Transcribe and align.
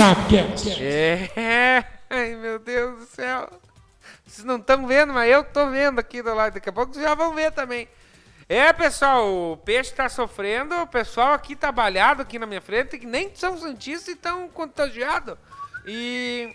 SabeCast. 0.00 0.82
É, 0.82 1.84
ai 2.08 2.34
meu 2.34 2.58
Deus 2.58 3.00
do 3.00 3.04
céu. 3.04 3.50
Vocês 4.24 4.46
não 4.46 4.56
estão 4.56 4.86
vendo, 4.86 5.12
mas 5.12 5.30
eu 5.30 5.44
tô 5.44 5.68
vendo 5.68 5.98
aqui 5.98 6.22
do 6.22 6.32
lado. 6.32 6.54
Daqui 6.54 6.70
a 6.70 6.72
pouco 6.72 6.94
vocês 6.94 7.04
já 7.04 7.14
vão 7.14 7.34
ver 7.34 7.52
também. 7.52 7.86
É, 8.48 8.72
pessoal, 8.72 9.28
o 9.52 9.58
peixe 9.58 9.92
tá 9.92 10.08
sofrendo, 10.08 10.74
o 10.74 10.86
pessoal 10.86 11.34
aqui 11.34 11.54
tá 11.54 11.70
balhado 11.70 12.22
aqui 12.22 12.38
na 12.38 12.46
minha 12.46 12.62
frente, 12.62 12.98
que 12.98 13.04
nem 13.04 13.30
são 13.34 13.58
santistas 13.58 14.08
e 14.08 14.12
estão 14.12 14.48
contagiados. 14.48 15.36
E, 15.86 16.48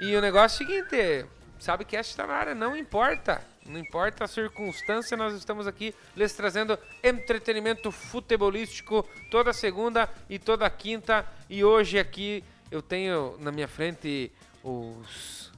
e 0.00 0.16
o 0.16 0.20
negócio 0.20 0.64
é 0.64 0.64
o 0.64 0.68
seguinte, 0.68 1.26
sabe 1.60 1.84
que 1.84 1.96
esta 1.96 2.24
tá 2.24 2.26
na 2.26 2.34
área, 2.34 2.54
não 2.56 2.76
importa. 2.76 3.40
Não 3.64 3.78
importa 3.78 4.24
a 4.24 4.26
circunstância, 4.26 5.16
nós 5.16 5.32
estamos 5.34 5.68
aqui 5.68 5.94
lhes 6.16 6.32
trazendo 6.32 6.76
entretenimento 7.04 7.92
futebolístico 7.92 9.08
toda 9.30 9.52
segunda 9.52 10.08
e 10.28 10.40
toda 10.40 10.68
quinta. 10.68 11.24
E 11.48 11.62
hoje 11.62 11.96
aqui 11.96 12.42
eu 12.70 12.80
tenho 12.80 13.36
na 13.40 13.50
minha 13.50 13.66
frente 13.66 14.30
os 14.62 15.50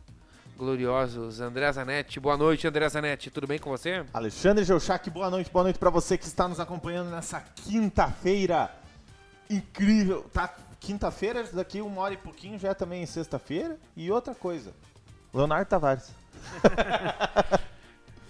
gloriosos 0.56 1.40
André 1.40 1.70
Zanetti. 1.72 2.18
Boa 2.18 2.36
noite, 2.36 2.66
André 2.66 2.88
Zanetti. 2.88 3.30
Tudo 3.30 3.46
bem 3.46 3.58
com 3.58 3.70
você? 3.70 4.04
Alexandre 4.14 4.64
Geuchac, 4.64 5.08
boa 5.10 5.28
noite, 5.30 5.50
boa 5.50 5.64
noite 5.64 5.78
para 5.78 5.90
você 5.90 6.16
que 6.16 6.24
está 6.24 6.48
nos 6.48 6.58
acompanhando 6.58 7.10
nessa 7.10 7.40
quinta-feira 7.40 8.70
incrível. 9.50 10.24
Tá, 10.32 10.54
quinta-feira, 10.80 11.44
daqui 11.52 11.80
uma 11.80 12.00
hora 12.00 12.14
e 12.14 12.16
pouquinho 12.16 12.58
já 12.58 12.70
é 12.70 12.74
também 12.74 13.04
sexta-feira. 13.04 13.78
E 13.96 14.10
outra 14.10 14.34
coisa, 14.34 14.72
Leonardo 15.34 15.68
Tavares. 15.68 16.10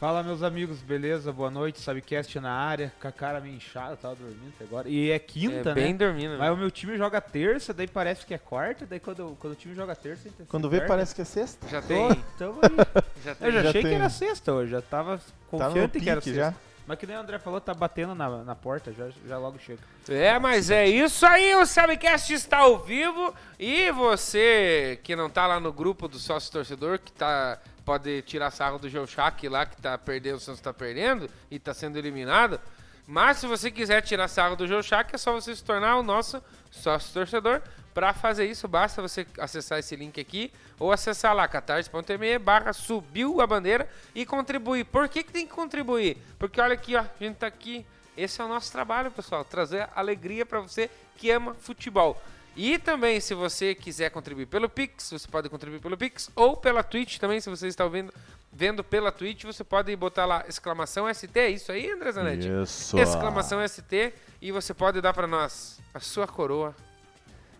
Fala 0.03 0.21
meus 0.21 0.43
amigos, 0.43 0.81
beleza? 0.81 1.33
Boa 1.33 1.49
noite, 1.49 1.81
Sabecast 1.81 2.41
na 2.41 2.51
área, 2.51 2.93
com 3.01 3.07
a 3.07 3.13
cara 3.13 3.41
meio 3.41 3.55
inchada, 3.55 3.97
tava 3.97 4.17
dormindo 4.17 4.53
até 4.57 4.65
agora. 4.65 4.89
E 4.89 5.13
é 5.13 5.19
quinta, 5.21 5.55
é, 5.55 5.65
né? 5.67 5.75
bem 5.75 5.97
dormindo. 5.97 6.37
Mas 6.39 6.53
o 6.53 6.57
meu 6.57 6.73
time 6.73 6.97
joga 6.97 7.21
terça, 7.21 7.73
daí 7.73 7.87
parece 7.87 8.27
que 8.27 8.35
é 8.35 8.39
quarta, 8.39 8.85
daí 8.85 8.99
quando, 8.99 9.37
quando 9.39 9.53
o 9.53 9.57
time 9.57 9.77
joga 9.77 9.95
terça... 9.95 10.27
então 10.27 10.45
Quando 10.47 10.69
vê, 10.69 10.79
quarta. 10.79 10.95
parece 10.95 11.15
que 11.15 11.23
é 11.23 11.25
sexta. 11.25 11.69
Já 11.69 11.81
Tô, 11.81 11.87
tem, 11.87 12.25
tamo 12.37 12.59
aí. 12.63 12.77
já 13.25 13.35
tem. 13.37 13.47
Eu 13.47 13.53
já, 13.53 13.63
Já 13.63 13.69
achei 13.69 13.83
tem. 13.83 13.91
que 13.93 13.97
era 13.97 14.11
sexta 14.11 14.53
hoje, 14.53 14.73
já 14.73 14.83
tava 14.83 15.19
Tá 15.19 15.23
confiante 15.49 16.01
que 16.01 16.11
era 16.11 16.21
sexta. 16.21 16.37
já. 16.37 16.55
Mas 16.85 16.99
que 16.99 17.07
nem 17.07 17.17
o 17.17 17.21
André 17.21 17.39
falou, 17.39 17.61
tá 17.61 17.73
batendo 17.73 18.13
na, 18.13 18.43
na 18.43 18.57
porta, 18.57 18.93
já, 18.93 19.09
já 19.29 19.39
logo 19.39 19.57
chega. 19.61 19.79
É, 20.09 20.37
mas 20.37 20.69
é 20.69 20.85
isso 20.85 21.25
aí, 21.25 21.55
o 21.55 21.65
Sabecast 21.65 22.35
está 22.35 22.59
ao 22.59 22.81
vivo 22.81 23.33
e 23.57 23.89
você 23.93 24.99
que 25.05 25.15
não 25.15 25.31
tá 25.31 25.47
lá 25.47 25.61
no 25.61 25.73
grupo 25.73 26.09
do 26.09 26.19
sócio 26.19 26.51
torcedor, 26.51 26.99
que 26.99 27.13
tá 27.13 27.61
pode 27.85 28.23
tirar 28.23 28.51
sarro 28.51 28.79
do 28.79 28.89
Geuchac 28.89 29.49
lá 29.49 29.67
que 29.67 29.77
tá 29.81 29.97
perdendo, 29.99 30.37
o 30.37 30.41
Santos 30.41 30.61
tá 30.61 30.73
perdendo 30.73 31.29
e 31.51 31.59
tá 31.59 31.75
sendo 31.75 31.99
eliminado. 31.99 32.61
Mas 33.07 33.39
se 33.39 33.47
você 33.47 33.71
quiser 33.71 34.01
tirar 34.03 34.29
sarro 34.29 34.57
do 34.57 34.67
Geuchac, 34.67 35.15
é 35.15 35.19
só 35.19 35.33
você 35.33 35.55
se 35.55 35.63
tornar 35.63 35.97
o 35.97 36.03
nosso 36.03 36.43
sócio 36.71 37.13
torcedor. 37.13 37.61
Para 37.93 38.15
fazer 38.15 38.47
isso, 38.47 38.67
basta 38.67 39.03
você 39.03 39.27
acessar 39.39 39.79
esse 39.79 39.95
link 39.95 40.19
aqui 40.19 40.51
ou 40.79 40.91
acessar 40.91 41.35
lá 41.35 41.47
catarse.me 41.47 42.39
barra 42.39 42.73
subiu 42.73 43.41
a 43.41 43.47
bandeira 43.47 43.89
e 44.15 44.25
contribuir. 44.25 44.85
Por 44.85 45.09
que, 45.09 45.23
que 45.23 45.33
tem 45.33 45.47
que 45.47 45.53
contribuir? 45.53 46.17
Porque 46.39 46.61
olha 46.61 46.75
aqui, 46.75 46.97
ó, 46.97 47.01
a 47.01 47.09
gente 47.21 47.37
tá 47.37 47.47
aqui. 47.47 47.85
Esse 48.17 48.41
é 48.41 48.45
o 48.45 48.49
nosso 48.49 48.71
trabalho, 48.73 49.11
pessoal, 49.11 49.45
trazer 49.45 49.89
alegria 49.95 50.47
para 50.47 50.61
você 50.61 50.91
que 51.17 51.31
ama 51.31 51.55
futebol. 51.55 52.21
E 52.55 52.79
também, 52.79 53.19
se 53.21 53.35
você 53.35 53.75
quiser 53.75 54.11
contribuir 54.11 54.47
pelo 54.47 54.69
Pix, 54.69 55.11
você 55.11 55.27
pode 55.27 55.49
contribuir 55.49 55.81
pelo 55.81 55.97
Pix 55.97 56.31
ou 56.37 56.57
pela 56.57 56.83
Twitch 56.83 57.19
também, 57.19 57.41
se 57.41 57.49
você 57.49 57.67
está 57.67 57.85
ouvindo, 57.85 58.13
vendo 58.53 58.85
pela 58.85 59.11
Twitch, 59.11 59.45
você 59.45 59.65
pode 59.65 59.95
botar 59.97 60.27
lá 60.27 60.45
exclamação 60.47 61.13
ST, 61.13 61.31
é 61.39 61.51
isso 61.51 61.73
aí, 61.73 61.91
André 61.91 62.13
Zanetti? 62.13 62.49
Isso. 62.63 62.99
exclamação 62.99 63.67
ST 63.67 64.13
e 64.41 64.53
você 64.53 64.75
pode 64.75 65.01
dar 65.01 65.15
para 65.15 65.27
nós 65.27 65.81
a 65.95 66.01
sua 66.01 66.27
coroa 66.27 66.77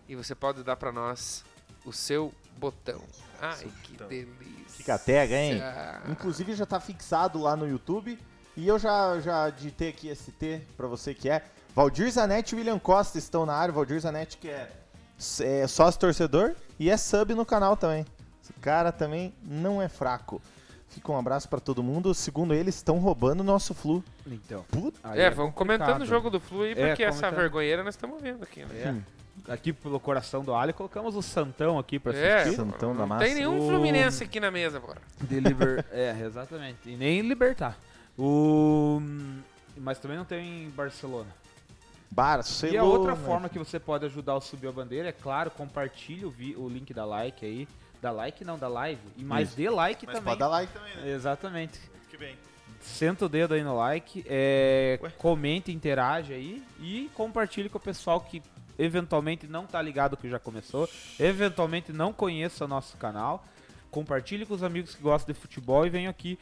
e 0.07 0.15
você 0.15 0.35
pode 0.35 0.63
dar 0.63 0.75
para 0.75 0.91
nós 0.91 1.43
o 1.85 1.91
seu 1.91 2.31
botão. 2.57 3.01
Ai, 3.41 3.67
que 3.83 3.97
delícia. 3.97 4.53
Fica 4.67 4.97
tega, 4.97 5.35
hein? 5.35 5.61
Inclusive 6.09 6.53
já 6.53 6.65
tá 6.65 6.79
fixado 6.79 7.41
lá 7.41 7.55
no 7.55 7.67
YouTube. 7.67 8.17
E 8.55 8.67
eu 8.67 8.77
já, 8.77 9.19
já 9.19 9.49
digitei 9.49 9.89
aqui 9.89 10.13
ST 10.15 10.61
pra 10.77 10.87
você 10.87 11.13
que 11.13 11.29
é. 11.29 11.43
Valdir 11.75 12.09
Zanetti 12.11 12.53
e 12.53 12.57
William 12.59 12.77
Costa 12.77 13.17
estão 13.17 13.45
na 13.45 13.53
área. 13.53 13.73
Valdir 13.73 13.99
Zanetti 13.99 14.37
que 14.37 14.47
é, 14.47 14.71
é 15.41 15.67
sócio 15.67 15.99
torcedor 15.99 16.53
e 16.79 16.89
é 16.89 16.97
sub 16.97 17.33
no 17.33 17.45
canal 17.45 17.75
também. 17.77 18.05
Esse 18.43 18.53
cara 18.53 18.91
também 18.91 19.33
não 19.43 19.81
é 19.81 19.87
fraco. 19.87 20.41
Fica 20.89 21.11
um 21.11 21.17
abraço 21.17 21.49
pra 21.49 21.59
todo 21.59 21.81
mundo. 21.81 22.13
Segundo 22.13 22.53
eles, 22.53 22.75
estão 22.75 22.97
roubando 22.99 23.39
o 23.41 23.43
nosso 23.43 23.73
flu. 23.73 24.03
Então. 24.27 24.63
Puta. 24.69 24.99
aí 25.03 25.21
É, 25.21 25.29
vamos 25.29 25.55
comentando 25.55 26.01
o 26.01 26.05
jogo 26.05 26.29
do 26.29 26.39
Flu 26.39 26.61
aí, 26.63 26.73
É, 26.73 26.87
porque 26.89 27.03
essa 27.03 27.17
comentando. 27.21 27.39
vergonheira 27.39 27.83
nós 27.83 27.95
estamos 27.95 28.21
vendo 28.21 28.43
aqui, 28.43 28.63
né? 28.65 29.03
É. 29.47 29.51
Aqui 29.51 29.73
pelo 29.73 29.99
coração 29.99 30.43
do 30.43 30.53
alho, 30.53 30.71
colocamos 30.73 31.15
o 31.15 31.21
Santão 31.23 31.79
aqui 31.79 31.97
pra 31.97 32.13
É, 32.15 32.41
assistir. 32.41 32.55
Santão 32.57 32.93
da 32.93 32.99
não 32.99 33.07
massa. 33.07 33.25
tem 33.25 33.33
nenhum 33.33 33.57
O- 33.59 33.67
Fluminense 33.67 34.23
aqui 34.23 34.39
na 34.39 34.51
mesa, 34.51 34.79
bora. 34.79 35.01
De 35.19 35.39
liber... 35.39 35.83
é, 35.91 36.15
exatamente. 36.23 36.77
E 36.87 36.95
nem 36.95 37.21
libertar. 37.21 37.75
O... 38.15 39.01
Mas 39.75 39.97
também 39.97 40.15
não 40.17 40.25
tem 40.25 40.65
em 40.65 40.69
Barcelona. 40.69 41.27
Barcelona. 42.13 42.75
E 42.75 42.77
a 42.77 42.83
outra 42.83 43.15
forma 43.15 43.49
que 43.49 43.57
você 43.59 43.79
pode 43.79 44.05
ajudar 44.05 44.35
o 44.35 44.41
Subir 44.41 44.67
a 44.67 44.71
Bandeira, 44.71 45.09
é 45.09 45.11
claro, 45.11 45.49
compartilhe 45.51 46.25
o, 46.25 46.29
vi- 46.29 46.55
o 46.55 46.67
link 46.69 46.93
da 46.93 47.05
like 47.05 47.45
aí. 47.45 47.67
Da 48.01 48.11
like 48.11 48.43
não, 48.43 48.57
da 48.59 48.67
live. 48.67 49.01
E 49.17 49.23
mais 49.23 49.49
Isso. 49.49 49.57
dê 49.57 49.69
like 49.69 50.05
Mas 50.05 50.15
também. 50.15 50.27
pode 50.29 50.39
dar 50.39 50.47
like 50.49 50.73
também, 50.73 50.95
né? 50.97 51.09
Exatamente. 51.11 51.79
Que 52.09 52.17
bem. 52.17 52.35
Senta 52.81 53.25
o 53.25 53.29
dedo 53.29 53.53
aí 53.53 53.63
no 53.63 53.77
like, 53.77 54.25
é, 54.27 54.99
comente, 55.17 55.71
interage 55.71 56.33
aí 56.33 56.61
e 56.81 57.09
compartilhe 57.13 57.69
com 57.69 57.77
o 57.77 57.81
pessoal 57.81 58.19
que 58.19 58.43
eventualmente 58.77 59.47
não 59.47 59.65
tá 59.65 59.81
ligado 59.81 60.17
que 60.17 60.29
já 60.29 60.37
começou, 60.37 60.89
eventualmente 61.17 61.93
não 61.93 62.11
conheça 62.11 62.65
o 62.65 62.67
nosso 62.67 62.97
canal. 62.97 63.45
Compartilhe 63.89 64.45
com 64.45 64.53
os 64.53 64.63
amigos 64.63 64.95
que 64.95 65.01
gostam 65.01 65.33
de 65.33 65.39
futebol 65.39 65.85
e 65.85 65.89
venham 65.89 66.09
aqui 66.09 66.37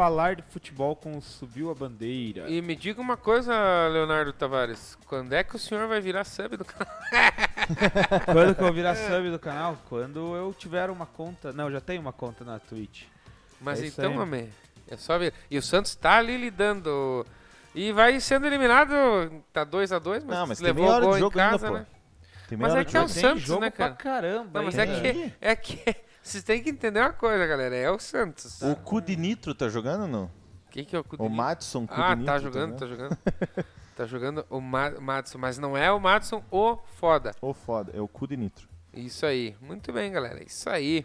falar 0.00 0.36
de 0.36 0.42
futebol 0.48 0.96
com 0.96 1.18
o 1.18 1.20
Subiu 1.20 1.70
a 1.70 1.74
Bandeira. 1.74 2.48
E 2.48 2.62
me 2.62 2.74
diga 2.74 3.02
uma 3.02 3.18
coisa, 3.18 3.52
Leonardo 3.88 4.32
Tavares. 4.32 4.96
Quando 5.04 5.34
é 5.34 5.44
que 5.44 5.54
o 5.54 5.58
senhor 5.58 5.86
vai 5.88 6.00
virar 6.00 6.24
sub 6.24 6.56
do 6.56 6.64
canal? 6.64 6.94
Quando 8.24 8.54
que 8.54 8.62
eu 8.62 8.72
virar 8.72 8.94
sub 8.94 9.30
do 9.30 9.38
canal? 9.38 9.76
Quando 9.90 10.34
eu 10.34 10.54
tiver 10.54 10.88
uma 10.88 11.04
conta. 11.04 11.52
Não, 11.52 11.66
eu 11.66 11.72
já 11.72 11.82
tenho 11.82 12.00
uma 12.00 12.14
conta 12.14 12.46
na 12.46 12.58
Twitch. 12.58 13.02
Mas 13.60 13.82
É 13.82 13.88
então, 13.88 14.16
homem, 14.16 14.48
é 14.88 14.96
só 14.96 15.18
ver. 15.18 15.34
E 15.50 15.58
o 15.58 15.62
Santos 15.62 15.94
tá 15.94 16.16
ali 16.16 16.38
lidando. 16.38 17.26
E 17.74 17.92
vai 17.92 18.18
sendo 18.20 18.46
eliminado. 18.46 18.94
Tá 19.52 19.64
2 19.64 19.92
a 19.92 19.98
2 19.98 20.24
mas, 20.24 20.38
Não, 20.38 20.46
mas 20.46 20.58
tem 20.60 20.66
levou 20.66 20.86
o 20.86 20.88
hora 20.88 21.04
gol 21.04 21.12
de 21.12 21.18
em 21.18 21.20
jogo 21.20 21.38
ainda, 21.38 21.50
casa, 21.50 21.68
pô. 21.68 21.74
né? 21.74 21.86
Tem 22.48 22.56
Mas 22.56 22.74
é 22.74 22.84
que 22.86 22.96
é 22.96 23.02
o 23.02 23.06
Santos, 23.08 23.42
jogo 23.42 23.60
né, 23.60 23.68
pra 23.68 23.90
cara? 23.90 23.96
caramba. 23.96 24.50
Não, 24.54 24.64
mas 24.64 24.78
é 24.78 24.86
que, 24.86 25.32
é 25.42 25.54
que 25.54 25.94
vocês 26.22 26.44
têm 26.44 26.62
que 26.62 26.70
entender 26.70 27.00
uma 27.00 27.12
coisa, 27.12 27.46
galera. 27.46 27.74
É 27.74 27.90
o 27.90 27.98
Santos. 27.98 28.60
O 28.62 28.76
cu 28.76 29.00
de 29.00 29.16
nitro 29.16 29.54
tá 29.54 29.68
jogando 29.68 30.02
ou 30.02 30.08
não? 30.08 30.30
Quem 30.70 30.84
que 30.84 30.94
é 30.94 30.98
o 30.98 31.04
cu 31.04 31.16
O 31.18 31.28
de- 31.28 31.34
Madison 31.34 31.86
cu 31.86 31.94
Ah, 31.94 32.14
de 32.14 32.24
tá 32.24 32.34
nitro. 32.34 32.52
jogando, 32.52 32.78
tá 32.78 32.86
jogando? 32.86 33.18
jogando. 33.18 33.66
tá 33.96 34.06
jogando 34.06 34.46
o 34.48 34.60
Ma 34.60 34.90
Madison, 35.00 35.38
mas 35.38 35.58
não 35.58 35.76
é 35.76 35.90
o 35.90 35.98
Madison 36.00 36.42
o 36.50 36.76
foda. 36.98 37.32
Ô, 37.40 37.52
foda, 37.52 37.92
é 37.94 38.00
o 38.00 38.06
cu 38.08 38.26
de 38.26 38.36
nitro. 38.36 38.68
Isso 38.94 39.24
aí. 39.26 39.56
Muito 39.60 39.92
bem, 39.92 40.10
galera. 40.12 40.42
Isso 40.44 40.68
aí. 40.70 41.04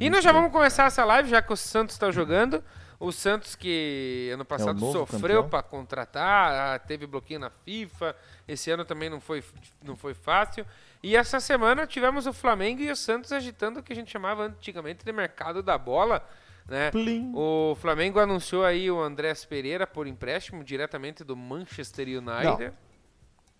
E 0.00 0.08
nós 0.08 0.24
já 0.24 0.32
vamos 0.32 0.50
começar 0.52 0.84
essa 0.86 1.04
live, 1.04 1.28
já 1.28 1.42
que 1.42 1.52
o 1.52 1.56
Santos 1.56 1.94
está 1.94 2.10
jogando. 2.10 2.62
O 2.98 3.10
Santos 3.10 3.56
que 3.56 4.30
ano 4.32 4.44
passado 4.44 4.78
novo 4.80 4.92
sofreu 4.92 5.44
para 5.48 5.60
contratar, 5.62 6.78
teve 6.86 7.04
bloqueio 7.06 7.40
na 7.40 7.50
FIFA. 7.50 8.14
Esse 8.46 8.70
ano 8.70 8.84
também 8.84 9.10
não 9.10 9.20
foi, 9.20 9.42
não 9.82 9.96
foi 9.96 10.14
fácil. 10.14 10.64
E 11.02 11.16
essa 11.16 11.40
semana 11.40 11.86
tivemos 11.86 12.26
o 12.26 12.32
Flamengo 12.32 12.80
e 12.80 12.90
o 12.90 12.96
Santos 12.96 13.32
agitando 13.32 13.80
o 13.80 13.82
que 13.82 13.92
a 13.92 13.96
gente 13.96 14.10
chamava 14.10 14.44
antigamente 14.44 15.04
de 15.04 15.12
mercado 15.12 15.62
da 15.62 15.76
bola. 15.76 16.24
Né? 16.68 16.90
O 17.34 17.76
Flamengo 17.80 18.20
anunciou 18.20 18.64
aí 18.64 18.88
o 18.88 19.00
Andrés 19.00 19.44
Pereira 19.44 19.84
por 19.86 20.06
empréstimo 20.06 20.62
diretamente 20.62 21.24
do 21.24 21.36
Manchester 21.36 22.06
United. 22.06 22.72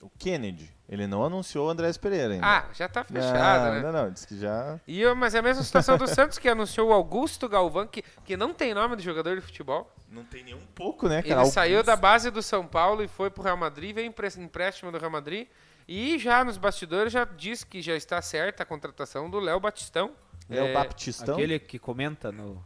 O 0.00 0.10
Kennedy, 0.18 0.68
ele 0.88 1.06
não 1.06 1.24
anunciou 1.24 1.66
o 1.68 1.70
Andrés 1.70 1.96
Pereira 1.96 2.34
ainda. 2.34 2.46
Ah, 2.46 2.64
já 2.72 2.88
tá 2.88 3.04
fechado, 3.04 3.66
não, 3.66 3.74
né? 3.74 3.80
não, 3.82 3.92
não, 3.92 4.10
disse 4.10 4.26
que 4.26 4.38
já... 4.38 4.80
E, 4.86 5.00
eu- 5.00 5.14
mas 5.14 5.32
é 5.34 5.38
a 5.38 5.42
mesma 5.42 5.62
situação 5.62 5.96
do 5.96 6.08
Santos, 6.08 6.38
que 6.38 6.48
anunciou 6.48 6.90
o 6.90 6.92
Augusto 6.92 7.48
Galvão, 7.48 7.86
que, 7.86 8.02
que 8.24 8.36
não 8.36 8.52
tem 8.52 8.74
nome 8.74 8.96
de 8.96 9.02
jogador 9.04 9.36
de 9.36 9.40
futebol. 9.40 9.92
Não 10.08 10.24
tem 10.24 10.42
nem 10.42 10.54
um 10.54 10.66
pouco, 10.74 11.08
né, 11.08 11.20
Ele 11.20 11.28
cara? 11.28 11.44
saiu 11.46 11.84
da 11.84 11.94
base 11.94 12.30
do 12.32 12.42
São 12.42 12.66
Paulo 12.66 13.02
e 13.04 13.08
foi 13.08 13.30
pro 13.30 13.44
Real 13.44 13.56
Madrid, 13.56 13.94
veio 13.94 14.06
empréstimo 14.38 14.90
do 14.90 14.98
Real 14.98 15.10
Madrid. 15.10 15.46
E 15.86 16.18
já 16.18 16.44
nos 16.44 16.56
bastidores 16.56 17.12
já 17.12 17.24
diz 17.24 17.64
que 17.64 17.82
já 17.82 17.94
está 17.94 18.20
certa 18.22 18.62
a 18.62 18.66
contratação 18.66 19.28
do 19.28 19.38
Léo 19.38 19.60
Batistão. 19.60 20.12
Léo 20.48 20.66
É, 20.66 20.72
Baptistão. 20.74 21.34
Aquele 21.34 21.58
que 21.58 21.78
comenta 21.78 22.30
no, 22.32 22.62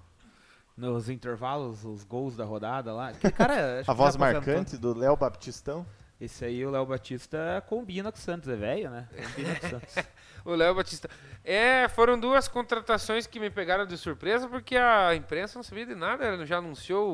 nos 0.77 1.09
intervalos 1.09 1.85
os 1.85 2.05
gols 2.05 2.37
da 2.37 2.45
rodada 2.45 2.93
lá. 2.93 3.13
Cara, 3.37 3.83
A 3.87 3.93
voz 3.93 4.15
aposentou. 4.17 4.21
marcante 4.21 4.77
do 4.77 4.97
Léo 4.97 5.17
Baptistão. 5.17 5.87
Esse 6.19 6.47
aí, 6.47 6.65
o 6.65 6.71
Léo 6.71 6.87
Batista, 6.87 7.63
combina 7.69 8.11
com 8.11 8.17
o 8.17 8.21
Santos, 8.21 8.49
é 8.49 8.57
velho, 8.57 8.89
né? 8.91 9.07
Combina 9.15 9.55
com 9.61 9.67
o 9.67 9.71
Santos. 9.71 9.95
O 10.47 10.55
Léo 10.55 10.77
Batista. 10.77 11.11
É, 11.43 11.89
foram 11.89 12.17
duas 12.21 12.47
contratações 12.47 13.27
que 13.27 13.41
me 13.41 13.51
pegaram 13.51 13.85
de 13.85 13.99
surpresa, 13.99 14.49
porque 14.49 14.77
a 14.77 15.13
imprensa 15.13 15.59
não 15.59 15.65
sabia 15.65 15.85
de 15.85 15.95
nada, 15.97 16.25
ela 16.25 16.47
já 16.47 16.59
anunciou 16.59 17.11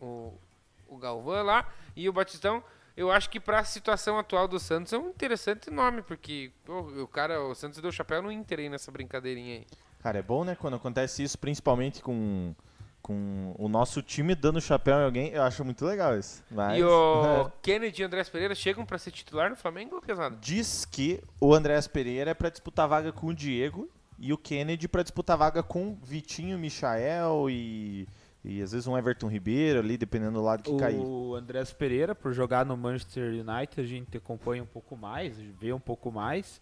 o, 0.00 0.04
o, 0.04 0.40
o 0.86 0.96
Galvão 0.96 1.42
lá 1.44 1.68
e 1.96 2.08
o 2.08 2.12
Batistão. 2.12 2.62
Eu 2.96 3.10
acho 3.10 3.30
que 3.30 3.40
pra 3.40 3.64
situação 3.64 4.18
atual 4.18 4.46
do 4.48 4.58
Santos 4.58 4.92
é 4.92 4.98
um 4.98 5.08
interessante 5.08 5.70
nome, 5.70 6.02
porque 6.02 6.50
pô, 6.64 6.80
o 6.80 7.08
cara, 7.08 7.42
o 7.42 7.54
Santos 7.54 7.80
deu 7.80 7.92
chapéu 7.92 8.22
no 8.22 8.30
Inter 8.30 8.60
aí 8.60 8.68
nessa 8.68 8.90
brincadeirinha 8.90 9.56
aí. 9.58 9.66
Cara, 10.02 10.18
é 10.18 10.22
bom, 10.22 10.44
né, 10.44 10.56
quando 10.58 10.76
acontece 10.76 11.22
isso, 11.22 11.38
principalmente 11.38 12.02
com, 12.02 12.54
com 13.02 13.54
o 13.58 13.68
nosso 13.68 14.02
time 14.02 14.34
dando 14.34 14.60
chapéu 14.60 14.98
em 14.98 15.04
alguém, 15.04 15.28
eu 15.30 15.42
acho 15.42 15.64
muito 15.64 15.84
legal 15.84 16.18
isso. 16.18 16.42
Mas, 16.50 16.78
E 16.78 16.82
o 16.82 17.50
Kennedy 17.60 18.00
e 18.00 18.04
o 18.04 18.06
Andrés 18.06 18.28
Pereira 18.28 18.54
chegam 18.54 18.86
pra 18.86 18.98
ser 18.98 19.10
titular 19.10 19.50
no 19.50 19.56
Flamengo 19.56 19.96
ou 19.96 20.00
pesado? 20.00 20.36
Diz 20.40 20.84
que 20.84 21.22
o 21.40 21.54
Andrés 21.54 21.86
Pereira 21.86 22.30
é 22.30 22.34
pra 22.34 22.48
disputar 22.48 22.88
vaga 22.88 23.12
com 23.12 23.26
o 23.26 23.34
Diego 23.34 23.90
e 24.18 24.32
o 24.32 24.38
Kennedy 24.38 24.86
pra 24.88 25.02
disputar 25.02 25.36
vaga 25.36 25.62
com 25.62 25.98
Vitinho, 26.02 26.58
Michael 26.58 27.48
e, 27.50 28.06
e 28.44 28.62
às 28.62 28.72
vezes 28.72 28.86
um 28.86 28.96
Everton 28.96 29.28
Ribeiro 29.28 29.78
ali, 29.78 29.96
dependendo 29.98 30.32
do 30.32 30.42
lado 30.42 30.62
que 30.62 30.76
cair. 30.78 30.98
O 30.98 31.34
Andrés 31.34 31.72
Pereira, 31.72 32.14
por 32.14 32.32
jogar 32.32 32.64
no 32.64 32.76
Manchester 32.76 33.32
United, 33.32 33.80
a 33.80 33.84
gente 33.84 34.16
acompanha 34.16 34.62
um 34.62 34.66
pouco 34.66 34.96
mais, 34.96 35.38
vê 35.38 35.72
um 35.72 35.80
pouco 35.80 36.10
mais. 36.10 36.60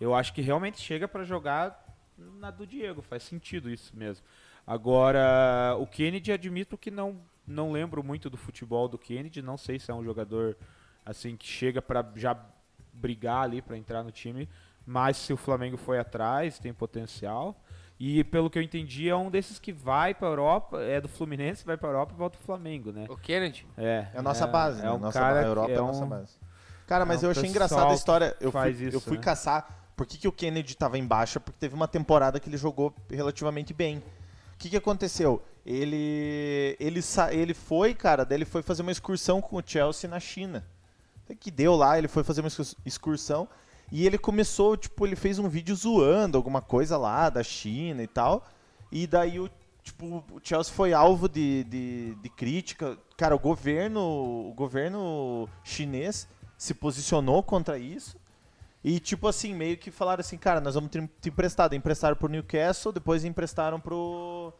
Eu 0.00 0.14
acho 0.14 0.32
que 0.32 0.40
realmente 0.40 0.80
chega 0.80 1.06
pra 1.06 1.22
jogar 1.22 1.86
na 2.38 2.50
do 2.50 2.66
Diego, 2.66 3.00
faz 3.00 3.22
sentido 3.22 3.70
isso 3.70 3.96
mesmo. 3.96 4.24
Agora, 4.66 5.76
o 5.78 5.86
Kennedy, 5.86 6.32
admito 6.32 6.76
que 6.76 6.90
não, 6.90 7.20
não 7.46 7.72
lembro 7.72 8.02
muito 8.02 8.28
do 8.28 8.36
futebol 8.36 8.88
do 8.88 8.98
Kennedy, 8.98 9.40
não 9.40 9.56
sei 9.56 9.78
se 9.78 9.90
é 9.90 9.94
um 9.94 10.04
jogador 10.04 10.56
assim 11.04 11.36
que 11.36 11.46
chega 11.46 11.80
pra 11.80 12.06
já 12.14 12.38
brigar 12.92 13.44
ali 13.44 13.62
pra 13.62 13.76
entrar 13.76 14.02
no 14.02 14.10
time, 14.10 14.48
mas 14.84 15.16
se 15.16 15.32
o 15.32 15.36
Flamengo 15.36 15.76
foi 15.76 15.98
atrás, 15.98 16.58
tem 16.58 16.72
potencial. 16.72 17.60
E 18.02 18.24
pelo 18.24 18.48
que 18.48 18.58
eu 18.58 18.62
entendi, 18.62 19.10
é 19.10 19.14
um 19.14 19.30
desses 19.30 19.58
que 19.58 19.72
vai 19.72 20.14
pra 20.14 20.26
Europa, 20.26 20.80
é 20.80 20.98
do 21.02 21.06
Fluminense, 21.08 21.62
vai 21.66 21.76
pra 21.76 21.90
Europa 21.90 22.14
e 22.14 22.16
volta 22.16 22.38
pro 22.38 22.46
Flamengo, 22.46 22.90
né? 22.92 23.04
O 23.10 23.16
Kennedy? 23.16 23.66
É, 23.76 24.06
É 24.14 24.18
a 24.18 24.22
nossa 24.22 24.46
base, 24.46 24.80
é 24.80 24.84
né? 24.84 24.90
um 24.90 24.98
nossa 24.98 25.20
cara 25.20 25.40
a 25.40 25.42
Europa 25.42 25.70
é 25.70 25.74
é 25.74 25.78
a 25.78 25.82
nossa 25.82 26.04
um- 26.04 26.08
base. 26.08 26.32
Cara, 26.86 27.04
mas 27.04 27.22
é 27.22 27.26
um 27.26 27.28
eu 27.28 27.32
achei 27.32 27.48
engraçada 27.50 27.90
a 27.90 27.94
história. 27.94 28.34
Eu 28.40 28.50
faz 28.50 28.74
fui, 28.76 28.86
isso, 28.86 28.96
eu 28.96 29.00
fui 29.02 29.16
né? 29.18 29.22
caçar 29.22 29.92
por 29.94 30.06
que, 30.06 30.16
que 30.16 30.26
o 30.26 30.32
Kennedy 30.32 30.74
tava 30.76 30.96
em 30.96 31.06
baixa, 31.06 31.38
porque 31.38 31.58
teve 31.60 31.74
uma 31.74 31.86
temporada 31.86 32.40
que 32.40 32.48
ele 32.48 32.56
jogou 32.56 32.94
relativamente 33.10 33.74
bem. 33.74 33.98
O 33.98 34.58
que, 34.58 34.70
que 34.70 34.76
aconteceu? 34.78 35.42
Ele, 35.64 36.76
ele, 36.80 37.02
sa- 37.02 37.32
ele 37.34 37.52
foi, 37.52 37.94
cara, 37.94 38.24
daí 38.24 38.38
ele 38.38 38.44
foi 38.46 38.62
fazer 38.62 38.80
uma 38.80 38.90
excursão 38.90 39.42
com 39.42 39.56
o 39.56 39.62
Chelsea 39.64 40.08
na 40.08 40.18
China. 40.18 40.66
Até 41.24 41.34
que 41.34 41.50
deu 41.50 41.76
lá, 41.76 41.98
ele 41.98 42.08
foi 42.08 42.24
fazer 42.24 42.40
uma 42.40 42.48
excurs- 42.48 42.74
excursão 42.84 43.46
e 43.90 44.06
ele 44.06 44.18
começou, 44.18 44.76
tipo, 44.76 45.06
ele 45.06 45.16
fez 45.16 45.38
um 45.38 45.48
vídeo 45.48 45.74
zoando 45.74 46.36
alguma 46.36 46.62
coisa 46.62 46.96
lá 46.96 47.28
da 47.28 47.42
China 47.42 48.02
e 48.02 48.06
tal. 48.06 48.46
E 48.90 49.06
daí 49.06 49.40
o, 49.40 49.50
tipo, 49.82 50.24
o 50.30 50.40
Chelsea 50.42 50.72
foi 50.72 50.92
alvo 50.92 51.28
de, 51.28 51.64
de, 51.64 52.14
de 52.14 52.28
crítica. 52.28 52.96
Cara, 53.16 53.34
o 53.34 53.38
governo, 53.38 54.00
o 54.00 54.54
governo 54.54 55.48
chinês 55.64 56.28
se 56.56 56.74
posicionou 56.74 57.42
contra 57.42 57.78
isso. 57.78 58.16
E, 58.82 58.98
tipo 58.98 59.28
assim, 59.28 59.54
meio 59.54 59.76
que 59.76 59.90
falaram 59.90 60.20
assim, 60.20 60.38
cara, 60.38 60.60
nós 60.60 60.74
vamos 60.74 60.90
te 60.90 61.06
te 61.20 61.28
emprestar. 61.28 61.72
Emprestaram 61.74 62.16
pro 62.16 62.28
Newcastle, 62.28 62.92
depois 62.92 63.24
emprestaram 63.24 63.78
pro, 63.78 64.52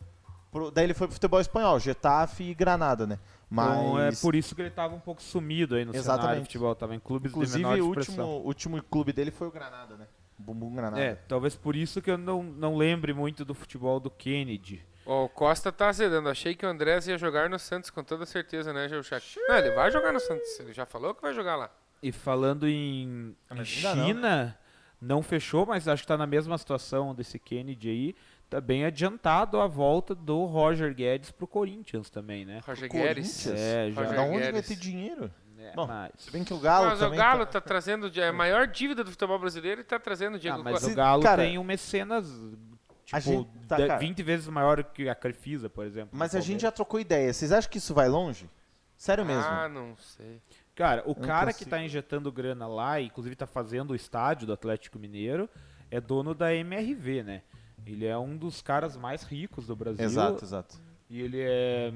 pro... 0.50 0.70
Daí 0.70 0.84
ele 0.84 0.94
foi 0.94 1.06
pro 1.06 1.14
futebol 1.14 1.40
espanhol, 1.40 1.78
Getafe 1.78 2.44
e 2.44 2.54
Granada, 2.54 3.06
né? 3.06 3.18
Mas... 3.50 3.79
Então 3.79 4.00
é 4.00 4.12
por 4.12 4.35
isso 4.37 4.55
que 4.55 4.62
ele 4.62 4.70
tava 4.70 4.94
um 4.94 5.00
pouco 5.00 5.20
sumido 5.20 5.75
aí 5.75 5.85
no 5.85 5.93
cenário 5.93 6.05
Exatamente. 6.05 6.38
do 6.38 6.44
futebol, 6.44 6.75
tava 6.75 6.94
em 6.94 7.00
clubes 7.00 7.32
de 7.32 7.37
Inclusive, 7.37 7.58
menor 7.64 7.79
o 7.81 7.87
último, 7.88 8.25
último 8.44 8.82
clube 8.85 9.12
dele 9.12 9.32
foi 9.32 9.49
o 9.49 9.50
Granada, 9.50 9.97
né? 9.97 10.06
Bumbum 10.38 10.75
Granada. 10.75 11.02
É, 11.02 11.14
talvez 11.29 11.55
por 11.56 11.75
isso 11.76 12.00
que 12.00 12.11
eu 12.11 12.17
não, 12.17 12.43
não 12.43 12.76
lembre 12.76 13.12
muito 13.12 13.44
do 13.44 13.52
futebol 13.52 13.99
do 14.00 14.08
Kennedy. 14.11 14.82
Ó, 15.05 15.25
o 15.25 15.29
Costa 15.29 15.73
tá 15.73 15.88
azedando. 15.88 16.29
Achei 16.29 16.55
que 16.55 16.64
o 16.64 16.69
Andrés 16.69 17.06
ia 17.08 17.19
jogar 17.19 17.50
no 17.50 17.58
Santos 17.58 17.91
com 17.91 18.02
toda 18.05 18.25
certeza, 18.25 18.73
né, 18.73 18.88
Geuchac? 18.88 19.25
Não, 19.49 19.56
ele 19.56 19.73
vai 19.73 19.91
jogar 19.91 20.12
no 20.12 20.20
Santos. 20.20 20.58
Ele 20.61 20.73
já 20.73 20.87
falou 20.87 21.14
que 21.14 21.23
vai 21.23 21.35
jogar 21.35 21.56
lá. 21.56 21.70
E 22.02 22.12
falando 22.12 22.67
em, 22.69 23.35
Ah, 23.50 23.56
em 23.56 23.58
ainda 23.58 23.94
não. 23.94 24.06
China, 24.06 24.58
não. 25.00 25.23
fechou, 25.23 25.67
mas 25.67 25.88
acho 25.88 26.02
que 26.02 26.08
tá 26.08 26.17
na 26.17 26.26
mesma 26.26 26.56
situação 26.56 27.14
desse 27.14 27.38
Kennedy 27.38 27.88
aí. 27.88 28.17
Tá 28.50 28.61
bem 28.61 28.85
adiantado 28.85 29.61
a 29.61 29.67
volta 29.69 30.12
do 30.14 30.44
Roger 30.44 30.93
Guedes 30.93 31.31
pro 31.31 31.47
Corinthians 31.47 32.11
também, 32.11 32.44
né? 32.44 32.61
Roger 32.67 32.88
Corinthians? 32.88 33.47
Guedes. 33.47 33.47
É, 33.47 33.91
já. 33.93 34.00
Roger 34.02 34.17
da 34.17 34.23
onde 34.23 34.43
vai 34.43 34.52
Guedes. 34.52 34.69
ter 34.69 34.75
dinheiro? 34.76 35.31
É, 35.56 35.73
Bom, 35.73 35.87
mas... 35.87 36.11
Se 36.19 36.31
bem 36.32 36.43
que 36.43 36.52
o 36.52 36.58
Galo 36.58 36.87
Mas 36.87 36.99
o 37.00 37.05
também 37.05 37.19
Galo 37.19 37.47
tá- 37.47 37.52
tá 37.52 37.61
trazendo 37.61 38.11
é 38.20 38.29
a 38.29 38.32
maior 38.32 38.67
dívida 38.67 39.05
do 39.05 39.11
futebol 39.11 39.38
brasileiro 39.38 39.82
e 39.82 39.85
tá 39.85 39.99
trazendo 40.00 40.32
o 40.35 40.37
Ah, 40.37 40.41
Diego 40.41 40.64
mas 40.64 40.73
Costa. 40.75 40.91
o 40.91 40.94
Galo 40.94 41.23
Cara, 41.23 41.43
tem 41.43 41.58
um 41.58 41.62
mecenas 41.64 42.26
a 43.12 43.20
tipo, 43.20 43.32
gente- 43.32 43.67
tá, 43.69 43.76
de- 43.76 43.87
cara. 43.87 43.99
20 44.00 44.23
vezes 44.23 44.49
maior 44.49 44.82
que 44.82 45.08
a 45.08 45.14
Crefisa, 45.14 45.69
por 45.70 45.85
exemplo. 45.87 46.11
Mas 46.12 46.35
a 46.35 46.41
gente 46.41 46.62
já 46.62 46.73
trocou 46.73 46.99
ideia. 46.99 47.32
Vocês 47.32 47.52
acham 47.52 47.70
que 47.70 47.79
isso 47.79 47.94
vai 47.94 48.08
longe? 48.08 48.50
Sério 48.97 49.25
mesmo. 49.25 49.44
Ah, 49.44 49.69
não 49.69 49.97
sei. 49.97 50.41
Cara, 50.75 51.02
o 51.05 51.08
não 51.08 51.14
cara 51.14 51.52
que 51.52 51.58
consigo. 51.61 51.70
tá 51.70 51.82
injetando 51.82 52.32
grana 52.32 52.67
lá, 52.67 52.99
e 52.99 53.06
inclusive 53.06 53.37
tá 53.37 53.47
fazendo 53.47 53.91
o 53.91 53.94
estádio 53.94 54.47
do 54.47 54.52
Atlético 54.52 54.99
Mineiro, 54.99 55.49
é 55.91 56.00
dono 56.00 56.35
da 56.35 56.52
MRV, 56.55 57.23
né? 57.23 57.43
Ele 57.92 58.06
é 58.06 58.16
um 58.19 58.37
dos 58.37 58.60
caras 58.62 58.96
mais 58.96 59.22
ricos 59.22 59.66
do 59.66 59.75
Brasil. 59.76 60.04
exato, 60.04 60.44
exato. 60.44 60.76
E 61.08 61.20
ele 61.20 61.38
é. 61.40 61.92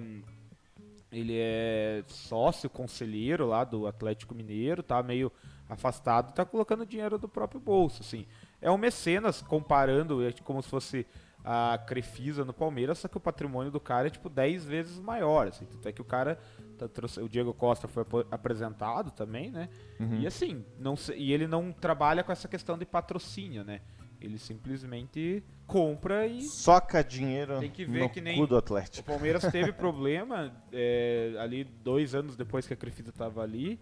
Ele 1.12 1.36
é 1.38 2.02
sócio, 2.08 2.68
conselheiro 2.68 3.46
lá 3.46 3.62
do 3.62 3.86
Atlético 3.86 4.34
Mineiro, 4.34 4.82
tá 4.82 5.00
meio 5.02 5.30
afastado, 5.68 6.32
tá 6.34 6.44
colocando 6.44 6.84
dinheiro 6.84 7.16
do 7.18 7.28
próprio 7.28 7.60
bolso, 7.60 8.02
assim. 8.02 8.26
É 8.60 8.68
um 8.70 8.76
mecenas 8.76 9.40
comparando, 9.40 10.26
é 10.26 10.32
como 10.42 10.60
se 10.60 10.68
fosse 10.68 11.06
a 11.44 11.78
Crefisa 11.86 12.44
no 12.44 12.52
Palmeiras, 12.52 12.98
só 12.98 13.06
que 13.06 13.16
o 13.16 13.20
patrimônio 13.20 13.70
do 13.70 13.78
cara 13.78 14.08
é 14.08 14.10
tipo 14.10 14.28
10 14.28 14.64
vezes 14.64 14.98
maior, 14.98 15.46
assim. 15.46 15.66
Tanto 15.66 15.86
é 15.88 15.92
que 15.92 16.00
o 16.00 16.04
cara, 16.04 16.36
tá, 16.78 16.88
trouxe- 16.88 17.20
o 17.20 17.28
Diego 17.28 17.54
Costa 17.54 17.86
foi 17.86 18.04
apresentado 18.30 19.10
também, 19.12 19.50
né? 19.52 19.68
Uhum. 20.00 20.18
E 20.20 20.26
assim, 20.26 20.64
não 20.80 20.94
e 21.14 21.32
ele 21.32 21.46
não 21.46 21.70
trabalha 21.70 22.24
com 22.24 22.32
essa 22.32 22.48
questão 22.48 22.76
de 22.76 22.84
patrocínio, 22.86 23.62
né? 23.62 23.82
Ele 24.24 24.38
simplesmente 24.38 25.42
compra 25.66 26.26
e 26.26 26.40
Soca 26.42 27.02
dinheiro 27.04 27.58
Tem 27.60 27.70
que 27.70 27.84
ver 27.84 28.00
no 28.00 28.08
que 28.10 28.20
nem- 28.20 28.38
cu 28.38 28.46
do 28.46 28.54
o 28.54 28.58
Atlético. 28.58 29.06
Palmeiras 29.06 29.44
teve 29.50 29.72
problema 29.72 30.52
é, 30.72 31.34
ali 31.40 31.64
dois 31.64 32.14
anos 32.14 32.36
depois 32.36 32.66
que 32.66 32.72
a 32.72 32.76
Crefisa 32.76 33.10
estava 33.10 33.42
ali 33.42 33.78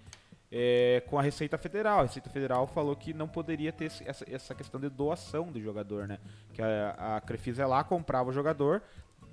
é, 0.50 1.02
com 1.06 1.18
a 1.18 1.22
Receita 1.22 1.56
Federal. 1.56 2.00
A 2.00 2.02
Receita 2.02 2.28
Federal 2.28 2.66
falou 2.66 2.94
que 2.96 3.14
não 3.14 3.26
poderia 3.28 3.72
ter 3.72 3.86
essa, 4.04 4.24
essa 4.30 4.54
questão 4.54 4.80
de 4.80 4.88
doação 4.88 5.50
do 5.50 5.60
jogador, 5.60 6.06
né? 6.06 6.18
Que 6.52 6.60
a, 6.60 7.16
a 7.16 7.20
Crefisa 7.20 7.66
lá 7.66 7.82
comprava 7.82 8.28
o 8.30 8.32
jogador, 8.32 8.82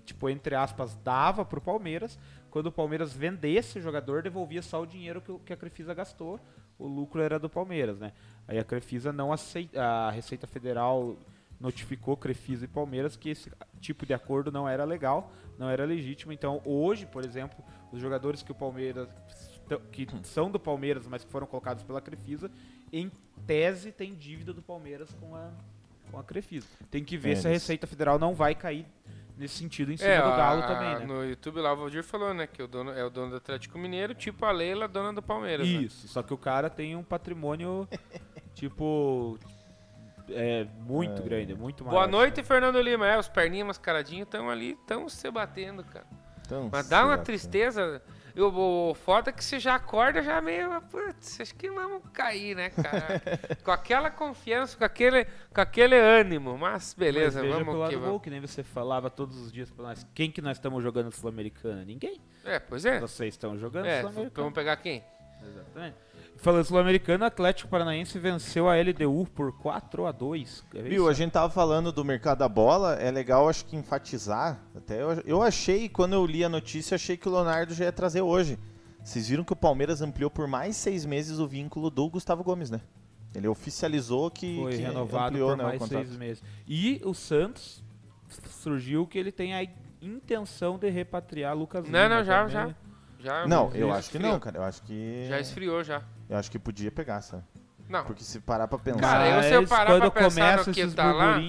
tipo, 0.06 0.30
entre 0.30 0.56
aspas, 0.56 0.96
dava 1.04 1.44
pro 1.44 1.60
Palmeiras. 1.60 2.18
Quando 2.50 2.68
o 2.68 2.72
Palmeiras 2.72 3.14
vendesse 3.14 3.80
o 3.80 3.82
jogador, 3.82 4.24
devolvia 4.24 4.62
só 4.62 4.82
o 4.82 4.86
dinheiro 4.86 5.22
que, 5.22 5.32
o- 5.32 5.40
que 5.40 5.52
a 5.54 5.58
Crefisa 5.58 5.94
gastou. 5.94 6.40
O 6.80 6.88
lucro 6.88 7.22
era 7.22 7.38
do 7.38 7.50
Palmeiras, 7.50 8.00
né? 8.00 8.14
Aí 8.48 8.58
a 8.58 8.64
Crefisa 8.64 9.12
não 9.12 9.32
aceita. 9.32 9.84
A 9.84 10.10
Receita 10.10 10.48
Federal 10.48 11.18
notificou 11.60 12.16
Crefisa 12.16 12.66
e 12.66 12.68
Palmeiras 12.68 13.18
que 13.18 13.30
esse 13.30 13.52
tipo 13.82 14.06
de 14.06 14.14
acordo 14.14 14.52
não 14.52 14.68
era 14.68 14.86
legal, 14.86 15.32
não 15.58 15.70
era 15.70 15.84
legítimo. 15.86 16.32
Então, 16.32 16.62
hoje, 16.64 17.06
por 17.06 17.26
exemplo, 17.26 17.64
os 17.92 18.00
jogadores 18.00 18.42
que 18.42 18.52
o 18.52 18.56
Palmeiras 18.56 19.10
que 19.92 20.08
são 20.24 20.50
do 20.50 20.60
Palmeiras, 20.60 21.06
mas 21.06 21.24
que 21.24 21.30
foram 21.32 21.46
colocados 21.46 21.84
pela 21.84 22.02
Crefisa, 22.02 22.50
em 22.92 23.12
tese 23.46 23.92
tem 23.92 24.16
dívida 24.16 24.52
do 24.52 24.64
Palmeiras 24.64 25.14
com 25.20 25.36
a 25.36 25.52
com 26.12 26.18
a 26.18 26.24
Crefisa. 26.24 26.66
Tem 26.90 27.04
que 27.04 27.18
ver 27.18 27.34
É, 27.34 27.36
se 27.36 27.48
a 27.48 27.52
Receita 27.52 27.86
Federal 27.86 28.18
não 28.18 28.34
vai 28.34 28.56
cair 28.56 28.86
nesse 29.40 29.56
sentido 29.56 29.92
em 29.92 29.98
cima 29.98 30.10
É, 30.10 30.22
do 30.22 30.28
Galo 30.36 30.62
a- 30.62 30.68
também, 30.68 31.00
né? 31.00 31.06
no 31.06 31.24
YouTube 31.24 31.62
lá 31.62 31.72
o 31.74 31.78
Valdir 31.78 32.04
falou, 32.04 32.34
né, 32.34 32.46
que 32.46 32.62
o 32.62 32.68
dono 32.68 32.92
é 32.92 33.04
o 33.06 33.10
dono 33.10 33.32
do 33.32 33.38
Atlético 33.38 33.80
Mineiro, 33.80 34.14
tipo 34.14 34.46
a 34.46 34.52
Leila, 34.52 34.88
dona 34.88 35.14
do 35.14 35.22
Palmeiras. 35.22 35.66
né? 35.66 35.74
Isso, 35.74 36.08
só 36.10 36.22
que 36.22 36.34
o 36.34 36.38
cara 36.38 36.70
tem 36.70 36.96
um 36.96 37.04
patrimônio 37.04 37.88
tipo 38.54 39.40
é 40.32 40.68
muito 40.82 41.24
grande, 41.24 41.56
muito 41.56 41.84
maior. 41.84 41.96
Boa 41.96 42.08
noite, 42.08 42.44
Fernando 42.44 42.80
Lima. 42.80 43.08
É, 43.08 43.18
os 43.18 43.28
perninhas 43.28 43.66
mascaradinhos 43.66 44.28
estão 44.28 44.48
ali, 44.50 44.72
estão 44.80 45.10
se 45.10 45.32
batendo, 45.32 45.84
cara. 45.84 46.06
Então, 46.46 46.70
Mas 46.72 46.88
dá 46.88 47.04
uma 47.06 47.18
tristeza. 47.18 48.00
Eu, 48.36 48.54
o 48.54 48.94
foda 48.94 49.30
é 49.30 49.34
que 49.34 49.44
você 49.44 49.60
já 49.60 49.76
acorda 49.76 50.22
já 50.22 50.40
meio. 50.42 50.70
Putz, 50.84 51.40
acho 51.42 51.56
que 51.56 51.70
vamos 51.70 52.02
cair, 52.14 52.56
né, 52.56 52.70
cara? 52.70 53.22
com 53.64 53.72
aquela 53.72 54.10
confiança, 54.10 54.78
com 54.78 54.84
aquele, 54.84 55.26
com 55.54 55.62
aquele 55.62 55.96
ânimo. 55.96 56.58
Mas 56.58 56.94
beleza, 56.94 57.40
Mas 57.40 57.50
veja 57.52 57.64
vamos 57.64 57.74
pelo 57.76 57.90
que 57.90 57.96
vamos. 57.98 58.22
que 58.22 58.30
nem 58.30 58.40
você 58.42 58.64
falava 58.64 59.10
todos 59.10 59.38
os 59.40 59.52
dias 59.52 59.70
pra 59.72 59.84
nós. 59.86 60.06
Quem 60.14 60.32
que 60.32 60.42
nós 60.42 60.58
estamos 60.58 60.84
jogando 60.84 61.12
Sul-Americana? 61.14 61.84
Ninguém. 61.86 62.22
É, 62.46 62.60
pois 62.60 62.86
é. 62.86 63.00
Vocês 63.00 63.34
estão 63.34 63.58
jogando 63.58 63.86
É, 63.86 64.02
Sul-Americana. 64.02 64.44
vamos 64.44 64.54
pegar 64.54 64.76
quem? 64.78 65.04
Exatamente. 65.42 65.96
Falando 66.42 66.64
Sul-Americano, 66.64 67.26
o 67.26 67.28
Atlético 67.28 67.70
Paranaense 67.70 68.18
venceu 68.18 68.70
a 68.70 68.76
LDU 68.78 69.28
por 69.36 69.52
4 69.58 70.06
a 70.06 70.12
2 70.12 70.66
Quer 70.72 70.84
ver 70.84 70.90
Viu, 70.90 71.10
a 71.10 71.14
gente 71.14 71.32
tava 71.34 71.50
falando 71.50 71.92
do 71.92 72.06
mercado 72.06 72.38
da 72.38 72.48
bola, 72.48 72.96
é 72.96 73.12
legal 73.12 73.50
acho 73.50 73.66
que 73.66 73.76
enfatizar, 73.76 74.58
até 74.74 75.02
eu, 75.02 75.12
eu 75.26 75.42
achei, 75.42 75.90
quando 75.90 76.14
eu 76.14 76.26
li 76.26 76.44
a 76.44 76.50
notícia, 76.50 76.96
achei 76.96 77.18
que 77.18 77.28
o 77.28 77.32
Leonardo 77.32 77.74
já 77.74 77.86
ia 77.86 77.92
trazer 77.92 78.22
hoje. 78.22 78.58
Vocês 79.04 79.28
viram 79.28 79.44
que 79.44 79.52
o 79.52 79.56
Palmeiras 79.56 80.02
ampliou 80.02 80.30
por 80.30 80.48
mais 80.48 80.78
seis 80.78 81.06
meses 81.06 81.40
o 81.40 81.48
vínculo 81.48 81.90
do 81.90 82.10
Gustavo 82.10 82.44
Gomes, 82.44 82.70
né? 82.70 82.80
Ele 83.36 83.48
oficializou 83.48 84.32
que, 84.32 84.58
Foi 84.62 84.72
que 84.74 84.82
renovado 84.82 85.28
ampliou 85.28 85.50
por 85.50 85.58
né, 85.58 85.64
mais 85.64 85.84
seis 85.84 86.16
meses. 86.16 86.44
E 86.68 87.02
o 87.04 87.14
Santos 87.14 87.84
surgiu 88.50 89.06
que 89.06 89.20
ele 89.20 89.32
tem 89.32 89.54
a 89.54 89.68
intenção 90.02 90.78
de 90.78 90.90
repatriar 90.90 91.56
Lucas 91.56 91.84
Não, 91.88 92.04
Lima 92.04 92.16
não, 92.16 92.24
já, 92.24 92.48
também. 92.48 92.54
já. 92.54 92.76
Já, 93.20 93.48
Não, 93.48 93.70
eu 93.74 93.92
acho 93.92 94.10
que 94.10 94.16
esfriou. 94.16 94.34
não, 94.34 94.40
cara. 94.40 94.58
Eu 94.58 94.64
acho 94.64 94.82
que. 94.84 95.26
Já 95.28 95.40
esfriou 95.40 95.84
já. 95.84 96.02
Eu 96.30 96.38
acho 96.38 96.52
que 96.52 96.60
podia 96.60 96.92
pegar, 96.92 97.22
sabe? 97.22 97.44
Não, 97.90 98.06
Porque 98.06 98.24
se 98.24 98.40
parar 98.40 98.68
pra 98.68 98.78
pensar. 98.78 99.00
Cara, 99.00 99.30
eu- 99.30 99.44
se 99.44 99.54
eu 99.54 99.68
parar 99.68 100.00
pra 100.00 100.12
pensar 100.12 100.58
no 100.58 100.72
que 100.74 100.88
tá 100.94 101.12
lá- 101.12 101.40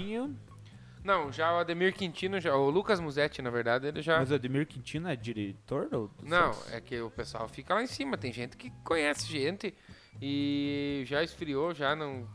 não, 1.05 1.33
já 1.33 1.53
o 1.55 1.59
Ademir 1.59 1.95
Quintino, 1.95 2.39
já, 2.41 2.55
o 2.55 2.69
Lucas 2.69 3.01
Musetti, 3.01 3.41
na 3.41 3.49
verdade, 3.51 3.87
ele 3.87 4.03
já... 4.03 4.19
Mas 4.19 4.31
o 4.31 4.35
Ademir 4.35 4.67
Quintino 4.67 5.09
é 5.09 5.17
diretor 5.17 5.89
do, 5.89 6.09
do 6.09 6.27
Não, 6.27 6.53
é 6.71 6.81
que 6.81 7.01
o 7.01 7.11
pessoal 7.11 7.49
fica 7.49 7.75
lá 7.75 7.83
em 7.83 7.87
cima, 7.87 8.19
tem 8.19 8.33
gente 8.33 8.57
que 8.57 8.71
conhece 8.85 9.27
gente 9.27 9.75
e 10.21 11.03
já 11.07 11.23
esfriou, 11.23 11.75
já 11.75 11.97
não... 11.97 12.27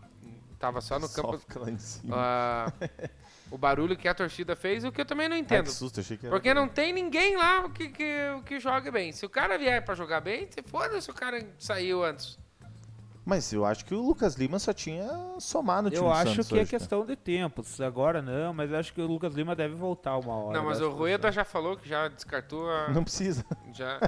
Tava 0.58 0.82
só 0.82 0.98
no 0.98 1.08
só 1.08 1.22
campo... 1.22 1.38
fica 1.38 1.60
lá 1.60 1.70
em 1.70 1.78
cima. 1.78 2.16
ah, 2.18 2.74
o 3.52 3.58
barulho 3.58 3.96
que 3.96 4.08
a 4.08 4.14
torcida 4.14 4.56
fez, 4.56 4.84
o 4.84 4.92
que 4.92 5.02
eu 5.02 5.06
também 5.06 5.28
não 5.30 5.36
Ai, 5.36 5.42
entendo. 5.42 5.66
que 5.66 5.72
susto, 5.72 6.00
achei 6.00 6.18
que 6.18 6.25
era. 6.25 6.36
Porque 6.36 6.54
não 6.54 6.68
tem 6.68 6.92
ninguém 6.94 7.38
lá 7.38 7.70
que, 7.70 7.90
que, 7.90 8.14
que 8.46 8.60
jogue 8.60 8.90
bem. 8.92 9.12
Se 9.12 9.25
o 9.25 9.30
cara 9.30 9.58
vier 9.58 9.84
pra 9.84 9.96
jogar 9.96 10.22
bem, 10.22 10.48
se 10.50 10.62
foda 10.64 11.00
se 11.00 11.10
o 11.10 11.14
cara 11.14 11.46
saiu 11.60 12.04
antes. 12.04 12.38
Mas 13.28 13.52
eu 13.52 13.66
acho 13.66 13.84
que 13.86 13.94
o 13.96 14.02
Lucas 14.02 14.36
Lima 14.36 14.60
só 14.60 14.72
tinha 14.72 15.08
somar 15.40 15.82
no 15.82 15.90
time 15.90 16.00
Eu 16.00 16.10
do 16.10 16.12
acho 16.14 16.32
Santos 16.36 16.48
que 16.48 16.54
é 16.54 16.62
hoje, 16.62 16.70
cara. 16.72 16.80
questão 16.80 17.06
de 17.06 17.16
tempo. 17.16 17.64
Se 17.64 17.84
Agora 17.84 18.22
não, 18.22 18.54
mas 18.54 18.70
eu 18.72 18.78
acho 18.78 18.94
que 18.94 19.02
o 19.02 19.08
Lucas 19.08 19.34
Lima 19.34 19.56
deve 19.56 19.74
voltar 19.74 20.16
uma 20.18 20.36
hora. 20.36 20.58
não, 20.60 20.66
mas 20.66 20.80
o 20.80 20.92
Rueda 20.92 21.32
já 21.32 21.44
falou 21.44 21.75
que 21.75 21.90
já 21.90 22.08
descartou 22.08 22.70
a... 22.70 22.90
Não 22.90 23.04
precisa. 23.04 23.44
Já. 23.74 24.00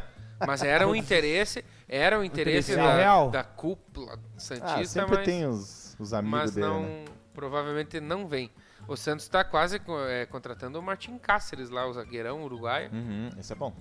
Mas 0.46 0.62
era 0.62 0.88
um 0.88 0.94
interesse, 0.96 1.66
era 1.90 2.20
um 2.20 2.24
interesse 2.24 2.74
interesse 2.74 2.76
da, 2.76 2.96
real. 2.96 3.32
da 3.32 3.44
cúpula 3.44 4.20
Ah, 4.20 4.40
santista, 4.40 4.86
sempre 5.02 5.16
mas, 5.16 5.26
tem 5.26 5.48
os, 5.48 5.96
os 6.00 6.14
amigos 6.14 6.40
mas 6.40 6.52
dele, 6.54 6.68
não, 6.68 6.82
né? 6.84 7.06
provavelmente 7.34 8.00
não 8.00 8.28
vem. 8.28 8.52
O 8.88 8.96
Santos 8.96 9.26
está 9.26 9.44
quase 9.44 9.82
é, 10.10 10.26
contratando 10.26 10.80
o 10.80 10.82
Martin 10.82 11.18
Cáceres 11.18 11.70
lá, 11.70 11.86
o 11.88 11.94
zagueirão 11.94 12.44
uruguaio. 12.44 12.90
Uhum, 12.92 13.30
esse 13.38 13.52
é 13.52 13.56
bom. 13.56 13.74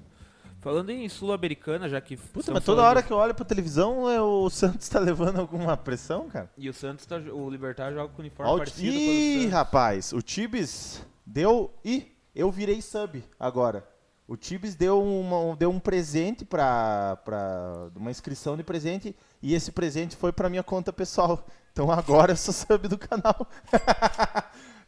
Falando 0.60 0.90
em 0.90 1.08
Sul-Americana, 1.08 1.88
já 1.88 2.00
que. 2.00 2.16
Puta, 2.16 2.50
mas 2.52 2.64
toda 2.64 2.78
falando- 2.82 2.90
hora 2.90 3.02
que 3.02 3.12
eu 3.12 3.16
olho 3.16 3.34
pra 3.34 3.44
televisão, 3.44 4.10
é, 4.10 4.20
o 4.20 4.50
Santos 4.50 4.88
tá 4.88 4.98
levando 5.00 5.38
alguma 5.40 5.76
pressão, 5.76 6.28
cara? 6.28 6.50
E 6.56 6.68
o 6.68 6.74
Santos, 6.74 7.06
tá, 7.06 7.16
o 7.16 7.48
Libertar 7.48 7.92
joga 7.92 8.12
com 8.12 8.20
uniforme 8.20 8.52
o 8.52 8.58
parecido 8.58 8.86
Ih, 8.96 9.38
Santos. 9.42 9.52
rapaz, 9.52 10.12
o 10.12 10.20
Tibes 10.22 11.04
deu. 11.24 11.72
Ih, 11.84 12.10
eu 12.34 12.50
virei 12.50 12.82
sub 12.82 13.22
agora. 13.38 13.86
O 14.26 14.36
Tibes 14.36 14.74
deu, 14.74 15.00
uma- 15.00 15.54
deu 15.54 15.70
um 15.70 15.78
presente 15.78 16.44
pra, 16.44 17.16
pra. 17.24 17.90
Uma 17.94 18.10
inscrição 18.10 18.56
de 18.56 18.64
presente 18.64 19.14
e 19.40 19.54
esse 19.54 19.70
presente 19.70 20.16
foi 20.16 20.32
pra 20.32 20.48
minha 20.48 20.64
conta 20.64 20.92
pessoal. 20.92 21.46
Então 21.72 21.92
agora 21.92 22.32
eu 22.32 22.36
sou 22.36 22.52
sub 22.54 22.88
do 22.88 22.98
canal. 22.98 23.46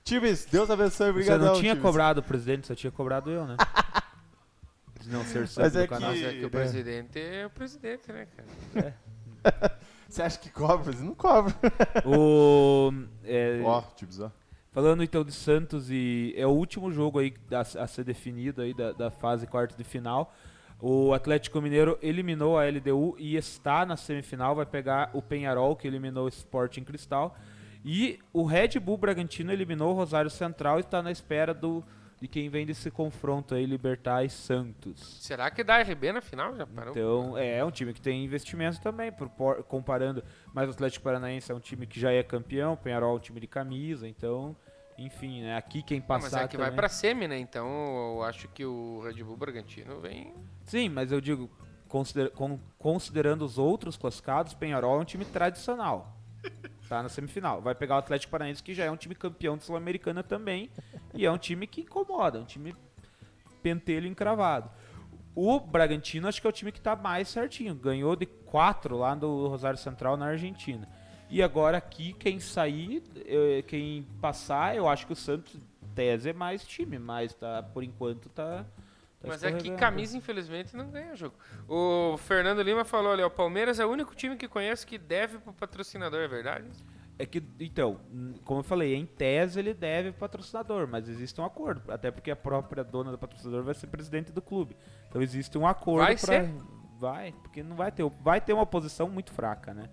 Tibes, 0.08 0.46
Deus 0.46 0.70
abençoe, 0.70 1.06
Você 1.06 1.10
obrigado. 1.10 1.40
não 1.42 1.60
tinha 1.60 1.76
cobrado 1.76 2.20
o 2.20 2.22
presidente, 2.22 2.66
você 2.66 2.74
tinha 2.74 2.90
cobrado 2.90 3.30
eu, 3.30 3.46
né? 3.46 3.56
De 5.00 5.10
não 5.10 5.22
ser 5.24 5.46
sub 5.46 5.62
Mas 5.62 5.72
do 5.74 5.80
é 5.80 5.86
canal. 5.86 6.10
Mas 6.10 6.22
é 6.22 6.30
que- 6.32 6.38
que 6.38 6.44
o 6.44 6.46
é. 6.46 6.50
presidente 6.50 7.20
é 7.20 7.46
o 7.46 7.50
presidente, 7.50 8.12
né, 8.12 8.26
cara? 8.74 8.96
Você 10.08 10.22
acha 10.22 10.38
que 10.38 10.48
cobra? 10.50 10.86
Mas 10.86 11.00
não 11.02 11.14
cobra. 11.14 11.54
O, 12.06 12.90
é, 13.22 13.60
Ó, 13.62 13.82
Tibes, 13.94 14.18
ó. 14.18 14.32
Falando 14.72 15.02
então 15.02 15.22
de 15.22 15.32
Santos 15.32 15.90
e 15.90 16.32
é 16.36 16.46
o 16.46 16.50
último 16.50 16.90
jogo 16.90 17.18
aí 17.18 17.34
a, 17.52 17.60
a 17.82 17.86
ser 17.86 18.04
definido 18.04 18.62
aí 18.62 18.72
da, 18.72 18.92
da 18.92 19.10
fase 19.10 19.46
quarta 19.46 19.76
de 19.76 19.84
final. 19.84 20.34
O 20.80 21.12
Atlético 21.12 21.60
Mineiro 21.60 21.98
eliminou 22.00 22.58
a 22.58 22.64
LDU 22.64 23.14
e 23.18 23.36
está 23.36 23.84
na 23.84 23.96
semifinal, 23.96 24.54
vai 24.54 24.64
pegar 24.64 25.10
o 25.12 25.20
Penharol 25.20 25.76
que 25.76 25.86
eliminou 25.86 26.24
o 26.24 26.28
Sporting 26.28 26.84
Cristal. 26.84 27.36
E 27.84 28.18
o 28.32 28.44
Red 28.44 28.78
Bull 28.80 28.96
Bragantino 28.98 29.52
eliminou 29.52 29.90
o 29.92 29.94
Rosário 29.94 30.30
Central 30.30 30.78
e 30.78 30.80
está 30.80 31.02
na 31.02 31.10
espera 31.10 31.54
do 31.54 31.84
de 32.20 32.26
quem 32.26 32.48
vem 32.48 32.66
desse 32.66 32.90
confronto 32.90 33.54
aí 33.54 33.64
Libertar 33.64 34.24
e 34.24 34.28
Santos. 34.28 35.18
Será 35.20 35.48
que 35.52 35.62
dá 35.62 35.78
RB 35.80 36.10
na 36.12 36.20
final? 36.20 36.52
Já 36.56 36.66
parou? 36.66 36.90
Então, 36.90 37.38
é 37.38 37.64
um 37.64 37.70
time 37.70 37.94
que 37.94 38.00
tem 38.00 38.24
investimento 38.24 38.80
também, 38.80 39.12
por- 39.12 39.28
por- 39.28 39.62
comparando. 39.62 40.24
Mas 40.52 40.66
o 40.68 40.72
Atlético 40.72 41.04
Paranaense 41.04 41.52
é 41.52 41.54
um 41.54 41.60
time 41.60 41.86
que 41.86 42.00
já 42.00 42.10
é 42.10 42.20
campeão, 42.24 42.72
o 42.72 42.76
Penharol 42.76 43.12
é 43.14 43.16
um 43.18 43.20
time 43.20 43.38
de 43.38 43.46
camisa, 43.46 44.08
então, 44.08 44.56
enfim, 44.98 45.42
né? 45.42 45.56
Aqui 45.56 45.80
quem 45.80 46.00
Não, 46.00 46.06
passar 46.08 46.38
mas 46.38 46.44
é 46.46 46.48
que 46.48 46.56
vai 46.56 46.66
também- 46.66 46.76
pra 46.76 46.88
semi, 46.88 47.28
né? 47.28 47.38
Então 47.38 47.68
eu 48.16 48.22
acho 48.24 48.48
que 48.48 48.64
o 48.64 49.00
Red 49.04 49.22
Bull 49.22 49.36
Bragantino 49.36 50.00
vem. 50.00 50.34
Sim, 50.64 50.88
mas 50.88 51.12
eu 51.12 51.20
digo, 51.20 51.48
consider- 51.86 52.30
con- 52.30 52.58
considerando 52.80 53.42
os 53.44 53.58
outros 53.58 53.96
classificados, 53.96 54.54
Penharol 54.54 54.98
é 54.98 55.02
um 55.02 55.04
time 55.04 55.24
tradicional. 55.24 56.16
Tá 56.88 57.02
na 57.02 57.08
semifinal. 57.08 57.60
Vai 57.60 57.74
pegar 57.74 57.96
o 57.96 57.98
Atlético 57.98 58.30
Paranaense, 58.30 58.62
que 58.62 58.74
já 58.74 58.84
é 58.84 58.90
um 58.90 58.96
time 58.96 59.14
campeão 59.14 59.56
de 59.56 59.64
Sul-Americana 59.64 60.22
também. 60.22 60.70
E 61.14 61.26
é 61.26 61.30
um 61.30 61.38
time 61.38 61.66
que 61.66 61.82
incomoda, 61.82 62.40
um 62.40 62.44
time 62.44 62.74
pentelho 63.62 64.06
encravado. 64.06 64.70
O 65.34 65.60
Bragantino 65.60 66.26
acho 66.26 66.40
que 66.40 66.46
é 66.46 66.50
o 66.50 66.52
time 66.52 66.72
que 66.72 66.80
tá 66.80 66.96
mais 66.96 67.28
certinho. 67.28 67.74
Ganhou 67.74 68.16
de 68.16 68.26
4 68.26 68.96
lá 68.96 69.14
do 69.14 69.46
Rosário 69.48 69.78
Central 69.78 70.16
na 70.16 70.26
Argentina. 70.26 70.88
E 71.30 71.42
agora 71.42 71.76
aqui, 71.76 72.14
quem 72.14 72.40
sair, 72.40 73.02
eh, 73.26 73.62
quem 73.66 74.06
passar, 74.20 74.74
eu 74.74 74.88
acho 74.88 75.06
que 75.06 75.12
o 75.12 75.16
Santos, 75.16 75.60
tese, 75.94 76.30
é 76.30 76.32
mais 76.32 76.66
time, 76.66 76.98
mas 76.98 77.34
tá, 77.34 77.62
por 77.62 77.84
enquanto 77.84 78.30
tá. 78.30 78.64
Tá 79.20 79.28
Mas 79.28 79.42
é 79.42 79.52
que 79.52 79.70
camisa, 79.72 80.16
infelizmente, 80.16 80.76
não 80.76 80.90
ganha 80.90 81.14
jogo. 81.16 81.34
O 81.68 82.16
Fernando 82.18 82.62
Lima 82.62 82.84
falou 82.84 83.12
ali, 83.12 83.22
o 83.22 83.30
Palmeiras 83.30 83.78
é 83.80 83.86
o 83.86 83.90
único 83.90 84.14
time 84.14 84.36
que 84.36 84.46
conheço 84.48 84.86
que 84.86 84.96
deve 84.98 85.38
pro 85.38 85.52
patrocinador, 85.52 86.20
é 86.20 86.28
verdade? 86.28 86.66
É 87.18 87.26
que, 87.26 87.42
então, 87.58 87.98
como 88.44 88.60
eu 88.60 88.64
falei, 88.64 88.94
em 88.94 89.04
tese 89.04 89.58
ele 89.58 89.74
deve 89.74 90.12
pro 90.12 90.20
patrocinador, 90.20 90.86
mas 90.86 91.08
existe 91.08 91.40
um 91.40 91.44
acordo. 91.44 91.90
Até 91.92 92.12
porque 92.12 92.30
a 92.30 92.36
própria 92.36 92.84
dona 92.84 93.10
do 93.10 93.18
patrocinador 93.18 93.64
vai 93.64 93.74
ser 93.74 93.88
presidente 93.88 94.30
do 94.30 94.40
clube. 94.40 94.76
Então 95.08 95.20
existe 95.20 95.58
um 95.58 95.66
acordo 95.66 96.04
Vai 96.06 96.16
pra- 96.16 96.44
ser? 96.44 96.54
Vai, 96.96 97.32
porque 97.42 97.62
não 97.62 97.74
vai 97.76 97.90
ter. 97.90 98.08
Vai 98.22 98.40
ter 98.40 98.52
uma 98.52 98.66
posição 98.66 99.08
muito 99.08 99.32
fraca, 99.32 99.74
né? 99.74 99.88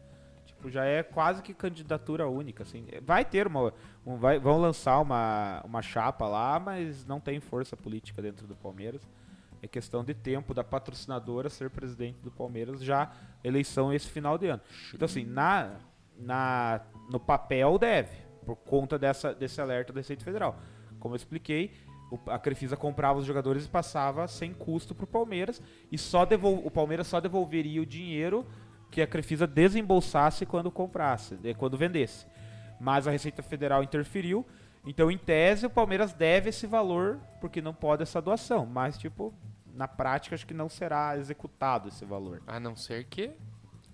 Tipo, 0.45 0.69
já 0.69 0.85
é 0.85 1.01
quase 1.01 1.41
que 1.41 1.53
candidatura 1.53 2.27
única, 2.27 2.61
assim. 2.63 2.85
Vai 3.03 3.25
ter 3.25 3.47
uma. 3.47 3.73
um- 4.05 4.17
vai, 4.17 4.37
vão 4.39 4.59
lançar 4.59 4.99
uma, 4.99 5.61
uma 5.65 5.81
chapa 5.81 6.27
lá, 6.27 6.59
mas 6.59 7.05
não 7.05 7.19
tem 7.19 7.39
força 7.39 7.75
política 7.75 8.21
dentro 8.21 8.45
do 8.45 8.55
Palmeiras. 8.55 9.01
É 9.65 9.67
questão 9.67 10.03
de 10.03 10.13
tempo 10.13 10.53
da 10.53 10.63
patrocinadora 10.63 11.49
ser 11.49 11.71
presidente 11.71 12.19
do 12.19 12.29
Palmeiras, 12.29 12.83
já 12.83 13.11
eleição 13.43 13.91
esse 13.91 14.07
final 14.07 14.37
de 14.37 14.45
ano. 14.45 14.61
Então, 14.93 15.07
assim, 15.07 15.25
na, 15.25 15.77
na, 16.15 16.81
no 17.09 17.19
papel 17.19 17.79
deve, 17.79 18.15
por 18.45 18.55
conta 18.57 18.99
dessa, 18.99 19.33
desse 19.33 19.59
alerta 19.59 19.91
da 19.91 20.01
Receita 20.01 20.23
Federal. 20.23 20.55
Como 20.99 21.15
eu 21.15 21.17
expliquei, 21.17 21.71
a 22.27 22.37
Crefisa 22.37 22.77
comprava 22.77 23.17
os 23.17 23.25
jogadores 23.25 23.65
e 23.65 23.67
passava 23.67 24.27
sem 24.27 24.53
custo 24.53 24.93
para 24.93 25.05
o 25.05 25.07
Palmeiras, 25.07 25.59
e 25.91 25.97
só 25.97 26.25
devol, 26.25 26.61
o 26.63 26.69
Palmeiras 26.69 27.07
só 27.07 27.19
devolveria 27.19 27.81
o 27.81 27.87
dinheiro 27.87 28.45
que 28.91 29.01
a 29.01 29.07
Crefisa 29.07 29.47
desembolsasse 29.47 30.45
quando 30.45 30.69
comprasse, 30.69 31.39
quando 31.57 31.75
vendesse. 31.75 32.27
Mas 32.79 33.07
a 33.07 33.11
Receita 33.11 33.41
Federal 33.41 33.81
interferiu, 33.81 34.45
então 34.85 35.09
em 35.09 35.17
tese 35.17 35.65
o 35.65 35.71
Palmeiras 35.71 36.13
deve 36.13 36.49
esse 36.49 36.67
valor, 36.67 37.19
porque 37.41 37.63
não 37.63 37.73
pode 37.73 38.03
essa 38.03 38.21
doação, 38.21 38.63
mas 38.63 38.95
tipo, 38.95 39.33
na 39.75 39.87
prática 39.87 40.33
acho 40.35 40.45
que 40.47 40.53
não 40.53 40.69
será 40.69 41.17
executado 41.17 41.89
esse 41.89 42.05
valor. 42.05 42.41
A 42.47 42.59
não 42.59 42.75
ser 42.75 43.03
que... 43.05 43.31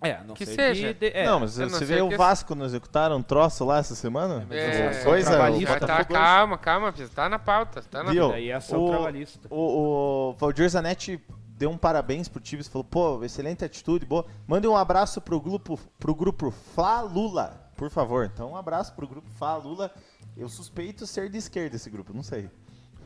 É, 0.03 0.13
a 0.13 0.23
não 0.23 0.33
Que 0.33 0.45
ser 0.47 0.55
seja. 0.55 0.93
que 0.95 0.99
de- 1.11 1.15
é, 1.17 1.25
não, 1.27 1.39
mas 1.41 1.55
não 1.57 1.69
você 1.69 1.85
vê 1.85 2.01
o 2.01 2.17
Vasco 2.17 2.55
não 2.55 2.65
executaram 2.65 3.17
um 3.17 3.21
troço 3.21 3.63
lá 3.63 3.77
essa 3.77 3.93
semana? 3.93 4.47
É, 4.49 4.87
Essa 4.87 5.03
coisa, 5.05 5.29
trabalhista, 5.29 5.75
o 5.75 5.79
tá, 5.79 5.79
tá, 5.79 5.85
Botafogo 5.97 6.13
hoje. 6.13 6.21
calma, 6.23 6.57
calma, 6.57 6.93
tá 7.13 7.29
na 7.29 7.37
pauta. 7.37 7.81
Tá 7.83 8.03
na... 8.03 8.11
Viu? 8.11 8.29
daí 8.29 8.49
é 8.49 8.53
ação 8.55 8.83
o- 8.83 8.89
trabalhista. 8.89 9.47
O, 9.51 10.29
o 10.29 10.33
Valdir 10.39 10.67
Zanetti 10.69 11.23
deu 11.55 11.69
um 11.69 11.77
parabéns 11.77 12.27
pro 12.27 12.41
Tibes, 12.41 12.67
falou, 12.67 12.83
pô, 12.83 13.23
excelente 13.23 13.63
atitude, 13.63 14.03
boa. 14.03 14.25
Mande 14.47 14.67
um 14.67 14.75
abraço 14.75 15.21
pro 15.21 15.39
grupo, 15.39 15.79
pro 15.99 16.15
grupo 16.15 16.49
Fla 16.49 17.01
Lula, 17.01 17.69
por 17.77 17.91
favor. 17.91 18.25
Então, 18.33 18.53
um 18.53 18.57
abraço 18.57 18.93
pro 18.95 19.07
grupo 19.07 19.29
Fla 19.37 19.57
Lula. 19.57 19.91
Eu 20.35 20.49
suspeito 20.49 21.05
ser 21.05 21.29
de 21.29 21.37
esquerda 21.37 21.75
esse 21.75 21.91
grupo, 21.91 22.11
não 22.11 22.23
sei. 22.23 22.49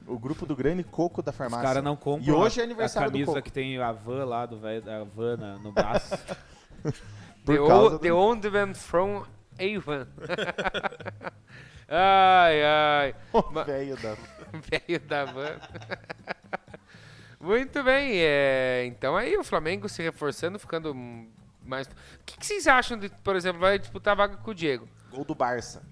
O 0.08 0.20
grupo 0.20 0.46
do 0.46 0.56
grande 0.56 0.84
coco 0.84 1.22
da 1.22 1.32
Os 1.32 1.38
farmácia. 1.38 1.66
caras 1.68 1.84
não 1.84 1.96
compram 1.96 2.28
E 2.28 2.32
hoje 2.32 2.60
a, 2.60 2.64
é 2.64 2.66
aniversário 2.66 3.08
a 3.08 3.10
do 3.10 3.14
camisa 3.14 3.32
Coco. 3.32 3.42
que 3.44 3.52
tem 3.52 3.78
a 3.80 3.92
van 3.92 4.26
lá, 4.26 4.46
do 4.46 4.60
velho 4.60 4.82
da 4.82 5.04
van 5.04 5.38
na- 5.38 5.58
no 5.58 5.72
braço. 5.72 6.16
The, 7.46 7.60
old, 7.60 7.90
do- 7.96 8.00
the 8.00 8.12
old 8.14 8.50
man 8.50 8.74
from 8.74 9.24
Avon. 9.60 10.06
ai, 11.88 12.64
ai. 12.64 13.16
O 13.34 13.52
Ma- 13.52 13.64
velho 13.64 13.96
da... 13.98 14.16
Velho 14.56 15.00
da 15.02 15.26
van. 15.26 15.60
Muito 17.40 17.84
bem, 17.84 18.14
é, 18.22 18.86
então 18.88 19.16
aí 19.18 19.38
o 19.38 19.44
Flamengo 19.44 19.88
se 19.90 20.02
reforçando, 20.02 20.58
ficando 20.58 20.96
mais... 21.64 21.86
O 21.88 21.92
que, 22.26 22.38
que 22.38 22.46
vocês 22.46 22.66
acham 22.68 22.98
de, 22.98 23.10
por 23.10 23.36
exemplo, 23.36 23.60
vai 23.60 23.78
disputar 23.78 24.14
a 24.14 24.16
vaga 24.16 24.38
com 24.38 24.52
o 24.52 24.56
Diego? 24.56 24.88
Gol 25.12 25.26
do 25.26 25.36
Barça. 25.36 25.84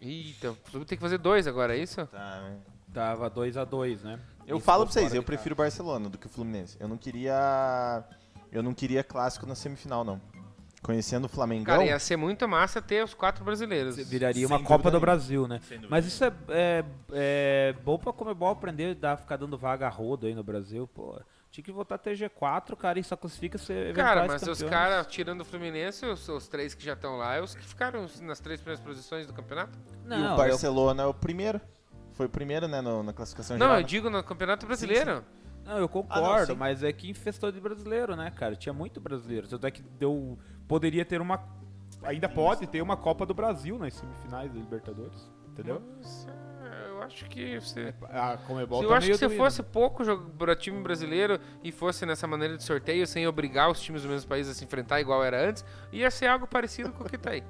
Eita, 0.00 0.52
o 0.52 0.54
Flamengo 0.54 0.88
tem 0.88 0.96
que 0.98 1.02
fazer 1.02 1.18
dois 1.18 1.46
agora, 1.46 1.76
é 1.76 1.80
isso? 1.80 2.04
Tá, 2.06 2.40
né? 2.40 2.56
Tava 2.92 3.28
2 3.30 3.56
a 3.56 3.64
2 3.64 4.02
né? 4.02 4.18
Eu 4.46 4.56
Isso 4.58 4.66
falo 4.66 4.84
pra 4.84 4.92
vocês, 4.92 5.14
eu 5.14 5.22
prefiro 5.22 5.54
o 5.54 5.56
Barcelona 5.56 6.08
do 6.08 6.18
que 6.18 6.26
o 6.26 6.28
Fluminense. 6.30 6.76
Eu 6.80 6.88
não 6.88 6.96
queria. 6.96 8.04
Eu 8.50 8.62
não 8.62 8.74
queria 8.74 9.02
clássico 9.02 9.46
na 9.46 9.54
semifinal, 9.54 10.04
não. 10.04 10.20
Conhecendo 10.82 11.26
o 11.26 11.28
Flamengão. 11.28 11.76
Cara, 11.76 11.84
ia 11.86 11.98
ser 12.00 12.16
muito 12.16 12.46
massa 12.48 12.82
ter 12.82 13.04
os 13.04 13.14
quatro 13.14 13.44
brasileiros. 13.44 13.96
casa. 13.96 14.08
Viraria 14.08 14.46
Sem 14.46 14.56
uma 14.56 14.62
Copa 14.64 14.90
do. 14.90 14.98
Brasil, 14.98 15.46
né? 15.46 15.60
Mas 15.88 16.04
isso 16.06 16.24
é, 16.24 16.32
é, 16.48 16.84
é 17.12 17.74
bom 17.84 17.96
pra 17.96 18.12
Comebol 18.12 18.48
aprender 18.50 18.98
a 19.06 19.16
ficar 19.16 19.36
dando 19.36 19.56
vaga 19.56 19.86
a 19.86 19.88
rodo 19.88 20.26
aí 20.26 20.34
no 20.34 20.42
Brasil. 20.42 20.88
Pô, 20.92 21.20
Tinha 21.52 21.62
que 21.62 21.70
votar 21.70 22.00
TG4, 22.00 22.74
cara, 22.76 22.98
e 22.98 23.04
só 23.04 23.14
classifica 23.14 23.58
se 23.58 23.92
Cara, 23.94 24.26
mas 24.26 24.42
os 24.42 24.48
campeões. 24.58 24.70
caras, 24.70 25.06
tirando 25.06 25.42
o 25.42 25.44
Fluminense, 25.44 26.04
os, 26.04 26.28
os 26.28 26.48
três 26.48 26.74
que 26.74 26.84
já 26.84 26.94
estão 26.94 27.16
lá, 27.16 27.36
é 27.36 27.40
os 27.40 27.54
que 27.54 27.62
ficaram 27.64 28.04
nas 28.22 28.40
três 28.40 28.60
primeiras 28.60 28.84
posições 28.84 29.24
do 29.26 29.32
campeonato? 29.32 29.78
e 30.04 30.12
o 30.14 30.14
eu- 30.30 30.36
Barcelona 30.36 31.04
é 31.04 31.06
o 31.06 31.14
primeiro. 31.14 31.60
Foi 32.22 32.26
o 32.28 32.30
primeiro, 32.30 32.68
né, 32.68 32.80
no- 32.80 33.02
na 33.02 33.12
classificação 33.12 33.58
Não, 33.58 33.66
geral. 33.66 33.80
eu 33.80 33.84
digo 33.84 34.08
no 34.08 34.22
Campeonato 34.22 34.64
Brasileiro. 34.64 35.24
Não, 35.64 35.76
eu 35.78 35.86
Ah, 35.86 35.88
concordo, 35.88 36.52
sim. 36.52 36.58
mas 36.58 36.82
é 36.84 36.92
que 36.92 37.10
infestou 37.10 37.50
de 37.50 37.60
brasileiro, 37.60 38.14
né, 38.14 38.30
cara? 38.30 38.54
Tinha 38.54 38.72
muito 38.72 39.00
brasileiro. 39.00 39.48
Tanto 39.48 39.66
é 39.66 39.70
que 39.72 39.82
deu. 39.82 40.38
Poderia 40.68 41.04
ter 41.04 41.20
uma. 41.20 41.42
Ainda 42.04 42.28
pode 42.28 42.66
ter 42.68 42.80
uma 42.80 42.96
Copa 42.96 43.26
do 43.26 43.34
Brasil 43.34 43.76
nas 43.76 43.94
semifinais 43.94 44.52
da 44.52 44.58
Libertadores. 44.60 45.30
Entendeu? 45.48 45.80
Nossa, 45.98 46.28
eu 46.88 47.02
acho 47.02 47.24
que 47.26 47.58
você... 47.60 47.92
A 48.08 48.36
Comebol 48.38 48.82
eu 48.84 48.88
tá 48.88 48.96
acho 48.98 49.08
que 49.08 49.18
se 49.18 49.28
fosse 49.36 49.62
pouco 49.64 50.02
jogo 50.04 50.30
para 50.30 50.54
time 50.56 50.80
brasileiro 50.80 51.38
e 51.62 51.70
fosse 51.72 52.06
nessa 52.06 52.26
maneira 52.26 52.56
de 52.56 52.62
sorteio, 52.62 53.06
sem 53.06 53.26
obrigar 53.26 53.68
os 53.70 53.78
times 53.80 54.02
do 54.02 54.08
mesmo 54.08 54.28
país 54.28 54.48
a 54.48 54.54
se 54.54 54.64
enfrentar 54.64 55.00
igual 55.00 55.22
era 55.24 55.46
antes, 55.48 55.64
ia 55.92 56.10
ser 56.10 56.26
algo 56.26 56.46
parecido 56.46 56.90
com 56.92 57.02
o 57.04 57.08
que 57.08 57.18
tá 57.18 57.30
aí. 57.32 57.42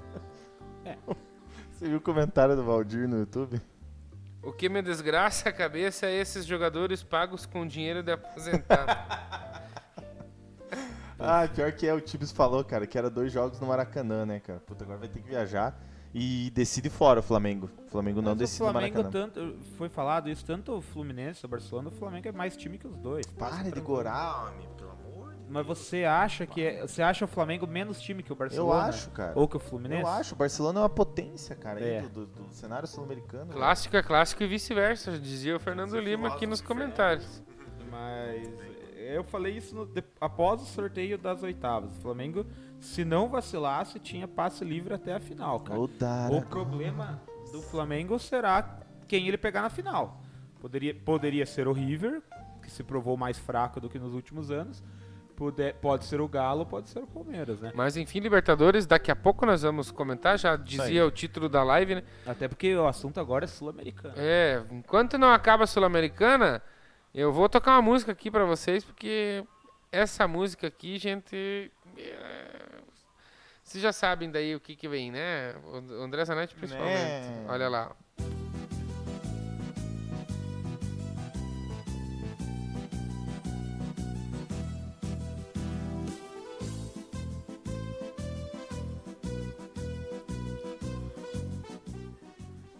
Você 1.70 1.88
viu 1.88 1.98
o 1.98 2.00
comentário 2.00 2.56
do 2.56 2.64
Valdir 2.64 3.08
no 3.08 3.18
YouTube? 3.18 3.60
O 4.42 4.52
que 4.52 4.68
me 4.68 4.82
desgraça 4.82 5.48
a 5.48 5.52
cabeça 5.52 6.06
é 6.06 6.14
esses 6.14 6.44
jogadores 6.44 7.02
pagos 7.02 7.46
com 7.46 7.66
dinheiro 7.66 8.02
de 8.02 8.12
aposentado. 8.12 8.92
Ah, 11.24 11.46
pior 11.46 11.70
que 11.70 11.86
é, 11.86 11.94
o 11.94 12.00
Tibes 12.00 12.32
falou, 12.32 12.64
cara, 12.64 12.84
que 12.84 12.98
era 12.98 13.08
dois 13.08 13.30
jogos 13.30 13.60
no 13.60 13.66
Maracanã, 13.68 14.26
né, 14.26 14.40
cara? 14.40 14.58
Puta, 14.58 14.82
agora 14.82 14.98
vai 14.98 15.08
ter 15.08 15.20
que 15.22 15.28
viajar 15.28 15.80
e 16.12 16.50
decide 16.50 16.90
fora 16.90 17.20
o 17.20 17.22
Flamengo. 17.22 17.70
O 17.86 17.90
Flamengo 17.92 18.20
não 18.20 18.32
Mas 18.32 18.38
decide 18.38 18.62
o 18.64 18.66
no 18.66 18.72
Flamengo, 18.72 18.96
Maracanã. 18.96 19.28
tanto, 19.28 19.58
foi 19.78 19.88
falado 19.88 20.28
isso, 20.28 20.44
tanto 20.44 20.72
o 20.72 20.82
Fluminense, 20.82 21.44
o 21.44 21.48
Barcelona, 21.48 21.90
o 21.90 21.92
Flamengo 21.92 22.26
é 22.26 22.32
mais 22.32 22.56
time 22.56 22.76
que 22.76 22.88
os 22.88 22.98
dois. 22.98 23.24
Para 23.26 23.70
de 23.70 23.80
gorar, 23.80 24.48
homem, 24.48 24.68
pelo 24.76 24.91
Mas 25.52 25.66
você 25.66 26.04
acha 26.04 26.46
que 26.46 26.62
é, 26.62 26.80
você 26.80 27.02
acha 27.02 27.26
o 27.26 27.28
Flamengo 27.28 27.66
menos 27.66 28.00
time 28.00 28.22
que 28.22 28.32
o 28.32 28.34
Eu 28.34 28.36
Barcelona? 28.36 28.84
acho, 28.88 29.10
cara. 29.10 29.32
Ou 29.36 29.46
que 29.46 29.56
o 29.56 29.60
Fluminense? 29.60 30.00
Eu 30.02 30.08
acho, 30.08 30.34
o 30.34 30.38
Barcelona 30.38 30.80
é 30.80 30.82
uma 30.82 30.88
potência, 30.88 31.54
cara, 31.54 31.78
aí 31.78 31.84
É. 31.96 32.00
do, 32.02 32.24
do- 32.24 32.44
do 32.44 32.54
cenário 32.54 32.88
sul-americano. 32.88 33.52
clássico 33.52 33.94
é 33.96 34.02
clássico 34.02 34.42
e 34.42 34.46
vice-versa, 34.46 35.18
dizia 35.18 35.54
o 35.54 35.60
Fernando 35.60 35.98
Lima 36.00 36.28
aqui 36.28 36.46
nos 36.46 36.62
comentários. 36.62 37.42
Mas 37.90 38.48
eu 38.96 39.22
falei 39.24 39.56
isso 39.58 39.74
no- 39.74 39.84
de- 39.84 40.02
após 40.18 40.62
o 40.62 40.64
sorteio 40.64 41.18
das 41.18 41.42
oitavas. 41.42 41.90
O 41.92 42.00
Flamengo, 42.00 42.46
se 42.80 43.04
não 43.04 43.28
vacilasse, 43.28 43.98
tinha 43.98 44.26
passe 44.26 44.64
livre 44.64 44.94
até 44.94 45.14
a 45.14 45.20
final, 45.20 45.60
cara. 45.60 45.78
O 45.78 46.40
problema 46.48 47.20
do 47.52 47.60
Flamengo 47.60 48.18
será 48.18 48.78
quem 49.06 49.28
ele 49.28 49.36
pegar 49.36 49.60
na 49.60 49.68
final. 49.68 50.22
Poderia, 50.62 50.94
poderia 50.94 51.44
ser 51.44 51.68
o 51.68 51.72
River, 51.72 52.22
que 52.62 52.70
se 52.70 52.82
provou 52.82 53.16
mais 53.18 53.36
fraco 53.38 53.78
do 53.80 53.90
que 53.90 53.98
nos 53.98 54.14
últimos 54.14 54.50
anos. 54.50 54.82
Pode, 55.50 55.72
pode 55.74 56.04
ser 56.04 56.20
o 56.20 56.28
Galo, 56.28 56.64
pode 56.64 56.88
ser 56.88 57.00
o 57.00 57.06
Palmeiras, 57.06 57.60
né? 57.60 57.72
Mas 57.74 57.96
enfim, 57.96 58.20
Libertadores, 58.20 58.86
daqui 58.86 59.10
a 59.10 59.16
pouco 59.16 59.44
nós 59.44 59.62
vamos 59.62 59.90
comentar, 59.90 60.38
já 60.38 60.54
dizia 60.56 61.04
o 61.06 61.10
título 61.10 61.48
da 61.48 61.62
live, 61.64 61.96
né? 61.96 62.02
Até 62.26 62.46
porque 62.48 62.74
o 62.76 62.86
assunto 62.86 63.18
agora 63.18 63.44
é 63.44 63.48
sul-americano. 63.48 64.14
É, 64.16 64.62
enquanto 64.70 65.18
não 65.18 65.32
acaba 65.32 65.64
a 65.64 65.66
Sul-Americana, 65.66 66.62
eu 67.14 67.32
vou 67.32 67.48
tocar 67.48 67.72
uma 67.72 67.82
música 67.82 68.12
aqui 68.12 68.30
pra 68.30 68.44
vocês, 68.44 68.84
porque 68.84 69.44
essa 69.90 70.26
música 70.28 70.66
aqui, 70.66 70.98
gente. 70.98 71.70
é, 71.98 72.80
Vocês 73.62 73.82
já 73.82 73.92
sabem 73.92 74.30
daí 74.30 74.54
o 74.54 74.60
que 74.60 74.74
que 74.76 74.88
vem, 74.88 75.10
né? 75.10 75.54
O 75.64 76.02
André 76.02 76.24
Zanetti 76.24 76.54
principalmente. 76.54 76.94
Né? 76.98 77.46
Olha 77.48 77.68
lá. 77.68 77.92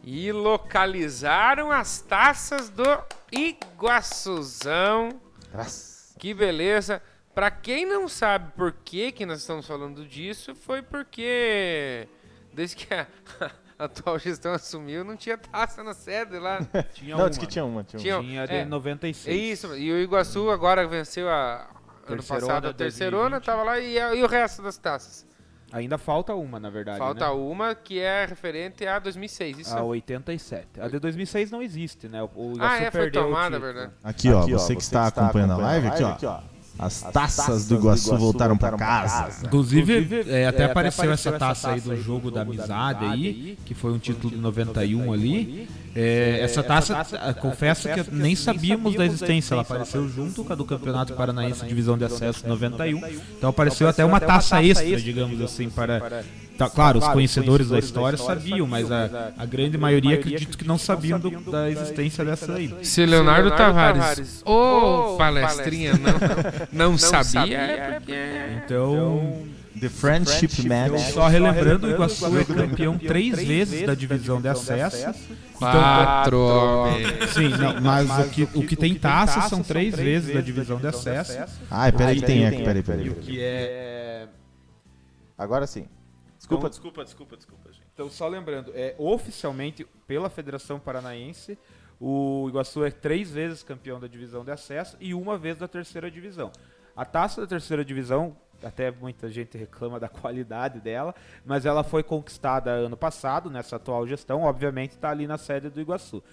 E 0.05 0.33
localizaram 0.33 1.71
as 1.71 2.01
taças 2.01 2.69
do 2.69 2.83
Iguaçuzão. 3.31 5.21
Nossa. 5.53 6.15
Que 6.19 6.35
beleza. 6.35 7.03
Pra 7.35 7.51
quem 7.51 7.87
não 7.87 8.09
sabe 8.09 8.53
por 8.53 8.73
que, 8.73 9.11
que 9.13 9.25
nós 9.25 9.41
estamos 9.41 9.67
falando 9.67 10.05
disso, 10.07 10.55
foi 10.55 10.83
porque 10.83 12.07
desde 12.53 12.77
que 12.77 12.93
a, 12.93 13.07
a 13.79 13.85
atual 13.85 14.19
gestão 14.19 14.53
assumiu, 14.53 15.03
não 15.05 15.17
tinha 15.17 15.39
taça 15.39 15.83
na 15.83 15.95
sede 15.95 16.39
lá. 16.39 16.59
Tinha 16.93 17.17
Não, 17.17 17.23
uma. 17.25 17.31
disse 17.31 17.41
que 17.41 17.47
tinha 17.47 17.65
uma. 17.65 17.83
Tinha 17.85 18.19
uma. 18.19 18.23
Tinha- 18.29 18.47
de 18.47 18.55
É. 18.55 18.65
96. 18.67 19.35
É 19.35 19.39
isso, 19.39 19.75
e 19.77 19.91
o 19.93 19.99
Iguaçu 19.99 20.51
agora 20.51 20.87
venceu 20.87 21.29
a 21.31 21.69
ano 22.07 22.23
passado 22.23 22.69
a 22.69 22.75
terceirona, 22.75 23.41
2020. 23.41 23.45
tava 23.47 23.63
lá 23.63 23.79
e, 23.81 23.99
a- 23.99 24.15
e 24.15 24.23
o 24.23 24.27
resto 24.27 24.61
das 24.63 24.77
taças. 24.77 25.27
Ainda 25.73 25.97
falta 25.97 26.35
uma, 26.35 26.61
na 26.61 26.69
verdade. 26.69 26.99
Falta 26.99 27.27
né? 27.27 27.31
uma 27.31 27.75
que 27.75 27.99
é 27.99 28.27
referente 28.27 28.87
a 28.87 28.99
2006. 28.99 29.59
Isso 29.59 29.77
A 29.77 29.83
87. 29.83 30.81
A 30.81 30.89
de 30.89 30.99
2006 30.99 31.51
não 31.51 31.63
existe, 31.63 32.09
né? 32.09 32.23
O 32.23 32.29
o 32.35 32.57
Ah, 32.61 32.77
é, 32.77 32.91
foi 32.91 33.11
tomada, 33.11 33.59
verdade. 33.59 33.93
Aqui, 34.05 34.31
ó, 34.31 34.47
você 34.47 34.77
que 34.77 34.83
está 34.83 35.07
acompanhando 35.07 35.55
a 35.55 35.57
live, 35.57 35.87
aqui, 35.89 36.27
ó. 36.27 36.41
As 36.79 37.03
taças 37.03 37.69
do 37.69 37.77
Iguaçu 37.77 38.17
voltaram 38.17 38.57
pra 38.57 38.73
casa. 38.73 39.47
Inclusive, 39.47 40.25
é, 40.29 40.47
até 40.47 40.63
É, 40.63 40.67
apareceu 40.67 41.13
essa 41.13 41.33
taça 41.33 41.71
aí 41.71 41.81
do 41.81 41.97
jogo 41.97 42.31
da 42.31 42.43
amizade 42.43 43.05
aí, 43.05 43.59
que 43.65 43.75
foi 43.75 43.93
um 43.93 43.99
título 43.99 44.35
de 44.35 44.41
91 44.41 45.13
ali. 45.13 45.69
É, 45.95 46.41
essa 46.41 46.63
taça, 46.63 47.07
ah, 47.21 47.35
confesso 47.35 47.89
que 47.89 48.11
nem 48.11 48.35
sabíamos 48.35 48.95
da 48.95 49.05
existência, 49.05 49.55
ela 49.55 49.63
apareceu 49.63 50.09
junto 50.09 50.43
com 50.43 50.53
a 50.53 50.57
do 50.57 50.65
Campeonato 50.65 51.13
Paranaense 51.13 51.67
Divisão 51.67 51.99
de 51.99 52.05
Acesso 52.05 52.49
91. 52.49 53.01
Então 53.37 53.51
apareceu 53.51 53.89
até 53.89 54.05
uma 54.05 54.21
taça 54.21 54.63
extra, 54.63 55.01
digamos 55.01 55.41
assim, 55.41 55.69
para... 55.69 56.25
Tá, 56.57 56.69
claro, 56.69 56.99
os 56.99 57.09
conhecedores 57.09 57.69
da 57.69 57.79
história 57.79 58.19
sabiam, 58.19 58.67
mas 58.67 58.91
a, 58.91 59.33
a 59.37 59.47
grande 59.47 59.77
maioria 59.79 60.15
acredito 60.17 60.57
que 60.57 60.67
não 60.67 60.79
sabiam 60.79 61.19
do- 61.19 61.51
da 61.51 61.71
existência 61.71 62.25
dessa 62.25 62.55
aí. 62.55 62.75
Se 62.83 63.05
Leonardo, 63.05 63.49
Leonardo 63.49 63.57
Tavares, 63.57 64.01
Tavares, 64.01 64.43
ô 64.45 65.15
ô, 65.15 65.17
palestrinha, 65.17 65.93
não, 66.73 66.91
não, 66.91 66.99
sabia, 66.99 67.59
é 67.59 68.01
porque... 68.01 68.15
Então, 68.65 69.47
The 69.81 69.89
Friendship 69.89 70.69
Match. 70.69 71.01
só 71.13 71.27
relembrando, 71.27 71.87
o 71.87 71.91
Iguaçu 71.91 72.39
é 72.39 72.45
campeão 72.45 72.99
três 72.99 73.37
vezes 73.43 73.87
da 73.87 73.95
divisão 73.95 74.41
de 74.41 74.49
acesso. 74.49 75.09
Quatro 75.55 76.39
homens. 76.39 77.31
Sim, 77.31 77.49
não, 77.49 77.81
mas 77.81 78.09
o 78.27 78.29
que, 78.31 78.43
o 78.55 78.67
que 78.67 78.77
tem 78.77 78.95
taça 78.95 79.49
são 79.49 79.63
três 79.63 79.95
vezes 79.95 80.35
da 80.35 80.41
divisão 80.41 80.79
de 80.79 80.87
acesso. 80.87 81.39
Ai, 81.71 81.91
peraí 81.93 82.21
que 82.21 82.27
tem 82.27 82.49
peraí. 82.63 82.83
peraí. 82.83 83.07
E 83.07 83.11
o 83.11 83.15
que 83.15 83.41
é... 83.41 84.27
Agora 85.37 85.67
sim. 85.67 85.87
Desculpa, 86.43 86.63
Então- 86.63 86.71
desculpa, 86.71 87.05
desculpa, 87.05 87.37
desculpa, 87.37 87.73
gente. 87.73 87.87
Então, 87.95 88.11
só 88.11 88.27
lembrando, 88.27 88.73
é, 88.75 88.97
oficialmente, 88.99 89.85
pela 90.09 90.29
Federação 90.29 90.81
Paranaense, 90.81 91.57
o 92.01 92.47
Iguaçu 92.49 92.85
é 92.85 92.91
três 92.91 93.31
vezes 93.31 93.63
campeão 93.63 94.01
da 94.01 94.09
divisão 94.09 94.45
de 94.45 94.51
acesso 94.51 94.97
e 95.01 95.15
uma 95.15 95.39
vez 95.39 95.57
da 95.57 95.69
terceira 95.69 96.11
divisão. 96.11 96.51
A 96.97 97.05
taça 97.05 97.43
da 97.43 97.47
terceira 97.47 97.85
divisão, 97.85 98.37
até 98.61 98.91
muita 98.91 99.31
gente 99.31 99.57
reclama 99.57 100.01
da 100.01 100.09
qualidade 100.11 100.81
dela, 100.81 101.15
mas 101.47 101.65
ela 101.65 101.85
foi 101.85 102.03
conquistada 102.03 102.73
ano 102.73 102.97
passado, 102.97 103.49
nessa 103.49 103.77
atual 103.77 104.05
gestão, 104.05 104.43
obviamente 104.43 104.91
está 104.91 105.11
ali 105.11 105.29
na 105.29 105.39
sede 105.39 105.71
do 105.71 105.81
Iguaçu. 105.81 106.25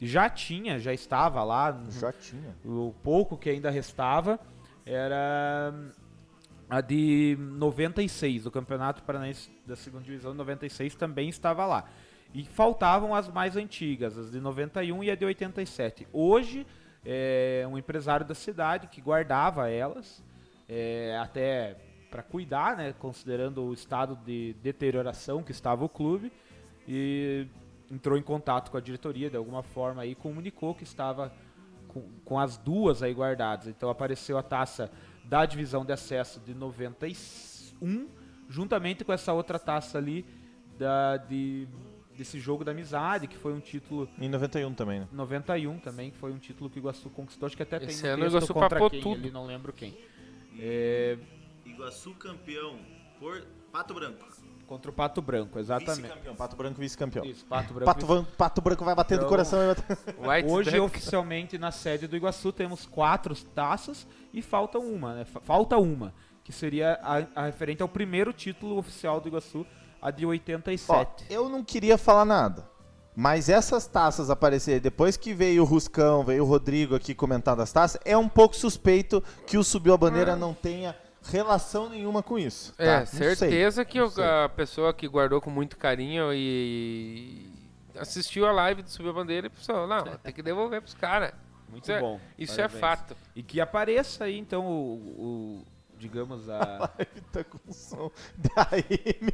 Já 0.00 0.30
tinha, 0.30 0.78
já 0.78 0.92
estava 0.92 1.42
lá, 1.42 1.76
Já 1.90 2.12
tinha. 2.12 2.54
o 2.64 2.94
pouco 3.02 3.36
que 3.36 3.50
ainda 3.50 3.68
restava 3.68 4.38
era 4.84 5.74
a 6.68 6.80
de 6.80 7.36
96, 7.38 8.44
do 8.44 8.50
Campeonato 8.50 9.02
Paranaense 9.02 9.50
da 9.64 9.76
segunda 9.76 10.04
divisão 10.04 10.32
de 10.32 10.38
96 10.38 10.94
também 10.96 11.28
estava 11.28 11.64
lá. 11.64 11.88
E 12.34 12.44
faltavam 12.44 13.14
as 13.14 13.28
mais 13.28 13.56
antigas, 13.56 14.18
as 14.18 14.32
de 14.32 14.40
91 14.40 15.04
e 15.04 15.10
a 15.10 15.14
de 15.14 15.24
87. 15.24 16.08
Hoje, 16.12 16.66
é, 17.04 17.64
um 17.70 17.78
empresário 17.78 18.26
da 18.26 18.34
cidade 18.34 18.88
que 18.88 19.00
guardava 19.00 19.70
elas, 19.70 20.22
é, 20.68 21.16
até 21.20 21.76
para 22.10 22.22
cuidar, 22.22 22.76
né, 22.76 22.94
considerando 22.98 23.62
o 23.62 23.72
estado 23.72 24.16
de 24.24 24.54
deterioração 24.62 25.42
que 25.42 25.52
estava 25.52 25.84
o 25.84 25.88
clube, 25.88 26.32
e 26.88 27.46
entrou 27.90 28.18
em 28.18 28.22
contato 28.22 28.70
com 28.70 28.76
a 28.76 28.80
diretoria 28.80 29.30
de 29.30 29.36
alguma 29.36 29.62
forma 29.62 30.04
e 30.04 30.14
comunicou 30.14 30.74
que 30.74 30.82
estava 30.82 31.32
com, 31.86 32.02
com 32.24 32.38
as 32.38 32.56
duas 32.56 33.02
aí 33.02 33.14
guardadas. 33.14 33.68
Então 33.68 33.88
apareceu 33.88 34.36
a 34.36 34.42
taça 34.42 34.90
da 35.28 35.44
divisão 35.44 35.84
de 35.84 35.92
acesso 35.92 36.40
de 36.40 36.54
91, 36.54 38.08
juntamente 38.48 39.04
com 39.04 39.12
essa 39.12 39.32
outra 39.32 39.58
taça 39.58 39.98
ali 39.98 40.24
da, 40.78 41.16
de, 41.16 41.66
desse 42.16 42.38
jogo 42.38 42.64
da 42.64 42.70
amizade, 42.72 43.26
que 43.26 43.36
foi 43.36 43.52
um 43.52 43.60
título 43.60 44.08
Em 44.18 44.28
91 44.28 44.72
também, 44.74 45.00
né? 45.00 45.08
91 45.12 45.78
também, 45.78 46.10
que 46.10 46.18
foi 46.18 46.32
um 46.32 46.38
título 46.38 46.70
que 46.70 46.78
o 46.78 46.80
Iguaçu 46.80 47.10
conquistou. 47.10 47.46
Acho 47.46 47.56
que 47.56 47.62
até 47.62 47.76
Esse 47.84 48.02
tem 48.02 48.10
um 48.10 48.14
ano 48.14 48.22
o 48.22 48.30
texto 48.30 48.50
Iguaçu 48.50 48.70
papou 48.70 48.90
quem 48.90 49.00
tudo. 49.00 49.20
ali, 49.20 49.30
não 49.30 49.46
lembro 49.46 49.72
quem. 49.72 49.96
É, 50.58 51.18
Iguaçu 51.64 52.12
campeão 52.14 52.78
por 53.18 53.42
Pato 53.72 53.94
Branco. 53.94 54.24
Contra 54.66 54.90
o 54.90 54.94
Pato 54.94 55.22
Branco, 55.22 55.60
exatamente. 55.60 56.02
Vice-campeão, 56.02 56.34
Pato 56.34 56.56
Branco 56.56 56.80
vice-campeão. 56.80 57.24
Isso, 57.24 57.46
Pato 57.46 57.72
Branco. 57.72 57.84
Pato, 57.86 58.04
Van- 58.06 58.24
Pato 58.36 58.60
Branco 58.60 58.84
vai 58.84 58.94
bater 58.96 59.14
do 59.16 59.20
Então- 59.20 59.28
coração. 59.28 59.58
vai 59.60 59.68
bater- 59.76 60.14
White 60.18 60.48
Hoje, 60.50 60.70
Duck. 60.72 60.80
oficialmente, 60.82 61.56
na 61.56 61.70
sede 61.70 62.08
do 62.08 62.16
Iguaçu, 62.16 62.52
temos 62.52 62.84
quatro 62.84 63.32
taças 63.54 64.06
e 64.36 64.42
falta 64.42 64.78
uma, 64.78 65.14
né? 65.14 65.24
Fa- 65.24 65.40
Falta 65.40 65.76
uma, 65.78 66.14
que 66.44 66.52
seria 66.52 67.00
a, 67.02 67.42
a 67.42 67.46
referente 67.46 67.82
ao 67.82 67.88
primeiro 67.88 68.32
título 68.32 68.76
oficial 68.78 69.20
do 69.20 69.28
Iguaçu, 69.28 69.66
a 70.00 70.10
de 70.12 70.24
Ó, 70.24 70.28
87. 70.28 71.26
eu 71.30 71.48
não 71.48 71.64
queria 71.64 71.98
falar 71.98 72.24
nada. 72.24 72.68
Mas 73.18 73.48
essas 73.48 73.86
taças 73.86 74.28
aparecerem 74.28 74.78
depois 74.80 75.16
que 75.16 75.32
veio 75.32 75.62
o 75.62 75.64
Ruscão, 75.64 76.22
veio 76.22 76.44
o 76.44 76.46
Rodrigo 76.46 76.94
aqui 76.94 77.14
comentando 77.14 77.60
as 77.60 77.72
taças, 77.72 77.98
é 78.04 78.14
um 78.16 78.28
pouco 78.28 78.54
suspeito 78.54 79.22
que 79.46 79.56
o 79.56 79.64
Subiu 79.64 79.94
a 79.94 79.96
Bandeira 79.96 80.36
não 80.36 80.52
tenha 80.52 80.94
relação 81.22 81.88
nenhuma 81.88 82.22
com 82.22 82.38
isso. 82.38 82.74
tá? 82.76 82.84
É, 82.84 82.98
Não 83.00 83.06
certeza 83.06 83.84
que 83.86 83.98
o- 84.00 84.10
sei. 84.10 84.22
a 84.22 84.50
pessoa 84.50 84.92
que 84.92 85.08
guardou 85.08 85.40
com 85.40 85.48
muito 85.50 85.78
carinho 85.78 86.30
e 86.34 87.48
assistiu 87.98 88.46
a 88.46 88.52
live 88.52 88.82
do 88.82 88.90
Subir 88.90 89.08
a 89.08 89.12
Bandeira 89.14 89.46
e 89.46 89.50
pensou, 89.50 89.86
não, 89.86 90.04
tem 90.18 90.32
que 90.34 90.42
devolver 90.42 90.82
pros 90.82 90.94
caras. 90.94 91.32
Muito 91.76 91.84
Isso 91.84 91.92
é- 91.92 92.00
bom. 92.00 92.20
Isso 92.38 92.52
é 92.54 92.68
parabéns. 92.68 92.80
fato. 92.80 93.16
E 93.34 93.42
que 93.42 93.60
apareça 93.60 94.24
aí, 94.24 94.38
então, 94.38 94.66
o, 94.66 94.94
o- 95.60 95.64
digamos, 95.98 96.48
a, 96.48 96.90
Ele 96.98 97.20
tá 97.30 97.44
com 97.44 97.70
som 97.70 98.10
da 98.38 98.62
AM. 98.62 99.30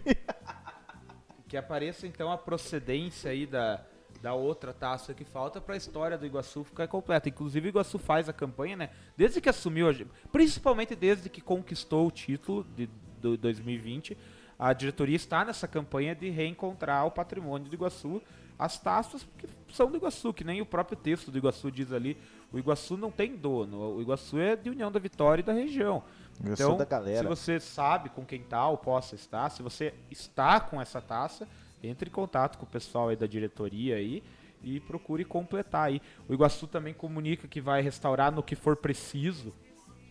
que 1.46 1.56
apareça, 1.56 2.04
então, 2.04 2.32
a 2.32 2.36
procedência 2.36 3.30
aí 3.30 3.46
da, 3.46 3.80
da 4.20 4.34
outra 4.34 4.72
taça 4.72 5.14
que 5.14 5.24
falta 5.24 5.60
para 5.60 5.74
a 5.74 5.76
história 5.76 6.18
do 6.18 6.26
Iguaçu 6.26 6.64
ficar 6.64 6.88
completa. 6.88 7.28
Inclusive, 7.28 7.68
o 7.68 7.70
Iguaçu 7.70 7.96
faz 7.96 8.28
a 8.28 8.32
campanha, 8.32 8.76
né? 8.76 8.90
Desde 9.16 9.40
que 9.40 9.48
assumiu, 9.48 9.88
a 9.88 9.92
principalmente 10.32 10.96
desde 10.96 11.28
que 11.30 11.40
conquistou 11.40 12.08
o 12.08 12.10
título 12.10 12.64
de 12.76 12.88
do 13.20 13.36
2020, 13.36 14.18
a 14.58 14.72
diretoria 14.72 15.14
está 15.14 15.44
nessa 15.44 15.68
campanha 15.68 16.12
de 16.12 16.28
reencontrar 16.28 17.06
o 17.06 17.10
patrimônio 17.12 17.68
do 17.68 17.74
Iguaçu, 17.74 18.20
as 18.64 18.78
taças 18.78 19.26
que 19.38 19.46
são 19.74 19.90
do 19.90 19.96
Iguaçu, 19.96 20.32
que 20.32 20.44
nem 20.44 20.60
o 20.60 20.66
próprio 20.66 20.96
texto 20.96 21.30
do 21.30 21.38
Iguaçu 21.38 21.70
diz 21.70 21.92
ali. 21.92 22.16
O 22.52 22.58
Iguaçu 22.58 22.96
não 22.96 23.10
tem 23.10 23.36
dono, 23.36 23.96
o 23.96 24.02
Iguaçu 24.02 24.38
é 24.38 24.54
de 24.56 24.68
União 24.70 24.90
da 24.92 24.98
Vitória 24.98 25.40
e 25.40 25.44
da 25.44 25.52
região. 25.52 26.02
Eu 26.44 26.52
Então, 26.52 26.70
sou 26.70 26.78
da 26.78 26.84
galera. 26.84 27.18
se 27.18 27.24
você 27.24 27.58
sabe 27.60 28.10
com 28.10 28.24
quem 28.24 28.42
tá 28.42 28.68
ou 28.68 28.76
possa 28.76 29.14
estar, 29.14 29.48
se 29.50 29.62
você 29.62 29.94
está 30.10 30.60
com 30.60 30.80
essa 30.80 31.00
taça, 31.00 31.48
entre 31.82 32.08
em 32.10 32.12
contato 32.12 32.58
com 32.58 32.64
o 32.64 32.68
pessoal 32.68 33.08
aí 33.08 33.16
da 33.16 33.26
diretoria 33.26 33.96
aí 33.96 34.22
e 34.62 34.78
procure 34.80 35.24
completar 35.24 35.88
aí. 35.88 36.00
O 36.28 36.32
Iguaçu 36.34 36.66
também 36.66 36.94
comunica 36.94 37.48
que 37.48 37.60
vai 37.60 37.82
restaurar 37.82 38.30
no 38.30 38.42
que 38.42 38.54
for 38.54 38.76
preciso 38.76 39.52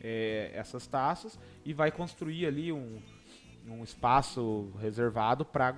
é, 0.02 0.52
essas 0.54 0.88
taças 0.88 1.40
e 1.64 1.74
vai 1.74 1.92
construir 1.92 2.46
ali 2.46 2.72
um, 2.72 3.00
um 3.68 3.84
espaço 3.84 4.72
reservado 4.80 5.46
para 5.46 5.76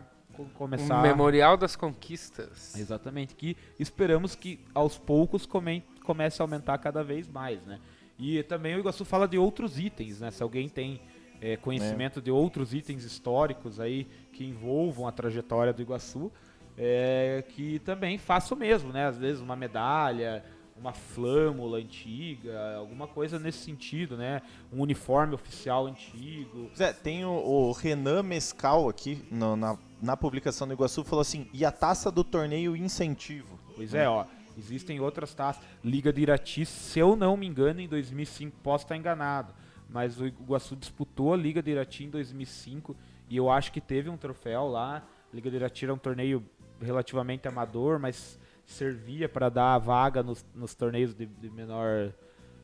começar 0.54 1.00
Um 1.00 1.02
memorial 1.02 1.56
das 1.58 1.76
conquistas. 1.76 2.76
Exatamente, 2.76 3.36
que 3.36 3.56
esperamos 3.80 4.36
que 4.36 4.60
aos 4.74 4.98
poucos 4.98 5.46
come- 5.46 5.84
comece 6.04 6.41
a 6.41 6.43
aumentar 6.43 6.78
cada 6.80 7.04
vez 7.04 7.28
mais, 7.30 7.63
né? 7.65 7.80
E 8.19 8.41
também 8.43 8.76
o 8.76 8.80
Iguaçu 8.80 9.04
fala 9.06 9.28
de 9.28 9.38
outros 9.38 9.80
itens, 9.80 10.19
né? 10.19 10.32
Se 10.32 10.41
alguém 10.43 10.67
tem 10.69 11.02
é, 11.41 11.58
conhecimento 11.58 12.22
de 12.22 12.32
outros 12.32 12.74
itens 12.74 13.04
históricos 13.04 13.80
aí 13.80 14.08
que 14.32 14.46
envolvam 14.46 15.08
a 15.08 15.12
trajetória 15.12 15.74
do 15.74 15.82
Iguaçu, 15.82 16.32
é, 16.78 17.43
que 17.50 17.80
também 17.80 18.17
faça 18.17 18.54
o 18.54 18.58
mesmo, 18.58 18.91
né? 18.91 19.06
Às 19.08 19.17
vezes 19.17 19.41
uma 19.41 19.56
medalha, 19.56 20.43
uma 20.84 20.91
flâmula 20.91 21.78
antiga, 21.78 22.76
alguma 22.76 23.08
coisa 23.08 23.39
nesse 23.39 23.60
sentido, 23.60 24.17
né? 24.17 24.41
Um 24.72 24.82
uniforme 24.82 25.34
oficial 25.34 25.88
antigo. 25.88 26.69
Zé, 26.76 26.91
tem 26.91 27.24
o, 27.24 27.30
o 27.32 27.72
Renan 27.72 28.22
Mescal 28.22 28.89
aqui 28.89 29.24
no- 29.32 29.56
na, 29.56 29.78
na 30.02 30.17
publicação 30.17 30.67
do 30.67 30.74
Iguaçu, 30.74 31.04
falou 31.06 31.22
assim, 31.22 31.48
e 31.54 31.63
a 31.63 31.72
taça 31.72 32.12
do 32.12 32.22
torneio 32.22 32.76
incentivo? 32.76 33.58
Pois 33.78 33.93
é, 33.93 34.08
ó. 34.10 34.26
Existem 34.58 35.00
outras 35.00 35.34
taças. 35.34 35.63
Liga 35.84 36.12
de 36.12 36.22
Irati, 36.22 36.65
se 36.65 37.00
eu 37.00 37.15
não 37.15 37.38
me 37.38 37.48
engano, 37.48 37.80
em 37.80 37.88
2005, 37.88 38.56
posso 38.62 38.84
estar 38.86 38.98
enganado. 38.98 39.54
Mas 39.89 40.19
o 40.19 40.28
Iguaçu 40.28 40.76
disputou 40.76 41.34
a 41.34 41.38
Liga 41.38 41.62
de 41.63 41.72
Irati 41.72 42.04
em 42.04 42.10
2005 42.10 42.96
e 43.30 43.38
eu 43.38 43.50
acho 43.50 43.72
que 43.72 43.80
teve 43.80 44.10
um 44.10 44.17
troféu 44.17 44.67
lá. 44.67 44.98
A 45.32 45.36
Liga 45.36 45.50
de 45.50 45.56
Irati 45.56 45.86
era 45.86 45.93
um 45.93 45.98
torneio 45.98 46.43
relativamente 46.82 47.48
amador, 47.48 47.98
mas 48.00 48.38
servia 48.65 49.28
para 49.28 49.49
dar 49.49 49.76
a 49.76 49.78
vaga 49.78 50.23
nos, 50.23 50.45
nos 50.54 50.73
torneios 50.73 51.13
de, 51.13 51.26
de 51.26 51.49
menor, 51.49 52.13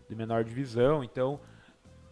de 0.07 0.15
menor 0.15 0.43
divisão. 0.43 1.03
Então, 1.03 1.39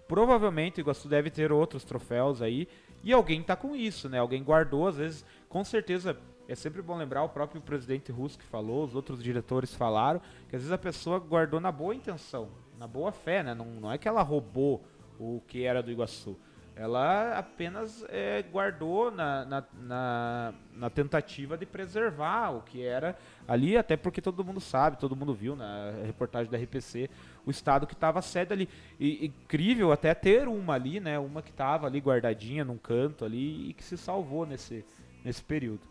provavelmente 0.08 0.80
o 0.80 0.82
Iguaçu 0.82 1.08
deve 1.08 1.30
ter 1.30 1.52
outros 1.52 1.84
troféus 1.84 2.41
aí. 2.41 2.67
E 3.04 3.13
alguém 3.13 3.41
tá 3.41 3.56
com 3.56 3.76
isso, 3.76 4.10
né? 4.10 4.19
Alguém 4.19 4.43
guardou, 4.43 4.88
às 4.88 4.97
vezes, 4.97 5.26
com 5.47 5.63
certeza. 5.63 6.17
É 6.47 6.56
sempre 6.56 6.82
bom 6.82 6.97
lembrar, 6.97 7.23
o 7.23 7.30
próprio 7.30 7.60
presidente 7.60 8.10
russo 8.10 8.39
que 8.39 8.45
falou, 8.45 8.86
os 8.86 8.95
outros 8.95 9.21
diretores 9.21 9.73
falaram, 9.73 10.21
que 10.47 10.56
às 10.56 10.62
vezes 10.62 10.71
a 10.71 10.78
pessoa 10.78 11.19
guardou 11.19 11.60
na 11.60 11.73
boa 11.73 11.93
intenção, 11.93 12.47
na 12.80 12.88
boa 12.88 13.12
fé, 13.12 13.43
né? 13.43 13.54
Não, 13.54 13.65
não 13.65 13.91
é 13.91 13.97
que 13.97 14.08
ela 14.08 14.21
roubou 14.21 14.86
o 15.19 15.41
que 15.45 15.65
era 15.65 15.84
do 15.84 15.91
Iguaçu. 15.91 16.38
Ela 16.80 17.40
apenas 17.40 18.06
é, 18.08 18.44
guardou 18.44 19.10
na, 19.10 19.44
na, 19.46 19.63
na, 19.82 20.54
na 20.74 20.90
tentativa 20.92 21.58
de 21.58 21.66
preservar 21.66 22.52
o 22.52 22.62
que 22.62 22.84
era 22.84 23.18
ali, 23.48 23.76
até 23.76 23.98
porque 23.98 24.22
todo 24.22 24.46
mundo 24.46 24.60
sabe, 24.60 25.00
todo 25.00 25.16
mundo 25.16 25.34
viu 25.34 25.56
na 25.56 25.92
reportagem 26.06 26.52
da 26.52 26.58
RPC 26.58 27.10
o 27.48 27.50
estado 27.50 27.88
que 27.88 27.96
estava 27.96 28.20
a 28.20 28.22
sede 28.22 28.54
ali. 28.54 28.70
E 29.00 29.26
incrível 29.26 29.92
até 29.92 30.13
ter 30.13 30.48
uma 30.48 30.76
ali, 30.76 31.00
né? 31.00 31.18
Uma 31.18 31.42
que 31.42 31.50
estava 31.50 31.88
ali 31.88 32.00
guardadinha 32.00 32.63
num 32.63 32.78
canto 32.78 33.26
ali 33.26 33.70
e 33.70 33.74
que 33.74 33.84
se 33.84 33.98
salvou 33.98 34.46
nesse, 34.46 34.86
nesse 35.26 35.42
período. 35.42 35.82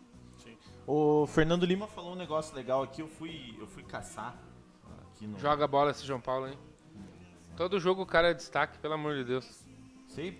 O 0.87 1.27
Fernando 1.27 1.65
Lima 1.65 1.85
falou 1.85 2.13
um 2.13 2.15
negócio 2.15 2.55
legal 2.55 2.81
aqui, 2.81 3.01
eu 3.01 3.09
fui, 3.09 3.53
eu 3.59 3.67
fui 3.67 3.83
caçar 3.83 4.37
aqui 5.11 5.27
no... 5.27 5.37
Joga 5.37 5.67
bola 5.67 5.91
esse 5.91 6.05
João 6.05 6.21
Paulo, 6.21 6.47
hein? 6.47 6.57
Todo 7.57 7.77
jogo 7.77 8.03
o 8.03 8.05
cara 8.05 8.29
é 8.29 8.33
destaque, 8.33 8.77
pelo 8.77 8.93
amor 8.93 9.15
de 9.15 9.25
Deus. 9.25 9.65
Sei, 10.07 10.39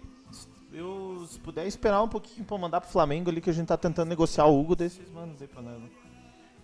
eu, 0.74 1.26
se 1.30 1.40
puder 1.40 1.66
esperar 1.68 2.02
um 2.04 2.08
pouquinho 2.08 2.46
pra 2.46 2.58
mandar 2.58 2.82
pro 2.82 2.90
Flamengo 2.90 3.30
ali, 3.30 3.42
que 3.42 3.50
a 3.50 3.54
gente 3.54 3.68
tá 3.68 3.78
tentando 3.78 4.10
negociar 4.10 4.46
o 4.46 4.60
Hugo 4.60 4.76
desses 4.76 5.10
manos 5.12 5.42
aí 5.42 5.48
pra 5.48 5.62
nós. 5.62 5.80
né? 5.82 5.90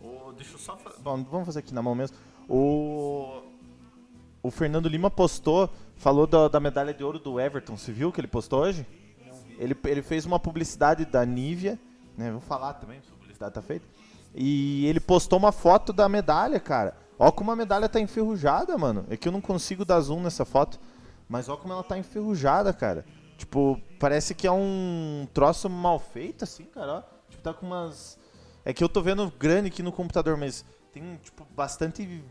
O, 0.02 0.32
deixa 0.34 0.54
eu 0.56 0.60
só 0.60 0.76
fa- 0.76 0.92
Bom, 1.02 1.24
vamos 1.24 1.46
fazer 1.46 1.60
aqui 1.60 1.74
na 1.74 1.82
mão 1.82 1.96
mesmo. 1.96 2.18
O, 2.50 3.42
o 4.42 4.52
Fernando 4.52 4.90
Lima 4.90 5.10
postou, 5.10 5.70
falou 5.96 6.28
da, 6.28 6.48
da 6.50 6.60
medalha 6.60 6.94
de 6.94 7.04
ouro 7.04 7.20
do 7.20 7.40
Everton, 7.40 7.78
você 7.78 7.92
viu 7.92 8.12
que 8.12 8.20
ele 8.20 8.28
postou 8.28 8.62
hoje? 8.64 8.86
Ele, 9.58 9.76
ele 9.86 10.02
fez 10.02 10.26
uma 10.26 10.40
publicidade 10.40 11.06
da 11.06 11.24
Nivea, 11.26 11.80
né? 12.18 12.32
Vou 12.32 12.42
falar 12.42 12.74
também, 12.74 13.00
se 13.02 13.08
a 13.10 13.16
publicidade 13.16 13.54
tá 13.54 13.62
feita. 13.62 13.86
E 14.36 14.86
ele 14.88 15.00
postou 15.00 15.38
uma 15.40 15.52
foto 15.52 15.94
da 15.94 16.10
medalha, 16.10 16.60
cara. 16.60 16.98
Ó 17.20 17.32
como 17.32 17.52
a 17.52 17.56
medalha 17.56 17.88
tá 17.88 18.00
enferrujada, 18.00 18.76
mano. 18.78 19.06
É 19.10 19.16
que 19.16 19.28
eu 19.28 19.32
não 19.32 19.40
consigo 19.40 19.86
dar 19.86 20.00
zoom 20.02 20.22
nessa 20.22 20.44
foto. 20.44 20.80
Mas 21.30 21.48
ó 21.48 21.56
como 21.56 21.72
ela 21.72 21.84
tá 21.84 21.98
enferrujada, 21.98 22.74
cara. 22.74 23.06
Tipo, 23.38 23.82
parece 24.00 24.34
que 24.36 24.46
é 24.48 24.52
um 24.52 25.28
troço 25.34 25.70
mal 25.70 26.00
feito, 26.00 26.44
assim, 26.44 26.66
cara. 26.66 26.94
Ó. 26.94 27.02
Tipo, 27.30 27.44
tá 27.44 27.54
com 27.54 27.66
umas. 27.66 28.18
É 28.66 28.74
que 28.74 28.84
eu 28.84 28.90
tô 28.90 29.02
vendo 29.02 29.32
grande 29.38 29.68
aqui 29.68 29.84
no 29.84 29.92
computador, 29.92 30.38
mas 30.38 30.64
tem, 30.92 31.18
tipo, 31.22 31.46
bastante. 31.56 32.24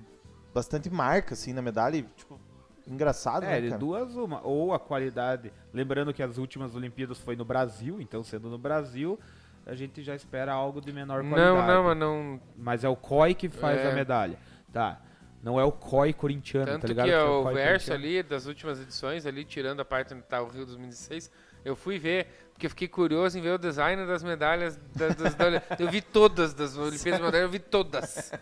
Bastante 0.54 0.90
marca, 0.90 1.34
assim, 1.34 1.52
na 1.52 1.62
medalha. 1.62 1.96
E, 1.96 2.02
tipo, 2.02 2.38
engraçado, 2.86 3.44
É, 3.44 3.48
né, 3.48 3.60
de 3.62 3.68
cara? 3.68 3.78
duas 3.78 4.14
uma. 4.16 4.40
Ou 4.46 4.72
a 4.74 4.78
qualidade. 4.78 5.52
Lembrando 5.72 6.12
que 6.12 6.22
as 6.22 6.36
últimas 6.38 6.74
Olimpíadas 6.74 7.18
foi 7.18 7.36
no 7.36 7.44
Brasil, 7.44 8.00
então 8.00 8.22
sendo 8.22 8.48
no 8.50 8.58
Brasil, 8.58 9.18
a 9.66 9.74
gente 9.74 10.02
já 10.02 10.14
espera 10.14 10.52
algo 10.52 10.80
de 10.80 10.92
menor 10.92 11.22
qualidade. 11.22 11.40
Não, 11.56 11.66
não, 11.66 11.84
mas 11.84 11.96
não. 11.96 12.40
Mas 12.56 12.84
é 12.84 12.88
o 12.88 12.96
COI 12.96 13.34
que 13.34 13.48
faz 13.48 13.80
É. 13.80 13.90
a 13.90 13.94
medalha. 13.94 14.38
Tá. 14.72 15.00
Não 15.42 15.58
é 15.58 15.64
o 15.64 15.72
COI 15.72 16.12
corintiano, 16.12 16.66
Tanto 16.66 16.82
tá 16.82 16.88
ligado? 16.88 17.06
que 17.06 17.12
é 17.12 17.22
o 17.22 17.42
COI 17.42 17.54
verso 17.54 17.92
ali 17.92 18.22
das 18.22 18.46
últimas 18.46 18.80
edições, 18.80 19.26
ali 19.26 19.44
tirando 19.44 19.80
a 19.80 19.84
parte 19.84 20.14
onde 20.14 20.22
tá 20.22 20.40
o 20.40 20.46
Rio 20.48 20.64
2016, 20.64 21.30
eu 21.64 21.74
fui 21.74 21.98
ver, 21.98 22.26
porque 22.52 22.66
eu 22.66 22.70
fiquei 22.70 22.86
curioso 22.88 23.36
em 23.38 23.42
ver 23.42 23.54
o 23.54 23.58
design 23.58 24.06
das 24.06 24.22
medalhas. 24.22 24.76
da- 24.94 25.08
das- 25.08 25.34
da- 25.34 25.62
eu 25.80 25.90
vi 25.90 26.00
todas 26.00 26.54
das 26.54 26.76
Olimpíadas 26.76 27.18
de 27.18 27.24
Medalha, 27.26 27.42
eu 27.42 27.48
vi 27.50 27.58
todas. 27.58 28.32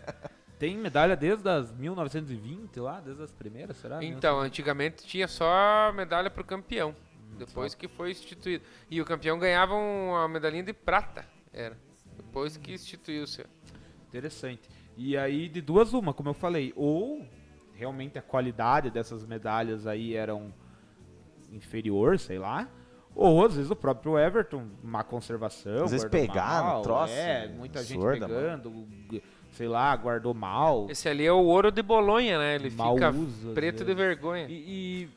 Tem 0.59 0.77
medalha 0.77 1.15
desde 1.15 1.49
as 1.49 1.71
1920 1.71 2.79
lá, 2.79 2.99
desde 2.99 3.23
as 3.23 3.31
primeiras, 3.31 3.77
será? 3.77 4.03
Então, 4.03 4.39
antigamente 4.39 5.03
tinha 5.03 5.27
só 5.27 5.91
medalha 5.91 6.29
pro 6.29 6.43
campeão. 6.43 6.95
Depois 7.35 7.73
que 7.73 7.87
foi 7.87 8.11
instituído. 8.11 8.63
E 8.87 9.01
o 9.01 9.05
campeão 9.05 9.39
ganhava 9.39 9.73
uma 9.73 10.27
medalhinha 10.27 10.61
de 10.61 10.73
prata. 10.73 11.25
Era. 11.51 11.75
Depois 12.15 12.57
que 12.57 12.73
instituiu-se. 12.73 13.43
Interessante. 14.09 14.69
E 15.03 15.17
aí, 15.17 15.49
de 15.49 15.61
duas 15.61 15.93
uma, 15.93 16.13
como 16.13 16.29
eu 16.29 16.33
falei, 16.35 16.71
ou 16.75 17.25
realmente 17.73 18.19
a 18.19 18.21
qualidade 18.21 18.91
dessas 18.91 19.25
medalhas 19.25 19.87
aí 19.87 20.13
eram 20.15 20.53
inferior, 21.51 22.19
sei 22.19 22.37
lá, 22.37 22.69
ou 23.15 23.43
às 23.43 23.55
vezes 23.55 23.71
o 23.71 23.75
próprio 23.75 24.19
Everton, 24.19 24.67
má 24.83 25.03
conservação, 25.03 25.85
Às 25.85 25.91
vezes 25.91 26.07
pegaram 26.07 26.65
mal, 26.67 26.79
o 26.79 26.83
troço, 26.83 27.13
é, 27.13 27.47
muita 27.47 27.83
gente 27.83 27.99
pegando, 27.99 28.87
sei 29.53 29.67
lá, 29.67 29.95
guardou 29.95 30.35
mal. 30.35 30.85
Esse 30.87 31.09
ali 31.09 31.25
é 31.25 31.31
o 31.33 31.43
ouro 31.45 31.71
de 31.71 31.81
Bolonha, 31.81 32.37
né? 32.37 32.55
Ele 32.55 32.69
Mau 32.69 32.93
fica 32.93 33.09
uso, 33.09 33.53
preto 33.53 33.83
de 33.83 33.95
vergonha. 33.95 34.45
E, 34.47 34.53
e- 34.53 35.09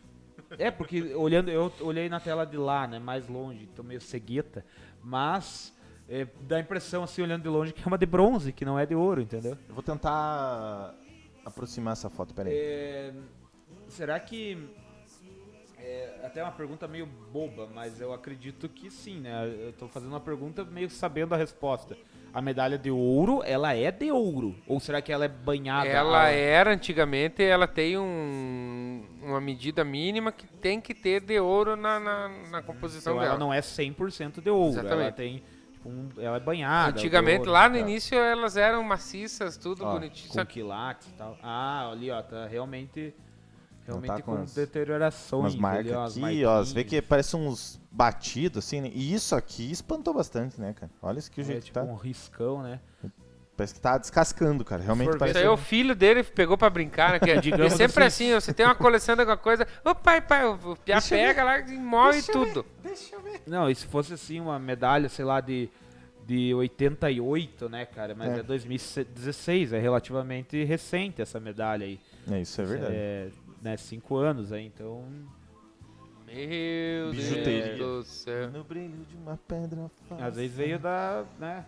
é 0.59 0.71
porque 0.71 1.15
olhando, 1.15 1.51
eu 1.51 1.71
olhei 1.83 2.09
na 2.09 2.21
tela 2.21 2.47
de 2.47 2.57
lá, 2.57 2.87
né, 2.87 2.99
mais 2.99 3.29
longe, 3.29 3.67
tô 3.77 3.83
meio 3.83 4.01
cegueta, 4.01 4.65
mas 5.03 5.74
é, 6.09 6.27
dá 6.43 6.57
a 6.57 6.61
impressão, 6.61 7.03
assim, 7.03 7.23
olhando 7.23 7.43
de 7.43 7.49
longe, 7.49 7.73
que 7.73 7.83
é 7.83 7.87
uma 7.87 7.99
de 7.99 8.07
bronze, 8.07 8.53
que 8.53 8.65
não 8.65 8.79
é 8.79 8.85
de 8.87 8.95
ouro, 8.95 9.21
entendeu? 9.21 9.57
Eu 9.69 9.75
vou 9.75 9.83
tentar 9.83 10.95
aproximar 11.45 11.93
essa 11.93 12.11
foto, 12.11 12.35
peraí. 12.35 12.53
É, 12.55 13.13
será 13.89 14.19
que. 14.21 14.59
É 15.79 16.21
até 16.25 16.43
uma 16.43 16.53
pergunta 16.53 16.89
meio 16.89 17.05
boba, 17.31 17.69
mas 17.75 18.01
eu 18.01 18.13
acredito 18.15 18.69
que 18.71 18.91
sim, 18.91 19.21
né? 19.21 19.47
Eu 19.67 19.73
tô 19.75 19.87
fazendo 19.87 20.11
uma 20.13 20.21
pergunta 20.21 20.65
meio 20.65 20.89
sabendo 20.89 21.35
a 21.35 21.37
resposta. 21.37 21.95
A 22.33 22.41
medalha 22.41 22.79
de 22.79 22.91
ouro, 22.91 23.43
ela 23.45 23.75
é 23.77 23.91
de 23.93 24.11
ouro? 24.11 24.57
Ou 24.67 24.81
será 24.81 25.03
que 25.03 25.13
ela 25.13 25.27
é 25.27 25.29
banhada? 25.29 25.87
Ela 25.87 26.25
a- 26.25 26.31
era 26.31 26.73
antigamente, 26.73 27.43
ela 27.45 27.69
tem 27.69 27.99
um, 27.99 29.05
uma 29.23 29.41
medida 29.43 29.85
mínima 29.85 30.33
que 30.33 30.47
tem 30.47 30.81
que 30.81 30.95
ter 30.95 31.21
de 31.21 31.39
ouro 31.39 31.77
na, 31.77 32.01
na, 32.01 32.29
na 32.51 32.63
composição 32.63 33.13
Então 33.13 33.23
dela. 33.23 33.35
ela 33.35 33.39
não 33.39 33.53
é 33.53 33.61
100% 33.61 34.41
de 34.41 34.49
ouro. 34.51 34.79
Ela 34.79 34.81
Exatamente. 34.89 35.15
tem. 35.15 35.43
Tipo, 35.85 35.89
um- 35.91 36.09
ela 36.19 36.37
é 36.39 36.41
banhada. 36.41 36.99
Antigamente, 36.99 37.41
ouro, 37.41 37.51
lá 37.53 37.69
no 37.69 37.75
tá? 37.75 37.81
início, 37.81 38.17
elas 38.17 38.57
eram 38.57 38.83
maciças, 38.83 39.57
tudo 39.57 39.85
Ó, 39.85 39.93
bonitinho. 39.93 40.29
Com 40.29 40.35
Só 40.35 40.45
que 40.45 40.55
quilates 40.55 41.09
e 41.09 41.13
tal. 41.13 41.37
Ah, 41.43 41.91
ali, 41.91 42.11
ó, 42.11 42.23
tá 42.23 42.47
realmente. 42.47 43.15
Realmente 43.87 44.09
tá 44.09 44.23
com 44.23 44.37
com, 44.37 44.43
as- 44.43 44.55
deteriorações. 44.55 45.43
Umas 45.43 45.57
marcas 45.57 45.87
ali, 45.87 45.95
ó, 45.95 46.05
as 46.05 46.17
aqui, 46.17 46.45
ó. 46.47 46.65
Você 46.65 46.75
vê 46.75 46.85
que 46.85 47.03
parece 47.03 47.37
uns 47.37 47.79
batidos, 47.91 48.65
assim, 48.65 48.81
né? 48.81 48.91
E 48.95 49.13
isso 49.13 49.35
aqui 49.37 49.71
espantou 49.71 50.15
bastante, 50.15 50.59
né, 50.59 50.73
cara? 50.73 50.91
Olha 51.03 51.19
isso 51.19 51.31
aqui 51.31 51.41
o 51.41 51.43
É, 51.43 51.45
jeito 51.45 51.65
tipo 51.67 51.79
que 51.79 51.87
tá. 51.87 51.93
um 51.93 51.95
riscão, 51.97 52.63
né? 52.63 52.81
Parece 53.57 53.73
que 53.75 53.81
tá 53.81 53.97
descascando, 53.97 54.65
cara. 54.65 54.83
Realmente 54.83 55.13
ver, 55.13 55.19
parece. 55.19 55.39
Isso 55.39 55.47
aí 55.47 55.53
o 55.53 55.57
filho 55.57 55.95
dele 55.95 56.25
pegou 56.25 56.59
pra 56.59 56.69
brincar, 56.69 57.13
né? 57.13 57.19
Que 57.21 57.31
é, 57.31 57.41
Digamos 57.41 57.73
é 57.73 57.77
sempre 57.77 58.03
assim. 58.05 58.33
assim, 58.33 58.41
você 58.41 58.53
tem 58.53 58.67
uma 58.67 58.75
coleção 58.75 59.15
de 59.15 59.21
alguma 59.21 59.37
coisa, 59.37 59.67
ô 59.85 59.95
pai, 59.95 60.21
pai, 60.21 60.45
o 60.45 60.55
o 60.73 60.77
Pia 60.77 61.01
pega 61.01 61.45
lá 61.45 61.61
e 61.61 61.77
move 61.79 62.21
tudo. 62.23 62.67
Não, 63.47 63.71
e 63.71 63.75
se 63.75 63.87
fosse 63.87 64.13
assim 64.15 64.41
uma 64.41 64.59
medalha, 64.59 65.09
sei 65.09 65.25
lá, 65.25 65.41
de, 65.41 65.69
de 66.27 66.53
88, 66.55 67.69
né, 67.69 67.87
cara? 67.87 68.13
Mas 68.17 68.33
É. 68.33 68.41
é, 68.41 68.43
2016, 68.43 69.73
é 69.73 69.79
relativamente 69.79 70.65
recente 70.65 71.23
essa 71.23 71.39
medalha 71.39 71.87
aí. 71.87 72.01
É, 72.31 72.41
isso 72.41 72.61
é 72.61 72.65
verdade. 72.65 72.93
É, 72.97 73.29
né, 73.63 73.77
cinco 73.77 74.17
anos 74.17 74.53
aí, 74.53 74.67
então. 74.67 75.05
Meu. 76.27 77.13
Deus 77.13 77.79
do 77.79 78.03
céu. 78.03 78.51
No 78.51 78.65
brilho 78.65 79.05
de 79.09 79.17
uma 79.17 79.37
pedra. 79.47 79.89
Às 80.21 80.35
vezes 80.37 80.57
veio 80.57 80.79
da. 80.79 81.25
né? 81.39 81.65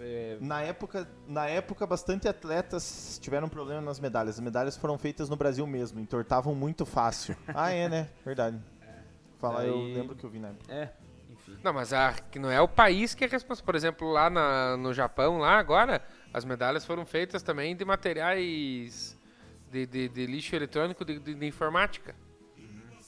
É, 0.00 0.36
Na 0.40 0.60
época, 0.62 1.08
na 1.26 1.46
época, 1.46 1.86
bastante 1.86 2.28
atletas 2.28 3.18
tiveram 3.22 3.48
problema 3.48 3.80
nas 3.80 3.98
medalhas. 4.00 4.36
As 4.36 4.40
medalhas 4.40 4.76
foram 4.76 4.96
feitas 4.98 5.28
no 5.28 5.36
Brasil 5.36 5.66
mesmo, 5.66 5.98
entortavam 6.00 6.54
muito 6.54 6.84
fácil. 6.86 7.36
ah, 7.54 7.70
é, 7.70 7.88
né? 7.88 8.08
Verdade. 8.24 8.58
Falar, 9.38 9.66
eu 9.66 9.78
lembro 9.78 10.16
que 10.16 10.24
eu 10.24 10.30
vi 10.30 10.38
na 10.40 10.48
época. 10.48 10.72
é, 10.72 10.90
enfim. 11.30 11.56
Não, 11.62 11.72
mas 11.72 11.92
a, 11.92 12.12
que 12.12 12.38
não 12.38 12.50
é 12.50 12.60
o 12.60 12.66
país 12.68 13.14
que 13.14 13.24
é 13.24 13.28
responsável. 13.28 13.64
Por 13.64 13.74
exemplo, 13.76 14.10
lá 14.10 14.28
na- 14.28 14.76
no 14.76 14.92
Japão, 14.92 15.38
lá 15.38 15.58
agora, 15.58 16.02
as 16.34 16.44
medalhas 16.44 16.84
foram 16.84 17.06
feitas 17.06 17.42
também 17.42 17.76
de 17.76 17.84
materiais 17.84 19.16
de, 19.70 19.86
de- 19.86 20.08
de 20.08 20.26
lixo 20.26 20.54
eletrônico 20.56 21.04
de, 21.04 21.18
de- 21.18 21.46
informática. 21.46 22.14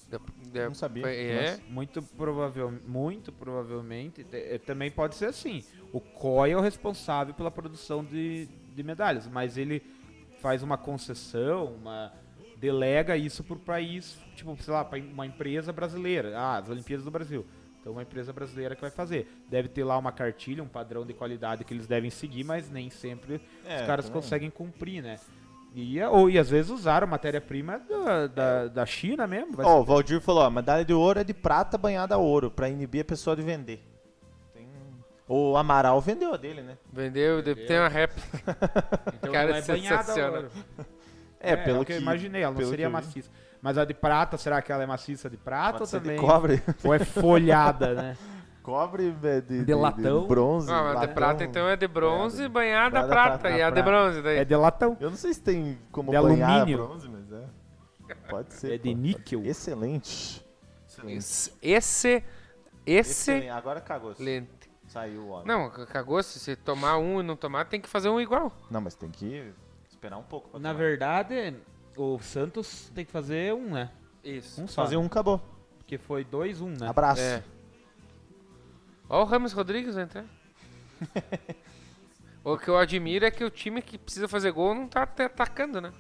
Da- 0.09 0.21
da- 0.51 0.67
Não 0.67 0.75
sabia. 0.75 1.07
É. 1.09 1.59
Muito, 1.69 2.03
provável, 2.03 2.73
muito 2.87 3.33
provavelmente, 3.33 4.25
te- 4.25 4.37
eh, 4.37 4.59
também 4.59 4.91
pode 4.91 5.15
ser 5.15 5.27
assim. 5.27 5.65
O 5.93 6.01
COI 6.01 6.53
é 6.53 6.57
o 6.57 6.61
responsável 6.61 7.33
pela 7.35 7.51
produção 7.51 8.05
de, 8.05 8.47
de 8.75 8.83
medalhas, 8.83 9.27
mas 9.27 9.57
ele 9.57 9.83
faz 10.41 10.63
uma 10.63 10.77
concessão, 10.79 11.75
uma 11.75 12.13
delega 12.57 13.17
isso 13.17 13.43
para 13.43 13.57
o 13.57 13.61
país, 13.61 14.19
tipo, 14.35 14.57
sei 14.63 14.73
lá, 14.75 14.85
para 14.85 14.99
uma 15.01 15.27
empresa 15.27 15.73
brasileira. 15.73 16.37
Ah, 16.39 16.59
as 16.59 16.69
Olimpíadas 16.69 17.05
do 17.05 17.11
Brasil. 17.11 17.47
Então, 17.81 17.93
uma 17.93 18.03
empresa 18.03 18.31
brasileira 18.31 18.75
que 18.75 18.83
vai 18.83 18.91
fazer. 18.91 19.27
Deve 19.49 19.67
ter 19.69 19.85
lá 19.85 19.97
uma 19.97 20.13
cartilha, 20.13 20.63
um 20.63 20.69
padrão 20.69 21.07
de 21.07 21.15
qualidade 21.15 21.65
que 21.65 21.73
eles 21.73 21.87
devem 21.87 22.11
seguir, 22.11 22.45
mas 22.45 22.69
nem 22.71 22.91
sempre 22.91 23.41
É, 23.65 23.81
os 23.81 23.87
caras 23.87 24.05
também. 24.05 24.21
conseguem 24.21 24.51
cumprir, 24.51 25.03
né? 25.03 25.19
E, 25.75 26.03
ou, 26.03 26.29
e 26.29 26.37
às 26.39 26.51
vezes 26.51 26.71
usaram 26.71 27.07
matéria-prima 27.07 27.79
da, 27.89 28.27
da, 28.27 28.69
da 28.69 28.87
China 28.87 29.27
mesmo. 29.27 29.53
vai 29.57 29.65
Ó, 29.65 29.81
o 29.81 29.85
Valdir 29.85 30.21
falou, 30.21 30.43
ó, 30.43 30.51
medalha 30.51 30.85
de 30.85 30.93
ouro 30.93 31.21
é 31.21 31.25
de 31.25 31.33
prata 31.33 31.79
banhada 31.79 32.17
a 32.17 32.19
ouro, 32.19 32.51
pra 32.51 32.69
inibir 32.69 33.03
a 33.03 33.05
pessoa 33.05 33.37
de 33.37 33.43
vender. 33.43 33.81
Tem- 34.53 34.67
O 35.29 35.57
Amaral 35.57 36.01
vendeu 36.01 36.35
a 36.35 36.37
dele, 36.37 36.63
né? 36.63 36.77
Vendeu, 36.93 37.41
de- 37.41 37.55
tem 37.55 37.79
uma 37.79 37.89
réplica. 37.89 38.29
Então 39.15 39.33
Cara, 39.33 39.51
não 39.51 39.57
é 39.57 39.63
banhada 39.63 40.03
sensacional. 40.03 40.35
ouro. 40.35 40.51
É, 41.39 41.57
pelo 41.57 41.83
o 41.83 41.85
que 41.85 41.93
eu 41.93 42.01
imaginei, 42.01 42.43
ela 42.43 42.53
não 42.55 42.69
seria 42.69 42.87
que 42.87 42.93
maciça. 42.93 43.31
Mas 43.63 43.77
a 43.79 43.85
de 43.85 43.95
prata, 43.95 44.37
será 44.39 44.61
que 44.63 44.73
ela 44.73 44.83
é 44.83 44.87
maciça 44.87 45.29
de 45.31 45.37
prata 45.37 45.73
Pode 45.73 45.83
ou 45.83 45.87
ser 45.87 46.01
de 46.01 46.05
também? 46.09 46.19
cobre. 46.21 46.63
Ou 46.83 46.95
é 46.95 46.99
folhada, 46.99 47.95
né? 47.95 48.17
Cobre 48.63 49.15
é, 49.25 49.41
de, 49.41 49.65
De 49.65 49.75
latão. 49.75 50.27
bronze. 50.27 50.71
Ah, 50.71 50.93
mas 50.95 51.01
de 51.01 51.09
prata 51.15 51.45
então 51.45 51.67
é 51.69 51.77
de 51.77 51.89
bronze, 51.89 52.47
banhada 52.49 53.01
a 53.01 53.03
Banhada 53.03 53.09
prata. 53.09 53.39
prata. 53.39 53.57
E 53.57 53.63
a 53.63 53.71
de 53.71 53.83
Prata. 53.83 53.91
bronze 53.91 54.23
daí? 54.23 54.37
É 54.39 54.45
de 54.45 54.57
latão. 54.57 54.97
Eu 55.01 55.11
não 55.11 55.17
sei 55.17 55.33
se 55.35 55.41
tem 55.43 55.79
como 55.91 56.11
De 56.11 56.21
banhar 56.21 56.51
alumínio. 56.51 56.87
bronze, 56.87 57.09
mas 57.09 57.33
é. 57.33 57.45
Pode 58.29 58.53
ser. 58.55 58.75
É 58.75 58.79
de 58.79 58.91
pô. 58.95 59.01
níquel. 59.01 59.45
Excelente. 59.47 60.45
Excelente. 60.87 61.53
Esse. 61.63 62.25
Esse. 62.85 63.49
Agora 63.49 63.81
cagou. 63.81 64.15
Lente. 64.19 64.71
Saiu 64.89 65.23
o 65.23 65.31
óleo. 65.31 65.47
Não, 65.47 65.71
cagou. 65.87 66.21
Se 66.23 66.39
você 66.39 66.57
tomar 66.57 66.99
um 66.99 67.21
e 67.21 67.23
não 67.23 67.37
tomar, 67.37 67.65
tem 67.67 67.81
que 67.81 67.89
fazer 67.89 68.09
um 68.09 68.21
igual. 68.21 68.53
Não, 68.71 68.81
mas 68.81 68.95
tem 68.95 69.09
que 69.09 69.53
esperar 69.89 70.17
um 70.19 70.23
pouco. 70.23 70.59
Na 70.59 70.71
tomar. 70.71 70.73
verdade, 70.83 71.55
o 71.97 72.19
Santos 72.19 72.91
tem 72.95 73.05
que 73.05 73.13
fazer 73.13 73.55
um, 73.55 73.71
né? 73.71 73.91
Isso. 74.25 74.61
Um 74.61 74.67
só. 74.67 74.83
Fazer 74.83 74.97
um 74.97 75.07
acabou. 75.07 75.41
Porque 75.79 75.97
foi 75.97 76.25
2-1, 76.25 76.63
um, 76.63 76.69
né? 76.71 76.89
Abraço. 76.89 77.21
É. 77.23 77.43
Ó 79.11 79.23
o 79.23 79.25
Ramos 79.25 79.53
Rodrigues 79.53 79.95
vai 79.97 80.05
entrar. 80.05 80.25
o 82.45 82.57
que 82.57 82.69
eu 82.69 82.79
admiro 82.79 83.25
é 83.25 83.31
que 83.31 83.45
o 83.45 83.51
time 83.51 83.83
que 83.83 83.99
precisa 83.99 84.29
fazer 84.29 84.53
gol 84.53 84.75
não 84.75 84.87
tá 84.89 85.03
até 85.03 85.25
atacando, 85.25 85.81
né? 85.81 85.93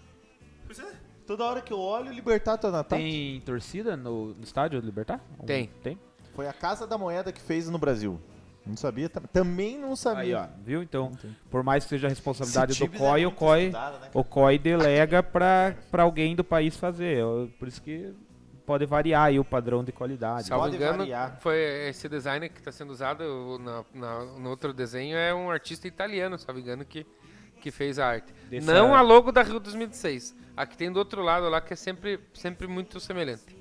Toda 1.26 1.44
hora 1.44 1.60
que 1.60 1.72
eu 1.72 1.78
olho, 1.78 2.10
o 2.10 2.12
Libertar 2.14 2.56
tá 2.58 2.70
na 2.70 2.80
ataque. 2.80 3.02
Tem 3.02 3.40
torcida 3.42 3.96
no, 3.96 4.34
no 4.34 4.42
estádio 4.44 4.80
do 4.80 4.86
Libertar? 4.86 5.20
Tem. 5.46 5.68
Tem? 5.82 5.98
Foi 6.34 6.48
a 6.48 6.52
Casa 6.52 6.86
da 6.86 6.96
Moeda 6.96 7.30
que 7.32 7.40
fez 7.40 7.68
no 7.68 7.78
Brasil. 7.78 8.20
Não 8.66 8.76
sabia? 8.76 9.08
tam- 9.08 9.22
Também 9.32 9.78
não 9.78 9.90
Aí, 9.90 9.96
sabia. 9.96 10.40
ó, 10.42 10.62
viu? 10.64 10.82
Então, 10.82 11.10
Entendi. 11.12 11.36
por 11.50 11.62
mais 11.62 11.84
que 11.84 11.90
seja 11.90 12.06
a 12.06 12.10
responsabilidade 12.10 12.72
Esse 12.72 12.80
do 12.80 12.84
Tibes 12.86 13.00
é 13.00 13.04
COI, 13.04 13.20
o 13.26 13.28
muito 13.28 13.38
COI, 13.38 13.60
estudado, 13.64 13.92
né, 13.94 13.98
cara? 14.00 14.10
o 14.14 14.24
COI 14.24 14.58
delega 14.58 15.22
pra, 15.22 15.74
pra 15.90 16.02
alguém 16.02 16.36
do 16.36 16.44
país 16.44 16.76
fazer. 16.76 17.16
Eu- 17.18 17.50
Por 17.58 17.66
isso 17.68 17.80
que 17.82 18.12
pode 18.70 18.87
variar 18.87 19.24
aí 19.24 19.38
o 19.40 19.44
padrão 19.44 19.83
de 19.83 19.90
qualidade. 19.90 20.46
Salvo 20.46 20.64
Pode 20.64 20.76
engano, 20.76 20.98
variar. 20.98 21.38
foi 21.40 21.59
esse 21.88 22.09
designer 22.09 22.48
que 22.50 22.59
está 22.61 22.70
sendo 22.70 22.90
usado 22.90 23.59
na, 23.59 23.85
na- 23.92 24.24
no 24.38 24.48
outro 24.48 24.72
desenho 24.72 25.16
é 25.16 25.35
um 25.35 25.50
artista 25.50 25.88
italiano, 25.88 26.38
salvo 26.38 26.61
engano, 26.61 26.85
que, 26.85 27.04
que 27.61 27.72
fez 27.72 27.98
a 27.98 28.06
arte. 28.06 28.33
Dessa- 28.48 28.72
Não 28.72 28.94
a 28.94 29.00
logo 29.00 29.33
da 29.33 29.42
Rio 29.42 29.59
2006. 29.59 30.37
A 30.56 30.64
que 30.66 30.76
tem 30.76 30.92
do 30.92 30.98
outro 31.00 31.20
lado 31.20 31.48
lá, 31.48 31.61
que 31.61 31.72
é 31.72 31.76
sempre, 31.76 32.20
sempre 32.33 32.68
muito 32.68 33.00
semelhante. 33.00 33.56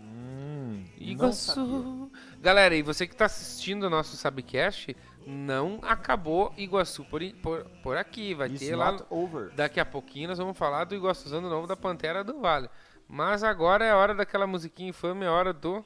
Hum, 0.00 0.84
não 0.98 1.06
Iguaçu. 1.06 1.52
sabia. 1.54 2.08
Galera, 2.40 2.74
e 2.74 2.82
você 2.82 3.06
que 3.06 3.14
está 3.14 3.26
assistindo 3.26 3.84
o 3.84 3.90
nosso 3.90 4.16
Subcast, 4.16 4.96
não 5.26 5.78
acabou 5.82 6.52
Iguaçu 6.56 7.04
por, 7.04 7.20
por, 7.42 7.64
por 7.82 7.96
aqui. 7.96 8.34
Vai 8.34 8.48
It's 8.48 8.60
ter 8.60 8.74
lá. 8.74 8.96
over. 9.10 9.52
Daqui 9.54 9.78
a 9.78 9.84
pouquinho 9.84 10.28
nós 10.28 10.38
vamos 10.38 10.56
falar 10.56 10.84
do 10.84 10.94
Iguaçuzano 10.94 11.48
novo 11.48 11.66
da 11.66 11.76
Pantera 11.76 12.24
do 12.24 12.40
Vale. 12.40 12.68
Mas 13.08 13.42
agora 13.42 13.84
é 13.84 13.90
a 13.90 13.96
hora 13.96 14.14
daquela 14.14 14.46
musiquinha 14.46 14.90
infame, 14.90 15.24
é 15.24 15.28
a 15.28 15.32
hora 15.32 15.52
do. 15.52 15.84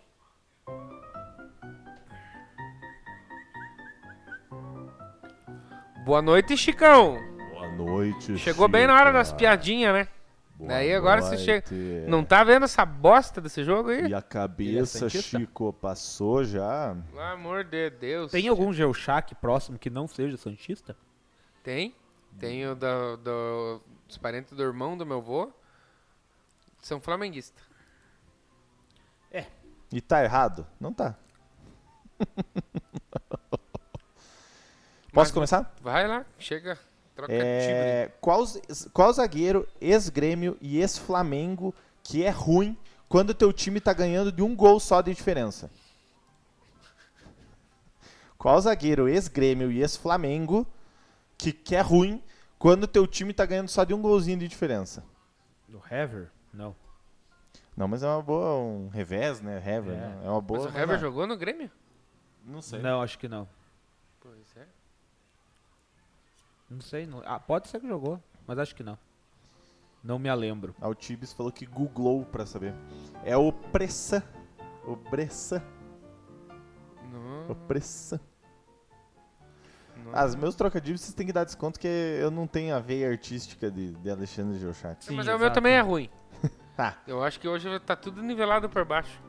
Boa 6.04 6.20
noite, 6.20 6.56
Chicão. 6.56 7.16
Boa 7.52 7.68
noite. 7.70 8.36
Chegou 8.38 8.68
bem 8.68 8.86
na 8.86 8.94
hora 8.94 9.12
das 9.12 9.32
piadinhas, 9.32 9.94
né? 9.94 10.08
Boa 10.56 10.68
Daí 10.68 10.92
agora 10.94 11.22
você 11.22 11.36
noite. 11.36 11.44
chega. 11.68 12.08
Não 12.08 12.24
tá 12.24 12.44
vendo 12.44 12.64
essa 12.64 12.84
bosta 12.84 13.40
desse 13.40 13.64
jogo 13.64 13.90
aí? 13.90 14.08
E 14.08 14.14
a 14.14 14.22
cabeça, 14.22 14.98
Santista? 15.08 15.38
Chico, 15.38 15.72
passou 15.72 16.44
já. 16.44 16.96
Pelo 17.10 17.20
amor 17.22 17.64
de 17.64 17.90
Deus. 17.90 18.30
Tem 18.32 18.48
algum 18.48 18.72
Geochac 18.72 19.34
próximo 19.36 19.78
que 19.78 19.90
não 19.90 20.06
seja 20.06 20.36
Santista? 20.36 20.96
Tem. 21.62 21.94
Tem 22.38 22.66
o 22.66 22.74
da- 22.74 23.16
do- 23.16 23.80
dos 24.06 24.18
parentes 24.18 24.52
do 24.52 24.62
irmão 24.62 24.96
do 24.96 25.04
meu 25.06 25.18
avô. 25.18 25.50
São 26.82 27.00
flamenguistas. 27.00 27.64
E 29.92 30.00
tá 30.00 30.24
errado? 30.24 30.66
Não 30.80 30.90
tá. 30.92 31.14
Posso 35.12 35.12
Mas- 35.12 35.30
começar? 35.30 35.74
Vai 35.82 36.08
lá, 36.08 36.24
chega. 36.38 36.78
Troca 37.14 37.30
time. 37.30 37.44
É, 37.44 38.10
qual, 38.18 38.42
qual 38.94 39.12
zagueiro, 39.12 39.68
ex-grêmio 39.78 40.56
e 40.62 40.78
ex-flamengo 40.80 41.74
que 42.02 42.24
é 42.24 42.30
ruim 42.30 42.74
quando 43.06 43.34
teu 43.34 43.52
time 43.52 43.80
tá 43.82 43.92
ganhando 43.92 44.32
de 44.32 44.42
um 44.42 44.56
gol 44.56 44.80
só 44.80 45.02
de 45.02 45.12
diferença? 45.14 45.70
Qual 48.38 48.58
zagueiro, 48.58 49.10
ex-grêmio 49.10 49.70
e 49.70 49.80
ex-flamengo 49.82 50.66
que, 51.36 51.52
que 51.52 51.76
é 51.76 51.82
ruim 51.82 52.22
quando 52.58 52.86
teu 52.88 53.06
time 53.06 53.34
tá 53.34 53.44
ganhando 53.44 53.68
só 53.68 53.84
de 53.84 53.92
um 53.92 54.00
golzinho 54.00 54.38
de 54.38 54.48
diferença? 54.48 55.04
Do 55.68 55.82
Hever? 55.90 56.30
Não. 56.52 56.74
Não, 57.76 57.88
mas 57.88 58.02
é 58.02 58.06
uma 58.08 58.22
boa, 58.22 58.56
um 58.58 58.88
revés, 58.88 59.40
né? 59.40 59.56
Hever, 59.58 59.94
É. 59.94 59.96
né? 59.96 60.22
É 60.24 60.28
uma 60.30 60.40
boa. 60.40 60.64
Mas 60.64 60.74
o 60.74 60.78
Hever 60.78 60.98
jogou 60.98 61.26
no 61.26 61.36
Grêmio? 61.36 61.70
Não 62.44 62.60
sei. 62.60 62.80
Não, 62.80 63.00
acho 63.00 63.18
que 63.18 63.28
não. 63.28 63.48
Pois 64.20 64.56
é. 64.56 64.66
Não 66.68 66.80
sei. 66.80 67.06
Não... 67.06 67.22
Ah, 67.24 67.38
pode 67.40 67.68
ser 67.68 67.80
que 67.80 67.88
jogou, 67.88 68.20
mas 68.46 68.58
acho 68.58 68.74
que 68.74 68.82
não. 68.82 68.98
Não 70.02 70.18
me 70.18 70.34
lembro. 70.34 70.74
Ah, 70.80 70.88
o 70.88 70.94
Tibis 70.94 71.32
falou 71.32 71.52
que 71.52 71.64
googlou 71.64 72.24
pra 72.24 72.44
saber. 72.44 72.74
É 73.24 73.36
o 73.36 73.52
Pressan. 73.52 74.22
O 74.84 74.96
Bressan. 74.96 75.62
Não, 77.12 77.50
O 77.52 77.54
Pressan. 77.54 78.18
não. 80.04 80.12
As 80.12 80.34
meus 80.34 80.56
trocadilhos 80.56 81.00
vocês 81.02 81.14
têm 81.14 81.24
que 81.26 81.32
dar 81.32 81.44
desconto 81.44 81.78
que 81.78 81.86
eu 81.86 82.30
não 82.32 82.46
tenho 82.48 82.74
a 82.74 82.80
veia 82.80 83.08
artística 83.08 83.70
de, 83.70 83.92
de 83.92 84.10
Alexandre 84.10 84.58
Geuchac. 84.58 85.04
Sim, 85.04 85.14
Mas 85.14 85.28
o 85.28 85.38
meu 85.38 85.52
também 85.52 85.74
é 85.74 85.80
ruim. 85.80 86.10
Tá. 86.76 86.96
Eu 87.06 87.22
acho 87.22 87.38
que 87.38 87.46
hoje 87.48 87.78
tá 87.80 87.94
tudo 87.94 88.22
nivelado 88.22 88.68
por 88.68 88.84
baixo. 88.84 89.20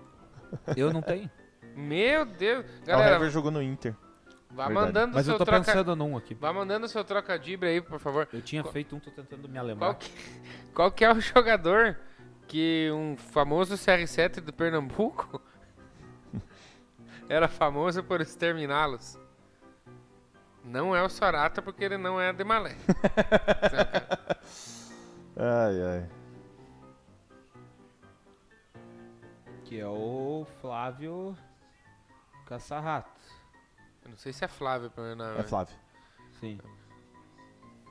Eu 0.77 0.93
não 0.93 1.01
tenho. 1.01 1.29
Meu 1.75 2.25
Deus. 2.25 2.65
o 2.81 2.85
Galera, 2.85 3.15
Hever 3.15 3.29
jogou 3.31 3.49
no 3.51 3.61
Inter. 3.61 3.95
vá 4.51 4.67
verdade. 4.67 4.73
mandando 4.87 5.15
Mas 5.15 5.25
seu 5.25 5.33
eu 5.33 5.37
tô 5.39 5.45
troca... 5.45 5.63
pensando 5.65 5.95
num 5.95 6.15
aqui. 6.15 6.35
Vá 6.35 6.53
mandando 6.53 6.87
seu 6.87 7.03
troca-dibre 7.03 7.69
aí, 7.69 7.81
por 7.81 7.99
favor. 7.99 8.27
Eu 8.31 8.41
tinha 8.41 8.61
Qual- 8.63 8.71
feito 8.71 8.95
um, 8.95 8.99
tô 8.99 9.09
tentando 9.11 9.47
me 9.49 9.55
Qual 9.55 9.65
lembrar. 9.65 9.95
que, 9.95 10.11
qual 10.73 10.91
que 10.91 11.03
é 11.03 11.11
o 11.11 11.19
jogador 11.19 11.97
que 12.47 12.89
um 12.93 13.17
famoso 13.17 13.73
CR7 13.75 14.39
do 14.41 14.53
Pernambuco 14.53 15.41
era 17.27 17.47
famoso 17.47 18.03
por 18.03 18.21
exterminá-los? 18.21 19.17
Não 20.63 20.95
é 20.95 21.01
o 21.03 21.09
Sorata, 21.09 21.61
porque 21.61 21.83
ele 21.83 21.97
não 21.97 22.21
é 22.21 22.31
de 22.31 22.43
Malé. 22.43 22.75
Ai, 25.35 25.81
ai. 25.81 26.09
Que 29.73 29.79
é 29.79 29.87
o 29.87 30.45
Flávio 30.61 31.35
Caçarrato. 32.45 33.09
Eu 34.03 34.11
não 34.11 34.17
sei 34.17 34.31
se 34.31 34.45
é 34.45 34.47
Flávio, 34.47 34.91
pelo 34.91 35.07
menos. 35.07 35.25
não. 35.25 35.39
É 35.39 35.41
Flávio. 35.41 35.75
Sim. 36.39 36.59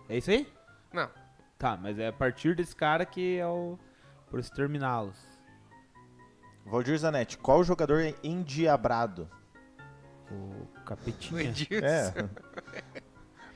É 0.09 0.16
isso 0.16 0.31
aí? 0.31 0.47
Não. 0.92 1.11
Tá, 1.59 1.77
mas 1.77 1.99
é 1.99 2.07
a 2.07 2.12
partir 2.12 2.55
desse 2.55 2.77
cara 2.77 3.05
que 3.05 3.37
é 3.37 3.47
o. 3.49 3.77
Por 4.31 4.38
exterminá-los. 4.38 5.16
Valdir 6.64 6.97
Zanetti, 6.97 7.37
qual 7.37 7.59
o 7.59 7.64
jogador 7.64 8.01
é 8.01 8.14
endiabrado? 8.23 9.29
O 10.31 10.68
Capetinha. 10.85 11.53
É. 11.83 13.03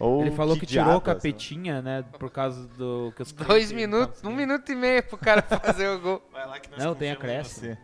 Ou 0.01 0.23
Ele 0.23 0.33
falou 0.33 0.59
que 0.59 0.67
tirou 0.67 0.85
o 0.85 1.01
diabas, 1.01 1.05
capetinha, 1.05 1.81
né? 1.81 2.05
Por 2.19 2.33
causa 2.33 2.67
do. 2.71 3.13
Que 3.15 3.23
os 3.23 3.31
Dois 3.31 3.71
minutos, 3.71 4.25
um 4.25 4.35
minuto 4.35 4.73
e 4.73 4.75
meio 4.75 5.05
pro 5.05 5.17
cara 5.17 5.43
fazer 5.47 5.89
o 5.91 6.01
gol. 6.01 6.29
Vai 6.33 6.45
lá 6.45 6.59
que 6.59 6.69
nós 6.73 6.83
Não, 6.83 6.93
tem 6.93 7.13
acréscimo. 7.13 7.79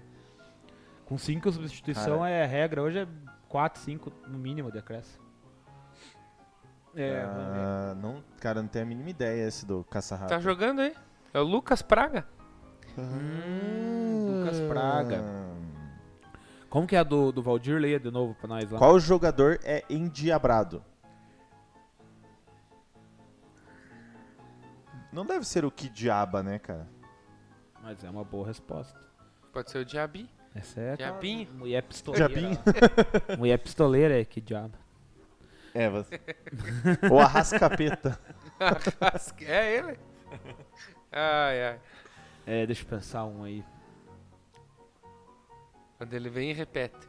Com 1.12 1.18
cinco 1.18 1.52
substituição 1.52 2.20
Cara. 2.20 2.30
é 2.30 2.46
regra. 2.46 2.82
Hoje 2.82 3.00
é 3.00 3.08
4, 3.46 3.82
5 3.82 4.10
no 4.28 4.38
mínimo 4.38 4.72
de 4.72 4.78
acréscimo. 4.78 5.22
É, 6.94 7.20
ver. 7.20 7.26
Ah, 7.26 7.94
não, 8.00 8.24
cara, 8.40 8.62
não 8.62 8.68
tenho 8.68 8.86
a 8.86 8.88
mínima 8.88 9.10
ideia 9.10 9.46
esse 9.46 9.66
do 9.66 9.84
caça-rato. 9.84 10.30
Tá 10.30 10.40
jogando 10.40 10.80
aí? 10.80 10.96
É 11.34 11.38
o 11.38 11.42
Lucas 11.42 11.82
Praga? 11.82 12.26
Hum, 12.96 14.38
Lucas 14.40 14.58
Praga. 14.60 15.22
Como 16.70 16.86
que 16.86 16.96
é 16.96 17.00
a 17.00 17.04
do, 17.04 17.30
do 17.30 17.42
Valdir? 17.42 17.78
Leia 17.78 18.00
de 18.00 18.10
novo 18.10 18.34
pra 18.34 18.48
nós 18.48 18.70
lá. 18.70 18.78
Qual 18.78 18.98
jogador 18.98 19.60
é 19.64 19.84
endiabrado? 19.90 20.82
Não 25.12 25.26
deve 25.26 25.44
ser 25.44 25.62
o 25.66 25.70
que 25.70 25.90
diaba, 25.90 26.42
né, 26.42 26.58
cara? 26.58 26.88
Mas 27.82 28.02
é 28.02 28.08
uma 28.08 28.24
boa 28.24 28.46
resposta. 28.46 28.98
Pode 29.52 29.70
ser 29.70 29.76
o 29.76 29.84
Diabi. 29.84 30.30
Essa 30.54 30.80
é 30.80 30.96
Diabinho? 30.96 31.48
mulher 31.54 31.82
pistoleira. 31.82 32.28
Mulher 33.38 33.58
pistoleira 33.58 34.20
é 34.20 34.24
que 34.24 34.40
diabo. 34.40 34.74
É, 35.74 35.88
você. 35.88 36.20
Ou 37.10 37.18
a 37.18 37.26
rascapeta. 37.26 38.18
é 39.40 39.76
ele? 39.76 39.98
Ai, 41.10 41.64
ai. 41.64 41.80
É, 42.46 42.66
deixa 42.66 42.82
eu 42.82 42.86
pensar 42.86 43.24
um 43.24 43.44
aí. 43.44 43.64
Quando 45.96 46.12
ele 46.12 46.28
vem 46.28 46.50
e 46.50 46.52
repete. 46.52 47.08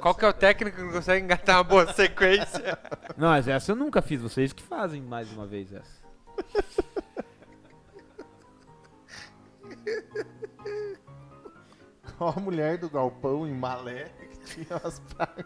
Qual 0.00 0.14
que 0.14 0.24
é 0.24 0.28
o 0.28 0.32
técnico 0.32 0.76
que 0.76 0.92
consegue 0.92 1.24
engatar 1.24 1.56
uma 1.56 1.64
boa 1.64 1.92
sequência? 1.94 2.78
Não, 3.16 3.28
mas 3.28 3.48
essa 3.48 3.72
eu 3.72 3.76
nunca 3.76 4.00
fiz. 4.00 4.20
Vocês 4.20 4.52
que 4.52 4.62
fazem 4.62 5.02
mais 5.02 5.30
uma 5.32 5.46
vez 5.46 5.72
essa. 5.72 6.06
Qual 12.18 12.34
a 12.36 12.40
mulher 12.40 12.78
do 12.78 12.88
galpão 12.88 13.46
em 13.46 13.52
Malé 13.54 14.04
que 14.30 14.38
tinha 14.64 14.80
as 14.82 14.98
pragas? 15.00 15.44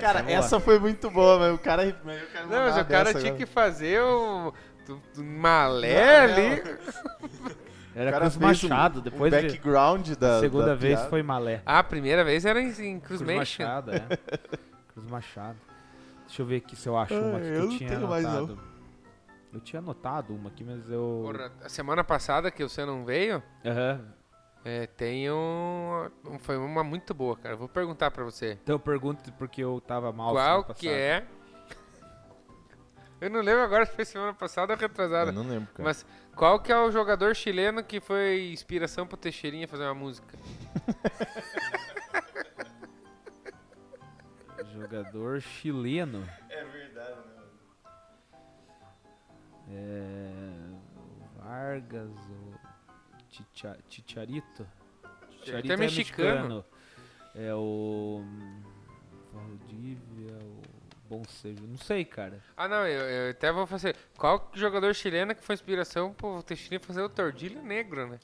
Cara, 0.00 0.24
é 0.30 0.34
essa 0.34 0.60
foi 0.60 0.78
muito 0.78 1.10
boa, 1.10 1.38
mas 1.38 1.54
o 1.54 1.58
cara. 1.58 1.84
mas 2.04 2.20
eu 2.20 2.26
quero 2.28 2.48
Não, 2.48 2.58
mas 2.66 2.76
o 2.76 2.84
cara 2.84 3.04
dessa 3.04 3.18
tinha 3.20 3.32
agora. 3.32 3.46
que 3.46 3.50
fazer 3.50 4.00
o, 4.02 4.52
do- 4.86 5.00
do 5.14 5.24
malé 5.24 6.26
Não, 6.26 6.34
ali. 6.34 6.62
Era 7.96 8.10
O 8.10 8.12
cara 8.12 8.24
Cruz 8.24 8.36
o- 8.36 8.40
Machado. 8.40 8.98
o 8.98 9.02
Depois 9.02 9.32
de, 9.32 9.40
background 9.40 10.08
da. 10.16 10.38
a 10.38 10.40
segunda 10.40 10.66
da 10.66 10.74
vez 10.74 10.94
piada. 10.96 11.08
foi 11.10 11.22
Malé. 11.22 11.62
Ah, 11.64 11.78
a 11.78 11.84
primeira 11.84 12.24
vez 12.24 12.44
era 12.44 12.60
em, 12.60 12.68
em 12.68 12.98
Cruz 12.98 13.22
Cruz. 13.22 13.36
Machado, 13.36 13.92
é. 13.92 14.00
Cruz 14.92 15.06
Machado. 15.08 15.56
Deixa 16.26 16.42
eu 16.42 16.46
ver 16.46 16.56
aqui 16.56 16.74
se 16.74 16.88
eu 16.88 16.98
acho 16.98 17.14
uma 17.14 17.38
aqui 17.38 17.46
que 17.46 17.52
eu 17.52 17.54
eu, 17.54 17.68
não 17.70 17.78
tinha 17.78 17.90
tenho 17.90 18.08
mais, 18.08 18.24
anotado. 18.26 18.60
Eu 19.52 19.60
tinha 19.60 19.78
anotado 19.80 20.34
uma 20.34 20.48
aqui, 20.50 20.64
mas 20.64 20.90
eu. 20.90 21.22
Porra, 21.24 21.52
a 21.64 21.68
semana 21.68 22.02
passada 22.02 22.50
que 22.50 22.64
você 22.64 22.84
não 22.84 23.04
veio, 23.04 23.40
Aham. 23.64 24.04
É, 24.64 24.86
tem 24.86 25.30
um, 25.30 26.08
Foi 26.40 26.56
uma 26.56 26.82
muito 26.82 27.12
boa, 27.12 27.36
cara. 27.36 27.54
Vou 27.54 27.68
perguntar 27.68 28.10
pra 28.10 28.24
você. 28.24 28.58
Então 28.62 28.76
eu 28.76 28.80
pergunto 28.80 29.30
porque 29.34 29.62
eu 29.62 29.78
tava 29.80 30.10
mal. 30.10 30.32
Qual 30.32 30.62
semana 30.62 30.74
que 30.74 30.88
é. 30.88 31.26
Eu 33.20 33.30
não 33.30 33.40
lembro 33.40 33.62
agora 33.62 33.84
se 33.84 33.94
foi 33.94 34.04
semana 34.04 34.32
passada 34.32 34.72
ou 34.72 34.78
retrasada. 34.78 35.30
Eu 35.30 35.34
não 35.34 35.46
lembro, 35.48 35.72
cara. 35.72 35.84
Mas 35.84 36.06
qual 36.34 36.58
que 36.60 36.72
é 36.72 36.78
o 36.78 36.90
jogador 36.90 37.34
chileno 37.34 37.84
que 37.84 38.00
foi 38.00 38.50
inspiração 38.52 39.06
pro 39.06 39.16
Teixeirinha 39.16 39.68
fazer 39.68 39.84
uma 39.84 39.94
música? 39.94 40.36
Jogador 44.72 45.40
chileno. 45.40 46.28
É 46.50 46.64
verdade, 46.64 47.18
né? 47.28 47.42
É. 49.70 50.54
Vargas, 51.38 52.10
Chicha- 53.34 53.78
Chicharito. 53.88 54.66
Chicharito 55.40 55.72
é 55.72 55.76
mexicano. 55.76 56.64
É 57.34 57.52
o. 57.54 58.20
hum, 58.22 58.62
Valdívia, 59.32 60.38
o 60.44 60.62
Bonsejo. 61.08 61.66
Não 61.66 61.76
sei, 61.76 62.04
cara. 62.04 62.40
Ah, 62.56 62.68
não, 62.68 62.86
eu, 62.86 63.00
eu 63.02 63.30
até 63.32 63.50
vou 63.50 63.66
fazer. 63.66 63.96
Qual 64.16 64.50
jogador 64.54 64.94
chileno 64.94 65.34
que 65.34 65.42
foi 65.42 65.54
inspiração 65.54 66.12
pro 66.14 66.42
Teixeirinha 66.44 66.78
fazer 66.80 67.02
o 67.02 67.08
Tordilho 67.08 67.60
Negro, 67.62 68.06
né? 68.08 68.20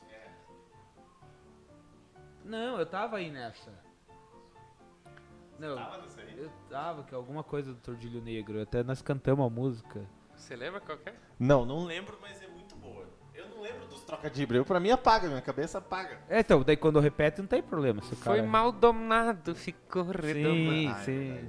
Não, 2.45 2.79
eu 2.79 2.87
tava 2.87 3.17
aí 3.17 3.31
nessa. 3.31 3.73
Não, 5.59 5.71
eu 6.39 6.51
tava, 6.71 7.03
que 7.05 7.13
é 7.13 7.17
alguma 7.17 7.43
coisa 7.45 7.75
do 7.75 7.81
Tordilho 7.81 8.23
Negro. 8.23 8.63
Até 8.63 8.83
nós 8.83 9.03
cantamos 9.03 9.45
a 9.47 9.51
música. 9.51 10.07
Você 10.35 10.57
lembra 10.57 10.81
qual 10.81 10.97
que 10.97 11.11
é? 11.11 11.15
Não, 11.39 11.67
não 11.67 11.85
lembro, 11.85 12.17
mas 12.21 12.41
é. 12.41 12.47
Eu 12.47 12.50
não 14.11 14.19
lembro 14.19 14.31
dos 14.31 14.31
trocadilhos. 14.31 14.57
Eu, 14.57 14.65
pra 14.65 14.81
mim 14.81 14.91
apaga, 14.91 15.29
minha 15.29 15.41
cabeça 15.41 15.79
apaga. 15.79 16.19
É, 16.29 16.41
então, 16.41 16.63
daí 16.63 16.77
quando 16.77 17.01
repete 17.01 17.41
não 17.41 17.47
tem 17.47 17.63
problema. 17.63 18.03
Se 18.03 18.13
o 18.13 18.17
Foi 18.17 18.37
cara... 18.39 18.49
mal 18.49 18.73
domado, 18.73 19.55
ficou 19.55 20.05
Sim, 20.05 20.11
redomado. 20.13 21.01
É 21.01 21.05
sim. 21.05 21.29
verdade. 21.29 21.49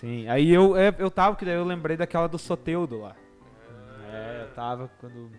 Sim, 0.00 0.28
aí 0.28 0.50
eu, 0.50 0.76
é, 0.76 0.94
eu 0.98 1.10
tava, 1.10 1.36
que 1.36 1.44
daí 1.44 1.54
eu 1.54 1.64
lembrei 1.64 1.96
daquela 1.96 2.26
do 2.26 2.38
Soteudo 2.38 3.00
lá. 3.00 3.16
É, 4.10 4.42
eu 4.42 4.54
tava 4.54 4.90
quando... 5.00 5.30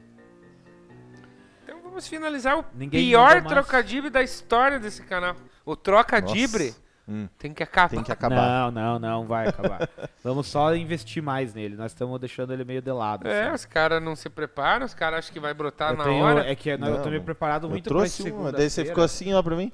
Então 1.63 1.81
vamos 1.81 2.07
finalizar 2.07 2.59
o 2.59 2.65
Ninguém 2.73 3.07
pior 3.07 3.41
mais. 3.41 3.47
trocadibre 3.47 4.09
da 4.09 4.23
história 4.23 4.79
desse 4.79 5.03
canal. 5.03 5.35
O 5.65 5.75
trocadibre. 5.75 6.73
Hum, 7.07 7.27
tem 7.37 7.53
que 7.53 7.61
acabar. 7.61 7.89
tem 7.89 8.03
que 8.03 8.11
acabar. 8.11 8.35
Não, 8.35 8.71
não, 8.71 8.99
não 8.99 9.27
vai 9.27 9.47
acabar. 9.47 9.87
Vamos 10.23 10.47
só 10.47 10.75
investir 10.75 11.21
mais 11.21 11.53
nele. 11.53 11.75
Nós 11.75 11.91
estamos 11.91 12.19
deixando 12.19 12.51
ele 12.51 12.65
meio 12.65 12.81
de 12.81 12.91
lado. 12.91 13.27
É, 13.27 13.43
sabe? 13.43 13.55
os 13.55 13.65
caras 13.65 14.01
não 14.01 14.15
se 14.15 14.27
preparam, 14.27 14.85
os 14.85 14.95
caras 14.95 15.19
acham 15.19 15.33
que 15.33 15.39
vai 15.39 15.53
brotar 15.53 15.91
eu 15.91 15.97
na 15.97 16.03
tenho, 16.03 16.23
hora. 16.25 16.49
É 16.49 16.55
que 16.55 16.69
eu 16.69 16.77
tô 17.03 17.09
me 17.09 17.17
Não, 17.19 17.23
preparado 17.23 17.67
Eu 17.67 17.69
muito 17.69 17.87
trouxe 17.87 18.23
pra 18.23 18.33
uma, 18.33 18.51
daí 18.51 18.69
você 18.69 18.83
ficou 18.85 19.03
assim, 19.03 19.33
ó, 19.33 19.43
pra 19.43 19.55
mim. 19.55 19.71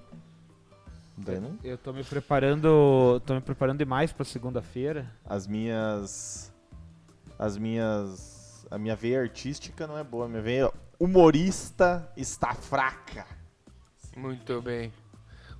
Não. 1.17 1.57
Eu 1.63 1.77
tô 1.77 1.93
me 1.93 2.03
preparando. 2.03 3.21
Tô 3.25 3.35
me 3.35 3.41
preparando 3.41 3.77
demais 3.77 4.11
pra 4.11 4.25
segunda-feira. 4.25 5.05
As 5.25 5.47
minhas. 5.47 6.51
As 7.37 7.57
minhas. 7.57 8.65
A 8.69 8.77
minha 8.77 8.95
veia 8.95 9.21
artística 9.21 9.85
não 9.85 9.97
é 9.97 10.03
boa. 10.03 10.25
A 10.25 10.27
minha 10.27 10.41
veia 10.41 10.71
humorista 10.99 12.11
está 12.17 12.53
fraca. 12.53 13.25
Muito 14.15 14.61
bem. 14.61 14.91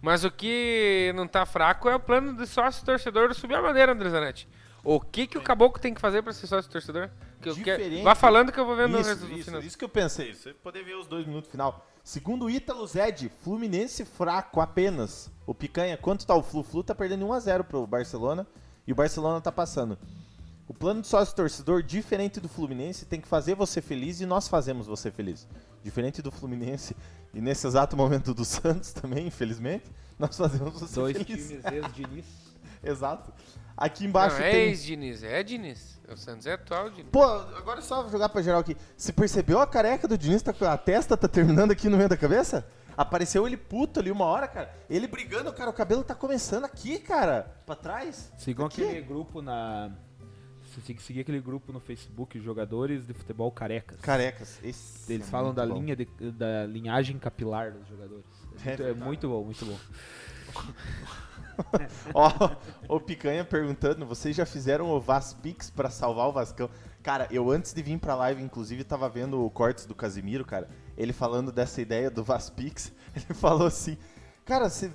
Mas 0.02 0.24
o 0.24 0.32
que 0.32 1.12
não 1.16 1.28
tá 1.28 1.46
fraco 1.46 1.88
é 1.88 1.96
o 1.96 2.00
plano 2.00 2.36
de 2.36 2.48
sócio 2.48 2.84
torcedor 2.84 3.28
do 3.28 3.36
Subir 3.36 3.56
a 3.56 3.62
Bandeira, 3.62 3.92
André 3.92 4.10
Zanetti. 4.10 4.50
O 4.84 5.00
que 5.00 5.28
que 5.28 5.38
o 5.38 5.42
Caboclo 5.42 5.80
tem 5.80 5.94
que 5.94 6.02
fazer 6.02 6.24
pra 6.24 6.34
ser 6.34 6.48
sócio 6.48 6.72
torcedor? 6.72 7.10
Que 7.40 7.50
eu 7.50 7.56
quero... 7.56 8.02
Vá 8.02 8.16
falando 8.16 8.52
que 8.52 8.60
eu 8.60 8.66
vou 8.66 8.76
vendo 8.76 8.98
o 8.98 9.00
Isso, 9.00 9.10
resto 9.10 9.26
do 9.28 9.34
isso, 9.34 9.46
final. 9.46 9.62
isso 9.62 9.78
que 9.78 9.86
eu 9.86 9.90
pensei. 9.90 10.34
Você 10.34 10.54
poder 10.54 10.84
ver 10.84 10.96
os 10.96 11.06
dois 11.06 11.28
minutos 11.28 11.52
final. 11.52 11.86
Segundo 12.04 12.46
o 12.46 12.50
Ítalo 12.50 12.86
Zed, 12.88 13.32
Fluminense 13.44 14.04
fraco 14.04 14.60
apenas. 14.60 15.32
O 15.46 15.54
Picanha, 15.54 15.96
quanto 15.98 16.26
tá 16.26 16.34
o 16.34 16.42
Flu? 16.42 16.62
O 16.62 16.64
Flu 16.64 16.84
tá 16.84 16.96
perdendo 16.96 17.28
1x0 17.28 17.64
pro 17.64 17.86
Barcelona 17.86 18.48
e 18.88 18.92
o 18.92 18.96
Barcelona 18.96 19.40
tá 19.40 19.52
passando. 19.52 20.00
O 20.68 20.74
plano 20.74 21.02
de 21.02 21.08
sócio 21.08 21.36
torcedor, 21.36 21.84
diferente 21.84 22.40
do 22.40 22.50
Fluminense, 22.50 23.06
tem 23.06 23.22
que 23.22 23.28
fazer 23.28 23.54
você 23.54 23.82
feliz 23.82 24.20
e 24.20 24.26
nós 24.26 24.48
fazemos 24.48 24.88
você 24.88 25.12
feliz. 25.12 25.48
Diferente 25.84 26.22
do 26.22 26.32
Fluminense 26.32 26.96
e 27.34 27.42
nesse 27.42 27.66
exato 27.68 27.96
momento 27.96 28.34
do 28.34 28.44
Santos 28.46 28.92
também, 28.94 29.28
infelizmente, 29.28 29.86
nós 30.20 30.38
fazemos 30.38 30.80
você 30.80 30.96
Dois 31.00 31.18
feliz. 31.18 31.48
times 31.48 31.66
ex-Diniz. 31.66 32.26
Exato. 32.84 33.32
Aqui 33.78 34.06
embaixo 34.06 34.38
Não, 34.38 34.44
é 34.46 34.52
tem. 34.52 34.62
ex-Diniz, 34.70 35.24
é 35.24 35.44
Diniz. 35.44 36.00
O 36.12 36.18
Santos 36.18 36.46
é 36.46 36.54
atual 36.54 36.90
Diniz. 36.90 37.10
Pô, 37.12 37.24
agora 37.24 37.80
é 37.80 37.82
só 37.82 38.08
jogar 38.10 38.30
pra 38.30 38.42
geral 38.42 38.60
aqui. 38.60 38.76
Você 38.98 39.14
percebeu 39.14 39.60
a 39.62 39.68
careca 39.68 40.08
do 40.08 40.18
Diniz? 40.18 40.42
Tá, 40.42 40.54
a 40.72 40.78
testa 40.78 41.16
tá 41.16 41.28
terminando 41.28 41.72
aqui 41.72 41.88
no 41.90 41.98
meio 41.98 42.10
da 42.10 42.18
cabeça? 42.18 42.68
Apareceu 42.98 43.48
ele 43.48 43.56
puto 43.58 44.00
ali 44.00 44.12
uma 44.12 44.26
hora, 44.26 44.48
cara. 44.48 44.72
Ele 44.90 45.08
brigando, 45.08 45.52
cara. 45.54 45.70
O 45.70 45.74
cabelo 45.74 46.04
tá 46.04 46.14
começando 46.14 46.66
aqui, 46.66 47.00
cara. 47.00 47.56
Pra 47.66 47.76
trás. 47.76 48.32
Sigam 48.38 48.66
Aqui? 48.66 48.84
aquele 48.84 49.02
grupo 49.02 49.42
na. 49.42 49.92
Você 50.74 50.82
tem 50.82 50.96
que 50.96 51.02
seguir 51.02 51.22
aquele 51.22 51.42
grupo 51.42 51.74
no 51.74 51.80
Facebook, 51.80 52.40
Jogadores 52.40 53.06
de 53.06 53.14
Futebol 53.14 53.52
Carecas. 53.52 54.00
Carecas. 54.00 54.60
Esse 54.64 55.12
Eles 55.12 55.28
é 55.28 55.30
falam 55.30 55.54
da 55.54 55.66
bom. 55.66 55.74
linha 55.76 55.96
de- 55.96 56.06
da 56.32 56.66
linhagem 56.66 57.20
capilar 57.20 57.72
dos 57.74 57.88
jogadores. 57.88 58.26
É 58.66 58.70
É, 58.70 58.70
muito, 58.70 58.84
é 58.84 58.94
muito 58.94 59.28
bom, 59.28 59.44
muito 59.44 59.66
bom. 59.66 59.78
Ó, 62.14 62.30
o 62.88 63.00
Picanha 63.00 63.44
perguntando, 63.46 64.06
vocês 64.06 64.36
já 64.36 64.46
fizeram 64.46 64.90
o 64.90 65.00
Vaspix 65.00 65.70
pra 65.70 65.90
salvar 65.90 66.28
o 66.28 66.32
Vascão? 66.32 66.70
Cara, 67.04 67.28
eu 67.32 67.50
antes 67.52 67.74
de 67.74 67.82
vir 67.82 68.00
pra 68.00 68.16
live, 68.16 68.42
inclusive, 68.42 68.84
tava 68.84 69.10
vendo 69.10 69.44
o 69.44 69.50
cortes 69.50 69.86
do 69.86 69.96
Casimiro, 69.96 70.46
cara. 70.46 70.70
Ele 70.98 71.14
falando 71.14 71.52
dessa 71.52 71.82
ideia 71.82 72.10
do 72.10 72.24
Vaspix. 72.24 72.92
Ele 73.16 73.34
falou 73.34 73.68
assim, 73.68 73.98
cara, 74.46 74.70
você 74.70 74.92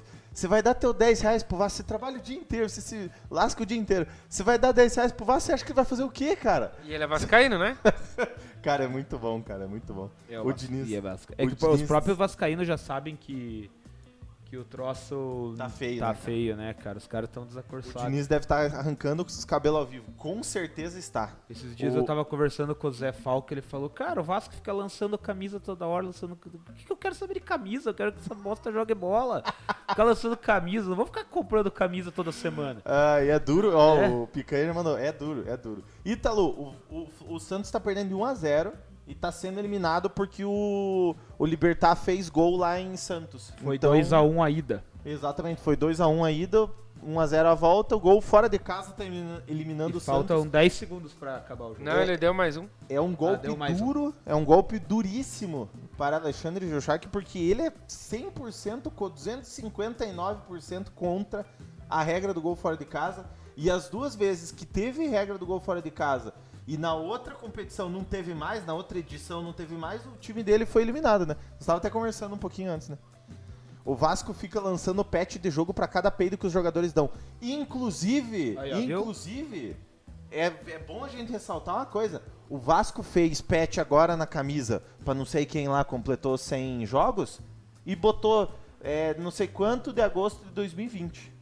vai 0.46 0.60
dar 0.60 0.74
teu 0.74 0.92
10 0.92 1.20
reais 1.20 1.42
pro 1.44 1.56
Vasco, 1.56 1.76
você 1.78 1.82
trabalha 1.84 2.18
o 2.18 2.20
dia 2.20 2.36
inteiro, 2.36 2.68
você 2.68 2.80
se 2.80 3.10
lasca 3.30 3.62
o 3.62 3.66
dia 3.66 3.78
inteiro. 3.78 4.06
Você 4.28 4.42
vai 4.42 4.58
dar 4.58 4.72
10 4.72 4.96
reais 4.96 5.12
pro 5.12 5.24
Vasco, 5.24 5.46
você 5.46 5.52
acha 5.52 5.64
que 5.64 5.72
vai 5.72 5.84
fazer 5.84 6.02
o 6.02 6.10
quê, 6.10 6.34
cara? 6.34 6.72
E 6.84 6.92
ele 6.92 7.04
é 7.04 7.06
vascaíno, 7.06 7.58
né? 7.58 7.78
Cara, 8.62 8.82
é 8.82 8.88
muito 8.88 9.16
bom, 9.16 9.40
cara, 9.40 9.62
é 9.62 9.66
muito 9.68 9.94
bom. 9.94 10.10
É, 10.28 10.40
o 10.40 10.44
Vasco- 10.44 10.58
Diniz 10.58 10.88
e 10.88 10.96
é 10.96 11.00
Vasco. 11.00 11.32
É 11.38 11.44
o 11.44 11.48
que 11.48 11.54
pô, 11.54 11.68
os 11.68 11.74
Diniz- 11.76 11.86
próprios 11.86 12.18
vascaínos 12.18 12.66
já 12.66 12.76
sabem 12.76 13.14
que 13.14 13.70
que 14.56 14.58
o 14.60 14.64
troço 14.64 15.54
Tá 15.56 15.68
feio, 15.68 16.00
tá 16.00 16.06
né, 16.08 16.12
cara? 16.14 16.24
feio, 16.24 16.56
né, 16.56 16.74
cara? 16.74 16.98
Os 16.98 17.06
caras 17.06 17.28
estão 17.28 17.42
o 17.42 17.46
desacorçados. 17.46 18.02
Diniz 18.02 18.26
deve 18.26 18.44
estar 18.44 18.64
arrancando 18.74 19.24
com 19.24 19.30
os 19.30 19.44
cabelos 19.44 19.78
ao 19.80 19.86
vivo. 19.86 20.10
Com 20.16 20.42
certeza 20.42 20.98
está. 20.98 21.34
Esses 21.50 21.76
dias 21.76 21.94
O- 21.94 21.98
eu 21.98 22.04
tava 22.04 22.24
conversando 22.24 22.74
com 22.74 22.88
o 22.88 22.92
Zé 22.92 23.12
Falco, 23.12 23.52
ele 23.52 23.60
falou, 23.62 23.90
cara, 23.90 24.20
o 24.20 24.24
Vasco 24.24 24.54
fica 24.54 24.72
lançando 24.72 25.18
camisa 25.18 25.60
toda 25.60 25.86
hora, 25.86 26.06
lançando. 26.06 26.32
O 26.32 26.36
que, 26.36 26.84
que 26.86 26.92
eu 26.92 26.96
quero 26.96 27.14
saber 27.14 27.34
de 27.34 27.40
camisa? 27.40 27.90
Eu 27.90 27.94
quero 27.94 28.12
que 28.12 28.18
essa 28.20 28.34
bosta 28.34 28.72
jogue 28.72 28.94
bola. 28.94 29.42
Ficar 29.88 30.04
lançando 30.04 30.36
camisa, 30.36 30.88
não 30.88 30.96
vou 30.96 31.06
ficar 31.06 31.24
comprando 31.24 31.70
camisa 31.70 32.10
toda 32.10 32.32
semana. 32.32 32.80
Ah, 32.84 33.22
e 33.22 33.28
é 33.28 33.38
duro. 33.38 33.72
Ó, 33.76 33.96
É. 33.98 34.08
o 34.08 34.26
Picanha 34.26 34.72
mandou. 34.74 34.96
É 34.98 35.12
duro, 35.12 35.44
é 35.48 35.56
duro. 35.56 35.84
Ítalo, 36.04 36.74
o, 36.90 37.06
o, 37.28 37.34
o 37.34 37.38
Santos 37.38 37.70
tá 37.70 37.78
perdendo 37.78 38.08
de 38.08 38.14
1x0 38.14 38.72
e 39.06 39.14
tá 39.14 39.30
sendo 39.30 39.58
eliminado 39.58 40.10
porque 40.10 40.44
o, 40.44 41.14
o 41.38 41.46
Libertar 41.46 41.94
fez 41.96 42.28
gol 42.28 42.56
lá 42.56 42.80
em 42.80 42.96
Santos. 42.96 43.52
Foi 43.62 43.76
Então, 43.76 43.92
2x1 43.94 44.44
a 44.44 44.50
ida. 44.50 44.84
Exatamente, 45.04 45.60
foi 45.60 45.76
2x1 45.76 46.24
a 46.26 46.32
ida, 46.32 46.68
1x0 47.06 47.44
a 47.46 47.54
volta. 47.54 47.94
O 47.94 48.00
gol 48.00 48.20
fora 48.20 48.48
de 48.48 48.58
casa 48.58 48.90
tá 48.92 49.04
elimina- 49.04 49.42
eliminando 49.46 49.94
E 49.94 49.98
o 49.98 50.00
faltam 50.00 50.38
Santos. 50.38 50.50
10 50.52 50.72
segundos 50.72 51.12
pra 51.12 51.36
acabar 51.36 51.66
o 51.66 51.68
jogo. 51.74 51.84
Não, 51.84 52.00
ele 52.00 52.16
deu 52.16 52.34
mais 52.34 52.56
um. 52.56 52.66
É 52.88 53.00
um 53.00 53.14
golpe 53.14 53.42
deu 53.46 53.56
mais 53.56 53.80
um. 53.80 53.84
duro, 53.86 54.14
é 54.26 54.34
um 54.34 54.44
golpe 54.44 54.78
duríssimo 54.80 55.68
para 55.96 56.16
Alexandre 56.16 56.68
Jochak, 56.68 57.06
porque 57.08 57.38
ele 57.38 57.62
é 57.62 57.72
100%, 57.88 58.90
co- 58.90 59.08
259% 59.10 60.90
contra 60.94 61.46
a 61.88 62.02
regra 62.02 62.34
do 62.34 62.40
gol 62.40 62.56
fora 62.56 62.76
de 62.76 62.84
casa. 62.84 63.24
E 63.56 63.70
as 63.70 63.88
duas 63.88 64.14
vezes 64.14 64.50
que 64.52 64.66
teve 64.66 65.06
regra 65.06 65.38
do 65.38 65.46
gol 65.46 65.60
fora 65.60 65.80
de 65.80 65.90
casa 65.90 66.34
e 66.66 66.76
na 66.76 66.94
outra 66.94 67.34
competição 67.34 67.88
não 67.88 68.02
teve 68.02 68.34
mais, 68.34 68.66
na 68.66 68.74
outra 68.74 68.98
edição 68.98 69.42
não 69.42 69.52
teve 69.52 69.74
mais, 69.74 70.04
o 70.04 70.12
time 70.20 70.42
dele 70.42 70.66
foi 70.66 70.82
eliminado, 70.82 71.24
né? 71.24 71.36
Nós 71.52 71.60
estava 71.60 71.78
até 71.78 71.88
conversando 71.88 72.34
um 72.34 72.38
pouquinho 72.38 72.72
antes, 72.72 72.88
né? 72.88 72.98
O 73.84 73.94
Vasco 73.94 74.34
fica 74.34 74.60
lançando 74.60 75.04
patch 75.04 75.36
de 75.36 75.48
jogo 75.48 75.72
para 75.72 75.86
cada 75.86 76.10
peido 76.10 76.36
que 76.36 76.46
os 76.46 76.52
jogadores 76.52 76.92
dão. 76.92 77.08
Inclusive, 77.40 78.58
Aí, 78.58 78.92
ó, 78.92 79.00
inclusive, 79.00 79.76
é, 80.28 80.46
é 80.46 80.78
bom 80.78 81.04
a 81.04 81.08
gente 81.08 81.30
ressaltar 81.30 81.76
uma 81.76 81.86
coisa. 81.86 82.20
O 82.50 82.58
Vasco 82.58 83.02
fez 83.02 83.40
patch 83.40 83.78
agora 83.78 84.16
na 84.16 84.26
camisa, 84.26 84.82
pra 85.04 85.14
não 85.14 85.24
sei 85.24 85.46
quem 85.46 85.68
lá 85.68 85.84
completou 85.84 86.36
100 86.36 86.84
jogos, 86.84 87.40
e 87.84 87.94
botou 87.94 88.52
é, 88.80 89.14
não 89.18 89.30
sei 89.30 89.46
quanto 89.46 89.92
de 89.92 90.00
agosto 90.00 90.44
de 90.44 90.50
2020. 90.50 91.32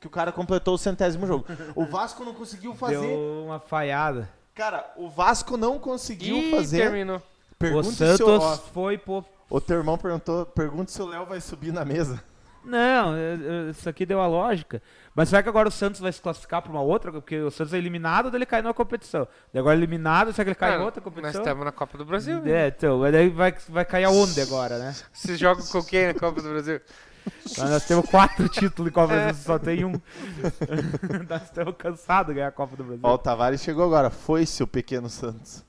Que 0.00 0.06
o 0.06 0.10
cara 0.10 0.30
completou 0.30 0.74
o 0.74 0.78
centésimo 0.78 1.26
jogo. 1.26 1.46
O 1.74 1.84
Vasco 1.84 2.24
não 2.24 2.34
conseguiu 2.34 2.74
fazer. 2.74 3.00
Deu 3.00 3.44
uma 3.46 3.58
falhada. 3.60 4.28
Cara, 4.56 4.90
o 4.96 5.10
Vasco 5.10 5.56
não 5.58 5.78
conseguiu 5.78 6.38
E 6.38 6.50
fazer. 6.50 6.78
terminou. 6.78 7.22
Pergunte 7.58 7.88
o 7.88 7.92
se 7.92 8.02
o, 8.04 8.16
Santos 8.16 8.60
foi 8.72 8.96
pô. 8.96 9.22
o 9.50 9.60
teu 9.60 9.76
irmão 9.76 9.98
perguntou, 9.98 10.46
pergunte 10.46 10.90
se 10.90 11.00
o 11.02 11.06
Léo 11.06 11.26
vai 11.26 11.40
subir 11.42 11.72
na 11.72 11.84
mesa. 11.84 12.22
Não, 12.64 13.14
é, 13.14 13.34
é, 13.68 13.70
isso 13.70 13.88
aqui 13.88 14.04
deu 14.04 14.20
a 14.20 14.26
lógica. 14.26 14.82
Mas 15.14 15.28
será 15.28 15.42
que 15.42 15.48
agora 15.48 15.68
o 15.68 15.70
Santos 15.70 16.00
vai 16.00 16.10
se 16.10 16.20
classificar 16.20 16.60
pra 16.62 16.72
uma 16.72 16.80
outra? 16.80 17.12
Porque 17.12 17.38
o 17.38 17.50
Santos 17.50 17.72
é 17.74 17.78
eliminado, 17.78 18.30
daí 18.30 18.38
ele 18.38 18.46
cai 18.46 18.60
numa 18.60 18.74
competição. 18.74 19.28
Daí 19.52 19.60
agora 19.60 19.76
eliminado, 19.76 20.32
será 20.32 20.44
que 20.44 20.48
ele 20.50 20.54
cai 20.56 20.74
em 20.76 20.82
outra 20.82 21.00
Nós 21.00 21.04
competição? 21.14 21.42
estamos 21.42 21.64
na 21.64 21.70
Copa 21.70 21.96
do 21.98 22.04
Brasil. 22.04 22.40
né? 22.40 22.50
É, 22.50 22.68
então, 22.68 22.98
mas 22.98 23.12
daí 23.12 23.28
vai, 23.28 23.54
vai 23.68 23.84
cair 23.84 24.04
aonde 24.04 24.40
agora, 24.40 24.78
né? 24.78 24.96
Você 25.12 25.36
joga 25.36 25.62
com 25.62 25.82
quem 25.84 26.08
na 26.08 26.14
Copa 26.14 26.42
do 26.42 26.48
Brasil? 26.48 26.80
Mas 27.58 27.70
nós 27.70 27.84
temos 27.86 28.08
quatro 28.08 28.48
títulos 28.50 28.90
em 28.90 28.92
Copa 28.94 29.14
do 29.14 29.20
Brasil, 29.20 29.42
só 29.44 29.58
tem 29.58 29.84
um. 29.84 29.92
nós 31.28 31.42
estamos 31.44 31.74
cansados 31.76 32.28
de 32.28 32.34
ganhar 32.34 32.48
a 32.48 32.52
Copa 32.52 32.76
do 32.76 32.84
Brasil. 32.84 33.00
Ó, 33.02 33.14
o 33.14 33.18
Tavares 33.18 33.62
chegou 33.62 33.84
agora. 33.84 34.10
Foi-se 34.10 34.62
o 34.62 34.66
pequeno 34.66 35.08
Santos. 35.08 35.64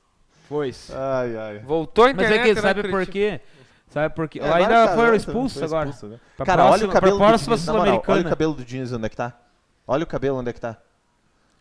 Pois. 0.49 0.89
Ai, 0.93 1.37
ai. 1.37 1.59
Voltou 1.59 2.05
a 2.05 2.07
Mas 2.07 2.15
internet. 2.15 2.39
é 2.39 2.43
que 2.43 2.53
né, 2.55 2.61
sabe 2.61 2.89
por 2.89 3.05
quê? 3.05 3.41
Sabe 3.89 4.15
por 4.15 4.27
quê? 4.27 4.39
É, 4.39 4.51
Ainda 4.53 4.69
tá, 4.69 4.87
foram 4.89 5.01
agora 5.03 5.15
expulsos 5.15 5.57
foi 5.57 5.63
agora. 5.67 5.89
expulso, 5.89 6.13
né? 6.13 6.19
Cara, 6.45 6.63
próxima- 6.63 6.73
olha 6.73 6.87
o 6.87 6.93
cabelo 6.93 7.17
do 7.17 7.25
Diniz, 7.45 7.65
na 7.65 7.73
moral, 7.73 8.03
olha 8.07 8.21
o 8.21 8.29
cabelo 8.29 8.53
do 8.53 8.65
Diniz 8.65 8.91
onde 8.93 9.05
é 9.05 9.09
que 9.09 9.15
tá. 9.15 9.33
Olha 9.87 10.03
o 10.03 10.07
cabelo 10.07 10.37
onde 10.37 10.49
é 10.49 10.53
que 10.53 10.59
tá. 10.61 10.77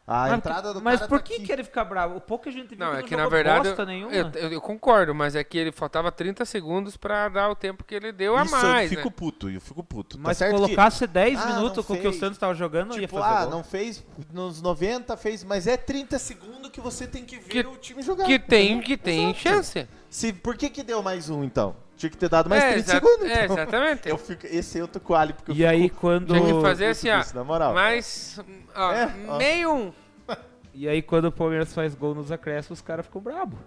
A 0.09 0.29
Mas, 0.29 0.33
entrada 0.35 0.73
do 0.73 0.81
mas 0.81 1.01
cara 1.01 1.09
por 1.09 1.19
tá 1.19 1.25
que, 1.25 1.35
aqui. 1.35 1.43
que 1.47 1.53
ele 1.53 1.65
fica 1.65 1.85
bravo? 1.85 2.21
Pouca 2.21 2.49
gente 2.49 2.77
viu 2.77 2.79
Não, 2.79 2.95
é 2.95 3.01
não 3.01 3.09
que 3.09 3.17
na 3.17 3.29
verdade. 3.29 3.65
bosta 3.67 3.85
nenhuma. 3.85 4.13
Eu, 4.15 4.31
eu- 4.35 4.53
eu 4.53 4.61
concordo, 4.61 5.13
mas 5.13 5.35
é 5.35 5.43
que 5.43 5.59
ele 5.59 5.73
faltava 5.73 6.13
30 6.13 6.45
segundos 6.45 6.97
pra 6.97 7.29
dar 7.29 7.51
o 7.51 7.57
tempo 7.57 7.83
que 7.83 7.93
ele 7.93 8.13
deu 8.13 8.37
a 8.37 8.45
Isso 8.45 8.53
mais. 8.57 8.93
eu 8.93 8.97
fico 8.99 9.09
né? 9.09 9.15
puto, 9.17 9.51
eu 9.51 9.61
fico 9.61 9.83
puto. 9.83 10.17
Mas 10.21 10.39
tá 10.39 10.47
se 10.47 10.53
colocasse 10.53 11.07
10 11.09 11.41
Ah, 11.41 11.47
minutos 11.47 11.85
com 11.85 11.95
o 11.95 11.99
que 12.01 12.07
o. 12.07 12.13
Santos 12.13 12.39
tava 12.39 12.55
jogando, 12.55 12.91
que, 12.91 12.95
não 12.95 13.01
ia 13.03 13.09
tipo, 13.09 13.19
fazer 13.19 13.35
ah, 13.37 13.43
gol. 13.47 13.51
não 13.51 13.65
fez 13.65 14.05
nos 14.33 14.63
90, 14.63 15.17
fez, 15.17 15.43
mas 15.43 15.67
é 15.67 15.77
30 15.77 16.21
segundos 16.21 16.71
que 16.71 16.81
você 16.81 17.05
tem 17.09 17.25
que 17.25 17.39
ver 17.41 17.49
Que- 17.65 17.69
o 17.69 17.77
time 17.77 18.01
jogar. 18.01 18.27
Que 18.27 18.39
tem, 18.39 18.81
que 18.81 18.97
tem 18.97 19.31
Exato. 19.31 19.41
chance. 19.41 19.89
Se, 20.09 20.33
por 20.33 20.57
que 20.57 20.71
que 20.71 20.83
deu 20.83 21.03
mais 21.03 21.29
um, 21.31 21.43
então? 21.45 21.77
Tinha 21.97 22.11
que 22.11 22.17
ter 22.17 22.29
dado 22.29 22.49
mais 22.51 22.63
é, 22.63 22.73
30 22.75 22.79
exa- 22.81 22.93
segundos, 22.93 23.31
é, 23.31 23.45
então. 23.45 23.57
exatamente. 23.57 24.09
Eu 24.09 24.19
fico, 24.19 24.47
esse 24.47 24.79
eu 24.79 24.87
tô 24.87 25.01
com 25.01 25.13
o 25.15 25.17
Ali, 25.17 25.33
porque 25.33 25.51
eu 25.51 25.55
E 25.57 25.65
aí 25.67 25.83
fico 25.85 26.01
quando 26.01 26.35
Tinha 26.35 26.55
que 26.55 26.61
fazer 26.61 26.87
assim, 26.87 27.09
ó. 27.11 27.23
na 27.35 27.43
moral. 27.45 27.73
Mas, 27.75 28.39
ó, 28.75 28.93
É, 28.93 29.11
ó. 29.29 29.37
meio 29.39 29.73
um. 29.75 29.93
E 30.75 30.87
aí 30.89 31.01
quando 31.01 31.25
o 31.27 31.33
Palmeiras 31.33 31.73
faz 31.73 31.95
gol 31.95 32.15
nos 32.15 32.31
acréscimos, 32.31 32.81
os 32.81 32.85
caras 32.85 33.07
ficam 33.07 33.21
bravos. 33.23 33.59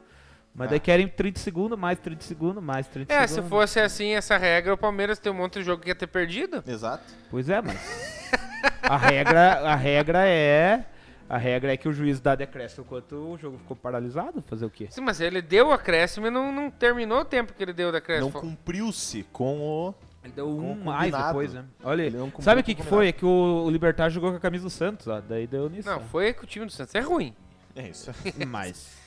Mas 0.53 0.67
Ah. 0.67 0.69
daí 0.71 0.79
querem 0.79 1.07
30 1.07 1.39
segundos, 1.39 1.77
mais 1.77 1.97
30 1.99 2.21
segundos, 2.23 2.63
mais 2.63 2.87
30 2.87 3.11
É, 3.13 3.25
se 3.25 3.35
segundos. 3.35 3.49
fosse 3.49 3.79
assim 3.79 4.13
essa 4.13 4.37
regra, 4.37 4.73
o 4.73 4.77
Palmeiras 4.77 5.17
tem 5.17 5.31
um 5.31 5.35
monte 5.35 5.59
de 5.59 5.63
jogo 5.65 5.81
que 5.81 5.89
ia 5.89 5.95
ter 5.95 6.07
perdido. 6.07 6.63
Exato. 6.67 7.03
Pois 7.31 7.49
é, 7.49 7.61
mas 7.61 7.77
a 8.83 8.95
regra, 8.97 9.53
a 9.61 9.75
regra 9.75 10.27
é 10.27 10.85
a 11.29 11.37
regra 11.37 11.71
é 11.71 11.77
que 11.77 11.87
o 11.87 11.93
juiz 11.93 12.19
dá 12.19 12.33
decréscimo 12.33 12.83
enquanto 12.85 13.13
o 13.13 13.37
jogo 13.37 13.57
ficou 13.59 13.77
paralisado, 13.77 14.41
fazer 14.41 14.65
o 14.65 14.69
quê? 14.69 14.87
Sim, 14.89 15.01
mas 15.01 15.21
ele 15.21 15.41
deu 15.41 15.67
o 15.67 15.71
acréscimo 15.71 16.25
e 16.27 16.29
não, 16.31 16.51
não 16.51 16.71
terminou 16.71 17.19
o 17.21 17.25
tempo 17.25 17.53
que 17.53 17.61
ele 17.61 17.71
deu 17.71 17.89
o 17.89 17.91
Não 17.91 17.97
acréscimo. 17.99 18.31
cumpriu-se 18.31 19.23
com 19.31 19.59
o... 19.59 19.93
Ele 20.23 20.33
deu 20.33 20.49
um 20.49 20.75
mais 20.75 21.15
depois, 21.15 21.53
né? 21.53 21.63
Olha, 21.83 22.01
Ele 22.03 22.17
não 22.17 22.25
cumpriu 22.25 22.43
sabe 22.43 22.61
o 22.61 22.63
que, 22.63 22.75
que 22.75 22.83
foi? 22.83 23.07
É 23.07 23.11
que 23.11 23.23
o, 23.23 23.63
o 23.65 23.69
Libertar 23.69 24.09
jogou 24.09 24.31
com 24.31 24.37
a 24.37 24.39
camisa 24.39 24.65
do 24.65 24.69
Santos, 24.69 25.07
ó. 25.07 25.21
Daí 25.21 25.47
deu 25.47 25.69
nisso. 25.69 25.87
Não, 25.87 26.01
foi 26.01 26.33
que 26.33 26.43
o 26.43 26.47
time 26.47 26.65
do 26.65 26.71
Santos 26.71 26.93
é 26.93 26.99
ruim. 26.99 27.33
É 27.73 27.87
isso. 27.87 28.11
Mas. 28.47 28.97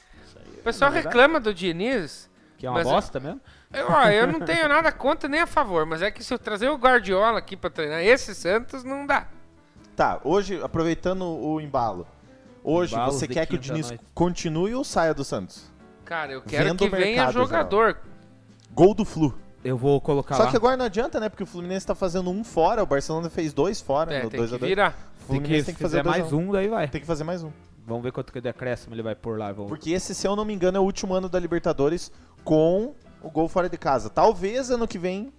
O 0.59 0.63
pessoal 0.63 0.91
reclama 0.91 1.39
do 1.39 1.53
Diniz. 1.53 2.31
Que 2.57 2.67
é 2.67 2.71
uma 2.71 2.79
Mas- 2.79 2.89
bosta 2.89 3.21
mesmo? 3.21 3.41
Eu, 3.73 3.91
ó, 3.91 4.09
eu 4.09 4.27
não 4.27 4.41
tenho 4.41 4.69
nada 4.69 4.91
contra 4.93 5.29
nem 5.29 5.41
a 5.41 5.47
favor, 5.47 5.85
mas 5.87 6.03
é 6.03 6.11
que 6.11 6.23
se 6.23 6.33
eu 6.33 6.39
trazer 6.39 6.69
o 6.69 6.77
Guardiola 6.77 7.39
aqui 7.39 7.57
pra 7.57 7.71
treinar 7.71 8.03
esse 8.05 8.35
Santos, 8.35 8.85
não 8.85 9.07
dá. 9.07 9.27
Tá, 9.97 10.21
hoje, 10.25 10.61
aproveitando 10.63 11.25
o 11.25 11.61
embalo. 11.61 12.07
Hoje, 12.65 12.95
Embalos 12.95 13.17
você 13.17 13.27
quer 13.27 13.47
que 13.47 13.57
o 13.57 13.59
Diniz 13.59 13.89
noite. 13.89 14.05
continue 14.15 14.75
ou 14.75 14.85
saia 14.85 15.13
do 15.13 15.25
Santos? 15.25 15.71
Cara, 16.05 16.33
eu 16.33 16.43
quero 16.43 16.65
Vendo 16.65 16.79
que 16.79 16.85
o 16.87 16.91
venha 16.91 17.25
mercado, 17.25 17.33
jogador. 17.33 17.99
Gol 18.73 18.95
do 18.95 19.05
Flu. 19.05 19.35
Eu 19.65 19.77
vou 19.77 20.01
colocar 20.01 20.35
Só 20.35 20.45
lá. 20.45 20.51
que 20.51 20.57
agora 20.57 20.77
não 20.77 20.85
adianta, 20.87 21.21
né? 21.21 21.29
Porque 21.29 21.43
o 21.45 21.47
Fluminense 21.47 21.87
tá 21.87 21.95
fazendo 21.95 22.31
um 22.31 22.43
fora, 22.43 22.83
o 22.83 22.87
Barcelona 22.87 23.31
fez 23.31 23.53
dois 23.53 23.81
fora, 23.81 24.13
É, 24.13 24.23
no 24.25 24.31
tem 24.31 24.39
2 24.39 24.51
que 24.51 24.57
a 24.57 24.59
2 24.59 24.69
virar. 24.69 24.91
Tem 24.93 25.01
que, 25.01 25.25
Fluminense 25.25 25.73
fizer 25.75 26.03
dois 26.03 26.17
a 26.17 26.19
mais 26.19 26.33
um, 26.33 26.51
daí 26.51 26.69
vai. 26.69 26.89
Tem 26.89 27.01
que 27.01 27.07
fazer 27.07 27.23
mais 27.25 27.45
um. 27.45 27.51
Vamos 27.87 28.03
ver 28.03 28.13
quanto 28.13 28.33
que 28.33 28.41
decréscimo 28.41 28.95
ele 28.95 29.03
vai 29.03 29.15
pôr 29.15 29.39
lá. 29.39 29.53
Vamos... 29.53 29.69
Porque 29.69 29.91
esse, 29.93 30.15
se 30.15 30.27
eu 30.27 30.35
não 30.35 30.45
me 30.45 30.53
engano, 30.53 30.79
é 30.79 30.81
o 30.81 30.85
último 30.85 31.15
ano 31.15 31.29
da 31.29 31.39
Libertadores 31.39 32.11
com 32.45 32.95
o 33.23 33.31
gol 33.31 33.49
fora 33.49 33.69
de 33.69 33.79
casa. 33.79 34.11
Talvez 34.11 34.71
ano 34.71 34.87
que 34.89 34.99
vem, 34.99 35.33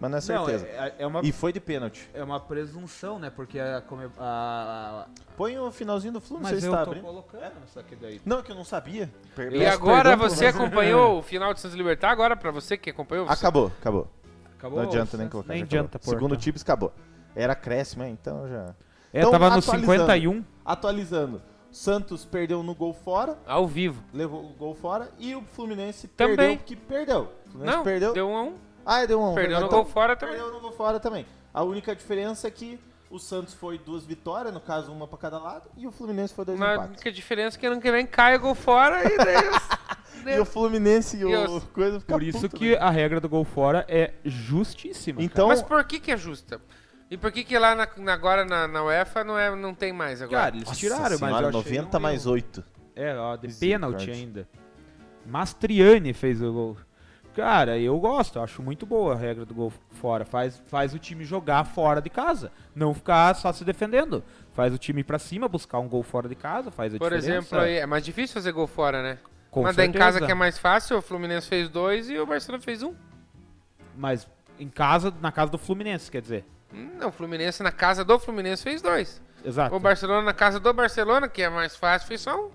mas 0.00 0.10
não 0.10 0.18
é 0.18 0.20
certeza. 0.20 0.66
Não, 0.66 0.82
é, 0.84 0.94
é 0.98 1.06
uma, 1.06 1.20
E 1.22 1.32
foi 1.32 1.52
de 1.52 1.60
pênalti. 1.60 2.08
é 2.14 2.22
uma 2.22 2.38
presunção, 2.40 3.18
né? 3.18 3.30
Porque 3.30 3.58
a, 3.58 3.80
come- 3.80 4.10
a- 4.18 5.06
a- 5.06 5.34
Põe 5.36 5.58
o 5.58 5.70
finalzinho 5.70 6.12
do 6.14 6.20
Flu, 6.20 6.38
não 6.38 6.44
sei 6.44 6.54
Mas 6.54 6.62
se 6.62 6.68
eu 6.68 6.72
tá 6.72 6.84
tô 6.84 6.90
abrindo. 6.90 7.04
colocando 7.04 7.52
isso 7.66 7.78
aqui 7.78 7.96
daí. 7.96 8.20
Não, 8.24 8.42
que 8.42 8.50
eu 8.52 8.56
não 8.56 8.64
sabia. 8.64 9.10
Per- 9.34 9.52
E 9.54 9.66
agora 9.66 10.16
você 10.16 10.46
acompanhou 10.46 11.18
o 11.20 11.22
final 11.22 11.52
de 11.54 11.60
Santos 11.60 11.76
Libertar? 11.76 12.10
Agora, 12.10 12.36
pra 12.36 12.50
você 12.50 12.76
que 12.76 12.90
acompanhou, 12.90 13.26
você- 13.26 13.32
Acabou, 13.32 13.72
acabou. 13.80 14.08
Acabou? 14.58 14.80
Não 14.82 14.88
adianta 14.88 15.16
nem 15.16 15.28
colocar. 15.28 15.52
Nem 15.52 15.62
adianta 15.62 15.98
pôr. 15.98 16.10
Segundo 16.14 16.36
tips, 16.36 16.62
acabou. 16.62 16.92
Era 17.36 17.52
acréscimo, 17.52 18.04
então 18.04 18.48
já... 18.48 18.74
É, 19.12 19.20
Então, 19.20 19.30
tava 19.30 19.50
no 19.50 19.58
atualizando. 19.58 19.80
51. 19.92 20.44
Atualizando. 20.64 21.42
Santos 21.70 22.24
perdeu 22.24 22.62
no 22.62 22.74
gol 22.74 22.92
fora, 22.92 23.38
ao 23.46 23.66
vivo. 23.66 24.02
levou 24.12 24.42
o 24.44 24.48
gol 24.54 24.74
fora, 24.74 25.10
e 25.18 25.34
o 25.34 25.42
Fluminense 25.42 26.08
Também. 26.08 26.36
perdeu 26.36 26.56
porque 26.56 26.76
perdeu. 26.76 27.20
O 27.46 27.50
Fluminense 27.50 27.76
Não, 27.76 27.84
perdeu. 27.84 28.12
deu 28.14 28.28
um 28.28 28.36
a 28.36 28.42
um. 28.42 28.54
Ah, 28.90 29.04
deu 29.06 29.20
um. 29.22 29.34
Perdeu 29.34 29.60
no 29.60 29.66
então, 29.66 29.82
gol 29.82 29.86
fora 29.90 30.16
também. 30.16 30.34
Perdeu 30.36 30.52
no 30.52 30.60
gol 30.60 30.72
fora 30.72 30.98
também. 30.98 31.26
A 31.52 31.62
única 31.62 31.94
diferença 31.94 32.48
é 32.48 32.50
que 32.50 32.78
o 33.10 33.18
Santos 33.18 33.54
foi 33.54 33.78
duas 33.78 34.04
vitórias, 34.04 34.52
no 34.52 34.60
caso 34.60 34.90
uma 34.92 35.06
pra 35.06 35.18
cada 35.18 35.38
lado, 35.38 35.70
e 35.76 35.86
o 35.86 35.90
Fluminense 35.90 36.32
foi 36.34 36.44
dois 36.44 36.58
Mas 36.58 36.68
a 36.70 36.74
empates. 36.74 36.90
única 36.96 37.12
diferença 37.12 37.56
é 37.56 37.60
que 37.60 37.66
ano 37.66 37.80
que 37.80 37.90
vem 37.90 38.06
cai 38.06 38.36
o 38.36 38.40
gol 38.40 38.54
fora 38.54 39.02
e 39.04 39.16
daí... 39.16 39.36
E 40.26 40.38
o 40.40 40.44
Fluminense 40.44 41.16
e, 41.16 41.20
E 41.20 41.24
o 41.24 41.56
os- 41.56 41.64
coisa 41.64 42.00
fica 42.00 42.12
Por 42.12 42.22
isso 42.22 42.40
puto, 42.40 42.56
que 42.56 42.72
né? 42.72 42.78
a 42.78 42.90
regra 42.90 43.20
do 43.20 43.28
gol 43.28 43.44
fora 43.44 43.86
é 43.88 44.12
justíssima. 44.24 45.22
Então, 45.22 45.48
Mas 45.48 45.62
por 45.62 45.82
que 45.84 46.00
que 46.00 46.10
é 46.10 46.16
justa? 46.16 46.60
E 47.10 47.16
por 47.16 47.30
que 47.32 47.44
que 47.44 47.56
lá 47.58 47.74
na, 47.74 47.88
na- 47.96 48.12
agora 48.12 48.44
na, 48.44 48.66
na 48.68 48.82
UEFA 48.84 49.22
não, 49.24 49.38
é, 49.38 49.54
não 49.54 49.72
tem 49.72 49.92
mais 49.92 50.20
agora? 50.20 50.42
Cara, 50.42 50.56
eles 50.56 50.68
Nossa 50.68 50.78
tiraram, 50.80 51.02
mas 51.04 51.18
senhora, 51.18 51.48
achei 51.48 51.52
90 51.78 51.96
um 51.96 52.00
mais 52.00 52.24
erro. 52.26 52.32
8. 52.34 52.64
É, 52.96 53.16
ó, 53.16 53.36
de 53.36 53.48
pênalti 53.54 54.10
ainda. 54.10 54.46
Mastriani 55.24 56.12
fez 56.12 56.42
o 56.42 56.52
gol. 56.52 56.76
Cara, 57.38 57.78
eu 57.78 57.96
gosto, 58.00 58.36
eu 58.36 58.42
acho 58.42 58.60
muito 58.60 58.84
boa 58.84 59.14
a 59.14 59.16
regra 59.16 59.44
do 59.46 59.54
gol 59.54 59.72
fora. 59.92 60.24
Faz, 60.24 60.60
faz 60.66 60.92
o 60.92 60.98
time 60.98 61.24
jogar 61.24 61.62
fora 61.62 62.02
de 62.02 62.10
casa, 62.10 62.50
não 62.74 62.92
ficar 62.92 63.32
só 63.36 63.52
se 63.52 63.64
defendendo. 63.64 64.24
Faz 64.54 64.74
o 64.74 64.76
time 64.76 65.02
ir 65.02 65.04
pra 65.04 65.20
cima, 65.20 65.46
buscar 65.46 65.78
um 65.78 65.88
gol 65.88 66.02
fora 66.02 66.28
de 66.28 66.34
casa, 66.34 66.72
faz 66.72 66.92
a 66.92 66.98
Por 66.98 67.12
diferença. 67.12 67.30
exemplo, 67.30 67.60
aí, 67.60 67.76
é 67.76 67.86
mais 67.86 68.04
difícil 68.04 68.34
fazer 68.34 68.50
gol 68.50 68.66
fora, 68.66 69.04
né? 69.04 69.18
Com 69.52 69.62
Mas 69.62 69.78
em 69.78 69.92
casa 69.92 70.20
que 70.20 70.32
é 70.32 70.34
mais 70.34 70.58
fácil, 70.58 70.98
o 70.98 71.00
Fluminense 71.00 71.46
fez 71.46 71.68
dois 71.68 72.10
e 72.10 72.18
o 72.18 72.26
Barcelona 72.26 72.60
fez 72.60 72.82
um. 72.82 72.92
Mas 73.96 74.26
em 74.58 74.68
casa, 74.68 75.14
na 75.20 75.30
casa 75.30 75.52
do 75.52 75.58
Fluminense, 75.58 76.10
quer 76.10 76.20
dizer. 76.20 76.44
Hum, 76.74 76.90
Não, 76.98 77.10
o 77.10 77.12
Fluminense 77.12 77.62
na 77.62 77.70
casa 77.70 78.04
do 78.04 78.18
Fluminense 78.18 78.64
fez 78.64 78.82
dois. 78.82 79.22
Exato. 79.44 79.76
O 79.76 79.78
Barcelona 79.78 80.22
na 80.22 80.34
casa 80.34 80.58
do 80.58 80.72
Barcelona, 80.74 81.28
que 81.28 81.40
é 81.40 81.48
mais 81.48 81.76
fácil, 81.76 82.08
fez 82.08 82.20
só 82.20 82.36
um. 82.36 82.50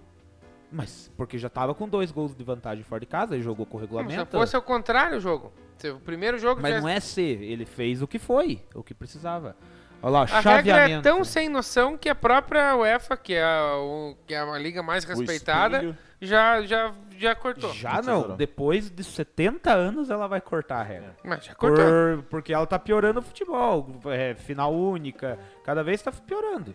Mas 0.73 1.11
porque 1.15 1.37
já 1.37 1.49
tava 1.49 1.73
com 1.75 1.87
dois 1.87 2.11
gols 2.11 2.35
de 2.35 2.43
vantagem 2.43 2.83
fora 2.83 2.99
de 2.99 3.05
casa 3.05 3.37
e 3.37 3.41
jogou 3.41 3.65
com 3.65 3.77
o 3.77 3.79
Não, 3.81 3.87
se 3.87 3.93
regulamento. 3.95 4.37
fosse 4.37 4.55
ao 4.55 4.61
contrário 4.61 5.17
o 5.17 5.21
jogo. 5.21 5.53
O 5.85 5.99
primeiro 5.99 6.37
jogo 6.39 6.61
Mas 6.61 6.75
já... 6.75 6.81
não 6.81 6.89
é 6.89 6.99
ser, 6.99 7.41
ele 7.43 7.65
fez 7.65 8.01
o 8.01 8.07
que 8.07 8.17
foi, 8.17 8.61
o 8.73 8.81
que 8.81 8.93
precisava. 8.93 9.55
Olha 10.01 10.11
lá, 10.11 10.21
A 10.21 10.25
regra 10.25 10.41
chaveamento. 10.41 10.99
é 11.07 11.11
tão 11.11 11.23
sem 11.23 11.47
noção 11.47 11.97
que 11.97 12.09
a 12.09 12.15
própria 12.15 12.75
UEFA, 12.75 13.15
que 13.15 13.33
é 13.33 13.43
a, 13.43 13.77
o- 13.77 14.17
que 14.27 14.33
é 14.33 14.39
a 14.39 14.57
liga 14.57 14.81
mais 14.83 15.03
respeitada, 15.05 15.95
já, 16.21 16.61
já, 16.63 16.91
já 17.17 17.35
cortou. 17.35 17.71
Já 17.73 18.01
não, 18.01 18.01
Tesourão. 18.21 18.35
depois 18.35 18.89
de 18.89 19.03
70 19.03 19.71
anos 19.73 20.09
ela 20.09 20.27
vai 20.27 20.41
cortar 20.41 20.79
a 20.79 20.83
regra. 20.83 21.15
Mas 21.23 21.45
já 21.45 21.55
cortou. 21.55 21.85
Por- 21.85 22.23
porque 22.29 22.53
ela 22.53 22.65
tá 22.65 22.77
piorando 22.79 23.19
o 23.19 23.23
futebol, 23.23 23.99
é, 24.05 24.33
final 24.35 24.73
única, 24.73 25.37
cada 25.63 25.83
vez 25.83 26.01
tá 26.01 26.11
piorando. 26.11 26.73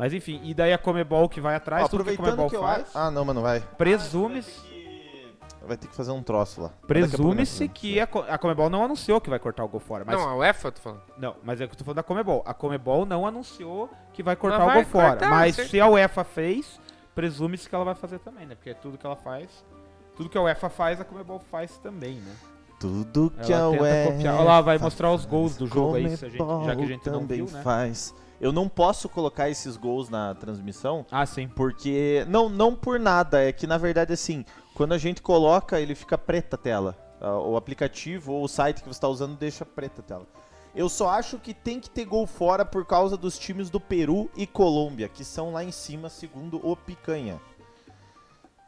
Mas 0.00 0.14
enfim, 0.14 0.40
e 0.42 0.54
daí 0.54 0.72
a 0.72 0.78
Comebol 0.78 1.28
que 1.28 1.42
vai 1.42 1.54
atrás, 1.54 1.84
Ó, 1.84 1.88
tudo 1.88 2.04
que 2.04 2.10
a 2.10 2.16
Comebol 2.16 2.48
que 2.48 2.56
faz, 2.56 2.84
acho... 2.84 2.96
Ah, 2.98 3.10
não, 3.10 3.22
mas 3.22 3.34
não 3.34 3.42
vai. 3.42 3.60
presume-se 3.76 4.70
Vai 5.66 5.76
ter 5.76 5.88
que 5.88 5.94
fazer 5.94 6.10
um 6.10 6.22
troço 6.22 6.62
lá. 6.62 6.70
Presume-se 6.86 7.68
que 7.68 8.00
a, 8.00 8.04
a 8.04 8.38
Comebol 8.38 8.70
não 8.70 8.82
anunciou 8.82 9.20
que 9.20 9.28
vai 9.28 9.38
cortar 9.38 9.62
o 9.62 9.68
gol 9.68 9.78
fora. 9.78 10.04
Mas, 10.06 10.16
Não, 10.16 10.26
a 10.26 10.34
UEFA, 10.34 10.72
tô 10.72 10.80
falando. 10.80 11.02
não, 11.18 11.36
mas 11.44 11.60
é 11.60 11.66
que 11.66 11.74
eu 11.74 11.76
tô 11.76 11.84
falando 11.84 11.96
da 11.96 12.02
Comebol. 12.02 12.42
A 12.46 12.54
Comebol 12.54 13.04
não 13.04 13.26
anunciou 13.26 13.90
que 14.14 14.22
vai 14.22 14.36
cortar 14.36 14.58
Mas 14.60 14.64
o 14.64 14.68
vai 14.68 14.82
gol 14.82 14.90
fora. 14.90 15.08
cortar, 15.10 15.28
mas 15.30 15.56
certo. 15.56 15.68
se 15.70 15.78
a 15.78 15.86
UEFA 15.86 16.24
fez, 16.24 16.80
presume-se 17.14 17.68
que 17.68 17.74
ela 17.74 17.84
vai 17.84 17.94
fazer 17.94 18.20
também, 18.20 18.46
né? 18.46 18.54
Porque 18.54 18.72
tudo 18.72 18.96
que 18.96 19.04
ela 19.04 19.16
faz, 19.16 19.62
tudo 20.16 20.30
que 20.30 20.38
a 20.38 20.42
UEFA 20.42 20.70
faz, 20.70 20.98
a 20.98 21.04
Comebol 21.04 21.38
faz 21.50 21.76
também, 21.76 22.14
né? 22.14 22.32
Tudo 22.80 23.30
que 23.42 23.52
Ela 23.52 23.64
a 23.64 23.68
UEFA 23.68 24.12
copiar. 24.12 24.34
Olha 24.36 24.44
lá, 24.44 24.60
vai 24.62 24.78
mostrar 24.78 25.12
os 25.12 25.26
gols 25.26 25.58
do 25.58 25.66
jogo 25.66 25.96
aí, 25.96 26.16
se 26.16 26.24
a 26.24 26.28
gente- 26.30 26.38
já 26.64 26.74
que 26.74 26.82
a 26.82 26.86
gente 26.86 27.06
não 27.10 27.20
também 27.20 27.44
viu, 27.44 27.54
né? 27.54 27.62
faz. 27.62 28.14
Eu 28.40 28.52
não 28.52 28.68
posso 28.68 29.08
colocar 29.08 29.50
esses 29.50 29.76
gols 29.76 30.08
na 30.08 30.34
transmissão, 30.34 31.04
Ah, 31.10 31.26
sim. 31.26 31.46
porque... 31.48 32.24
Não, 32.28 32.48
não 32.48 32.74
por 32.74 32.98
nada, 32.98 33.42
é 33.42 33.52
que 33.52 33.66
na 33.66 33.76
verdade 33.76 34.12
assim, 34.14 34.44
quando 34.74 34.92
a 34.94 34.98
gente 34.98 35.20
coloca, 35.20 35.78
ele 35.78 35.94
fica 35.94 36.16
preta 36.16 36.56
a 36.56 36.58
tela. 36.58 36.96
Ah, 37.20 37.38
O 37.38 37.56
aplicativo 37.56 38.32
ou 38.32 38.44
o 38.44 38.48
site 38.48 38.78
que 38.82 38.88
você 38.88 38.96
está 38.96 39.08
usando 39.08 39.36
deixa 39.36 39.66
preta 39.66 40.00
a 40.00 40.04
tela. 40.04 40.26
Eu 40.74 40.88
só 40.88 41.10
acho 41.10 41.36
que 41.38 41.52
tem 41.52 41.80
que 41.80 41.90
ter 41.90 42.04
gol 42.04 42.26
fora 42.26 42.64
por 42.64 42.86
causa 42.86 43.16
dos 43.16 43.36
times 43.38 43.68
do 43.68 43.80
Peru 43.80 44.30
e 44.36 44.46
Colômbia, 44.46 45.08
que 45.08 45.24
são 45.24 45.52
lá 45.52 45.62
em 45.64 45.72
cima, 45.72 46.08
segundo 46.08 46.60
o 46.66 46.76
Picanha. 46.76 47.40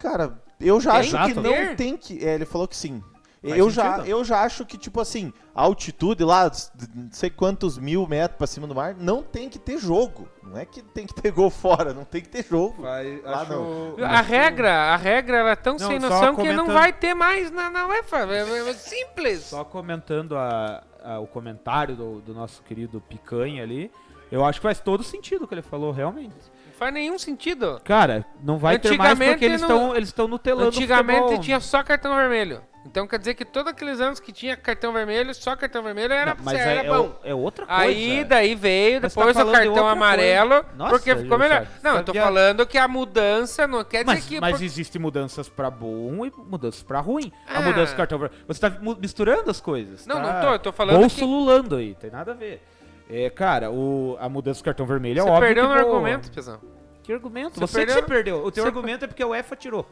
Cara, 0.01 0.43
eu 0.61 0.81
já 0.81 0.93
Tem 0.93 1.01
acho 1.01 1.11
que 1.29 1.35
que 1.35 1.41
não 1.41 1.77
tem 1.77 1.97
que. 1.97 2.25
É, 2.27 2.35
ele 2.35 2.45
falou 2.45 2.67
que 2.67 2.77
sim. 2.77 3.03
Faz 3.43 3.57
Eu 3.59 3.71
já, 3.71 3.99
eu 4.07 4.23
já 4.25 4.43
acho 4.43 4.65
que, 4.65 4.79
tipo 4.79 5.01
assim, 5.01 5.33
a 5.53 5.63
altitude 5.63 6.23
lá, 6.23 6.49
não 6.95 7.11
sei 7.11 7.29
quantos 7.29 7.77
mil 7.77 8.07
metros 8.07 8.39
pra 8.39 8.47
cima 8.47 8.69
do 8.69 8.75
mar, 8.75 8.95
não 8.95 9.21
tem 9.21 9.49
que 9.49 9.59
ter 9.59 9.79
jogo. 9.79 10.29
Não 10.45 10.57
é 10.57 10.65
que 10.65 10.81
tem 10.81 11.07
que 11.07 11.15
ter 11.15 11.33
gol 11.33 11.51
fora, 11.51 11.93
não 11.93 12.05
tem 12.05 12.21
que 12.23 12.29
ter 12.29 12.45
jogo. 12.45 12.83
Lá 12.83 13.45
não. 13.45 13.97
A 14.05 14.21
regra, 14.21 14.73
a 14.93 14.97
regra 14.97 15.39
ela 15.39 15.51
é 15.51 15.57
tão 15.57 15.73
Não, 15.77 15.89
sem 15.89 15.99
noção 15.99 16.21
que 16.37 16.43
não 16.53 16.57
comentando- 16.67 16.73
vai 16.73 16.93
ter 16.93 17.15
mais 17.15 17.51
na, 17.51 17.69
na 17.69 17.87
UEFA. 17.89 18.19
É, 18.33 18.49
é- 18.49 18.69
é 18.71 18.75
simples. 18.75 19.41
Só 19.41 19.65
comentando 19.65 20.37
a- 20.37 20.85
a- 21.03 21.19
o 21.19 21.27
comentário 21.27 21.97
do, 21.97 22.21
do 22.21 22.33
nosso 22.33 22.63
querido 22.63 23.01
Picanha 23.01 23.65
ali, 23.65 23.91
eu 24.31 24.45
acho 24.45 24.61
que 24.61 24.63
faz 24.63 24.79
todo 24.79 25.03
sentido 25.03 25.47
o 25.47 25.49
que 25.49 25.55
ele 25.55 25.63
falou, 25.63 25.91
realmente. 25.91 26.37
Não 26.67 26.73
faz 26.79 26.95
nenhum 26.95 27.19
sentido. 27.19 27.81
Cara, 27.85 28.25
não 28.43 28.57
vai 28.59 28.79
ter 28.79 28.97
mais 28.97 29.19
porque 29.19 29.45
eles 29.45 29.61
estão 29.61 29.97
eles 29.97 30.09
estão 30.11 30.29
nutelando 30.29 30.67
o 30.67 30.69
Antigamente 30.69 31.41
tinha 31.41 31.59
só 31.61 31.83
cartão 31.83 32.15
vermelho. 32.15 32.63
Então 32.85 33.07
quer 33.07 33.19
dizer 33.19 33.35
que 33.35 33.45
todos 33.45 33.71
aqueles 33.73 34.01
anos 34.01 34.19
que 34.19 34.33
tinha 34.33 34.57
cartão 34.57 34.93
vermelho, 34.93 35.33
só 35.35 35.55
cartão 35.55 35.83
vermelho 35.85 36.13
era, 36.13 36.35
Não, 36.35 36.45
mas 36.45 36.59
era 36.59 36.71
é, 36.83 36.87
é 36.87 36.89
bom. 36.89 37.07
o- 37.07 37.15
é 37.23 37.33
outra 37.35 37.65
coisa. 37.65 37.81
Aí 37.83 38.25
daí 38.25 38.55
veio 38.57 39.01
Mas 39.01 39.15
depois 39.15 39.37
tá 39.37 39.45
o 39.45 39.47
de 39.47 39.53
cartão 39.53 39.87
amarelo. 39.89 40.65
Nossa, 40.77 40.91
porque 40.91 41.15
ficou 41.15 41.39
melhor. 41.39 41.65
você 41.65 41.73
Não, 41.83 41.93
tá 41.95 42.01
eu 42.01 42.05
tô 42.05 42.13
via- 42.13 42.23
falando 42.25 42.67
que 42.67 42.77
a 42.77 42.89
mudança 42.89 43.67
não 43.69 43.85
quer 43.85 44.05
dizer 44.05 44.17
Mas, 44.17 44.27
que. 44.27 44.41
mas 44.41 44.57
por- 44.57 44.65
existem 44.65 45.01
mudanças 45.01 45.49
pra 45.49 45.71
bom 45.71 46.27
e 46.27 46.33
mudanças 46.37 46.83
pra 46.83 46.99
ruim. 47.01 47.33
A 47.49 47.59
Ah. 47.59 47.63
mudança 47.63 47.93
do 47.93 47.97
cartão 47.97 48.19
vermelho. 48.19 48.43
Você 48.49 48.61
tá 48.61 48.71
misturando 48.99 49.49
as 49.51 49.61
coisas. 49.61 50.05
Não, 50.07 50.17
tá? 50.17 50.33
não 50.33 50.41
tô, 50.41 50.53
eu 50.55 50.59
tô 50.59 50.73
falando 50.73 50.99
Bolso 50.99 51.17
que- 51.17 51.25
lulando 51.25 51.77
aí, 51.77 51.95
tem 51.95 52.11
nada 52.11 52.33
a 52.33 52.35
ver. 52.35 52.63
É, 53.09 53.31
cara, 53.31 53.71
o, 53.71 54.17
a 54.21 54.29
mudança 54.29 54.61
do 54.61 54.65
cartão 54.65 54.87
vermelho 54.87 55.21
é 55.21 55.23
Você 55.23 55.29
óbvio 55.29 55.47
perdeu 55.47 55.69
que 55.69 55.75
no 55.75 55.79
argumento, 55.79 56.31
Pezão. 56.33 56.59
Que 57.03 57.13
argumento? 57.13 57.55
Você 57.55 57.61
Você, 57.61 57.81
que 57.81 57.87
perdeu- 57.87 58.03
você 58.03 58.09
perdeu. 58.15 58.45
O 58.45 58.51
teu 58.51 58.65
Você- 58.65 58.69
argumento 58.69 59.05
é 59.05 59.09
porque 59.09 59.23
a 59.23 59.27
UEFA 59.29 59.55
tirou. 59.57 59.87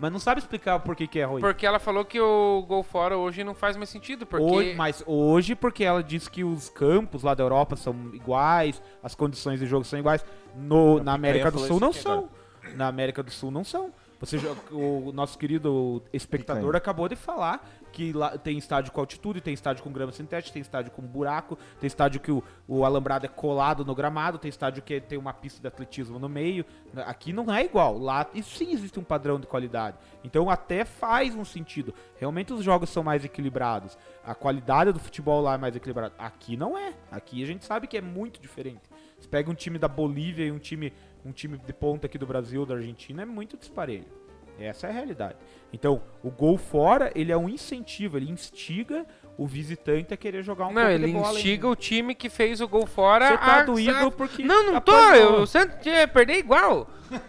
Mas 0.00 0.10
não 0.10 0.18
sabe 0.18 0.40
explicar 0.40 0.80
por 0.80 0.96
que, 0.96 1.06
que 1.06 1.18
é 1.18 1.24
ruim. 1.24 1.40
Porque 1.40 1.66
ela 1.66 1.78
falou 1.78 2.04
que 2.06 2.18
o 2.18 2.64
gol 2.66 2.82
fora 2.82 3.18
hoje 3.18 3.44
não 3.44 3.54
faz 3.54 3.76
mais 3.76 3.90
sentido, 3.90 4.24
porque 4.24 4.44
Hoje, 4.44 4.74
mas 4.74 5.04
hoje, 5.06 5.54
porque 5.54 5.84
ela 5.84 6.02
disse 6.02 6.30
que 6.30 6.42
os 6.42 6.70
campos 6.70 7.22
lá 7.22 7.34
da 7.34 7.44
Europa 7.44 7.76
são 7.76 7.94
iguais, 8.14 8.82
as 9.02 9.14
condições 9.14 9.60
de 9.60 9.66
jogo 9.66 9.84
são 9.84 9.98
iguais. 9.98 10.24
No, 10.56 11.02
na 11.02 11.12
América 11.12 11.50
do 11.50 11.58
Sul 11.58 11.78
não 11.78 11.92
são. 11.92 12.30
Na 12.74 12.88
América 12.88 13.22
do 13.22 13.30
Sul 13.30 13.50
não 13.50 13.62
são. 13.62 13.92
Você, 14.20 14.38
o 14.70 15.12
nosso 15.12 15.38
querido 15.38 16.02
espectador 16.12 16.76
acabou 16.76 17.08
de 17.08 17.16
falar 17.16 17.66
que 18.00 18.14
lá 18.14 18.38
tem 18.38 18.56
estádio 18.56 18.92
com 18.92 19.00
altitude, 19.00 19.42
tem 19.42 19.52
estádio 19.52 19.84
com 19.84 19.92
grama 19.92 20.10
sintética, 20.10 20.54
tem 20.54 20.62
estádio 20.62 20.90
com 20.90 21.02
buraco, 21.02 21.58
tem 21.78 21.86
estádio 21.86 22.18
que 22.18 22.32
o, 22.32 22.42
o 22.66 22.82
alambrado 22.82 23.26
é 23.26 23.28
colado 23.28 23.84
no 23.84 23.94
gramado, 23.94 24.38
tem 24.38 24.48
estádio 24.48 24.82
que 24.82 24.98
tem 25.02 25.18
uma 25.18 25.34
pista 25.34 25.60
de 25.60 25.68
atletismo 25.68 26.18
no 26.18 26.26
meio. 26.26 26.64
Aqui 27.04 27.30
não 27.30 27.52
é 27.52 27.62
igual. 27.62 27.98
Lá 27.98 28.26
e 28.32 28.42
sim 28.42 28.72
existe 28.72 28.98
um 28.98 29.04
padrão 29.04 29.38
de 29.38 29.46
qualidade. 29.46 29.98
Então 30.24 30.48
até 30.48 30.82
faz 30.82 31.34
um 31.34 31.44
sentido. 31.44 31.92
Realmente 32.16 32.54
os 32.54 32.64
jogos 32.64 32.88
são 32.88 33.02
mais 33.02 33.22
equilibrados. 33.22 33.98
A 34.24 34.34
qualidade 34.34 34.92
do 34.92 34.98
futebol 34.98 35.42
lá 35.42 35.54
é 35.54 35.58
mais 35.58 35.76
equilibrada. 35.76 36.14
Aqui 36.16 36.56
não 36.56 36.78
é. 36.78 36.94
Aqui 37.10 37.42
a 37.42 37.46
gente 37.46 37.66
sabe 37.66 37.86
que 37.86 37.98
é 37.98 38.00
muito 38.00 38.40
diferente. 38.40 38.88
Você 39.18 39.28
pega 39.28 39.50
um 39.50 39.54
time 39.54 39.78
da 39.78 39.88
Bolívia 39.88 40.46
e 40.46 40.50
um 40.50 40.58
time, 40.58 40.90
um 41.22 41.32
time 41.32 41.58
de 41.58 41.72
ponta 41.74 42.06
aqui 42.06 42.16
do 42.16 42.26
Brasil, 42.26 42.64
da 42.64 42.76
Argentina, 42.76 43.20
é 43.20 43.26
muito 43.26 43.58
disparelho. 43.58 44.19
Essa 44.60 44.86
é 44.86 44.90
a 44.90 44.92
realidade. 44.92 45.36
Então, 45.72 46.02
o 46.22 46.30
gol 46.30 46.56
fora, 46.58 47.10
ele 47.14 47.32
é 47.32 47.36
um 47.36 47.48
incentivo, 47.48 48.16
ele 48.16 48.30
instiga 48.30 49.06
o 49.38 49.46
visitante 49.46 50.12
a 50.12 50.16
querer 50.16 50.42
jogar 50.42 50.66
um 50.66 50.72
Não, 50.72 50.90
ele 50.90 51.10
instiga 51.10 51.66
o 51.68 51.74
time 51.74 52.14
que 52.14 52.28
fez 52.28 52.60
o 52.60 52.68
gol 52.68 52.86
fora. 52.86 53.28
Você 53.28 53.38
tá 53.38 53.60
a- 53.60 53.64
doído 53.64 54.10
porque 54.12 54.42
Não, 54.44 54.72
não 54.72 54.80
tô. 54.80 54.92
Eu, 55.14 55.40
o 55.42 55.46
Santos 55.46 55.84
ia 55.86 56.06
perder 56.06 56.34
igual. 56.38 56.88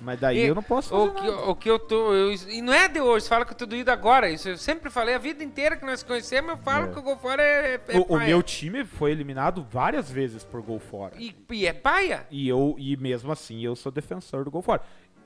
Mas 0.00 0.18
daí 0.18 0.38
E 0.38 0.46
eu 0.46 0.54
não 0.54 0.62
posso 0.62 0.94
O 0.94 1.08
fazer 1.08 1.20
que, 1.20 1.30
nada. 1.30 1.42
o 1.50 1.54
que 1.54 1.70
eu 1.70 1.78
tô. 1.78 2.14
eu- 2.14 2.32
e 2.32 2.62
não 2.62 2.72
é 2.72 2.88
de 2.88 3.00
hoje, 3.00 3.24
você 3.24 3.28
fala 3.28 3.44
que 3.44 3.52
eu 3.52 3.56
tô 3.56 3.66
doído 3.66 3.90
agora. 3.90 4.30
Isso 4.30 4.48
eu 4.48 4.56
sempre 4.56 4.88
falei 4.90 5.14
a 5.14 5.18
vida 5.18 5.44
inteira 5.44 5.76
que 5.76 5.84
nós 5.84 6.02
conhecemos, 6.02 6.50
eu 6.52 6.56
falo 6.56 6.86
É. 6.86 6.88
que 6.92 6.98
o 6.98 7.02
gol 7.02 7.16
fora 7.18 7.42
é, 7.42 7.78
é 7.88 7.98
O, 7.98 8.02
o 8.14 8.18
meu 8.18 8.42
time 8.42 8.82
foi 8.84 9.10
eliminado 9.12 9.66
várias 9.70 10.10
vezes 10.10 10.42
por 10.42 10.62
gol 10.62 10.78
fora. 10.78 11.12
E, 11.18 11.34
e 11.50 11.66
é 11.66 11.72
paia? 11.74 12.26
E 12.30 12.48
eu 12.48 12.74
e 12.78 12.96
mesmo 12.96 13.30
assim 13.30 13.60
eu 13.62 13.76
sou 13.76 13.92
defensor 13.92 14.44
do 14.44 14.50
gol 14.50 14.62
fora. 14.62 14.80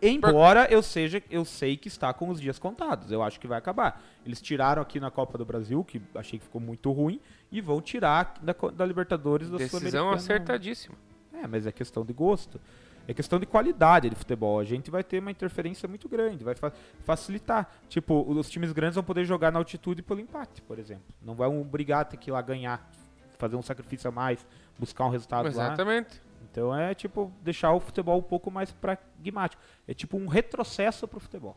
Embora 0.09 0.67
eu 0.71 0.83
seja, 0.83 1.23
eu 1.31 1.45
sei 1.45 1.77
que 1.77 1.89
está 1.89 2.13
com 2.13 2.29
os 2.29 2.41
dias 2.41 2.59
contados. 2.59 3.11
Eu 3.11 3.23
acho 3.23 3.39
que 3.41 3.47
vai 3.47 3.59
acabar. 3.59 4.03
Eles 4.25 4.41
tiraram 4.41 4.83
aqui 4.83 4.99
na 5.01 5.11
Copa 5.11 5.39
do 5.39 5.45
Brasil, 5.45 5.83
que 5.85 6.01
achei 6.15 6.39
que 6.39 6.45
ficou 6.45 6.61
muito 6.61 6.91
ruim, 6.93 7.21
e 7.51 7.61
vão 7.61 7.81
tirar 7.81 8.35
da, 8.43 8.53
da 8.75 8.85
Libertadores 8.87 9.49
da 9.49 9.57
Decisão 9.59 9.81
Sul-Americana. 9.81 10.17
acertadíssima. 10.17 10.95
É, 11.33 11.47
mas 11.47 11.67
é 11.67 11.73
questão 11.73 12.05
de 12.05 12.13
gosto. 12.13 12.61
É 13.07 13.13
questão 13.13 13.39
de 13.39 13.45
qualidade 13.45 14.09
de 14.09 14.17
futebol. 14.17 14.59
A 14.59 14.65
gente 14.65 14.91
vai 14.91 15.05
ter 15.05 15.19
uma 15.19 15.31
interferência 15.31 15.87
muito 15.87 16.09
grande, 16.09 16.43
vai 16.43 16.55
fa- 16.55 16.73
facilitar. 17.05 17.71
Tipo, 17.89 18.23
os 18.31 18.49
times 18.49 18.73
grandes 18.73 18.95
vão 18.95 19.05
poder 19.05 19.25
jogar 19.27 19.53
na 19.53 19.59
altitude 19.59 20.03
pelo 20.03 20.21
empate, 20.21 20.63
por 20.63 20.79
exemplo. 20.79 21.05
Não 21.23 21.35
vão 21.35 21.63
brigar 21.63 22.01
a 22.01 22.05
ter 22.05 22.17
que 22.17 22.31
ir 22.31 22.33
lá 22.33 22.41
ganhar, 22.41 22.91
fazer 23.37 23.57
um 23.57 23.63
sacrifício 23.63 24.09
a 24.09 24.11
mais, 24.11 24.47
buscar 24.79 25.05
um 25.05 25.11
resultado 25.11 25.45
lá. 25.45 25.51
Exatamente. 25.51 26.23
Então 26.55 26.73
é 26.73 26.95
tipo 26.95 27.33
deixar 27.43 27.73
o 27.73 27.81
futebol 27.81 28.17
um 28.17 28.23
pouco 28.23 28.49
mais 28.49 28.71
pragmático. 28.71 29.61
É 29.89 29.93
tipo 29.93 30.17
um 30.17 30.29
retrocesso 30.29 31.09
pro 31.09 31.19
futebol, 31.19 31.57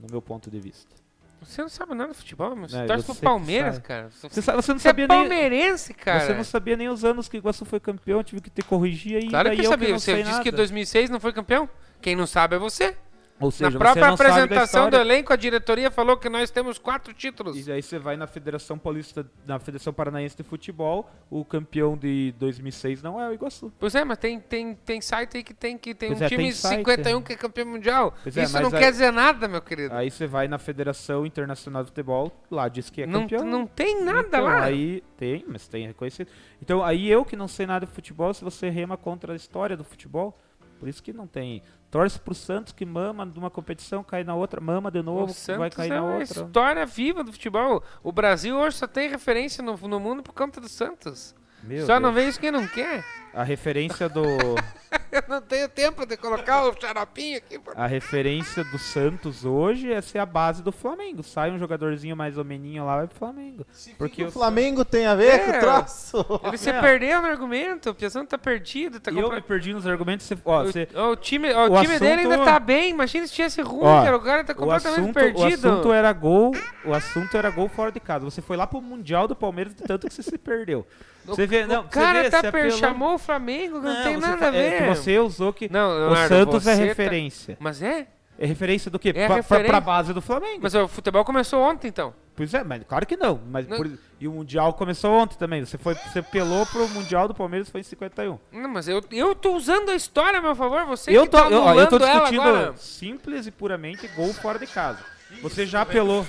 no 0.00 0.08
meu 0.10 0.22
ponto 0.22 0.50
de 0.50 0.58
vista. 0.58 0.96
Você 1.42 1.60
não 1.60 1.68
sabe 1.68 1.94
nada 1.94 2.12
de 2.12 2.18
futebol, 2.18 2.56
mas 2.56 2.70
você 2.70 2.78
Não, 2.78 2.86
torce 2.86 3.02
eu 3.02 3.04
pro 3.04 3.12
sei 3.14 3.20
que 3.20 3.24
Palmeiras, 3.26 3.78
cara. 3.78 4.08
Você, 4.10 4.40
você 4.40 4.50
não 4.52 4.62
Você 4.62 4.72
é 4.72 4.78
sabia 4.78 5.06
nem 5.06 5.18
palmeirense, 5.18 5.92
cara. 5.92 6.20
você 6.20 6.34
não 6.34 6.42
sabia 6.44 6.76
nem 6.78 6.88
os 6.88 7.04
anos 7.04 7.28
que 7.28 7.36
o 7.36 7.38
Iguaçu 7.38 7.66
foi 7.66 7.78
campeão, 7.78 8.24
tive 8.24 8.40
que 8.40 8.50
ter 8.50 8.64
corrigir 8.64 9.18
aí. 9.18 9.28
Claro 9.28 9.50
que 9.50 9.60
eu 9.60 9.64
eu 9.64 9.70
sabia. 9.70 9.92
Você 9.98 10.22
disse 10.22 10.40
que 10.40 10.50
nada. 10.50 10.56
2006 10.56 11.10
não 11.10 11.20
foi 11.20 11.32
campeão? 11.34 11.68
Quem 12.00 12.16
não 12.16 12.26
sabe 12.26 12.56
é 12.56 12.58
você. 12.58 12.96
Ou 13.40 13.50
seja, 13.50 13.70
Na 13.70 13.78
própria 13.78 14.08
apresentação 14.08 14.90
do 14.90 14.96
elenco, 14.96 15.32
a 15.32 15.36
diretoria 15.36 15.90
falou 15.90 16.16
que 16.16 16.28
nós 16.28 16.50
temos 16.50 16.78
quatro 16.78 17.12
títulos. 17.14 17.66
E 17.66 17.70
aí 17.72 17.82
você 17.82 17.98
vai 17.98 18.16
na 18.16 18.26
Federação 18.26 18.78
Paulista, 18.78 19.24
na 19.46 19.58
Federação 19.58 19.92
Paranaense 19.92 20.36
de 20.36 20.42
Futebol, 20.42 21.08
o 21.30 21.44
campeão 21.44 21.96
de 21.96 22.34
2006 22.38 23.02
não 23.02 23.20
é 23.20 23.28
o 23.28 23.32
Iguaçu. 23.32 23.72
Pois 23.78 23.94
é, 23.94 24.04
mas 24.04 24.18
tem, 24.18 24.40
tem, 24.40 24.74
tem 24.74 25.00
site 25.00 25.36
aí 25.36 25.42
que 25.44 25.54
tem 25.54 25.78
que 25.78 25.94
tem 25.94 26.08
Pois 26.10 26.20
um 26.20 26.24
é, 26.24 26.28
time 26.28 26.42
tem 26.44 26.52
de 26.52 26.56
site, 26.56 26.78
51 26.78 27.22
que 27.22 27.32
é 27.32 27.36
campeão 27.36 27.66
mundial. 27.66 28.14
Pois 28.22 28.36
é, 28.36 28.42
Isso 28.42 28.52
mas 28.52 28.62
não 28.62 28.72
aí- 28.76 28.84
quer 28.84 28.90
dizer 28.90 29.12
nada, 29.12 29.46
meu 29.46 29.62
querido. 29.62 29.94
Aí 29.94 30.10
você 30.10 30.26
vai 30.26 30.48
na 30.48 30.58
Federação 30.58 31.24
Internacional 31.24 31.82
de 31.84 31.90
Futebol, 31.90 32.32
lá 32.50 32.68
diz 32.68 32.90
que 32.90 33.02
é 33.02 33.06
não, 33.06 33.20
campeão. 33.22 33.44
não 33.44 33.66
tem 33.66 34.02
nada 34.02 34.26
então, 34.28 34.44
lá. 34.44 34.64
Aí 34.64 35.02
tem, 35.16 35.44
mas 35.46 35.68
tem 35.68 35.86
reconhecido. 35.86 36.28
Então, 36.60 36.82
aí 36.82 37.08
eu 37.08 37.24
que 37.24 37.36
não 37.36 37.46
sei 37.48 37.66
nada 37.66 37.86
de 37.86 37.92
futebol, 37.92 38.34
se 38.34 38.42
você 38.42 38.68
rema 38.68 38.96
contra 38.96 39.32
a 39.32 39.36
história 39.36 39.76
do 39.76 39.84
futebol, 39.84 40.36
por 40.78 40.88
isso 40.88 41.02
que 41.02 41.12
não 41.12 41.26
tem. 41.26 41.62
Torce 41.90 42.18
pro 42.18 42.34
Santos 42.34 42.72
que 42.72 42.84
mama 42.84 43.24
numa 43.24 43.50
competição, 43.50 44.04
cai 44.04 44.22
na 44.22 44.34
outra, 44.34 44.60
mama 44.60 44.90
de 44.90 45.02
novo, 45.02 45.34
vai 45.56 45.70
cair 45.70 45.92
é 45.92 45.94
na 45.94 46.04
outra. 46.04 46.22
história 46.22 46.86
viva 46.86 47.24
do 47.24 47.32
futebol. 47.32 47.82
O 48.02 48.12
Brasil 48.12 48.56
hoje 48.56 48.76
só 48.76 48.86
tem 48.86 49.08
referência 49.08 49.62
no, 49.62 49.76
no 49.76 49.98
mundo 49.98 50.22
por 50.22 50.32
conta 50.34 50.60
do 50.60 50.68
Santos. 50.68 51.34
Meu 51.62 51.80
só 51.86 51.94
Deus. 51.94 52.02
não 52.02 52.12
vê 52.12 52.28
isso 52.28 52.38
quem 52.38 52.50
não 52.50 52.66
quer. 52.66 53.04
A 53.38 53.44
referência 53.44 54.08
do 54.08 54.22
Eu 55.12 55.22
não 55.28 55.40
tenho 55.40 55.68
tempo 55.68 56.04
de 56.04 56.16
colocar 56.16 56.64
o 56.66 56.74
xaropinho 56.78 57.38
aqui. 57.38 57.58
pô. 57.58 57.70
a 57.74 57.86
referência 57.86 58.62
do 58.64 58.78
Santos 58.78 59.44
hoje 59.44 59.90
é 59.92 60.00
ser 60.02 60.18
a 60.18 60.26
base 60.26 60.62
do 60.62 60.72
Flamengo. 60.72 61.22
Sai 61.22 61.50
um 61.50 61.58
jogadorzinho 61.58 62.16
mais 62.16 62.36
ou 62.36 62.44
meninho 62.44 62.84
lá 62.84 62.96
vai 62.96 63.06
pro 63.06 63.16
Flamengo. 63.16 63.66
Porque 63.96 64.24
o 64.24 64.28
o 64.28 64.30
Flamengo 64.30 64.84
tem 64.84 65.06
a 65.06 65.14
ver 65.14 65.28
É, 65.34 65.38
com 65.38 65.50
o 65.56 65.60
troço? 65.60 66.40
Ele 66.44 66.58
se 66.58 66.72
Não. 66.72 66.80
perdeu 66.80 67.22
no 67.22 67.28
argumento. 67.28 67.90
O 67.90 67.94
Piazão 67.94 68.26
tá 68.26 68.36
perdido. 68.36 68.98
Tá 69.00 69.10
E 69.10 69.18
eu 69.18 69.30
me 69.30 69.40
perdi 69.40 69.72
nos 69.72 69.86
argumentos, 69.86 70.26
você, 70.26 70.36
ó, 70.44 70.64
você 70.64 70.88
o, 70.94 71.10
o 71.12 71.16
time, 71.16 71.52
ó, 71.52 71.68
o 71.68 71.72
o 71.78 71.80
time 71.82 71.98
dele 71.98 72.20
assunto- 72.22 72.32
ainda 72.32 72.44
tá 72.44 72.58
bem. 72.58 72.90
Imagina 72.90 73.26
se 73.26 73.32
tivesse 73.32 73.62
ruim, 73.62 73.84
Ó, 73.86 74.02
cara. 74.04 74.16
O 74.16 74.20
cara 74.20 74.44
tá 74.44 74.52
o 74.52 74.56
completamente 74.56 75.00
assunto, 75.00 75.10
o 75.10 75.14
perdido. 75.14 75.68
assunto 75.68 75.92
era 75.92 76.12
gol, 76.12 76.52
o 76.84 76.92
assunto 76.94 77.36
era 77.36 77.50
gol 77.50 77.68
fora 77.68 77.90
de 77.92 78.00
casa. 78.00 78.24
Você 78.24 78.42
foi 78.42 78.56
lá 78.56 78.66
pro 78.66 78.80
Mundial 78.82 79.26
do 79.28 79.36
Palmeiras 79.36 79.74
de 79.74 79.82
tanto 79.84 80.06
que 80.08 80.12
você 80.14 80.22
se 80.22 80.36
perdeu. 80.38 80.86
Você 81.28 81.46
vê, 81.46 81.66
não, 81.66 81.82
o 81.82 81.88
cara 81.88 82.22
vê, 82.22 82.30
tá 82.30 82.40
per... 82.40 82.48
apelou- 82.48 82.78
chamou 82.78 83.14
o 83.14 83.18
Flamengo, 83.18 83.78
não, 83.80 84.02
tem 84.02 84.14
você 84.14 84.20
nada 84.26 84.48
a 84.48 84.50
ver. 84.50 84.82
É 84.82 84.94
você 84.94 85.18
usou 85.18 85.52
que 85.52 85.70
Não, 85.72 85.90
o 85.90 85.98
Leonardo, 85.98 86.28
Santos 86.34 86.66
é 86.66 86.76
tá- 86.76 86.82
referência. 86.82 87.56
Mas 87.60 87.82
é? 87.82 88.06
É 88.38 88.46
referência 88.46 88.88
do 88.90 88.98
quê? 89.00 89.08
É 89.08 89.12
pra, 89.12 89.26
pra, 89.26 89.34
referência. 89.36 89.68
pra 89.68 89.80
base 89.80 90.12
do 90.12 90.22
Flamengo. 90.22 90.60
Mas 90.62 90.72
o 90.74 90.86
futebol 90.86 91.24
começou 91.24 91.60
ontem, 91.60 91.88
então. 91.88 92.14
Pois 92.36 92.54
é, 92.54 92.62
mas 92.62 92.84
claro 92.86 93.04
que 93.04 93.16
não. 93.16 93.40
Mas 93.50 93.66
Não. 93.66 93.76
por- 93.76 93.90
e 94.20 94.28
o 94.28 94.32
Mundial 94.32 94.72
começou 94.74 95.10
ontem 95.12 95.36
também. 95.36 95.64
Você 95.64 95.76
foi, 95.76 95.94
você 95.94 96.22
pelou 96.22 96.64
pro 96.66 96.88
Mundial 96.90 97.26
do 97.26 97.34
Palmeiras 97.34 97.68
foi 97.68 97.80
em 97.80 97.84
51. 97.84 98.38
Não, 98.52 98.68
mas 98.68 98.86
eu, 98.86 99.02
eu 99.10 99.34
tô 99.34 99.54
usando 99.56 99.88
a 99.90 99.94
história 99.96 100.38
a 100.38 100.42
meu 100.42 100.54
favor. 100.54 100.84
Você 100.86 101.10
eu 101.10 101.26
tô, 101.26 101.36
tá 101.36 101.50
eu, 101.50 101.80
eu 101.80 101.86
tô 101.88 101.98
discutindo 101.98 102.74
simples 102.76 103.48
e 103.48 103.50
puramente 103.50 104.06
gol 104.08 104.32
fora 104.32 104.56
de 104.56 104.68
casa. 104.68 105.00
Você 105.42 105.66
já 105.66 105.82
apelou. 105.82 106.24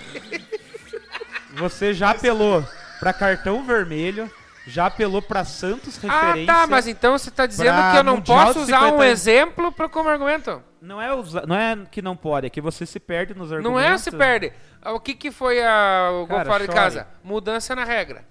Você 1.56 1.94
já 1.94 2.12
apelou 2.12 2.64
pra 3.00 3.14
cartão 3.14 3.64
vermelho, 3.64 4.30
já 4.70 4.86
apelou 4.86 5.22
pra 5.22 5.44
Santos 5.44 6.00
Ah, 6.04 6.22
referência. 6.28 6.54
tá, 6.54 6.68
mas 6.68 6.88
então 6.88 7.18
você 7.18 7.30
tá 7.32 7.46
dizendo 7.46 7.76
que 7.92 7.98
eu 7.98 8.04
não 8.04 8.22
posso 8.22 8.60
usar 8.62 8.82
um 8.84 9.00
51. 9.00 9.04
exemplo 9.04 9.72
pra, 9.72 9.90
como 9.90 10.08
argumento. 10.10 10.62
não 10.82 11.02
é 11.02 11.14
usa- 11.14 11.44
não 11.48 11.56
é 11.56 11.78
que 11.92 12.02
não 12.02 12.16
pode, 12.16 12.48
é 12.48 12.50
que 12.50 12.62
você 12.62 12.86
se 12.86 13.00
perde 13.00 13.34
nos 13.34 13.52
argumentos. 13.52 13.72
Não 13.72 13.80
é 13.80 13.98
se 13.98 14.12
perde. 14.12 14.54
Ah, 14.82 14.94
O 14.94 15.00
que 15.00 15.14
que 15.14 15.32
foi 15.32 15.62
a, 15.64 16.10
o 16.14 16.26
gol 16.28 16.46
fora 16.46 16.68
de 16.68 16.74
casa? 16.74 17.08
Mudança 17.24 17.76
na 17.76 17.84
regra. 17.84 18.24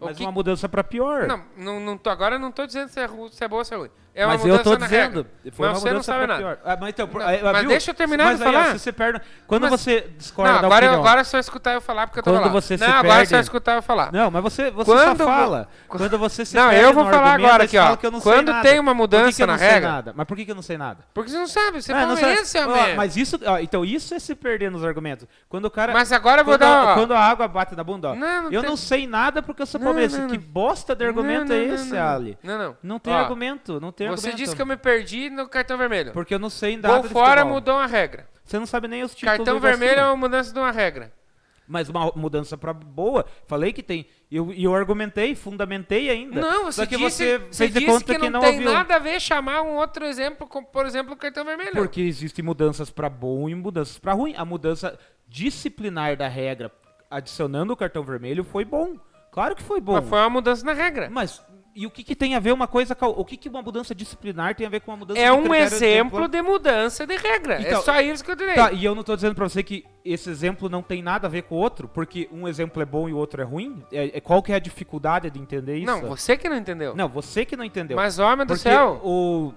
O 0.00 0.06
Mas 0.06 0.16
que- 0.16 0.24
uma 0.24 0.32
mudança 0.32 0.68
pra 0.68 0.82
pior. 0.82 1.28
Não, 1.28 1.44
não, 1.56 1.78
não 1.78 1.96
tô, 1.96 2.10
agora 2.10 2.34
eu 2.34 2.38
não 2.40 2.50
tô 2.50 2.66
dizendo 2.66 2.88
se 2.88 2.98
é, 2.98 3.08
se 3.30 3.44
é 3.44 3.46
boa 3.48 3.60
ou 3.60 3.64
se 3.64 3.72
é 3.72 3.76
ruim. 3.76 3.90
É 4.14 4.26
mas 4.26 4.44
eu 4.44 4.58
tô 4.62 4.76
dizendo, 4.76 5.26
foi 5.52 5.68
mas 5.68 5.78
uma 5.78 5.80
você 5.80 5.92
não 5.94 6.02
sabe 6.02 6.26
nada. 6.26 6.38
pior. 6.38 6.58
Ah, 6.64 6.76
mas 6.78 6.90
então, 6.90 7.06
Não, 7.12 7.20
ah, 7.20 7.38
mas 7.52 7.60
viu? 7.60 7.68
deixa 7.70 7.90
eu 7.90 7.94
terminar 7.94 8.24
mas 8.24 8.38
de 8.38 8.44
aí, 8.44 8.48
ó, 8.50 8.52
falar. 8.52 8.72
se 8.72 8.78
você 8.78 8.92
perde, 8.92 9.20
quando 9.46 9.62
Mas- 9.62 9.70
você 9.70 10.06
discorda 10.18 10.52
Não, 10.52 10.60
da 10.60 10.66
agora, 10.66 10.84
opinião. 10.86 11.00
agora 11.02 11.20
é 11.22 11.24
só 11.24 11.38
escutar 11.38 11.72
eu 11.72 11.80
falar 11.80 12.06
porque 12.06 12.18
eu 12.18 12.22
tô 12.22 12.30
Quando 12.32 12.50
você 12.52 12.76
se 12.76 12.84
não, 12.86 12.92
agora 12.92 13.06
é 13.08 13.16
perde- 13.16 13.28
só 13.30 13.38
escutar 13.40 13.74
eu 13.76 13.82
falar. 13.82 14.12
Não, 14.12 14.30
mas 14.30 14.42
você, 14.42 14.70
você 14.70 14.90
Quando- 14.90 15.16
só 15.18 15.24
fala. 15.24 15.68
Quando 15.88 16.18
você 16.18 16.44
se 16.44 16.54
Não, 16.54 16.70
eu 16.72 16.92
vou 16.92 17.04
falar 17.06 17.34
agora 17.34 17.62
aí 17.62 17.66
aqui, 17.66 17.78
ó. 17.78 17.84
fala 17.84 17.96
que 17.96 18.06
eu 18.06 18.10
não 18.10 18.20
sei 18.20 18.32
Quando 18.32 18.62
tem 18.62 18.78
uma 18.78 18.92
mudança 18.92 19.46
na 19.46 19.56
regra? 19.56 20.12
Mas 20.14 20.26
por 20.26 20.36
que, 20.36 20.50
eu 20.50 20.54
não 20.54 20.62
sei 20.62 20.76
nada? 20.76 21.04
Porque 21.14 21.30
você 21.30 21.38
não 21.38 21.46
sabe, 21.46 21.80
você 21.80 21.92
é 21.92 21.94
não 21.94 22.72
Ó, 22.74 22.78
homem. 22.82 22.94
Mas 22.96 23.16
isso, 23.16 23.38
então 23.62 23.82
isso 23.82 24.14
é 24.14 24.18
se 24.18 24.34
perder 24.34 24.70
nos 24.70 24.84
argumentos. 24.84 25.26
Quando 25.48 25.64
o 25.64 25.70
cara. 25.70 25.92
Mas 25.94 26.12
agora 26.12 26.42
eu 26.42 26.44
vou 26.44 26.58
dar, 26.58 26.94
quando 26.94 27.14
a 27.14 27.18
água 27.18 27.48
bate 27.48 27.74
na 27.74 27.82
bunda, 27.82 28.10
ó. 28.10 28.14
Eu 28.50 28.62
não 28.62 28.76
sei 28.76 29.06
nada 29.06 29.42
porque 29.42 29.62
eu 29.62 29.66
sou 29.66 29.80
palmeirense. 29.80 30.26
Que 30.26 30.36
bosta 30.38 30.94
de 30.94 31.02
argumento 31.04 31.50
é 31.52 31.64
esse. 31.64 31.96
Ali? 31.96 32.36
Não, 32.42 32.58
não. 32.58 32.76
Não 32.82 32.98
tem 32.98 33.14
argumento, 33.14 33.80
não 33.80 33.90
tem 33.90 34.01
Você 34.10 34.28
argumento. 34.28 34.36
disse 34.36 34.56
que 34.56 34.62
eu 34.62 34.66
me 34.66 34.76
perdi 34.76 35.30
no 35.30 35.48
cartão 35.48 35.76
vermelho. 35.78 36.12
Porque 36.12 36.34
eu 36.34 36.38
não 36.38 36.50
sei 36.50 36.76
nada 36.76 36.94
Gol 36.94 37.02
de 37.02 37.08
fora 37.08 37.30
futebol. 37.40 37.52
mudou 37.54 37.74
uma 37.74 37.86
regra. 37.86 38.28
Você 38.44 38.58
não 38.58 38.66
sabe 38.66 38.88
nem 38.88 39.02
os 39.02 39.14
títulos 39.14 39.38
Cartão 39.38 39.60
vermelho 39.60 40.00
é 40.00 40.06
uma 40.06 40.16
mudança 40.16 40.52
de 40.52 40.58
uma 40.58 40.70
regra. 40.70 41.12
Mas 41.66 41.88
uma 41.88 42.10
mudança 42.16 42.58
pra 42.58 42.72
boa. 42.72 43.24
Falei 43.46 43.72
que 43.72 43.82
tem. 43.82 44.06
E 44.30 44.36
eu, 44.36 44.52
eu 44.52 44.74
argumentei, 44.74 45.34
fundamentei 45.34 46.10
ainda. 46.10 46.40
Não, 46.40 46.64
você 46.64 46.82
Só 46.82 46.86
que 46.86 46.96
disse, 46.96 47.38
você 47.38 47.38
você 47.38 47.68
disse 47.68 47.86
conta 47.86 48.04
que 48.04 48.12
que 48.14 48.18
não, 48.18 48.30
não 48.30 48.40
tem 48.40 48.54
ouviu. 48.56 48.72
nada 48.72 48.96
a 48.96 48.98
ver 48.98 49.20
chamar 49.20 49.62
um 49.62 49.76
outro 49.76 50.04
exemplo, 50.04 50.46
como, 50.46 50.66
por 50.66 50.84
exemplo, 50.84 51.14
o 51.14 51.16
cartão 51.16 51.44
vermelho. 51.44 51.72
Porque 51.72 52.00
existem 52.02 52.44
mudanças 52.44 52.90
pra 52.90 53.08
bom 53.08 53.48
e 53.48 53.54
mudanças 53.54 53.96
pra 53.98 54.12
ruim. 54.12 54.34
A 54.36 54.44
mudança 54.44 54.98
disciplinar 55.28 56.16
da 56.16 56.28
regra, 56.28 56.70
adicionando 57.10 57.72
o 57.72 57.76
cartão 57.76 58.02
vermelho, 58.02 58.44
foi 58.44 58.64
bom. 58.64 58.96
Claro 59.30 59.54
que 59.56 59.62
foi 59.62 59.80
bom. 59.80 59.94
Mas 59.94 60.08
foi 60.08 60.18
uma 60.18 60.28
mudança 60.30 60.64
na 60.66 60.72
regra. 60.74 61.08
Mas 61.10 61.42
e 61.74 61.86
o 61.86 61.90
que, 61.90 62.04
que 62.04 62.14
tem 62.14 62.34
a 62.34 62.38
ver 62.40 62.52
uma 62.52 62.66
coisa 62.68 62.94
com 62.94 63.06
o 63.06 63.24
que, 63.24 63.36
que 63.36 63.48
uma 63.48 63.62
mudança 63.62 63.94
disciplinar 63.94 64.54
tem 64.54 64.66
a 64.66 64.70
ver 64.70 64.80
com 64.80 64.90
uma 64.90 64.98
mudança 64.98 65.18
É 65.20 65.26
de 65.26 65.32
um 65.32 65.54
exemplo 65.54 65.76
exemplo? 65.76 66.28
de 66.28 66.42
mudança 66.42 67.06
de 67.06 67.16
regra. 67.16 67.54
é 67.56 67.62
Então, 67.62 67.82
só 67.82 68.00
isso 68.00 68.22
que 68.22 68.30
eu 68.30 68.36
direi. 68.36 68.54
Tá, 68.54 68.72
e 68.72 68.84
eu 68.84 68.94
não 68.94 69.02
tô 69.02 69.14
dizendo 69.14 69.34
pra 69.34 69.48
você 69.48 69.62
que 69.62 69.84
esse 70.04 70.28
exemplo 70.28 70.68
não 70.68 70.82
tem 70.82 71.02
nada 71.02 71.26
a 71.26 71.30
ver 71.30 71.42
com 71.42 71.54
o 71.54 71.58
outro, 71.58 71.88
porque 71.88 72.28
um 72.30 72.46
exemplo 72.46 72.82
é 72.82 72.84
bom 72.84 73.08
e 73.08 73.12
o 73.12 73.16
outro 73.16 73.40
é 73.40 73.44
ruim. 73.44 73.82
É, 73.90 74.18
é- 74.18 74.20
qual 74.20 74.42
que 74.42 74.52
é 74.52 74.56
a 74.56 74.58
dificuldade 74.58 75.30
de 75.30 75.38
entender 75.38 75.76
isso? 75.76 75.86
não, 75.86 76.02
você 76.02 76.36
que 76.36 76.48
não 76.48 76.56
entendeu. 76.56 76.94
Não, 76.94 77.08
você 77.08 77.44
que 77.44 77.56
não 77.56 77.64
entendeu. 77.64 77.96
Mas, 77.96 78.18
homem 78.18 78.44
do 78.46 78.48
Porque 78.54 78.68
céu, 78.68 79.00
o 79.02 79.54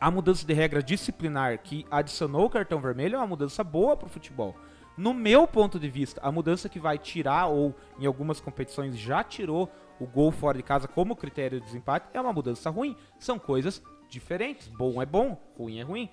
a 0.00 0.10
mudança 0.10 0.44
de 0.44 0.52
regra 0.52 0.82
disciplinar 0.82 1.58
que 1.58 1.86
adicionou 1.90 2.46
o 2.46 2.50
cartão 2.50 2.80
vermelho 2.80 3.14
é 3.14 3.18
uma 3.18 3.26
mudança 3.26 3.62
boa 3.62 3.96
pro 3.96 4.08
futebol. 4.08 4.56
No 4.96 5.14
meu 5.14 5.46
ponto 5.46 5.78
de 5.78 5.88
vista, 5.88 6.20
a 6.24 6.30
mudança 6.32 6.68
que 6.68 6.80
vai 6.80 6.98
tirar 6.98 7.46
ou 7.46 7.74
em 7.98 8.04
algumas 8.04 8.40
competições 8.40 8.98
já 8.98 9.22
tirou 9.22 9.70
o 10.02 10.06
gol 10.06 10.30
fora 10.32 10.56
de 10.56 10.62
casa 10.62 10.88
como 10.88 11.14
critério 11.16 11.60
de 11.60 11.66
desempate 11.66 12.08
é 12.12 12.20
uma 12.20 12.32
mudança 12.32 12.68
ruim. 12.70 12.96
São 13.18 13.38
coisas 13.38 13.82
diferentes. 14.08 14.68
Bom 14.68 15.00
é 15.00 15.06
bom, 15.06 15.40
ruim 15.56 15.78
é 15.78 15.82
ruim. 15.82 16.08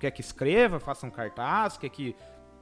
Quer 0.00 0.10
que 0.10 0.20
escreva, 0.20 0.80
faça 0.80 1.06
um 1.06 1.10
cartaz, 1.10 1.76
quer 1.76 1.88
que 1.90 2.14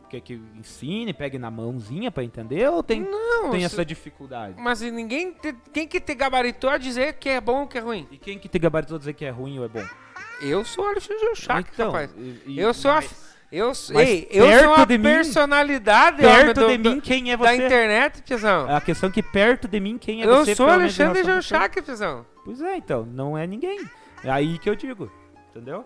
quer 0.09 0.21
que 0.21 0.35
ensine, 0.57 1.15
pegue 1.15 1.39
na 1.39 1.53
mãozinha 1.53 2.11
pra 2.11 2.25
entender 2.25 2.69
ou 2.69 2.83
tem 2.83 3.01
não. 3.01 3.51
tem 3.53 3.61
se- 3.61 3.67
essa 3.67 3.85
dificuldade? 3.85 4.57
Mas 4.59 4.81
ninguém. 4.81 5.33
te- 5.33 5.55
Quem 5.73 5.87
que 5.87 6.01
te 6.01 6.15
gabaritou 6.17 6.69
a 6.69 6.77
dizer 6.79 7.13
que 7.15 7.29
é 7.29 7.41
bom 7.41 7.61
ou 7.61 7.67
que 7.69 7.79
é 7.79 7.81
ruim? 7.81 8.09
E 8.11 8.19
quem 8.19 8.37
que 8.37 8.49
te 8.49 8.59
gabaritou 8.59 8.99
dizer 8.99 9.13
que 9.15 9.25
é 9.25 9.31
ruim 9.31 9.59
ou 9.61 9.65
é 9.65 9.69
bom? 9.69 9.85
Eu 10.43 10.65
sou 10.65 10.85
o 10.85 10.89
Alexandre 10.89 11.37
Chac, 11.37 11.71
Então, 11.73 11.93
rapaz. 11.93 12.13
e- 12.19 12.43
e- 12.47 12.59
Eu 12.59 12.75
sou 12.75 12.91
a. 12.91 13.01
Eu, 13.53 13.75
sou- 13.75 14.01
ei, 14.01 14.29
eu 14.31 14.47
sou 14.61 14.75
uma 14.75 14.87
de 14.87 14.97
mim- 14.97 15.03
personalidade 15.05 16.25
homem, 16.25 16.45
perto 16.45 16.61
do- 16.61 16.69
de 16.69 16.79
mim 16.79 17.01
quem 17.01 17.33
é 17.33 17.37
da 17.37 17.45
você? 17.47 17.67
internet, 17.67 18.23
tiazão. 18.23 18.73
A 18.75 18.81
questão 18.81 19.09
é 19.09 19.13
que 19.13 19.23
perto 19.23 19.67
de 19.67 19.81
mim 19.81 19.99
quem 19.99 20.23
é 20.23 20.27
eu 20.27 20.37
você? 20.45 20.55
sou 20.55 20.67
menos 20.67 20.81
em 20.99 21.03
Alexandre 21.05 21.23
você? 21.25 21.33
Janchak, 21.33 21.83
tiazão. 21.83 22.25
Pois 22.45 22.61
é, 22.63 22.77
então, 22.77 23.05
não 23.05 23.37
é 23.37 23.47
ninguém. 23.47 23.81
É 24.23 24.31
aí 24.31 24.57
que 24.59 24.71
eu 24.71 24.77
digo, 24.77 25.11
entendeu? 25.51 25.85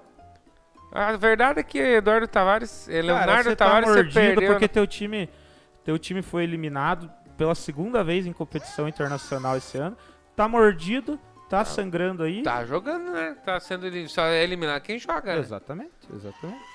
A 0.93 1.17
verdade 1.17 1.59
é 1.61 1.62
que 1.62 1.79
Eduardo 1.79 2.29
Tavares, 2.29 2.89
eh, 2.89 3.01
Leonardo 3.03 3.49
você 3.51 3.57
Tavares, 3.57 3.87
tá 3.89 3.93
você 3.93 3.97
mordido 4.03 4.15
perdeu. 4.15 4.53
porque 4.53 4.69
teu 4.69 4.87
time, 4.87 5.29
teu 5.83 5.99
time 5.99 6.21
foi 6.23 6.45
eliminado 6.45 7.11
pela 7.37 7.55
segunda 7.55 8.05
vez 8.05 8.27
em 8.27 8.33
competição 8.33 8.87
internacional 8.87 9.57
esse 9.57 9.77
ano. 9.79 9.97
Tá 10.37 10.47
mordido, 10.47 11.19
tá 11.49 11.65
sangrando 11.65 12.23
aí. 12.23 12.43
Tá 12.43 12.65
jogando, 12.65 13.11
né? 13.11 13.37
Tá 13.45 13.59
sendo 13.59 13.87
só 14.09 14.27
é 14.27 14.45
eliminado 14.45 14.83
quem 14.83 14.99
joga, 14.99 15.35
né? 15.35 15.41
Exatamente, 15.41 15.91
exatamente. 16.15 16.74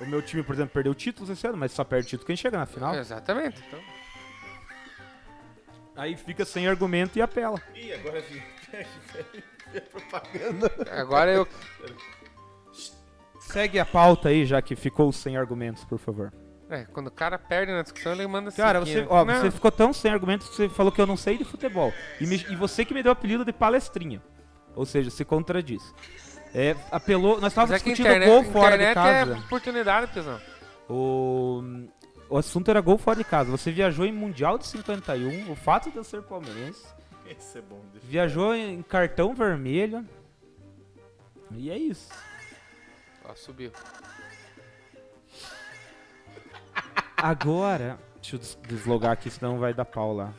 O 0.00 0.06
meu 0.06 0.20
time, 0.20 0.42
por 0.42 0.54
exemplo, 0.54 0.72
perdeu 0.74 0.94
títulos 0.94 1.30
esse 1.30 1.46
ano, 1.46 1.56
mas 1.56 1.72
só 1.72 1.84
perde 1.84 2.08
título 2.08 2.26
quem 2.26 2.36
chega 2.36 2.58
na 2.58 2.66
final. 2.66 2.94
Exatamente. 2.94 3.62
Então, 3.68 3.80
Aí 5.96 6.16
fica 6.16 6.44
sem 6.44 6.66
argumento 6.66 7.16
e 7.18 7.22
apela. 7.22 7.62
Ih, 7.74 7.92
agora 7.92 8.20
vi. 8.22 8.42
agora 10.90 11.32
eu. 11.32 11.48
Segue 13.40 13.78
a 13.78 13.84
pauta 13.86 14.30
aí, 14.30 14.44
já 14.44 14.60
que 14.60 14.74
ficou 14.74 15.12
sem 15.12 15.36
argumentos, 15.36 15.84
por 15.84 15.98
favor. 15.98 16.32
É, 16.68 16.84
quando 16.86 17.08
o 17.08 17.10
cara 17.10 17.38
perde 17.38 17.70
na 17.72 17.82
discussão, 17.82 18.12
ele 18.12 18.26
manda 18.26 18.50
Cara, 18.50 18.80
você, 18.80 19.02
né? 19.02 19.06
ó, 19.10 19.24
Não, 19.24 19.34
você 19.40 19.50
ficou 19.50 19.70
tão 19.70 19.92
sem 19.92 20.10
argumentos 20.10 20.48
que 20.48 20.56
você 20.56 20.68
falou 20.68 20.90
que 20.90 21.00
eu 21.00 21.06
não 21.06 21.16
sei 21.16 21.36
de 21.36 21.44
futebol. 21.44 21.92
E, 22.20 22.26
me- 22.26 22.44
e 22.50 22.56
você 22.56 22.84
que 22.84 22.94
me 22.94 23.02
deu 23.02 23.10
o 23.10 23.12
apelido 23.12 23.44
de 23.44 23.52
palestrinha. 23.52 24.22
Ou 24.74 24.84
seja, 24.86 25.10
se 25.10 25.24
contradiz. 25.24 25.94
É, 26.54 26.76
apelou. 26.90 27.40
Nós 27.40 27.52
estávamos 27.52 27.72
é 27.74 27.78
discutindo 27.78 28.06
internet, 28.06 28.28
gol 28.28 28.44
fora 28.44 28.78
de 28.78 28.84
internet 28.84 28.94
casa. 28.94 29.34
é 29.34 29.38
oportunidade, 29.38 30.12
pessoal. 30.12 30.40
O, 30.88 31.62
o 32.28 32.36
assunto 32.38 32.70
era 32.70 32.80
gol 32.80 32.96
fora 32.96 33.16
de 33.18 33.24
casa. 33.24 33.50
Você 33.50 33.72
viajou 33.72 34.06
em 34.06 34.12
Mundial 34.12 34.56
de 34.58 34.66
51, 34.66 35.50
o 35.50 35.56
fato 35.56 35.90
de 35.90 35.96
eu 35.96 36.04
ser 36.04 36.22
palmeirense. 36.22 36.84
Esse 37.26 37.58
é 37.58 37.62
bom. 37.62 37.80
Viajou 38.04 38.54
em 38.54 38.82
cartão 38.82 39.34
vermelho. 39.34 40.06
E 41.50 41.70
é 41.70 41.76
isso. 41.76 42.08
Ó, 43.24 43.34
subiu. 43.34 43.72
Agora. 47.16 47.98
Deixa 48.20 48.36
eu 48.36 48.40
des- 48.40 48.58
deslogar 48.68 49.12
aqui, 49.12 49.30
senão 49.30 49.58
vai 49.58 49.74
dar 49.74 49.84
pau 49.84 50.14
lá. 50.14 50.32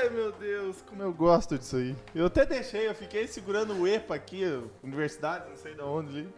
Ai, 0.00 0.08
meu 0.10 0.30
Deus, 0.32 0.80
como 0.88 1.02
eu 1.02 1.12
gosto 1.12 1.58
disso 1.58 1.76
aí. 1.76 1.96
Eu 2.14 2.26
até 2.26 2.46
deixei, 2.46 2.86
eu 2.88 2.94
fiquei 2.94 3.26
segurando 3.26 3.74
o 3.74 3.86
EPA 3.86 4.14
aqui, 4.14 4.42
universidade, 4.82 5.48
não 5.50 5.56
sei 5.56 5.74
de 5.74 5.80
onde 5.82 6.10
ali. 6.18 6.28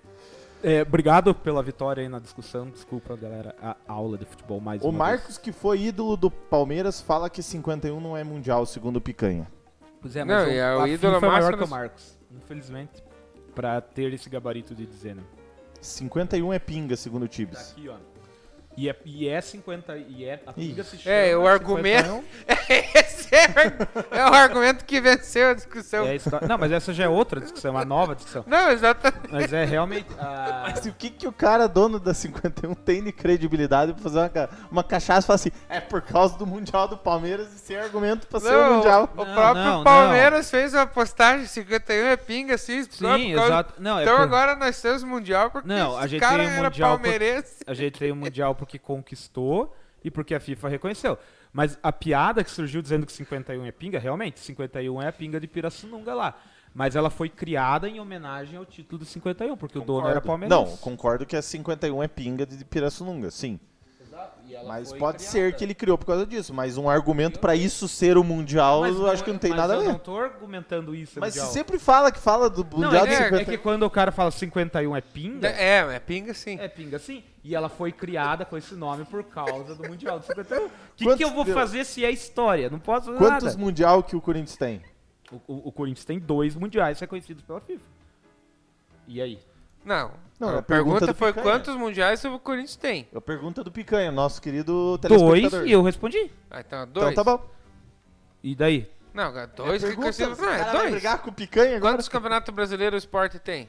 É, 0.62 0.82
obrigado 0.82 1.34
pela 1.34 1.62
vitória 1.62 2.02
aí 2.02 2.08
na 2.08 2.18
discussão. 2.18 2.70
Desculpa, 2.70 3.14
galera, 3.16 3.54
a 3.60 3.76
aula 3.86 4.16
de 4.16 4.24
futebol 4.24 4.60
mais 4.60 4.82
O 4.82 4.88
uma 4.88 4.98
Marcos, 4.98 5.36
que 5.36 5.52
foi 5.52 5.80
ídolo 5.82 6.16
do 6.16 6.30
Palmeiras, 6.30 7.00
fala 7.02 7.28
que 7.28 7.42
51 7.42 8.00
não 8.00 8.16
é 8.16 8.24
mundial, 8.24 8.64
segundo 8.64 8.96
o 8.96 9.00
Picanha. 9.00 9.42
vez. 9.80 9.90
Pois 10.00 10.16
é, 10.16 10.24
Não, 10.24 10.34
mas 10.34 10.48
e 10.52 10.56
é 10.56 10.76
o 10.76 10.80
a 10.80 10.88
ídolo 10.88 11.14
FIFA 11.14 11.26
é 11.26 11.30
maior 11.30 11.56
que 11.58 11.64
o 11.64 11.68
Marcos. 11.68 12.18
Infelizmente, 12.30 13.02
pra 13.54 13.80
ter 13.82 14.12
esse 14.14 14.30
gabarito 14.30 14.74
de 14.74 14.86
dizer, 14.86 15.14
né? 15.14 15.22
51 15.82 16.52
é 16.52 16.58
pinga, 16.58 16.96
segundo 16.96 17.24
o 17.24 17.28
Tá 17.28 17.34
Tibes. 17.34 17.72
aqui, 17.72 17.88
ó. 17.88 17.96
E 18.76 18.88
é, 18.88 18.96
e 19.04 19.28
é 19.28 19.40
50. 19.40 19.96
E 19.96 20.24
é, 20.24 20.40
a 20.46 20.52
pinga 20.52 20.84
se 20.84 20.96
chama. 20.96 21.14
É, 21.16 21.36
o 21.36 21.46
argumento- 21.46 22.08
51. 22.08 22.24
Esse 22.94 23.19
é, 23.32 24.10
é 24.18 24.24
o 24.30 24.34
argumento 24.34 24.84
que 24.84 25.00
venceu 25.00 25.50
a 25.50 25.54
discussão. 25.54 26.06
É 26.06 26.16
Não, 26.48 26.58
mas 26.58 26.72
essa 26.72 26.92
já 26.92 27.04
é 27.04 27.08
outra 27.08 27.40
discussão, 27.40 27.70
uma 27.72 27.84
nova 27.84 28.14
discussão. 28.14 28.44
Não, 28.46 28.70
exatamente. 28.70 29.30
Mas 29.30 29.52
é 29.52 29.64
realmente. 29.64 30.06
a- 30.18 30.68
Mas 30.70 30.84
o 30.86 30.92
que, 30.92 31.10
que 31.10 31.26
o 31.26 31.32
cara, 31.32 31.66
dono 31.68 31.98
da 32.00 32.12
51, 32.14 32.74
tem 32.74 33.02
de 33.02 33.12
credibilidade 33.12 33.92
pra 33.94 34.02
fazer 34.02 34.18
uma, 34.18 34.48
uma 34.70 34.84
cachaça 34.84 35.24
e 35.24 35.26
falar 35.26 35.34
assim, 35.36 35.50
é 35.68 35.80
por 35.80 36.02
causa 36.02 36.36
do 36.38 36.46
Mundial 36.46 36.88
do 36.88 36.96
Palmeiras 36.96 37.52
e 37.54 37.58
sem 37.58 37.76
argumento 37.76 38.26
pra 38.26 38.40
ser 38.40 38.54
o 38.54 38.60
Não, 38.60 38.74
Mundial. 38.76 39.08
O 39.16 39.24
Não, 39.24 39.34
próprio 39.34 39.64
não, 39.64 39.84
Palmeiras 39.84 40.50
fez 40.50 40.74
uma 40.74 40.86
postagem 40.86 41.46
51 41.46 42.06
é 42.06 42.16
pinga, 42.16 42.54
assim, 42.54 42.82
Sim, 42.84 42.88
por 42.90 43.34
causa- 43.36 43.46
exato. 43.46 43.74
Não, 43.78 43.98
é 43.98 44.02
Então 44.02 44.16
por- 44.16 44.22
agora 44.22 44.56
nós 44.56 44.80
temos 44.80 45.02
Mundial 45.04 45.50
porque 45.50 45.68
Não, 45.68 45.96
a 45.96 46.06
gente 46.06 46.20
cara 46.20 46.38
tem 46.38 46.46
o 46.46 46.50
era 46.50 46.62
Mundial 46.64 46.90
por- 46.98 47.02
palmeirense. 47.02 47.56
A 47.66 47.74
gente 47.74 47.98
tem 47.98 48.12
o 48.12 48.16
Mundial 48.16 48.54
porque 48.54 48.78
conquistou 48.78 49.74
e 50.04 50.10
porque 50.10 50.34
a 50.34 50.40
FIFA 50.40 50.68
reconheceu. 50.68 51.18
Mas 51.52 51.78
a 51.82 51.92
piada 51.92 52.44
que 52.44 52.50
surgiu 52.50 52.80
dizendo 52.80 53.04
que 53.04 53.12
51 53.12 53.64
é 53.64 53.72
pinga, 53.72 53.98
realmente, 53.98 54.40
51 54.40 55.02
é 55.02 55.08
a 55.08 55.12
pinga 55.12 55.40
de 55.40 55.46
Pirassununga 55.46 56.14
lá. 56.14 56.38
Mas 56.72 56.94
ela 56.94 57.10
foi 57.10 57.28
criada 57.28 57.88
em 57.88 57.98
homenagem 57.98 58.56
ao 58.56 58.64
título 58.64 59.00
de 59.00 59.06
51, 59.06 59.56
porque 59.56 59.78
o 59.78 59.82
dono 59.82 60.06
era 60.06 60.20
palmeirense. 60.20 60.70
Não, 60.70 60.76
concordo 60.76 61.26
que 61.26 61.36
a 61.36 61.42
51 61.42 62.02
é 62.02 62.08
pinga 62.08 62.46
de 62.46 62.64
Pirassununga, 62.64 63.30
sim. 63.30 63.58
Ela 64.52 64.68
Mas 64.68 64.90
foi 64.90 64.98
pode 64.98 65.18
criada. 65.18 65.32
ser 65.32 65.54
que 65.56 65.64
ele 65.64 65.74
criou 65.74 65.96
por 65.96 66.06
causa 66.06 66.26
disso. 66.26 66.52
Mas 66.52 66.76
um 66.76 66.88
argumento 66.90 67.38
pra 67.38 67.54
isso 67.54 67.86
ser 67.86 68.18
o 68.18 68.24
Mundial, 68.24 68.80
Mas 68.80 68.96
eu 68.96 69.06
acho 69.10 69.22
que 69.24 69.30
não 69.32 69.38
tem 69.38 69.50
mas 69.50 69.60
nada 69.60 69.74
a 69.74 69.76
eu 69.76 69.82
ver. 69.82 69.88
não 69.88 69.98
tô 69.98 70.18
argumentando 70.18 70.94
isso, 70.94 71.18
Mas 71.20 71.34
Mundial. 71.34 71.46
você 71.46 71.52
sempre 71.52 71.78
fala 71.78 72.10
que 72.10 72.18
fala 72.18 72.50
do 72.50 72.64
Não, 72.64 72.84
Mundial 72.88 73.06
é, 73.06 73.08
de 73.08 73.16
que, 73.16 73.22
50. 73.24 73.42
é 73.42 73.44
que 73.44 73.58
quando 73.58 73.82
o 73.84 73.90
cara 73.90 74.10
fala 74.10 74.30
51 74.30 74.96
é 74.96 75.00
pinga, 75.00 75.48
É, 75.48 75.94
é 75.94 75.98
pinga 76.00 76.34
sim. 76.34 76.58
é 76.60 76.68
pinga 76.68 76.98
sim. 76.98 77.22
E 77.44 77.54
ela 77.54 77.68
foi 77.68 77.90
criada 77.92 78.44
com 78.44 78.56
esse 78.56 78.74
nome 78.74 79.04
por 79.04 79.22
causa 79.24 79.74
do 79.74 79.88
Mundial 79.88 80.18
de 80.18 80.26
51. 80.26 80.66
O 80.66 80.70
que, 80.96 81.04
Quantos 81.04 81.16
que 81.18 81.24
eu 81.24 81.30
vou 81.30 81.44
fazer 81.46 81.84
se 81.84 82.04
é 82.04 82.10
história? 82.10 82.68
Não 82.68 82.78
posso 82.78 83.06
fazer 83.06 83.18
Quantos 83.18 83.44
nada. 83.44 83.58
Mundial 83.58 84.02
que 84.02 84.14
o 84.16 84.20
Corinthians 84.20 84.56
tem? 84.56 84.82
O, 85.32 85.36
o- 85.46 85.68
o 85.68 85.72
Corinthians 85.72 86.04
tem 86.04 86.18
dois 86.18 86.54
mundiais 86.56 86.98
reconhecidos 86.98 87.42
pela 87.44 87.60
FIFA. 87.60 87.84
E 89.06 89.20
aí? 89.22 89.38
Não. 89.84 90.10
Não, 90.40 90.48
a 90.48 90.58
a 90.58 90.62
pergunta 90.62 91.00
pergunta 91.00 91.14
foi 91.14 91.32
Picanha. 91.34 91.52
quantos 91.58 91.76
mundiais 91.76 92.24
o 92.24 92.38
Corinthians 92.38 92.76
tem? 92.76 93.06
A 93.14 93.20
pergunta 93.20 93.62
do 93.62 93.70
Picanha, 93.70 94.10
nosso 94.10 94.40
querido 94.40 94.96
Dois 94.98 95.20
telespectador. 95.20 95.68
e 95.68 95.72
eu 95.72 95.82
respondi. 95.82 96.30
Ah, 96.50 96.60
então 96.60 96.88
dois. 96.88 97.12
Então 97.12 97.24
tá 97.24 97.36
bom. 97.36 97.46
E 98.42 98.54
daí? 98.54 98.90
Não, 99.12 99.32
cara, 99.32 99.46
dois 99.48 99.84
É 99.84 99.90
que 99.90 99.96
pergunta, 99.96 100.24
o 100.24 100.36
Não, 100.36 100.48
é 100.52 100.62
vai 100.64 100.72
dois. 100.72 100.90
brigar 100.92 101.18
com 101.18 101.30
o 101.30 101.32
Picanha 101.32 101.76
agora? 101.76 101.92
Quantos 101.94 102.08
campeonatos 102.08 102.54
brasileiros 102.54 103.02
o 103.02 103.06
esporte 103.06 103.38
tem? 103.38 103.68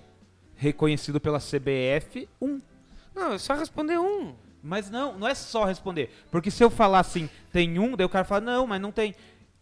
Reconhecido 0.56 1.20
pela 1.20 1.40
CBF, 1.40 2.30
um. 2.42 2.62
Não, 3.14 3.34
é 3.34 3.38
só 3.38 3.54
responder 3.56 3.98
um. 4.00 4.34
Mas 4.64 4.90
não, 4.92 5.18
não 5.18 5.28
é 5.28 5.34
só 5.34 5.66
responder. 5.66 6.10
Porque 6.30 6.52
se 6.52 6.64
eu 6.64 6.70
falar 6.70 7.00
assim, 7.00 7.28
tem 7.52 7.80
um, 7.80 7.96
daí 7.98 8.06
o 8.06 8.10
cara 8.10 8.24
fala, 8.24 8.42
não, 8.42 8.68
mas 8.68 8.80
não 8.80 8.92
tem. 8.92 9.16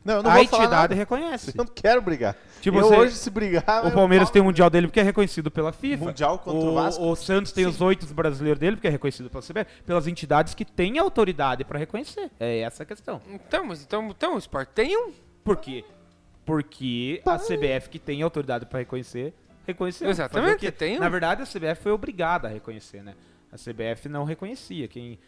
Não, 0.04 0.16
eu 0.16 0.24
não 0.24 0.32
a 0.32 0.36
vou 0.36 0.48
falar 0.48 0.64
entidade 0.64 0.82
nada. 0.82 0.96
reconhece. 0.96 1.52
Eu 1.58 1.64
não 1.66 1.66
quero 1.66 2.02
brigar. 2.02 2.36
Tipo, 2.62 2.78
eu 2.78 2.84
você- 2.88 2.96
hoje, 2.96 3.16
se 3.16 3.30
brigar... 3.30 3.64
O 3.86 3.92
Palmeiras 3.92 4.30
tem 4.30 4.42
o 4.42 4.46
Mundial 4.46 4.70
dele 4.70 4.88
porque 4.88 5.00
é 5.00 5.04
reconhecido 5.04 5.50
pela 5.52 5.72
FIFA. 5.72 6.06
Mundial 6.06 6.40
contra 6.40 6.70
o 6.70 6.74
Vasco. 6.74 7.04
O 7.06 7.16
Santos 7.16 7.52
tem 7.52 7.66
os 7.66 7.80
oito 7.82 8.06
brasileiros 8.14 8.60
dele 8.60 8.76
porque 8.78 8.88
é 8.88 8.92
reconhecido 8.92 9.30
pela 9.30 9.42
CBF. 9.44 9.66
Pelas 9.86 10.08
entidades 10.08 10.54
que 10.54 10.66
têm 10.66 10.98
autoridade 11.00 11.64
pra 11.64 11.78
reconhecer. 11.80 12.30
É 12.40 12.60
essa 12.60 12.84
a 12.84 12.86
questão. 12.86 13.22
Então, 13.30 13.66
mas 13.66 13.82
então, 13.84 14.08
então 14.10 14.36
o 14.36 14.38
esporte 14.38 14.70
tem 14.74 14.98
um. 14.98 15.12
Por 15.44 15.58
quê? 15.58 15.84
Porque 16.46 17.22
a 17.26 17.38
CBF 17.38 17.90
que 17.90 18.00
tem 18.00 18.22
autoridade 18.22 18.66
pra 18.66 18.80
reconhecer, 18.80 19.34
reconheceu. 19.68 20.10
Exatamente, 20.10 20.68
o 20.68 20.72
tem 20.72 20.98
um. 20.98 21.00
Na 21.00 21.08
verdade, 21.10 21.44
a 21.44 21.46
CBF 21.46 21.84
foi 21.84 21.92
obrigada 21.92 22.48
a 22.48 22.52
reconhecer, 22.52 23.04
né? 23.04 23.14
A 23.52 23.56
CBF 23.56 24.10
não 24.10 24.24
reconhecia. 24.24 24.88
Quem, 24.88 25.20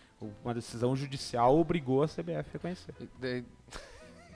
uma 0.43 0.53
decisão 0.53 0.95
judicial 0.95 1.57
obrigou 1.57 2.03
a 2.03 2.07
CBF 2.07 2.31
a 2.49 2.53
reconhecer. 2.53 2.93
Daí- 3.19 3.43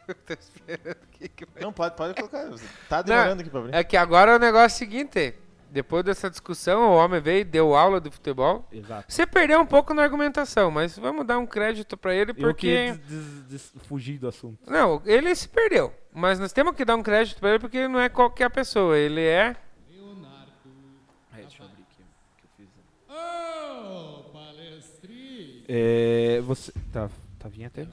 Eu 0.08 0.16
tô 0.16 0.34
esperando 0.34 0.97
aqui 1.03 1.30
que 1.30 1.45
vai- 1.45 1.64
Não, 1.64 1.74
pode, 1.74 1.95
pode 1.95 2.14
colocar. 2.16 2.49
Tá 2.89 3.01
demorando 3.01 3.41
aqui 3.41 3.49
pra 3.49 3.60
abrir. 3.60 3.76
É 3.76 3.84
que 3.84 3.97
agora 3.97 4.36
o 4.36 4.39
negócio 4.39 4.76
é 4.76 4.76
o 4.76 4.80
seguinte: 4.89 5.34
depois 5.72 6.03
dessa 6.06 6.30
discussão, 6.30 6.91
o 6.91 6.95
homem 6.95 7.20
veio 7.20 7.41
e 7.41 7.43
deu 7.43 7.76
aula 7.76 7.99
de 7.99 8.10
futebol. 8.12 8.68
Exato. 8.72 9.12
Você 9.12 9.26
perdeu 9.26 9.60
um 9.60 9.66
pouco 9.66 9.93
na 9.93 10.03
argumentação, 10.03 10.70
mas 10.72 10.97
vamos 10.97 11.26
dar 11.26 11.38
um 11.39 11.45
crédito 11.45 11.97
pra 11.97 12.14
ele 12.14 12.32
Eu 12.32 12.36
porque. 12.36 12.91
que 12.93 12.97
des- 12.99 13.24
des- 13.47 13.72
des- 13.72 13.84
fugir 13.88 14.18
do 14.20 14.28
assunto. 14.28 14.60
Não, 14.70 15.01
ele 15.06 15.34
se 15.36 15.47
perdeu. 15.49 15.93
Mas 16.14 16.39
nós 16.39 16.53
temos 16.53 16.76
que 16.76 16.86
dar 16.86 16.95
um 16.95 17.03
crédito 17.03 17.39
pra 17.39 17.49
ele 17.49 17.60
porque 17.60 17.78
ele 17.78 17.88
não 17.89 17.99
é 17.99 18.08
qualquer 18.10 18.49
pessoa. 18.49 18.97
Ele 18.97 19.22
é. 19.22 19.56
deixa 21.34 21.62
eu 21.62 21.66
abrir 21.68 21.84
aqui 21.84 22.01
o 22.01 22.38
que 22.38 22.43
eu 22.45 22.49
fiz. 22.58 22.70
É, 25.68 26.41
você. 26.41 26.72
Tá, 26.93 27.10
tá 27.39 27.49
vinheta 27.49 27.82
aí? 27.82 27.89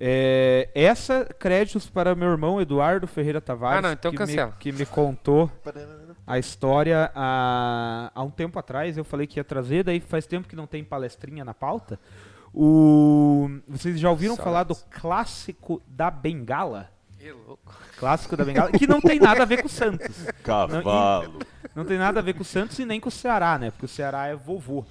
É, 0.00 0.68
essa, 0.74 1.24
créditos 1.24 1.90
para 1.90 2.14
meu 2.14 2.28
irmão 2.30 2.60
Eduardo 2.60 3.06
Ferreira 3.06 3.40
Tavares. 3.40 3.78
Ah, 3.78 3.82
não, 3.82 3.92
então 3.92 4.12
que. 4.12 4.24
Me, 4.24 4.52
que 4.60 4.72
me 4.72 4.86
contou 4.86 5.50
a 6.24 6.38
história 6.38 7.10
há, 7.14 8.12
há 8.14 8.22
um 8.22 8.30
tempo 8.30 8.58
atrás. 8.58 8.96
Eu 8.96 9.04
falei 9.04 9.26
que 9.26 9.40
ia 9.40 9.44
trazer, 9.44 9.82
daí 9.82 9.98
faz 9.98 10.24
tempo 10.26 10.46
que 10.46 10.54
não 10.54 10.66
tem 10.66 10.84
palestrinha 10.84 11.44
na 11.44 11.52
pauta. 11.52 11.98
O, 12.54 13.50
vocês 13.66 13.98
já 13.98 14.08
ouviram 14.08 14.36
falar 14.36 14.62
do 14.62 14.74
clássico 14.74 15.82
da 15.86 16.10
Bengala? 16.10 16.90
Que 17.18 17.32
louco. 17.32 17.74
Clássico 17.98 18.36
da 18.36 18.44
Bengala, 18.44 18.70
que 18.70 18.86
não 18.86 19.00
tem 19.00 19.18
nada 19.18 19.42
a 19.42 19.46
ver 19.46 19.60
com 19.60 19.66
o 19.66 19.70
Santos. 19.70 20.24
Cavalo. 20.44 21.40
Não 21.74 21.84
tem 21.84 21.98
nada 21.98 22.20
a 22.20 22.22
ver 22.22 22.34
com 22.34 22.42
o 22.42 22.44
Santos 22.44 22.78
e 22.78 22.84
nem 22.84 23.00
com 23.00 23.08
o 23.08 23.12
Ceará, 23.12 23.58
né? 23.58 23.70
Porque 23.72 23.86
o 23.86 23.88
Ceará 23.88 24.26
é 24.26 24.36
vovô. 24.36 24.84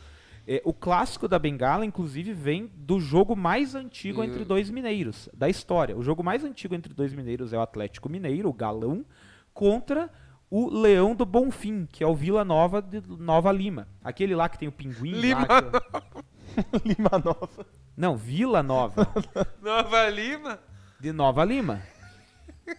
É, 0.50 0.62
o 0.64 0.74
clássico 0.74 1.28
da 1.28 1.38
Bengala, 1.38 1.86
inclusive, 1.86 2.32
vem 2.34 2.72
do 2.74 3.00
jogo 3.02 3.36
mais 3.36 3.76
antigo 3.76 4.24
entre 4.24 4.46
dois 4.46 4.70
mineiros, 4.70 5.28
da 5.34 5.50
história. 5.50 5.98
O 5.98 6.02
jogo 6.02 6.24
mais 6.24 6.44
antigo 6.46 6.74
entre 6.74 6.94
dois 6.94 7.14
mineiros 7.14 7.52
é 7.52 7.58
o 7.58 7.62
Atlético 7.62 8.08
Mineiro, 8.08 8.48
o 8.48 8.54
Galão, 8.54 9.06
contra 9.54 10.10
o 10.50 10.70
Leão 10.70 11.14
do 11.14 11.26
Bonfim, 11.26 11.86
que 11.92 12.02
é 12.02 12.08
o 12.08 12.16
Vila 12.16 12.46
Nova 12.46 12.82
de 12.82 13.02
Nova 13.06 13.52
Lima. 13.52 13.90
Aquele 14.02 14.34
lá 14.36 14.48
que 14.48 14.58
tem 14.58 14.70
o 14.70 14.72
pinguim. 14.72 15.12
lá, 15.16 15.20
Lima 15.20 15.46
que- 15.48 16.88
Lima 16.88 17.10
Nova. 17.24 17.66
Não, 17.98 18.16
Vila 18.16 18.64
Nova, 18.64 19.06
Nova 19.62 20.08
Lima? 20.10 20.60
de 20.98 21.12
Nova 21.12 21.44
Lima. 21.44 21.82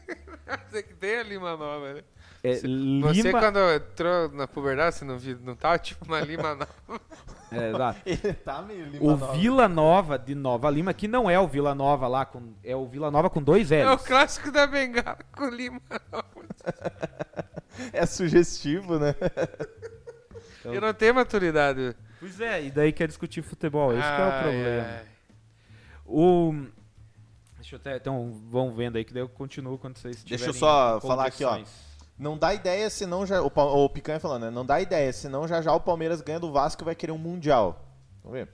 Você 0.70 0.82
que 0.82 0.94
tem 0.94 1.18
a 1.18 1.22
Lima 1.22 1.56
Nova, 1.56 1.92
né? 1.94 2.02
É, 2.42 2.54
Você 2.54 2.66
Lima... 2.66 3.40
quando 3.40 3.58
entrou 3.58 4.30
na 4.32 4.46
puberdade, 4.46 4.94
você 4.96 5.04
não, 5.04 5.18
viu, 5.18 5.38
não 5.42 5.54
tava 5.54 5.78
tipo 5.78 6.04
uma 6.06 6.20
Lima 6.20 6.54
nova? 6.54 7.00
É, 7.50 7.68
exato. 7.70 8.00
Ele 8.06 8.32
tá 8.34 8.62
meio 8.62 8.84
Lima 8.86 9.04
O 9.04 9.10
Nova. 9.16 9.32
Vila 9.32 9.68
Nova 9.68 10.18
de 10.18 10.34
Nova 10.34 10.70
Lima, 10.70 10.92
que 10.94 11.08
não 11.08 11.28
é 11.30 11.38
o 11.38 11.46
Vila 11.46 11.74
Nova 11.74 12.06
lá, 12.08 12.24
com, 12.26 12.54
é 12.62 12.76
o 12.76 12.86
Vila 12.86 13.10
Nova 13.10 13.30
com 13.30 13.42
dois 13.42 13.72
É 13.72 13.86
o 13.88 13.94
L's. 13.94 14.02
clássico 14.02 14.50
da 14.50 14.66
Bengala 14.66 15.18
com 15.32 15.48
Lima 15.48 15.80
nova. 16.12 16.28
É 17.92 18.04
sugestivo, 18.06 18.98
né? 18.98 19.14
Eu 20.64 20.80
não 20.80 20.92
tenho 20.92 21.14
maturidade. 21.14 21.94
Pois 22.20 22.40
é, 22.40 22.64
e 22.64 22.70
daí 22.70 22.92
quer 22.92 23.06
discutir 23.06 23.42
futebol, 23.42 23.92
esse 23.92 24.02
que 24.02 24.20
é 24.20 24.26
o 24.26 24.42
problema. 24.42 24.86
ai. 24.88 25.06
O... 26.04 26.66
Deixa 27.56 27.76
eu 27.76 27.78
até, 27.78 27.96
então 27.96 28.32
vão 28.50 28.72
vendo 28.72 28.96
aí 28.96 29.04
que 29.04 29.12
daí 29.12 29.22
eu 29.22 29.28
continuo 29.28 29.78
quando 29.78 29.98
vocês 29.98 30.24
Deixa 30.24 30.46
eu 30.46 30.54
só 30.54 31.00
falar 31.00 31.26
aqui, 31.26 31.44
ó. 31.44 31.60
Não 32.18 32.36
dá 32.36 32.52
ideia 32.52 32.90
senão 32.90 33.24
já. 33.24 33.40
O, 33.40 33.46
o 33.54 33.88
Picanha 33.88 34.18
falando, 34.18 34.42
né? 34.42 34.50
Não 34.50 34.66
dá 34.66 34.80
ideia, 34.80 35.12
senão 35.12 35.46
já 35.46 35.62
já 35.62 35.72
o 35.72 35.80
Palmeiras 35.80 36.20
ganha 36.20 36.40
do 36.40 36.50
Vasco 36.50 36.82
e 36.82 36.84
vai 36.84 36.94
querer 36.94 37.12
um 37.12 37.18
Mundial. 37.18 37.84
Vamos 38.22 38.38
ver. 38.38 38.48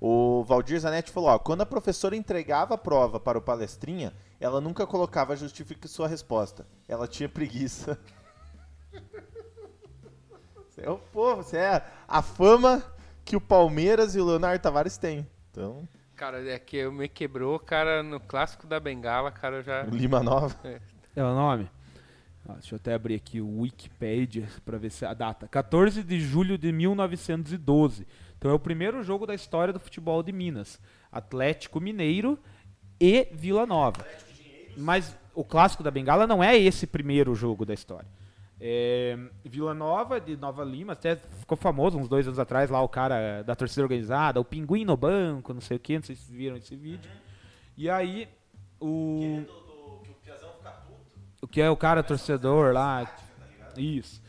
O 0.00 0.42
Valdir 0.44 0.80
Zanetti 0.80 1.10
falou, 1.10 1.28
ó, 1.28 1.38
quando 1.38 1.60
a 1.60 1.66
professora 1.66 2.16
entregava 2.16 2.74
a 2.74 2.78
prova 2.78 3.20
para 3.20 3.36
o 3.36 3.42
palestrinha, 3.42 4.14
ela 4.40 4.58
nunca 4.58 4.86
colocava 4.86 5.36
justifique 5.36 5.86
sua 5.86 6.08
resposta. 6.08 6.66
Ela 6.88 7.06
tinha 7.06 7.28
preguiça. 7.28 7.98
Você 10.70 10.86
é 10.86 10.90
o 10.90 10.96
povo, 10.96 11.42
você 11.42 11.58
é 11.58 11.84
a 12.08 12.22
fama 12.22 12.82
que 13.24 13.36
o 13.36 13.40
Palmeiras 13.40 14.14
e 14.14 14.20
o 14.20 14.24
Leonardo 14.24 14.62
Tavares 14.62 14.96
têm. 14.96 15.28
Então, 15.50 15.86
Cara, 16.20 16.46
é 16.50 16.58
que 16.58 16.76
eu 16.76 16.92
me 16.92 17.08
quebrou, 17.08 17.58
cara, 17.58 18.02
no 18.02 18.20
clássico 18.20 18.66
da 18.66 18.78
Bengala, 18.78 19.30
cara, 19.32 19.56
eu 19.56 19.62
já. 19.62 19.82
Lima 19.84 20.22
Nova. 20.22 20.54
É 21.16 21.24
o 21.24 21.34
nome? 21.34 21.68
Ó, 22.50 22.54
deixa 22.54 22.74
eu 22.74 22.76
até 22.76 22.94
abrir 22.94 23.14
aqui 23.14 23.40
o 23.40 23.60
Wikipedia 23.60 24.48
para 24.64 24.78
ver 24.78 24.90
se 24.90 25.04
a 25.04 25.14
data. 25.14 25.46
14 25.46 26.02
de 26.02 26.20
julho 26.20 26.58
de 26.58 26.72
1912. 26.72 28.06
Então 28.38 28.50
é 28.50 28.54
o 28.54 28.58
primeiro 28.58 29.02
jogo 29.02 29.26
da 29.26 29.34
história 29.34 29.72
do 29.72 29.80
futebol 29.80 30.22
de 30.22 30.32
Minas. 30.32 30.80
Atlético 31.12 31.80
Mineiro 31.80 32.38
e 33.00 33.28
Vila 33.32 33.66
Nova. 33.66 34.04
Mas 34.76 35.16
o 35.34 35.44
clássico 35.44 35.82
da 35.82 35.90
Bengala 35.90 36.26
não 36.26 36.42
é 36.42 36.56
esse 36.56 36.86
primeiro 36.86 37.34
jogo 37.34 37.64
da 37.64 37.74
história. 37.74 38.08
É, 38.62 39.18
Vila 39.42 39.72
Nova, 39.72 40.20
de 40.20 40.36
Nova 40.36 40.62
Lima, 40.62 40.92
até 40.92 41.16
ficou 41.16 41.56
famoso 41.56 41.98
uns 41.98 42.08
dois 42.08 42.26
anos 42.26 42.38
atrás, 42.38 42.68
lá 42.68 42.82
o 42.82 42.88
cara 42.88 43.42
da 43.42 43.54
torcida 43.54 43.82
organizada, 43.82 44.38
o 44.38 44.44
pinguim 44.44 44.84
no 44.84 44.98
banco, 44.98 45.54
não 45.54 45.62
sei 45.62 45.78
o 45.78 45.80
que, 45.80 45.96
não 45.96 46.04
sei 46.04 46.14
se 46.14 46.30
viram 46.30 46.56
esse 46.56 46.76
vídeo. 46.76 47.10
E 47.74 47.88
aí, 47.88 48.28
o. 48.78 49.42
O 51.40 51.48
que 51.48 51.60
é 51.60 51.70
o 51.70 51.76
cara 51.76 52.02
torcedor 52.02 52.74
lá. 52.74 53.08
Isso. 53.76 54.20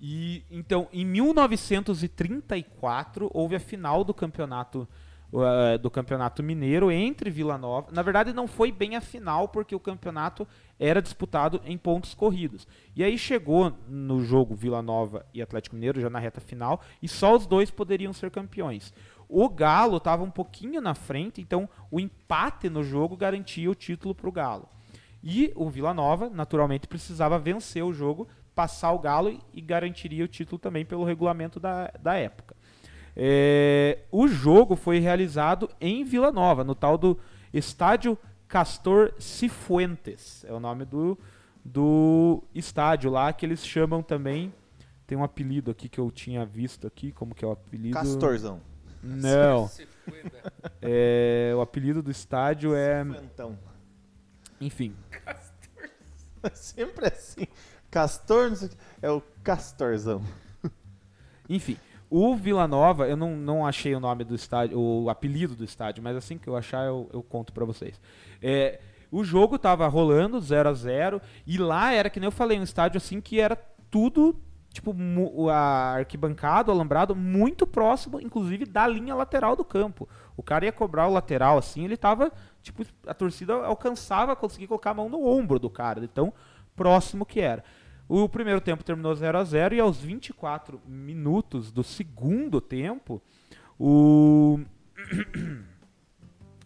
E 0.00 0.44
então, 0.50 0.88
em 0.92 1.04
1934 1.04 3.30
houve 3.32 3.56
a 3.56 3.60
final 3.60 4.04
do 4.04 4.12
campeonato 4.12 4.86
uh, 5.32 5.78
do 5.78 5.90
campeonato 5.90 6.42
mineiro 6.42 6.90
entre 6.90 7.30
Vila 7.30 7.58
Nova. 7.58 7.90
Na 7.90 8.02
verdade, 8.02 8.32
não 8.32 8.46
foi 8.46 8.70
bem 8.70 8.96
a 8.96 9.00
final 9.00 9.48
porque 9.48 9.74
o 9.74 9.80
campeonato 9.80 10.46
era 10.78 11.02
disputado 11.02 11.60
em 11.64 11.76
pontos 11.76 12.14
corridos. 12.14 12.66
E 12.94 13.02
aí 13.02 13.18
chegou 13.18 13.72
no 13.88 14.24
jogo 14.24 14.54
Vila 14.54 14.82
Nova 14.82 15.26
e 15.34 15.42
Atlético 15.42 15.74
Mineiro 15.74 16.00
já 16.00 16.10
na 16.10 16.18
reta 16.18 16.40
final 16.40 16.80
e 17.02 17.08
só 17.08 17.34
os 17.34 17.46
dois 17.46 17.70
poderiam 17.70 18.12
ser 18.12 18.30
campeões. 18.30 18.92
O 19.28 19.48
Galo 19.48 19.96
estava 19.96 20.22
um 20.22 20.30
pouquinho 20.30 20.80
na 20.80 20.94
frente, 20.94 21.40
então 21.40 21.68
o 21.90 21.98
empate 21.98 22.68
no 22.68 22.84
jogo 22.84 23.16
garantia 23.16 23.70
o 23.70 23.74
título 23.74 24.14
para 24.14 24.28
o 24.28 24.32
Galo. 24.32 24.68
E 25.26 25.50
o 25.56 25.70
Vila 25.70 25.94
Nova, 25.94 26.28
naturalmente, 26.28 26.86
precisava 26.86 27.38
vencer 27.38 27.82
o 27.82 27.94
jogo, 27.94 28.28
passar 28.54 28.92
o 28.92 28.98
Galo 28.98 29.40
e, 29.54 29.60
garantiria 29.62 30.22
o 30.22 30.28
título 30.28 30.58
também 30.58 30.84
pelo 30.84 31.02
regulamento 31.02 31.58
da, 31.58 31.90
da 31.98 32.14
época. 32.14 32.54
É, 33.16 34.00
o 34.12 34.28
jogo 34.28 34.76
foi 34.76 34.98
realizado 34.98 35.70
em 35.80 36.04
Vila 36.04 36.30
Nova, 36.30 36.62
no 36.62 36.74
tal 36.74 36.98
do 36.98 37.18
Estádio 37.54 38.18
Castor 38.46 39.14
Cifuentes. 39.18 40.44
É 40.44 40.52
o 40.52 40.60
nome 40.60 40.84
do, 40.84 41.18
do 41.64 42.44
estádio 42.54 43.10
lá, 43.10 43.32
que 43.32 43.46
eles 43.46 43.66
chamam 43.66 44.02
também. 44.02 44.52
Tem 45.06 45.16
um 45.16 45.24
apelido 45.24 45.70
aqui 45.70 45.88
que 45.88 45.98
eu 45.98 46.10
tinha 46.10 46.44
visto 46.44 46.86
aqui, 46.86 47.12
como 47.12 47.34
que 47.34 47.42
é 47.42 47.48
o 47.48 47.52
apelido? 47.52 47.94
Castorzão. 47.94 48.60
Não, 49.02 49.70
é, 50.82 51.52
o 51.56 51.62
apelido 51.62 52.02
do 52.02 52.10
estádio 52.10 52.74
é. 52.74 53.00
Então. 53.22 53.58
Enfim, 54.60 54.94
Sempre 56.52 57.06
assim. 57.06 57.46
Castor, 57.90 58.50
não 58.50 58.56
sei 58.56 58.68
o 58.68 58.70
que. 58.70 58.76
É 59.00 59.10
o 59.10 59.22
Castorzão. 59.42 60.22
Enfim, 61.48 61.76
o 62.10 62.34
Vila 62.34 62.66
Nova, 62.66 63.06
eu 63.06 63.16
não, 63.16 63.36
não 63.36 63.66
achei 63.66 63.94
o 63.94 64.00
nome 64.00 64.24
do 64.24 64.34
estádio, 64.34 64.78
o 64.78 65.08
apelido 65.08 65.54
do 65.54 65.64
estádio, 65.64 66.02
mas 66.02 66.16
assim 66.16 66.38
que 66.38 66.48
eu 66.48 66.56
achar 66.56 66.86
eu, 66.86 67.08
eu 67.12 67.22
conto 67.22 67.52
pra 67.52 67.64
vocês. 67.64 68.00
É, 68.42 68.80
o 69.10 69.22
jogo 69.22 69.58
tava 69.58 69.86
rolando 69.86 70.40
0 70.40 70.68
a 70.68 70.74
0 70.74 71.20
e 71.46 71.58
lá 71.58 71.92
era 71.92 72.10
que 72.10 72.18
nem 72.18 72.26
eu 72.26 72.32
falei, 72.32 72.58
um 72.58 72.62
estádio 72.62 72.98
assim 72.98 73.20
que 73.20 73.40
era 73.40 73.56
tudo 73.90 74.40
tipo 74.74 74.92
a 75.48 75.94
arquibancada, 75.94 76.72
o 76.72 76.74
alambrado 76.74 77.14
muito 77.14 77.64
próximo, 77.64 78.20
inclusive 78.20 78.66
da 78.66 78.88
linha 78.88 79.14
lateral 79.14 79.54
do 79.54 79.64
campo. 79.64 80.08
O 80.36 80.42
cara 80.42 80.64
ia 80.64 80.72
cobrar 80.72 81.06
o 81.06 81.12
lateral 81.12 81.56
assim, 81.56 81.84
ele 81.84 81.96
tava 81.96 82.32
tipo 82.60 82.84
a 83.06 83.14
torcida 83.14 83.54
alcançava 83.54 84.34
conseguir 84.34 84.66
colocar 84.66 84.90
a 84.90 84.94
mão 84.94 85.08
no 85.08 85.24
ombro 85.24 85.60
do 85.60 85.70
cara, 85.70 86.00
de 86.00 86.08
tão 86.08 86.32
próximo 86.74 87.24
que 87.24 87.40
era. 87.40 87.62
O 88.08 88.28
primeiro 88.28 88.60
tempo 88.60 88.82
terminou 88.82 89.14
0 89.14 89.38
a 89.38 89.44
0 89.44 89.76
e 89.76 89.80
aos 89.80 90.00
24 90.00 90.80
minutos 90.86 91.70
do 91.70 91.84
segundo 91.84 92.60
tempo, 92.60 93.22
o. 93.78 94.58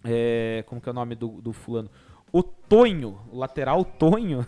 É, 0.03 0.65
como 0.67 0.81
que 0.81 0.89
é 0.89 0.93
o 0.93 0.95
nome 0.95 1.15
do, 1.15 1.43
do 1.43 1.53
fulano? 1.53 1.91
O 2.33 2.43
Tonho, 2.43 3.21
o 3.31 3.39
lateral 3.39 3.85
Tonho. 3.85 4.47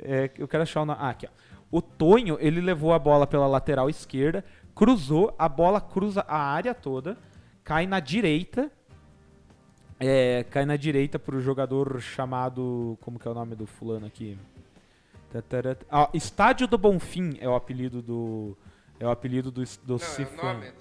É, 0.00 0.30
eu 0.36 0.48
quero 0.48 0.64
achar 0.64 0.82
o 0.82 0.84
nome. 0.84 0.98
Ah, 1.00 1.10
aqui, 1.10 1.26
ó. 1.26 1.45
O 1.70 1.82
Tonho, 1.82 2.36
ele 2.40 2.60
levou 2.60 2.92
a 2.92 2.98
bola 2.98 3.26
pela 3.26 3.46
lateral 3.46 3.90
esquerda, 3.90 4.44
cruzou, 4.74 5.34
a 5.38 5.48
bola 5.48 5.80
cruza 5.80 6.24
a 6.28 6.38
área 6.38 6.74
toda, 6.74 7.16
cai 7.64 7.86
na 7.86 8.00
direita. 8.00 8.70
É, 9.98 10.44
cai 10.50 10.66
na 10.66 10.76
direita 10.76 11.18
pro 11.18 11.40
jogador 11.40 12.00
chamado. 12.00 12.98
Como 13.00 13.18
que 13.18 13.26
é 13.26 13.30
o 13.30 13.34
nome 13.34 13.54
do 13.54 13.66
fulano 13.66 14.06
aqui? 14.06 14.38
Ah, 15.90 16.08
Estádio 16.14 16.66
do 16.66 16.78
Bonfim 16.78 17.36
é 17.40 17.48
o 17.48 17.54
apelido 17.54 18.00
do. 18.00 18.56
É 19.00 19.06
o 19.06 19.10
apelido 19.10 19.50
do, 19.50 19.62
do 19.62 19.66
Não, 19.86 19.92
é 19.94 19.96
o 19.96 19.98
Cifrão. 19.98 20.54
nome. 20.54 20.72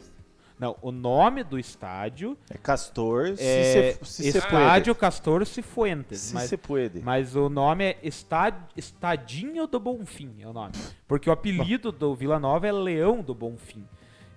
Não, 0.58 0.78
o 0.82 0.90
nome 0.92 1.44
do 1.44 1.60
estádio 1.60 2.38
É 2.50 2.58
Castor, 2.58 3.28
é 3.28 3.36
se, 3.36 4.06
se, 4.06 4.06
se, 4.06 4.32
se 4.32 4.38
Estádio 4.38 4.96
puede. 4.96 5.00
Castor 5.02 5.46
Cifuentes. 5.46 6.20
Se 6.22 6.34
mas, 6.34 6.50
se 6.50 6.56
puede. 6.58 7.02
mas 7.02 7.36
o 7.36 7.50
nome 7.50 7.84
é 7.84 7.98
Estad- 8.02 8.56
Estadinho 8.78 9.68
do 9.68 9.80
Bonfim, 9.80 10.34
é 10.40 10.48
o 10.48 10.54
nome. 10.54 10.72
Porque 11.08 11.30
o 11.30 11.34
apelido 11.34 11.92
do 11.92 12.16
Vila 12.16 12.40
Nova 12.40 12.66
é 12.68 12.72
Leão 12.72 13.22
do 13.22 13.36
Bonfim. 13.36 13.86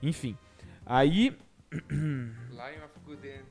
Enfim. 0.02 0.36
Aí, 0.84 1.36
Lion 1.90 2.84
of 2.84 2.98
Good 3.06 3.26
End. 3.28 3.44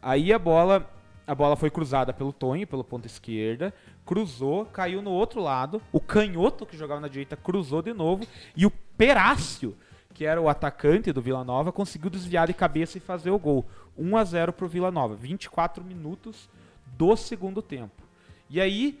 aí 0.00 0.32
a 0.32 0.38
bola, 0.38 0.88
a 1.26 1.34
bola 1.34 1.56
foi 1.56 1.70
cruzada 1.70 2.12
pelo 2.12 2.32
Tonho, 2.32 2.66
pelo 2.66 2.84
ponto 2.84 3.06
esquerda, 3.06 3.74
cruzou, 4.04 4.66
caiu 4.66 5.02
no 5.02 5.10
outro 5.10 5.40
lado. 5.40 5.82
O 5.92 6.00
canhoto 6.00 6.64
que 6.66 6.76
jogava 6.76 7.00
na 7.00 7.08
direita 7.08 7.36
cruzou 7.36 7.82
de 7.82 7.92
novo 7.92 8.24
e 8.56 8.64
o 8.66 8.70
Perácio, 8.96 9.76
que 10.16 10.24
era 10.24 10.40
o 10.40 10.48
atacante 10.48 11.12
do 11.12 11.20
Vila 11.20 11.44
Nova, 11.44 11.70
conseguiu 11.70 12.08
desviar 12.08 12.46
de 12.46 12.54
cabeça 12.54 12.96
e 12.96 13.00
fazer 13.02 13.30
o 13.30 13.38
gol. 13.38 13.66
1 13.98 14.16
a 14.16 14.24
0 14.24 14.50
pro 14.50 14.66
Vila 14.66 14.90
Nova, 14.90 15.14
24 15.14 15.84
minutos 15.84 16.48
do 16.96 17.14
segundo 17.16 17.60
tempo. 17.60 18.02
E 18.48 18.58
aí 18.58 18.98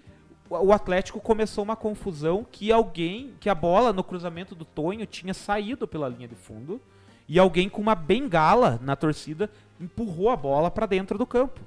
o 0.50 0.56
o 0.66 0.72
Atlético 0.74 1.18
começou 1.18 1.64
uma 1.64 1.74
confusão 1.74 2.46
que 2.52 2.70
alguém, 2.70 3.32
que 3.40 3.48
a 3.48 3.54
bola 3.54 3.94
no 3.94 4.04
cruzamento 4.04 4.54
do 4.54 4.66
Tonho 4.66 5.06
tinha 5.06 5.32
saído 5.32 5.88
pela 5.88 6.06
linha 6.06 6.28
de 6.28 6.34
fundo 6.34 6.78
e 7.26 7.38
alguém 7.38 7.68
com 7.68 7.80
uma 7.80 7.94
bengala 7.94 8.78
na 8.82 8.94
torcida 8.94 9.50
empurrou 9.80 10.28
a 10.30 10.36
bola 10.36 10.70
para 10.70 10.84
dentro 10.84 11.16
do 11.16 11.26
campo. 11.26 11.60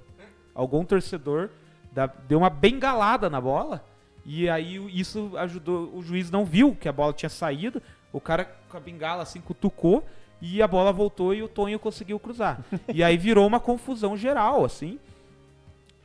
Algum 0.53 0.85
torcedor 0.85 1.49
da- 1.91 2.05
deu 2.05 2.37
uma 2.37 2.49
bengalada 2.51 3.29
na 3.31 3.41
bola 3.41 3.83
e 4.23 4.47
aí 4.47 4.79
o- 4.79 4.87
isso 4.89 5.31
ajudou, 5.37 5.89
o 5.93 6.03
juiz 6.03 6.29
não 6.29 6.45
viu 6.45 6.75
que 6.75 6.87
a 6.87 6.93
bola 6.93 7.11
tinha 7.13 7.29
saído, 7.29 7.81
o 8.11 8.19
cara 8.19 8.45
com 8.67 8.77
a 8.77 8.79
bengala 8.79 9.23
assim 9.23 9.41
cutucou 9.41 10.05
e 10.41 10.61
a 10.61 10.67
bola 10.67 10.91
voltou 10.91 11.33
e 11.33 11.43
o 11.43 11.47
Tonho 11.47 11.79
conseguiu 11.79 12.19
cruzar. 12.19 12.63
e 12.93 13.03
aí 13.03 13.17
virou 13.17 13.45
uma 13.45 13.59
confusão 13.59 14.15
geral, 14.15 14.63
assim. 14.63 14.99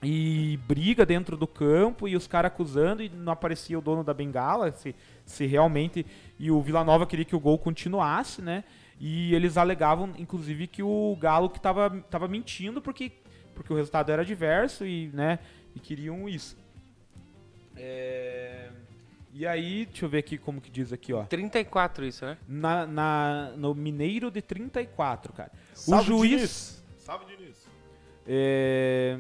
E 0.03 0.59
briga 0.67 1.07
dentro 1.07 1.37
do 1.37 1.47
campo 1.47 2.07
e 2.07 2.15
os 2.15 2.27
caras 2.27 2.53
acusando 2.53 3.03
e 3.03 3.09
não 3.09 3.33
aparecia 3.33 3.79
o 3.79 3.83
dono 3.83 4.05
da 4.05 4.13
bengala, 4.13 4.71
se, 4.73 4.95
se 5.25 5.47
realmente. 5.47 6.05
E 6.39 6.51
o 6.51 6.61
Vila 6.61 6.85
Nova 6.85 7.07
queria 7.07 7.25
que 7.25 7.37
o 7.37 7.41
gol 7.41 7.59
continuasse, 7.59 8.43
né? 8.43 8.65
E 9.01 9.35
eles 9.35 9.57
alegavam, 9.57 10.13
inclusive, 10.19 10.67
que 10.67 10.83
o 10.83 11.17
Galo 11.21 11.51
que 11.51 11.61
tava, 11.61 11.91
tava 12.11 12.29
mentindo 12.29 12.81
porque, 12.83 13.13
porque 13.55 13.73
o 13.73 13.77
resultado 13.77 14.11
era 14.11 14.23
adverso 14.23 14.87
e, 14.87 15.09
né, 15.13 15.39
e 15.75 15.81
queriam 15.81 16.29
isso. 16.29 16.57
É, 17.77 18.64
E 19.37 19.45
aí, 19.45 19.85
deixa 19.87 20.05
eu 20.05 20.09
ver 20.09 20.19
aqui 20.19 20.39
como 20.39 20.61
que 20.61 20.71
diz 20.71 20.93
aqui, 20.93 21.13
ó. 21.13 21.25
34 21.25 22.07
isso, 22.07 22.25
né? 22.25 22.39
Na, 22.47 22.87
na- 22.87 23.51
no 23.57 23.75
Mineiro 23.75 24.31
de 24.31 24.41
34, 24.41 25.33
cara. 25.33 25.51
Salve, 25.75 26.13
o 26.13 26.19
juiz. 26.19 26.31
Diniz. 26.31 26.85
Salve, 26.99 27.25
Diniz. 27.27 27.67
É, 28.27 29.19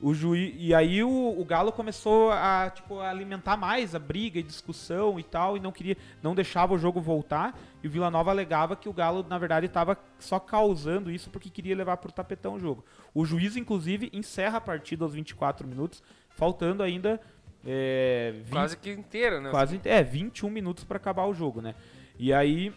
o 0.00 0.12
juiz 0.12 0.54
e 0.58 0.74
aí 0.74 1.02
o, 1.02 1.40
o 1.40 1.44
Galo 1.44 1.72
começou 1.72 2.30
a 2.32 2.68
tipo 2.74 2.98
a 2.98 3.08
alimentar 3.08 3.56
mais 3.56 3.94
a 3.94 3.98
briga 3.98 4.38
e 4.38 4.42
discussão 4.42 5.18
e 5.18 5.22
tal 5.22 5.56
e 5.56 5.60
não 5.60 5.72
queria 5.72 5.96
não 6.22 6.34
deixava 6.34 6.74
o 6.74 6.78
jogo 6.78 7.00
voltar 7.00 7.58
e 7.82 7.86
o 7.86 7.90
Vila 7.90 8.10
Nova 8.10 8.30
alegava 8.30 8.76
que 8.76 8.90
o 8.90 8.92
Galo 8.92 9.24
na 9.26 9.38
verdade 9.38 9.64
estava 9.64 9.96
só 10.18 10.38
causando 10.38 11.10
isso 11.10 11.30
porque 11.30 11.48
queria 11.48 11.74
levar 11.74 11.96
pro 11.96 12.12
tapetão 12.12 12.56
o 12.56 12.60
jogo 12.60 12.84
o 13.14 13.24
juiz 13.24 13.56
inclusive 13.56 14.10
encerra 14.12 14.58
a 14.58 14.60
partida 14.60 15.02
aos 15.02 15.14
24 15.14 15.66
minutos 15.66 16.02
faltando 16.28 16.82
ainda 16.82 17.18
é, 17.64 18.32
20 18.44 18.50
Quase 18.50 18.76
que 18.76 18.90
inteiro, 18.90 19.40
né? 19.40 19.50
quase 19.50 19.80
é 19.84 20.02
21 20.02 20.50
minutos 20.50 20.84
para 20.84 20.96
acabar 20.96 21.26
o 21.26 21.34
jogo 21.34 21.60
né 21.60 21.74
e 22.18 22.32
aí 22.32 22.72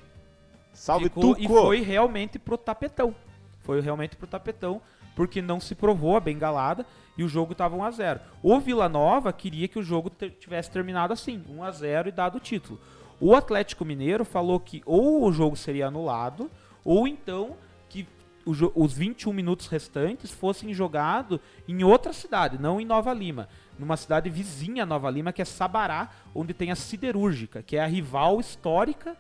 Salve, 0.74 1.06
ficou- 1.06 1.36
Tuco. 1.36 1.42
E 1.42 1.48
foi 1.48 1.82
realmente 1.82 2.40
pro 2.40 2.58
tapetão. 2.58 3.14
Foi 3.62 3.82
realmente 3.82 4.16
pro 4.16 4.26
tapetão, 4.28 4.82
porque 5.16 5.42
não 5.42 5.60
se 5.60 5.76
provou 5.76 6.16
a 6.16 6.20
bengalada 6.20 6.86
e 7.18 7.24
o 7.24 7.28
jogo 7.28 7.54
tava 7.54 7.76
1 7.76 7.84
a 7.84 7.92
0. 7.92 8.20
O 8.42 8.60
Vila 8.60 8.88
Nova 8.88 9.34
queria 9.34 9.68
que 9.68 9.78
o 9.78 9.84
jogo 9.84 10.10
tivesse 10.40 10.72
terminado 10.72 11.12
assim, 11.14 11.44
1 11.50 11.64
a 11.64 11.72
0 11.72 12.10
e 12.10 12.12
dado 12.12 12.38
o 12.38 12.40
título. 12.40 12.80
O 13.20 13.36
Atlético 13.36 13.84
Mineiro 13.84 14.24
falou 14.24 14.60
que 14.60 14.82
ou 14.86 15.26
o 15.26 15.32
jogo 15.32 15.58
seria 15.58 15.88
anulado, 15.88 16.50
ou 16.86 17.06
então 17.08 17.58
que 17.90 18.08
os 18.46 18.94
21 18.94 19.34
minutos 19.34 19.68
restantes 19.68 20.32
fossem 20.32 20.74
jogados 20.74 21.40
em 21.68 21.84
outra 21.84 22.14
cidade, 22.14 22.58
não 22.58 22.80
em 22.80 22.86
Nova 22.86 23.14
Lima. 23.14 23.50
Numa 23.80 23.98
cidade 23.98 24.30
vizinha 24.30 24.84
a 24.84 24.86
Nova 24.86 25.10
Lima, 25.10 25.34
que 25.34 25.42
é 25.42 25.46
Sabará, 25.46 26.12
onde 26.36 26.54
tem 26.54 26.70
a 26.70 26.76
Siderúrgica, 26.76 27.64
que 27.64 27.78
é 27.78 27.84
a 27.84 27.88
rival 27.88 28.40
histórica 28.40 29.16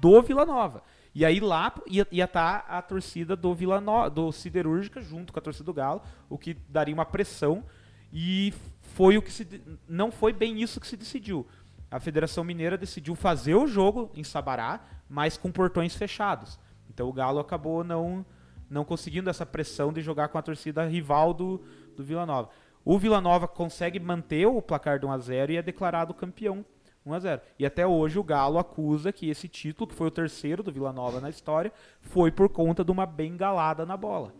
do 0.00 0.22
Vila 0.22 0.46
Nova. 0.46 0.82
E 1.14 1.24
aí 1.24 1.40
lá 1.40 1.72
ia 1.86 2.06
estar 2.24 2.64
a 2.68 2.80
torcida 2.80 3.36
do 3.36 3.54
Vila 3.54 3.80
no... 3.80 4.08
do 4.08 4.32
Siderúrgica 4.32 5.02
junto 5.02 5.32
com 5.32 5.38
a 5.38 5.42
torcida 5.42 5.64
do 5.64 5.74
Galo, 5.74 6.00
o 6.28 6.38
que 6.38 6.54
daria 6.68 6.94
uma 6.94 7.04
pressão 7.04 7.64
e 8.12 8.54
foi 8.82 9.18
o 9.18 9.22
que 9.22 9.32
se 9.32 9.46
não 9.88 10.12
foi 10.12 10.32
bem 10.32 10.62
isso 10.62 10.80
que 10.80 10.86
se 10.86 10.96
decidiu. 10.96 11.46
A 11.90 12.00
Federação 12.00 12.44
Mineira 12.44 12.78
decidiu 12.78 13.14
fazer 13.14 13.54
o 13.54 13.66
jogo 13.66 14.10
em 14.14 14.24
Sabará, 14.24 14.80
mas 15.08 15.36
com 15.36 15.50
portões 15.50 15.94
fechados. 15.94 16.58
Então 16.88 17.08
o 17.08 17.12
Galo 17.12 17.40
acabou 17.40 17.84
não 17.84 18.24
não 18.68 18.84
conseguindo 18.84 19.30
essa 19.30 19.44
pressão 19.46 19.92
de 19.92 20.00
jogar 20.00 20.28
com 20.28 20.38
a 20.38 20.42
torcida 20.42 20.84
rival 20.86 21.32
do, 21.32 21.62
do 21.96 22.02
Vila 22.02 22.26
Nova. 22.26 22.48
O 22.84 22.98
Vila 22.98 23.20
Nova 23.20 23.48
consegue 23.48 23.98
manter 23.98 24.46
o 24.46 24.60
placar 24.60 24.98
de 24.98 25.06
1 25.06 25.10
a 25.12 25.18
0 25.18 25.52
e 25.52 25.56
é 25.56 25.62
declarado 25.62 26.12
campeão 26.12 26.64
1 27.06 27.14
a 27.14 27.18
0. 27.18 27.40
E 27.58 27.64
até 27.64 27.86
hoje 27.86 28.18
o 28.18 28.24
Galo 28.24 28.58
acusa 28.58 29.12
que 29.12 29.30
esse 29.30 29.48
título, 29.48 29.88
que 29.88 29.94
foi 29.94 30.08
o 30.08 30.10
terceiro 30.10 30.62
do 30.62 30.72
Vila 30.72 30.92
Nova 30.92 31.20
na 31.20 31.30
história, 31.30 31.72
foi 32.00 32.30
por 32.30 32.48
conta 32.48 32.84
de 32.84 32.90
uma 32.90 33.06
bengalada 33.06 33.86
na 33.86 33.96
bola. 33.96 34.34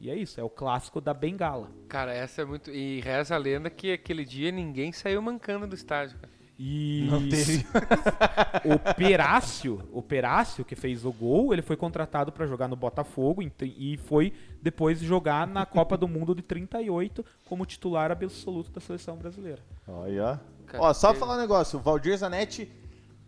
E 0.00 0.08
é 0.10 0.14
isso, 0.14 0.40
é 0.40 0.44
o 0.44 0.50
clássico 0.50 1.00
da 1.00 1.12
bengala. 1.12 1.72
Cara, 1.88 2.14
essa 2.14 2.42
é 2.42 2.44
muito. 2.44 2.70
E 2.70 3.00
reza 3.00 3.34
a 3.34 3.38
lenda 3.38 3.68
que 3.68 3.92
aquele 3.92 4.24
dia 4.24 4.52
ninguém 4.52 4.92
saiu 4.92 5.20
mancando 5.20 5.66
do 5.66 5.74
estádio. 5.74 6.18
cara. 6.18 6.37
E 6.58 7.06
Não 7.08 7.28
teve. 7.28 7.64
o 8.66 8.94
Perácio, 8.94 9.88
o 9.92 10.02
Perácio 10.02 10.64
que 10.64 10.74
fez 10.74 11.04
o 11.04 11.12
gol, 11.12 11.52
ele 11.52 11.62
foi 11.62 11.76
contratado 11.76 12.32
para 12.32 12.46
jogar 12.46 12.66
no 12.66 12.74
Botafogo 12.74 13.42
e 13.60 13.96
foi 13.96 14.32
depois 14.60 14.98
jogar 14.98 15.46
na 15.46 15.64
Copa 15.64 15.96
do 15.96 16.08
Mundo 16.08 16.34
de 16.34 16.42
38 16.42 17.24
como 17.44 17.64
titular 17.64 18.10
absoluto 18.10 18.72
da 18.72 18.80
seleção 18.80 19.16
brasileira. 19.16 19.62
Olha. 19.86 20.40
Cara, 20.66 20.82
Ó, 20.82 20.92
só 20.92 21.14
falar 21.14 21.36
um 21.36 21.40
negócio. 21.40 21.78
O 21.78 21.82
Valdir 21.82 22.16
Zanetti 22.16 22.70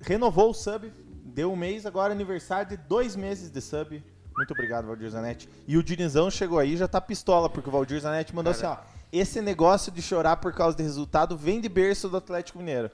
renovou 0.01 0.51
o 0.51 0.55
sub. 0.55 0.93
Deu 1.25 1.53
um 1.53 1.57
mês, 1.57 1.87
agora 1.87 2.13
aniversário 2.13 2.71
de 2.71 2.77
dois 2.77 3.15
meses 3.15 3.49
de 3.49 3.61
sub. 3.61 4.03
Muito 4.37 4.53
obrigado, 4.53 4.87
Valdir 4.87 5.09
Zanetti. 5.09 5.49
E 5.69 5.77
o 5.77 5.83
Dinizão 5.83 6.31
chegou 6.31 6.59
aí 6.59 6.73
e 6.73 6.77
já 6.77 6.89
tá 6.89 7.01
pistola, 7.01 7.49
porque 7.49 7.69
o 7.69 7.73
Valdir 7.73 8.01
Zanetti 8.01 8.35
mandou 8.35 8.53
Cara. 8.53 8.73
assim, 8.73 8.83
ó. 8.83 9.01
Esse 9.13 9.41
negócio 9.41 9.93
de 9.93 10.03
chorar 10.03 10.37
por 10.37 10.53
causa 10.53 10.77
de 10.77 10.83
resultado 10.83 11.37
vem 11.37 11.61
de 11.61 11.69
berço 11.69 12.09
do 12.09 12.17
Atlético 12.17 12.59
Mineiro. 12.59 12.91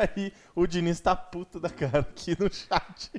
Aí 0.00 0.32
o 0.54 0.66
Diniz 0.66 1.00
tá 1.00 1.14
puto 1.14 1.60
da 1.60 1.68
cara 1.68 2.00
aqui 2.00 2.36
no 2.38 2.52
chat. 2.52 3.10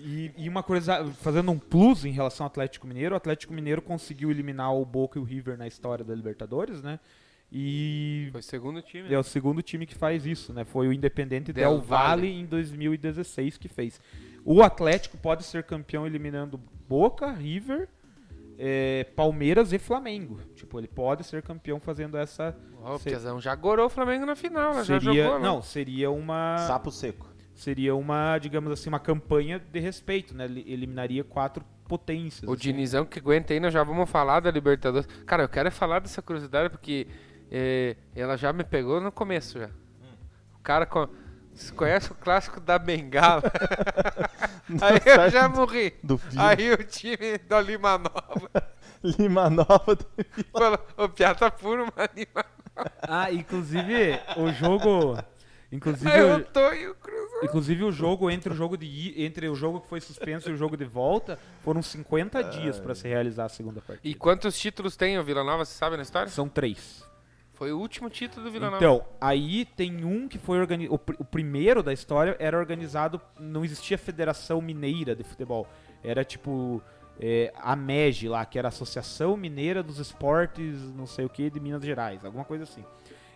E, 0.00 0.32
e 0.36 0.48
uma 0.48 0.62
coisa, 0.62 1.04
fazendo 1.20 1.50
um 1.50 1.58
plus 1.58 2.04
em 2.04 2.12
relação 2.12 2.44
ao 2.44 2.48
Atlético 2.48 2.86
Mineiro, 2.86 3.14
o 3.14 3.16
Atlético 3.16 3.52
Mineiro 3.52 3.82
conseguiu 3.82 4.30
eliminar 4.30 4.72
o 4.74 4.84
Boca 4.84 5.18
e 5.18 5.22
o 5.22 5.24
River 5.24 5.58
na 5.58 5.66
história 5.66 6.04
da 6.04 6.14
Libertadores, 6.14 6.82
né? 6.82 7.00
E 7.52 8.28
Foi 8.30 8.40
o 8.40 8.44
segundo 8.44 8.80
time. 8.80 9.08
é 9.08 9.10
né? 9.10 9.18
o 9.18 9.24
segundo 9.24 9.60
time 9.60 9.84
que 9.84 9.94
faz 9.94 10.24
isso, 10.24 10.52
né? 10.52 10.64
Foi 10.64 10.86
o 10.86 10.92
Independente 10.92 11.52
Del 11.52 11.78
Del, 11.78 11.80
Valle. 11.80 12.28
Valle. 12.28 12.40
em 12.40 12.46
2016 12.46 13.58
que 13.58 13.66
fez. 13.66 14.00
O 14.44 14.62
Atlético 14.62 15.18
pode 15.18 15.42
ser 15.42 15.64
campeão 15.64 16.06
eliminando 16.06 16.60
Boca, 16.88 17.30
River, 17.32 17.88
é, 18.62 19.04
Palmeiras 19.16 19.72
e 19.72 19.78
Flamengo. 19.78 20.38
Tipo, 20.54 20.78
ele 20.78 20.86
pode 20.86 21.24
ser 21.24 21.40
campeão 21.42 21.80
fazendo 21.80 22.18
essa. 22.18 22.54
Ó, 22.82 22.96
o 22.96 23.00
Piazão 23.00 23.40
já 23.40 23.54
gorou 23.54 23.86
o 23.86 23.90
Flamengo 23.90 24.26
na 24.26 24.36
final, 24.36 24.74
né? 24.74 24.84
já 24.84 25.00
seria, 25.00 25.24
jogou, 25.24 25.38
né? 25.40 25.46
não, 25.46 25.62
seria 25.62 26.10
uma 26.10 26.58
Sapo 26.58 26.90
seco. 26.90 27.26
seria 27.54 27.94
uma, 27.94 28.36
digamos 28.38 28.70
assim, 28.70 28.90
uma 28.90 29.00
campanha 29.00 29.58
de 29.58 29.80
respeito, 29.80 30.36
né? 30.36 30.44
Ele 30.44 30.62
eliminaria 30.68 31.24
quatro 31.24 31.64
potências. 31.88 32.48
O 32.48 32.52
assim. 32.52 32.62
Dinizão 32.62 33.06
que 33.06 33.18
aguenta 33.18 33.54
aí, 33.54 33.60
nós 33.60 33.72
já 33.72 33.82
vamos 33.82 34.08
falar 34.10 34.40
da 34.40 34.50
Libertadores. 34.50 35.06
Cara, 35.24 35.44
eu 35.44 35.48
quero 35.48 35.70
falar 35.72 35.98
dessa 36.00 36.20
curiosidade 36.20 36.68
porque 36.68 37.06
é, 37.50 37.96
ela 38.14 38.36
já 38.36 38.52
me 38.52 38.62
pegou 38.62 39.00
no 39.00 39.10
começo 39.10 39.58
já. 39.58 39.70
O 40.54 40.62
cara 40.62 40.84
co- 40.84 41.08
você 41.54 41.72
conhece 41.72 42.10
o 42.12 42.14
clássico 42.14 42.60
da 42.60 42.78
Bengala? 42.78 43.42
aí 44.80 45.00
eu 45.04 45.30
já 45.30 45.48
morri. 45.48 45.94
Aí 46.36 46.72
o 46.72 46.78
time 46.84 47.38
da 47.38 47.60
Lima 47.60 47.98
Nova 47.98 48.50
Lima 49.02 49.50
Nova. 49.50 49.94
do- 49.96 50.06
falou: 50.52 50.78
o 50.96 51.08
Piá 51.08 51.34
tá 51.34 51.50
puro, 51.50 51.84
uma 51.84 52.08
Lima. 52.14 52.44
Ah, 53.02 53.30
inclusive 53.32 54.18
o 54.36 54.50
jogo, 54.52 55.18
inclusive 55.70 56.10
Aí 56.10 56.20
eu 56.20 56.44
tô 56.44 56.72
e 56.72 56.88
o 56.88 56.94
Cruz. 56.94 57.30
Inclusive 57.42 57.84
o 57.84 57.90
jogo 57.92 58.30
entre 58.30 58.52
o 58.52 58.56
jogo 58.56 58.76
de 58.76 58.86
i- 58.86 59.24
entre 59.24 59.48
o 59.48 59.54
jogo 59.54 59.80
que 59.80 59.88
foi 59.88 60.00
suspenso 60.00 60.48
e 60.50 60.52
o 60.52 60.56
jogo 60.56 60.76
de 60.76 60.84
volta 60.84 61.38
foram 61.62 61.82
50 61.82 62.42
dias 62.44 62.78
para 62.78 62.94
se 62.94 63.08
realizar 63.08 63.46
a 63.46 63.48
segunda 63.48 63.80
partida. 63.80 64.06
E 64.08 64.14
quantos 64.14 64.58
títulos 64.58 64.96
tem 64.96 65.18
o 65.18 65.24
Vila 65.24 65.42
Nova, 65.44 65.64
você 65.64 65.72
sabe 65.74 65.96
na 65.96 66.02
história? 66.02 66.30
São 66.30 66.48
três. 66.48 67.02
Foi 67.60 67.72
o 67.72 67.78
último 67.78 68.08
título 68.08 68.46
do 68.46 68.50
Vila 68.50 68.70
Nova. 68.70 68.78
Então, 68.78 69.04
aí 69.20 69.66
tem 69.66 70.02
um 70.02 70.26
que 70.26 70.38
foi 70.38 70.58
organizado. 70.58 70.94
O, 70.94 70.98
pr- 70.98 71.16
o 71.18 71.24
primeiro 71.26 71.82
da 71.82 71.92
história 71.92 72.34
era 72.38 72.56
organizado. 72.56 73.20
Não 73.38 73.62
existia 73.62 73.98
Federação 73.98 74.62
Mineira 74.62 75.14
de 75.14 75.22
Futebol. 75.22 75.66
Era 76.02 76.24
tipo. 76.24 76.82
é, 77.20 77.52
a 77.54 77.76
MEG 77.76 78.30
lá, 78.30 78.46
que 78.46 78.58
era 78.58 78.68
a 78.68 78.70
Associação 78.70 79.36
Mineira 79.36 79.82
dos 79.82 79.98
Esportes, 79.98 80.80
não 80.94 81.06
sei 81.06 81.26
o 81.26 81.28
que, 81.28 81.50
de 81.50 81.60
Minas 81.60 81.84
Gerais, 81.84 82.24
alguma 82.24 82.46
coisa 82.46 82.64
assim. 82.64 82.82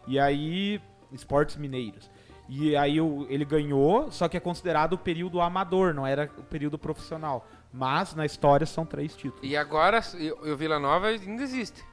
E 0.09 0.19
aí. 0.19 0.81
Esportes 1.13 1.57
Mineiros. 1.57 2.11
E 2.49 2.75
aí 2.79 2.97
ele 3.29 3.45
ganhou, 3.45 4.11
só 4.11 4.27
que 4.27 4.39
é 4.39 4.41
considerado 4.41 4.95
o 4.95 4.99
período 4.99 5.39
amador, 5.39 5.93
não 5.93 6.07
era 6.07 6.31
o 6.39 6.43
período 6.45 6.79
profissional. 6.79 7.47
Mas 7.71 8.15
na 8.15 8.25
história 8.25 8.65
são 8.67 8.87
três 8.87 9.15
títulos. 9.15 9.41
E 9.43 9.55
agora, 9.55 10.01
e 10.19 10.33
o 10.33 10.57
Vila 10.57 10.79
Nova 10.79 11.09
ainda 11.09 11.43
existe. 11.43 11.85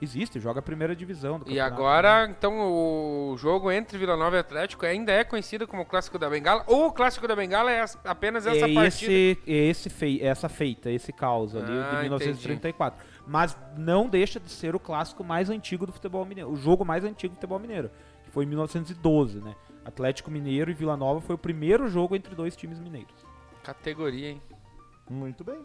Existe, 0.00 0.38
joga 0.38 0.60
a 0.60 0.62
primeira 0.62 0.94
divisão 0.94 1.40
do 1.40 1.50
E 1.50 1.58
agora, 1.58 2.26
então, 2.30 2.60
o 2.60 3.36
jogo 3.36 3.70
entre 3.72 3.98
Vila 3.98 4.16
Nova 4.16 4.36
e 4.36 4.38
Atlético 4.38 4.86
ainda 4.86 5.10
é 5.10 5.24
conhecido 5.24 5.66
como 5.66 5.82
o 5.82 5.84
Clássico 5.84 6.16
da 6.18 6.30
Bengala, 6.30 6.62
ou 6.68 6.86
o 6.86 6.92
Clássico 6.92 7.26
da 7.26 7.34
Bengala 7.34 7.72
é 7.72 7.80
as- 7.80 7.98
apenas 8.04 8.46
essa 8.46 8.66
é 8.68 8.74
partida. 8.74 9.12
esse, 9.12 9.38
é 9.46 9.52
esse 9.52 9.90
fei, 9.90 10.20
essa 10.22 10.48
feita, 10.48 10.88
esse 10.88 11.12
caos 11.12 11.56
ali 11.56 11.72
Ah, 11.72 11.90
de 11.96 12.02
1934. 12.02 13.04
Mas 13.26 13.56
não 13.76 14.08
deixa 14.08 14.38
de 14.38 14.48
ser 14.50 14.74
o 14.76 14.80
clássico 14.80 15.24
mais 15.24 15.50
antigo 15.50 15.84
do 15.84 15.92
futebol 15.92 16.24
mineiro, 16.24 16.50
o 16.50 16.56
jogo 16.56 16.84
mais 16.84 17.04
antigo 17.04 17.32
do 17.32 17.36
futebol 17.36 17.58
mineiro, 17.58 17.90
que 18.24 18.30
foi 18.30 18.44
em 18.44 18.48
1912, 18.48 19.40
né? 19.40 19.54
Atlético 19.84 20.30
Mineiro 20.30 20.70
e 20.70 20.74
Vila 20.74 20.96
Nova 20.96 21.20
foi 21.20 21.34
o 21.34 21.38
primeiro 21.38 21.88
jogo 21.88 22.14
entre 22.14 22.34
dois 22.34 22.54
times 22.54 22.78
mineiros. 22.78 23.26
Categoria, 23.64 24.30
hein? 24.30 24.42
Muito 25.10 25.42
bem. 25.42 25.58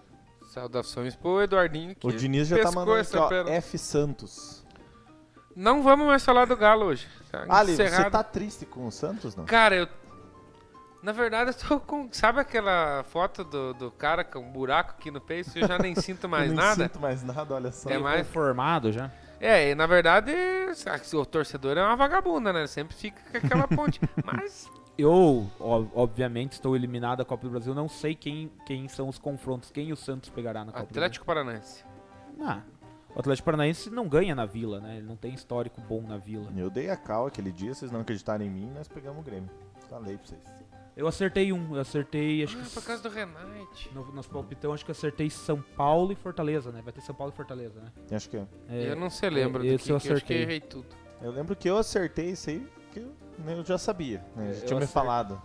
Saudações 0.53 1.15
pro 1.15 1.41
Eduardinho 1.41 1.95
que 1.95 2.05
O 2.05 2.11
Diniz 2.11 2.47
já 2.47 2.61
tá 2.61 2.71
mandando 2.71 2.99
aqui, 2.99 3.17
ó. 3.17 3.47
F 3.49 3.77
Santos. 3.77 4.63
Não 5.55 5.81
vamos 5.81 6.05
mais 6.05 6.23
falar 6.23 6.45
do 6.45 6.55
Galo 6.55 6.85
hoje. 6.85 7.07
Tá 7.31 7.45
Ali, 7.49 7.75
você 7.75 7.85
encerrado. 7.85 8.11
tá 8.11 8.23
triste 8.23 8.65
com 8.65 8.85
o 8.85 8.91
Santos, 8.91 9.35
não? 9.35 9.45
Cara, 9.45 9.75
eu... 9.75 9.87
Na 11.01 11.11
verdade, 11.11 11.49
eu 11.51 11.53
tô 11.67 11.79
com... 11.79 12.07
Sabe 12.11 12.39
aquela 12.39 13.03
foto 13.09 13.43
do, 13.43 13.73
do 13.73 13.91
cara 13.91 14.23
com 14.23 14.39
um 14.39 14.51
buraco 14.51 14.91
aqui 14.97 15.09
no 15.09 15.19
peito? 15.19 15.51
Eu 15.57 15.67
já 15.67 15.77
nem 15.79 15.95
sinto 15.99 16.29
mais 16.29 16.49
Eu 16.49 16.55
não 16.55 16.63
nada. 16.63 16.83
sinto 16.83 16.99
mais 16.99 17.23
nada, 17.23 17.53
olha 17.55 17.71
só. 17.71 17.89
É 17.89 17.97
mais- 17.97 18.27
Formado 18.27 18.91
já. 18.91 19.11
É, 19.39 19.71
e 19.71 19.75
na 19.75 19.85
verdade, 19.87 20.31
o 21.13 21.25
torcedor 21.25 21.77
é 21.77 21.83
uma 21.83 21.95
vagabunda, 21.95 22.53
né? 22.53 22.65
Sempre 22.67 22.95
fica 22.95 23.19
com 23.31 23.45
aquela 23.45 23.67
ponte. 23.67 23.99
Mas 24.23 24.69
Eu, 24.97 25.49
obviamente, 25.59 26.53
estou 26.53 26.75
eliminado 26.75 27.17
da 27.19 27.25
Copa 27.25 27.43
do 27.47 27.49
Brasil, 27.49 27.73
não 27.73 27.87
sei 27.89 28.13
quem, 28.13 28.51
quem 28.65 28.87
são 28.87 29.09
os 29.09 29.17
confrontos, 29.17 29.71
quem 29.71 29.91
o 29.91 29.95
Santos 29.95 30.29
pegará 30.29 30.63
na 30.63 30.71
Copa 30.71 30.83
Atlético 30.83 31.25
Paranaense. 31.25 31.83
do 31.83 32.37
Brasil. 32.43 32.45
Ah, 32.45 32.61
O 33.15 33.19
Atlético 33.19 33.45
Paranaense 33.45 33.89
não 33.89 34.07
ganha 34.07 34.35
na 34.35 34.45
Vila, 34.45 34.79
né? 34.79 34.97
Ele 34.97 35.07
não 35.07 35.15
tem 35.15 35.33
histórico 35.33 35.81
bom 35.81 36.01
na 36.01 36.17
Vila. 36.17 36.51
Eu 36.55 36.69
dei 36.69 36.89
a 36.91 36.95
cal 36.97 37.25
aquele 37.27 37.51
dia, 37.51 37.73
vocês 37.73 37.91
não 37.91 38.01
acreditaram 38.01 38.45
em 38.45 38.49
mim, 38.51 38.71
nós 38.75 38.87
pegamos 38.87 39.19
o 39.19 39.23
Grêmio. 39.23 39.49
Falei 39.89 40.15
pra 40.17 40.27
vocês. 40.27 40.41
Eu 40.95 41.07
acertei 41.07 41.51
um, 41.51 41.73
eu 41.73 41.81
acertei, 41.81 42.43
acho 42.43 42.55
Ah, 42.59 42.61
que 42.63 42.69
por 42.69 42.83
causa 42.83 43.01
do 43.01 43.09
Renate. 43.09 43.89
no, 43.95 44.05
nos 44.11 44.27
palpitão, 44.27 44.73
acho 44.73 44.85
que 44.85 44.91
eu 44.91 44.95
acertei 44.95 45.27
São 45.27 45.59
Paulo 45.75 46.11
e 46.11 46.15
Fortaleza, 46.15 46.71
né? 46.71 46.81
Vai 46.83 46.93
ter 46.93 47.01
São 47.01 47.15
Paulo 47.15 47.33
e 47.33 47.35
Fortaleza, 47.35 47.79
né? 47.81 47.91
Acho 48.15 48.29
que 48.29 48.37
é. 48.37 48.45
É, 48.69 48.91
eu 48.91 48.95
não 48.95 49.09
sei, 49.09 49.31
lembro 49.31 49.65
é, 49.65 49.71
do 49.71 49.79
que, 49.79 49.91
eu 49.91 49.95
acho 49.95 50.05
que 50.05 50.11
eu 50.11 50.15
acertei. 50.17 50.41
errei 50.43 50.59
tudo. 50.59 50.85
Eu 51.19 51.31
lembro 51.31 51.55
que 51.55 51.67
eu 51.67 51.77
acertei 51.79 52.29
isso 52.29 52.47
aí, 52.51 52.67
que 52.91 52.99
eu, 52.99 53.11
eu 53.47 53.63
já 53.65 53.77
sabia, 53.77 54.23
né? 54.35 54.53
Já 54.53 54.65
tinha 54.65 54.79
me 54.79 54.87
falado. 54.87 55.41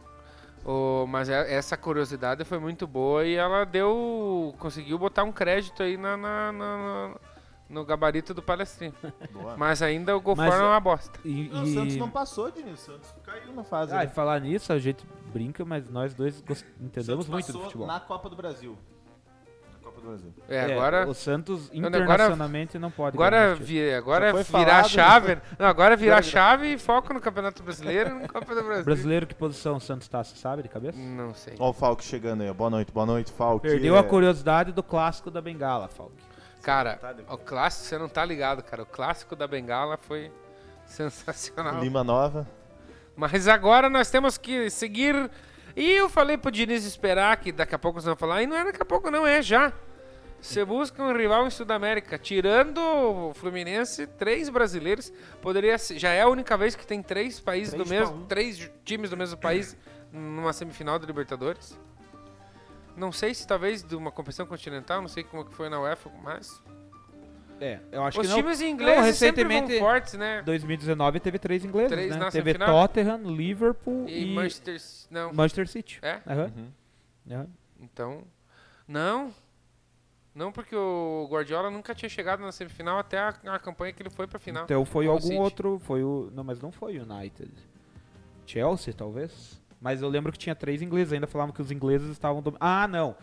Ô, 0.64 1.06
mas 1.06 1.28
é- 1.28 1.54
essa 1.54 1.76
curiosidade 1.76 2.44
foi 2.44 2.58
muito 2.58 2.86
boa 2.86 3.24
e 3.24 3.34
ela 3.34 3.64
deu. 3.64 4.54
conseguiu 4.58 4.98
botar 4.98 5.24
um 5.24 5.32
crédito 5.32 5.82
aí 5.82 5.96
na, 5.96 6.16
na- 6.16 6.52
na- 6.52 6.76
na- 7.08 7.14
no 7.70 7.84
gabarito 7.84 8.32
do 8.34 8.42
palestrinho. 8.42 8.94
Boa. 9.32 9.56
Mas 9.56 9.82
ainda 9.82 10.16
o 10.16 10.20
Golfo 10.20 10.40
Mas, 10.40 10.54
é 10.54 10.58
uma 10.62 10.80
bosta. 10.80 11.18
E, 11.24 11.48
Não, 11.52 11.62
o 11.62 11.66
e- 11.66 11.74
Santos 11.74 11.96
não 11.96 12.10
passou, 12.10 12.50
Diniz. 12.50 12.80
O 12.80 12.92
Santos 12.92 13.14
caiu 13.22 13.52
na 13.52 13.62
fase. 13.62 13.92
Ah, 13.94 14.02
e 14.04 14.06
né? 14.06 14.12
falar 14.12 14.40
nisso, 14.40 14.72
a 14.72 14.78
gente 14.78 15.06
brinca, 15.32 15.64
mas 15.66 15.88
nós 15.90 16.14
dois 16.14 16.42
entendemos 16.80 17.26
Santos 17.26 17.28
muito 17.28 17.52
do 17.52 17.60
futebol. 17.60 17.86
Na 17.86 18.00
Copa 18.00 18.28
do 18.30 18.36
Brasil. 18.36 18.76
Copa 19.98 20.00
do 20.00 20.08
Brasil. 20.08 20.34
É, 20.48 20.72
agora. 20.72 21.06
o 21.08 21.14
Santos 21.14 21.70
Não, 21.72 21.88
agora- 21.88 22.04
internacionalmente 22.04 22.78
não 22.78 22.90
pode 22.90 23.16
Agora, 23.16 23.54
vi, 23.54 23.92
agora 23.92 24.32
virar 24.32 24.40
a 24.40 24.44
falado, 24.44 24.88
chave. 24.88 25.38
Não, 25.58 25.66
agora 25.66 25.96
virar 25.96 26.22
chave 26.22 26.72
e 26.74 26.78
foco 26.78 27.12
no 27.12 27.20
Campeonato 27.20 27.62
Brasileiro 27.62 28.10
e 28.10 28.14
no 28.22 28.28
Copa 28.28 28.54
do 28.54 28.62
Brasil. 28.62 28.84
Brasileiro, 28.84 29.26
que 29.26 29.34
posição 29.34 29.76
o 29.76 29.80
Santos 29.80 30.08
tá, 30.08 30.22
você 30.22 30.36
sabe 30.36 30.62
de 30.62 30.68
cabeça? 30.68 30.98
Não 30.98 31.34
sei. 31.34 31.54
Ó 31.58 31.70
o 31.70 31.72
Falk 31.72 32.02
chegando 32.04 32.42
aí. 32.42 32.50
ó. 32.50 32.54
Boa 32.54 32.70
noite, 32.70 32.92
boa 32.92 33.06
noite, 33.06 33.32
Falk. 33.32 33.66
Perdeu 33.66 33.96
É, 33.96 33.98
a 33.98 34.02
curiosidade 34.02 34.72
do 34.72 34.82
clássico 34.82 35.30
da 35.30 35.40
Bengala, 35.40 35.88
Falk. 35.88 36.12
Cara, 36.62 36.98
o 37.30 37.38
clássico, 37.38 37.86
você 37.86 37.96
não 37.98 38.08
tá 38.08 38.24
ligado, 38.24 38.62
cara. 38.62 38.82
O 38.82 38.86
clássico 38.86 39.34
da 39.36 39.46
Bengala 39.46 39.96
foi 39.96 40.30
sensacional. 40.84 41.80
Lima 41.80 42.02
Nova. 42.04 42.46
Mas 43.16 43.48
agora 43.48 43.88
nós 43.88 44.10
temos 44.10 44.36
que 44.38 44.68
seguir. 44.70 45.30
E 45.76 45.90
eu 45.92 46.08
falei 46.08 46.36
pro 46.36 46.50
Diniz 46.50 46.84
esperar, 46.84 47.36
que 47.36 47.52
daqui 47.52 47.74
a 47.74 47.78
pouco 47.78 48.00
vocês 48.00 48.06
vão 48.06 48.16
falar. 48.16 48.42
E 48.42 48.46
não 48.46 48.56
é 48.56 48.64
daqui 48.64 48.82
a 48.82 48.84
pouco, 48.84 49.10
não, 49.10 49.26
é 49.26 49.40
já. 49.42 49.72
Você 50.40 50.64
busca 50.64 51.02
um 51.02 51.12
rival 51.16 51.46
em 51.46 51.50
Sudamérica. 51.50 52.16
Tirando 52.18 52.78
o 52.78 53.34
Fluminense, 53.34 54.06
três 54.06 54.48
brasileiros. 54.48 55.12
Poderia 55.42 55.76
ser, 55.78 55.98
Já 55.98 56.10
é 56.12 56.22
a 56.22 56.28
única 56.28 56.56
vez 56.56 56.76
que 56.76 56.86
tem 56.86 57.02
três 57.02 57.40
países 57.40 57.74
Três 57.74 57.88
do 57.88 57.90
mesmo. 57.94 58.16
um. 58.18 58.26
Três 58.26 58.70
times 58.84 59.10
do 59.10 59.16
mesmo 59.16 59.36
país 59.36 59.76
numa 60.12 60.52
semifinal 60.52 60.98
da 60.98 61.06
Libertadores. 61.06 61.76
Não 62.96 63.12
sei 63.12 63.34
se 63.34 63.46
talvez 63.46 63.82
de 63.82 63.94
uma 63.94 64.10
competição 64.10 64.46
continental, 64.46 65.00
não 65.00 65.08
sei 65.08 65.22
como 65.24 65.44
que 65.44 65.54
foi 65.54 65.68
na 65.68 65.80
UEFA, 65.80 66.10
mas. 66.22 66.62
É, 67.60 67.80
eu 67.90 68.04
acho 68.04 68.20
Os 68.20 68.26
que 68.26 68.32
não. 68.32 68.40
times 68.40 68.60
ingleses 68.60 69.04
Não, 69.04 69.12
sempre 69.12 69.42
recentemente- 69.42 69.78
vão 69.80 69.88
fortes, 69.88 70.14
né? 70.14 70.42
2019 70.42 71.18
teve 71.18 71.38
três 71.40 71.64
ingleses, 71.64 71.90
Três 71.90 72.10
né? 72.12 72.16
na 72.16 72.30
Teve 72.30 72.52
semifinal? 72.52 72.68
Tottenham, 72.88 73.22
Liverpool 73.34 74.08
E, 74.08 74.30
e, 74.30 74.34
Manchester. 74.34 74.76
Não. 75.10 75.32
Manchester 75.32 75.66
City. 75.68 75.98
É? 76.00 76.20
Uhum. 76.26 76.72
Aham. 77.32 77.46
Então, 77.80 78.22
não. 78.86 79.32
Não, 80.38 80.52
porque 80.52 80.76
o 80.76 81.26
Guardiola 81.28 81.68
nunca 81.68 81.92
tinha 81.96 82.08
chegado 82.08 82.38
na 82.40 82.52
semifinal 82.52 82.96
até 82.96 83.18
a, 83.18 83.34
a 83.46 83.58
campanha 83.58 83.92
que 83.92 84.00
ele 84.00 84.08
foi 84.08 84.28
pra 84.28 84.38
final. 84.38 84.62
Então 84.62 84.84
foi 84.84 85.08
algum 85.08 85.20
City. 85.20 85.34
outro, 85.36 85.80
foi 85.80 86.04
o, 86.04 86.30
não, 86.32 86.44
mas 86.44 86.60
não 86.60 86.70
foi 86.70 86.96
o 86.96 87.02
United. 87.02 87.50
Chelsea, 88.46 88.94
talvez. 88.94 89.60
Mas 89.80 90.00
eu 90.00 90.08
lembro 90.08 90.30
que 90.30 90.38
tinha 90.38 90.54
três 90.54 90.80
ingleses, 90.80 91.12
ainda 91.12 91.26
falavam 91.26 91.52
que 91.52 91.60
os 91.60 91.72
ingleses 91.72 92.08
estavam 92.10 92.40
dom... 92.40 92.52
Ah, 92.60 92.86
não. 92.86 93.16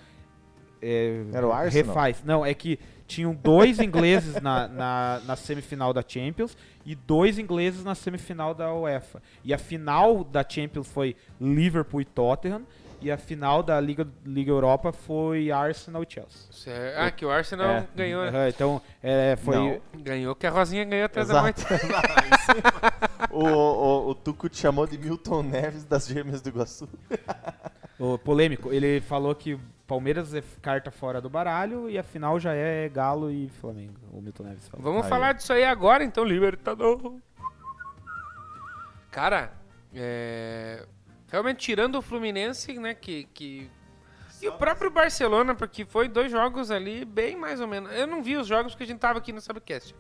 É, 0.81 1.23
Era 1.31 1.47
o 1.47 1.53
Arsenal? 1.53 1.87
Refaz. 1.87 2.21
Não, 2.21 2.45
é 2.45 2.53
que 2.53 2.77
tinham 3.07 3.33
dois 3.33 3.79
ingleses 3.79 4.41
na, 4.41 4.67
na, 4.67 5.21
na 5.25 5.35
semifinal 5.37 5.93
da 5.93 6.03
Champions 6.05 6.57
e 6.85 6.95
dois 6.95 7.39
ingleses 7.39 7.81
na 7.85 7.95
semifinal 7.95 8.53
da 8.53 8.73
UEFA. 8.73 9.23
E 9.41 9.53
a 9.53 9.57
final 9.57 10.21
da 10.21 10.45
Champions 10.47 10.87
foi 10.87 11.15
Liverpool 11.39 12.01
e 12.01 12.05
Tottenham. 12.05 12.63
E 13.01 13.11
a 13.11 13.17
final 13.17 13.61
da 13.61 13.79
Liga, 13.79 14.07
Liga 14.25 14.51
Europa 14.51 14.91
foi 14.91 15.51
Arsenal 15.51 16.03
e 16.03 16.07
Chelsea. 16.13 16.49
Isso 16.49 16.69
é- 16.69 16.95
ah, 16.97 17.11
que 17.11 17.25
o 17.25 17.29
Arsenal 17.29 17.67
É, 17.67 17.87
ganhou. 17.95 18.23
né? 18.23 18.29
aham, 18.29 18.49
então, 18.49 18.81
é, 19.03 19.35
foi. 19.35 19.55
Não. 19.55 19.81
Ganhou, 20.01 20.35
que 20.35 20.47
a 20.47 20.49
Rosinha 20.49 20.83
ganhou 20.85 21.05
atrás 21.05 21.27
da 21.27 21.41
noite. 21.41 21.63
o, 23.31 23.43
o, 23.43 24.09
o 24.09 24.15
Tuco 24.15 24.49
te 24.49 24.57
chamou 24.57 24.87
de 24.87 24.97
Milton 24.97 25.43
Neves 25.43 25.83
das 25.85 26.07
Gêmeas 26.07 26.41
do 26.41 26.49
Iguaçu. 26.49 26.87
O 27.97 28.17
polêmico, 28.17 28.73
ele 28.73 28.99
falou 28.99 29.33
que 29.33 29.57
Palmeiras 29.87 30.33
é 30.33 30.43
carta 30.61 30.91
fora 30.91 31.21
do 31.21 31.29
baralho 31.29 31.89
e 31.89 31.97
a 31.97 32.03
final 32.03 32.37
já 32.37 32.53
é 32.53 32.89
Galo 32.89 33.31
e 33.31 33.47
Flamengo. 33.47 33.93
O 34.11 34.19
Milton 34.21 34.43
Neves 34.43 34.67
falou. 34.67 34.83
Vamos 34.83 35.03
Aí. 35.03 35.09
falar 35.09 35.31
disso 35.33 35.53
aí 35.53 35.63
agora, 35.63 36.03
então, 36.03 36.25
Libertador. 36.25 37.13
Cara, 39.11 39.53
é... 39.93 40.85
realmente 41.31 41.57
tirando 41.59 41.95
o 41.95 42.01
Fluminense, 42.01 42.77
né, 42.79 42.93
que... 42.93 43.25
que... 43.33 43.69
E 44.41 44.47
o 44.47 44.53
próprio 44.53 44.91
Barcelona, 44.91 45.55
porque 45.55 45.85
foi 45.85 46.07
dois 46.07 46.31
jogos 46.31 46.69
ali 46.69 47.05
bem 47.05 47.35
mais 47.35 47.59
ou 47.61 47.67
menos. 47.67 47.91
Eu 47.93 48.05
não 48.05 48.21
vi 48.21 48.35
os 48.35 48.45
jogos 48.45 48.73
porque 48.73 48.83
a 48.83 48.87
gente 48.87 48.99
tava 48.99 49.17
aqui 49.19 49.31
no 49.31 49.39
Subcast. 49.41 49.95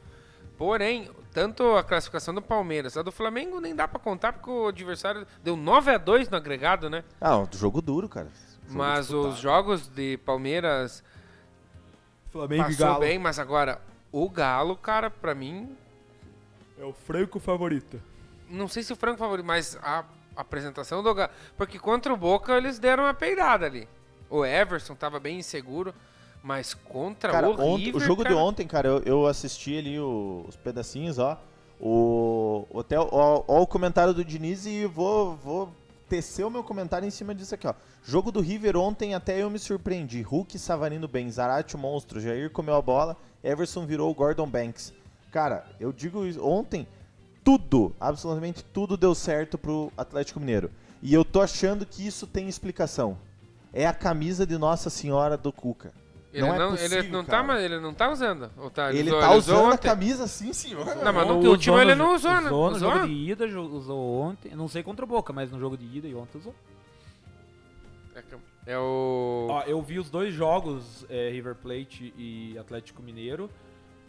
Porém, 0.57 1.09
tanto 1.31 1.75
a 1.75 1.83
classificação 1.83 2.33
do 2.33 2.41
Palmeiras, 2.41 2.95
a 2.95 3.01
do 3.01 3.11
Flamengo 3.11 3.59
nem 3.59 3.75
dá 3.75 3.87
pra 3.87 3.99
contar 3.99 4.33
porque 4.33 4.49
o 4.49 4.67
adversário 4.67 5.25
deu 5.43 5.55
9 5.57 5.91
a 5.91 5.97
2 5.97 6.29
no 6.29 6.37
agregado, 6.37 6.89
né? 6.89 7.03
Ah, 7.19 7.37
um 7.37 7.47
jogo 7.51 7.81
duro, 7.81 8.07
cara. 8.07 8.27
Jogo 8.67 8.77
Mas 8.77 9.07
disputado. 9.07 9.29
os 9.33 9.39
jogos 9.39 9.87
de 9.89 10.17
Palmeiras 10.19 11.03
Flamengo 12.31 12.63
passou 12.63 12.99
bem, 12.99 13.17
mas 13.19 13.39
agora 13.39 13.81
o 14.11 14.29
Galo, 14.29 14.75
cara, 14.77 15.09
pra 15.09 15.33
mim, 15.35 15.75
É 16.79 16.83
o 16.85 16.93
franco 16.93 17.39
favorito. 17.39 18.01
não 18.49 18.67
sei 18.67 18.83
se 18.83 18.93
o 18.93 18.95
Franco 18.95 19.17
favorito, 19.17 19.45
mas 19.45 19.77
a 19.81 20.03
apresentação 20.35 21.01
do 21.01 21.13
Galo, 21.13 21.31
porque 21.57 21.79
contra 21.79 22.13
o 22.13 22.17
Boca 22.17 22.53
eles 22.57 22.79
deram 22.79 23.03
uma 23.03 23.13
peidada 23.13 23.65
ali. 23.65 23.87
O 24.29 24.43
Everson 24.45 24.95
tava 24.95 25.19
bem 25.19 25.39
inseguro, 25.39 25.93
mas 26.43 26.73
contra 26.73 27.31
Cara, 27.31 27.49
o 27.49 27.53
ontem- 27.53 27.85
River, 27.85 27.95
o 27.95 27.99
jogo 27.99 28.23
cara, 28.23 28.35
de 28.35 28.41
ontem, 28.41 28.67
cara, 28.67 28.87
eu, 28.87 29.01
eu 29.03 29.27
assisti 29.27 29.77
ali 29.77 29.99
o- 29.99 30.45
os 30.47 30.55
pedacinhos, 30.55 31.17
ó. 31.19 31.39
O 31.79 32.65
hotel, 32.71 33.09
ó, 33.11 33.43
ó 33.47 33.61
o 33.61 33.67
comentário 33.67 34.13
do 34.13 34.23
Diniz 34.23 34.65
e 34.65 34.85
vou, 34.85 35.35
vou 35.35 35.71
tecer 36.09 36.45
o 36.45 36.49
meu 36.49 36.63
comentário 36.63 37.07
em 37.07 37.11
cima 37.11 37.33
disso 37.35 37.53
aqui, 37.55 37.67
ó. 37.67 37.73
Jogo 38.03 38.31
do 38.31 38.39
River 38.39 38.77
ontem 38.77 39.13
até 39.15 39.41
eu 39.41 39.49
me 39.49 39.59
surpreendi. 39.59 40.21
Hulk 40.21 40.57
Savarino 40.59 41.07
bem, 41.07 41.29
Zarate 41.29 41.75
o 41.75 41.79
monstro, 41.79 42.19
Jair 42.19 42.49
comeu 42.51 42.75
a 42.75 42.81
bola, 42.81 43.17
Everson 43.43 43.85
virou 43.85 44.09
o 44.09 44.13
Gordon 44.13 44.47
Banks. 44.47 44.93
Cara, 45.31 45.65
eu 45.79 45.91
digo 45.91 46.25
isso, 46.25 46.43
ontem 46.45 46.87
tudo, 47.45 47.95
absolutamente 47.99 48.61
tudo 48.65 48.97
deu 48.97 49.15
certo 49.15 49.57
pro 49.57 49.91
Atlético 49.95 50.39
Mineiro. 50.39 50.69
E 51.01 51.13
eu 51.13 51.23
tô 51.23 51.39
achando 51.41 51.85
que 51.85 52.05
isso 52.05 52.25
tem 52.27 52.49
explicação. 52.49 53.17
É 53.71 53.85
a 53.85 53.93
camisa 53.93 54.45
de 54.47 54.57
Nossa 54.57 54.89
Senhora 54.89 55.37
do 55.37 55.51
Cuca. 55.53 55.93
ele 56.33 56.41
não 56.47 56.57
não, 56.57 56.65
é 56.65 56.69
possível, 56.71 56.99
ele 56.99 57.09
não 57.09 57.23
tá, 57.23 57.31
cara. 57.31 57.43
mas 57.43 57.61
ele 57.63 57.79
não 57.79 57.93
tá 57.93 58.11
usando. 58.11 58.49
Ou 58.57 58.69
tá, 58.71 58.91
Ele 58.91 59.09
usou- 59.09 59.21
tá 59.21 59.31
usou 59.35 59.55
usando 59.55 59.71
a 59.71 59.73
ontem. 59.75 59.87
camisa 59.87 60.27
sim, 60.27 60.51
senhor. 60.53 60.85
Não, 60.95 61.13
mas 61.13 61.27
no 61.27 61.35
último 61.49 61.79
ele 61.79 61.93
não 61.95 62.15
usou, 62.15 62.31
né? 62.41 62.47
Usou 62.47 62.69
no 62.71 62.75
Usou? 62.77 62.91
jogo 62.93 63.07
de 63.07 63.13
ida, 63.13 63.45
usou 63.45 64.21
ontem. 64.21 64.55
Não 64.55 64.67
sei 64.67 64.81
contra 64.81 65.05
o 65.05 65.07
Boca, 65.07 65.31
mas 65.31 65.51
no 65.51 65.59
jogo 65.59 65.77
de 65.77 65.85
ida 65.97 66.07
e 66.07 66.15
ontem 66.15 66.37
usou. 66.39 66.55
É 68.65 68.77
o 68.79 69.47
Ó, 69.49 69.61
eu 69.63 69.79
vi 69.81 69.99
os 69.99 70.09
dois 70.09 70.33
jogos, 70.33 71.05
é, 71.09 71.29
River 71.29 71.53
Plate 71.55 72.13
e 72.17 72.57
Atlético 72.57 73.03
Mineiro. 73.03 73.49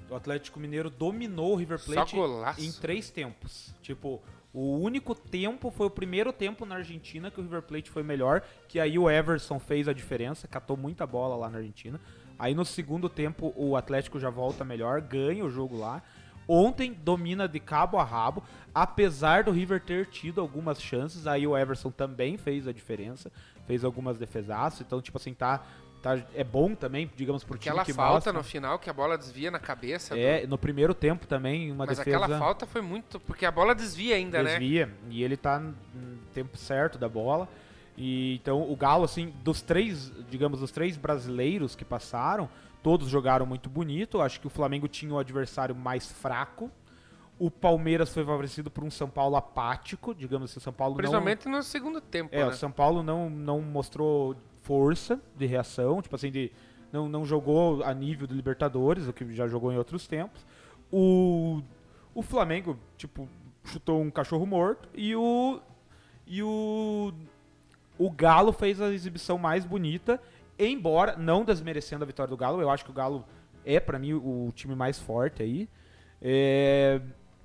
O 0.09 0.15
Atlético 0.15 0.61
Mineiro 0.61 0.89
dominou 0.89 1.53
o 1.53 1.57
River 1.57 1.83
Plate 1.83 2.17
em 2.59 2.73
três 2.73 3.11
tempos. 3.11 3.75
Tipo, 3.83 4.23
o 4.53 4.79
único 4.79 5.15
tempo 5.15 5.71
foi 5.71 5.87
o 5.87 5.91
primeiro 5.91 6.33
tempo 6.33 6.65
na 6.65 6.77
Argentina 6.77 7.31
que 7.31 7.41
o 7.41 7.43
River 7.43 7.63
Plate 7.63 7.91
foi 7.91 8.03
melhor, 8.03 8.43
que 8.69 8.81
aí 8.81 8.99
o 8.99 9.11
Everson 9.11 9.59
fez 9.59 9.89
a 9.89 9.93
diferença, 9.93 10.49
catou 10.49 10.77
muita 10.77 11.07
bola 11.07 11.37
lá 11.37 11.51
na 11.51 11.59
Argentina. 11.59 12.01
Aí 12.39 12.55
no 12.55 12.65
segundo 12.65 13.09
tempo 13.09 13.53
o 13.57 13.77
Atlético 13.77 14.19
já 14.19 14.31
volta 14.31 14.65
melhor, 14.65 15.01
ganha 15.01 15.45
o 15.45 15.51
jogo 15.51 15.77
lá. 15.77 16.03
Ontem 16.49 16.93
domina 16.93 17.49
de 17.49 17.59
cabo 17.59 17.99
a 17.99 18.05
rabo, 18.05 18.43
apesar 18.73 19.43
do 19.43 19.51
River 19.51 19.81
ter 19.81 20.07
tido 20.07 20.41
algumas 20.41 20.81
chances, 20.81 21.27
aí 21.27 21.45
o 21.47 21.59
Everson 21.59 21.91
também 21.91 22.37
fez 22.37 22.69
a 22.69 22.73
diferença, 22.73 23.33
fez 23.67 23.85
algumas 23.85 24.17
defesaças, 24.17 24.81
então 24.81 25.03
tipo 25.03 25.19
assim, 25.19 25.35
tá, 25.35 25.67
tá 26.07 26.27
é 26.35 26.45
bom 26.45 26.75
também, 26.75 27.11
digamos 27.17 27.43
pro 27.45 27.59
time 27.59 27.71
Aquela 27.71 27.85
que 27.85 27.93
falta 27.93 28.15
mostra. 28.15 28.33
no 28.33 28.43
final 28.45 28.79
que 28.79 28.89
a 28.89 28.93
bola 28.93 29.19
desvia 29.19 29.51
na 29.51 29.59
cabeça. 29.59 30.15
do- 30.15 30.21
É, 30.21 30.47
no 30.47 30.57
primeiro 30.57 30.95
tempo 30.95 31.27
também, 31.27 31.73
uma 31.73 31.85
mas 31.87 31.99
defesa 31.99 32.25
aquela 32.25 32.39
falta 32.39 32.67
foi 32.67 32.81
muito. 32.81 33.19
Porque 33.21 33.45
a 33.45 33.51
bola 33.51 33.75
desvia 33.75 34.15
ainda, 34.17 34.43
né? 34.43 34.51
desvia 34.51 34.91
e 35.11 35.23
ele 35.23 35.37
tá 35.37 35.59
no 35.59 35.75
tempo 36.33 36.57
certo 36.57 36.99
da 36.99 37.09
bola. 37.09 37.49
E 37.97 38.35
então 38.37 38.71
o 38.71 38.77
Galo 38.77 39.05
assim, 39.05 39.33
dos 39.43 39.63
três, 39.63 40.13
digamos, 40.31 40.61
dos 40.61 40.71
três 40.71 40.97
brasileiros 40.97 41.75
que 41.75 41.85
passaram, 41.85 42.49
todos 42.83 43.09
jogaram 43.09 43.47
muito 43.47 43.69
bonito. 43.71 44.21
Acho 44.21 44.39
que 44.41 44.47
o 44.47 44.51
Flamengo 44.51 44.87
tinha 44.87 45.13
o 45.13 45.19
adversário 45.19 45.75
mais 45.75 46.13
fraco. 46.13 46.71
O 47.39 47.51
Palmeiras 47.51 48.13
foi 48.15 48.25
favorecido 48.25 48.71
por 48.71 48.83
um 48.85 48.91
São 48.91 49.11
Paulo 49.11 49.37
apático, 49.37 50.15
digamos 50.15 50.51
assim, 50.51 50.59
o 50.59 50.63
São 50.63 50.73
Paulo 50.73 50.93
não 50.95 50.97
Principalmente 50.99 51.49
no 51.49 51.63
segundo 51.63 52.01
tempo, 52.01 52.35
é, 52.35 52.39
né? 52.39 52.47
o 52.47 52.53
São 52.53 52.71
Paulo 52.71 53.03
não, 53.03 53.29
não 53.29 53.61
mostrou 53.61 54.35
força 54.67 55.21
de 55.37 55.47
reação, 55.47 56.03
tipo 56.03 56.17
assim, 56.17 56.31
de. 56.31 56.51
não, 56.93 57.09
não 57.09 57.25
jogou 57.25 57.85
a 57.85 57.95
nível 57.95 58.27
do 58.27 58.35
Libertadores, 58.35 59.07
o 59.07 59.13
que 59.13 59.33
já 59.33 59.47
jogou 59.47 59.73
em 59.73 59.79
outros 59.79 60.09
tempos. 60.09 60.45
O, 60.91 61.63
o 62.13 62.21
Flamengo, 62.23 62.77
tipo, 62.97 63.29
chutou 63.65 64.03
um 64.03 64.11
cachorro 64.11 64.45
morto 64.45 64.89
e 64.95 65.15
o 65.15 65.61
e 66.27 66.43
o 66.43 67.13
o 67.99 68.11
Galo 68.11 68.53
fez 68.53 68.81
a 68.81 68.93
exibição 68.93 69.39
mais 69.39 69.65
bonita, 69.65 70.21
embora 70.59 71.17
não 71.17 71.45
desmerecendo 71.45 72.05
a 72.05 72.07
vitória 72.07 72.29
do 72.29 72.37
Galo, 72.37 72.61
eu 72.61 72.69
acho 72.69 72.85
que 72.85 72.91
o 72.91 72.95
Galo 72.95 73.25
é 73.65 73.81
para 73.81 73.99
mim 73.99 74.13
o 74.13 74.53
time 74.55 74.75
mais 74.75 74.99
forte 74.99 75.43
aí. 75.43 75.69
É, 76.21 77.01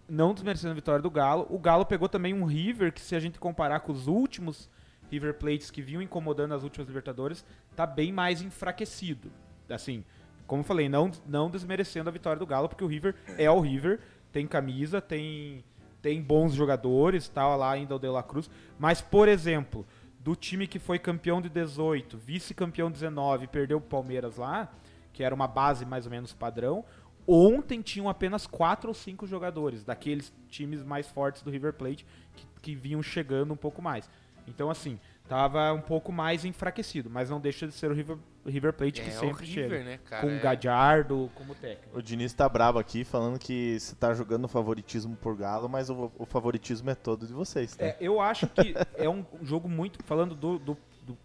não 0.10 0.34
desmerecendo 0.34 0.72
a 0.72 0.76
vitória 0.76 1.02
do 1.02 1.10
Galo, 1.10 1.48
o 1.49 1.57
Galo 1.57 1.85
pegou 1.85 2.10
também 2.10 2.34
um 2.34 2.43
River 2.43 2.91
que 2.91 2.99
se 2.99 3.15
a 3.15 3.19
gente 3.19 3.39
comparar 3.39 3.80
com 3.81 3.93
os 3.93 4.07
últimos 4.07 4.69
River 5.11 5.35
Plates 5.35 5.69
que 5.69 5.81
vinham 5.81 6.01
incomodando 6.01 6.53
as 6.53 6.63
últimas 6.63 6.88
Libertadores, 6.88 7.45
tá 7.75 7.85
bem 7.85 8.11
mais 8.11 8.41
enfraquecido. 8.41 9.31
Assim, 9.69 10.03
como 10.47 10.61
eu 10.61 10.65
falei, 10.65 10.89
não, 10.89 11.11
não 11.25 11.49
desmerecendo 11.49 12.09
a 12.09 12.13
vitória 12.13 12.39
do 12.39 12.45
Galo, 12.45 12.67
porque 12.67 12.83
o 12.83 12.88
River 12.88 13.15
é 13.38 13.49
o 13.49 13.59
River, 13.59 13.99
tem 14.31 14.47
camisa, 14.47 14.99
tem, 14.99 15.63
tem 16.01 16.21
bons 16.21 16.53
jogadores, 16.53 17.29
tal, 17.29 17.57
lá 17.57 17.71
ainda 17.71 17.95
o 17.95 17.99
De 17.99 18.07
La 18.07 18.23
Cruz. 18.23 18.49
Mas, 18.79 19.01
por 19.01 19.27
exemplo, 19.27 19.85
do 20.19 20.35
time 20.35 20.67
que 20.67 20.79
foi 20.79 20.99
campeão 20.99 21.41
de 21.41 21.49
18, 21.49 22.17
vice-campeão 22.17 22.91
19 22.91 23.45
e 23.45 23.47
perdeu 23.47 23.77
o 23.77 23.81
Palmeiras 23.81 24.38
lá, 24.38 24.71
que 25.13 25.23
era 25.23 25.33
uma 25.33 25.47
base 25.47 25.85
mais 25.85 26.05
ou 26.05 26.11
menos 26.11 26.33
padrão, 26.33 26.85
ontem 27.27 27.81
tinham 27.81 28.09
apenas 28.09 28.45
quatro 28.45 28.89
ou 28.89 28.93
cinco 28.93 29.25
jogadores, 29.25 29.83
daqueles 29.83 30.33
times 30.49 30.83
mais 30.83 31.07
fortes 31.07 31.41
do 31.41 31.49
River 31.49 31.73
Plate, 31.73 32.05
que, 32.35 32.47
que 32.61 32.75
vinham 32.75 33.01
chegando 33.01 33.53
um 33.53 33.57
pouco 33.57 33.81
mais. 33.81 34.09
Então, 34.53 34.69
assim, 34.69 34.99
tava 35.27 35.71
um 35.73 35.81
pouco 35.81 36.11
mais 36.11 36.43
enfraquecido, 36.45 37.09
mas 37.09 37.29
não 37.29 37.39
deixa 37.39 37.65
de 37.67 37.73
ser 37.73 37.89
o 37.89 37.93
River, 37.93 38.17
River 38.45 38.73
Plate 38.73 39.01
É, 39.01 39.03
que 39.05 39.09
o 39.09 39.13
sempre 39.19 39.45
River, 39.45 39.69
chega. 39.69 39.83
né, 39.83 39.99
cara? 40.05 40.21
com 40.21 40.29
É. 40.29 40.37
o 40.37 40.41
Gadiardo 40.41 41.31
como 41.35 41.55
técnico. 41.55 41.97
O 41.97 42.01
Diniz 42.01 42.33
tá 42.33 42.47
brabo 42.49 42.77
aqui, 42.79 43.03
falando 43.03 43.39
que 43.39 43.79
você 43.79 43.95
tá 43.95 44.13
jogando 44.13 44.47
favoritismo 44.47 45.15
por 45.15 45.35
Galo, 45.37 45.69
mas 45.69 45.89
o, 45.89 46.11
o 46.17 46.25
favoritismo 46.25 46.89
é 46.89 46.95
todo 46.95 47.25
de 47.25 47.33
vocês, 47.33 47.75
tá? 47.75 47.85
É, 47.85 47.97
eu 48.01 48.19
acho 48.19 48.45
que 48.47 48.75
é 48.95 49.09
um 49.09 49.25
jogo 49.41 49.69
muito. 49.69 50.03
Falando 50.03 50.35
do, 50.35 50.59
do, 50.59 50.77
do, 51.03 51.17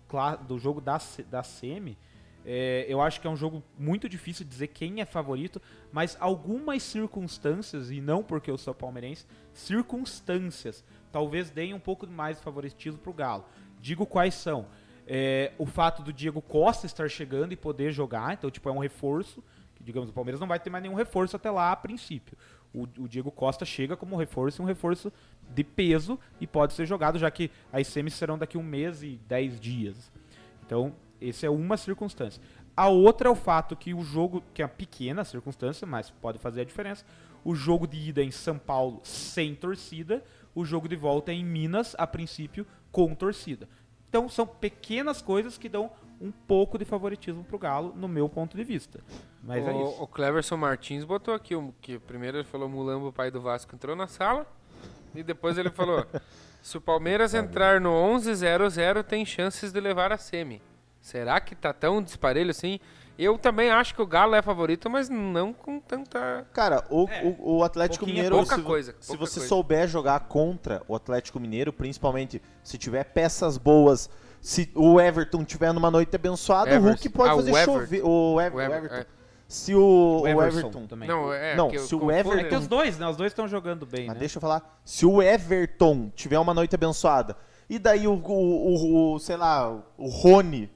do 0.46 0.58
jogo 0.58 0.80
da, 0.80 1.00
da 1.28 1.42
Semi, 1.42 1.98
é, 2.48 2.86
eu 2.88 3.00
acho 3.00 3.20
que 3.20 3.26
é 3.26 3.30
um 3.30 3.36
jogo 3.36 3.60
muito 3.76 4.08
difícil 4.08 4.44
de 4.44 4.50
dizer 4.50 4.68
quem 4.68 5.00
é 5.00 5.04
favorito, 5.04 5.60
mas 5.90 6.16
algumas 6.20 6.80
circunstâncias, 6.84 7.90
e 7.90 8.00
não 8.00 8.22
porque 8.22 8.48
eu 8.48 8.56
sou 8.56 8.72
palmeirense, 8.72 9.26
circunstâncias 9.52 10.84
talvez 11.16 11.48
deem 11.48 11.72
um 11.72 11.80
pouco 11.80 12.06
mais 12.06 12.36
de 12.36 12.42
favoritismo 12.42 12.98
pro 12.98 13.10
Galo. 13.10 13.46
Digo 13.80 14.04
quais 14.04 14.34
são. 14.34 14.66
É, 15.06 15.50
o 15.56 15.64
fato 15.64 16.02
do 16.02 16.12
Diego 16.12 16.42
Costa 16.42 16.84
estar 16.84 17.08
chegando 17.08 17.52
e 17.52 17.56
poder 17.56 17.90
jogar, 17.90 18.34
então 18.34 18.50
tipo 18.50 18.68
é 18.68 18.72
um 18.72 18.78
reforço. 18.78 19.42
que, 19.74 19.82
Digamos, 19.82 20.10
o 20.10 20.12
Palmeiras 20.12 20.38
não 20.38 20.46
vai 20.46 20.60
ter 20.60 20.68
mais 20.68 20.82
nenhum 20.82 20.94
reforço 20.94 21.34
até 21.34 21.50
lá 21.50 21.72
a 21.72 21.76
princípio. 21.76 22.36
O, 22.70 22.82
o 22.82 23.08
Diego 23.08 23.30
Costa 23.30 23.64
chega 23.64 23.96
como 23.96 24.14
reforço, 24.14 24.62
um 24.62 24.66
reforço 24.66 25.10
de 25.54 25.64
peso 25.64 26.20
e 26.38 26.46
pode 26.46 26.74
ser 26.74 26.84
jogado, 26.84 27.18
já 27.18 27.30
que 27.30 27.50
as 27.72 27.86
semis 27.86 28.12
serão 28.12 28.36
daqui 28.36 28.58
um 28.58 28.62
mês 28.62 29.02
e 29.02 29.18
dez 29.26 29.58
dias. 29.58 30.12
Então, 30.66 30.94
essa 31.18 31.46
é 31.46 31.50
uma 31.50 31.78
circunstância. 31.78 32.42
A 32.76 32.88
outra 32.88 33.30
é 33.30 33.32
o 33.32 33.34
fato 33.34 33.74
que 33.74 33.94
o 33.94 34.02
jogo, 34.02 34.44
que 34.52 34.60
é 34.60 34.66
uma 34.66 34.70
pequena 34.70 35.24
circunstância, 35.24 35.86
mas 35.86 36.10
pode 36.10 36.38
fazer 36.38 36.60
a 36.60 36.64
diferença, 36.64 37.06
o 37.42 37.54
jogo 37.54 37.86
de 37.86 37.96
ida 37.96 38.22
em 38.22 38.30
São 38.30 38.58
Paulo 38.58 39.00
sem 39.02 39.54
torcida, 39.54 40.22
o 40.56 40.64
jogo 40.64 40.88
de 40.88 40.96
volta 40.96 41.30
é 41.30 41.34
em 41.34 41.44
Minas, 41.44 41.94
a 41.98 42.06
princípio, 42.06 42.66
com 42.90 43.14
torcida. 43.14 43.68
Então, 44.08 44.26
são 44.26 44.46
pequenas 44.46 45.20
coisas 45.20 45.58
que 45.58 45.68
dão 45.68 45.90
um 46.18 46.32
pouco 46.32 46.78
de 46.78 46.84
favoritismo 46.86 47.44
pro 47.44 47.58
Galo, 47.58 47.92
no 47.94 48.08
meu 48.08 48.26
ponto 48.26 48.56
de 48.56 48.64
vista. 48.64 49.00
Mas 49.42 49.66
é 49.66 49.70
o, 49.70 49.82
isso. 49.82 50.02
o 50.02 50.06
Cleverson 50.06 50.56
Martins 50.56 51.04
botou 51.04 51.34
aqui 51.34 51.54
um, 51.54 51.72
que 51.82 51.98
primeiro 51.98 52.38
ele 52.38 52.44
falou 52.44 52.70
Mulambo, 52.70 53.08
o 53.08 53.12
pai 53.12 53.30
do 53.30 53.38
Vasco, 53.38 53.74
entrou 53.74 53.94
na 53.94 54.06
sala. 54.06 54.46
E 55.14 55.22
depois 55.22 55.58
ele 55.58 55.70
falou: 55.70 56.06
se 56.62 56.78
o 56.78 56.80
Palmeiras 56.80 57.34
entrar 57.34 57.78
no 57.78 57.90
11-0-0, 57.90 59.02
tem 59.02 59.26
chances 59.26 59.72
de 59.72 59.80
levar 59.80 60.10
a 60.10 60.16
semi. 60.16 60.62
Será 61.02 61.38
que 61.38 61.54
tá 61.54 61.74
tão 61.74 62.02
disparelho 62.02 62.50
assim? 62.50 62.80
Eu 63.18 63.38
também 63.38 63.70
acho 63.70 63.94
que 63.94 64.02
o 64.02 64.06
Galo 64.06 64.34
é 64.34 64.42
favorito, 64.42 64.90
mas 64.90 65.08
não 65.08 65.52
com 65.52 65.80
tanta. 65.80 66.46
Cara, 66.52 66.84
o, 66.90 67.08
É, 67.08 67.22
o, 67.24 67.56
o 67.58 67.64
Atlético 67.64 68.04
é 68.04 68.08
Mineiro, 68.08 68.36
pouca 68.36 68.56
se, 68.56 68.62
coisa, 68.62 68.94
se 69.00 69.06
pouca 69.08 69.26
você 69.26 69.34
coisa. 69.40 69.48
souber 69.48 69.88
jogar 69.88 70.20
contra 70.28 70.82
o 70.86 70.94
Atlético 70.94 71.40
Mineiro, 71.40 71.72
principalmente 71.72 72.42
se 72.62 72.76
tiver 72.76 73.04
peças 73.04 73.56
boas, 73.56 74.10
se 74.40 74.70
o 74.74 75.00
Everton 75.00 75.44
tiver 75.44 75.72
numa 75.72 75.90
noite 75.90 76.14
abençoada, 76.14 76.78
o. 76.78 76.82
Hulk 76.82 77.08
pode 77.08 77.30
Ah, 77.30 77.34
o 77.34 77.36
fazer 77.38 77.50
Everton. 77.52 77.72
chover. 77.72 78.02
O, 78.04 78.40
Ev- 78.40 78.54
O 78.54 78.56
o 78.56 78.60
Ever- 78.60 78.76
Everton. 78.78 78.94
é. 78.96 79.06
Se 79.48 79.74
o, 79.74 80.20
o 80.22 80.28
Everson 80.28 80.58
Everton. 80.58 80.86
também. 80.86 81.08
Não, 81.08 81.32
é. 81.32 81.54
Não, 81.56 81.70
que 81.70 81.78
se 81.78 81.94
o 81.94 82.00
confundo, 82.00 82.12
Everton- 82.12 82.38
É 82.46 82.48
que 82.48 82.54
os 82.56 82.66
dois, 82.66 82.98
né? 82.98 83.06
Os 83.08 83.16
dois 83.16 83.30
estão 83.32 83.46
jogando 83.48 83.86
bem, 83.86 84.06
Mas 84.08 84.14
né? 84.14 84.20
deixa 84.20 84.36
eu 84.38 84.40
falar. 84.42 84.78
Se 84.84 85.06
o 85.06 85.22
Everton 85.22 86.10
tiver 86.14 86.38
uma 86.38 86.52
noite 86.52 86.74
abençoada, 86.74 87.36
e 87.70 87.78
daí 87.78 88.06
o, 88.08 88.12
o, 88.14 88.32
o- 88.32 89.14
o, 89.14 89.18
sei 89.20 89.36
lá, 89.36 89.70
o 89.96 90.06
Rony 90.08 90.68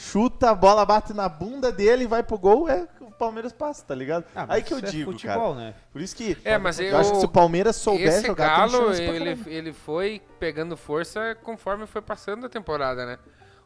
chuta, 0.00 0.50
a 0.50 0.54
bola 0.54 0.84
bate 0.84 1.14
na 1.14 1.26
bunda 1.28 1.72
dele 1.72 2.04
e 2.04 2.06
vai 2.06 2.22
pro 2.22 2.36
gol, 2.38 2.68
é 2.68 2.86
o 3.00 3.10
Palmeiras 3.10 3.50
passa, 3.52 3.82
tá 3.82 3.94
ligado? 3.94 4.24
Ah, 4.34 4.46
mas 4.46 4.56
Aí 4.56 4.62
que 4.62 4.74
eu 4.74 4.78
é 4.78 4.82
digo, 4.82 5.12
futebol, 5.12 5.54
cara. 5.54 5.66
né? 5.68 5.74
Por 5.90 6.02
isso 6.02 6.14
que 6.14 6.36
É, 6.44 6.58
mas 6.58 6.78
eu, 6.78 6.86
eu- 6.88 6.98
acho 6.98 7.12
que 7.12 7.18
se 7.20 7.24
o 7.24 7.28
Palmeiras 7.30 7.76
souber 7.76 8.06
Esse 8.08 8.26
jogar, 8.26 8.68
Galo, 8.68 8.92
ele, 8.92 9.34
caramba. 9.36 9.50
ele 9.50 9.72
foi 9.72 10.20
pegando 10.38 10.76
força 10.76 11.34
conforme 11.42 11.86
foi 11.86 12.02
passando 12.02 12.44
a 12.44 12.48
temporada, 12.48 13.06
né? 13.06 13.18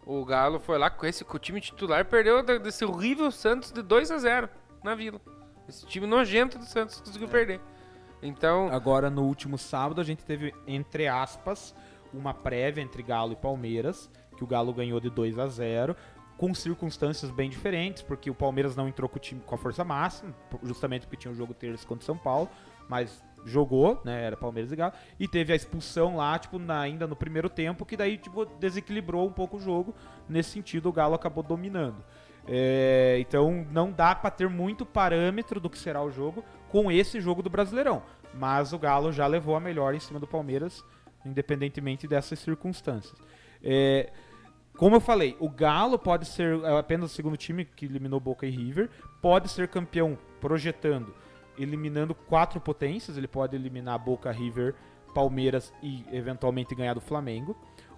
O 0.06 0.24
Galo 0.24 0.60
foi 0.60 0.78
lá 0.78 0.88
com 0.88 1.04
esse 1.04 1.24
com 1.24 1.36
o 1.36 1.40
time 1.40 1.60
titular, 1.60 2.04
perdeu 2.04 2.42
desse 2.60 2.84
horrível 2.84 3.30
Santos 3.32 3.72
de 3.72 3.82
2 3.82 4.10
a 4.12 4.18
0 4.18 4.48
na 4.84 4.94
Vila. 4.94 5.20
Esse 5.68 5.84
time 5.84 6.06
nojento 6.06 6.56
do 6.58 6.64
Santos 6.64 7.00
conseguiu 7.00 7.28
perder. 7.28 7.60
Então, 8.22 8.68
Agora, 8.72 9.08
no 9.10 9.22
último 9.24 9.56
sábado, 9.58 10.00
a 10.00 10.04
gente 10.04 10.24
teve, 10.24 10.54
entre 10.66 11.08
aspas, 11.08 11.74
uma 12.14 12.32
prévia 12.34 12.82
entre 12.82 13.02
Galo 13.02 13.32
e 13.32 13.36
Palmeiras, 13.36 14.10
que 14.36 14.44
o 14.44 14.46
Galo 14.46 14.72
ganhou 14.72 15.00
de 15.00 15.10
2 15.10 15.38
a 15.38 15.46
0 15.46 15.94
com 16.40 16.54
circunstâncias 16.54 17.30
bem 17.30 17.50
diferentes, 17.50 18.02
porque 18.02 18.30
o 18.30 18.34
Palmeiras 18.34 18.74
não 18.74 18.88
entrou 18.88 19.06
com 19.10 19.18
o 19.18 19.20
time 19.20 19.42
com 19.44 19.54
a 19.54 19.58
força 19.58 19.84
máxima, 19.84 20.34
justamente 20.62 21.02
porque 21.02 21.18
tinha 21.18 21.30
o 21.30 21.34
jogo 21.34 21.52
terça 21.52 21.86
contra 21.86 22.02
o 22.02 22.06
São 22.06 22.16
Paulo, 22.16 22.48
mas 22.88 23.22
jogou, 23.44 24.00
né, 24.06 24.24
era 24.24 24.38
Palmeiras 24.38 24.72
e 24.72 24.76
Galo, 24.76 24.94
e 25.18 25.28
teve 25.28 25.52
a 25.52 25.56
expulsão 25.56 26.16
lá, 26.16 26.38
tipo, 26.38 26.58
na- 26.58 26.80
ainda 26.80 27.06
no 27.06 27.14
primeiro 27.14 27.50
tempo, 27.50 27.84
que 27.84 27.94
daí, 27.94 28.16
tipo, 28.16 28.46
desequilibrou 28.58 29.28
um 29.28 29.32
pouco 29.32 29.58
o 29.58 29.60
jogo, 29.60 29.94
nesse 30.26 30.48
sentido 30.48 30.88
o 30.88 30.92
Galo 30.92 31.14
acabou 31.14 31.44
dominando. 31.44 32.02
É, 32.48 33.18
então 33.20 33.66
não 33.70 33.92
dá 33.92 34.14
pra 34.14 34.30
ter 34.30 34.48
muito 34.48 34.86
parâmetro 34.86 35.60
do 35.60 35.68
que 35.68 35.76
será 35.78 36.02
o 36.02 36.10
jogo 36.10 36.42
com 36.70 36.90
esse 36.90 37.20
jogo 37.20 37.42
do 37.42 37.50
Brasileirão. 37.50 38.02
Mas 38.32 38.72
o 38.72 38.78
Galo 38.78 39.12
já 39.12 39.26
levou 39.26 39.56
a 39.56 39.60
melhor 39.60 39.94
em 39.94 40.00
cima 40.00 40.18
do 40.18 40.26
Palmeiras, 40.26 40.82
independentemente 41.22 42.08
dessas 42.08 42.38
circunstâncias. 42.38 43.14
É, 43.62 44.10
como 44.80 44.96
eu 44.96 45.00
falei, 45.00 45.36
o 45.38 45.46
Galo 45.46 45.98
pode 45.98 46.24
ser 46.24 46.58
é, 46.64 46.78
apenas 46.78 47.12
o 47.12 47.14
segundo 47.14 47.36
time 47.36 47.66
que 47.66 47.84
eliminou 47.84 48.18
Boca 48.18 48.46
e 48.46 48.50
River, 48.50 48.88
pode 49.20 49.50
ser 49.50 49.68
campeão 49.68 50.16
projetando, 50.40 51.14
eliminando 51.58 52.14
quatro 52.14 52.58
potências, 52.58 53.18
ele 53.18 53.28
pode 53.28 53.54
eliminar 53.54 53.98
Boca, 53.98 54.32
River, 54.32 54.74
Palmeiras 55.14 55.70
e 55.82 56.02
eventualmente 56.10 56.74
ganhar 56.74 56.94
do 56.94 57.00
Flamengo. 57.02 57.54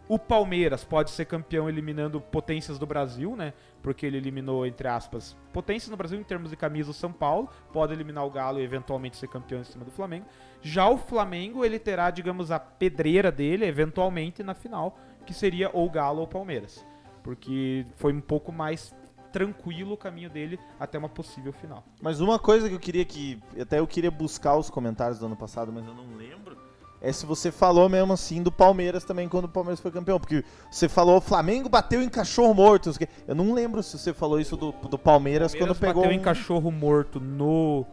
O 0.08 0.18
Palmeiras 0.18 0.82
pode 0.82 1.12
ser 1.12 1.26
campeão 1.26 1.68
eliminando 1.68 2.20
potências 2.20 2.80
do 2.80 2.84
Brasil, 2.84 3.36
né? 3.36 3.54
Porque 3.80 4.04
ele 4.04 4.16
eliminou, 4.16 4.66
entre 4.66 4.88
aspas, 4.88 5.36
potências 5.52 5.88
no 5.88 5.96
Brasil 5.96 6.18
em 6.18 6.24
termos 6.24 6.50
de 6.50 6.56
camisa 6.56 6.90
o 6.90 6.94
São 6.94 7.12
Paulo. 7.12 7.48
Pode 7.72 7.92
eliminar 7.92 8.26
o 8.26 8.30
Galo 8.30 8.58
e 8.58 8.64
eventualmente 8.64 9.16
ser 9.16 9.28
campeão 9.28 9.60
em 9.60 9.64
cima 9.64 9.84
do 9.84 9.92
Flamengo. 9.92 10.26
Já 10.60 10.88
o 10.88 10.98
Flamengo, 10.98 11.64
ele 11.64 11.78
terá, 11.78 12.10
digamos, 12.10 12.50
a 12.50 12.58
pedreira 12.58 13.30
dele, 13.30 13.64
eventualmente, 13.64 14.42
na 14.42 14.54
final, 14.54 14.98
que 15.22 15.34
seria 15.34 15.70
ou 15.72 15.88
Galo 15.90 16.20
ou 16.20 16.26
Palmeiras. 16.26 16.84
Porque 17.22 17.86
foi 17.96 18.12
um 18.12 18.20
pouco 18.20 18.50
mais 18.52 18.94
tranquilo 19.32 19.94
o 19.94 19.96
caminho 19.96 20.28
dele 20.28 20.58
até 20.78 20.98
uma 20.98 21.08
possível 21.08 21.52
final. 21.52 21.82
Mas 22.00 22.20
uma 22.20 22.38
coisa 22.38 22.68
que 22.68 22.74
eu 22.74 22.80
queria 22.80 23.04
que. 23.04 23.40
Até 23.60 23.78
eu 23.78 23.86
queria 23.86 24.10
buscar 24.10 24.56
os 24.56 24.68
comentários 24.68 25.18
do 25.18 25.26
ano 25.26 25.36
passado, 25.36 25.72
mas 25.72 25.86
eu 25.86 25.94
não 25.94 26.16
lembro. 26.16 26.56
É 27.00 27.10
se 27.12 27.26
você 27.26 27.50
falou 27.50 27.88
mesmo 27.88 28.12
assim 28.12 28.42
do 28.42 28.52
Palmeiras 28.52 29.02
também 29.04 29.28
quando 29.28 29.46
o 29.46 29.48
Palmeiras 29.48 29.80
foi 29.80 29.90
campeão. 29.90 30.20
Porque 30.20 30.44
você 30.70 30.88
falou 30.88 31.16
o 31.16 31.20
Flamengo 31.20 31.68
bateu 31.68 32.00
em 32.02 32.08
cachorro 32.08 32.54
morto. 32.54 32.90
Eu 33.26 33.34
não 33.34 33.52
lembro 33.52 33.82
se 33.82 33.98
você 33.98 34.12
falou 34.12 34.38
isso 34.38 34.56
do, 34.56 34.70
do 34.72 34.98
Palmeiras, 34.98 35.52
Palmeiras 35.52 35.54
quando 35.58 35.74
pegou. 35.80 36.02
bateu 36.02 36.16
um- 36.16 36.20
em 36.20 36.22
cachorro 36.22 36.70
morto 36.70 37.18
no 37.18 37.84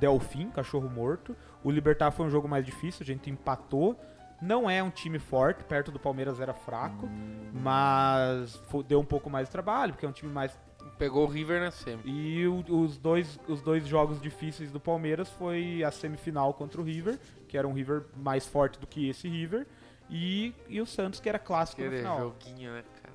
Delfim, 0.00 0.50
cachorro 0.50 0.88
morto. 0.90 1.36
O 1.62 1.70
Libertar 1.70 2.10
foi 2.10 2.26
um 2.26 2.30
jogo 2.30 2.48
mais 2.48 2.64
difícil, 2.66 3.02
a 3.02 3.06
gente 3.06 3.30
empatou. 3.30 3.96
Não 4.40 4.68
é 4.68 4.82
um 4.82 4.90
time 4.90 5.18
forte, 5.18 5.64
perto 5.64 5.90
do 5.90 5.98
Palmeiras 5.98 6.40
era 6.40 6.52
fraco, 6.52 7.08
mas 7.52 8.60
deu 8.86 9.00
um 9.00 9.04
pouco 9.04 9.30
mais 9.30 9.48
de 9.48 9.52
trabalho, 9.52 9.92
porque 9.92 10.04
é 10.06 10.08
um 10.08 10.12
time 10.12 10.32
mais. 10.32 10.56
pegou 10.98 11.24
o 11.26 11.30
River 11.30 11.60
na 11.60 11.70
semi. 11.70 12.02
E 12.06 12.46
o- 12.46 12.64
os, 12.80 12.96
dois, 12.96 13.38
os 13.48 13.60
dois 13.60 13.86
jogos 13.86 14.20
difíceis 14.20 14.70
do 14.70 14.80
Palmeiras 14.80 15.28
foi 15.30 15.82
a 15.84 15.90
semifinal 15.90 16.54
contra 16.54 16.80
o 16.80 16.84
River, 16.84 17.18
que 17.48 17.56
era 17.58 17.66
um 17.68 17.72
River 17.72 18.04
mais 18.16 18.46
forte 18.46 18.78
do 18.78 18.86
que 18.86 19.08
esse 19.08 19.28
River, 19.28 19.66
e, 20.08 20.54
e 20.68 20.80
o 20.80 20.86
Santos, 20.86 21.18
que 21.20 21.28
era 21.28 21.38
clássico 21.38 21.80
no 21.82 21.88
Aquele 21.88 22.02
final. 22.02 22.18
joguinho, 22.18 22.72
né, 22.72 22.84
cara? 23.02 23.14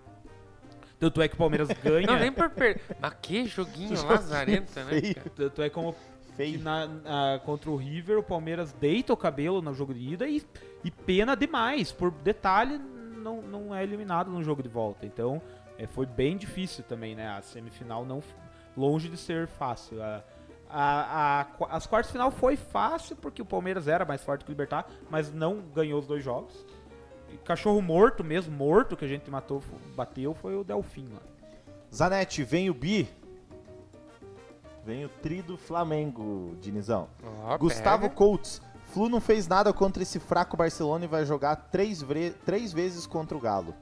Tanto 0.99 1.21
é 1.21 1.27
que 1.27 1.33
o 1.33 1.37
Palmeiras 1.37 1.69
ganha. 1.81 2.05
Não, 2.05 2.19
nem 2.19 2.31
por 2.31 2.49
perder. 2.51 2.81
Mas 2.99 3.13
que 3.21 3.45
joguinho 3.45 3.93
lazarento, 4.05 4.79
né? 4.81 5.01
Cara? 5.13 5.29
Tanto 5.35 5.61
é 5.63 5.69
como 5.69 5.93
que 5.93 5.99
Feio. 6.35 6.59
na, 6.61 6.87
na- 6.87 7.39
contra 7.45 7.69
o 7.69 7.75
River, 7.75 8.17
o 8.17 8.23
Palmeiras 8.23 8.71
deita 8.73 9.11
o 9.13 9.17
cabelo 9.17 9.61
no 9.61 9.73
jogo 9.73 9.93
de 9.93 10.13
ida 10.13 10.27
e, 10.27 10.43
e 10.83 10.89
pena 10.91 11.35
demais. 11.35 11.91
Por 11.91 12.11
detalhe, 12.11 12.77
não, 12.77 13.41
não 13.41 13.75
é 13.75 13.83
eliminado 13.83 14.29
no 14.31 14.43
jogo 14.43 14.63
de 14.63 14.69
volta. 14.69 15.05
Então, 15.05 15.41
é, 15.77 15.85
foi 15.87 16.05
bem 16.05 16.37
difícil 16.37 16.83
também, 16.83 17.15
né? 17.15 17.27
A 17.29 17.41
semifinal 17.41 18.05
não 18.05 18.21
longe 18.75 19.09
de 19.09 19.17
ser 19.17 19.47
fácil. 19.47 20.01
A, 20.01 20.23
a, 20.69 21.41
a 21.41 21.75
as 21.75 21.85
quartas 21.85 22.07
de 22.07 22.13
final 22.13 22.31
foi 22.31 22.55
fácil 22.55 23.15
porque 23.17 23.41
o 23.41 23.45
Palmeiras 23.45 23.87
era 23.87 24.05
mais 24.05 24.23
forte 24.23 24.45
que 24.45 24.51
o 24.51 24.53
Libertar, 24.53 24.87
mas 25.09 25.31
não 25.31 25.59
ganhou 25.75 25.99
os 25.99 26.07
dois 26.07 26.23
jogos. 26.23 26.65
E 27.29 27.37
cachorro 27.37 27.81
morto 27.81 28.23
mesmo, 28.23 28.55
morto 28.55 28.95
que 28.97 29.05
a 29.05 29.07
gente 29.07 29.29
matou, 29.29 29.61
bateu, 29.95 30.33
foi 30.33 30.55
o 30.55 30.63
Delfim 30.63 31.07
lá. 31.13 31.21
Zanetti, 31.93 32.43
vem 32.43 32.69
o 32.69 32.73
Bi. 32.73 33.07
Vem 34.85 35.05
o 35.05 35.09
tri 35.09 35.41
do 35.41 35.57
Flamengo, 35.57 36.55
Dinizão. 36.59 37.07
Ó, 37.43 37.57
Gustavo 37.57 38.09
pega. 38.09 38.15
Flu 38.91 39.07
não 39.07 39.21
fez 39.21 39.47
nada 39.47 39.71
contra 39.71 40.03
esse 40.03 40.19
fraco 40.19 40.57
Barcelona 40.57 41.05
e 41.05 41.07
vai 41.07 41.25
jogar 41.25 41.55
três, 41.55 42.03
três 42.45 42.73
vezes 42.73 43.05
contra 43.07 43.37
o 43.37 43.39
Galo. 43.39 43.73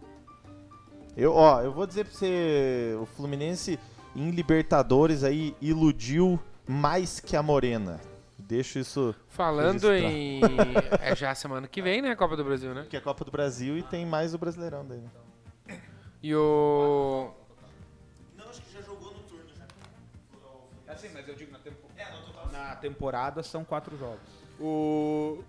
Eu, 1.17 1.33
ó, 1.33 1.61
eu 1.61 1.71
vou 1.71 1.87
dizer 1.87 2.05
pra 2.05 2.13
você, 2.13 2.95
o 3.01 3.05
Fluminense 3.05 3.79
em 4.15 4.29
Libertadores 4.29 5.23
aí 5.23 5.55
iludiu 5.61 6.39
mais 6.67 7.19
que 7.19 7.35
a 7.35 7.41
Morena. 7.41 7.99
Deixo 8.37 8.79
isso 8.79 9.15
Falando 9.27 9.89
registrar. 9.89 10.11
em. 10.11 10.41
É 11.01 11.15
já 11.15 11.35
semana 11.35 11.67
que 11.67 11.81
vem, 11.81 12.01
né? 12.01 12.11
A 12.11 12.15
Copa 12.15 12.35
do 12.37 12.43
Brasil, 12.43 12.73
né? 12.73 12.85
que 12.89 12.95
é 12.95 12.99
a 12.99 13.01
Copa 13.01 13.25
do 13.25 13.31
Brasil 13.31 13.77
e 13.77 13.83
tem 13.83 14.05
mais 14.05 14.33
o 14.33 14.37
Brasileirão 14.37 14.85
daí. 14.85 14.99
né? 14.99 15.79
E 16.21 16.35
o. 16.35 17.31
na 22.67 22.75
temporada 22.75 23.41
são 23.43 23.63
quatro 23.63 23.97
jogos. 23.97 24.19
O. 24.59 25.43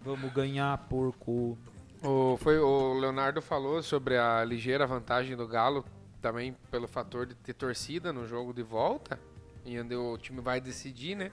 Vamos 0.00 0.32
ganhar, 0.32 0.76
porco. 0.88 1.56
O, 2.02 2.36
foi, 2.36 2.58
o 2.58 2.94
Leonardo 2.94 3.40
falou 3.40 3.82
sobre 3.82 4.16
a 4.16 4.44
ligeira 4.44 4.86
vantagem 4.86 5.36
do 5.36 5.46
Galo, 5.46 5.84
também 6.20 6.54
pelo 6.70 6.86
fator 6.86 7.26
de 7.26 7.34
ter 7.34 7.54
torcida 7.54 8.12
no 8.12 8.26
jogo 8.26 8.52
de 8.52 8.62
volta, 8.62 9.18
e 9.64 9.78
onde 9.80 9.94
o 9.94 10.16
time 10.18 10.40
vai 10.40 10.60
decidir, 10.60 11.16
né? 11.16 11.32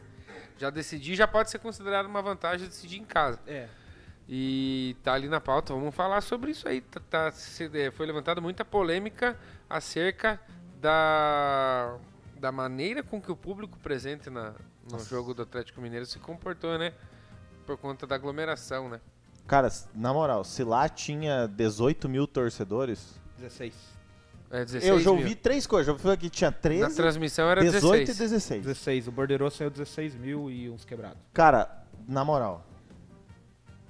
Já 0.57 0.69
decidir 0.69 1.15
já 1.15 1.27
pode 1.27 1.49
ser 1.49 1.59
considerado 1.59 2.05
uma 2.05 2.21
vantagem 2.21 2.67
decidir 2.67 2.97
em 2.99 3.05
casa. 3.05 3.39
É. 3.45 3.67
E 4.27 4.95
tá 5.03 5.13
ali 5.13 5.27
na 5.27 5.41
pauta, 5.41 5.73
vamos 5.73 5.93
falar 5.93 6.21
sobre 6.21 6.51
isso 6.51 6.67
aí. 6.67 6.79
Tá, 6.81 7.01
tá- 7.09 7.33
é, 7.73 7.91
foi 7.91 8.05
levantada 8.05 8.39
muita 8.39 8.63
polêmica 8.63 9.37
acerca 9.69 10.39
da, 10.79 11.97
da 12.43 12.51
maneira 12.51 13.01
com 13.01 13.21
que 13.21 13.31
o 13.31 13.37
público 13.37 13.79
presente 13.79 14.29
na, 14.29 14.53
no 14.91 14.99
jogo 14.99 15.33
do 15.33 15.43
Atlético 15.43 15.79
Mineiro 15.79 16.05
se 16.05 16.19
comportou, 16.19 16.77
né? 16.77 16.93
Por 17.65 17.77
conta 17.77 18.05
da 18.05 18.15
aglomeração, 18.15 18.89
né? 18.89 18.99
Cara, 19.47 19.69
na 19.95 20.13
moral, 20.13 20.43
se 20.43 20.61
lá 20.61 20.89
tinha 20.89 21.47
18 21.47 22.09
mil 22.09 22.27
torcedores, 22.27 23.17
16. 23.37 23.73
É 24.51 24.65
16 24.65 24.83
eu 24.83 24.99
já 24.99 25.09
mil. 25.11 25.21
ouvi 25.21 25.35
três 25.35 25.65
coisas. 25.65 25.87
Eu 25.87 25.93
ouvi 25.93 26.17
que 26.17 26.29
tinha 26.29 26.51
Na 26.51 26.57
13, 26.57 26.95
transmissão 26.97 27.49
era 27.49 27.61
18 27.61 28.07
16. 28.07 28.09
e 28.09 28.21
16. 28.21 28.65
16. 28.65 29.07
O 29.07 29.11
Bordeiro 29.13 29.49
saiu 29.49 29.69
16 29.69 30.15
mil 30.15 30.51
e 30.51 30.69
uns 30.69 30.83
quebrados. 30.83 31.23
Cara, 31.33 31.85
na 32.05 32.25
moral, 32.25 32.67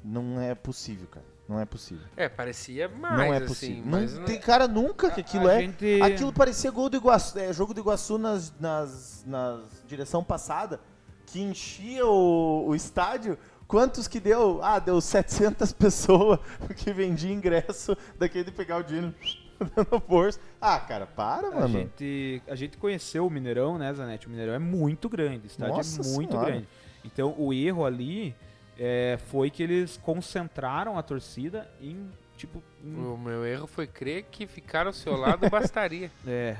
não 0.03 0.39
é 0.39 0.53
possível, 0.53 1.07
cara. 1.07 1.25
Não 1.53 1.59
é 1.61 1.65
possível. 1.65 2.05
É, 2.17 2.27
parecia 2.27 2.87
mais, 2.89 3.17
não 3.17 3.33
é 3.33 3.37
assim. 3.37 3.45
possível. 3.47 3.83
mas 3.85 4.17
não 4.17 4.25
tem 4.25 4.39
cara 4.39 4.67
nunca 4.67 5.11
que 5.11 5.21
aquilo 5.21 5.47
A 5.47 5.53
é. 5.53 5.59
gente- 5.61 6.01
Aquilo 6.01 6.33
parecia 6.33 6.71
gol 6.71 6.89
do 6.89 6.97
Iguaçu, 6.97 7.37
é, 7.37 7.53
jogo 7.53 7.73
do 7.73 7.79
Iguaçu 7.79 8.17
nas, 8.17 8.51
nas, 8.59 9.23
nas 9.27 9.61
direção 9.87 10.23
passada, 10.23 10.79
que 11.27 11.39
enchia 11.41 12.05
o, 12.05 12.65
o 12.69 12.75
estádio. 12.75 13.37
Quantos 13.67 14.07
que 14.07 14.19
deu? 14.19 14.59
Ah, 14.63 14.77
deu 14.79 14.99
700 14.99 15.71
pessoas, 15.73 16.39
porque 16.65 16.91
vendia 16.91 17.31
ingresso 17.31 17.95
daquele 18.19 18.45
de 18.45 18.51
pegar 18.51 18.77
o 18.77 18.83
dinheiro 18.83 19.13
no 19.91 19.99
bolso. 19.99 20.39
Ah, 20.59 20.79
cara, 20.79 21.05
para, 21.07 21.47
A 21.47 21.51
mano. 21.51 21.67
gente, 21.69 22.41
a 22.47 22.55
gente 22.55 22.77
conheceu 22.77 23.25
o 23.25 23.29
Mineirão, 23.29 23.77
né, 23.77 23.93
Zanetti? 23.93 24.27
O 24.27 24.29
Mineirão 24.29 24.53
é 24.53 24.59
muito 24.59 25.07
grande, 25.07 25.45
o 25.45 25.47
estádio 25.47 25.75
Nossa 25.75 26.01
é 26.01 26.05
muito 26.13 26.31
Senhora. 26.31 26.51
grande. 26.51 26.67
Então 27.05 27.33
o 27.37 27.53
erro 27.53 27.85
ali 27.85 28.35
é, 28.77 29.17
foi 29.27 29.49
que 29.49 29.61
eles 29.63 29.97
concentraram 29.97 30.97
a 30.97 31.03
torcida 31.03 31.69
em, 31.81 32.09
tipo, 32.37 32.61
em 32.83 32.95
O 32.95 33.17
meu 33.17 33.45
erro 33.45 33.67
foi 33.67 33.87
crer 33.87 34.23
que 34.31 34.47
ficar 34.47 34.87
ao 34.87 34.93
seu 34.93 35.15
lado 35.15 35.49
bastaria. 35.49 36.11
É, 36.27 36.57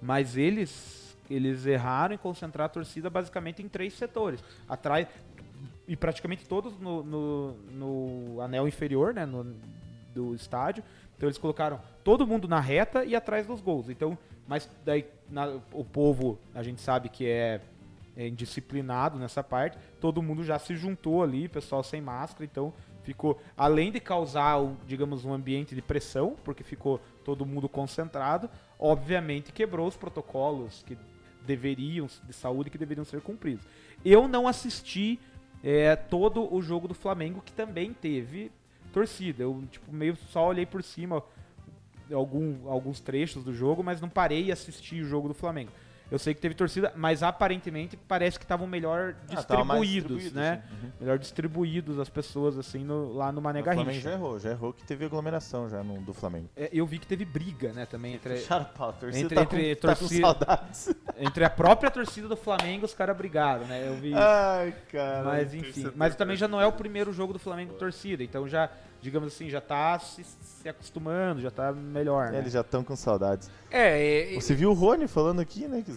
mas 0.00 0.36
eles 0.36 1.02
eles 1.30 1.64
erraram 1.64 2.14
em 2.14 2.18
concentrar 2.18 2.66
a 2.66 2.68
torcida 2.68 3.08
basicamente 3.08 3.62
em 3.62 3.68
três 3.68 3.94
setores. 3.94 4.44
Atrás 4.68 5.06
e 5.88 5.96
praticamente 5.96 6.46
todos 6.46 6.78
no, 6.78 7.02
no, 7.02 7.52
no 7.70 8.40
anel 8.40 8.68
inferior, 8.68 9.14
né, 9.14 9.24
no, 9.24 9.44
do 10.14 10.34
estádio. 10.34 10.82
Então 11.16 11.26
eles 11.28 11.38
colocaram 11.38 11.80
todo 12.02 12.26
mundo 12.26 12.46
na 12.46 12.60
reta 12.60 13.04
e 13.04 13.16
atrás 13.16 13.46
dos 13.46 13.60
gols. 13.62 13.88
Então, 13.88 14.18
mas 14.46 14.68
daí 14.84 15.06
na- 15.30 15.58
o 15.72 15.84
povo, 15.84 16.38
a 16.54 16.62
gente 16.62 16.80
sabe 16.82 17.08
que 17.08 17.26
é, 17.26 17.60
é 18.16 18.28
indisciplinado 18.28 19.18
nessa 19.18 19.42
parte. 19.42 19.78
Todo 20.00 20.22
mundo 20.22 20.44
já 20.44 20.58
se 20.58 20.76
juntou 20.76 21.22
ali, 21.22 21.48
pessoal 21.48 21.82
sem 21.82 22.00
máscara, 22.00 22.44
então 22.44 22.72
ficou 23.02 23.40
além 23.56 23.92
de 23.92 24.00
causar, 24.00 24.58
digamos, 24.86 25.24
um 25.24 25.32
ambiente 25.32 25.74
de 25.74 25.82
pressão, 25.82 26.36
porque 26.44 26.64
ficou 26.64 27.00
todo 27.24 27.44
mundo 27.44 27.68
concentrado, 27.68 28.48
obviamente 28.78 29.52
quebrou 29.52 29.86
os 29.86 29.96
protocolos 29.96 30.82
que 30.86 30.96
deveriam 31.46 32.08
de 32.24 32.32
saúde 32.32 32.70
que 32.70 32.78
deveriam 32.78 33.04
ser 33.04 33.20
cumpridos. 33.20 33.66
Eu 34.04 34.26
não 34.26 34.48
assisti 34.48 35.20
é, 35.62 35.94
todo 35.96 36.52
o 36.52 36.62
jogo 36.62 36.88
do 36.88 36.94
Flamengo 36.94 37.42
que 37.44 37.52
também 37.52 37.92
teve 37.92 38.50
torcida. 38.92 39.42
Eu 39.42 39.62
tipo 39.70 39.92
meio 39.92 40.16
só 40.16 40.46
olhei 40.46 40.64
por 40.64 40.82
cima 40.82 41.22
algum, 42.12 42.68
alguns 42.68 43.00
trechos 43.00 43.44
do 43.44 43.52
jogo, 43.52 43.82
mas 43.82 44.00
não 44.00 44.08
parei 44.08 44.44
e 44.44 44.52
assisti 44.52 45.00
o 45.00 45.06
jogo 45.06 45.28
do 45.28 45.34
Flamengo. 45.34 45.70
Eu 46.10 46.18
sei 46.18 46.34
que 46.34 46.40
teve 46.40 46.54
torcida, 46.54 46.92
mas 46.94 47.22
aparentemente 47.22 47.96
parece 47.96 48.38
que 48.38 48.44
estavam 48.44 48.66
melhor 48.66 49.14
Ah, 49.30 49.34
distribuídos, 49.34 50.22
distribuído, 50.22 50.36
né? 50.36 50.62
sim. 50.68 50.74
Uhum. 50.86 50.92
Melhor 51.00 51.18
distribuídos 51.18 51.98
as 51.98 52.08
pessoas 52.10 52.58
assim 52.58 52.84
no- 52.84 53.12
lá 53.14 53.32
no 53.32 53.40
Mané 53.40 53.60
O 53.60 53.64
Flamengo 53.64 53.86
Garrincha. 53.86 54.08
já 54.10 54.14
errou, 54.14 54.38
já 54.38 54.50
errou 54.50 54.72
que 54.72 54.84
teve 54.84 55.04
aglomeração 55.06 55.68
já 55.68 55.82
no, 55.82 56.00
do 56.02 56.12
Flamengo. 56.12 56.48
É, 56.56 56.68
eu 56.72 56.86
vi 56.86 56.98
que 56.98 57.06
teve 57.06 57.24
briga, 57.24 57.72
né, 57.72 57.86
também 57.86 58.14
entre, 58.14 58.36
Fecharam 58.36 58.66
pau, 58.66 58.90
a 58.90 58.92
torcida 58.92 59.24
entre- 59.24 59.34
tá, 59.34 59.42
entre 59.42 59.74
com, 59.76 59.80
tá 59.80 59.94
torcida- 59.94 60.64
entre 61.18 61.44
a 61.44 61.50
própria 61.50 61.90
torcida 61.90 62.28
do 62.28 62.36
Flamengo, 62.36 62.84
os 62.84 62.94
caras 62.94 63.16
brigaram, 63.16 63.64
né? 63.66 63.88
Eu 63.88 63.94
vi. 63.96 64.12
Ai, 64.14 64.74
cara. 64.92 65.24
Mas 65.24 65.54
enfim, 65.54 65.90
mas 65.96 66.14
também 66.14 66.36
já 66.36 66.46
não 66.46 66.60
é 66.60 66.66
o 66.66 66.72
primeiro 66.72 67.12
jogo 67.12 67.32
do 67.32 67.38
Flamengo 67.38 67.74
torcida, 67.74 68.22
então 68.22 68.46
já, 68.46 68.70
digamos 69.04 69.34
assim, 69.34 69.50
já 69.50 69.60
tá 69.60 69.98
se, 69.98 70.24
se 70.24 70.66
acostumando, 70.66 71.42
já 71.42 71.50
tá 71.50 71.70
melhor, 71.72 72.32
né? 72.32 72.38
Eles 72.38 72.54
já 72.54 72.62
estão 72.62 72.82
com 72.82 72.96
saudades. 72.96 73.50
É, 73.70 74.32
e- 74.32 74.40
Você 74.40 74.54
viu 74.54 74.70
o 74.70 74.72
Rony 74.72 75.06
falando 75.06 75.40
aqui, 75.40 75.68
né? 75.68 75.82
Que 75.84 75.94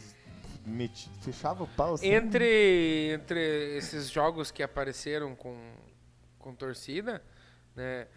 meti- 0.70 1.10
fechava 1.22 1.64
o 1.64 1.68
pau 1.68 1.94
assim. 1.94 2.06
entre, 2.08 3.12
entre 3.14 3.78
esses 3.78 4.10
jogos 4.10 4.52
que 4.52 4.62
apareceram 4.62 5.34
com, 5.36 5.56
com 6.38 6.54
torcida, 6.54 7.24
né? 7.74 8.08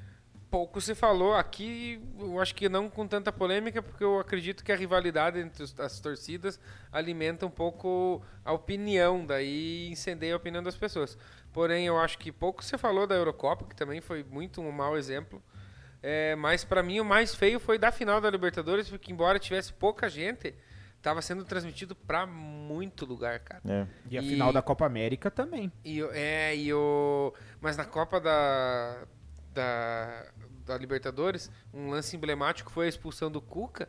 Pouco 0.51 0.81
se 0.81 0.95
falou 0.97 1.35
aqui, 1.35 2.03
eu 2.19 2.41
acho 2.41 2.55
que 2.57 2.69
não 2.69 2.91
com 2.91 3.07
tanta 3.07 3.31
polêmica, 3.31 3.81
porque 3.81 4.03
eu 4.03 4.19
acredito 4.19 4.65
que 4.65 4.73
a 4.73 4.77
rivalidade 4.77 5.39
entre 5.39 5.65
as 5.79 6.01
torcidas 6.01 6.59
alimenta 6.91 7.47
um 7.47 7.51
pouco 7.51 8.21
a 8.45 8.53
opinião, 8.53 9.25
daí 9.25 9.89
incendeia 9.89 10.35
a 10.35 10.37
opinião 10.37 10.63
das 10.63 10.77
pessoas. 10.77 11.17
Porém, 11.53 11.87
eu 11.87 11.99
acho 11.99 12.19
que 12.19 12.33
pouco 12.33 12.65
se 12.65 12.77
falou 12.77 13.07
da 13.07 13.15
Eurocopa, 13.15 13.65
que 13.65 13.77
também 13.77 14.01
foi 14.01 14.25
muito 14.25 14.61
um 14.61 14.73
mau 14.73 14.97
exemplo. 14.99 15.41
É, 16.03 16.35
mas 16.35 16.65
para 16.65 16.83
mim 16.83 16.99
o 16.99 17.05
mais 17.05 17.35
feio 17.35 17.61
foi 17.61 17.79
da 17.79 17.93
final 17.93 18.21
da 18.21 18.29
Libertadores, 18.31 18.89
porque 18.89 19.13
embora 19.13 19.39
tivesse 19.39 19.73
pouca 19.73 20.09
gente, 20.09 20.55
estava 20.97 21.21
sendo 21.23 21.45
transmitido 21.45 21.95
para 21.95 22.27
muito 22.27 23.05
lugar, 23.05 23.39
cara. 23.41 23.61
É. 23.69 23.87
E 24.11 24.19
a 24.19 24.23
E- 24.23 24.29
final 24.31 24.53
da 24.53 24.63
Copa 24.63 24.85
América 24.87 25.31
também. 25.31 25.71
E, 25.85 26.01
é, 26.13 26.57
e 26.57 26.73
o. 26.75 27.33
Mas 27.61 27.77
na 27.77 27.85
Copa 27.85 28.19
da, 28.21 29.05
da, 29.55 30.27
da 30.65 30.77
Libertadores, 30.79 31.51
um 31.73 31.91
lance 31.91 32.17
emblemático 32.17 32.71
foi 32.71 32.87
a 32.87 32.89
expulsão 32.89 33.31
do 33.31 33.41
Cuca. 33.41 33.89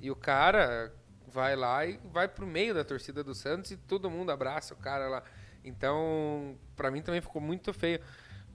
E 0.00 0.10
o 0.10 0.16
cara 0.16 0.92
vai 1.28 1.56
lá 1.56 1.84
e 1.86 1.98
vai 2.12 2.28
pro 2.28 2.46
meio 2.46 2.74
da 2.74 2.84
torcida 2.84 3.24
do 3.24 3.34
Santos 3.34 3.70
e 3.70 3.76
todo 3.76 4.10
mundo 4.10 4.30
abraça 4.30 4.74
o 4.74 4.76
cara 4.76 5.08
lá. 5.08 5.22
Então, 5.64 6.56
pra 6.76 6.90
mim 6.90 7.00
também 7.02 7.20
ficou 7.20 7.40
muito 7.40 7.72
feio. 7.72 8.00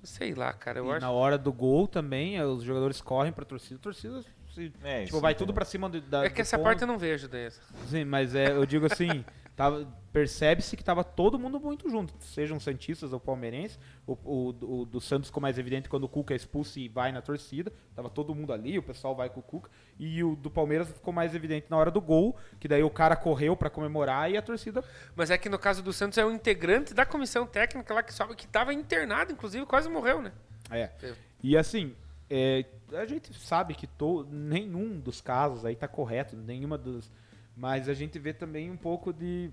Sei 0.03 0.33
lá, 0.33 0.53
cara, 0.53 0.79
eu 0.79 0.87
e 0.87 0.91
acho. 0.91 1.01
na 1.01 1.11
hora 1.11 1.37
do 1.37 1.51
gol 1.51 1.87
também, 1.87 2.37
eh, 2.37 2.45
os 2.45 2.63
jogadores 2.63 3.01
correm 3.01 3.33
pra 3.33 3.43
torcida, 3.43 3.75
a 3.75 3.83
torcida 3.83 4.23
se, 4.53 4.71
É, 4.81 5.03
tipo, 5.05 5.19
vai 5.19 5.31
entendeu. 5.33 5.47
tudo 5.47 5.53
pra 5.53 5.65
cima 5.65 5.89
do, 5.89 5.99
da, 5.99 6.23
É 6.25 6.29
que 6.29 6.39
essa 6.41 6.57
ponto. 6.57 6.65
parte 6.65 6.81
eu 6.83 6.87
não 6.87 6.97
vejo 6.97 7.27
dessa. 7.27 7.59
Sim, 7.87 8.05
mas 8.05 8.33
é, 8.33 8.51
eu 8.51 8.65
digo 8.65 8.85
assim, 8.85 9.25
percebe-se 10.13 10.75
que 10.77 10.83
tava 10.83 11.03
todo 11.03 11.37
mundo 11.37 11.59
muito 11.59 11.89
junto, 11.89 12.13
sejam 12.19 12.59
santistas 12.59 13.11
ou 13.13 13.19
palmeirenses. 13.19 13.77
O, 14.07 14.13
o- 14.23 14.79
o 14.81 14.85
do 14.85 14.99
Santos 15.01 15.27
ficou 15.29 15.41
mais 15.41 15.57
evidente 15.59 15.89
quando 15.89 16.05
o 16.05 16.09
Cuca 16.09 16.33
é 16.33 16.37
expulso 16.37 16.79
e 16.79 16.87
vai 16.87 17.11
na 17.11 17.21
torcida. 17.21 17.71
Tava 17.95 18.09
todo 18.09 18.33
mundo 18.33 18.53
ali, 18.53 18.77
o 18.79 18.83
pessoal 18.83 19.15
vai 19.15 19.29
com 19.29 19.39
o 19.39 19.43
Cuca. 19.43 19.69
E 19.99 20.23
o 20.23 20.35
do 20.35 20.49
Palmeiras 20.49 20.87
ficou 20.89 21.13
mais 21.13 21.35
evidente 21.35 21.67
na 21.69 21.77
hora 21.77 21.91
do 21.91 21.99
gol, 22.01 22.35
que 22.59 22.67
daí 22.67 22.81
o 22.83 22.89
cara 22.89 23.15
correu 23.15 23.55
pra 23.55 23.69
comemorar 23.69 24.31
e 24.31 24.37
a 24.37 24.41
torcida 24.41 24.83
Mas 25.15 25.29
é 25.29 25.37
que 25.37 25.49
no 25.49 25.59
caso 25.59 25.83
do 25.83 25.91
Santos 25.93 26.17
é 26.17 26.25
um 26.25 26.31
integrante 26.31 26.93
da 26.93 27.05
comissão 27.05 27.45
técnica 27.45 27.93
lá 27.93 28.01
que 28.01 28.13
sobe, 28.13 28.35
que 28.35 28.47
tava 28.47 28.73
internado, 28.73 29.31
inclusive 29.31 29.65
quase 29.65 29.89
morreu, 29.89 30.21
né? 30.21 30.31
É. 30.71 30.89
É. 31.03 31.13
E 31.43 31.57
assim, 31.57 31.95
é, 32.29 32.65
a 32.93 33.05
gente 33.05 33.33
sabe 33.33 33.73
que 33.73 33.87
to, 33.87 34.25
nenhum 34.29 34.99
dos 34.99 35.21
casos 35.21 35.65
aí 35.65 35.75
tá 35.75 35.87
correto, 35.87 36.35
nenhuma 36.35 36.77
dos. 36.77 37.11
Mas 37.59 37.89
a 37.89 37.93
gente 37.93 38.17
vê 38.17 38.31
também 38.31 38.71
um 38.71 38.77
pouco 38.77 39.11
de 39.11 39.51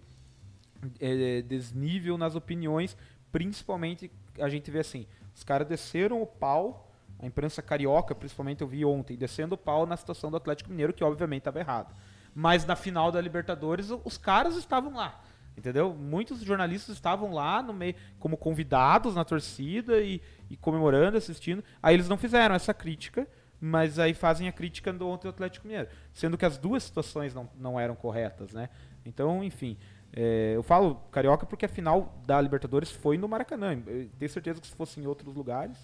é, 1.00 1.42
desnível 1.42 2.16
nas 2.16 2.36
opiniões, 2.36 2.96
principalmente 3.32 4.08
a 4.38 4.48
gente 4.48 4.70
vê 4.70 4.78
assim, 4.78 5.08
os 5.34 5.42
caras 5.42 5.66
desceram 5.66 6.22
o 6.22 6.26
pau, 6.26 6.88
a 7.18 7.26
imprensa 7.26 7.60
carioca, 7.60 8.14
principalmente 8.14 8.60
eu 8.60 8.68
vi 8.68 8.84
ontem, 8.84 9.16
descendo 9.16 9.56
o 9.56 9.58
pau 9.58 9.84
na 9.86 9.96
situação 9.96 10.30
do 10.30 10.36
Atlético 10.36 10.70
Mineiro, 10.70 10.92
que 10.92 11.02
obviamente 11.02 11.40
estava 11.40 11.58
errado. 11.58 11.92
Mas 12.32 12.64
na 12.64 12.76
final 12.76 13.10
da 13.10 13.20
Libertadores, 13.20 13.90
os 13.90 14.16
caras 14.16 14.54
estavam 14.54 14.94
lá. 14.94 15.20
Entendeu? 15.56 15.92
Muitos 15.92 16.42
jornalistas 16.42 16.94
estavam 16.94 17.32
lá 17.32 17.60
no 17.60 17.72
meio 17.72 17.96
como 18.20 18.36
convidados 18.36 19.16
na 19.16 19.24
torcida 19.24 20.00
e, 20.00 20.20
e 20.48 20.56
comemorando, 20.56 21.16
assistindo. 21.16 21.64
Aí 21.82 21.94
eles 21.94 22.08
não 22.08 22.18
fizeram 22.18 22.54
essa 22.54 22.72
crítica, 22.72 23.26
mas 23.60 23.98
aí 23.98 24.12
fazem 24.14 24.48
a 24.48 24.52
crítica 24.52 24.92
do 24.92 25.08
ontem 25.08 25.24
do 25.24 25.30
Atlético 25.30 25.66
Mineiro, 25.66 25.88
sendo 26.12 26.36
que 26.36 26.44
as 26.44 26.58
duas 26.58 26.82
situações 26.82 27.34
não, 27.34 27.48
não 27.58 27.78
eram 27.80 27.94
corretas, 27.94 28.52
né? 28.52 28.68
Então, 29.04 29.42
enfim, 29.42 29.76
é, 30.12 30.52
eu 30.54 30.62
falo 30.62 30.96
carioca 31.10 31.46
porque 31.46 31.64
a 31.64 31.68
final 31.68 32.14
da 32.26 32.40
Libertadores 32.40 32.90
foi 32.90 33.16
no 33.16 33.28
Maracanã. 33.28 33.72
Eu 33.86 34.08
tenho 34.18 34.30
certeza 34.30 34.60
que 34.60 34.66
se 34.66 34.74
fosse 34.74 35.00
em 35.00 35.06
outros 35.06 35.34
lugares 35.34 35.76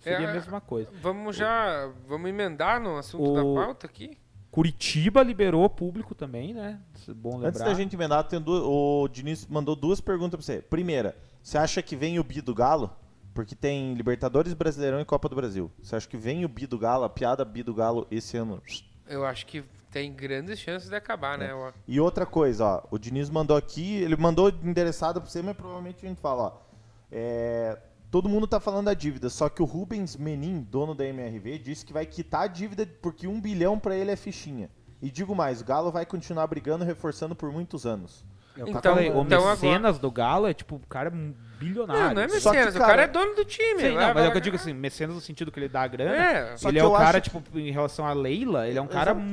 seria 0.00 0.26
É, 0.26 0.30
a 0.30 0.32
mesma 0.32 0.60
coisa. 0.60 0.90
Vamos 1.02 1.36
já. 1.36 1.90
Vamos 2.08 2.28
emendar 2.30 2.80
no 2.80 2.96
assunto 2.96 3.30
O- 3.32 3.34
da 3.34 3.62
pauta 3.66 3.86
aqui. 3.86 4.16
Curitiba 4.50 5.22
liberou 5.22 5.68
público 5.70 6.12
também, 6.14 6.52
né? 6.52 6.80
É 7.08 7.12
bom 7.12 7.34
lembrar. 7.34 7.48
Antes 7.50 7.60
da 7.60 7.74
gente 7.74 7.94
emendar, 7.94 8.24
tem 8.24 8.40
duas- 8.40 8.62
o 8.64 9.06
Diniz 9.08 9.46
mandou 9.46 9.76
duas 9.76 10.00
perguntas 10.00 10.36
pra 10.38 10.42
você. 10.42 10.60
Primeira, 10.62 11.16
você 11.42 11.56
acha 11.56 11.80
que 11.82 11.94
vem 11.94 12.18
o 12.18 12.24
bi 12.24 12.40
do 12.40 12.52
Galo? 12.54 12.90
Porque 13.34 13.54
tem 13.54 13.94
Libertadores, 13.94 14.52
Brasileirão 14.54 15.00
e 15.00 15.04
Copa 15.04 15.28
do 15.28 15.36
Brasil. 15.36 15.70
Você 15.82 15.96
acha 15.96 16.08
que 16.08 16.16
vem 16.16 16.44
o 16.44 16.48
bi 16.48 16.66
do 16.66 16.78
Galo, 16.78 17.04
a 17.04 17.08
piada 17.10 17.44
bi 17.44 17.62
do 17.62 17.72
Galo 17.74 18.06
esse 18.10 18.36
ano? 18.36 18.60
Eu 19.08 19.24
acho 19.24 19.46
que 19.46 19.64
tem 19.90 20.12
grandes 20.12 20.58
chances 20.58 20.88
de 20.88 20.94
acabar, 20.96 21.38
né? 21.38 21.50
Eu- 21.50 21.72
E 21.86 22.00
outra 22.00 22.26
coisa, 22.26 22.64
ó, 22.64 22.82
o 22.90 22.98
Diniz 22.98 23.28
mandou 23.30 23.56
aqui, 23.56 23.96
ele 23.96 24.16
mandou 24.16 24.48
endereçado 24.62 25.20
pra 25.20 25.28
você, 25.30 25.42
mas 25.42 25.56
provavelmente 25.56 26.04
a 26.04 26.08
gente 26.08 26.20
fala, 26.20 26.42
ó. 26.42 26.52
é, 27.12 27.76
todo 28.10 28.28
mundo 28.28 28.46
tá 28.46 28.60
falando 28.60 28.86
da 28.86 28.94
dívida, 28.94 29.28
só 29.28 29.48
que 29.48 29.60
o 29.62 29.64
Rubens 29.64 30.16
Menin, 30.16 30.60
dono 30.62 30.94
da 30.94 31.04
MRV, 31.04 31.58
disse 31.58 31.84
que 31.84 31.92
vai 31.92 32.06
quitar 32.06 32.42
a 32.42 32.46
dívida 32.46 32.86
porque 33.02 33.26
um 33.26 33.40
bilhão 33.40 33.78
pra 33.80 33.96
ele 33.96 34.10
é 34.12 34.16
fichinha. 34.16 34.70
E 35.02 35.10
digo 35.10 35.34
mais, 35.34 35.60
o 35.60 35.64
Galo 35.64 35.90
vai 35.90 36.04
continuar 36.06 36.46
brigando 36.46 36.84
reforçando 36.84 37.34
por 37.34 37.50
muitos 37.50 37.86
anos. 37.86 38.24
Então- 38.68 38.94
falei, 38.94 39.10
o 39.10 39.22
então 39.22 39.48
mecenas 39.50 39.98
do 39.98 40.10
Galo 40.10 40.46
é 40.46 40.54
tipo, 40.54 40.76
o 40.76 40.86
cara 40.88 41.08
é 41.08 41.12
um 41.12 41.34
bilionário. 41.58 42.02
Não, 42.08 42.14
não 42.14 42.22
é 42.22 42.28
Só 42.40 42.50
que, 42.50 42.56
mecenas, 42.56 42.74
o 42.74 42.78
cara- 42.78 42.90
cara 42.90 43.02
é 43.02 43.06
dono 43.08 43.34
do 43.34 43.44
time. 43.44 43.80
Sim, 43.80 43.94
não, 43.94 44.14
mas 44.14 44.24
é 44.24 44.28
o 44.28 44.30
que 44.32 44.36
eu 44.38 44.40
digo 44.40 44.56
assim, 44.56 44.72
mecenas 44.72 45.14
no 45.14 45.20
sentido 45.20 45.52
que 45.52 45.58
ele 45.60 45.68
dá 45.68 45.82
a 45.82 45.86
grana. 45.88 46.16
É, 46.16 46.56
Só 46.56 46.68
ele 46.68 46.78
que 46.78 46.84
é 46.84 46.86
o 46.86 46.92
cara, 46.92 47.18
acho 47.18 47.30
tipo, 47.30 47.58
em 47.58 47.70
relação 47.70 48.06
a 48.06 48.12
Leila, 48.12 48.66
ele 48.68 48.78
é 48.78 48.82
um 48.82 48.86
cara. 48.86 49.12
Exato. 49.12 49.26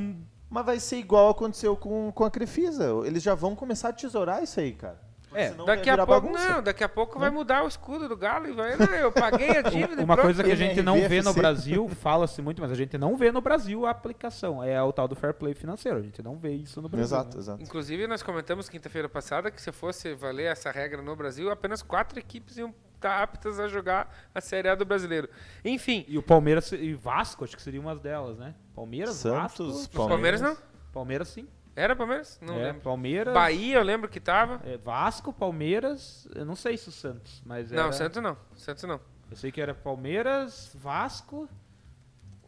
Mas 0.50 0.64
vai 0.64 0.80
ser 0.80 0.96
igual 0.96 1.28
aconteceu 1.30 1.76
com, 1.76 2.10
com 2.12 2.24
a 2.24 2.30
Crefisa. 2.30 2.84
Eles 3.04 3.22
já 3.22 3.34
vão 3.34 3.54
começar 3.54 3.90
a 3.90 3.92
tesourar 3.92 4.42
isso 4.42 4.58
aí, 4.60 4.72
cara. 4.72 4.98
Porque 5.28 5.40
É, 5.40 5.50
Daqui 5.66 5.90
a 5.90 5.96
pouco, 6.06 6.10
bagunça. 6.28 6.48
não, 6.50 6.62
daqui 6.62 6.84
a 6.84 6.88
pouco 6.88 7.18
vai 7.18 7.30
mudar 7.30 7.62
o 7.64 7.68
escudo 7.68 8.08
do 8.08 8.16
Galo 8.16 8.48
e 8.48 8.52
vai, 8.52 8.76
não, 8.76 8.86
eu 8.86 9.12
paguei 9.12 9.50
a 9.58 9.60
dívida. 9.68 10.02
Uma 10.02 10.14
pronto. 10.14 10.22
coisa 10.26 10.42
que 10.42 10.50
a 10.50 10.54
gente 10.56 10.80
não 10.82 10.96
vê 11.08 11.20
no. 11.22 11.34
Brasil, 11.34 11.88
fala-se 11.88 12.40
muito, 12.42 12.60
mas 12.62 12.72
a 12.72 12.74
gente 12.74 12.96
não 12.98 13.16
vê 13.16 13.30
no 13.30 13.40
Brasil 13.40 13.86
a 13.86 13.90
aplicação. 13.90 14.62
É 14.64 14.82
o 14.82 14.92
tal 14.92 15.06
do 15.06 15.14
fair 15.14 15.34
play 15.34 15.54
financeiro. 15.54 15.98
A 15.98 16.02
gente 16.02 16.22
não 16.22 16.36
vê 16.36 16.52
isso 16.52 16.80
no 16.82 16.88
Brasil. 16.88 17.04
Exato, 17.04 17.36
né? 17.36 17.42
exato. 17.42 17.62
Inclusive, 17.62 18.06
nós 18.06 18.22
comentamos 18.22 18.68
quinta-feira 18.68 19.08
passada 19.08 19.50
que 19.50 19.60
se 19.60 19.70
fosse 19.70 20.14
valer 20.14 20.50
essa 20.50 20.70
regra 20.70 21.02
no 21.02 21.14
Brasil, 21.14 21.50
apenas 21.50 21.82
quatro 21.82 22.18
equipes 22.18 22.56
iam 22.56 22.74
estar 22.94 23.22
aptas 23.22 23.60
a 23.60 23.68
jogar 23.68 24.12
a 24.34 24.40
Série 24.40 24.68
A 24.68 24.74
do 24.74 24.84
brasileiro. 24.84 25.28
Enfim, 25.64 26.04
E 26.08 26.18
o 26.18 26.22
Palmeiras 26.22 26.72
e 26.72 26.94
Vasco, 26.94 27.44
acho 27.44 27.54
que 27.54 27.62
seria 27.62 27.80
uma 27.80 27.94
delas, 27.94 28.36
né? 28.38 28.54
Palmeiras, 28.74 29.14
Santos, 29.16 29.76
Vasco. 29.88 30.02
o 30.04 30.08
Palmeiras 30.08 30.40
não? 30.40 30.56
Palmeiras 30.92 31.28
sim. 31.28 31.46
Era 31.78 31.94
Palmeiras? 31.94 32.40
Não 32.42 32.54
é, 32.54 32.64
lembro. 32.64 32.82
Palmeiras. 32.82 33.32
Bahia, 33.32 33.76
eu 33.76 33.82
lembro 33.84 34.08
que 34.08 34.18
tava. 34.18 34.60
é, 34.68 34.76
Vasco, 34.76 35.32
Palmeiras. 35.32 36.26
Eu 36.34 36.44
não 36.44 36.56
sei 36.56 36.76
se 36.76 36.88
o 36.88 36.92
Santos, 36.92 37.40
mas 37.46 37.70
Não, 37.70 37.84
era- 37.84 37.92
Santos 37.92 38.20
não. 38.20 38.36
Santos 38.56 38.82
não. 38.82 39.00
Eu 39.30 39.36
sei 39.36 39.52
que 39.52 39.60
era 39.60 39.74
Palmeiras, 39.74 40.72
Vasco 40.74 41.48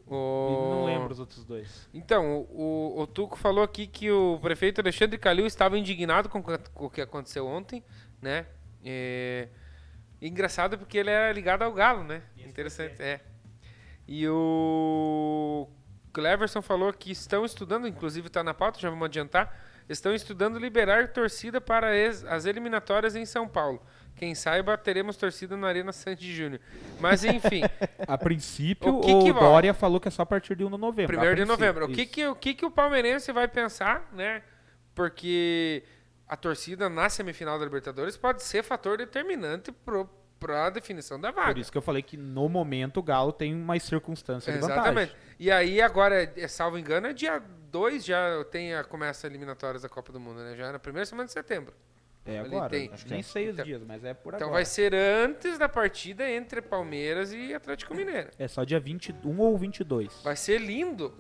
O... 0.07 0.71
não 0.71 0.85
lembro 0.87 1.13
os 1.13 1.21
outros 1.21 1.45
dois. 1.45 1.89
Então, 1.95 2.41
o, 2.51 3.01
o 3.01 3.07
Tuco 3.07 3.37
falou 3.37 3.63
aqui 3.63 3.87
que 3.87 4.11
o 4.11 4.39
prefeito 4.43 4.81
Alexandre 4.81 5.17
Calil 5.17 5.47
estava 5.47 5.79
indignado 5.79 6.29
com, 6.29 6.43
o 6.75 6.91
que 6.91 7.01
aconteceu 7.01 7.47
ontem, 7.47 7.85
né? 8.21 8.47
É, 8.85 9.49
engraçado 10.21 10.77
porque 10.77 10.99
ele 10.99 11.11
era 11.11 11.33
ligado 11.33 11.63
ao 11.63 11.73
Galo, 11.73 12.03
né? 12.03 12.23
Interessante, 12.37 13.01
é. 13.01 13.21
E 14.09 14.27
o 14.29 15.69
Cleverson 16.13 16.63
falou 16.63 16.93
que 16.93 17.11
estão 17.11 17.45
estudando, 17.45 17.87
inclusive 17.87 18.27
está 18.27 18.43
na 18.43 18.53
pauta, 18.53 18.81
já 18.81 18.91
vamos 18.91 19.07
adiantar, 19.07 19.55
estão 19.89 20.15
estudando 20.15 20.59
liberar 20.59 21.09
torcida 21.09 21.61
para 21.61 21.89
as 22.29 22.45
eliminatórias 22.45 23.17
em 23.17 23.25
São 23.25 23.49
Paulo. 23.49 23.83
Quem 24.17 24.35
saiba, 24.35 24.77
teremos 24.77 25.17
torcida 25.17 25.57
na 25.57 25.67
Arena 25.69 25.93
Sandy 25.93 26.35
Júnior. 26.35 26.61
Mas 27.01 27.25
enfim, 27.25 27.63
A 28.07 28.19
princípio, 28.19 28.93
O 28.93 28.99
o, 28.99 29.01
que 29.01 29.25
que 29.25 29.33
vai? 29.33 29.43
Dória 29.43 29.75
falou 29.75 29.99
que 29.99 30.09
é 30.09 30.11
só 30.11 30.23
a 30.23 30.27
partir 30.27 30.55
de 30.55 30.65
1 30.65 30.71
de 30.71 30.77
novembro. 30.77 31.07
Primeiro 31.07 31.37
de 31.37 31.45
novembro. 31.45 31.87
O 31.87 31.89
que 31.89 32.05
que, 32.05 32.27
o 32.27 32.35
que 32.35 32.55
que 32.55 32.67
o 32.67 32.71
palmeirense 32.71 33.33
vai 33.33 33.49
pensar, 33.49 34.09
né? 34.13 34.43
Porque 34.95 35.83
a 36.29 36.37
torcida 36.37 36.89
na 36.89 37.09
semifinal 37.09 37.59
da 37.59 37.65
Libertadores 37.65 38.17
pode 38.17 38.43
ser 38.43 38.63
fator 38.63 38.99
determinante 38.99 39.73
para 40.41 40.67
a 40.67 40.71
definição 40.71 41.21
da 41.21 41.33
Por 41.33 41.45
vaga. 41.45 41.61
isso 41.61 41.71
que 41.71 41.79
eu 41.79 41.83
falei 41.83 42.03
que 42.03 42.17
no 42.17 42.49
momento 42.49 42.97
o 42.99 43.03
Galo 43.03 43.31
tem 43.33 43.55
uma 43.55 43.79
circunstância 43.79 44.51
de 44.53 44.59
Exatamente. 44.59 45.11
vantagem. 45.11 45.17
E 45.39 45.51
aí 45.51 45.81
agora, 45.81 46.33
é, 46.37 46.49
salvo 46.49 46.79
engano, 46.79 47.07
é 47.07 47.13
dia 47.13 47.41
2 47.71 48.05
já 48.05 48.43
tem 48.51 48.75
a, 48.75 48.83
começa 48.83 49.27
a 49.27 49.31
eliminatórias 49.31 49.83
da 49.83 49.89
Copa 49.89 50.11
do 50.13 50.19
Mundo, 50.19 50.41
né? 50.41 50.57
Já 50.57 50.69
é 50.69 50.73
na 50.73 50.79
primeira 50.79 51.05
semana 51.07 51.27
de 51.27 51.33
setembro. 51.33 51.75
É 52.27 52.39
Ali 52.39 52.49
agora. 52.55 52.71
tem. 52.71 52.91
Acho 52.93 53.05
que 53.07 53.13
nem 53.13 53.23
sei 53.23 53.49
os 53.49 53.55
Então- 53.55 53.65
dias, 53.65 53.83
mas 53.87 54.05
é 54.05 54.13
por 54.13 54.35
Então 54.35 54.49
agora. 54.49 54.59
vai 54.63 54.65
ser 54.65 54.95
antes 54.95 55.57
da 55.59 55.69
partida 55.69 56.29
entre 56.29 56.61
Palmeiras 56.61 57.33
e 57.33 57.55
Atlético 57.55 57.95
Mineiro. 57.95 58.31
É 58.39 58.49
só 58.49 58.65
dia 58.65 58.79
21 58.81 59.39
ou 59.39 59.57
22. 59.57 60.21
Vai 60.23 60.37
ser 60.37 60.59
lindo. 60.61 61.13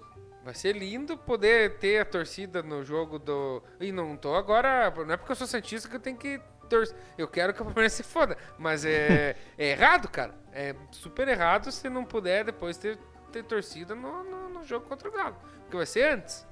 Vai 0.45 0.55
ser 0.55 0.75
lindo 0.77 1.17
poder 1.17 1.79
ter 1.79 2.01
a 2.01 2.05
torcida 2.05 2.63
no 2.63 2.85
jogo 2.85 3.19
do. 3.19 3.63
E 3.81 3.93
não 3.93 4.17
tô 4.17 4.35
agora. 4.35 4.91
Não 5.07 5.13
é 5.13 5.17
porque 5.17 5.33
eu 5.33 5.37
sou 5.37 5.47
Santista 5.47 5.89
que 5.89 5.97
eu 5.97 6.01
tenho 6.01 6.17
que 6.17 6.41
torcer. 6.71 6.97
Eu 7.19 7.29
quero 7.29 7.53
que 7.53 7.61
o 7.61 7.65
Palmeiras 7.65 7.93
se 7.93 8.03
foda. 8.03 8.37
Mas 8.59 8.85
é, 8.85 9.37
é 9.59 9.71
errado, 9.71 10.09
cara. 10.09 10.35
É 10.53 10.75
super 10.91 11.29
errado 11.29 11.71
se 11.71 11.89
não 11.91 12.05
puder 12.05 12.45
depois 12.45 12.79
ter, 12.79 12.99
ter 13.31 13.45
torcida 13.45 13.95
no, 13.95 14.25
no, 14.25 14.49
no 14.49 14.65
jogo 14.65 14.87
contra 14.87 15.09
o 15.09 15.13
Galo. 15.13 15.37
Porque 15.63 15.77
vai 15.77 15.87
ser 15.87 16.15
antes. 16.15 16.47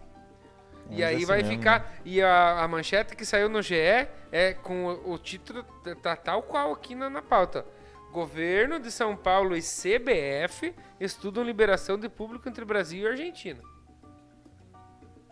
E 0.90 1.00
Mas 1.00 1.02
aí 1.02 1.16
assim 1.16 1.26
vai 1.26 1.38
mesmo, 1.38 1.52
ficar. 1.52 1.94
E 2.04 2.22
a, 2.22 2.62
a 2.62 2.68
manchete 2.68 3.14
que 3.14 3.24
saiu 3.24 3.48
no 3.48 3.62
GE 3.62 3.76
é 4.32 4.54
com 4.54 4.86
o, 4.86 5.12
o 5.12 5.18
título 5.18 5.62
tá 6.02 6.16
tal 6.16 6.42
qual 6.42 6.72
aqui 6.72 6.94
na, 6.94 7.08
na 7.08 7.22
pauta. 7.22 7.64
Governo 8.12 8.80
de 8.80 8.90
São 8.90 9.14
Paulo 9.14 9.54
e 9.54 9.60
CBF 9.60 10.74
estudam 10.98 11.44
liberação 11.44 11.98
de 11.98 12.08
público 12.08 12.48
entre 12.48 12.64
Brasil 12.64 13.04
e 13.04 13.06
Argentina. 13.06 13.60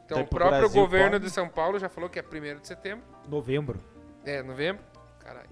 Então 0.04 0.18
Daí 0.18 0.24
o 0.24 0.28
próprio 0.28 0.60
Brasil 0.60 0.80
governo 0.80 1.12
pode? 1.12 1.24
de 1.24 1.30
São 1.30 1.48
Paulo 1.48 1.78
já 1.78 1.88
falou 1.88 2.08
que 2.08 2.18
é 2.18 2.22
1 2.22 2.60
de 2.60 2.66
setembro. 2.66 3.04
Novembro. 3.26 3.80
É, 4.26 4.42
novembro. 4.42 4.82
Caralho. 5.20 5.48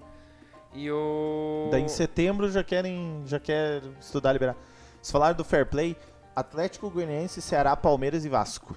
E 0.73 0.91
o. 0.91 1.69
Daí 1.71 1.81
em 1.81 1.87
setembro 1.87 2.51
já 2.51 2.63
querem 2.63 3.23
já 3.25 3.39
quer 3.39 3.81
estudar 3.99 4.33
liberar. 4.33 4.55
Vocês 5.01 5.11
falaram 5.11 5.35
do 5.35 5.45
fair 5.45 5.65
play, 5.65 5.95
Atlético 6.35 6.89
Goianiense, 6.89 7.41
Ceará, 7.41 7.75
Palmeiras 7.75 8.25
e 8.25 8.29
Vasco. 8.29 8.75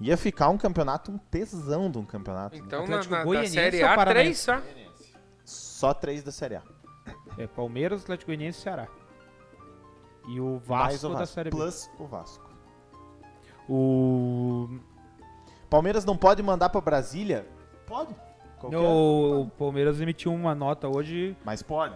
Ia 0.00 0.16
ficar 0.16 0.48
um 0.48 0.56
campeonato, 0.56 1.12
um 1.12 1.18
tesão 1.18 1.90
de 1.90 1.98
um 1.98 2.04
campeonato. 2.04 2.56
né? 2.56 2.62
Então 2.66 2.80
na, 2.80 2.84
Atlético 2.84 3.12
na, 3.12 3.18
da 3.18 3.24
Goianiense 3.24 3.54
Série 3.54 3.82
A, 3.82 4.06
três 4.06 4.38
só. 4.38 4.62
Só 5.44 5.94
três 5.94 6.22
da 6.22 6.32
Série 6.32 6.56
A. 6.56 6.62
É 7.36 7.46
Palmeiras, 7.46 8.02
Atlético 8.02 8.30
Goianiense 8.30 8.60
e 8.60 8.62
Ceará. 8.62 8.88
E 10.26 10.40
o 10.40 10.58
Vasco, 10.58 11.06
o 11.06 11.10
da 11.10 11.18
Vasco. 11.18 11.34
Série 11.34 11.50
B. 11.50 11.56
Plus 11.56 11.90
o 11.98 12.06
Vasco. 12.06 12.50
O... 13.68 14.78
Palmeiras 15.68 16.04
não 16.04 16.16
pode 16.16 16.42
mandar 16.42 16.70
pra 16.70 16.80
Brasília? 16.80 17.46
Pode. 17.86 18.14
Qualquer- 18.70 18.88
o 18.88 19.40
o 19.42 19.50
Palmeiras 19.58 20.00
emitiu 20.00 20.32
uma 20.32 20.54
nota 20.54 20.88
hoje. 20.88 21.36
Mas 21.44 21.62
pode. 21.62 21.94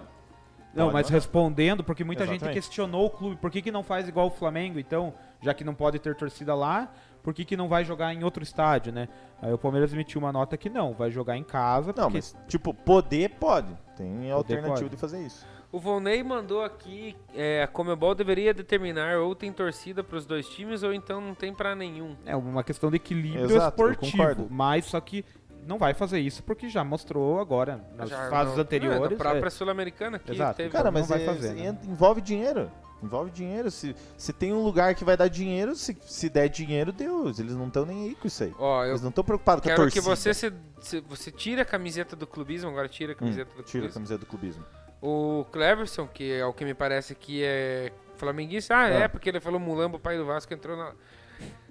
Não, 0.74 0.84
Pode 0.86 0.94
mas 0.94 1.06
mandar. 1.06 1.14
respondendo, 1.14 1.82
porque 1.82 2.04
muita 2.04 2.24
gente 2.24 2.36
Exatamente. 2.36 2.54
questionou 2.54 3.06
o 3.06 3.10
clube. 3.10 3.36
Por 3.36 3.50
que, 3.50 3.62
que 3.62 3.72
não 3.72 3.82
faz 3.82 4.06
igual 4.06 4.26
o 4.26 4.30
Flamengo, 4.30 4.78
então? 4.78 5.14
já 5.40 5.54
que 5.54 5.64
não 5.64 5.74
pode 5.74 5.98
ter 5.98 6.14
torcida 6.14 6.54
lá, 6.54 6.92
por 7.22 7.32
que, 7.32 7.44
que 7.44 7.56
não 7.56 7.68
vai 7.68 7.84
jogar 7.84 8.12
em 8.12 8.24
outro 8.24 8.42
estádio, 8.42 8.92
né? 8.92 9.08
Aí 9.40 9.52
o 9.52 9.58
Palmeiras 9.58 9.92
emitiu 9.92 10.20
uma 10.20 10.32
nota 10.32 10.56
que 10.56 10.68
não, 10.68 10.92
vai 10.92 11.10
jogar 11.10 11.36
em 11.36 11.44
casa. 11.44 11.88
Não, 11.96 12.04
porque... 12.04 12.18
mas, 12.18 12.36
tipo, 12.46 12.72
poder 12.74 13.30
pode. 13.38 13.68
Tem 13.96 14.30
alternativa 14.30 14.74
pode. 14.74 14.88
de 14.88 14.96
fazer 14.96 15.24
isso. 15.24 15.46
O 15.70 15.78
Volney 15.78 16.22
mandou 16.22 16.64
aqui, 16.64 17.14
é, 17.34 17.62
a 17.62 17.66
Comebol 17.66 18.14
deveria 18.14 18.54
determinar 18.54 19.18
ou 19.18 19.34
tem 19.34 19.52
torcida 19.52 20.02
para 20.02 20.16
os 20.16 20.24
dois 20.24 20.48
times 20.48 20.82
ou 20.82 20.94
então 20.94 21.20
não 21.20 21.34
tem 21.34 21.52
para 21.52 21.74
nenhum. 21.74 22.16
É 22.24 22.34
uma 22.34 22.64
questão 22.64 22.88
de 22.88 22.96
equilíbrio 22.96 23.44
Exato, 23.44 23.82
eu 23.82 23.90
esportivo, 23.90 24.16
concordo. 24.16 24.46
mas 24.48 24.86
só 24.86 24.98
que 24.98 25.24
não 25.66 25.78
vai 25.78 25.94
fazer 25.94 26.18
isso 26.20 26.42
porque 26.42 26.68
já 26.68 26.82
mostrou 26.84 27.40
agora 27.40 27.84
nas 27.96 28.08
Já 28.08 28.28
fases 28.30 28.54
não- 28.54 28.62
anteriores. 28.62 28.98
Não, 29.00 29.06
é 29.06 29.10
da 29.10 29.16
própria 29.16 29.46
é. 29.46 29.50
Sul-Americana 29.50 30.18
que 30.18 30.32
Exato. 30.32 30.56
teve. 30.56 30.70
Cara, 30.70 30.84
não 30.90 30.92
mas 30.92 31.08
vai 31.08 31.22
é- 31.22 31.26
fazer, 31.26 31.54
né? 31.54 31.78
envolve 31.84 32.20
dinheiro. 32.20 32.70
Envolve 33.02 33.30
dinheiro. 33.30 33.70
Se, 33.70 33.94
se 34.16 34.32
tem 34.32 34.52
um 34.52 34.62
lugar 34.64 34.92
que 34.94 35.04
vai 35.04 35.16
dar 35.16 35.28
dinheiro, 35.28 35.76
se, 35.76 35.96
se 36.04 36.28
der 36.28 36.48
dinheiro, 36.48 36.90
Deus. 36.90 37.38
Eles 37.38 37.54
não 37.54 37.68
estão 37.68 37.86
nem 37.86 38.08
aí 38.08 38.14
com 38.16 38.26
isso 38.26 38.42
aí. 38.42 38.52
Ó, 38.58 38.82
eu 38.84 38.88
Eles 38.90 39.02
não 39.02 39.10
estão 39.10 39.22
preocupados 39.22 39.62
com 39.62 39.68
a 39.68 39.72
quero 39.72 39.82
torcida. 39.82 40.02
que 40.02 40.08
você 40.08 40.34
se, 40.34 40.52
se- 40.80 41.00
você 41.02 41.30
tire 41.30 41.60
a 41.60 41.64
camiseta 41.64 42.16
do 42.16 42.26
clubismo, 42.26 42.68
agora 42.70 42.88
tira 42.88 43.12
a 43.12 43.14
Hum, 43.14 43.18
camiseta 43.18 43.50
do 43.54 43.62
tira 43.62 43.86
a 43.86 43.88
clubismo. 43.88 43.94
camiseta 43.94 44.18
do 44.20 44.26
clubismo. 44.26 44.64
O 45.00 45.44
Cleverson, 45.52 46.08
que 46.08 46.32
é 46.32 46.44
o 46.44 46.52
que 46.52 46.64
me 46.64 46.74
parece 46.74 47.14
que 47.14 47.44
é 47.44 47.92
flamenguista, 48.16 48.76
ah, 48.76 48.88
é, 48.90 49.02
É. 49.02 49.08
porque 49.08 49.28
ele 49.28 49.38
falou 49.38 49.60
Mulambo, 49.60 49.96
pai 50.00 50.16
do 50.18 50.26
Vasco, 50.26 50.52
entrou 50.52 50.76
na... 50.76 50.92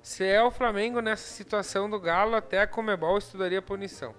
Se 0.08 0.24
é 0.24 0.42
o 0.42 0.50
Flamengo 0.50 1.02
nessa 1.02 1.28
situação 1.28 1.90
do 1.90 2.00
Galo, 2.00 2.34
até 2.34 2.62
a 2.62 2.66
Comebol 2.66 3.18
estudaria 3.18 3.62
punição. 3.62 4.16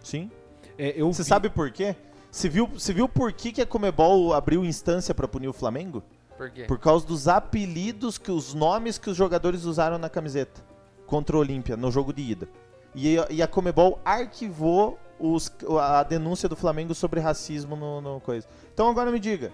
Sim. 0.00 0.30
É, 0.78 0.94
eu 0.96 1.12
Você 1.12 1.24
vi- 1.24 1.28
sabe 1.28 1.50
por 1.50 1.72
quê? 1.72 1.96
Você 2.30 2.48
viu, 2.48 2.68
você 2.68 2.92
viu 2.92 3.08
por 3.08 3.32
que, 3.32 3.50
que 3.50 3.60
a 3.60 3.66
Comebol 3.66 4.32
abriu 4.32 4.64
instância 4.64 5.12
pra 5.12 5.26
punir 5.26 5.48
o 5.48 5.52
Flamengo? 5.52 6.04
Por 6.38 6.50
quê? 6.52 6.66
Por 6.66 6.78
causa 6.78 7.04
dos 7.04 7.26
apelidos, 7.26 8.16
que 8.16 8.30
os 8.30 8.54
nomes 8.54 8.96
que 8.96 9.10
os 9.10 9.16
jogadores 9.16 9.64
usaram 9.64 9.98
na 9.98 10.08
camiseta 10.08 10.62
contra 11.04 11.36
o 11.36 11.40
Olímpia, 11.40 11.76
no 11.76 11.90
jogo 11.90 12.12
de 12.12 12.22
ida. 12.22 12.48
E, 12.94 13.18
a- 13.18 13.26
e 13.30 13.42
a 13.42 13.48
Comebol 13.48 13.98
arquivou 14.04 15.00
os- 15.18 15.50
a 15.80 16.04
denúncia 16.04 16.48
do 16.48 16.54
Flamengo 16.54 16.94
sobre 16.94 17.18
racismo 17.18 17.74
no, 17.74 18.00
no 18.00 18.20
coisa. 18.20 18.46
Então 18.72 18.88
agora 18.88 19.10
me 19.10 19.18
diga, 19.18 19.50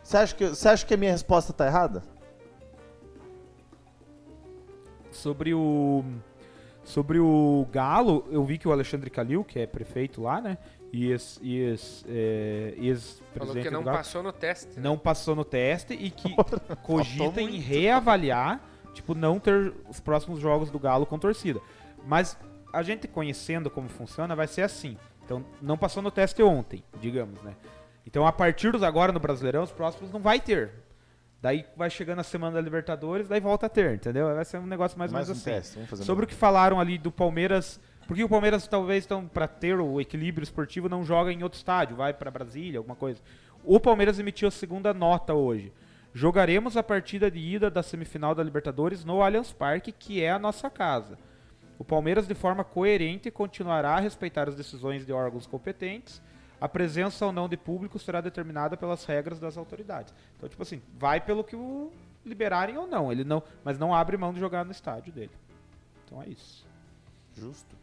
você 0.00 0.16
acha, 0.16 0.32
que, 0.36 0.46
você 0.50 0.68
acha 0.68 0.86
que 0.86 0.94
a 0.94 0.96
minha 0.96 1.10
resposta 1.10 1.52
tá 1.52 1.66
errada? 1.66 2.04
Sobre 5.14 5.54
o. 5.54 6.04
Sobre 6.84 7.18
o 7.18 7.66
Galo, 7.72 8.26
eu 8.30 8.44
vi 8.44 8.58
que 8.58 8.68
o 8.68 8.72
Alexandre 8.72 9.08
Calil, 9.08 9.42
que 9.42 9.58
é 9.58 9.66
prefeito 9.66 10.20
lá, 10.20 10.38
né? 10.38 10.58
E 10.92 11.10
ex, 11.10 11.40
ex, 11.42 12.04
é, 12.06 12.74
Falou 12.74 12.86
ex-presidente 12.86 13.64
que 13.64 13.70
não 13.70 13.80
do 13.80 13.86
Galo, 13.86 13.96
passou 13.96 14.22
no 14.22 14.32
teste. 14.32 14.76
né? 14.76 14.82
não 14.82 14.98
passou 14.98 15.34
no 15.34 15.44
teste 15.44 15.94
e 15.94 16.10
que 16.10 16.36
cogita 16.84 17.40
em 17.40 17.58
reavaliar, 17.58 18.60
tipo, 18.92 19.14
não 19.14 19.40
ter 19.40 19.72
os 19.88 19.98
próximos 19.98 20.40
jogos 20.40 20.70
do 20.70 20.78
Galo 20.78 21.06
com 21.06 21.18
torcida. 21.18 21.58
Mas 22.06 22.36
a 22.70 22.82
gente 22.82 23.08
conhecendo 23.08 23.70
como 23.70 23.88
funciona, 23.88 24.36
vai 24.36 24.46
ser 24.46 24.60
assim. 24.60 24.98
Então, 25.24 25.42
não 25.62 25.78
passou 25.78 26.02
no 26.02 26.10
teste 26.10 26.42
ontem, 26.42 26.84
digamos, 27.00 27.40
né? 27.42 27.54
Então, 28.06 28.26
a 28.26 28.32
partir 28.32 28.70
dos 28.72 28.82
agora 28.82 29.10
no 29.10 29.18
Brasileirão, 29.18 29.62
os 29.62 29.72
próximos 29.72 30.12
não 30.12 30.20
vai 30.20 30.38
ter. 30.38 30.83
Daí 31.44 31.62
vai 31.76 31.90
chegando 31.90 32.20
a 32.20 32.22
semana 32.22 32.54
da 32.54 32.60
Libertadores, 32.62 33.28
daí 33.28 33.38
volta 33.38 33.66
a 33.66 33.68
ter, 33.68 33.96
entendeu? 33.96 34.34
Vai 34.34 34.46
ser 34.46 34.56
um 34.56 34.66
negócio 34.66 34.98
mais 34.98 35.12
ou 35.12 35.14
Mais 35.14 35.28
um 35.28 35.32
menos 35.32 35.46
assim. 35.46 35.56
teste, 35.56 35.74
vamos 35.74 35.90
fazer 35.90 36.02
Sobre 36.02 36.24
o 36.24 36.26
que 36.26 36.34
falaram 36.34 36.80
ali 36.80 36.96
do 36.96 37.12
Palmeiras, 37.12 37.78
porque 38.08 38.24
o 38.24 38.28
Palmeiras 38.30 38.66
talvez 38.66 39.04
então 39.04 39.28
para 39.28 39.46
ter 39.46 39.78
o 39.78 40.00
equilíbrio 40.00 40.42
esportivo 40.42 40.88
não 40.88 41.04
joga 41.04 41.30
em 41.30 41.42
outro 41.42 41.58
estádio, 41.58 41.96
vai 41.96 42.14
para 42.14 42.30
Brasília, 42.30 42.78
alguma 42.78 42.96
coisa. 42.96 43.20
O 43.62 43.78
Palmeiras 43.78 44.18
emitiu 44.18 44.48
a 44.48 44.50
segunda 44.50 44.94
nota 44.94 45.34
hoje. 45.34 45.70
Jogaremos 46.14 46.78
a 46.78 46.82
partida 46.82 47.30
de 47.30 47.40
ida 47.40 47.70
da 47.70 47.82
semifinal 47.82 48.34
da 48.34 48.42
Libertadores 48.42 49.04
no 49.04 49.20
Allianz 49.20 49.52
Parque, 49.52 49.92
que 49.92 50.22
é 50.22 50.30
a 50.30 50.38
nossa 50.38 50.70
casa. 50.70 51.18
O 51.78 51.84
Palmeiras, 51.84 52.26
de 52.26 52.34
forma 52.34 52.64
coerente, 52.64 53.30
continuará 53.30 53.96
a 53.96 54.00
respeitar 54.00 54.48
as 54.48 54.56
decisões 54.56 55.04
de 55.04 55.12
órgãos 55.12 55.46
competentes. 55.46 56.22
A 56.60 56.68
presença 56.68 57.26
ou 57.26 57.32
não 57.32 57.48
de 57.48 57.56
público 57.56 57.98
será 57.98 58.20
determinada 58.20 58.76
pelas 58.76 59.04
regras 59.04 59.38
das 59.38 59.56
autoridades. 59.56 60.14
Então, 60.36 60.48
tipo 60.48 60.62
assim, 60.62 60.80
vai 60.96 61.20
pelo 61.20 61.44
que 61.44 61.56
o 61.56 61.92
liberarem 62.24 62.78
ou 62.78 62.86
não. 62.86 63.12
Ele 63.12 63.24
não, 63.24 63.42
mas 63.62 63.78
não 63.78 63.94
abre 63.94 64.16
mão 64.16 64.32
de 64.32 64.40
jogar 64.40 64.64
no 64.64 64.70
estádio 64.72 65.12
dele. 65.12 65.32
Então 66.06 66.22
é 66.22 66.28
isso. 66.28 66.64
Justo. 67.36 67.76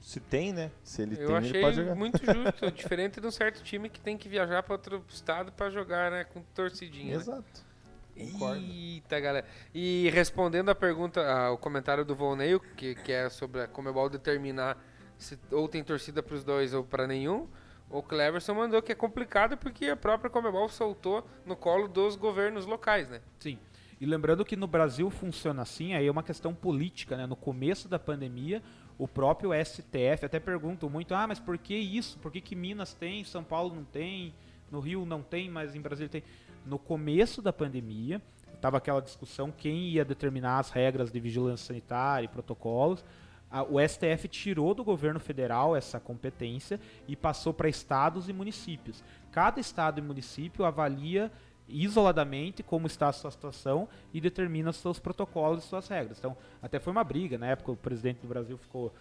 Se 0.00 0.18
tem, 0.18 0.52
né? 0.52 0.70
Se 0.82 1.02
ele 1.02 1.14
Eu 1.14 1.26
tem, 1.28 1.36
ele 1.36 1.46
achei 1.48 1.60
pode 1.60 1.76
jogar. 1.76 1.94
muito 1.94 2.18
justo, 2.24 2.70
diferente 2.72 3.20
de 3.20 3.26
um 3.26 3.30
certo 3.30 3.62
time 3.62 3.88
que 3.88 4.00
tem 4.00 4.16
que 4.16 4.28
viajar 4.28 4.62
para 4.62 4.74
outro 4.74 5.04
estado 5.08 5.52
para 5.52 5.70
jogar, 5.70 6.10
né, 6.10 6.24
com 6.24 6.42
torcidinha. 6.54 7.14
né? 7.16 7.20
Exato. 7.20 7.70
Concordo. 8.16 8.60
Eita, 8.60 9.20
galera. 9.20 9.46
E 9.74 10.10
respondendo 10.10 10.68
a 10.70 10.74
pergunta, 10.74 11.20
ah, 11.22 11.52
o 11.52 11.58
comentário 11.58 12.04
do 12.04 12.14
Volney, 12.14 12.58
que, 12.76 12.94
que 12.96 13.12
é 13.12 13.28
sobre 13.30 13.62
a 13.62 13.68
Comebol 13.68 14.08
determinar 14.10 14.76
se 15.16 15.38
ou 15.50 15.68
tem 15.68 15.84
torcida 15.84 16.22
para 16.22 16.34
os 16.34 16.42
dois 16.44 16.74
ou 16.74 16.82
para 16.82 17.06
nenhum, 17.06 17.46
o 17.90 18.02
Cleverson 18.02 18.54
mandou 18.54 18.80
que 18.80 18.92
é 18.92 18.94
complicado 18.94 19.56
porque 19.56 19.86
a 19.86 19.96
própria 19.96 20.30
Comebol 20.30 20.68
soltou 20.68 21.26
no 21.44 21.56
colo 21.56 21.88
dos 21.88 22.14
governos 22.14 22.64
locais, 22.64 23.08
né? 23.08 23.20
Sim. 23.40 23.58
E 24.00 24.06
lembrando 24.06 24.44
que 24.44 24.56
no 24.56 24.66
Brasil 24.66 25.10
funciona 25.10 25.62
assim, 25.62 25.92
aí 25.92 26.06
é 26.06 26.10
uma 26.10 26.22
questão 26.22 26.54
política, 26.54 27.16
né? 27.16 27.26
No 27.26 27.36
começo 27.36 27.88
da 27.88 27.98
pandemia, 27.98 28.62
o 28.96 29.08
próprio 29.08 29.50
STF 29.52 30.24
até 30.24 30.38
perguntam 30.38 30.88
muito, 30.88 31.14
ah, 31.14 31.26
mas 31.26 31.38
por 31.38 31.58
que 31.58 31.74
isso? 31.74 32.18
Por 32.18 32.30
que, 32.30 32.40
que 32.40 32.54
Minas 32.54 32.94
tem, 32.94 33.24
São 33.24 33.42
Paulo 33.42 33.74
não 33.74 33.84
tem, 33.84 34.32
no 34.70 34.80
Rio 34.80 35.04
não 35.04 35.20
tem, 35.20 35.50
mas 35.50 35.74
em 35.74 35.80
Brasília 35.80 36.08
tem? 36.08 36.22
No 36.64 36.78
começo 36.78 37.42
da 37.42 37.52
pandemia, 37.52 38.22
tava 38.60 38.76
aquela 38.76 39.00
discussão 39.00 39.50
quem 39.50 39.88
ia 39.88 40.04
determinar 40.04 40.58
as 40.58 40.70
regras 40.70 41.10
de 41.10 41.18
vigilância 41.18 41.66
sanitária 41.66 42.24
e 42.24 42.28
protocolos. 42.28 43.04
A- 43.50 43.62
o 43.64 43.78
STF 43.80 44.28
tirou 44.28 44.74
do 44.74 44.84
governo 44.84 45.18
federal 45.20 45.74
essa 45.74 45.98
competência 45.98 46.78
e 47.08 47.16
passou 47.16 47.52
para 47.52 47.68
estados 47.68 48.28
e 48.28 48.32
municípios. 48.32 49.02
Cada 49.32 49.58
estado 49.60 49.98
e 49.98 50.02
município 50.02 50.64
avalia 50.64 51.30
isoladamente 51.68 52.62
como 52.62 52.86
está 52.86 53.08
a 53.08 53.12
sua 53.12 53.30
situação 53.30 53.88
e 54.12 54.20
determina 54.20 54.72
seus 54.72 54.98
protocolos 54.98 55.64
e 55.64 55.66
suas 55.68 55.86
regras. 55.88 56.18
Então, 56.18 56.36
até 56.60 56.78
foi 56.80 56.90
uma 56.92 57.04
briga, 57.04 57.38
na 57.38 57.46
época 57.46 57.72
o 57.72 57.76
presidente 57.76 58.18
do 58.20 58.28
Brasil 58.28 58.58
ficou 58.58 58.92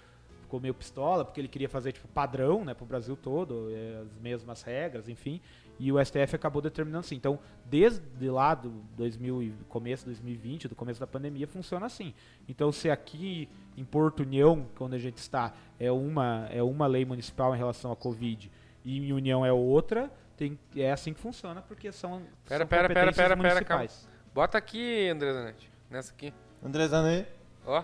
ficou 0.42 0.60
meio 0.60 0.74
pistola 0.74 1.24
porque 1.24 1.40
ele 1.40 1.48
queria 1.48 1.70
fazer 1.70 1.92
tipo 1.92 2.08
padrão, 2.08 2.66
né, 2.66 2.74
para 2.74 2.84
o 2.84 2.88
Brasil 2.88 3.16
todo, 3.16 3.68
eh, 3.70 4.02
as 4.02 4.20
mesmas 4.20 4.64
regras, 4.64 5.08
enfim, 5.08 5.40
e 5.80 5.92
o 5.92 6.04
STF 6.04 6.36
acabou 6.36 6.62
determinando 6.62 7.00
assim. 7.00 7.16
Então, 7.16 7.40
desde 7.66 8.30
lá 8.30 8.54
do 8.54 8.70
2000 8.98 9.44
e 9.44 9.54
começo 9.70 10.04
de 10.04 10.10
2020, 10.12 10.68
do 10.68 10.76
começo 10.76 11.00
da 11.00 11.08
pandemia, 11.08 11.48
funciona 11.48 11.86
assim. 11.86 12.14
Então, 12.48 12.72
se 12.72 12.90
aqui 12.90 13.48
em 13.78 13.86
Porto 13.86 14.22
União, 14.22 14.68
onde 14.80 14.96
a 14.96 15.00
gente 15.00 15.18
está, 15.18 15.54
é 15.80 15.92
uma 15.92 16.48
é 16.52 16.62
uma 16.62 16.86
lei 16.86 17.06
municipal 17.06 17.56
em 17.56 17.58
relação 17.58 17.92
à 17.92 17.96
Covid 17.96 18.52
e 18.84 18.98
em 18.98 19.14
União 19.14 19.46
é 19.46 19.54
outra, 19.54 20.12
tem, 20.36 20.60
é 20.76 20.92
assim 20.92 21.14
que 21.14 21.20
funciona 21.20 21.62
porque 21.62 21.92
são 21.92 22.22
Pera, 22.46 22.60
são 22.60 22.68
pera, 22.68 22.88
pera, 22.88 23.14
pera, 23.14 23.14
pera, 23.14 23.36
calma. 23.38 23.44
municipais. 23.84 24.10
Bota 24.34 24.58
aqui, 24.58 25.08
André 25.10 25.34
Zanetti, 25.34 25.72
nessa 25.90 26.12
aqui. 26.12 26.34
André 26.64 26.88
Zanet. 26.88 27.28
Ó, 27.66 27.84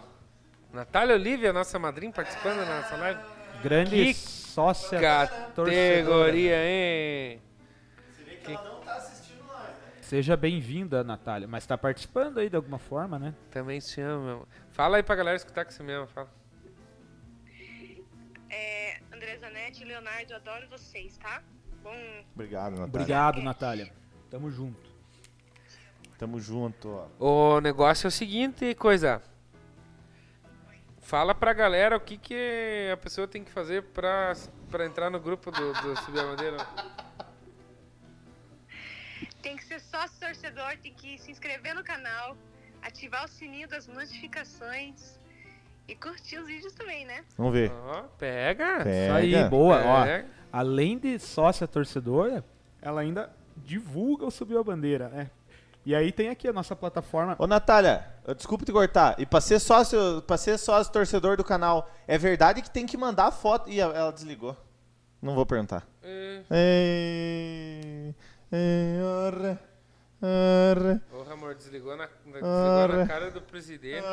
Natália 0.73 1.15
Olivia, 1.15 1.53
nossa 1.53 1.79
madrinha, 1.79 2.11
participando 2.11 2.57
da 2.57 2.81
nossa 2.81 2.95
live. 2.97 3.19
Grande 3.63 3.91
Que 3.91 4.13
sócia 4.13 4.99
Categoria, 4.99 6.57
hein? 6.65 7.41
Seja 10.01 10.37
bem-vinda, 10.37 11.03
Natália. 11.03 11.47
Mas 11.47 11.65
tá 11.65 11.75
participando 11.77 12.37
aí 12.37 12.49
de 12.49 12.55
alguma 12.55 12.77
forma, 12.77 13.17
né? 13.17 13.33
Também 13.49 13.81
se 13.81 13.99
ama. 14.01 14.47
Fala 14.71 14.97
aí 14.97 15.03
pra 15.03 15.15
galera 15.15 15.35
escutar 15.35 15.65
que 15.65 15.73
você 15.73 15.81
me 15.81 15.93
ama, 15.93 16.05
fala. 16.05 16.29
É, 18.49 18.99
André 19.11 19.37
Zanetti 19.37 19.81
e 19.81 19.85
Leonardo, 19.85 20.35
adoro 20.35 20.69
vocês, 20.69 21.17
tá? 21.17 21.41
Bom, 21.81 21.91
Obrigado, 22.33 22.71
Natália. 22.71 22.85
Obrigado, 22.85 23.41
Natália. 23.41 23.93
Tamo 24.29 24.51
junto. 24.51 24.89
Tamo 26.17 26.39
junto, 26.39 26.89
ó. 27.19 27.55
O 27.55 27.61
negócio 27.61 28.05
é 28.05 28.09
o 28.09 28.11
seguinte, 28.11 28.73
coisa. 28.75 29.21
Fala 30.99 31.35
pra 31.35 31.53
galera 31.53 31.97
o 31.97 31.99
que, 31.99 32.17
que 32.17 32.89
a 32.91 32.97
pessoa 32.97 33.27
tem 33.27 33.43
que 33.43 33.51
fazer 33.51 33.83
pra, 33.83 34.33
pra 34.69 34.85
entrar 34.85 35.09
no 35.09 35.19
grupo 35.19 35.51
do, 35.51 35.73
do 35.73 35.95
Subir 35.97 36.19
a 36.19 36.23
Bandeira. 36.23 36.57
Sócio 39.95 40.19
torcedor, 40.19 40.77
tem 40.83 40.93
que 40.93 41.17
se 41.17 41.31
inscrever 41.31 41.73
no 41.73 41.81
canal, 41.81 42.35
ativar 42.81 43.23
o 43.23 43.27
sininho 43.29 43.65
das 43.65 43.87
notificações 43.87 45.17
e 45.87 45.95
curtir 45.95 46.37
os 46.37 46.47
vídeos 46.47 46.73
também, 46.73 47.05
né? 47.05 47.23
Vamos 47.37 47.53
ver. 47.53 47.71
Ó, 47.71 48.01
pega. 48.17 48.83
Pega. 48.83 48.89
Isso 48.89 49.37
aí, 49.37 49.49
boa. 49.49 49.81
Ó, 49.85 50.05
além 50.51 50.97
de 50.97 51.17
sócia 51.17 51.65
torcedora, 51.65 52.43
ela 52.81 52.99
ainda 52.99 53.31
divulga 53.55 54.25
o 54.25 54.31
Subiu 54.31 54.59
a 54.59 54.63
Bandeira, 54.63 55.07
né? 55.07 55.31
E 55.85 55.95
aí 55.95 56.11
tem 56.11 56.27
aqui 56.27 56.47
a 56.47 56.53
nossa 56.53 56.75
plataforma. 56.75 57.37
Ô, 57.39 57.47
Natália, 57.47 58.05
desculpa 58.35 58.65
te 58.65 58.73
cortar. 58.73 59.15
E 59.17 59.25
pra 59.25 59.39
ser 59.39 59.59
sócio, 59.59 60.21
pra 60.23 60.35
ser 60.35 60.57
sócio 60.57 60.91
torcedor 60.91 61.37
do 61.37 61.43
canal, 61.43 61.89
é 62.05 62.17
verdade 62.17 62.61
que 62.61 62.69
tem 62.69 62.85
que 62.85 62.97
mandar 62.97 63.31
foto. 63.31 63.69
Ih, 63.69 63.79
ela 63.79 64.11
desligou. 64.11 64.57
Não 65.21 65.35
vou 65.35 65.45
perguntar. 65.45 65.87
É, 66.03 66.43
Ei, 66.51 68.15
ei, 68.51 68.99
Arre, 70.25 70.99
Porra, 71.09 71.33
amor, 71.33 71.55
desligou 71.55 71.95
na, 71.95 72.07
desligou 72.25 72.87
na 72.97 73.05
cara 73.07 73.31
do 73.31 73.41
presidente. 73.41 74.03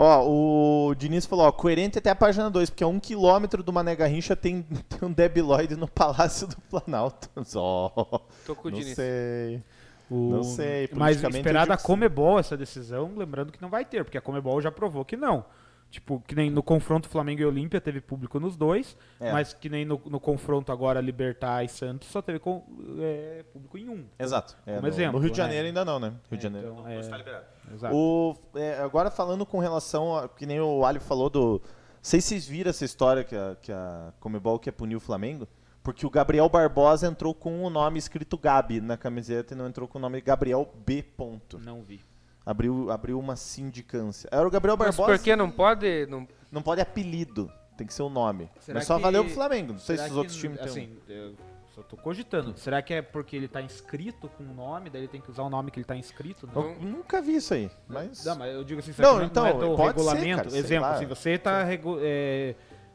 Ó, 0.00 0.88
o 0.90 0.94
Diniz 0.94 1.26
falou, 1.26 1.46
ó, 1.46 1.50
coerente 1.52 1.98
até 1.98 2.10
a 2.10 2.14
página 2.14 2.48
2, 2.48 2.70
porque 2.70 2.84
a 2.84 2.86
um 2.86 3.00
quilômetro 3.00 3.64
do 3.64 3.72
Mané 3.72 3.96
Garrincha 3.96 4.36
tem, 4.36 4.62
tem 4.88 5.08
um 5.08 5.12
debiloide 5.12 5.74
no 5.74 5.88
Palácio 5.88 6.46
do 6.46 6.56
Planalto. 6.70 7.28
Ó, 7.56 8.20
Tô 8.46 8.54
com 8.54 8.68
o 8.68 8.70
não 8.70 8.78
Diniz. 8.78 8.94
sei. 8.94 9.60
O- 10.08 10.30
Não 10.30 10.42
sei, 10.44 10.82
Mas 10.92 11.16
politicamente 11.16 11.34
eu 11.36 11.40
esperar 11.40 11.60
digo 11.62 11.68
da 11.70 11.76
que 11.76 11.82
sim. 11.82 11.86
Comebol 11.88 12.38
essa 12.38 12.56
decisão, 12.56 13.12
lembrando 13.16 13.52
que 13.52 13.60
não 13.60 13.68
vai 13.68 13.84
ter, 13.84 14.04
porque 14.04 14.16
a 14.16 14.20
Comebol 14.20 14.60
já 14.60 14.70
provou 14.70 15.04
que 15.04 15.16
não. 15.16 15.44
Tipo, 15.90 16.20
que 16.26 16.34
nem 16.34 16.50
no 16.50 16.62
confronto 16.62 17.08
Flamengo 17.08 17.40
e 17.40 17.46
Olímpia 17.46 17.80
teve 17.80 17.98
público 18.00 18.38
nos 18.38 18.56
dois, 18.58 18.94
É. 19.18 19.32
mas 19.32 19.54
que 19.54 19.70
nem 19.70 19.86
no, 19.86 19.98
no 20.04 20.20
confronto 20.20 20.70
agora 20.70 21.00
Libertar 21.00 21.64
e 21.64 21.68
Santos 21.68 22.08
só 22.10 22.20
teve 22.20 22.38
com- 22.38 22.62
é, 23.00 23.42
público 23.50 23.78
em 23.78 23.88
um. 23.88 24.04
Exato. 24.18 24.54
É, 24.66 24.72
Como 24.74 24.82
no, 24.82 24.88
exemplo, 24.88 25.12
no 25.14 25.18
Rio 25.18 25.30
de 25.32 25.38
né? 25.40 25.44
Janeiro 25.46 25.66
ainda 25.68 25.84
não, 25.86 25.98
né? 25.98 26.08
Rio 26.30 26.38
de 26.38 26.46
É, 26.46 26.50
Janeiro. 26.50 26.72
então, 26.74 26.86
é, 26.88 27.00
Está 27.00 27.16
liberado. 27.16 27.46
Exato. 27.72 27.94
O, 27.96 28.36
é, 28.54 28.78
agora 28.80 29.10
falando 29.10 29.46
com 29.46 29.58
relação 29.60 30.14
a, 30.14 30.28
que 30.28 30.44
nem 30.44 30.60
o 30.60 30.84
Ali 30.84 30.98
falou 30.98 31.30
do, 31.30 31.62
não 31.62 31.70
sei 32.02 32.20
se 32.20 32.28
vocês 32.28 32.46
viram 32.46 32.68
essa 32.68 32.84
história 32.84 33.24
que 33.24 33.34
a, 33.34 33.56
que 33.60 33.72
a 33.72 34.12
Comebol 34.20 34.58
quer 34.58 34.72
punir 34.72 34.94
o 34.96 35.00
Flamengo, 35.00 35.48
porque 35.82 36.06
o 36.06 36.10
Gabriel 36.10 36.50
Barbosa 36.50 37.06
entrou 37.06 37.34
com 37.34 37.64
o 37.64 37.70
nome 37.70 37.98
escrito 37.98 38.36
Gabi 38.36 38.78
na 38.82 38.98
camiseta 38.98 39.54
e 39.54 39.56
não 39.56 39.66
entrou 39.66 39.88
com 39.88 39.96
o 39.96 40.00
nome 40.02 40.20
Gabriel 40.20 40.70
B. 40.84 41.02
Ponto. 41.02 41.58
Não 41.58 41.82
vi. 41.82 42.02
Abriu, 42.50 42.90
abriu 42.90 43.18
uma 43.18 43.36
sindicância. 43.36 44.26
Era 44.32 44.46
o 44.46 44.50
Gabriel 44.50 44.74
Mas 44.78 44.96
Barbosa. 44.96 45.18
por 45.18 45.22
que 45.22 45.36
não 45.36 45.50
pode? 45.50 46.06
Não... 46.06 46.26
Não 46.50 46.62
pode 46.62 46.80
apelido, 46.80 47.52
tem 47.76 47.86
que 47.86 47.92
ser 47.92 48.02
o 48.02 48.08
nome. 48.08 48.48
Será 48.60 48.78
Mas 48.78 48.86
só 48.86 48.96
que- 48.96 49.02
valeu 49.02 49.22
pro 49.22 49.34
Flamengo, 49.34 49.72
não 49.74 49.78
sei 49.78 49.96
Será 49.96 50.08
se 50.08 50.10
os 50.10 50.14
que, 50.14 50.18
outros 50.18 50.36
times 50.38 50.58
têm. 50.60 50.66
um. 50.66 50.70
Assim, 50.70 50.98
eu 51.08 51.34
só 51.74 51.82
tô 51.82 51.94
cogitando. 51.98 52.56
Será 52.56 52.80
que 52.80 52.94
é 52.94 53.02
porque 53.02 53.36
ele 53.36 53.48
tá 53.48 53.60
inscrito 53.60 54.30
com 54.30 54.44
o 54.44 54.54
nome, 54.54 54.88
daí 54.88 55.02
ele 55.02 55.08
tem 55.08 55.20
que 55.20 55.30
usar 55.30 55.42
o 55.42 55.50
nome 55.50 55.70
que 55.70 55.78
ele 55.78 55.84
tá 55.84 55.94
inscrito? 55.94 56.48
Não, 56.54 56.70
Eu 56.70 56.80
nunca 56.80 57.20
vi 57.20 57.34
isso 57.36 57.52
aí, 57.52 57.70
mas. 57.86 58.24
Não, 58.24 58.36
mas 58.38 58.54
eu 58.54 58.64
digo 58.64 58.80
assim, 58.80 58.94
Não, 58.96 59.22
então, 59.22 59.44
não 59.44 59.50
é 59.50 59.52
do 59.52 59.76
pode 59.76 60.00
ser, 60.00 60.06
regulamento? 60.08 60.36
cara, 60.38 60.50
sei 60.50 60.58
Exemplo, 60.60 60.96
se 60.96 61.04
você 61.04 61.36
tá 61.38 61.62
regu- 61.64 61.98
é, 62.00 62.54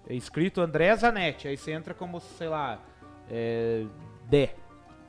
é 0.10 0.16
inscrito 0.16 0.62
André 0.62 0.96
Zanetti, 0.96 1.48
aí 1.48 1.56
você 1.56 1.72
entra 1.74 1.94
como, 1.94 2.20
sei 2.20 2.48
lá, 2.50 2.80
é, 3.30 3.86
D. 4.28 4.50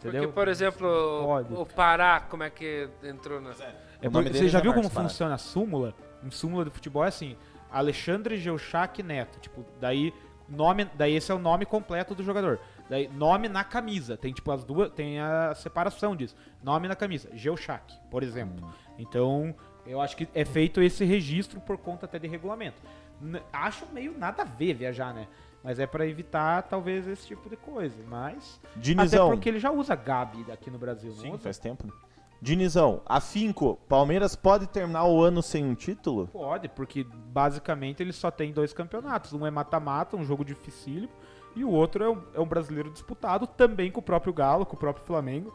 Entendeu? 0.00 0.24
Porque, 0.24 0.34
por 0.34 0.48
exemplo, 0.48 0.86
Pode. 1.24 1.54
o, 1.54 1.62
o 1.62 1.66
Pará, 1.66 2.20
como 2.20 2.42
é 2.42 2.50
que 2.50 2.90
entrou 3.02 3.40
na... 3.40 3.52
É 4.04 4.08
O 4.08 4.10
nome 4.10 4.28
você 4.30 4.48
já 4.48 4.58
é 4.58 4.62
viu 4.62 4.72
como 4.72 4.84
Marcos 4.84 5.02
funciona 5.02 5.34
a 5.34 5.38
súmula? 5.38 5.94
Em 6.22 6.30
súmula 6.30 6.64
de 6.64 6.70
futebol 6.70 7.04
é 7.04 7.08
assim, 7.08 7.36
Alexandre 7.70 8.36
Geuchac 8.36 9.02
Neto, 9.02 9.38
tipo, 9.40 9.64
daí 9.80 10.12
nome, 10.48 10.84
daí 10.94 11.14
esse 11.14 11.32
é 11.32 11.34
o 11.34 11.38
nome 11.38 11.64
completo 11.64 12.14
do 12.14 12.22
jogador. 12.22 12.60
Daí 12.88 13.08
nome 13.08 13.48
na 13.48 13.64
camisa, 13.64 14.14
tem 14.16 14.32
tipo 14.32 14.52
as 14.52 14.62
duas, 14.62 14.90
tem 14.92 15.18
a 15.18 15.54
separação 15.54 16.14
disso. 16.14 16.36
Nome 16.62 16.86
na 16.86 16.94
camisa, 16.94 17.30
Geuchac, 17.34 17.94
por 18.10 18.22
exemplo. 18.22 18.68
Então, 18.98 19.54
eu 19.86 20.00
acho 20.02 20.16
que 20.16 20.28
é 20.34 20.44
feito 20.44 20.82
esse 20.82 21.02
registro 21.04 21.60
por 21.60 21.78
conta 21.78 22.04
até 22.04 22.18
de 22.18 22.28
regulamento. 22.28 22.82
N- 23.22 23.40
acho 23.52 23.86
meio 23.92 24.16
nada 24.18 24.42
a 24.42 24.44
ver 24.44 24.74
viajar, 24.74 25.14
né? 25.14 25.26
Mas 25.62 25.78
é 25.78 25.86
pra 25.86 26.06
evitar 26.06 26.62
talvez 26.64 27.06
esse 27.08 27.26
tipo 27.26 27.48
de 27.48 27.56
coisa, 27.56 27.96
mas 28.06 28.60
Dinizão. 28.76 29.28
até 29.28 29.34
porque 29.34 29.48
ele 29.48 29.58
já 29.58 29.70
usa 29.70 29.94
Gabi 29.94 30.44
aqui 30.52 30.70
no 30.70 30.78
Brasil, 30.78 31.10
Sim, 31.12 31.38
faz 31.38 31.58
tempo. 31.58 31.90
Dinizão, 32.44 33.00
afinco, 33.06 33.78
Palmeiras 33.88 34.36
pode 34.36 34.66
terminar 34.66 35.06
o 35.06 35.22
ano 35.22 35.42
sem 35.42 35.64
um 35.64 35.74
título? 35.74 36.26
Pode, 36.26 36.68
porque 36.68 37.02
basicamente 37.32 38.02
ele 38.02 38.12
só 38.12 38.30
tem 38.30 38.52
dois 38.52 38.70
campeonatos. 38.74 39.32
Um 39.32 39.46
é 39.46 39.50
mata-mata, 39.50 40.14
um 40.14 40.26
jogo 40.26 40.44
dificílimo, 40.44 41.08
e 41.56 41.64
o 41.64 41.70
outro 41.70 42.04
é 42.04 42.10
um, 42.10 42.22
é 42.34 42.40
um 42.40 42.46
brasileiro 42.46 42.90
disputado 42.90 43.46
também 43.46 43.90
com 43.90 44.00
o 44.00 44.02
próprio 44.02 44.30
Galo, 44.34 44.66
com 44.66 44.76
o 44.76 44.78
próprio 44.78 45.06
Flamengo. 45.06 45.54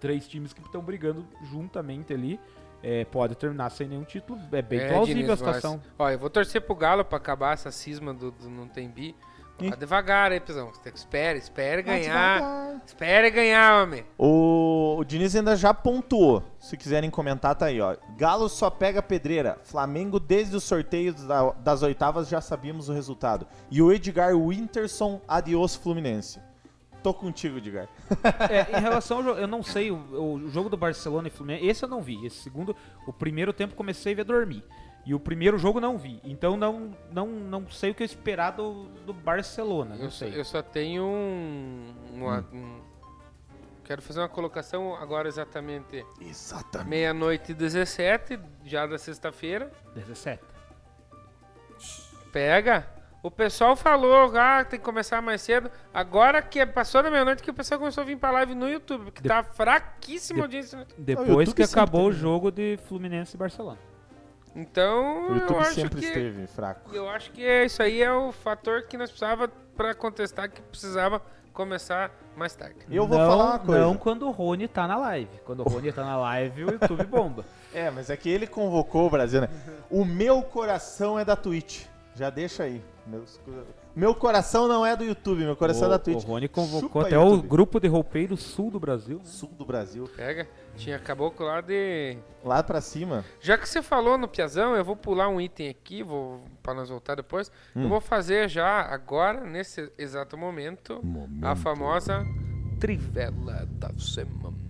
Três 0.00 0.26
times 0.26 0.52
que 0.52 0.60
estão 0.60 0.82
brigando 0.82 1.24
juntamente 1.44 2.12
ali. 2.12 2.40
É, 2.82 3.04
pode 3.04 3.36
terminar 3.36 3.70
sem 3.70 3.86
nenhum 3.86 4.02
título. 4.02 4.40
É 4.50 4.60
bem 4.60 4.80
É, 4.80 4.88
plausível 4.88 5.14
Diniz, 5.22 5.30
a 5.30 5.36
situação. 5.36 5.76
mas- 5.84 5.92
Ó, 6.00 6.10
eu 6.10 6.18
vou 6.18 6.28
torcer 6.28 6.62
pro 6.62 6.74
Galo 6.74 7.04
pra 7.04 7.16
acabar 7.16 7.52
essa 7.52 7.70
cisma 7.70 8.12
do, 8.12 8.32
do 8.32 8.50
não 8.50 8.66
tem 8.66 8.88
bi. 8.88 9.14
Ó, 9.60 9.76
devagar 9.76 10.32
aí, 10.32 10.40
Pizão. 10.40 10.68
Você 10.72 10.80
tem 10.80 10.92
que- 10.92 10.98
Espere, 10.98 11.38
espere 11.38 11.82
Vai 11.82 12.00
ganhar. 12.00 12.34
devagar. 12.38 12.82
Espere 12.84 13.30
ganhar, 13.30 13.82
homem. 13.82 14.04
O, 14.18 14.96
o 14.98 15.04
Diniz 15.04 15.36
ainda 15.36 15.54
já 15.56 15.72
pontuou. 15.72 16.42
Se 16.58 16.76
quiserem 16.76 17.10
comentar, 17.10 17.54
tá 17.54 17.66
aí, 17.66 17.80
ó. 17.80 17.96
Galo 18.16 18.48
só 18.48 18.70
pega 18.70 19.00
pedreira. 19.02 19.58
Flamengo, 19.62 20.18
desde 20.18 20.56
os 20.56 20.64
sorteios 20.64 21.22
da- 21.24 21.52
das 21.52 21.82
oitavas, 21.82 22.28
já 22.28 22.40
sabíamos 22.40 22.88
o 22.88 22.92
resultado. 22.92 23.46
E 23.70 23.80
o 23.80 23.92
Edgar 23.92 24.36
Winterson, 24.36 25.20
adiós 25.28 25.76
Fluminense. 25.76 26.40
Tô 27.02 27.12
contigo, 27.12 27.58
Edgar. 27.58 27.88
É, 28.48 28.78
em 28.78 28.80
relação 28.82 29.18
ao 29.18 29.24
jogo, 29.24 29.40
eu 29.40 29.48
não 29.48 29.60
sei, 29.62 29.90
o, 29.90 29.96
o 29.96 30.48
jogo 30.50 30.68
do 30.68 30.76
Barcelona 30.76 31.26
e 31.28 31.30
Fluminense, 31.32 31.66
esse 31.66 31.84
eu 31.84 31.88
não 31.88 32.00
vi. 32.00 32.24
Esse 32.24 32.36
segundo, 32.36 32.74
o 33.06 33.12
primeiro 33.12 33.52
tempo 33.52 33.74
comecei 33.74 34.12
a 34.12 34.16
ver 34.16 34.24
dormir. 34.24 34.64
E 35.04 35.14
o 35.14 35.18
primeiro 35.20 35.58
jogo 35.58 35.80
não 35.80 35.98
vi. 35.98 36.20
Então 36.22 36.56
não, 36.56 36.94
não, 37.10 37.26
não 37.26 37.68
sei 37.70 37.90
o 37.90 37.94
que 37.94 38.04
esperar 38.04 38.52
do, 38.52 38.84
do 39.04 39.12
Barcelona. 39.12 39.96
Não 39.96 40.04
Eu 40.04 40.10
só, 40.10 40.18
sei. 40.26 40.38
eu 40.38 40.44
só 40.44 40.62
tenho 40.62 41.02
um, 41.04 41.94
uma- 42.12 42.46
um- 42.52 42.80
Quero 43.84 44.00
fazer 44.00 44.20
uma 44.20 44.28
colocação 44.28 44.94
agora 44.94 45.26
exatamente 45.26 46.06
Exatamente. 46.20 46.88
meia-noite 46.88 47.50
e 47.50 47.54
17, 47.54 48.38
já 48.64 48.86
da 48.86 48.96
sexta-feira. 48.96 49.72
17. 49.94 50.40
Pega. 52.32 52.86
O 53.24 53.30
pessoal 53.30 53.76
falou, 53.76 54.32
ah, 54.36 54.64
tem 54.64 54.78
que 54.80 54.84
começar 54.84 55.20
mais 55.22 55.42
cedo. 55.42 55.70
Agora 55.94 56.42
que 56.42 56.64
passou 56.66 57.02
da 57.02 57.10
meia-noite 57.10 57.42
que 57.42 57.50
o 57.50 57.54
pessoal 57.54 57.78
começou 57.78 58.02
a 58.02 58.04
vir 58.04 58.16
pra 58.16 58.30
live 58.32 58.54
no 58.54 58.68
YouTube, 58.68 59.04
porque 59.04 59.22
De- 59.22 59.28
tá 59.28 59.44
fraquíssima 59.44 60.38
de- 60.38 60.42
audiência. 60.42 60.76
YouTube. 60.78 61.04
Depois 61.04 61.52
que 61.52 61.62
acabou 61.62 62.06
o 62.06 62.10
né? 62.10 62.16
jogo 62.16 62.50
de 62.50 62.78
Fluminense 62.88 63.36
e 63.36 63.38
Barcelona. 63.38 63.78
Então, 64.54 65.28
O 65.28 65.30
eu 65.30 65.34
YouTube 65.36 65.58
acho 65.60 65.74
sempre 65.74 66.00
que 66.00 66.04
esteve 66.06 66.46
fraco. 66.46 66.94
eu 66.94 67.08
acho 67.08 67.30
que 67.32 67.44
é, 67.44 67.64
isso 67.64 67.82
aí 67.82 68.02
é 68.02 68.12
o 68.12 68.30
fator 68.32 68.82
que 68.82 68.96
nós 68.98 69.08
precisava 69.10 69.48
pra 69.76 69.94
contestar 69.94 70.50
que 70.50 70.60
precisava 70.62 71.22
começar 71.54 72.10
mais 72.36 72.54
tarde. 72.54 72.76
Eu 72.90 73.06
vou 73.06 73.18
não, 73.18 73.26
falar 73.30 73.44
uma 73.44 73.58
coisa. 73.58 73.80
Não 73.80 73.96
quando 73.96 74.26
o 74.26 74.30
Rony 74.30 74.68
tá 74.68 74.86
na 74.86 74.96
live. 74.96 75.30
Quando 75.44 75.60
o 75.60 75.62
Rony 75.68 75.92
tá 75.92 76.04
na 76.04 76.16
live, 76.16 76.64
o 76.64 76.70
YouTube 76.72 77.04
bomba. 77.04 77.44
É, 77.74 77.90
mas 77.90 78.10
é 78.10 78.16
que 78.18 78.28
ele 78.28 78.46
convocou 78.46 79.06
o 79.06 79.10
Brasil, 79.10 79.40
né? 79.40 79.48
O 79.90 80.04
meu 80.04 80.42
coração 80.42 81.18
é 81.18 81.24
da 81.24 81.34
Twitch. 81.34 81.86
Já 82.14 82.28
deixa 82.28 82.64
aí. 82.64 82.84
Meus- 83.06 83.40
Meu 83.96 84.14
coração 84.14 84.68
não 84.68 84.84
é 84.84 84.94
do 84.94 85.02
YouTube, 85.02 85.38
meu 85.42 85.56
coração 85.56 85.86
é 85.86 85.88
da 85.88 85.94
o, 85.94 85.96
o 85.96 85.98
Twitch. 86.00 86.22
Rony 86.24 86.48
convocou 86.48 86.80
Chupa, 86.90 87.06
até 87.06 87.18
o 87.18 87.30
YouTube. 87.30 87.48
grupo 87.48 87.80
de 87.80 87.88
roupeiros 87.88 88.42
sul 88.42 88.70
do 88.70 88.78
Brasil. 88.78 89.16
né? 89.16 89.24
Sul 89.24 89.48
do 89.56 89.64
Brasil. 89.64 90.06
Pega. 90.14 90.46
Tinha 90.76 90.98
caboclo 90.98 91.46
lá 91.46 91.60
de. 91.60 92.16
Lá 92.44 92.62
pra 92.62 92.80
cima. 92.80 93.24
Já 93.40 93.56
que 93.58 93.68
você 93.68 93.82
falou 93.82 94.16
no 94.16 94.26
Piazão, 94.26 94.74
eu 94.74 94.84
vou 94.84 94.96
pular 94.96 95.28
um 95.28 95.40
item 95.40 95.68
aqui, 95.68 96.02
vou 96.02 96.44
para 96.62 96.74
nós 96.74 96.88
voltar 96.88 97.14
depois. 97.14 97.50
Hum. 97.76 97.84
Eu 97.84 97.88
vou 97.88 98.00
fazer 98.00 98.48
já 98.48 98.80
agora, 98.80 99.44
nesse 99.44 99.92
exato 99.98 100.36
momento, 100.36 101.00
a 101.42 101.54
famosa 101.54 102.26
trivela 102.80 103.66
da 103.70 103.90
semana. 103.98 104.62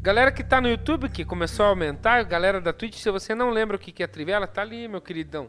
Galera 0.00 0.30
que 0.30 0.44
tá 0.44 0.60
no 0.60 0.68
YouTube, 0.68 1.08
que 1.08 1.24
começou 1.24 1.66
a 1.66 1.68
aumentar, 1.68 2.22
galera 2.22 2.60
da 2.60 2.72
Twitch, 2.72 2.96
se 2.96 3.10
você 3.10 3.34
não 3.34 3.50
lembra 3.50 3.76
o 3.76 3.78
que 3.78 3.90
que 3.90 4.02
é 4.02 4.06
a 4.06 4.08
trivela, 4.08 4.46
tá 4.46 4.62
ali, 4.62 4.86
meu 4.88 5.00
queridão. 5.00 5.48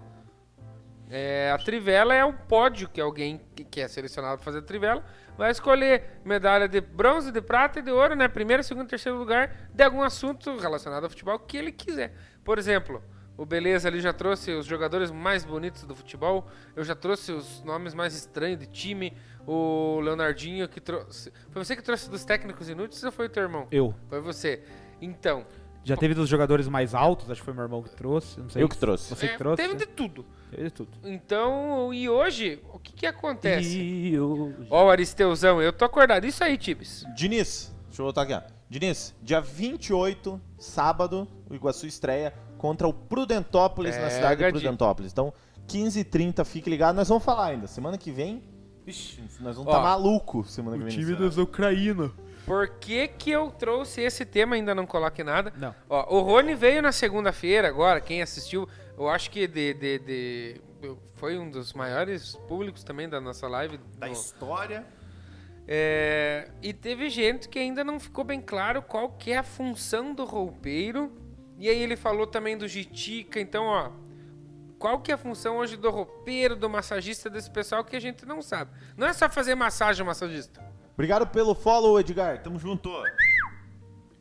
É, 1.09 1.51
a 1.51 1.57
trivela 1.57 2.13
é 2.13 2.23
um 2.23 2.33
pódio 2.33 2.87
que 2.87 3.01
alguém 3.01 3.41
que, 3.71 3.81
é 3.81 3.87
selecionado 3.87 4.37
para 4.37 4.45
fazer 4.45 4.59
a 4.59 4.61
trivela 4.61 5.03
vai 5.35 5.49
escolher 5.49 6.19
medalha 6.23 6.67
de 6.67 6.79
bronze, 6.79 7.31
de 7.31 7.41
prata 7.41 7.79
e 7.79 7.81
de 7.81 7.91
ouro, 7.91 8.15
né? 8.15 8.27
Primeiro, 8.27 8.63
segundo, 8.63 8.87
terceiro 8.87 9.17
lugar 9.17 9.69
de 9.73 9.83
algum 9.83 10.03
assunto 10.03 10.55
relacionado 10.57 11.05
ao 11.05 11.09
futebol 11.09 11.39
que 11.39 11.57
ele 11.57 11.71
quiser. 11.71 12.13
Por 12.43 12.59
exemplo, 12.59 13.01
o 13.39 13.45
Beleza 13.45 13.87
ali 13.87 14.01
já 14.01 14.11
trouxe 14.11 14.51
os 14.51 14.65
jogadores 14.65 15.09
mais 15.09 15.45
bonitos 15.45 15.83
do 15.83 15.95
futebol. 15.95 16.45
Eu 16.75 16.83
já 16.83 16.93
trouxe 16.93 17.31
os 17.31 17.63
nomes 17.63 17.93
mais 17.93 18.13
estranhos 18.13 18.59
de 18.59 18.67
time. 18.67 19.13
O 19.47 20.01
Leonardinho 20.01 20.67
que 20.67 20.81
trouxe. 20.81 21.31
Foi 21.49 21.63
você 21.63 21.73
que 21.73 21.81
trouxe 21.81 22.09
dos 22.09 22.25
técnicos 22.25 22.69
inúteis 22.69 23.01
ou 23.01 23.11
foi 23.11 23.27
o 23.27 23.29
teu 23.29 23.43
irmão? 23.43 23.65
Eu. 23.71 23.95
Foi 24.09 24.19
você. 24.19 24.61
Então. 25.01 25.45
Já 25.83 25.95
teve 25.97 26.13
dos 26.13 26.29
jogadores 26.29 26.67
mais 26.67 26.93
altos, 26.93 27.29
acho 27.31 27.41
que 27.41 27.45
foi 27.45 27.53
meu 27.53 27.63
irmão 27.63 27.81
que 27.81 27.89
trouxe. 27.89 28.39
Não 28.39 28.49
sei. 28.49 28.61
Eu 28.61 28.69
que 28.69 28.77
trouxe. 28.77 29.15
Você 29.15 29.25
é, 29.25 29.29
que 29.29 29.37
trouxe? 29.37 29.57
Teve 29.61 29.73
né? 29.73 29.79
de 29.79 29.85
tudo. 29.87 30.25
Teve 30.51 30.63
de 30.63 30.69
tudo. 30.71 30.89
Então, 31.03 31.93
e 31.93 32.09
hoje, 32.09 32.61
o 32.73 32.79
que 32.79 32.93
que 32.93 33.05
acontece? 33.05 33.79
E 33.79 34.19
o... 34.19 34.53
Ó, 34.69 34.85
o 34.85 34.89
Aristeuzão, 34.89 35.61
eu 35.61 35.71
tô 35.73 35.85
acordado. 35.85 36.25
Isso 36.25 36.43
aí, 36.43 36.57
Tibes. 36.57 37.05
Diniz, 37.15 37.73
deixa 37.87 38.01
eu 38.01 38.05
voltar 38.05 38.23
aqui, 38.23 38.33
ó. 38.33 38.41
Diniz, 38.69 39.15
dia 39.21 39.41
28, 39.41 40.39
sábado, 40.57 41.27
o 41.49 41.55
Iguaçu 41.55 41.87
estreia 41.87 42.33
contra 42.57 42.87
o 42.87 42.93
Prudentópolis 42.93 43.95
na 43.95 44.01
Pega 44.03 44.11
cidade 44.11 44.35
de 44.39 44.45
de- 44.45 44.51
Prudentópolis. 44.51 45.11
Então, 45.11 45.33
15h30, 45.67 46.43
fique 46.45 46.69
ligado. 46.69 46.95
Nós 46.95 47.07
vamos 47.07 47.23
falar 47.23 47.47
ainda. 47.47 47.67
Semana 47.67 47.97
que 47.97 48.11
vem, 48.11 48.43
Ixi, 48.85 49.21
nós 49.39 49.55
vamos 49.55 49.71
estar 49.71 49.81
maluco 49.83 50.43
semana 50.43 50.77
que 50.77 50.83
vem. 50.83 51.15
nesse- 51.19 51.39
Ucranias. 51.39 52.11
Por 52.49 52.67
que 52.79 53.07
que 53.07 53.29
eu 53.29 53.51
trouxe 53.51 54.01
esse 54.01 54.25
tema? 54.25 54.55
Ainda 54.55 54.73
não 54.73 54.87
coloque 54.87 55.23
nada. 55.23 55.53
Não. 55.55 55.75
Ó, 55.87 56.15
o 56.17 56.21
Rony 56.21 56.55
veio 56.55 56.81
na 56.81 56.91
segunda-feira 56.91 57.67
agora, 57.67 58.01
quem 58.01 58.23
assistiu, 58.23 58.67
eu 58.97 59.07
acho 59.07 59.29
que 59.29 59.45
de, 59.47 59.73
de- 59.75 59.99
de- 59.99 60.61
foi 61.13 61.37
um 61.37 61.47
dos 61.49 61.73
maiores 61.73 62.35
públicos 62.47 62.83
também 62.83 63.07
da 63.07 63.21
nossa 63.21 63.47
live. 63.47 63.79
Da 63.99 64.07
no- 64.07 64.13
história. 64.13 64.83
É, 65.67 66.49
e 66.63 66.73
teve 66.73 67.07
gente 67.09 67.47
que 67.47 67.59
ainda 67.59 67.83
não 67.83 67.99
ficou 67.99 68.23
bem 68.23 68.41
claro 68.41 68.81
qual 68.81 69.09
que 69.11 69.31
é 69.31 69.37
a 69.37 69.43
função 69.43 70.15
do 70.15 70.25
roupeiro. 70.25 71.11
E 71.59 71.69
aí 71.69 71.77
ele 71.79 71.95
falou 71.95 72.25
também 72.25 72.57
do 72.57 72.67
Jitica, 72.67 73.39
então 73.39 73.65
ó, 73.65 73.91
qual 74.79 74.99
que 75.01 75.11
é 75.11 75.13
a 75.13 75.17
função 75.17 75.57
hoje 75.57 75.77
do 75.77 75.91
roupeiro, 75.91 76.55
do 76.55 76.67
massagista, 76.69 77.29
desse 77.29 77.51
pessoal 77.51 77.83
que 77.83 77.95
a 77.95 77.99
gente 77.99 78.25
não 78.25 78.41
sabe. 78.41 78.71
Não 78.97 79.05
é 79.05 79.13
só 79.13 79.29
fazer 79.29 79.53
massagem 79.53 80.03
massagista. 80.03 80.67
Obrigado 80.99 81.25
pelo 81.27 81.55
follow, 81.55 81.97
Edgar. 81.97 82.43
Tamo 82.43 82.59
junto. 82.59 82.91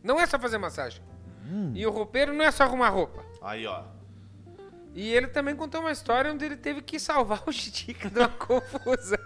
Não 0.00 0.20
é 0.20 0.24
só 0.26 0.38
fazer 0.38 0.59
massagem. 0.59 1.02
E 1.74 1.84
o 1.84 1.90
roupeiro 1.90 2.32
não 2.32 2.44
é 2.44 2.52
só 2.52 2.62
arrumar 2.62 2.90
roupa. 2.90 3.20
Aí, 3.42 3.66
ó. 3.66 3.82
E 4.94 5.12
ele 5.12 5.26
também 5.26 5.56
contou 5.56 5.80
uma 5.80 5.90
história 5.90 6.32
onde 6.32 6.44
ele 6.44 6.56
teve 6.56 6.80
que 6.80 7.00
salvar 7.00 7.42
o 7.48 7.52
Chitica 7.52 8.09
de 8.09 8.20
uma 8.20 8.28
confusão. 8.38 9.18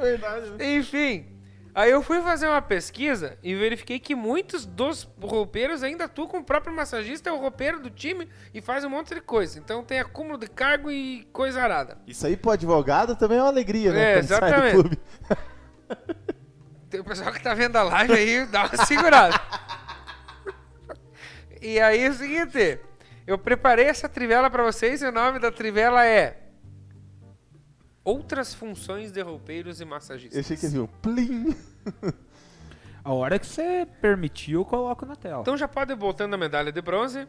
Verdade. 0.00 0.52
Enfim, 0.60 1.26
aí 1.74 1.90
eu 1.90 2.00
fui 2.00 2.20
fazer 2.20 2.46
uma 2.46 2.62
pesquisa 2.62 3.36
e 3.42 3.56
verifiquei 3.56 3.98
que 3.98 4.14
muitos 4.14 4.64
dos 4.64 5.02
roupeiros 5.20 5.82
ainda 5.82 6.04
atuam 6.04 6.28
com 6.28 6.38
o 6.38 6.44
próprio 6.44 6.72
massagista, 6.72 7.28
é 7.28 7.32
o 7.32 7.40
roupeiro 7.40 7.80
do 7.80 7.90
time 7.90 8.28
e 8.54 8.60
faz 8.60 8.84
um 8.84 8.90
monte 8.90 9.16
de 9.16 9.20
coisa. 9.20 9.58
Então 9.58 9.82
tem 9.82 9.98
acúmulo 9.98 10.38
de 10.38 10.46
cargo 10.46 10.92
e 10.92 11.26
coisa 11.32 11.60
arada. 11.60 11.98
Isso 12.06 12.24
aí 12.24 12.36
pro 12.36 12.52
advogado 12.52 13.16
também 13.16 13.38
é 13.38 13.42
uma 13.42 13.48
alegria, 13.48 13.92
né? 13.92 14.00
É, 14.00 14.14
quando 14.14 14.24
exatamente. 14.24 14.98
Tem 16.90 17.00
o 17.00 17.04
pessoal 17.04 17.32
que 17.32 17.42
tá 17.42 17.54
vendo 17.54 17.76
a 17.76 17.82
live 17.82 18.12
aí, 18.12 18.46
dá 18.46 18.64
uma 18.66 18.84
segurada. 18.86 19.38
e 21.60 21.78
aí 21.80 22.00
é 22.04 22.08
o 22.10 22.14
seguinte, 22.14 22.80
eu 23.26 23.36
preparei 23.38 23.86
essa 23.86 24.08
trivela 24.08 24.48
pra 24.50 24.62
vocês 24.62 25.02
e 25.02 25.06
o 25.06 25.12
nome 25.12 25.38
da 25.38 25.50
trivela 25.52 26.04
é 26.06 26.44
Outras 28.04 28.54
funções 28.54 29.12
de 29.12 29.20
roupeiros 29.20 29.80
e 29.80 29.82
Eu 29.82 29.88
massagistas. 29.88 30.38
achei 30.38 30.56
que 30.56 30.66
viu. 30.66 30.88
Plim. 31.02 31.54
A 33.04 33.12
hora 33.12 33.38
que 33.38 33.46
você 33.46 33.86
permitiu, 34.00 34.60
eu 34.60 34.64
coloco 34.64 35.04
na 35.04 35.14
tela. 35.14 35.42
Então 35.42 35.58
já 35.58 35.68
pode 35.68 35.92
ir 35.92 35.96
botando 35.96 36.32
a 36.32 36.38
medalha 36.38 36.72
de 36.72 36.80
bronze. 36.80 37.28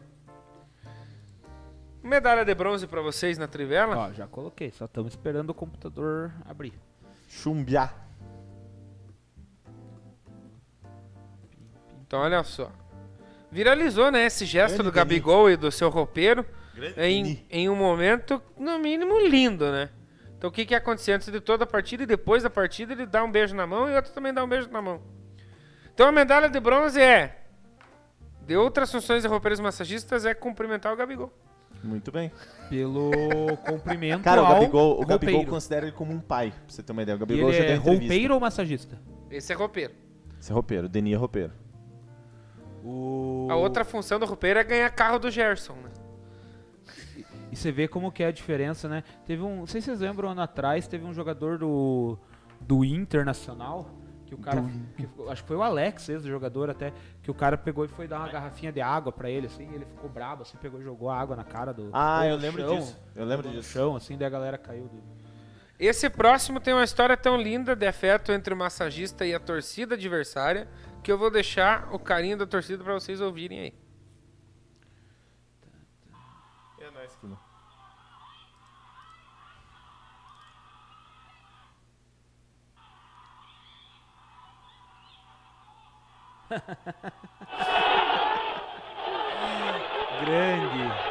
Medalha 2.02 2.46
de 2.46 2.54
bronze 2.54 2.86
pra 2.86 3.02
vocês 3.02 3.36
na 3.36 3.46
trivela. 3.46 3.94
Ó, 3.94 4.12
já 4.12 4.26
coloquei, 4.26 4.70
só 4.70 4.86
estamos 4.86 5.12
esperando 5.12 5.50
o 5.50 5.54
computador 5.54 6.32
abrir. 6.46 6.72
Chumbiá. 7.28 7.92
Então 12.10 12.18
olha 12.18 12.42
só. 12.42 12.72
Viralizou, 13.52 14.10
né, 14.10 14.26
esse 14.26 14.44
gesto 14.44 14.78
Grande 14.78 14.90
do 14.90 14.92
Gabigol 14.92 15.48
e 15.48 15.56
do 15.56 15.70
seu 15.70 15.88
roupeiro 15.88 16.44
em, 16.96 17.46
em 17.48 17.68
um 17.68 17.76
momento, 17.76 18.42
no 18.58 18.80
mínimo, 18.80 19.20
lindo, 19.20 19.70
né? 19.70 19.90
Então 20.36 20.50
o 20.50 20.52
que 20.52 20.66
que 20.66 20.74
acontecia 20.74 21.14
antes 21.14 21.30
de 21.30 21.40
toda 21.40 21.62
a 21.62 21.66
partida 21.68 22.02
e 22.02 22.06
depois 22.06 22.42
da 22.42 22.50
partida 22.50 22.94
ele 22.94 23.06
dá 23.06 23.22
um 23.22 23.30
beijo 23.30 23.54
na 23.54 23.64
mão 23.64 23.88
e 23.88 23.92
o 23.92 23.94
outro 23.94 24.10
também 24.10 24.34
dá 24.34 24.42
um 24.42 24.48
beijo 24.48 24.68
na 24.70 24.82
mão. 24.82 25.00
Então 25.94 26.08
a 26.08 26.10
medalha 26.10 26.48
de 26.48 26.58
bronze 26.58 27.00
é 27.00 27.44
de 28.44 28.56
outras 28.56 28.90
funções 28.90 29.22
de 29.22 29.28
roupeiros 29.28 29.60
massagistas 29.60 30.24
é 30.24 30.34
cumprimentar 30.34 30.92
o 30.92 30.96
Gabigol. 30.96 31.32
Muito 31.84 32.10
bem. 32.10 32.32
Pelo 32.68 33.56
cumprimento 33.58 34.24
Cara, 34.24 34.42
o 34.42 34.48
Gabigol, 34.48 35.00
o 35.00 35.06
Gabigol 35.06 35.46
considera 35.46 35.86
ele 35.86 35.94
como 35.94 36.12
um 36.12 36.18
pai, 36.18 36.50
pra 36.50 36.74
você 36.74 36.82
ter 36.82 36.90
uma 36.90 37.02
ideia. 37.02 37.14
O 37.14 37.18
E 37.18 37.20
Gabigol 37.20 37.50
ele 37.50 37.58
já 37.58 37.64
é 37.66 37.72
deu 37.74 37.82
roupeiro 37.82 38.34
ou 38.34 38.40
massagista? 38.40 39.00
Esse 39.30 39.52
é 39.52 39.54
roupeiro. 39.54 39.94
Esse 40.40 40.50
é 40.50 40.54
roupeiro, 40.54 40.86
o 40.86 40.88
Denis 40.88 41.14
é 41.14 41.16
roupeiro. 41.16 41.52
O... 42.84 43.46
A 43.50 43.56
outra 43.56 43.84
função 43.84 44.18
do 44.18 44.26
roupeiro 44.26 44.58
é 44.58 44.64
ganhar 44.64 44.90
carro 44.90 45.18
do 45.18 45.30
Gerson, 45.30 45.74
né? 45.74 45.90
E 47.52 47.56
você 47.56 47.72
vê 47.72 47.88
como 47.88 48.12
que 48.12 48.22
é 48.22 48.26
a 48.26 48.32
diferença, 48.32 48.88
né? 48.88 49.02
Teve 49.26 49.42
um, 49.42 49.56
não 49.56 49.66
sei 49.66 49.80
se 49.80 49.86
vocês 49.86 50.00
lembram, 50.00 50.30
ano 50.30 50.40
atrás, 50.40 50.86
teve 50.86 51.04
um 51.04 51.12
jogador 51.12 51.58
do, 51.58 52.16
do 52.60 52.84
Internacional, 52.84 53.90
que 54.24 54.34
o 54.34 54.38
cara, 54.38 54.64
que 54.96 55.08
acho 55.28 55.42
que 55.42 55.48
foi 55.48 55.56
o 55.56 55.62
Alex, 55.62 56.08
esse 56.08 56.28
jogador 56.28 56.70
até, 56.70 56.92
que 57.20 57.30
o 57.30 57.34
cara 57.34 57.58
pegou 57.58 57.84
e 57.84 57.88
foi 57.88 58.06
dar 58.06 58.20
uma 58.20 58.28
garrafinha 58.28 58.70
de 58.70 58.80
água 58.80 59.10
pra 59.10 59.28
ele, 59.28 59.48
assim, 59.48 59.68
e 59.68 59.74
ele 59.74 59.84
ficou 59.84 60.08
brabo, 60.08 60.42
assim, 60.42 60.56
pegou 60.58 60.80
e 60.80 60.84
jogou 60.84 61.10
a 61.10 61.20
água 61.20 61.34
na 61.34 61.42
cara 61.42 61.72
do 61.72 61.90
Ah, 61.92 62.24
eu 62.24 62.36
lembro 62.36 62.62
chão, 62.62 62.78
disso. 62.78 62.96
Eu 63.16 63.24
lembro 63.24 63.42
ficou 63.42 63.56
no 63.56 63.60
disso. 63.60 63.72
chão, 63.72 63.96
assim, 63.96 64.16
daí 64.16 64.28
a 64.28 64.30
galera 64.30 64.56
caiu. 64.56 64.84
Do... 64.84 65.02
Esse 65.76 66.08
próximo 66.08 66.60
tem 66.60 66.72
uma 66.72 66.84
história 66.84 67.16
tão 67.16 67.36
linda 67.36 67.74
de 67.74 67.86
afeto 67.86 68.30
entre 68.30 68.54
o 68.54 68.56
massagista 68.56 69.26
e 69.26 69.34
a 69.34 69.40
torcida 69.40 69.96
adversária 69.96 70.68
que 71.02 71.10
eu 71.10 71.18
vou 71.18 71.30
deixar 71.30 71.92
o 71.92 71.98
carinho 71.98 72.36
da 72.36 72.46
torcida 72.46 72.84
pra 72.84 72.94
vocês 72.94 73.20
ouvirem 73.20 73.60
aí. 73.60 73.74
É 76.78 76.90
nóis, 76.90 77.16
Kino. 77.16 77.38
Grande! 90.24 91.09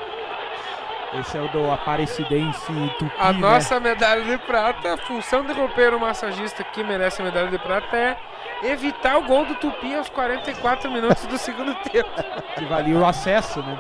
Esse 1.14 1.38
é 1.38 1.42
o 1.42 1.48
do 1.48 1.72
Aparecidense 1.72 2.72
Tupi, 3.00 3.12
A 3.18 3.34
né? 3.34 3.40
nossa 3.40 3.80
medalha 3.80 4.24
de 4.24 4.38
prata, 4.46 4.94
a 4.94 4.98
função 4.98 5.44
de 5.44 5.54
roupeiro 5.54 6.00
massagista 6.00 6.64
que 6.64 6.84
merece 6.84 7.22
a 7.22 7.26
medalha 7.26 7.48
de 7.50 7.58
prata 7.58 7.98
é 7.98 8.18
evitar 8.64 9.18
o 9.18 9.24
gol 9.24 9.46
do 9.46 9.56
Tupi 9.56 9.96
aos 9.96 10.08
44 10.10 10.92
minutos 10.92 11.26
do 11.26 11.38
segundo 11.38 11.74
tempo. 11.90 12.10
Que 12.56 12.66
valia 12.66 12.96
o 12.96 13.06
acesso, 13.06 13.60
né? 13.64 13.80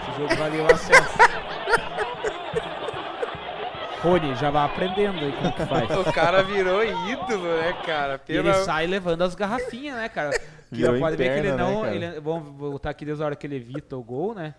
Esse 0.00 0.18
jogo 0.18 0.34
valia 0.36 0.62
o 0.62 0.72
acesso. 0.72 1.18
Rony, 4.02 4.34
já 4.36 4.50
vai 4.50 4.64
aprendendo 4.66 5.18
aí 5.18 5.32
como 5.32 5.52
que 5.52 5.66
faz. 5.66 5.90
O 5.96 6.12
cara 6.12 6.42
virou 6.42 6.84
ídolo, 6.84 7.56
né, 7.56 7.74
cara? 7.86 8.20
E 8.28 8.32
ele 8.32 8.50
Pela... 8.50 8.64
sai 8.64 8.86
levando 8.86 9.22
as 9.22 9.34
garrafinhas, 9.34 9.96
né, 9.96 10.08
cara? 10.08 10.30
Que 10.72 10.98
pode 10.98 11.16
ver 11.16 11.32
que 11.32 11.38
ele 11.38 11.52
né, 11.52 11.56
não. 11.56 11.82
cara? 11.82 11.94
ele, 11.94 12.20
vamos 12.20 12.54
voltar 12.58 12.90
aqui 12.90 13.04
desde 13.04 13.22
a 13.22 13.26
hora 13.26 13.36
que 13.36 13.46
ele 13.46 13.56
evita 13.56 13.96
o 13.96 14.02
gol, 14.02 14.34
né? 14.34 14.54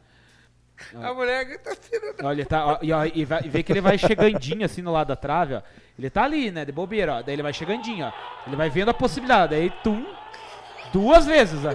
A 1.01 1.13
mulher 1.13 1.57
tá 1.59 1.75
tirando. 1.75 2.25
Olha, 2.25 2.35
ele 2.41 2.45
tá, 2.45 2.65
ó, 2.65 2.79
e, 2.81 2.91
ó, 2.91 3.05
e, 3.05 3.25
vai, 3.25 3.41
e 3.43 3.49
vê 3.49 3.63
que 3.63 3.71
ele 3.71 3.81
vai 3.81 3.97
chegandinho 3.97 4.65
assim 4.65 4.81
no 4.81 4.91
lado 4.91 5.07
da 5.07 5.15
trave, 5.15 5.55
ó. 5.55 5.61
Ele 5.97 6.09
tá 6.09 6.23
ali, 6.23 6.51
né, 6.51 6.65
de 6.65 6.71
bobeira, 6.71 7.15
ó. 7.15 7.21
Daí 7.21 7.35
ele 7.35 7.43
vai 7.43 7.53
chegandinho, 7.53 8.05
ó. 8.05 8.11
Ele 8.47 8.55
vai 8.55 8.69
vendo 8.69 8.89
a 8.89 8.93
possibilidade. 8.93 9.55
Daí, 9.55 9.69
tum, 9.83 10.05
duas 10.91 11.25
vezes, 11.25 11.63
ó. 11.65 11.73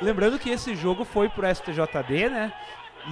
Lembrando 0.00 0.38
que 0.38 0.50
esse 0.50 0.74
jogo 0.74 1.04
foi 1.04 1.28
pro 1.28 1.46
STJD, 1.54 2.30
né? 2.30 2.52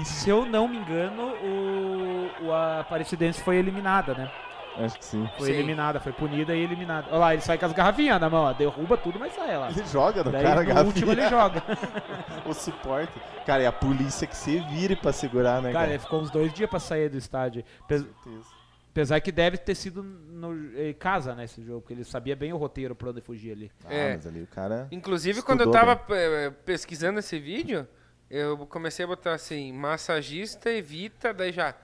E 0.00 0.04
se 0.04 0.28
eu 0.28 0.44
não 0.44 0.66
me 0.68 0.76
engano, 0.76 1.34
o, 1.42 2.46
o 2.46 2.52
Aparecidense 2.52 3.42
foi 3.42 3.56
eliminada, 3.56 4.14
né? 4.14 4.30
Acho 4.78 4.98
que 4.98 5.04
sim. 5.04 5.28
Foi 5.36 5.46
Sim. 5.48 5.52
eliminada, 5.54 5.98
foi 6.00 6.12
punida 6.12 6.54
e 6.54 6.60
eliminada. 6.62 7.08
Olha 7.10 7.18
lá, 7.18 7.32
ele 7.32 7.42
sai 7.42 7.58
com 7.58 7.66
as 7.66 7.72
garrafinhas 7.72 8.20
na 8.20 8.30
mão, 8.30 8.44
ó. 8.44 8.52
Derruba 8.52 8.96
tudo, 8.96 9.18
mas 9.18 9.34
sai 9.34 9.56
lá. 9.58 9.70
Ele 9.70 9.84
joga 9.86 10.22
no 10.22 10.30
Daí 10.30 10.42
cara, 10.42 10.62
no 10.62 10.84
último 10.86 11.10
ele 11.12 11.28
joga. 11.28 11.62
o 12.46 12.54
suporte. 12.54 13.12
Cara, 13.44 13.62
e 13.62 13.66
a 13.66 13.72
polícia 13.72 14.26
que 14.26 14.36
se 14.36 14.58
vire 14.60 14.94
pra 14.94 15.12
segurar, 15.12 15.60
né, 15.60 15.72
Cara, 15.72 15.84
cara? 15.84 15.90
ele 15.94 15.98
ficou 15.98 16.20
uns 16.20 16.30
dois 16.30 16.52
dias 16.52 16.70
pra 16.70 16.78
sair 16.78 17.08
do 17.08 17.16
estádio. 17.18 17.64
Pe- 17.88 17.98
Certeza. 17.98 18.58
Apesar 18.90 19.20
que 19.20 19.30
deve 19.30 19.56
ter 19.58 19.74
sido 19.76 20.02
no, 20.02 20.52
em 20.76 20.92
casa, 20.92 21.32
né, 21.34 21.44
esse 21.44 21.62
jogo, 21.62 21.82
porque 21.82 21.94
ele 21.94 22.04
sabia 22.04 22.34
bem 22.34 22.52
o 22.52 22.56
roteiro 22.56 22.96
pra 22.96 23.10
onde 23.10 23.20
fugir 23.20 23.52
ali. 23.52 23.70
Ah, 23.84 23.94
É. 23.94 24.14
mas 24.14 24.26
ali 24.26 24.42
o 24.42 24.46
cara... 24.48 24.88
Inclusive, 24.90 25.40
quando 25.42 25.60
eu 25.60 25.70
tava 25.70 26.00
eh, 26.10 26.50
pesquisando 26.64 27.20
esse 27.20 27.38
vídeo, 27.38 27.86
eu 28.28 28.56
comecei 28.66 29.04
a 29.04 29.08
botar 29.08 29.34
assim, 29.34 29.72
massagista 29.72 30.68
evita, 30.70 31.32
daí 31.32 31.52
já, 31.52 31.74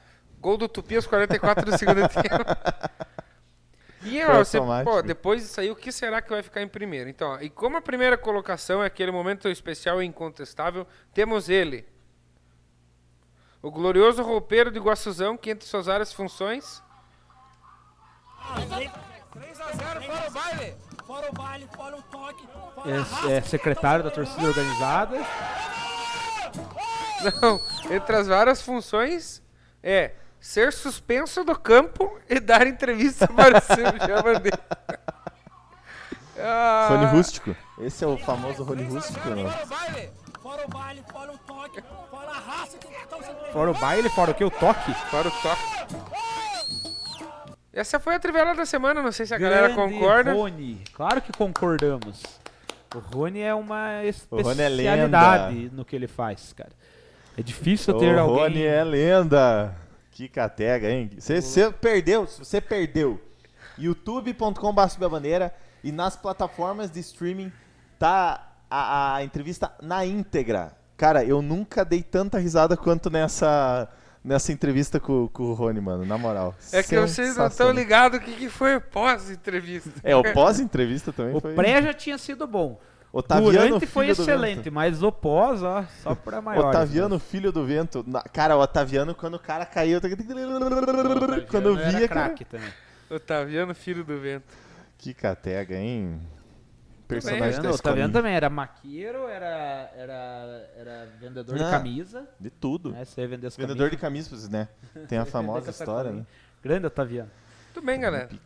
gol 0.44 0.58
do 0.58 0.68
Tupi 0.68 0.94
aos 0.96 1.06
44 1.06 1.64
do 1.64 1.78
segundo 1.78 2.06
tempo. 2.12 2.44
E 4.02 4.22
ó, 4.22 4.34
você, 4.44 4.58
pô, 4.84 5.00
depois 5.00 5.40
disso 5.42 5.58
aí, 5.58 5.70
o 5.70 5.74
que 5.76 5.90
será 5.90 6.20
que 6.20 6.28
vai 6.28 6.42
ficar 6.42 6.60
em 6.60 6.68
primeiro? 6.68 7.08
Então, 7.08 7.30
ó, 7.30 7.38
e 7.40 7.48
como 7.48 7.78
a 7.78 7.80
primeira 7.80 8.18
colocação 8.18 8.82
é 8.82 8.86
aquele 8.86 9.10
momento 9.10 9.48
especial 9.48 10.02
e 10.02 10.06
incontestável, 10.06 10.86
temos 11.14 11.48
ele. 11.48 11.86
O 13.62 13.70
glorioso 13.70 14.22
roupeiro 14.22 14.70
de 14.70 14.78
Guaçuzão, 14.78 15.38
que 15.38 15.48
entre 15.48 15.66
suas 15.66 15.86
várias 15.86 16.12
funções... 16.12 16.82
3x0, 19.34 20.02
fora 20.04 20.28
o 20.28 20.30
baile. 20.30 20.76
Fora 21.06 21.30
o 21.30 21.32
baile, 21.32 21.68
fora 21.74 21.96
o 21.96 22.02
toque, 22.02 22.46
fora 22.74 22.90
É, 22.90 22.98
raça. 22.98 23.30
é 23.32 23.40
secretário 23.40 24.04
da 24.04 24.10
torcida 24.10 24.46
organizada. 24.46 25.16
Não, 27.40 27.58
entre 27.90 28.16
as 28.16 28.26
várias 28.26 28.60
funções 28.60 29.42
é 29.82 30.12
ser 30.44 30.74
suspenso 30.74 31.42
do 31.42 31.58
campo 31.58 32.20
e 32.28 32.38
dar 32.38 32.66
entrevista 32.66 33.26
para 33.26 33.56
o 33.56 33.60
Silvio 33.62 34.22
Bandeira. 34.22 34.60
Ah, 36.38 36.88
Rony 36.90 37.06
Rústico. 37.06 37.56
Esse 37.80 38.04
é 38.04 38.06
o 38.06 38.18
famoso 38.18 38.62
Rony 38.62 38.84
Rústico, 38.84 39.26
né? 39.30 39.50
Fora 39.50 39.64
o 39.64 39.68
baile. 39.68 40.10
Fora 40.42 40.64
o 40.66 40.68
baile, 40.68 41.04
fora 41.10 41.32
o 41.32 41.38
toque, 41.38 41.82
fora 42.10 42.30
a 42.30 42.38
raça 42.38 42.76
que 42.76 42.88
estão 42.88 43.22
sendo 43.22 43.52
Fora 43.52 43.70
o 43.70 43.74
baile, 43.74 44.08
fora 44.10 44.30
o 44.32 44.34
que? 44.34 44.44
O 44.44 44.50
toque. 44.50 44.94
Para 45.10 45.28
o 45.28 45.30
toque. 45.30 45.62
Essa 47.72 47.98
foi 47.98 48.14
a 48.14 48.20
trivela 48.20 48.54
da 48.54 48.66
semana, 48.66 49.02
não 49.02 49.12
sei 49.12 49.24
se 49.24 49.34
a 49.34 49.38
galera 49.38 49.68
Grande 49.68 49.94
concorda. 49.94 50.34
Rony. 50.34 50.84
Claro 50.92 51.22
que 51.22 51.32
concordamos. 51.32 52.22
O 52.94 52.98
Rony 52.98 53.40
é 53.40 53.54
uma 53.54 54.02
O 54.30 54.42
Rony 54.42 54.60
é 54.60 54.68
especialidade 54.68 55.70
no 55.72 55.86
que 55.86 55.96
ele 55.96 56.06
faz, 56.06 56.52
cara. 56.52 56.72
É 57.36 57.42
difícil 57.42 57.98
ter 57.98 58.14
o 58.14 58.20
alguém... 58.20 58.42
Rony 58.42 58.62
é 58.62 58.84
lenda. 58.84 59.83
Que 60.14 60.28
catega, 60.28 60.88
hein? 60.88 61.10
Você 61.18 61.42
você 61.42 61.72
perdeu, 61.72 62.24
você 62.24 62.60
perdeu 62.60 63.20
youtube.com.br 63.76 65.08
Bandeira 65.10 65.52
e 65.82 65.90
nas 65.90 66.16
plataformas 66.16 66.88
de 66.88 67.00
streaming 67.00 67.52
tá 67.98 68.52
a, 68.70 69.16
a 69.16 69.24
entrevista 69.24 69.72
na 69.82 70.06
íntegra. 70.06 70.72
Cara, 70.96 71.24
eu 71.24 71.42
nunca 71.42 71.84
dei 71.84 72.00
tanta 72.00 72.38
risada 72.38 72.76
quanto 72.76 73.10
nessa 73.10 73.88
nessa 74.22 74.52
entrevista 74.52 75.00
com, 75.00 75.26
com 75.28 75.50
o 75.50 75.52
Rony, 75.52 75.80
mano, 75.80 76.06
na 76.06 76.16
moral. 76.16 76.54
É 76.72 76.80
que 76.80 76.96
vocês 76.96 77.36
não 77.36 77.48
estão 77.48 77.72
ligados 77.72 78.20
o 78.20 78.22
que, 78.22 78.36
que 78.36 78.48
foi 78.48 78.78
pós-entrevista. 78.78 79.90
É, 80.04 80.14
o 80.14 80.32
pós-entrevista 80.32 81.12
também 81.12 81.34
O 81.34 81.40
foi. 81.40 81.54
pré 81.54 81.82
já 81.82 81.92
tinha 81.92 82.16
sido 82.16 82.46
bom. 82.46 82.80
Otaviano, 83.16 83.52
Durante 83.52 83.86
foi 83.86 84.06
filho 84.06 84.16
do 84.16 84.22
excelente, 84.22 84.56
vento. 84.64 84.72
mas 84.72 85.00
o 85.02 85.12
pós, 85.12 85.62
ó, 85.62 85.84
só 86.02 86.14
pra 86.16 86.40
maiores. 86.42 86.68
Otaviano, 86.70 87.18
filho 87.20 87.52
do 87.52 87.64
vento. 87.64 88.02
Na- 88.06 88.22
cara, 88.22 88.56
o 88.56 88.60
Otaviano, 88.60 89.14
quando 89.14 89.34
o 89.34 89.38
cara 89.38 89.64
caiu. 89.64 90.00
eu- 90.02 91.46
Quando 91.48 91.68
eu 91.68 91.76
via, 91.76 91.84
era 91.86 92.08
cara. 92.08 92.20
craque 92.28 92.44
também. 92.44 92.68
Otaviano, 93.08 93.72
filho 93.74 94.02
do 94.02 94.18
vento. 94.18 94.52
Que 94.98 95.14
catega, 95.14 95.76
hein? 95.76 96.20
Personagem 97.06 97.52
Bem, 97.60 97.62
da 97.62 97.70
Otaviano, 97.70 98.12
também 98.12 98.34
era 98.34 98.50
maqueiro, 98.50 99.28
era, 99.28 99.92
era, 99.94 100.70
era 100.76 101.08
vendedor 101.20 101.54
Ah, 101.54 101.64
de 101.64 101.70
camisa. 101.70 102.26
De 102.40 102.50
tudo. 102.50 102.90
Né? 102.92 103.04
Você 103.04 103.20
ia 103.20 103.28
vender 103.28 103.46
as 103.46 103.56
Vendedor 103.56 103.90
de 103.90 103.96
camisas. 103.96 104.48
camisas, 104.48 104.48
né? 104.48 104.68
Tem 105.06 105.18
a 105.18 105.24
famosa 105.24 105.70
história, 105.70 106.10
né? 106.10 106.26
Grande 106.62 106.86
Otaviano. 106.86 107.30
Tudo 107.72 107.84
bem, 107.86 108.00
galera. 108.00 108.28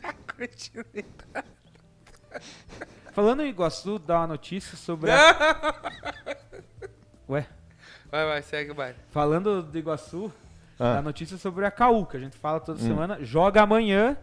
Tá 0.00 0.14
Continue. 0.36 1.04
Falando 3.12 3.42
em 3.42 3.48
Iguaçu, 3.48 3.98
dá 3.98 4.20
uma 4.20 4.26
notícia 4.28 4.76
sobre 4.76 5.10
a... 5.10 5.16
Ué, 7.28 7.46
Vai, 8.10 8.26
vai, 8.26 8.42
segue 8.42 8.70
o 8.70 8.74
baile. 8.74 8.96
falando 9.10 9.62
de 9.62 9.78
Iguaçu, 9.78 10.30
Ah. 10.78 10.94
dá 10.94 10.98
a 10.98 11.02
notícia 11.02 11.36
sobre 11.38 11.64
a 11.64 11.70
CAU, 11.70 12.06
que 12.06 12.16
a 12.16 12.20
gente 12.20 12.36
fala 12.36 12.60
toda 12.60 12.78
Hum. 12.82 12.86
semana. 12.86 13.18
Joga 13.22 13.62
amanhã, 13.62 14.16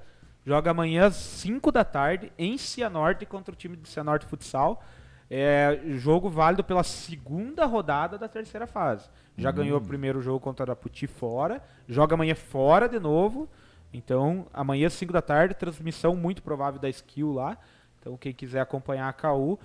joga 0.45 0.71
amanhã 0.71 1.07
às 1.07 1.15
5 1.15 1.71
da 1.71 1.83
tarde 1.83 2.31
em 2.37 2.57
Cianorte 2.57 3.25
contra 3.25 3.53
o 3.53 3.57
time 3.57 3.75
do 3.75 3.87
Cianorte 3.87 4.25
Futsal. 4.25 4.83
É 5.31 5.79
jogo 5.97 6.27
válido 6.27 6.63
pela 6.63 6.83
segunda 6.83 7.63
rodada 7.65 8.17
da 8.17 8.27
terceira 8.27 8.65
fase. 8.65 9.07
Já 9.37 9.51
ganhou 9.51 9.77
o 9.77 9.81
primeiro 9.81 10.21
jogo 10.21 10.39
contra 10.39 10.63
a 10.63 10.65
Araputi 10.65 11.05
fora, 11.05 11.61
joga 11.87 12.15
amanhã 12.15 12.33
fora 12.33 12.89
de 12.89 12.99
novo. 12.99 13.47
Então, 13.93 14.47
amanhã 14.51 14.87
às 14.87 14.93
5 14.93 15.13
da 15.13 15.21
tarde, 15.21 15.53
transmissão 15.53 16.15
muito 16.15 16.41
provável 16.41 16.79
da 16.79 16.89
Skill 16.89 17.31
lá. 17.33 17.57
Então, 17.99 18.17
quem 18.17 18.33
quiser 18.33 18.61
acompanhar 18.61 19.09
a 19.09 19.13
KU, 19.13 19.59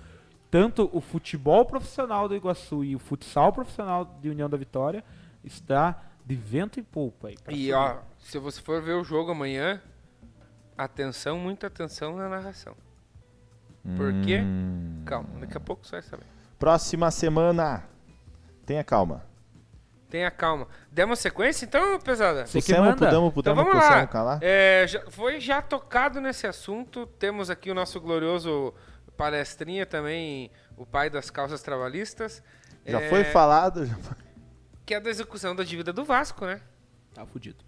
tanto 0.51 0.89
o 0.93 1.01
futebol 1.01 1.65
profissional 1.65 2.27
do 2.27 2.35
Iguaçu 2.35 2.83
e 2.83 2.95
o 2.95 2.99
futsal 2.99 3.51
profissional 3.51 4.05
de 4.21 4.29
União 4.29 4.49
da 4.49 4.57
Vitória 4.57 5.03
está 5.43 6.01
de 6.25 6.35
vento 6.35 6.79
em 6.79 6.83
polpa 6.83 7.29
aí. 7.29 7.35
E 7.35 7.37
subir. 7.37 7.73
ó, 7.73 7.97
se 8.19 8.39
você 8.39 8.61
for 8.61 8.81
ver 8.81 8.93
o 8.93 9.03
jogo 9.03 9.31
amanhã, 9.31 9.81
atenção, 10.77 11.37
muita 11.37 11.67
atenção 11.67 12.15
na 12.15 12.27
narração. 12.27 12.75
Por 13.95 14.11
quê? 14.23 14.39
Hum. 14.39 15.03
Calma, 15.05 15.29
daqui 15.39 15.55
a 15.55 15.59
pouco 15.59 15.85
você 15.85 15.97
vai 15.97 16.01
saber. 16.01 16.25
Próxima 16.57 17.11
semana. 17.11 17.83
Tenha 18.65 18.83
calma. 18.83 19.23
Tenha 20.09 20.29
calma. 20.31 20.67
Demos 20.91 21.19
sequência 21.19 21.65
então, 21.65 21.99
pesada? 21.99 22.45
Você 22.45 22.61
que 22.61 22.73
manda. 22.73 22.95
Podemos, 22.95 23.33
Então 23.37 23.55
vamos 23.55 23.73
lá. 23.73 24.05
calar? 24.07 24.39
É, 24.41 24.85
já- 24.87 25.03
foi 25.09 25.39
já 25.39 25.61
tocado 25.61 26.21
nesse 26.21 26.45
assunto. 26.47 27.05
Temos 27.19 27.49
aqui 27.49 27.71
o 27.71 27.73
nosso 27.73 27.99
glorioso 27.99 28.73
palestrinha 29.17 29.85
também, 29.85 30.51
o 30.77 30.85
pai 30.85 31.09
das 31.09 31.29
causas 31.29 31.61
trabalhistas. 31.61 32.43
Já 32.85 33.01
é, 33.01 33.09
foi 33.09 33.23
falado. 33.23 33.85
já 33.85 33.95
foi- 33.95 34.17
Que 34.85 34.93
é 34.93 34.99
da 34.99 35.09
execução 35.09 35.55
da 35.55 35.63
dívida 35.63 35.91
do 35.91 36.05
Vasco, 36.05 36.45
né? 36.45 36.61
Tá 37.13 37.25
fudido. 37.25 37.63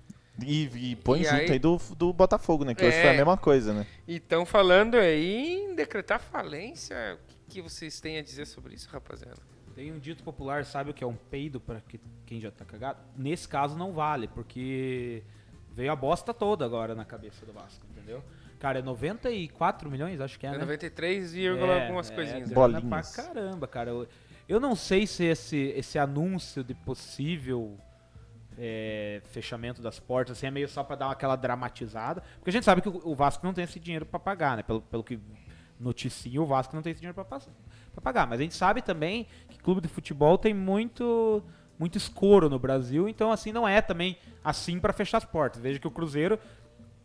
E, 0.46 0.92
e 0.92 0.96
põe 0.98 1.22
E 1.22 1.24
junto 1.24 1.36
aí- 1.36 1.52
aí, 1.54 1.60
do, 1.60 1.78
do 1.98 2.14
Botafogo, 2.14 2.64
né? 2.64 2.76
Que 2.76 2.86
hoje 2.86 2.98
É. 2.98 3.02
foi 3.02 3.10
a 3.10 3.14
mesma 3.14 3.36
coisa, 3.38 3.74
né? 3.74 3.88
Então, 4.08 4.46
falando 4.46 4.96
aí 4.96 5.56
em 5.58 5.74
decretar 5.76 6.20
falência, 6.20 6.96
o 7.16 7.28
que, 7.28 7.36
que 7.56 7.62
vocês 7.62 8.00
têm 8.00 8.20
a 8.20 8.22
dizer 8.22 8.46
sobre 8.46 8.76
isso, 8.76 8.88
rapaziada? 8.92 9.42
Tem 9.78 9.92
um 9.92 10.00
dito 10.00 10.24
popular, 10.24 10.66
sabe 10.66 10.90
o 10.90 10.94
que 10.94 11.04
é 11.04 11.08
um 11.08 11.16
peido 11.16 11.60
pra 11.60 11.80
que- 11.82 12.00
quem 12.26 12.42
já 12.42 12.50
tá 12.50 12.66
cagado? 12.66 12.98
Nesse 13.16 13.48
caso 13.48 13.78
não 13.78 13.94
vale, 13.94 14.28
porque 14.28 15.22
veio 15.72 15.92
a 15.92 15.96
bosta 15.96 16.34
toda 16.34 16.66
agora 16.66 16.96
na 16.96 17.06
cabeça 17.06 17.46
do 17.46 17.54
Vasco, 17.54 17.86
entendeu? 17.92 18.24
Cara, 18.60 18.80
é 18.80 18.82
94 18.82 19.92
milhões, 19.92 20.20
acho 20.20 20.40
que 20.40 20.48
é, 20.48 20.50
É 20.50 20.54
né? 20.54 20.58
93, 20.58 21.36
e 21.36 21.46
É, 21.46 21.84
algumas 21.84 22.10
é, 22.10 22.16
coisinhas. 22.16 22.52
Bolinhas. 22.52 23.12
Pra 23.14 23.24
caramba, 23.24 23.68
cara. 23.68 23.92
Eu, 23.92 24.08
eu 24.50 24.60
não 24.60 24.76
sei 24.76 25.06
se 25.06 25.24
esse, 25.26 25.56
esse 25.76 26.00
anúncio 26.00 26.64
de 26.64 26.74
possível 26.74 27.78
é, 28.58 29.22
fechamento 29.26 29.80
das 29.80 30.00
portas 30.00 30.36
assim, 30.40 30.48
é 30.48 30.52
meio 30.52 30.68
só 30.68 30.84
pra 30.84 30.96
dar 30.96 31.12
aquela 31.12 31.36
dramatizada. 31.36 32.24
Porque 32.38 32.50
a 32.50 32.54
gente 32.54 32.66
sabe 32.66 32.82
que 32.82 32.90
o, 32.90 33.00
o 33.10 33.14
Vasco 33.14 33.46
não 33.46 33.54
tem 33.54 33.64
esse 33.64 33.80
dinheiro 33.80 34.08
pra 34.08 34.18
pagar, 34.20 34.58
né? 34.58 34.64
Pelo, 34.64 34.82
pelo 34.82 35.04
que 35.04 35.20
noticia, 35.80 36.42
o 36.42 36.46
Vasco 36.48 36.76
não 36.76 36.82
tem 36.82 36.90
esse 36.94 37.00
dinheiro 37.02 37.14
pra 37.14 37.24
pagar. 38.02 38.26
Mas 38.26 38.40
a 38.40 38.44
gente 38.44 38.56
sabe 38.56 38.82
também 38.82 39.28
clube 39.68 39.82
de 39.82 39.90
futebol 39.90 40.38
tem 40.38 40.54
muito 40.54 41.44
muito 41.78 41.98
escoro 41.98 42.50
no 42.50 42.58
Brasil, 42.58 43.10
então 43.10 43.34
assim 43.34 43.52
não 43.52 43.68
é 43.68 43.82
também 43.82 44.18
assim 44.42 44.80
pra 44.80 44.94
fechar 44.94 45.18
as 45.18 45.26
portas. 45.26 45.62
Veja 45.62 45.78
que 45.78 45.86
o 45.86 45.92
Cruzeiro 45.92 46.40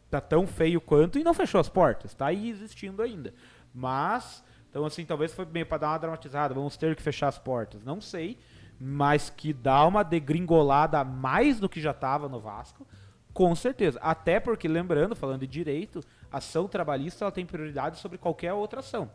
tá 0.08 0.20
tão 0.20 0.46
feio 0.46 0.80
quanto 0.80 1.18
e 1.18 1.24
não 1.24 1.34
fechou 1.34 1.60
as 1.60 1.68
portas, 1.68 2.14
tá 2.14 2.26
aí 2.26 2.48
existindo 2.48 3.02
ainda. 3.02 3.34
Mas, 3.74 4.44
então 4.70 4.84
assim, 4.84 5.04
talvez 5.04 5.34
foi 5.34 5.44
meio 5.44 5.66
pra 5.66 5.76
dar 5.76 5.88
uma 5.88 5.98
dramatizada, 5.98 6.54
vamos 6.54 6.76
ter 6.76 6.94
que 6.94 7.02
fechar 7.02 7.26
as 7.26 7.36
portas, 7.36 7.82
não 7.82 8.00
sei, 8.00 8.38
mas 8.78 9.28
que 9.28 9.52
dá 9.52 9.84
uma 9.84 10.04
degringolada 10.04 11.02
mais 11.02 11.58
do 11.58 11.68
que 11.68 11.80
já 11.80 11.92
tava 11.92 12.28
no 12.28 12.38
Vasco, 12.38 12.86
com 13.34 13.52
certeza. 13.56 13.98
Até 14.00 14.38
porque, 14.38 14.68
lembrando, 14.68 15.16
falando 15.16 15.40
de 15.40 15.48
direito, 15.48 16.00
ação 16.30 16.68
trabalhista 16.68 17.24
ela 17.24 17.32
tem 17.32 17.44
prioridade 17.44 17.98
sobre 17.98 18.18
qualquer 18.18 18.52
outra 18.52 18.78
ação. 18.78 19.10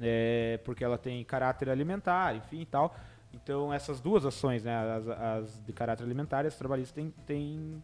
É, 0.00 0.58
porque 0.64 0.84
ela 0.84 0.96
tem 0.98 1.24
caráter 1.24 1.68
alimentar, 1.68 2.34
enfim 2.36 2.60
e 2.60 2.66
tal. 2.66 2.94
Então, 3.32 3.72
essas 3.72 4.00
duas 4.00 4.24
ações, 4.24 4.64
né, 4.64 4.74
as, 4.74 5.08
as 5.08 5.64
de 5.64 5.72
caráter 5.72 6.04
alimentar 6.04 6.44
e 6.44 6.48
as 6.48 6.56
trabalhistas, 6.56 6.94
têm 6.94 7.12
tem, 7.26 7.82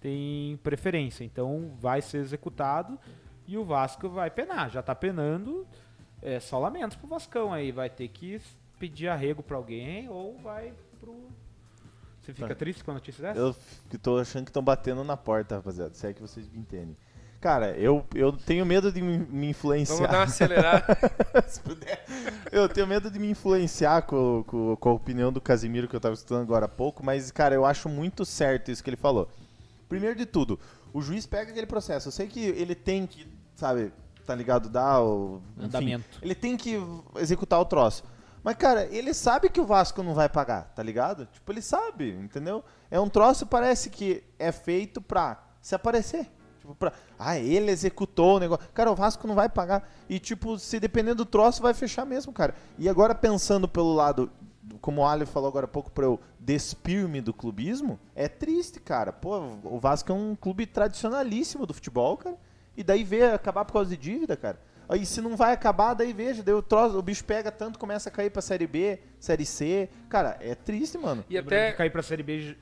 tem 0.00 0.56
preferência. 0.62 1.24
Então, 1.24 1.72
vai 1.78 2.00
ser 2.00 2.18
executado 2.18 2.98
e 3.46 3.56
o 3.56 3.64
Vasco 3.64 4.08
vai 4.08 4.30
penar. 4.30 4.70
Já 4.70 4.80
está 4.80 4.94
penando, 4.94 5.66
é 6.22 6.38
só 6.38 6.58
lamentos 6.58 6.96
pro 6.96 7.08
Vascão 7.08 7.52
aí. 7.52 7.72
Vai 7.72 7.90
ter 7.90 8.08
que 8.08 8.40
pedir 8.78 9.08
arrego 9.08 9.42
para 9.42 9.56
alguém 9.56 10.08
ou 10.08 10.38
vai 10.38 10.72
pro. 11.00 11.28
Você 12.20 12.32
fica 12.34 12.48
Tá. 12.48 12.54
triste 12.54 12.84
com 12.84 12.90
a 12.90 12.94
notícia 12.94 13.22
dessa? 13.22 13.40
Eu 13.40 13.56
tô 13.98 14.18
achando 14.18 14.44
que 14.44 14.50
estão 14.50 14.62
batendo 14.62 15.02
na 15.02 15.16
porta, 15.16 15.56
rapaziada. 15.56 15.94
Se 15.94 16.06
é 16.06 16.12
que 16.12 16.20
vocês 16.20 16.46
me 16.48 16.58
entendem. 16.58 16.96
Cara, 17.40 17.70
eu, 17.78 18.04
eu 18.14 18.32
tenho 18.32 18.66
medo 18.66 18.90
de 18.90 19.00
me, 19.00 19.48
influenciar. 19.48 19.94
Vamos 19.94 20.10
dar 20.10 20.18
uma 20.18 20.24
acelerada. 20.24 20.84
Se 21.46 21.60
puder. 21.60 22.04
Eu 22.50 22.68
tenho 22.68 22.86
medo 22.86 23.08
de 23.08 23.18
me 23.18 23.30
influenciar 23.30 24.02
com, 24.02 24.42
com, 24.44 24.76
com 24.76 24.88
a 24.88 24.92
opinião 24.92 25.32
do 25.32 25.40
Casimiro 25.40 25.86
que 25.86 25.94
eu 25.94 26.00
tava 26.00 26.14
estudando 26.14 26.42
agora 26.42 26.66
há 26.66 26.68
pouco, 26.68 27.04
mas, 27.04 27.30
cara, 27.30 27.54
eu 27.54 27.64
acho 27.64 27.88
muito 27.88 28.24
certo 28.24 28.72
isso 28.72 28.82
que 28.82 28.90
ele 28.90 28.96
falou. 28.96 29.28
Primeiro 29.88 30.16
de 30.16 30.26
tudo, 30.26 30.58
o 30.92 31.00
juiz 31.00 31.26
pega 31.26 31.52
aquele 31.52 31.66
processo. 31.66 32.08
Eu 32.08 32.12
sei 32.12 32.26
que 32.26 32.40
ele 32.40 32.74
tem 32.74 33.06
que, 33.06 33.28
sabe, 33.54 33.92
tá 34.26 34.34
ligado, 34.34 34.68
dar 34.68 35.00
o. 35.00 35.40
enfim, 35.56 35.66
Andamento. 35.66 36.18
ele 36.20 36.34
tem 36.34 36.56
que 36.56 36.76
executar 37.16 37.60
o 37.60 37.64
troço. 37.64 38.02
Mas, 38.42 38.56
cara, 38.56 38.86
ele 38.86 39.14
sabe 39.14 39.48
que 39.48 39.60
o 39.60 39.66
Vasco 39.66 40.02
não 40.02 40.14
vai 40.14 40.28
pagar, 40.28 40.72
tá 40.74 40.82
ligado? 40.82 41.26
Tipo, 41.26 41.52
ele 41.52 41.62
sabe, 41.62 42.10
entendeu? 42.10 42.64
É 42.90 42.98
um 42.98 43.08
troço, 43.08 43.46
parece 43.46 43.90
que 43.90 44.24
é 44.38 44.50
feito 44.50 45.00
pra 45.00 45.40
se 45.60 45.74
aparecer. 45.74 46.28
Tipo, 46.68 46.74
pra. 46.74 46.92
Ah, 47.18 47.38
ele 47.38 47.70
executou 47.70 48.36
o 48.36 48.40
negócio. 48.40 48.66
Cara, 48.74 48.90
o 48.90 48.94
Vasco 48.94 49.26
não 49.26 49.34
vai 49.34 49.48
pagar. 49.48 49.90
E, 50.08 50.18
tipo, 50.18 50.58
se 50.58 50.78
depender 50.78 51.14
do 51.14 51.24
troço, 51.24 51.62
vai 51.62 51.72
fechar 51.72 52.04
mesmo, 52.04 52.32
cara. 52.32 52.54
E 52.78 52.88
agora, 52.88 53.14
pensando 53.14 53.66
pelo 53.66 53.94
lado, 53.94 54.30
como 54.80 55.00
o 55.00 55.06
Ali 55.06 55.24
falou 55.24 55.48
agora 55.48 55.64
há 55.64 55.68
pouco, 55.68 55.90
pra 55.90 56.04
eu 56.04 56.20
despir-me 56.38 57.20
do 57.20 57.32
clubismo, 57.32 57.98
é 58.14 58.28
triste, 58.28 58.80
cara. 58.80 59.12
Pô, 59.12 59.38
o 59.64 59.78
Vasco 59.78 60.12
é 60.12 60.14
um 60.14 60.36
clube 60.36 60.66
tradicionalíssimo 60.66 61.64
do 61.64 61.72
futebol, 61.74 62.16
cara. 62.16 62.36
E 62.76 62.84
daí 62.84 63.02
vê 63.02 63.24
acabar 63.24 63.64
por 63.64 63.72
causa 63.72 63.90
de 63.90 63.96
dívida, 63.96 64.36
cara. 64.36 64.60
Aí 64.88 65.04
se 65.04 65.20
não 65.20 65.36
vai 65.36 65.52
acabar, 65.52 65.92
daí 65.92 66.14
veja, 66.14 66.42
daí 66.42 66.54
o, 66.54 66.62
troço, 66.62 66.96
o 66.96 67.02
bicho 67.02 67.22
pega 67.22 67.52
tanto, 67.52 67.78
começa 67.78 68.08
a 68.08 68.12
cair 68.12 68.30
pra 68.30 68.40
Série 68.40 68.66
B, 68.66 68.98
Série 69.20 69.44
C. 69.44 69.90
Cara, 70.08 70.38
é 70.40 70.54
triste, 70.54 70.96
mano. 70.96 71.22
E 71.28 71.36
até. 71.36 71.72
cair 71.72 71.90
pra 71.90 72.02
Série 72.02 72.22
B 72.22 72.56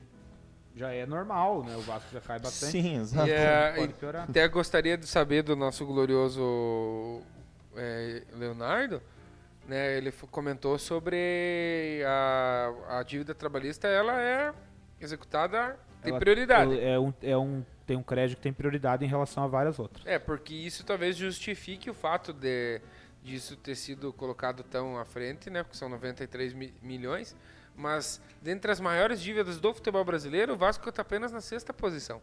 já 0.77 0.91
é 0.93 1.05
normal, 1.05 1.63
né? 1.63 1.75
O 1.75 1.81
Vasco 1.81 2.09
já 2.13 2.21
cai 2.21 2.39
bastante. 2.39 2.71
Sim, 2.71 2.99
exato. 3.01 3.29
É, 3.29 3.73
Pode 3.73 3.91
e 3.91 3.95
piorar. 3.95 4.23
até 4.29 4.47
gostaria 4.47 4.97
de 4.97 5.07
saber 5.07 5.41
do 5.43 5.55
nosso 5.55 5.85
glorioso 5.85 7.21
é, 7.75 8.23
Leonardo. 8.33 9.01
Né, 9.67 9.97
ele 9.97 10.13
comentou 10.31 10.77
sobre 10.79 12.01
a, 12.07 12.71
a 12.99 13.03
dívida 13.03 13.35
trabalhista, 13.35 13.85
ela 13.85 14.17
é 14.21 14.53
executada, 15.01 15.77
tem 16.01 16.11
Ela- 16.11 16.19
prioridade. 16.21 16.79
É 16.79 16.97
um, 16.97 17.13
é 17.21 17.37
um, 17.37 17.65
tem 17.85 17.97
um 17.97 18.01
crédito 18.03 18.37
que 18.37 18.43
tem 18.43 18.53
prioridade 18.53 19.03
em 19.03 19.09
relação 19.09 19.43
a 19.43 19.47
várias 19.47 19.77
outras. 19.77 20.05
É, 20.07 20.17
porque 20.17 20.53
isso 20.53 20.85
talvez 20.85 21.17
justifique 21.17 21.89
o 21.89 21.93
fato 21.93 22.31
de 22.31 22.79
disso 23.21 23.57
ter 23.57 23.75
sido 23.75 24.13
colocado 24.13 24.63
tão 24.63 24.97
à 24.97 25.03
frente, 25.03 25.49
né? 25.49 25.63
Porque 25.63 25.75
são 25.77 25.89
93 25.89 26.53
mi- 26.53 26.73
milhões. 26.81 27.35
Mas, 27.77 28.19
dentre 28.41 28.71
as 28.71 28.79
maiores 28.79 29.21
dívidas 29.21 29.59
do 29.59 29.71
futebol 29.71 30.03
brasileiro, 30.03 30.53
o 30.53 30.57
Vasco 30.57 30.89
está 30.89 31.03
apenas 31.03 31.31
na 31.31 31.39
sexta 31.39 31.71
posição. 31.71 32.19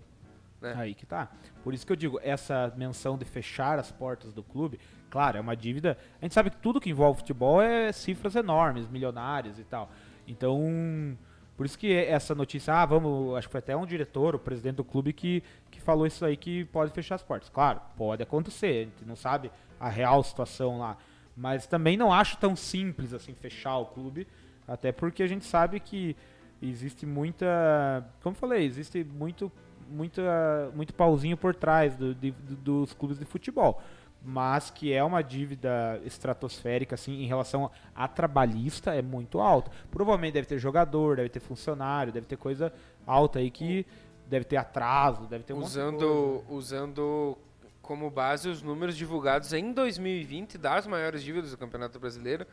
né? 0.61 0.75
Aí 0.77 0.95
que 0.95 1.07
tá. 1.07 1.31
Por 1.63 1.73
isso 1.73 1.87
que 1.87 1.93
eu 1.93 1.97
digo, 1.97 2.19
essa 2.23 2.73
menção 2.77 3.17
de 3.17 3.25
fechar 3.25 3.79
as 3.79 3.93
portas 3.93 4.33
do 4.33 4.43
clube, 4.43 4.81
claro, 5.09 5.39
é 5.39 5.41
uma 5.41 5.55
dívida. 5.55 5.97
A 6.21 6.25
gente 6.25 6.35
sabe 6.35 6.51
que 6.51 6.57
tudo 6.57 6.81
que 6.81 6.91
envolve 6.91 7.21
futebol 7.21 7.63
é 7.63 7.93
cifras 7.93 8.35
enormes, 8.35 8.89
milionárias 8.89 9.59
e 9.59 9.65
tal. 9.65 9.91
Então, 10.27 11.17
por 11.57 11.65
isso 11.65 11.79
que 11.79 11.93
essa 11.95 12.35
notícia, 12.35 12.75
ah, 12.75 12.85
vamos, 12.85 13.37
acho 13.37 13.47
que 13.47 13.53
foi 13.53 13.61
até 13.61 13.77
um 13.77 13.87
diretor, 13.87 14.35
o 14.35 14.39
presidente 14.41 14.77
do 14.77 14.85
clube 14.85 15.13
que, 15.13 15.41
que 15.71 15.81
falou 15.81 16.05
isso 16.05 16.25
aí 16.25 16.37
que 16.37 16.65
pode 16.65 16.91
fechar 16.93 17.15
as 17.15 17.23
portas. 17.23 17.49
Claro, 17.49 17.81
pode 17.97 18.23
acontecer, 18.23 18.67
a 18.67 18.85
gente 18.85 19.05
não 19.05 19.15
sabe 19.15 19.53
a 19.79 19.89
real 19.89 20.21
situação 20.25 20.79
lá. 20.81 20.97
Mas 21.37 21.67
também 21.67 21.97
não 21.97 22.13
acho 22.13 22.37
tão 22.39 22.57
simples 22.57 23.13
assim 23.13 23.35
fechar 23.35 23.77
o 23.79 23.87
clube, 23.87 24.27
até 24.67 24.93
porque 24.93 25.23
a 25.23 25.27
gente 25.27 25.45
sabe 25.45 25.81
que 25.81 26.17
existe 26.61 27.05
muita, 27.05 28.05
como 28.23 28.35
falei, 28.35 28.65
existe 28.65 29.05
muito 29.05 29.51
muita, 29.89 30.71
muito 30.75 30.95
pauzinho 30.95 31.37
por 31.37 31.55
trás 31.55 31.97
do, 31.97 32.15
de, 32.15 32.31
dos 32.31 32.93
clubes 32.93 33.19
de 33.19 33.25
futebol. 33.25 33.81
Mas 34.27 34.71
que 34.71 34.91
é 34.91 35.05
uma 35.05 35.23
dívida 35.23 36.01
estratosférica, 36.03 36.95
assim, 36.95 37.23
em 37.23 37.27
relação 37.27 37.71
a 37.95 38.09
trabalhista, 38.09 38.95
é 38.95 39.03
muito 39.03 39.39
alta. 39.39 39.71
Provavelmente 39.91 40.33
deve 40.33 40.47
ter 40.47 40.59
jogador, 40.59 41.17
deve 41.17 41.29
ter 41.29 41.41
funcionário, 41.41 42.11
deve 42.11 42.27
ter 42.27 42.37
coisa 42.37 42.73
alta 43.07 43.39
aí 43.39 43.51
que 43.51 43.85
deve 44.27 44.47
ter 44.47 44.57
atraso, 44.57 45.27
deve 45.27 45.45
ter 45.45 45.53
um 45.53 45.59
usando, 45.59 46.43
usando 46.49 47.37
como 47.83 48.11
base 48.11 48.49
os 48.49 48.63
números 48.63 48.97
divulgados 48.97 49.53
em 49.53 49.73
2020 49.73 50.57
das 50.57 50.87
maiores 50.87 51.23
dívidas 51.23 51.51
do 51.51 51.59
Campeonato 51.59 52.01
Brasileiro, 52.01 52.47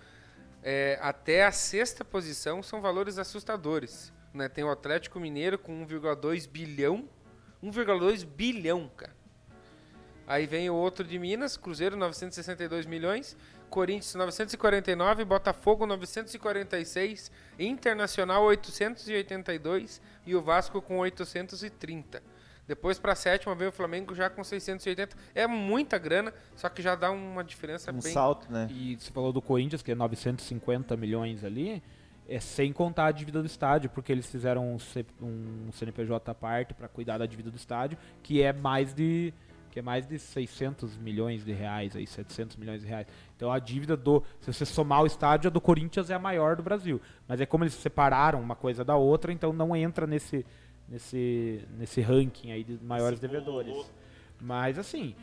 é, 0.63 0.97
até 1.01 1.45
a 1.45 1.51
sexta 1.51 2.03
posição 2.05 2.61
são 2.61 2.81
valores 2.81 3.17
assustadores. 3.17 4.13
Né? 4.33 4.47
Tem 4.47 4.63
o 4.63 4.71
Atlético 4.71 5.19
Mineiro 5.19 5.57
com 5.57 5.85
1,2 5.85 6.47
bilhão 6.47 7.09
1,2 7.63 8.25
bilhão, 8.25 8.89
cara. 8.97 9.15
Aí 10.25 10.45
vem 10.45 10.69
o 10.69 10.75
outro 10.75 11.05
de 11.05 11.19
Minas, 11.19 11.57
Cruzeiro 11.57 11.95
962 11.95 12.85
milhões, 12.85 13.38
Corinthians 13.69 14.15
949, 14.15 15.25
Botafogo 15.25 15.85
946, 15.85 17.31
Internacional 17.59 18.43
882 18.43 20.01
e 20.25 20.35
o 20.35 20.41
Vasco 20.41 20.81
com 20.81 20.99
830. 20.99 22.23
Depois 22.72 22.98
para 22.98 23.11
a 23.11 23.15
sétima 23.15 23.53
veio 23.53 23.69
o 23.69 23.73
Flamengo 23.73 24.15
já 24.15 24.30
com 24.30 24.41
680. 24.45 25.14
É 25.35 25.45
muita 25.45 25.98
grana, 25.98 26.34
só 26.56 26.69
que 26.69 26.81
já 26.81 26.95
dá 26.95 27.11
uma 27.11 27.43
diferença 27.43 27.91
Um 27.91 27.99
bem. 27.99 28.14
salto, 28.14 28.49
né? 28.49 28.69
E 28.72 28.95
você 28.98 29.11
falou 29.11 29.34
do 29.34 29.41
Corinthians, 29.41 29.81
que 29.81 29.91
é 29.91 29.95
950 29.95 30.95
milhões 30.95 31.43
ali, 31.43 31.84
é 32.30 32.39
sem 32.39 32.72
contar 32.72 33.07
a 33.07 33.11
dívida 33.11 33.41
do 33.41 33.45
estádio, 33.45 33.89
porque 33.89 34.10
eles 34.10 34.26
fizeram 34.26 34.73
um, 34.76 34.80
C- 34.80 35.06
um 35.22 35.69
CNPJ 35.73 36.31
à 36.31 36.34
parte 36.34 36.73
para 36.73 36.88
cuidar 36.88 37.18
da 37.18 37.26
dívida 37.26 37.52
do 37.52 37.57
estádio, 37.57 37.98
que 38.23 38.41
é 38.41 38.53
mais 38.53 38.93
de 38.93 39.34
que 39.69 39.80
é 39.80 39.81
mais 39.81 40.06
de 40.06 40.19
600 40.19 40.98
milhões 40.98 41.45
de 41.45 41.53
reais, 41.53 41.95
aí 41.95 42.06
700 42.06 42.57
milhões 42.57 42.81
de 42.81 42.88
reais. 42.88 43.07
Então 43.38 43.49
a 43.52 43.57
dívida 43.57 43.95
do, 43.98 44.22
se 44.41 44.52
você 44.52 44.65
somar 44.65 45.02
o 45.02 45.06
estádio, 45.06 45.48
a 45.48 45.52
do 45.52 45.61
Corinthians 45.61 46.10
é 46.10 46.14
a 46.14 46.19
maior 46.19 46.57
do 46.57 46.64
Brasil. 46.64 47.02
Mas 47.27 47.39
é 47.39 47.45
como 47.45 47.64
eles 47.64 47.73
separaram 47.76 48.41
uma 48.41 48.56
coisa 48.56 48.84
da 48.84 48.98
outra, 48.98 49.31
então 49.31 49.53
não 49.53 49.73
entra 49.73 50.06
nesse 50.06 50.45
nesse 50.91 51.65
nesse 51.77 52.01
ranking 52.01 52.51
aí 52.51 52.63
de 52.63 52.77
maiores 52.84 53.19
devedores. 53.19 53.89
Mas 54.39 54.77
assim, 54.77 55.15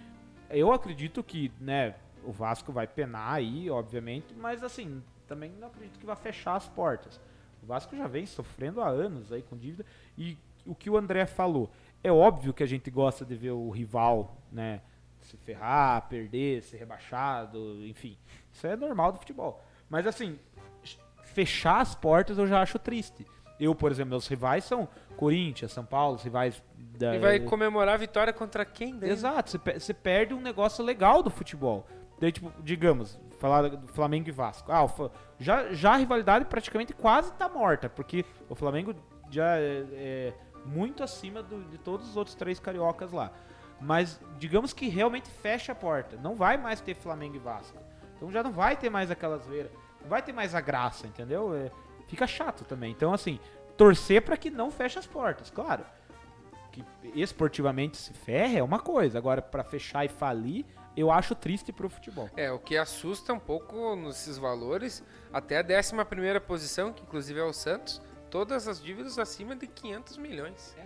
eu 0.48 0.72
acredito 0.72 1.22
que, 1.22 1.52
né, 1.60 1.94
o 2.24 2.32
Vasco 2.32 2.72
vai 2.72 2.86
penar 2.86 3.34
aí, 3.34 3.70
obviamente, 3.70 4.34
mas 4.34 4.64
assim, 4.64 5.02
também 5.26 5.52
não 5.60 5.68
acredito 5.68 5.98
que 5.98 6.06
vai 6.06 6.16
fechar 6.16 6.56
as 6.56 6.66
portas. 6.66 7.20
O 7.62 7.66
Vasco 7.66 7.94
já 7.94 8.06
vem 8.06 8.24
sofrendo 8.24 8.80
há 8.80 8.88
anos 8.88 9.30
aí 9.30 9.42
com 9.42 9.56
dívida 9.56 9.84
e 10.16 10.38
o 10.64 10.74
que 10.74 10.88
o 10.88 10.96
André 10.96 11.26
falou, 11.26 11.70
é 12.02 12.10
óbvio 12.10 12.54
que 12.54 12.62
a 12.62 12.66
gente 12.66 12.90
gosta 12.90 13.24
de 13.24 13.34
ver 13.34 13.50
o 13.50 13.70
rival, 13.70 14.36
né, 14.50 14.80
se 15.20 15.36
ferrar, 15.36 16.08
perder, 16.08 16.62
ser 16.62 16.78
rebaixado, 16.78 17.84
enfim. 17.86 18.16
Isso 18.52 18.66
é 18.66 18.76
normal 18.76 19.12
do 19.12 19.18
futebol. 19.18 19.62
Mas 19.90 20.06
assim, 20.06 20.38
fechar 21.24 21.80
as 21.80 21.94
portas 21.94 22.38
eu 22.38 22.46
já 22.46 22.62
acho 22.62 22.78
triste. 22.78 23.26
Eu, 23.60 23.74
por 23.74 23.90
exemplo, 23.90 24.10
meus 24.10 24.26
rivais 24.28 24.64
são 24.64 24.88
Corinthians, 25.16 25.72
São 25.72 25.84
Paulo, 25.84 26.14
os 26.16 26.22
rivais 26.22 26.62
da 26.98 27.14
E 27.14 27.18
vai 27.18 27.40
comemorar 27.40 27.94
a 27.94 27.98
vitória 27.98 28.32
contra 28.32 28.64
quem? 28.64 28.96
daí? 28.96 29.10
Exato, 29.10 29.50
você, 29.50 29.58
pe- 29.58 29.78
você 29.80 29.92
perde 29.94 30.32
um 30.34 30.40
negócio 30.40 30.84
legal 30.84 31.22
do 31.22 31.30
futebol. 31.30 31.86
Daí, 32.20 32.30
tipo, 32.32 32.52
digamos, 32.62 33.18
falar 33.38 33.68
do 33.68 33.88
Flamengo 33.88 34.28
e 34.28 34.32
Vasco. 34.32 34.70
Ah, 34.72 34.86
já, 35.38 35.72
já 35.72 35.92
a 35.94 35.96
rivalidade 35.96 36.44
praticamente 36.44 36.92
quase 36.92 37.32
tá 37.32 37.48
morta, 37.48 37.88
porque 37.88 38.24
o 38.48 38.54
Flamengo 38.54 38.94
já 39.30 39.56
é, 39.56 39.84
é 39.92 40.32
muito 40.64 41.02
acima 41.02 41.42
do- 41.42 41.64
de 41.64 41.78
todos 41.78 42.08
os 42.08 42.16
outros 42.16 42.34
três 42.36 42.58
cariocas 42.60 43.12
lá. 43.12 43.30
Mas 43.80 44.20
digamos 44.38 44.72
que 44.72 44.88
realmente 44.88 45.30
fecha 45.30 45.70
a 45.70 45.74
porta. 45.74 46.16
Não 46.20 46.34
vai 46.34 46.56
mais 46.56 46.80
ter 46.80 46.94
Flamengo 46.94 47.36
e 47.36 47.38
Vasco. 47.38 47.78
Então 48.16 48.30
já 48.30 48.42
não 48.42 48.50
vai 48.52 48.76
ter 48.76 48.90
mais 48.90 49.08
aquelas 49.10 49.46
veiras. 49.46 49.70
Não 50.02 50.08
vai 50.08 50.20
ter 50.20 50.32
mais 50.32 50.54
a 50.54 50.60
graça, 50.60 51.06
entendeu? 51.06 51.54
É, 51.54 51.70
fica 52.08 52.26
chato 52.26 52.64
também. 52.64 52.90
Então, 52.90 53.12
assim, 53.12 53.38
torcer 53.76 54.22
para 54.22 54.36
que 54.36 54.50
não 54.50 54.70
feche 54.70 54.98
as 54.98 55.06
portas, 55.06 55.50
claro 55.50 55.84
que 56.72 56.84
esportivamente 57.14 57.96
se 57.96 58.12
ferra 58.12 58.58
é 58.58 58.62
uma 58.62 58.78
coisa. 58.78 59.18
Agora, 59.18 59.40
pra 59.40 59.64
fechar 59.64 60.04
e 60.04 60.08
falir, 60.08 60.64
eu 60.96 61.10
acho 61.10 61.34
triste 61.34 61.72
pro 61.72 61.88
futebol. 61.88 62.28
É, 62.36 62.50
o 62.50 62.58
que 62.58 62.76
assusta 62.76 63.32
um 63.32 63.38
pouco 63.38 63.96
nesses 63.96 64.38
valores, 64.38 65.02
até 65.32 65.58
a 65.58 65.78
11 65.78 66.04
primeira 66.04 66.40
posição, 66.40 66.92
que 66.92 67.02
inclusive 67.02 67.40
é 67.40 67.44
o 67.44 67.52
Santos, 67.52 68.00
todas 68.30 68.68
as 68.68 68.82
dívidas 68.82 69.18
acima 69.18 69.56
de 69.56 69.66
500 69.66 70.18
milhões. 70.18 70.76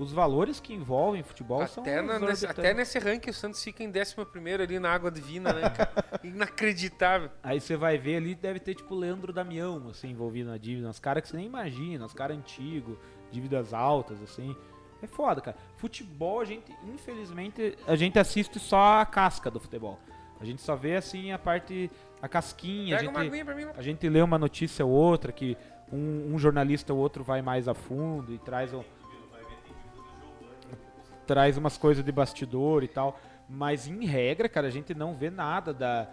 Os 0.00 0.12
valores 0.12 0.58
que 0.60 0.72
envolvem 0.72 1.22
futebol 1.22 1.66
são 1.66 1.82
Até, 1.82 2.00
na- 2.00 2.18
nesse, 2.18 2.46
até 2.46 2.72
nesse 2.72 2.98
ranking 2.98 3.28
o 3.28 3.34
Santos 3.34 3.62
fica 3.62 3.82
em 3.84 3.88
11 3.90 4.14
primeiro 4.32 4.62
ali 4.62 4.78
na 4.78 4.90
água 4.90 5.10
divina, 5.10 5.52
né? 5.52 5.60
Inacreditável. 6.24 7.30
Aí 7.42 7.60
você 7.60 7.76
vai 7.76 7.98
ver 7.98 8.16
ali, 8.16 8.34
deve 8.34 8.58
ter 8.60 8.74
tipo 8.74 8.94
Leandro 8.94 9.30
Damião, 9.30 9.88
assim, 9.90 10.08
envolvido 10.08 10.48
na 10.48 10.56
dívida. 10.56 10.88
Uns 10.88 10.98
caras 10.98 11.22
que 11.22 11.28
você 11.28 11.36
nem 11.36 11.44
imagina, 11.44 12.02
uns 12.06 12.14
caras 12.14 12.34
antigos, 12.34 12.96
dívidas 13.30 13.74
altas, 13.74 14.22
assim. 14.22 14.56
É 15.02 15.06
foda, 15.06 15.42
cara. 15.42 15.56
Futebol, 15.76 16.40
a 16.40 16.44
gente, 16.46 16.72
infelizmente, 16.86 17.76
a 17.86 17.94
gente 17.94 18.18
assiste 18.18 18.58
só 18.58 19.00
a 19.00 19.06
casca 19.06 19.50
do 19.50 19.60
futebol. 19.60 19.98
A 20.40 20.46
gente 20.46 20.62
só 20.62 20.74
vê, 20.74 20.96
assim, 20.96 21.30
a 21.30 21.38
parte, 21.38 21.90
a 22.22 22.28
casquinha. 22.28 22.96
Pega 22.96 23.08
a 23.08 23.10
uma 23.10 23.24
gente, 23.24 23.44
mim. 23.54 23.66
A 23.76 23.82
gente 23.82 24.08
lê 24.08 24.22
uma 24.22 24.38
notícia 24.38 24.84
ou 24.86 24.92
outra 24.92 25.30
que 25.30 25.58
um, 25.92 26.32
um 26.34 26.38
jornalista 26.38 26.94
ou 26.94 26.98
outro 26.98 27.22
vai 27.22 27.42
mais 27.42 27.68
a 27.68 27.74
fundo 27.74 28.32
e 28.32 28.38
traz 28.38 28.72
um, 28.72 28.82
traz 31.30 31.56
umas 31.56 31.78
coisas 31.78 32.04
de 32.04 32.10
bastidor 32.10 32.82
e 32.82 32.88
tal, 32.88 33.16
mas 33.48 33.86
em 33.86 34.04
regra, 34.04 34.48
cara, 34.48 34.66
a 34.66 34.70
gente 34.70 34.92
não 34.94 35.14
vê 35.14 35.30
nada 35.30 35.72
da, 35.72 36.08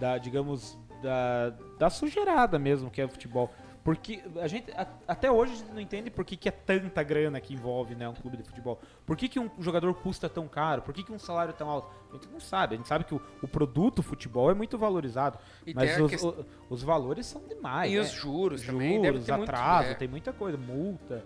da 0.00 0.16
digamos, 0.16 0.78
da, 1.02 1.50
da 1.78 1.90
sujeirada 1.90 2.58
mesmo 2.58 2.90
que 2.90 2.98
é 2.98 3.04
o 3.04 3.08
futebol. 3.08 3.50
Porque 3.84 4.22
a 4.40 4.46
gente, 4.46 4.70
a- 4.72 4.86
até 5.08 5.30
hoje, 5.30 5.52
a 5.52 5.56
gente 5.56 5.72
não 5.72 5.80
entende 5.80 6.08
por 6.08 6.24
que, 6.24 6.36
que 6.36 6.48
é 6.48 6.52
tanta 6.52 7.02
grana 7.02 7.38
que 7.40 7.52
envolve 7.52 7.94
né, 7.96 8.08
um 8.08 8.14
clube 8.14 8.36
de 8.38 8.44
futebol. 8.44 8.80
Por 9.04 9.14
que, 9.16 9.28
que 9.28 9.40
um 9.40 9.50
jogador 9.58 9.92
custa 9.92 10.26
tão 10.28 10.46
caro? 10.48 10.80
Por 10.82 10.94
que, 10.94 11.02
que 11.02 11.12
um 11.12 11.18
salário 11.18 11.50
é 11.50 11.52
tão 11.52 11.68
alto? 11.68 11.88
A 12.10 12.14
gente 12.14 12.28
não 12.28 12.38
sabe. 12.40 12.76
A 12.76 12.78
gente 12.78 12.86
sabe 12.88 13.04
que 13.04 13.12
o, 13.14 13.20
o 13.42 13.48
produto 13.48 14.00
futebol 14.02 14.50
é 14.50 14.54
muito 14.54 14.78
valorizado. 14.78 15.36
E 15.66 15.74
mas 15.74 15.98
os, 16.00 16.22
o- 16.22 16.46
os 16.70 16.82
valores 16.82 17.26
são 17.26 17.42
demais. 17.46 17.90
E 17.92 17.96
né? 17.96 18.00
os 18.02 18.12
juros, 18.12 18.62
também. 18.64 19.02
Deve 19.02 19.14
Juros, 19.18 19.26
ter 19.26 19.36
muito, 19.36 19.50
atraso, 19.50 19.88
é. 19.88 19.94
tem 19.94 20.08
muita 20.08 20.32
coisa, 20.32 20.56
multa. 20.56 21.24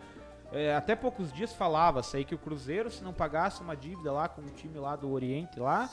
É, 0.57 0.75
até 0.75 0.97
poucos 0.97 1.33
dias 1.33 1.53
falava-se 1.53 2.17
aí 2.17 2.25
que 2.25 2.35
o 2.35 2.39
Cruzeiro, 2.39 2.91
se 2.91 3.05
não 3.05 3.13
pagasse 3.13 3.61
uma 3.61 3.77
dívida 3.77 4.11
lá 4.13 4.29
com 4.29 4.41
o 4.41 4.51
time 4.51 4.79
lá 4.79 4.97
do 4.97 5.11
Oriente 5.11 5.61
lá, 5.61 5.91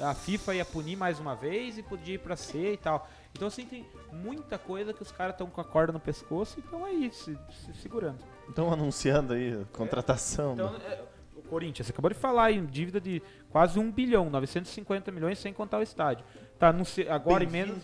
a 0.00 0.14
FIFA 0.14 0.54
ia 0.54 0.64
punir 0.64 0.96
mais 0.96 1.18
uma 1.20 1.34
vez 1.34 1.76
e 1.78 1.82
podia 1.82 2.14
ir 2.14 2.18
pra 2.18 2.36
C 2.36 2.72
e 2.72 2.76
tal. 2.76 3.08
Então 3.32 3.48
assim, 3.48 3.66
tem 3.66 3.86
muita 4.12 4.56
coisa 4.58 4.92
que 4.94 5.02
os 5.02 5.12
caras 5.12 5.34
estão 5.34 5.48
com 5.48 5.60
a 5.60 5.64
corda 5.64 5.92
no 5.92 6.00
pescoço 6.00 6.58
e 6.58 6.60
estão 6.62 6.84
aí, 6.84 7.10
se, 7.12 7.38
se 7.50 7.74
segurando. 7.82 8.18
Estão 8.48 8.72
anunciando 8.72 9.34
aí 9.34 9.64
contratação. 9.72 10.54
Então, 10.54 10.72
né? 10.72 10.78
é, 10.86 11.04
o 11.36 11.42
Corinthians, 11.42 11.86
você 11.86 11.92
acabou 11.92 12.10
de 12.10 12.16
falar 12.16 12.52
em 12.52 12.64
dívida 12.64 13.00
de 13.00 13.22
quase 13.50 13.78
1 13.78 13.90
bilhão, 13.92 14.30
950 14.30 15.10
milhões 15.12 15.38
sem 15.38 15.52
contar 15.52 15.78
o 15.78 15.82
estádio. 15.82 16.24
Tá, 16.58 16.68
anunci- 16.70 17.06
agora 17.08 17.44
em 17.44 17.46
menos 17.48 17.76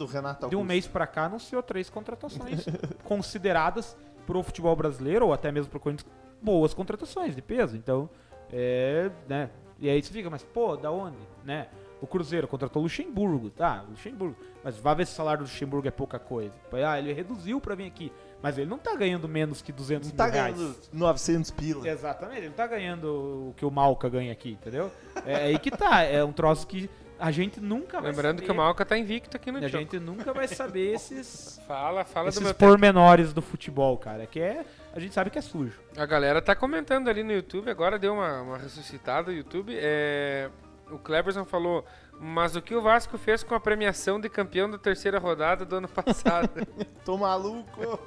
de 0.48 0.56
um 0.56 0.64
mês 0.64 0.86
pra 0.86 1.06
cá 1.06 1.26
anunciou 1.26 1.62
três 1.62 1.90
contratações 1.90 2.64
consideradas 3.04 3.94
pro 4.26 4.42
futebol 4.42 4.74
brasileiro 4.76 5.26
ou 5.26 5.32
até 5.32 5.50
mesmo 5.52 5.70
pro 5.70 5.80
Corinthians 5.80 6.10
boas 6.40 6.74
contratações 6.74 7.34
de 7.34 7.42
peso. 7.42 7.76
Então, 7.76 8.08
é, 8.52 9.10
né? 9.28 9.50
E 9.78 9.88
aí 9.88 10.00
você 10.02 10.12
fica, 10.12 10.30
mas 10.30 10.42
pô, 10.42 10.76
da 10.76 10.90
onde, 10.90 11.18
né? 11.44 11.68
O 12.00 12.06
Cruzeiro 12.06 12.48
contratou 12.48 12.80
o 12.80 12.84
Luxemburgo, 12.84 13.48
tá? 13.50 13.84
Luxemburgo. 13.88 14.36
Mas 14.64 14.76
vai 14.76 14.94
ver 14.96 15.06
se 15.06 15.12
o 15.12 15.16
salário 15.16 15.44
do 15.44 15.48
Luxemburgo 15.48 15.86
é 15.86 15.90
pouca 15.90 16.18
coisa. 16.18 16.52
Ah, 16.84 16.98
ele 16.98 17.12
reduziu 17.12 17.60
pra 17.60 17.76
vir 17.76 17.86
aqui. 17.86 18.12
Mas 18.42 18.58
ele 18.58 18.68
não 18.68 18.76
tá 18.76 18.96
ganhando 18.96 19.28
menos 19.28 19.62
que 19.62 19.70
200 19.70 20.08
Não 20.08 20.16
tá 20.16 20.24
mil 20.24 20.32
reais. 20.32 20.56
ganhando 20.56 20.76
900 20.92 21.50
pila. 21.52 21.88
Exatamente, 21.88 22.38
ele 22.38 22.48
não 22.48 22.56
tá 22.56 22.66
ganhando 22.66 23.50
o 23.50 23.54
que 23.56 23.64
o 23.64 23.70
Malca 23.70 24.08
ganha 24.08 24.32
aqui, 24.32 24.50
entendeu? 24.52 24.90
É 25.24 25.36
aí 25.44 25.58
que 25.60 25.70
tá, 25.70 26.02
é 26.02 26.24
um 26.24 26.32
troço 26.32 26.66
que 26.66 26.90
a 27.24 27.30
gente 27.30 27.60
nunca 27.60 28.00
vai 28.00 28.10
Lembrando 28.10 28.36
saber. 28.38 28.46
que 28.46 28.50
o 28.52 28.54
Malca 28.54 28.84
tá 28.84 28.98
invicto 28.98 29.36
aqui 29.36 29.52
no 29.52 29.58
A 29.58 29.62
jogo. 29.62 29.78
gente 29.78 29.98
nunca 30.00 30.32
vai 30.32 30.48
saber 30.48 30.92
esses, 30.94 31.60
Fala, 31.68 32.04
fala 32.04 32.26
do 32.26 32.28
esses 32.30 32.42
meu 32.42 32.52
tempo. 32.52 32.68
pormenores 32.70 33.32
do 33.32 33.40
futebol, 33.40 33.96
cara. 33.96 34.26
Que 34.26 34.40
é. 34.40 34.64
A 34.92 34.98
gente 34.98 35.14
sabe 35.14 35.30
que 35.30 35.38
é 35.38 35.42
sujo. 35.42 35.80
A 35.96 36.04
galera 36.04 36.42
tá 36.42 36.54
comentando 36.56 37.08
ali 37.08 37.22
no 37.22 37.32
YouTube, 37.32 37.70
agora 37.70 37.98
deu 37.98 38.14
uma, 38.14 38.42
uma 38.42 38.58
ressuscitada 38.58 39.30
no 39.30 39.36
YouTube. 39.36 39.72
É, 39.78 40.50
o 40.90 40.98
Cleberson 40.98 41.44
falou, 41.44 41.84
mas 42.20 42.56
o 42.56 42.60
que 42.60 42.74
o 42.74 42.82
Vasco 42.82 43.16
fez 43.16 43.42
com 43.44 43.54
a 43.54 43.60
premiação 43.60 44.20
de 44.20 44.28
campeão 44.28 44.68
da 44.68 44.76
terceira 44.76 45.18
rodada 45.18 45.64
do 45.64 45.76
ano 45.76 45.86
passado? 45.94 46.50
Tô 47.04 47.16
maluco. 47.16 47.98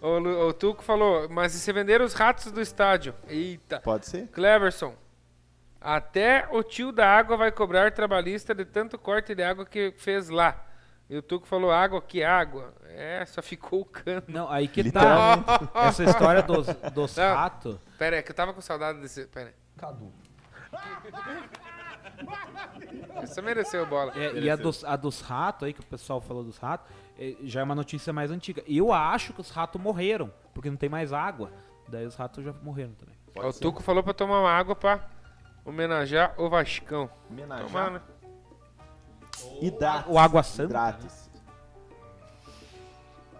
o, 0.00 0.46
o 0.48 0.52
Tuco 0.52 0.82
falou, 0.84 1.28
mas 1.28 1.54
e 1.54 1.58
se 1.58 1.72
vender 1.72 2.00
os 2.00 2.14
ratos 2.14 2.52
do 2.52 2.60
estádio? 2.60 3.14
Eita. 3.28 3.80
Pode 3.80 4.06
ser? 4.06 4.28
Cleverson, 4.28 4.94
até 5.84 6.48
o 6.50 6.62
tio 6.62 6.90
da 6.90 7.06
água 7.06 7.36
vai 7.36 7.52
cobrar 7.52 7.92
trabalhista 7.92 8.54
de 8.54 8.64
tanto 8.64 8.98
corte 8.98 9.34
de 9.34 9.42
água 9.42 9.66
que 9.66 9.92
fez 9.98 10.30
lá. 10.30 10.64
E 11.10 11.14
o 11.18 11.22
Tuco 11.22 11.46
falou, 11.46 11.70
água, 11.70 12.00
que 12.00 12.24
água? 12.24 12.72
É, 12.86 13.26
só 13.26 13.42
ficou 13.42 13.82
o 13.82 13.84
cano. 13.84 14.22
Não, 14.26 14.50
aí 14.50 14.66
que 14.66 14.90
tá. 14.90 15.44
Essa 15.74 16.04
história 16.04 16.42
dos, 16.42 16.66
dos 16.94 17.14
Não. 17.16 17.34
ratos. 17.34 17.78
Pera 17.98 18.16
aí, 18.16 18.22
que 18.22 18.30
eu 18.30 18.34
tava 18.34 18.54
com 18.54 18.62
saudade 18.62 18.98
desse... 19.00 19.26
Pera 19.26 19.50
aí. 19.50 19.54
Cadu. 19.76 20.10
Você 23.20 23.42
mereceu 23.42 23.84
bola. 23.84 24.12
É, 24.16 24.38
e 24.38 24.48
a 24.48 24.56
dos, 24.56 24.82
a 24.84 24.96
dos 24.96 25.20
ratos 25.20 25.66
aí, 25.66 25.74
que 25.74 25.80
o 25.80 25.86
pessoal 25.86 26.18
falou 26.18 26.42
dos 26.42 26.56
ratos, 26.56 26.90
é, 27.18 27.36
já 27.42 27.60
é 27.60 27.62
uma 27.62 27.74
notícia 27.74 28.10
mais 28.10 28.30
antiga. 28.30 28.64
Eu 28.66 28.90
acho 28.90 29.34
que 29.34 29.40
os 29.42 29.50
ratos 29.50 29.78
morreram, 29.78 30.32
porque 30.54 30.70
não 30.70 30.78
tem 30.78 30.88
mais 30.88 31.12
água. 31.12 31.52
Daí 31.86 32.06
os 32.06 32.16
ratos 32.16 32.42
já 32.42 32.54
morreram 32.54 32.94
também. 32.94 33.14
o 33.36 33.52
Tuco 33.52 33.82
falou 33.82 34.02
pra 34.02 34.14
tomar 34.14 34.40
uma 34.40 34.50
água 34.50 34.74
pra 34.74 35.13
homenagear 35.64 36.34
o 36.38 36.48
Vascão. 36.48 37.10
Homenagear. 37.30 37.66
Tomar, 37.66 37.90
né? 37.90 38.00
O 40.06 40.18
Água 40.18 40.42
Santa, 40.42 40.64
Hidrate-se. 40.64 41.30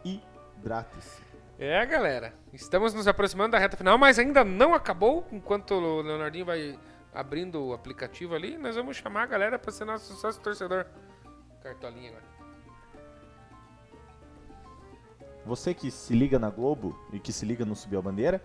Hidrate-se. 0.05 1.22
É, 1.59 1.84
galera. 1.86 2.34
Estamos 2.52 2.92
nos 2.94 3.06
aproximando 3.06 3.52
da 3.52 3.59
reta 3.59 3.76
final, 3.76 3.96
mas 3.96 4.18
ainda 4.18 4.44
não 4.44 4.74
acabou. 4.74 5.26
Enquanto 5.30 5.74
o 5.74 6.02
Leonardinho 6.02 6.44
vai 6.44 6.78
abrindo 7.12 7.64
o 7.64 7.72
aplicativo 7.72 8.34
ali, 8.34 8.59
nós 8.59 8.74
vamos 8.74 8.96
chamar 8.96 9.22
a 9.22 9.26
galera 9.26 9.59
pra 9.59 9.70
ser 9.70 9.84
nosso 9.84 10.14
sócio 10.14 10.42
torcedor. 10.42 10.86
Cartolinha 11.62 12.10
agora. 12.10 12.24
Você 15.46 15.74
que 15.74 15.90
se 15.90 16.14
liga 16.14 16.38
na 16.38 16.51
Globo 16.51 16.98
e 17.12 17.20
que 17.20 17.32
se 17.32 17.44
liga 17.44 17.64
no 17.64 17.76
Subiu 17.76 17.98
a 17.98 18.02
Bandeira, 18.02 18.42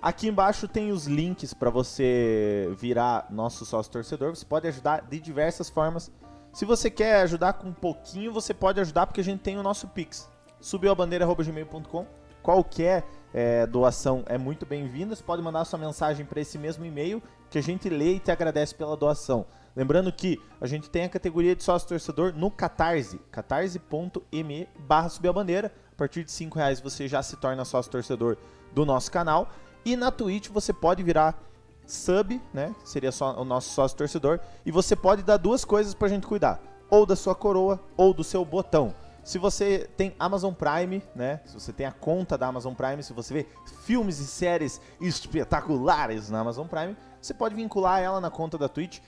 aqui 0.00 0.28
embaixo 0.28 0.66
tem 0.66 0.92
os 0.92 1.06
links 1.06 1.52
para 1.52 1.70
você 1.70 2.72
virar 2.76 3.26
nosso 3.30 3.64
sócio 3.64 3.90
torcedor. 3.90 4.34
Você 4.34 4.44
pode 4.44 4.66
ajudar 4.68 5.02
de 5.02 5.20
diversas 5.20 5.68
formas. 5.68 6.10
Se 6.52 6.64
você 6.64 6.90
quer 6.90 7.22
ajudar 7.22 7.54
com 7.54 7.68
um 7.68 7.72
pouquinho, 7.72 8.32
você 8.32 8.52
pode 8.52 8.80
ajudar 8.80 9.06
porque 9.06 9.20
a 9.20 9.24
gente 9.24 9.40
tem 9.40 9.58
o 9.58 9.62
nosso 9.62 9.88
Pix. 9.88 10.28
Subiuabandeira.gmail.com 10.60 12.06
Qualquer 12.42 13.04
é, 13.34 13.66
doação 13.66 14.24
é 14.26 14.38
muito 14.38 14.64
bem-vinda. 14.64 15.14
Você 15.14 15.22
pode 15.22 15.42
mandar 15.42 15.64
sua 15.64 15.78
mensagem 15.78 16.24
para 16.24 16.40
esse 16.40 16.58
mesmo 16.58 16.84
e-mail 16.84 17.22
que 17.50 17.58
a 17.58 17.62
gente 17.62 17.88
lê 17.88 18.14
e 18.14 18.18
te 18.18 18.30
agradece 18.30 18.74
pela 18.74 18.96
doação. 18.96 19.46
Lembrando 19.76 20.12
que 20.12 20.40
a 20.60 20.66
gente 20.66 20.90
tem 20.90 21.04
a 21.04 21.08
categoria 21.08 21.54
de 21.54 21.62
sócio 21.62 21.88
torcedor 21.88 22.32
no 22.34 22.50
Catarse, 22.50 23.20
catarse.me 23.30 24.68
barra 24.78 25.08
subiabandeira. 25.08 25.72
A 25.92 25.96
partir 25.96 26.24
de 26.24 26.32
5 26.32 26.58
reais 26.58 26.80
você 26.80 27.06
já 27.06 27.22
se 27.22 27.36
torna 27.36 27.64
sócio 27.64 27.92
torcedor 27.92 28.36
do 28.72 28.84
nosso 28.84 29.10
canal. 29.12 29.48
E 29.84 29.96
na 29.96 30.10
Twitch 30.10 30.48
você 30.48 30.72
pode 30.72 31.02
virar 31.02 31.40
sub, 31.86 32.40
né? 32.52 32.74
Seria 32.84 33.12
só 33.12 33.40
o 33.40 33.44
nosso 33.44 33.70
sócio 33.70 33.96
torcedor. 33.96 34.40
E 34.64 34.70
você 34.70 34.94
pode 34.94 35.22
dar 35.22 35.36
duas 35.36 35.64
coisas 35.64 35.94
pra 35.94 36.08
gente 36.08 36.26
cuidar: 36.26 36.60
ou 36.88 37.04
da 37.04 37.16
sua 37.16 37.34
coroa 37.34 37.80
ou 37.96 38.12
do 38.12 38.24
seu 38.24 38.44
botão. 38.44 38.94
Se 39.22 39.38
você 39.38 39.88
tem 39.96 40.14
Amazon 40.18 40.52
Prime, 40.52 41.02
né? 41.14 41.40
Se 41.44 41.54
você 41.54 41.72
tem 41.72 41.86
a 41.86 41.92
conta 41.92 42.38
da 42.38 42.46
Amazon 42.46 42.74
Prime, 42.74 43.02
se 43.02 43.12
você 43.12 43.34
vê 43.34 43.46
filmes 43.82 44.18
e 44.18 44.26
séries 44.26 44.80
espetaculares 45.00 46.30
na 46.30 46.40
Amazon 46.40 46.66
Prime, 46.66 46.96
você 47.20 47.34
pode 47.34 47.54
vincular 47.54 48.00
ela 48.00 48.20
na 48.20 48.30
conta 48.30 48.56
da 48.56 48.68
Twitch. 48.68 49.00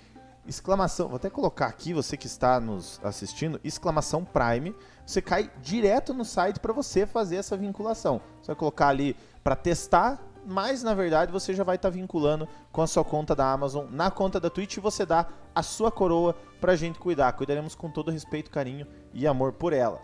Exclamação, 0.46 1.06
vou 1.06 1.16
até 1.16 1.30
colocar 1.30 1.66
aqui, 1.66 1.94
você 1.94 2.16
que 2.16 2.26
está 2.26 2.58
nos 2.58 3.00
assistindo, 3.02 3.60
exclamação 3.62 4.24
Prime. 4.24 4.74
Você 5.06 5.22
cai 5.22 5.50
direto 5.62 6.12
no 6.12 6.24
site 6.24 6.60
para 6.60 6.72
você 6.72 7.06
fazer 7.06 7.36
essa 7.36 7.56
vinculação. 7.56 8.20
Você 8.40 8.48
vai 8.48 8.56
colocar 8.56 8.88
ali 8.88 9.16
para 9.42 9.56
testar, 9.56 10.20
mas 10.46 10.82
na 10.82 10.94
verdade 10.94 11.32
você 11.32 11.54
já 11.54 11.64
vai 11.64 11.76
estar 11.76 11.90
vinculando 11.90 12.48
com 12.70 12.82
a 12.82 12.86
sua 12.86 13.04
conta 13.04 13.34
da 13.34 13.50
Amazon 13.52 13.86
na 13.90 14.10
conta 14.10 14.40
da 14.40 14.50
Twitch 14.50 14.76
e 14.76 14.80
você 14.80 15.06
dá 15.06 15.26
a 15.54 15.62
sua 15.62 15.90
coroa 15.90 16.34
pra 16.60 16.76
gente 16.76 16.98
cuidar. 16.98 17.32
Cuidaremos 17.32 17.74
com 17.74 17.90
todo 17.90 18.10
respeito, 18.10 18.50
carinho 18.50 18.86
e 19.12 19.26
amor 19.26 19.52
por 19.52 19.72
ela. 19.72 20.00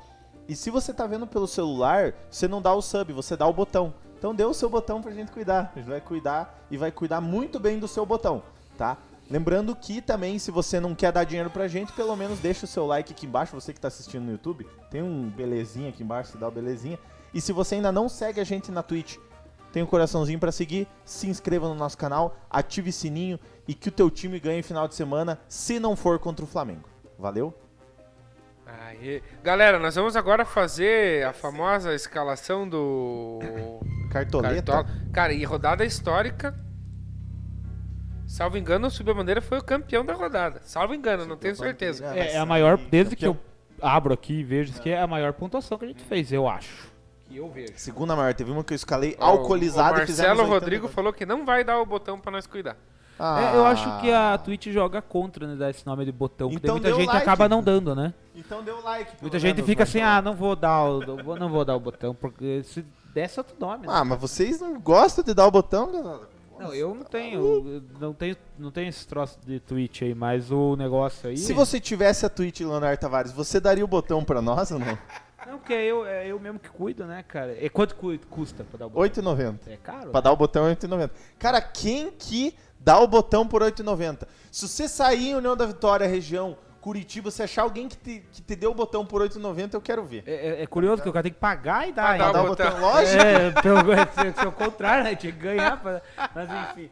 E 0.49 0.57
se 0.57 0.71
você 0.71 0.95
tá 0.95 1.07
vendo 1.07 1.27
pelo 1.27 1.47
celular, 1.47 2.15
você 2.31 2.49
não 2.49 2.63
dá 2.63 2.73
o 2.73 2.81
sub, 2.81 3.13
você 3.13 3.37
dá 3.37 3.47
o 3.47 3.53
botão. 3.53 3.93
Então 4.19 4.35
dê 4.35 4.45
o 4.45 4.55
seu 4.55 4.69
botão 4.69 5.01
pra 5.03 5.13
gente 5.13 5.31
cuidar. 5.31 5.73
A 5.75 5.79
gente 5.79 5.89
vai 5.89 6.01
cuidar 6.01 6.67
e 6.71 6.77
vai 6.77 6.91
cuidar 6.91 7.21
muito 7.21 7.61
bem 7.61 7.79
do 7.79 7.87
seu 7.87 8.07
botão, 8.07 8.43
tá? 8.77 8.97
Lembrando 9.31 9.77
que 9.77 10.01
também, 10.01 10.39
se 10.39 10.51
você 10.51 10.81
não 10.81 10.95
quer 10.95 11.13
dar 11.13 11.25
dinheiro 11.25 11.51
pra 11.51 11.69
gente, 11.69 11.93
pelo 11.93 12.17
menos 12.17 12.39
deixa 12.39 12.65
o 12.65 12.69
seu 12.69 12.87
like 12.87 13.13
aqui 13.13 13.27
embaixo, 13.27 13.55
você 13.55 13.75
que 13.75 13.81
tá 13.81 13.89
assistindo 13.89 14.25
no 14.25 14.33
YouTube. 14.33 14.67
Tem 14.91 15.03
um 15.03 15.29
belezinha 15.29 15.91
aqui 15.91 16.03
embaixo, 16.03 16.33
você 16.33 16.39
dá 16.39 16.49
o 16.49 16.51
belezinha. 16.51 16.99
E 17.35 17.41
se 17.43 17.53
você 17.53 17.75
ainda 17.75 17.93
não 17.93 18.09
segue 18.09 18.41
a 18.41 18.45
gente 18.45 18.73
na 18.73 18.83
Twitch, 18.83 19.19
tem 19.73 19.83
um 19.83 19.87
coraçãozinho 19.87 20.39
pra 20.39 20.53
seguir, 20.53 20.89
se 21.05 21.29
inscreva 21.29 21.69
no 21.69 21.75
nosso 21.75 21.97
canal, 21.97 22.37
ative 22.51 22.91
o 22.91 22.93
sininho 22.93 23.39
e 23.67 23.75
que 23.75 23.89
o 23.89 23.93
teu 23.93 24.11
time 24.11 24.41
ganhe 24.41 24.63
final 24.63 24.89
de 24.89 24.95
semana, 24.95 25.39
se 25.49 25.79
não 25.79 25.95
for 25.95 26.19
contra 26.19 26.45
o 26.45 26.49
Flamengo. 26.49 26.89
Valeu? 27.19 27.55
Aê. 28.67 29.23
Galera, 29.43 29.79
nós 29.79 29.95
vamos 29.95 30.15
agora 30.15 30.45
fazer 30.45 31.25
a 31.27 31.33
famosa 31.33 31.95
escalação 31.95 32.69
do 32.69 33.39
Cartoleta. 34.13 34.73
Cartola. 34.73 34.99
Cara, 35.13 35.33
e 35.33 35.45
rodada 35.45 35.85
histórica. 35.85 36.55
Salvo 38.27 38.59
engano, 38.59 38.89
o 38.89 38.91
Subbandeira 38.91 39.41
foi 39.41 39.59
o 39.59 39.65
campeão 39.65 40.05
da 40.05 40.13
rodada. 40.13 40.61
Salvo 40.65 40.95
engano, 40.95 41.25
não 41.25 41.37
tenho 41.37 41.57
certeza. 41.57 42.05
É, 42.15 42.35
é 42.35 42.39
a 42.39 42.45
maior, 42.45 42.77
desde 42.77 43.17
que 43.17 43.27
eu 43.27 43.39
abro 43.81 44.13
aqui 44.13 44.41
e 44.41 44.45
vejo 44.45 44.71
isso 44.71 44.81
aqui, 44.81 44.91
é 44.91 45.01
a 45.01 45.07
maior 45.07 45.33
pontuação 45.33 45.79
que 45.79 45.87
a 45.87 45.89
gente 45.89 46.05
fez, 46.05 46.31
eu 46.31 46.47
acho. 46.47 46.93
Que 47.29 47.37
eu 47.37 47.51
vejo. 47.51 47.75
Segunda 47.77 48.17
maior, 48.17 48.33
teve 48.35 48.51
uma 48.51 48.65
que 48.65 48.73
eu 48.73 48.77
escalei 48.77 49.17
o 49.21 49.57
e 49.57 50.07
fizemos 50.07 50.29
Marcelo 50.39 50.41
80 50.41 50.45
Rodrigo 50.49 50.89
falou 50.89 51.13
que 51.13 51.27
não 51.27 51.45
vai 51.45 51.63
dar 51.63 51.79
o 51.81 51.85
botão 51.87 52.19
pra 52.19 52.31
nós 52.33 52.47
cuidar. 52.47 52.77
Ah. 53.19 53.53
É, 53.53 53.57
eu 53.57 53.67
acho 53.67 54.01
que 54.01 54.13
a 54.13 54.39
Twitch 54.39 54.69
joga 54.69 55.03
contra, 55.03 55.47
né, 55.47 55.57
dar 55.57 55.71
esse 55.71 55.85
nome 55.85 56.05
de 56.05 56.13
botão, 56.13 56.49
porque 56.49 56.65
Então 56.65 56.77
muita 56.77 56.95
gente 56.95 57.09
like. 57.09 57.23
acaba 57.23 57.49
não 57.49 57.63
dando, 57.63 57.95
né? 57.95 58.15
Então 58.35 58.63
deu 58.63 58.81
like. 58.83 59.11
Muita 59.21 59.39
gente 59.41 59.57
menos, 59.57 59.69
fica 59.69 59.83
assim, 59.83 60.01
ah, 60.01 60.23
não 60.23 60.35
vou 60.35 60.55
dar 60.55 60.85
o, 60.85 61.01
não 61.37 61.49
vou- 61.51 61.65
dar 61.65 61.75
o 61.75 61.81
botão, 61.81 62.15
porque 62.15 62.63
se 62.63 62.85
desse 63.13 63.41
outro 63.41 63.57
nome, 63.59 63.87
né? 63.87 63.93
Ah, 63.93 64.05
mas 64.05 64.21
vocês 64.21 64.61
não 64.61 64.79
gostam 64.81 65.25
de 65.25 65.35
dar 65.35 65.47
o 65.47 65.51
botão, 65.51 65.91
galera? 65.91 66.21
Não, 66.59 66.73
eu 66.75 66.95
não 66.95 67.05
tenho, 67.05 67.41
eu 67.41 67.83
não 68.01 68.13
tenho, 68.15 68.37
não 68.59 68.71
tenho 68.71 68.89
esse 68.89 69.07
troço 69.07 69.39
de 69.45 69.61
Twitch 69.61 70.03
aí, 70.03 70.15
mas 70.15 70.51
o 70.51 70.75
negócio 70.77 71.29
aí... 71.29 71.37
Se 71.37 71.53
você 71.53 71.79
tivesse 71.81 72.25
a 72.27 72.29
Twitch, 72.29 72.61
Leonardo 72.61 73.01
Tavares, 73.01 73.31
você 73.33 73.61
daria 73.61 73.85
o 73.85 73.89
botão 73.89 74.25
pra 74.25 74.41
nós 74.43 74.71
ou 74.73 74.79
não? 74.79 74.99
Não, 75.49 75.59
porque 75.59 75.73
é 75.73 75.85
eu, 75.87 76.05
é 76.07 76.27
eu 76.27 76.39
mesmo 76.39 76.59
que 76.59 76.69
cuido, 76.69 77.07
né, 77.07 77.25
cara? 77.27 77.53
E 77.59 77.69
quanto 77.71 77.95
cu- 77.97 78.19
custa 78.31 78.65
pra 78.65 78.79
dar 78.79 78.87
o 78.87 78.91
botão? 78.91 79.23
8,90. 79.25 79.59
É 79.69 79.77
caro? 79.77 80.11
Pra 80.11 80.21
dar 80.21 80.33
o 80.33 80.37
botão 80.37 80.67
é 80.69 80.75
8,90. 80.75 81.11
Cara, 81.39 81.61
quem 81.61 82.11
que 82.11 82.55
dá 82.79 82.99
o 83.01 83.07
botão 83.07 83.47
por 83.49 83.63
8,90? 83.63 84.27
Se 84.53 84.69
você 84.69 84.87
sair 84.87 85.31
em 85.31 85.35
União 85.37 85.57
da 85.57 85.65
Vitória, 85.67 86.07
região, 86.07 86.57
Curitiba, 86.81 87.31
se 87.31 87.43
achar 87.43 87.63
alguém 87.63 87.89
que 87.89 87.97
te, 87.97 88.23
que 88.33 88.41
te 88.43 88.55
deu 88.57 88.71
o 88.71 88.75
botão 88.75 89.05
por 89.05 89.21
8,90, 89.23 89.75
eu 89.75 89.81
quero 89.81 90.05
ver. 90.05 90.23
É, 90.27 90.33
é- 90.61 90.63
é 90.63 90.67
curioso 90.67 91.03
que 91.03 91.09
o 91.09 91.13
cara 91.13 91.23
tem 91.25 91.33
que 91.33 91.39
pagar 91.41 91.89
e 91.89 91.93
dar 91.93 92.17
Pra 92.17 92.31
dar 92.33 92.43
o 92.45 92.47
botão, 92.49 92.67
botão. 92.71 92.81
lógico. 92.83 93.23
É, 93.23 93.51
pelo 93.63 93.79
se, 94.35 94.41
se 94.41 94.47
o 94.47 94.53
contrário, 94.53 95.05
né? 95.05 95.15
Tinha 95.17 95.33
que 95.33 95.39
ganhar. 95.39 95.81
Pra, 95.83 96.03
mas 96.35 96.49
enfim. 96.71 96.91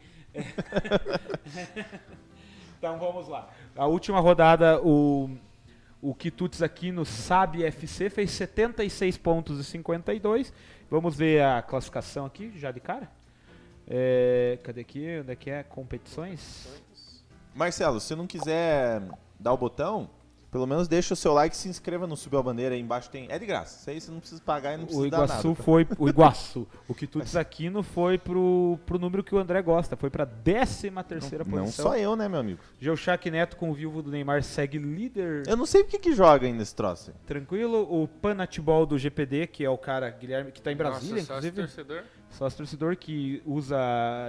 então 2.79 2.99
vamos 2.99 3.29
lá. 3.29 3.49
A 3.77 3.87
última 3.87 4.21
rodada, 4.21 4.81
o, 4.83 5.31
o 6.09 6.15
Quitutes 6.15 6.63
aqui 6.63 6.93
no 6.93 7.05
SAB 7.05 7.65
FC 7.65 8.09
fez 8.09 8.31
76 8.31 9.19
pontos 9.19 9.59
e 9.59 9.65
52. 9.65 10.53
Vamos 10.89 11.17
ver 11.17 11.43
a 11.43 11.61
classificação 11.61 12.25
aqui, 12.25 12.57
já 12.57 12.71
de 12.71 12.79
cara. 12.79 13.11
É, 13.89 14.57
cadê 14.63 14.83
aqui? 14.83 15.19
Onde 15.21 15.33
é 15.33 15.37
que 15.37 15.51
é? 15.51 15.65
Competições? 15.65 16.81
Marcelo, 17.53 17.99
se 17.99 18.15
não 18.15 18.25
quiser 18.25 19.03
dar 19.41 19.53
o 19.53 19.57
botão, 19.57 20.09
pelo 20.57 20.67
menos 20.67 20.89
deixa 20.89 21.13
o 21.13 21.17
seu 21.17 21.35
like 21.35 21.55
e 21.55 21.59
se 21.59 21.69
inscreva 21.69 22.07
no 22.07 22.17
Subiu 22.17 22.39
a 22.39 22.43
Bandeira. 22.43 22.75
Aí 22.75 22.81
embaixo 22.81 23.11
tem. 23.11 23.27
É 23.29 23.39
de 23.39 23.45
graça. 23.45 23.79
Isso 23.79 23.91
aí 23.91 24.01
você 24.01 24.11
não 24.11 24.21
precisa 24.21 24.41
pagar 24.41 24.73
e 24.73 24.79
não 24.79 24.85
precisa 24.87 25.07
O 25.07 25.11
dar 25.11 25.17
Iguaçu 25.19 25.49
nada. 25.49 25.57
tá? 25.59 25.63
foi. 25.63 25.87
O 25.99 26.09
Iguaçu. 26.09 26.67
O 26.89 26.95
Quitutes 26.95 27.37
Aquino 27.37 27.83
foi 27.83 28.17
pro, 28.17 28.79
pro 28.87 28.99
número 28.99 29.23
que 29.23 29.35
o 29.35 29.39
André 29.39 29.61
gosta. 29.61 29.97
Foi 29.99 30.09
pra 30.09 30.25
13 30.25 30.91
terceira 31.07 31.45
Não 31.45 31.65
posição. 31.65 31.85
só 31.85 31.97
eu, 31.99 32.17
né, 32.17 32.27
meu 32.27 32.41
amigo? 32.41 32.59
Geuchac 32.81 33.31
Neto 33.31 33.59
com 33.59 33.71
o 33.71 33.75
viúvo 33.75 34.03
do 34.03 34.11
Neymar 34.11 34.43
segue 34.43 34.79
líder. 34.79 35.43
Eu 35.47 35.59
não 35.59 35.67
sei 35.67 35.85
porque 35.85 35.99
que 35.99 36.15
joga 36.15 36.47
ainda 36.47 36.63
esse 36.63 36.75
troço. 36.75 37.11
aí. 37.11 37.17
Tranquilo. 37.27 37.83
O 37.91 38.09
Panatibol 38.09 38.87
do 38.87 38.97
GPD, 38.99 39.47
que 39.49 39.63
é 39.63 39.69
o 39.69 39.77
cara 39.77 40.09
Guilherme, 40.09 40.53
que 40.53 40.63
tá 40.63 40.73
em 40.73 40.77
Brasília, 40.77 41.17
Nossa, 41.17 41.35
sócio 41.35 41.49
inclusive. 41.51 41.75
torcedor. 41.85 42.03
Sócio 42.31 42.57
torcedor 42.59 42.97
que 42.97 43.43
usa 43.47 43.77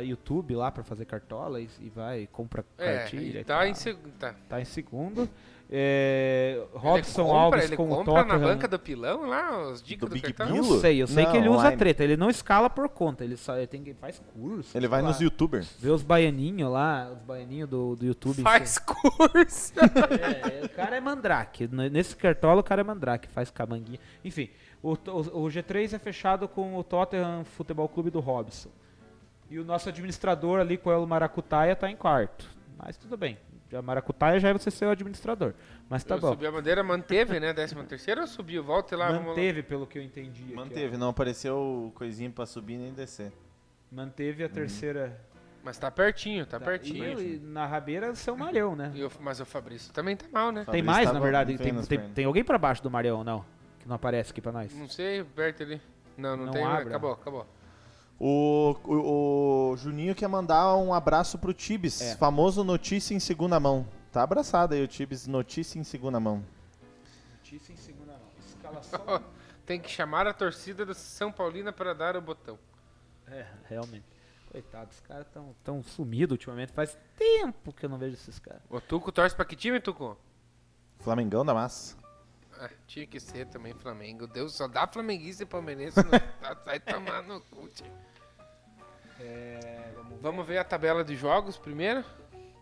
YouTube 0.03 0.55
lá 0.55 0.71
pra 0.71 0.83
fazer 0.83 1.05
cartola 1.05 1.59
e, 1.59 1.67
e 1.81 1.89
vai, 1.89 2.27
compra 2.31 2.63
É, 2.77 2.97
cartilha. 2.99 3.39
e 3.39 3.41
e 3.41 3.43
tá 3.43 3.67
em 3.67 3.73
segundo. 3.73 4.11
Tá. 4.19 4.35
Tá 4.49 4.61
em 4.61 4.65
segundo. 4.65 5.29
É, 5.69 6.63
Robson 6.73 7.21
ele 7.23 7.29
compra, 7.29 7.41
Alves 7.41 7.63
ele 7.65 7.75
com 7.75 7.83
o 7.83 7.87
compra 7.97 8.13
na 8.13 8.21
Tottenham. 8.23 8.39
banca 8.41 8.67
do 8.69 8.79
pilão 8.79 9.27
lá, 9.27 9.67
os 9.69 9.83
dicas 9.83 10.09
Do 10.09 10.15
do, 10.15 10.21
Big 10.21 10.31
cartão? 10.33 10.55
Não 10.55 10.79
sei, 10.79 11.01
eu 11.01 11.07
sei 11.07 11.25
Não, 11.25 11.31
que 11.31 11.37
ele 11.37 11.49
usa 11.49 11.71
treta. 11.73 12.03
Ele 12.05 12.15
não 12.15 12.29
escala 12.29 12.69
por 12.69 12.87
conta, 12.87 13.23
ele, 13.25 13.35
só, 13.35 13.57
ele 13.57 13.67
tem, 13.67 13.81
ele 13.81 13.93
faz 13.93 14.21
curso. 14.33 14.77
Ele 14.77 14.87
vai 14.87 15.01
sei 15.01 15.07
nos 15.09 15.17
lá, 15.17 15.23
youtubers. 15.25 15.75
Vê 15.77 15.89
os 15.89 16.03
baianinhos 16.03 16.71
lá, 16.71 17.11
os 17.11 17.19
baianinhos 17.19 17.69
do, 17.69 17.95
do 17.97 18.05
YouTube. 18.05 18.41
Faz 18.41 18.77
curso. 18.77 19.73
É, 20.17 20.65
o 20.65 20.69
cara 20.69 20.95
é 20.95 21.01
mandrake. 21.01 21.67
Nesse 21.91 22.15
cartola 22.15 22.61
o 22.61 22.63
cara 22.63 22.81
é 22.81 22.83
mandrake, 22.83 23.27
faz 23.27 23.49
camanguinha. 23.49 23.99
Enfim, 24.23 24.49
o, 24.81 24.91
o- 24.93 25.43
o 25.43 25.47
G3 25.47 25.93
é 25.93 25.99
fechado 25.99 26.47
com 26.47 26.75
o 26.77 26.83
Tottenham 26.83 27.43
Futebol 27.43 27.89
Clube 27.89 28.09
do 28.09 28.19
Robson. 28.19 28.69
E 29.49 29.59
o 29.59 29.65
nosso 29.65 29.89
administrador 29.89 30.59
ali, 30.59 30.77
com 30.77 30.89
o 30.89 30.93
El 30.93 31.05
Maracutaia, 31.05 31.75
tá 31.75 31.89
em 31.89 31.95
quarto. 31.95 32.49
Mas 32.77 32.95
tudo 32.97 33.17
bem. 33.17 33.37
Já 33.69 33.81
Maracutaia 33.81 34.39
já 34.39 34.49
é 34.49 34.53
você 34.53 34.71
ser 34.71 34.85
o 34.85 34.89
administrador. 34.89 35.53
Mas 35.89 36.03
tá 36.03 36.15
eu 36.15 36.21
bom. 36.21 36.29
subi 36.29 36.47
a 36.47 36.51
bandeira, 36.51 36.83
manteve, 36.83 37.39
né? 37.39 37.53
13 37.53 37.75
terceiro 37.85 38.21
ou 38.21 38.27
subiu? 38.27 38.63
Volta 38.63 38.95
lá. 38.95 39.11
Manteve, 39.19 39.61
pelo 39.61 39.85
que 39.85 39.97
eu 39.97 40.03
entendi. 40.03 40.43
aqui. 40.43 40.53
Manteve, 40.53 40.95
não 40.97 41.09
apareceu 41.09 41.91
coisinha 41.95 42.29
pra 42.29 42.45
subir 42.45 42.77
nem 42.77 42.93
descer. 42.93 43.31
Manteve 43.91 44.43
a 44.43 44.49
terceira. 44.49 45.19
Mas 45.63 45.77
tá 45.77 45.91
pertinho, 45.91 46.45
tá 46.45 46.59
Tá, 46.59 46.65
pertinho. 46.65 47.19
E, 47.19 47.35
e 47.35 47.39
na 47.39 47.65
rabeira, 47.65 48.13
seu 48.15 48.37
Malhão, 48.37 48.73
né? 48.75 48.91
E 48.95 49.03
o- 49.03 49.11
mas 49.19 49.39
o 49.41 49.45
Fabrício 49.45 49.91
também 49.91 50.15
tá 50.15 50.25
mal, 50.31 50.49
né? 50.51 50.63
Tem 50.69 50.81
mais, 50.81 51.05
tava 51.05 51.19
na 51.19 51.23
verdade. 51.23 51.57
Tem, 51.57 51.73
tem, 51.83 52.09
tem 52.11 52.25
alguém 52.25 52.43
pra 52.43 52.57
baixo 52.57 52.81
do 52.81 52.89
Marião, 52.89 53.21
não? 53.23 53.43
Que 53.79 53.87
não 53.87 53.95
aparece 53.97 54.31
aqui 54.31 54.39
pra 54.39 54.51
nós. 54.53 54.73
Não 54.73 54.87
sei, 54.87 55.23
perto 55.25 55.63
ali. 55.63 55.81
Não, 56.17 56.37
não, 56.37 56.45
Não 56.45 56.53
tem. 56.53 56.63
né? 56.63 56.71
abre, 56.71 56.87
Acabou, 56.87 57.11
acabou. 57.11 57.47
O, 58.19 58.75
o, 58.83 59.71
o 59.73 59.77
Juninho 59.77 60.15
quer 60.15 60.27
mandar 60.27 60.75
um 60.75 60.93
abraço 60.93 61.37
pro 61.37 61.53
Tibes, 61.53 62.01
É. 62.01 62.15
famoso 62.15 62.63
notícia 62.63 63.13
em 63.13 63.19
segunda 63.19 63.59
mão. 63.59 63.87
Tá 64.11 64.23
abraçado 64.23 64.73
aí 64.73 64.83
o 64.83 64.87
Tibes, 64.87 65.27
notícia 65.27 65.77
em 65.79 65.83
segunda 65.83 66.19
mão. 66.19 66.43
Notícia 67.37 67.71
em 67.73 67.77
segunda 67.77 68.13
mão. 68.13 68.21
Escalação. 68.47 69.23
Tem 69.65 69.79
que 69.79 69.89
chamar 69.91 70.25
a 70.25 70.33
torcida 70.33 70.85
do 70.85 70.93
São 70.95 71.31
Paulina 71.31 71.71
para 71.73 71.93
dar 71.93 72.15
o 72.15 72.21
botão. 72.21 72.57
É, 73.27 73.45
realmente. 73.69 74.05
Coitado, 74.49 74.89
os 74.91 74.99
caras 75.01 75.27
tão, 75.33 75.53
tão 75.63 75.83
sumidos 75.83 76.31
ultimamente. 76.35 76.71
Faz 76.71 76.97
tempo 77.17 77.73
que 77.73 77.85
eu 77.85 77.89
não 77.89 77.97
vejo 77.97 78.13
esses 78.15 78.39
caras. 78.39 78.61
O 78.69 78.79
Tuco 78.79 79.11
torce 79.11 79.35
pra 79.35 79.43
que 79.45 79.55
time, 79.57 79.79
Tuco? 79.81 80.17
Flamengão 80.99 81.45
da 81.45 81.53
massa. 81.53 81.95
Ah, 82.59 82.69
tinha 82.87 83.05
que 83.05 83.19
ser 83.19 83.45
também 83.47 83.73
Flamengo. 83.73 84.27
Deus, 84.27 84.53
só 84.53 84.67
dá 84.67 84.87
flamenguista 84.87 85.43
e 85.43 85.45
palmeirense. 85.45 85.97
não 85.97 86.09
vai 86.65 86.79
tomar 86.79 87.21
no 87.23 87.39
cu, 87.41 87.67
tio. 87.67 87.85
É, 89.19 89.91
vamos 89.95 90.21
Vamos 90.21 90.47
ver 90.47 90.57
a 90.57 90.63
tabela 90.63 91.03
de 91.03 91.15
jogos 91.15 91.57
primeiro? 91.57 92.03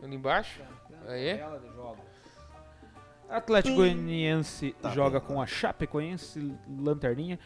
Ali 0.01 0.15
embaixo. 0.15 0.61
Aí. 1.07 1.37
Tabela 1.37 1.59
de 1.59 1.67
jogos. 1.73 2.05
Atlético 3.29 3.77
Goianiense 3.77 4.75
joga 4.93 5.19
com 5.19 5.41
a 5.41 5.47
Chapecoense, 5.47 6.55
Lanterninha. 6.67 7.39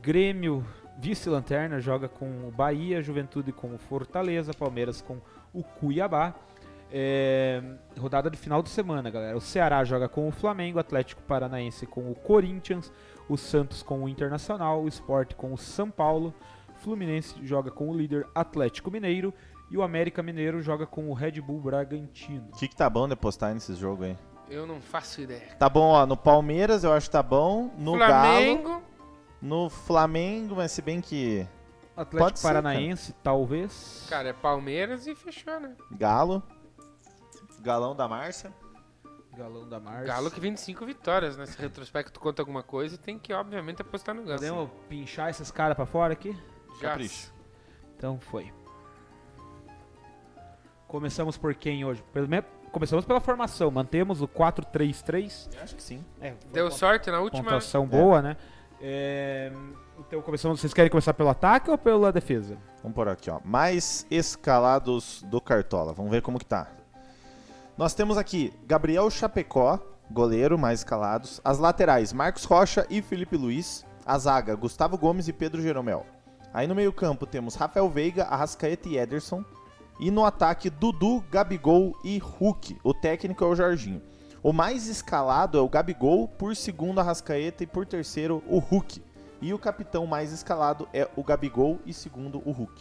Grêmio, 0.00 0.66
vice-lanterna, 0.98 1.80
joga 1.80 2.08
com 2.08 2.46
o 2.46 2.50
Bahia. 2.50 3.02
Juventude 3.02 3.52
com 3.52 3.74
o 3.74 3.78
Fortaleza. 3.78 4.52
Palmeiras 4.52 5.00
com 5.00 5.20
o 5.52 5.62
Cuiabá. 5.62 6.34
É, 6.94 7.62
rodada 7.98 8.30
de 8.30 8.36
final 8.36 8.62
de 8.62 8.68
semana, 8.68 9.08
galera. 9.10 9.36
O 9.36 9.40
Ceará 9.40 9.82
joga 9.82 10.08
com 10.08 10.28
o 10.28 10.30
Flamengo. 10.30 10.78
Atlético 10.78 11.22
Paranaense 11.22 11.86
com 11.86 12.10
o 12.10 12.14
Corinthians. 12.14 12.92
O 13.28 13.36
Santos 13.38 13.82
com 13.82 14.04
o 14.04 14.08
Internacional. 14.08 14.82
O 14.82 14.88
Sport 14.88 15.34
com 15.34 15.52
o 15.54 15.58
São 15.58 15.90
Paulo. 15.90 16.34
Fluminense 16.76 17.34
joga 17.42 17.70
com 17.70 17.88
o 17.88 17.96
líder 17.96 18.26
Atlético 18.34 18.90
Mineiro. 18.90 19.32
E 19.70 19.76
o 19.78 19.82
América 19.82 20.22
Mineiro 20.22 20.60
joga 20.60 20.86
com 20.86 21.08
o 21.08 21.14
Red 21.14 21.40
Bull 21.40 21.60
Bragantino. 21.60 22.48
O 22.52 22.58
que, 22.58 22.68
que 22.68 22.76
tá 22.76 22.90
bom 22.90 23.08
de 23.08 23.16
postar 23.16 23.54
nesses 23.54 23.78
jogos 23.78 24.06
aí? 24.06 24.18
Eu 24.50 24.66
não 24.66 24.82
faço 24.82 25.22
ideia. 25.22 25.54
Tá 25.58 25.66
bom, 25.66 25.92
ó, 25.92 26.04
no 26.04 26.14
Palmeiras 26.14 26.84
eu 26.84 26.92
acho 26.92 27.06
que 27.06 27.12
tá 27.12 27.22
bom, 27.22 27.70
no 27.78 27.96
Galo, 27.96 28.12
Flamengo. 28.12 28.82
no 29.40 29.70
Flamengo, 29.70 30.56
mas 30.56 30.72
se 30.72 30.82
bem 30.82 31.00
que 31.00 31.46
Atlético 31.96 32.18
Pode 32.18 32.38
ser, 32.38 32.46
Paranaense, 32.48 33.14
talvez. 33.22 34.04
Cara, 34.10 34.28
é 34.28 34.32
Palmeiras 34.34 35.06
e 35.06 35.14
fechou, 35.14 35.58
né? 35.58 35.74
Galo, 35.92 36.42
Galão 37.62 37.94
da 37.94 38.08
Márcia. 38.08 38.52
Galão 39.36 39.66
da 39.68 39.80
Márcia. 39.80 40.06
Galo 40.06 40.30
que 40.30 40.40
25 40.40 40.84
vitórias, 40.84 41.36
né? 41.36 41.46
Se 41.46 41.58
retrospecto 41.60 42.20
conta 42.20 42.42
alguma 42.42 42.62
coisa, 42.62 42.98
tem 42.98 43.18
que, 43.18 43.32
obviamente, 43.32 43.80
apostar 43.80 44.14
no 44.14 44.22
Galo. 44.24 44.34
Podemos 44.38 44.70
pinchar 44.88 45.30
esses 45.30 45.50
caras 45.50 45.74
pra 45.74 45.86
fora 45.86 46.12
aqui? 46.12 46.36
Já. 46.80 46.90
Capricho. 46.90 47.32
Então 47.96 48.18
foi. 48.20 48.52
Começamos 50.86 51.38
por 51.38 51.54
quem 51.54 51.84
hoje? 51.84 52.02
Pelo 52.12 52.28
me- 52.28 52.42
Começamos 52.70 53.04
pela 53.04 53.20
formação. 53.20 53.70
Mantemos 53.70 54.22
o 54.22 54.28
4-3-3. 54.28 55.48
Acho 55.62 55.76
que 55.76 55.82
sim. 55.82 56.04
É, 56.20 56.34
Deu 56.52 56.70
sorte 56.70 57.10
na 57.10 57.20
última. 57.20 57.42
pontuação 57.44 57.86
boa, 57.86 58.22
né? 58.22 58.36
É, 58.80 59.52
Então 59.98 60.20
começamos. 60.22 60.60
Vocês 60.60 60.72
querem 60.74 60.90
começar 60.90 61.14
pelo 61.14 61.28
ataque 61.28 61.70
ou 61.70 61.78
pela 61.78 62.10
defesa? 62.12 62.56
Vamos 62.82 62.94
por 62.94 63.08
aqui, 63.08 63.30
ó. 63.30 63.40
Mais 63.44 64.06
escalados 64.10 65.22
do 65.22 65.40
Cartola. 65.40 65.92
Vamos 65.92 66.10
ver 66.10 66.20
como 66.22 66.38
que 66.38 66.44
tá. 66.46 66.66
Nós 67.82 67.94
temos 67.94 68.16
aqui 68.16 68.54
Gabriel 68.64 69.10
Chapecó, 69.10 69.76
goleiro, 70.08 70.56
mais 70.56 70.78
escalados. 70.78 71.40
As 71.44 71.58
laterais, 71.58 72.12
Marcos 72.12 72.44
Rocha 72.44 72.86
e 72.88 73.02
Felipe 73.02 73.36
Luiz. 73.36 73.84
A 74.06 74.16
zaga, 74.20 74.54
Gustavo 74.54 74.96
Gomes 74.96 75.26
e 75.26 75.32
Pedro 75.32 75.60
Jeromel. 75.60 76.06
Aí 76.54 76.68
no 76.68 76.76
meio 76.76 76.92
campo 76.92 77.26
temos 77.26 77.56
Rafael 77.56 77.90
Veiga, 77.90 78.22
Arrascaeta 78.22 78.88
e 78.88 78.98
Ederson. 78.98 79.44
E 79.98 80.12
no 80.12 80.24
ataque, 80.24 80.70
Dudu, 80.70 81.24
Gabigol 81.28 81.98
e 82.04 82.18
Hulk. 82.18 82.78
O 82.84 82.94
técnico 82.94 83.42
é 83.42 83.48
o 83.48 83.56
Jorginho. 83.56 84.00
O 84.44 84.52
mais 84.52 84.86
escalado 84.86 85.58
é 85.58 85.60
o 85.60 85.68
Gabigol, 85.68 86.28
por 86.28 86.54
segundo 86.54 87.00
Arrascaeta 87.00 87.64
e 87.64 87.66
por 87.66 87.84
terceiro 87.84 88.44
o 88.46 88.60
Hulk. 88.60 89.02
E 89.40 89.52
o 89.52 89.58
capitão 89.58 90.06
mais 90.06 90.30
escalado 90.30 90.88
é 90.94 91.10
o 91.16 91.24
Gabigol 91.24 91.80
e 91.84 91.92
segundo 91.92 92.40
o 92.48 92.52
Hulk. 92.52 92.80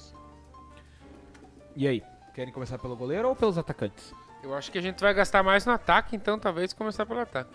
E 1.75 1.87
aí? 1.87 2.03
Querem 2.35 2.53
começar 2.53 2.77
pelo 2.77 2.95
goleiro 2.95 3.29
ou 3.29 3.35
pelos 3.35 3.57
atacantes? 3.57 4.13
Eu 4.43 4.53
acho 4.55 4.71
que 4.71 4.77
a 4.77 4.81
gente 4.81 4.99
vai 4.99 5.13
gastar 5.13 5.43
mais 5.43 5.65
no 5.65 5.71
ataque, 5.71 6.15
então 6.15 6.37
talvez 6.39 6.73
começar 6.73 7.05
pelo 7.05 7.19
ataque. 7.19 7.53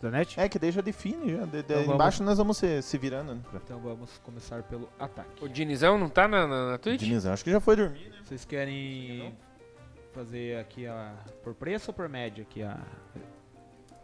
Zanetti? 0.00 0.38
É 0.38 0.48
que 0.48 0.58
daí 0.58 0.70
já 0.70 0.82
define, 0.82 1.32
já. 1.36 1.44
De, 1.46 1.50
de- 1.52 1.58
Então 1.60 1.76
vamos- 1.78 1.94
embaixo 1.94 2.22
nós 2.22 2.36
vamos 2.36 2.58
se, 2.58 2.82
se 2.82 2.98
virando, 2.98 3.34
né? 3.34 3.40
Então 3.54 3.78
vamos 3.80 4.18
começar 4.18 4.62
pelo 4.64 4.88
ataque. 4.98 5.42
O 5.42 5.48
Dinizão 5.48 5.96
não 5.96 6.08
tá 6.10 6.28
na, 6.28 6.46
na, 6.46 6.70
na 6.72 6.78
Twitch? 6.78 7.00
Dinizão, 7.00 7.32
acho 7.32 7.42
que 7.42 7.50
já 7.50 7.60
foi 7.60 7.76
dormir, 7.76 8.10
né? 8.10 8.18
Vocês 8.22 8.44
querem 8.44 9.34
fazer 10.12 10.58
aqui 10.58 10.86
a 10.86 11.14
por 11.42 11.54
preço 11.54 11.90
ou 11.90 11.94
por 11.94 12.08
média 12.10 12.42
aqui 12.42 12.62
a 12.62 12.78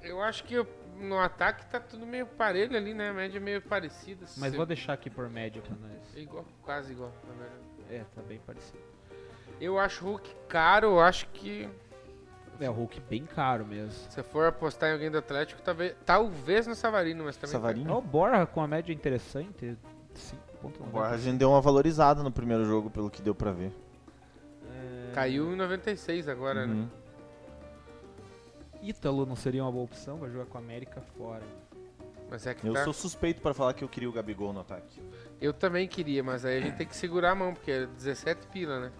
Eu 0.01 0.23
acho 0.23 0.44
que 0.44 0.55
no 0.98 1.19
ataque 1.19 1.66
tá 1.66 1.78
tudo 1.78 2.06
meio 2.06 2.27
parelho 2.27 2.74
ali, 2.74 2.94
né? 2.94 3.10
A 3.10 3.12
média 3.12 3.36
é 3.36 3.40
meio 3.40 3.60
parecida. 3.60 4.24
Mas 4.39 4.51
Se- 4.52 4.56
vou 4.56 4.64
deixar 4.64 4.94
aqui 4.94 5.10
por 5.10 5.28
média 5.28 5.60
pra 5.60 5.77
nós. 5.77 6.16
É 6.16 6.20
igual, 6.20 6.47
quase 6.62 6.93
igual, 6.93 7.12
na 7.28 7.35
verdade. 7.35 7.62
É, 7.90 8.05
tá 8.14 8.23
bem 8.23 8.40
parecido. 8.47 8.78
Eu 9.60 9.78
acho 9.78 10.05
o 10.05 10.09
Hulk 10.09 10.35
caro, 10.48 10.86
eu 10.86 11.01
acho 11.01 11.27
que 11.28 11.69
É, 12.62 12.70
o 12.70 12.72
Hulk 12.72 13.01
bem 13.09 13.24
caro 13.26 13.66
mesmo. 13.66 13.93
se 14.10 14.22
for 14.22 14.47
apostar 14.47 14.90
em 14.90 14.93
alguém 14.93 15.10
do 15.10 15.18
Atlético, 15.18 15.60
talvez, 15.62 15.94
talvez 16.06 16.66
no 16.66 16.74
Savarino, 16.74 17.24
mas 17.24 17.36
também. 17.36 17.52
Savarino. 17.52 17.90
É 17.90 17.94
o 17.94 18.01
Borja 18.01 18.47
com 18.47 18.60
a 18.60 18.68
média 18.68 18.93
interessante. 18.93 19.76
5.9. 20.14 20.80
O 20.80 20.84
Borja 20.86 21.14
a 21.14 21.18
gente 21.18 21.39
deu 21.39 21.51
uma 21.51 21.60
valorizada 21.60 22.22
no 22.22 22.30
primeiro 22.30 22.64
jogo, 22.64 22.89
pelo 22.90 23.10
que 23.10 23.20
deu 23.22 23.34
pra 23.34 23.51
ver. 23.52 23.72
É, 24.70 25.12
Caiu 25.12 25.52
em 25.52 25.56
96 25.56 26.28
agora, 26.28 26.66
né? 26.66 26.74
Uhum. 26.74 26.89
Ítalo 28.82 29.24
não 29.26 29.36
seria 29.36 29.62
uma 29.62 29.70
boa 29.70 29.84
opção, 29.84 30.16
vai 30.18 30.30
jogar 30.30 30.47
com 30.47 30.59
a 30.59 30.60
América 30.60 31.01
fora. 31.16 31.44
Mas 32.28 32.47
é 32.47 32.55
que 32.55 32.66
Eu 32.66 32.72
tá. 32.72 32.84
sou 32.84 32.93
suspeito 32.93 33.40
pra 33.43 33.52
falar 33.52 33.74
que 33.74 33.84
eu 33.84 33.89
queria 33.89 34.09
o 34.09 34.12
Gabigol 34.12 34.52
no 34.52 34.60
ataque. 34.60 35.01
Eu 35.40 35.52
também 35.52 35.86
queria, 35.86 36.22
mas 36.22 36.44
aí 36.44 36.59
a 36.59 36.60
gente 36.60 36.76
tem 36.76 36.86
que 36.86 36.97
segurar 36.97 37.32
a 37.32 37.34
mão, 37.34 37.52
porque 37.52 37.70
é 37.70 37.86
17 37.86 38.47
pila, 38.48 38.80
né? 38.80 38.93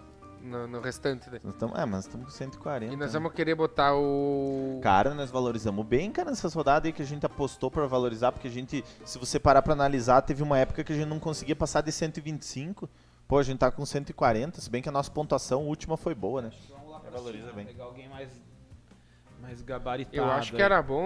No, 0.43 0.67
no 0.67 0.81
restante. 0.81 1.29
Né? 1.29 1.39
Nós 1.41 1.55
tamo, 1.55 1.73
é, 1.77 1.85
mas 1.85 2.05
estamos 2.05 2.25
com 2.27 2.31
140. 2.31 2.93
E 2.93 2.97
nós 2.97 3.13
né? 3.13 3.19
vamos 3.19 3.33
querer 3.33 3.55
botar 3.55 3.95
o. 3.95 4.81
Cara, 4.83 5.13
nós 5.13 5.31
valorizamos 5.31 5.85
bem, 5.85 6.11
cara, 6.11 6.29
nessas 6.29 6.53
rodadas 6.53 6.85
aí 6.85 6.91
que 6.91 7.01
a 7.01 7.05
gente 7.05 7.25
apostou 7.25 7.71
pra 7.71 7.87
valorizar, 7.87 8.33
porque 8.33 8.49
a 8.49 8.51
gente, 8.51 8.83
se 9.05 9.17
você 9.17 9.39
parar 9.39 9.61
pra 9.61 9.71
analisar, 9.71 10.21
teve 10.21 10.43
uma 10.43 10.57
época 10.59 10.83
que 10.83 10.91
a 10.91 10.95
gente 10.95 11.07
não 11.07 11.19
conseguia 11.19 11.55
passar 11.55 11.79
de 11.79 11.93
125. 11.93 12.89
Pô, 13.25 13.37
a 13.37 13.43
gente 13.43 13.59
tá 13.59 13.71
com 13.71 13.85
140, 13.85 14.59
se 14.59 14.69
bem 14.69 14.81
que 14.81 14.89
a 14.89 14.91
nossa 14.91 15.09
pontuação 15.09 15.65
última 15.65 15.95
foi 15.95 16.13
boa, 16.13 16.41
né? 16.41 16.51
Vamos 16.69 16.91
lá 16.91 16.99
pra 16.99 17.09
Valoriza 17.09 17.45
cima, 17.45 17.55
bem. 17.55 17.65
Pegar 17.67 17.85
alguém 17.85 18.09
mais, 18.09 18.29
mais 19.41 19.61
gabaritado. 19.61 20.17
Eu 20.17 20.29
acho 20.29 20.53
que 20.53 20.61
era 20.61 20.81
bom, 20.81 21.05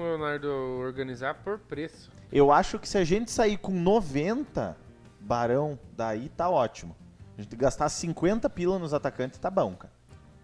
Leonardo, 0.00 0.48
organizar 0.48 1.34
por 1.34 1.58
preço. 1.58 2.12
Eu 2.30 2.52
acho 2.52 2.78
que 2.78 2.88
se 2.88 2.96
a 2.96 3.02
gente 3.02 3.32
sair 3.32 3.56
com 3.56 3.72
90 3.72 4.76
barão, 5.18 5.76
daí 5.96 6.28
tá 6.28 6.48
ótimo. 6.48 6.94
A 7.38 7.42
gente 7.42 7.54
gastar 7.54 7.88
50 7.88 8.50
pila 8.50 8.78
nos 8.78 8.92
atacantes 8.92 9.38
tá 9.38 9.48
bom, 9.48 9.74
cara. 9.74 9.92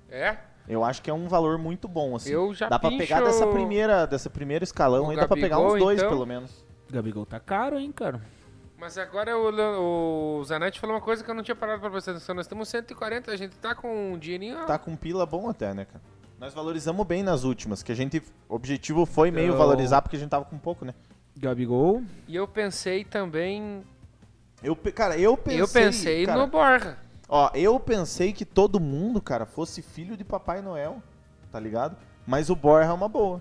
É? 0.09 0.37
Eu 0.69 0.85
acho 0.85 1.03
que 1.03 1.11
é 1.11 1.13
um 1.13 1.27
valor 1.27 1.59
muito 1.59 1.89
bom, 1.89 2.15
assim. 2.15 2.31
Eu 2.31 2.55
já 2.55 2.69
Dá 2.69 2.79
pra 2.79 2.89
pegar 2.91 3.21
dessa 3.21 3.47
primeira, 3.49 4.07
dessa 4.07 4.31
primeira 4.31 4.63
escalão 4.65 5.11
aí, 5.11 5.17
dá 5.17 5.27
pra 5.27 5.37
pegar 5.37 5.59
uns 5.59 5.79
dois, 5.79 5.99
então. 5.99 6.09
pelo 6.09 6.25
menos. 6.25 6.65
Gabigol 6.91 7.27
tá 7.27 7.41
caro, 7.41 7.79
hein, 7.79 7.91
cara. 7.93 8.23
Mas 8.79 8.97
agora 8.97 9.37
o, 9.37 10.39
o 10.39 10.45
Zanetti 10.45 10.79
falou 10.79 10.95
uma 10.97 11.03
coisa 11.03 11.25
que 11.25 11.31
eu 11.31 11.35
não 11.35 11.43
tinha 11.43 11.55
parado 11.55 11.81
pra 11.81 11.91
prestar 11.91 12.13
atenção. 12.13 12.35
Nós 12.35 12.47
temos 12.47 12.69
140, 12.69 13.31
a 13.31 13.37
gente 13.37 13.57
tá 13.57 13.75
com 13.75 14.13
um 14.13 14.19
dinheirinho. 14.19 14.59
ó. 14.63 14.65
Tá 14.65 14.79
com 14.79 14.95
pila 14.95 15.27
bom 15.27 15.49
até, 15.51 15.75
né, 15.75 15.85
cara? 15.85 16.03
Nós 16.39 16.55
valorizamos 16.55 17.05
bem 17.07 17.23
nas 17.23 17.45
últimas, 17.45 17.83
que 17.83 17.91
a 17.91 17.95
gente. 17.95 18.23
O 18.49 18.55
objetivo 18.55 19.05
foi 19.05 19.31
meio 19.31 19.49
Então- 19.49 19.59
valorizar 19.59 20.01
porque 20.03 20.17
a 20.17 20.19
gente 20.19 20.29
tava 20.31 20.45
com 20.45 20.59
pouco, 20.59 20.85
né? 20.85 20.95
Gabigol. 21.37 22.03
E 22.29 22.37
eu 22.37 22.47
pensei 22.47 23.05
também. 23.05 23.83
Eu, 24.65 24.75
cara, 24.75 25.17
eu 25.19 25.37
pensei. 25.37 25.61
eu 25.61 25.69
pensei 25.69 26.27
cara, 26.27 26.39
no 26.41 26.47
Borja. 26.47 26.97
Ó, 27.29 27.51
eu 27.55 27.79
pensei 27.79 28.33
que 28.33 28.45
todo 28.45 28.81
mundo, 28.81 29.21
cara, 29.21 29.45
fosse 29.47 29.83
filho 29.83 30.17
de 30.17 30.25
Papai 30.25 30.61
Noel, 30.63 31.03
tá 31.53 31.61
ligado? 31.61 31.97
Mas 32.27 32.49
o 32.51 32.57
Borja 32.57 32.89
é 32.91 32.93
uma 32.93 33.09
boa. 33.09 33.41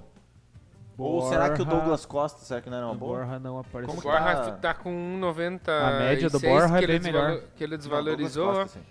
Ou 0.97 1.27
será 1.29 1.49
que 1.49 1.61
o 1.61 1.65
Douglas 1.65 2.05
Costa, 2.05 2.39
será 2.45 2.61
que 2.61 2.69
não 2.69 2.77
era 2.77 2.85
uma 2.85 2.93
O 2.93 2.97
boa? 2.97 3.17
Borja 3.19 3.39
não 3.39 3.57
apareceu. 3.57 3.87
Como 3.87 3.99
O 3.99 4.01
que 4.01 4.07
Borja 4.07 4.35
tá? 4.35 4.51
tá 4.57 4.73
com 4.73 4.89
1,90. 4.91 5.69
A 5.69 5.99
média 5.99 6.29
do 6.29 6.39
Borja 6.39 6.77
é 6.77 6.87
bem 6.87 6.99
melhor. 6.99 7.41
Que 7.55 7.63
ele 7.63 7.71
Não, 7.73 7.77
desvalorizou. 7.79 8.53
Costa, 8.53 8.67
sim. 8.79 8.85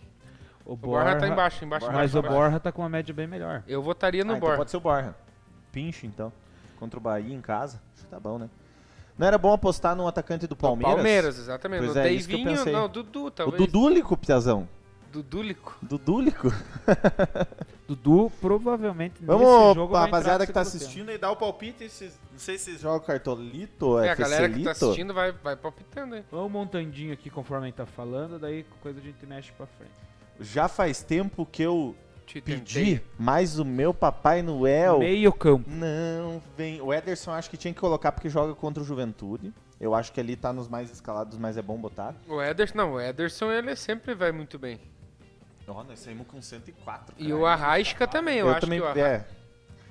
O 0.65 0.73
O 0.73 0.77
Borja 0.77 1.17
tá 1.17 1.29
embaixo, 1.29 1.65
embaixo, 1.65 1.87
Borja- 1.87 1.99
Mas 1.99 2.11
embaixo. 2.11 2.17
o 2.17 2.19
embaixo. 2.21 2.37
Borja 2.37 2.61
tá 2.61 2.73
com 2.73 2.83
uma 2.83 2.89
média 2.89 3.15
bem 3.15 3.27
melhor. 3.27 3.63
Eu 3.69 3.83
votaria 3.83 4.25
no 4.25 4.33
Ah, 4.33 4.37
então 4.37 4.47
Borja. 4.49 4.57
pode 4.59 4.71
ser 4.71 4.77
o 4.79 4.81
Borja. 4.81 5.15
Pinche, 5.71 6.07
então. 6.07 6.33
Contra 6.79 6.99
o 6.99 7.03
Bahia 7.03 7.35
em 7.35 7.41
casa. 7.41 7.81
Acho 7.95 8.05
que 8.05 8.11
tá 8.11 8.19
bom, 8.19 8.39
né? 8.39 8.49
Não 9.19 9.27
era 9.27 9.37
bom 9.39 9.53
apostar 9.53 9.95
num 9.95 10.07
atacante 10.09 10.47
do 10.47 10.57
Palmeiras? 10.57 10.95
Palmeiras, 10.95 11.39
exatamente. 11.39 11.81
Pois 11.85 11.95
no 11.95 12.01
é, 12.01 12.13
isso 12.13 12.27
que 12.29 12.35
eu 12.35 12.39
Deivinho, 12.39 12.57
pensei. 12.59 12.73
não, 12.73 12.89
Dudu, 12.89 13.27
O 13.27 13.31
talvez. 13.31 13.63
Dudúlico, 13.63 14.17
Piazão. 14.17 14.69
Dudúlico. 15.13 15.77
Dudúlico. 15.83 16.49
Dudu 17.87 18.33
provavelmente 18.41 19.15
nesse 19.21 19.27
Vamos, 19.27 19.75
jogo 19.75 19.95
rapaziada 19.95 20.47
que 20.47 20.53
tá 20.53 20.63
assistindo 20.63 21.11
aí, 21.11 21.19
dá 21.19 21.31
o 21.31 21.37
palpite. 21.37 21.89
Vocês- 21.89 22.19
Não 22.33 22.39
sei 22.39 22.57
se 22.57 22.65
vocês 22.65 22.81
jogam 22.81 23.01
cartolito, 23.01 23.99
É, 23.99 24.11
a 24.11 24.15
galera 24.15 24.49
que 24.49 24.55
FClito. 24.55 24.65
tá 24.65 24.71
assistindo 24.71 25.13
vai, 25.13 25.33
vai 25.33 25.55
palpitando 25.57 26.15
aí. 26.15 26.23
tempo. 26.23 26.35
Vamos 26.37 26.51
montandinho 26.53 27.13
aqui 27.13 27.29
conforme 27.29 27.65
a 27.65 27.67
gente 27.67 27.77
tá 27.77 27.85
falando, 27.87 28.39
daí 28.39 28.65
coisa 28.83 28.99
a 28.99 29.03
gente 29.03 29.27
mexe 29.27 29.53
pra 29.53 29.67
frente. 29.67 29.93
Já 30.41 30.67
faz 30.69 31.03
tempo 31.03 31.45
que 31.45 31.63
eu 31.63 31.95
Te 32.27 32.41
pedi 32.41 32.75
tentei. 32.97 33.07
mais 33.19 33.59
o 33.59 33.65
meu 33.65 33.93
Papai 33.93 34.43
Noel. 34.43 34.99
Meio 35.01 35.33
campo. 35.33 35.69
Não, 35.69 36.41
vem. 36.57 36.81
O 36.81 36.93
Ederson 36.93 37.31
acho 37.33 37.51
que 37.51 37.57
tinha 37.57 37.75
que 37.75 37.81
colocar 37.81 38.13
porque 38.13 38.29
joga 38.29 38.55
contra 38.55 38.83
o 38.83 38.87
Juventude. 38.87 39.53
Eu 39.81 39.95
acho 39.95 40.13
que 40.13 40.21
ali 40.21 40.37
tá 40.37 40.53
nos 40.53 40.69
mais 40.69 40.91
escalados, 40.91 41.37
mas 41.37 41.57
é 41.57 41.63
bom 41.63 41.77
botar. 41.77 42.15
O 42.29 42.41
Ederson, 42.41 42.79
não, 42.79 42.93
o 42.95 43.01
Ederson 43.01 43.51
ele 43.51 43.75
sempre 43.75 44.15
vai 44.15 44.31
muito 44.31 44.59
bem. 44.59 44.81
Ó, 45.67 45.83
nós 45.85 45.99
saímos 46.01 46.27
com 46.27 46.41
104. 46.41 47.15
E 47.19 47.33
o 47.33 47.45
Arrasca 47.47 48.07
também, 48.07 48.39
eu, 48.39 48.49
acho 48.51 48.61
também, 48.61 48.79
que 48.79 48.85
o 48.85 48.89
Arrasca. 48.89 49.07
é. 49.09 49.27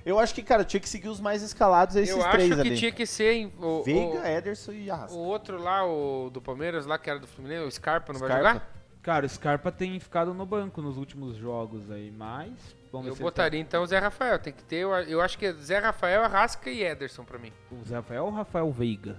Eu 0.05 0.17
acho 0.19 0.33
que, 0.33 0.41
cara, 0.41 0.63
tinha 0.65 0.79
que 0.79 0.89
seguir 0.89 1.09
os 1.09 1.19
mais 1.19 1.43
escalados 1.43 1.95
esses 1.95 2.15
Eu 2.15 2.21
três 2.31 2.51
acho 2.51 2.61
que 2.61 2.67
ali. 2.69 2.77
tinha 2.77 2.91
que 2.91 3.05
ser 3.05 3.51
o, 3.61 3.83
Veiga, 3.83 4.27
Ederson 4.31 4.71
e 4.71 4.89
o, 4.89 4.93
Arrasca. 4.93 5.15
o 5.15 5.19
outro 5.19 5.61
lá, 5.61 5.85
o 5.85 6.29
do 6.31 6.41
Palmeiras, 6.41 6.85
lá 6.85 6.97
que 6.97 7.09
era 7.09 7.19
do 7.19 7.27
Fluminense, 7.27 7.65
o 7.65 7.71
Scarpa, 7.71 8.11
não 8.13 8.19
vai 8.19 8.29
Scarpa. 8.29 8.47
jogar? 8.53 8.80
Cara, 9.01 9.25
o 9.25 9.29
Scarpa 9.29 9.71
tem 9.71 9.99
ficado 9.99 10.33
no 10.33 10.45
banco 10.45 10.81
nos 10.81 10.95
últimos 10.97 11.35
jogos 11.35 11.89
aí, 11.89 12.11
mas. 12.11 12.51
Vamos 12.91 13.07
Eu 13.07 13.13
ver 13.13 13.17
se 13.17 13.21
ele 13.21 13.23
botaria 13.23 13.59
então 13.59 13.81
o 13.83 13.87
Zé 13.87 13.97
Rafael. 13.97 14.37
Tem 14.37 14.53
que 14.53 14.63
ter, 14.63 14.77
eu, 15.07 15.21
acho 15.21 15.37
que 15.37 15.45
é 15.47 15.53
Zé 15.53 15.79
Rafael, 15.79 16.23
Arrasca 16.23 16.69
e 16.69 16.83
Ederson 16.83 17.23
pra 17.23 17.39
mim. 17.39 17.51
O 17.71 17.83
Zé 17.83 17.95
Rafael 17.95 18.25
ou 18.25 18.31
o 18.31 18.35
Rafael 18.35 18.71
Veiga? 18.71 19.15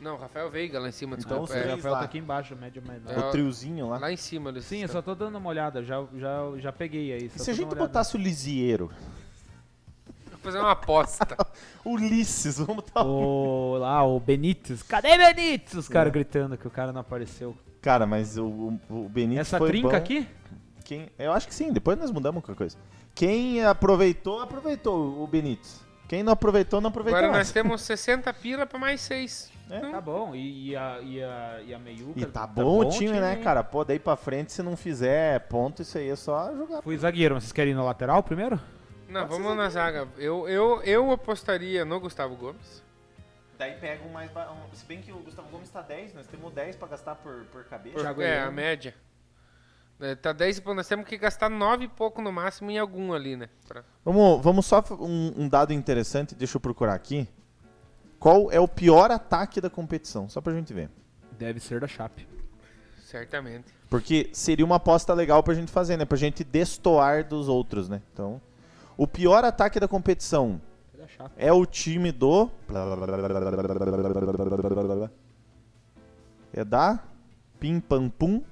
Não, 0.00 0.16
Rafael 0.16 0.50
Veiga 0.50 0.80
lá 0.80 0.88
em 0.88 0.92
cima, 0.92 1.14
Então, 1.16 1.18
desculpa. 1.18 1.40
O 1.42 1.44
os 1.44 1.50
é, 1.50 1.54
Zé 1.54 1.60
três 1.62 1.76
Rafael 1.76 1.92
lá. 1.92 1.98
tá 2.00 2.04
aqui 2.06 2.18
embaixo, 2.18 2.56
média 2.56 2.82
menor. 2.84 3.12
É, 3.12 3.18
O 3.18 3.30
triozinho 3.30 3.88
lá. 3.88 3.98
lá 3.98 4.10
em 4.12 4.16
cima. 4.16 4.50
Eles 4.50 4.64
Sim, 4.64 4.78
eu 4.82 4.88
só 4.88 5.00
tô 5.02 5.14
dando 5.14 5.36
uma 5.38 5.50
olhada, 5.50 5.84
já, 5.84 6.02
já, 6.16 6.38
já 6.56 6.72
peguei 6.72 7.12
aí. 7.12 7.26
E 7.26 7.38
se 7.38 7.50
a 7.50 7.54
gente 7.54 7.74
botasse 7.74 8.16
o 8.16 8.18
Lisieiro? 8.18 8.90
Vou 10.30 10.38
fazer 10.40 10.58
uma 10.58 10.72
aposta. 10.72 11.36
Ulisses, 11.84 12.56
vamos 12.58 12.76
botar 12.84 13.04
o... 13.04 13.74
O, 13.74 13.78
lá, 13.78 14.02
o 14.04 14.18
Benítez. 14.18 14.82
Cadê 14.82 15.16
Benítez? 15.18 15.74
Os 15.74 15.90
É. 15.90 15.92
caras 15.92 16.12
gritando 16.12 16.56
que 16.56 16.66
o 16.66 16.70
cara 16.70 16.92
não 16.92 17.02
apareceu. 17.02 17.54
Cara, 17.80 18.06
mas 18.06 18.36
o, 18.36 18.78
o, 18.90 19.08
Benítez 19.08 19.48
Essa 19.48 19.58
foi 19.58 19.68
trinca 19.68 19.88
bom. 19.88 19.96
aqui? 19.96 20.28
Quem, 20.84 21.08
eu 21.18 21.32
acho 21.32 21.48
que 21.48 21.54
sim, 21.54 21.72
depois 21.72 21.98
nós 21.98 22.10
mudamos 22.10 22.42
qualquer 22.42 22.56
coisa. 22.56 22.76
Quem 23.14 23.64
aproveitou, 23.64 24.40
aproveitou 24.40 25.22
o 25.22 25.26
Benítez. 25.26 25.80
Quem 26.08 26.22
não 26.22 26.32
aproveitou, 26.32 26.80
não 26.80 26.88
aproveitou 26.88 27.18
Agora 27.18 27.32
mais. 27.32 27.46
nós 27.46 27.52
temos 27.52 27.82
60 27.82 28.32
pila 28.34 28.66
pra 28.66 28.78
mais 28.78 29.00
6. 29.02 29.50
Tá 29.92 30.00
bom. 30.00 30.34
E, 30.34 30.70
e 30.70 30.76
a, 30.76 30.98
e, 31.00 31.22
a, 31.22 31.60
e 31.64 31.74
a 31.74 31.78
Meiuca. 31.78 32.18
E 32.18 32.26
tá, 32.26 32.44
bom, 32.46 32.80
o 32.80 32.88
time, 32.88 33.20
né, 33.20 33.36
cara? 33.36 33.62
Pô, 33.62 33.84
daí 33.84 34.00
pra 34.00 34.16
frente, 34.16 34.52
se 34.52 34.62
não 34.62 34.76
fizer 34.76 35.38
ponto, 35.48 35.82
isso 35.82 35.96
aí 35.96 36.08
é 36.08 36.16
só 36.16 36.52
jogar. 36.56 36.82
Fui 36.82 36.96
zagueiro, 36.96 37.34
mas 37.34 37.44
vocês 37.44 37.52
querem 37.52 37.72
ir 37.72 37.76
no 37.76 37.84
lateral 37.84 38.22
primeiro? 38.22 38.60
Não, 39.08 39.26
vamos 39.28 39.56
na 39.56 39.68
zaga. 39.68 40.08
Eu, 40.18 40.48
eu, 40.48 40.82
eu 40.82 41.10
apostaria 41.12 41.84
no 41.84 42.00
Gustavo 42.00 42.34
Gomes. 42.34 42.82
Daí 43.60 43.74
pega 43.78 44.02
um 44.06 44.10
mais. 44.10 44.30
ba- 44.30 44.50
um- 44.50 44.74
se 44.74 44.86
bem 44.86 45.02
que 45.02 45.12
o 45.12 45.18
Gustavo 45.18 45.46
Gomes 45.50 45.68
tá 45.68 45.82
10, 45.82 46.14
nós 46.14 46.26
temos 46.26 46.50
10 46.54 46.76
pra 46.76 46.88
gastar 46.88 47.14
por, 47.16 47.44
por 47.52 47.62
cabeça. 47.64 47.94
Por- 47.96 48.00
Thiago 48.02 48.22
é, 48.22 48.30
Heleno. 48.36 48.48
a 48.48 48.50
média. 48.50 48.94
É, 50.00 50.14
tá 50.14 50.32
10 50.32 50.56
e 50.56 50.60
pouco, 50.62 50.74
nós 50.76 50.88
temos 50.88 51.06
que 51.06 51.18
gastar 51.18 51.50
9 51.50 51.84
e 51.84 51.88
pouco 51.88 52.22
no 52.22 52.32
máximo 52.32 52.70
em 52.70 52.78
algum 52.78 53.12
ali, 53.12 53.36
né? 53.36 53.50
Pra- 53.68 53.84
Vamos, 54.02 54.42
vamos 54.42 54.64
só 54.64 54.78
f- 54.78 54.94
um, 54.94 55.34
um 55.36 55.46
dado 55.46 55.74
interessante, 55.74 56.34
deixa 56.34 56.56
eu 56.56 56.60
procurar 56.60 56.94
aqui. 56.94 57.28
Qual 58.18 58.50
é 58.50 58.58
o 58.58 58.66
pior 58.66 59.10
ataque 59.10 59.60
da 59.60 59.68
competição? 59.68 60.26
Só 60.26 60.40
pra 60.40 60.54
gente 60.54 60.72
ver. 60.72 60.88
Deve 61.38 61.60
ser 61.60 61.80
da 61.80 61.86
Chape. 61.86 62.26
Certamente. 63.04 63.66
Porque 63.90 64.30
seria 64.32 64.64
uma 64.64 64.76
aposta 64.76 65.12
legal 65.12 65.42
pra 65.42 65.52
gente 65.52 65.70
fazer, 65.70 65.98
né? 65.98 66.06
Pra 66.06 66.16
gente 66.16 66.44
destoar 66.44 67.24
dos 67.28 67.46
outros, 67.46 67.90
né? 67.90 68.00
Então, 68.10 68.40
o 68.96 69.06
pior 69.06 69.44
ataque 69.44 69.78
da 69.78 69.86
competição 69.88 70.58
É 71.36 71.52
o 71.52 71.64
time 71.66 72.12
do. 72.12 72.50
É 76.52 76.64
da 76.64 77.02
Pim 77.58 77.80
Pam 77.80 78.08
Pum. 78.08 78.42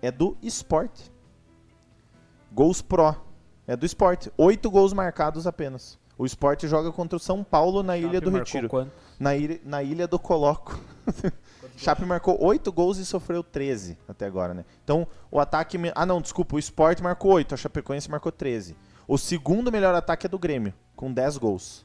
É 0.00 0.10
do 0.10 0.36
Sport. 0.42 1.08
Gols 2.52 2.82
Pro. 2.82 3.14
É 3.66 3.76
do 3.76 3.86
Sport. 3.86 4.28
Oito 4.36 4.70
gols 4.70 4.92
marcados 4.92 5.46
apenas. 5.46 5.98
O 6.18 6.26
Sport 6.26 6.66
joga 6.66 6.92
contra 6.92 7.16
o 7.16 7.20
São 7.20 7.42
Paulo 7.42 7.82
na 7.82 7.96
Ilha 7.96 8.14
Chape 8.14 8.24
do 8.24 8.32
marcou 8.32 8.52
Retiro. 8.52 8.68
quanto? 8.68 8.92
Na 9.18 9.34
ilha, 9.34 9.60
na 9.64 9.82
ilha 9.82 10.06
do 10.06 10.18
Coloco. 10.18 10.78
Chape 11.76 12.04
marcou 12.04 12.36
8 12.40 12.70
gols 12.70 12.98
e 12.98 13.06
sofreu 13.06 13.42
13 13.42 13.98
até 14.06 14.26
agora, 14.26 14.52
né? 14.52 14.64
Então, 14.84 15.06
o 15.30 15.40
ataque. 15.40 15.78
Ah, 15.94 16.04
não, 16.06 16.20
desculpa. 16.20 16.56
O 16.56 16.58
Sport 16.58 17.00
marcou 17.00 17.32
8, 17.32 17.54
a 17.54 17.56
Chapecoense 17.56 18.10
marcou 18.10 18.30
13. 18.30 18.76
O 19.08 19.18
segundo 19.18 19.72
melhor 19.72 19.94
ataque 19.94 20.26
é 20.26 20.28
do 20.28 20.38
Grêmio, 20.38 20.74
com 20.94 21.12
10 21.12 21.38
gols. 21.38 21.84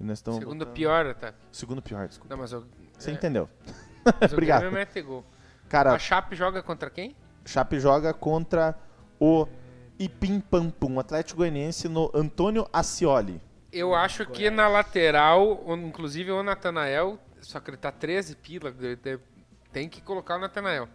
E 0.00 0.04
nós 0.04 0.18
estamos 0.18 0.40
Segundo 0.40 0.60
botando- 0.60 0.74
pior, 0.74 1.14
tá? 1.14 1.34
Segundo 1.52 1.80
pior, 1.82 2.08
desculpa. 2.08 2.34
Não, 2.34 2.40
mas 2.42 2.52
o. 2.52 2.64
Você 2.98 3.10
é, 3.10 3.14
entendeu? 3.14 3.48
mas 4.20 4.30
o 4.32 4.34
Obrigado. 4.34 4.70
Mete 4.72 5.00
gol. 5.02 5.24
Cara, 5.68 5.92
A 5.94 5.98
Chape 5.98 6.34
joga 6.36 6.62
contra 6.62 6.90
quem? 6.90 7.16
Chape 7.44 7.78
joga 7.80 8.12
contra 8.14 8.76
o 9.20 9.46
Ipim 9.98 10.40
Pam 10.40 10.70
Pum, 10.70 10.98
Atlético 11.00 11.38
Goianiense 11.38 11.88
no 11.88 12.10
Antônio 12.14 12.68
Ascioli. 12.72 13.40
Eu 13.72 13.94
acho 13.94 14.24
que 14.26 14.50
na 14.50 14.68
lateral, 14.68 15.64
o- 15.66 15.74
inclusive 15.76 16.30
o 16.30 16.42
Natanael, 16.42 17.18
só 17.40 17.58
que 17.60 17.70
ele 17.70 17.76
tá 17.76 17.90
13 17.90 18.36
pila, 18.36 18.72
tem 19.72 19.88
que 19.88 20.00
colocar 20.00 20.36
o 20.36 20.40
Natanael. 20.40 20.88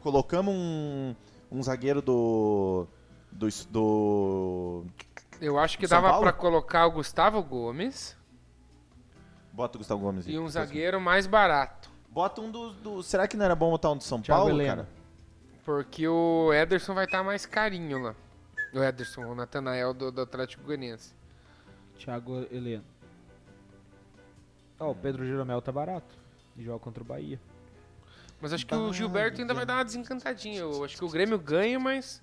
Colocamos 0.00 0.52
um, 0.54 1.14
um 1.50 1.62
zagueiro 1.62 2.00
do. 2.02 2.86
Do. 3.30 3.46
do 3.70 4.84
Eu 5.40 5.58
acho 5.58 5.78
que 5.78 5.86
São 5.86 5.96
dava 5.98 6.08
Paulo? 6.10 6.22
pra 6.24 6.32
colocar 6.32 6.86
o 6.86 6.90
Gustavo 6.92 7.42
Gomes 7.42 8.16
Bota 9.58 9.76
o 9.76 9.80
Gustavo 9.80 10.00
Gomes 10.00 10.24
aí. 10.24 10.34
e 10.34 10.38
um 10.38 10.48
zagueiro 10.48 11.00
mais 11.00 11.26
barato. 11.26 11.90
Bota 12.10 12.40
um 12.40 12.48
do, 12.48 12.72
do- 12.74 13.02
Será 13.02 13.26
que 13.26 13.36
não 13.36 13.44
era 13.44 13.56
bom 13.56 13.70
botar 13.72 13.90
um 13.90 13.96
do 13.96 14.04
São 14.04 14.22
Thiago 14.22 14.42
Paulo, 14.42 14.54
Heleno. 14.54 14.76
cara? 14.84 14.88
Porque 15.64 16.06
o 16.06 16.52
Ederson 16.54 16.94
vai 16.94 17.06
estar 17.06 17.24
mais 17.24 17.44
carinho 17.44 17.98
lá. 18.00 18.14
O 18.72 18.78
Ederson, 18.80 19.24
o 19.26 19.34
Natanael 19.34 19.92
do, 19.92 20.12
do 20.12 20.20
Atlético 20.20 20.62
Goianiense. 20.62 21.12
Thiago 21.98 22.46
Heleno. 22.52 22.84
Ó, 24.78 24.92
o 24.92 24.94
Pedro 24.94 25.26
Jeromel 25.26 25.60
tá 25.60 25.72
barato. 25.72 26.14
E 26.56 26.62
joga 26.62 26.78
contra 26.78 27.02
o 27.02 27.06
Bahia. 27.06 27.40
Mas 28.40 28.52
acho 28.52 28.64
que 28.64 28.74
o 28.76 28.92
Gilberto 28.92 29.40
ainda 29.40 29.52
vai 29.54 29.66
dar 29.66 29.74
uma 29.78 29.84
desencantadinha. 29.84 30.60
Eu 30.60 30.84
acho 30.84 30.96
que 30.96 31.04
o 31.04 31.08
Grêmio 31.08 31.36
ganha, 31.36 31.80
mas 31.80 32.22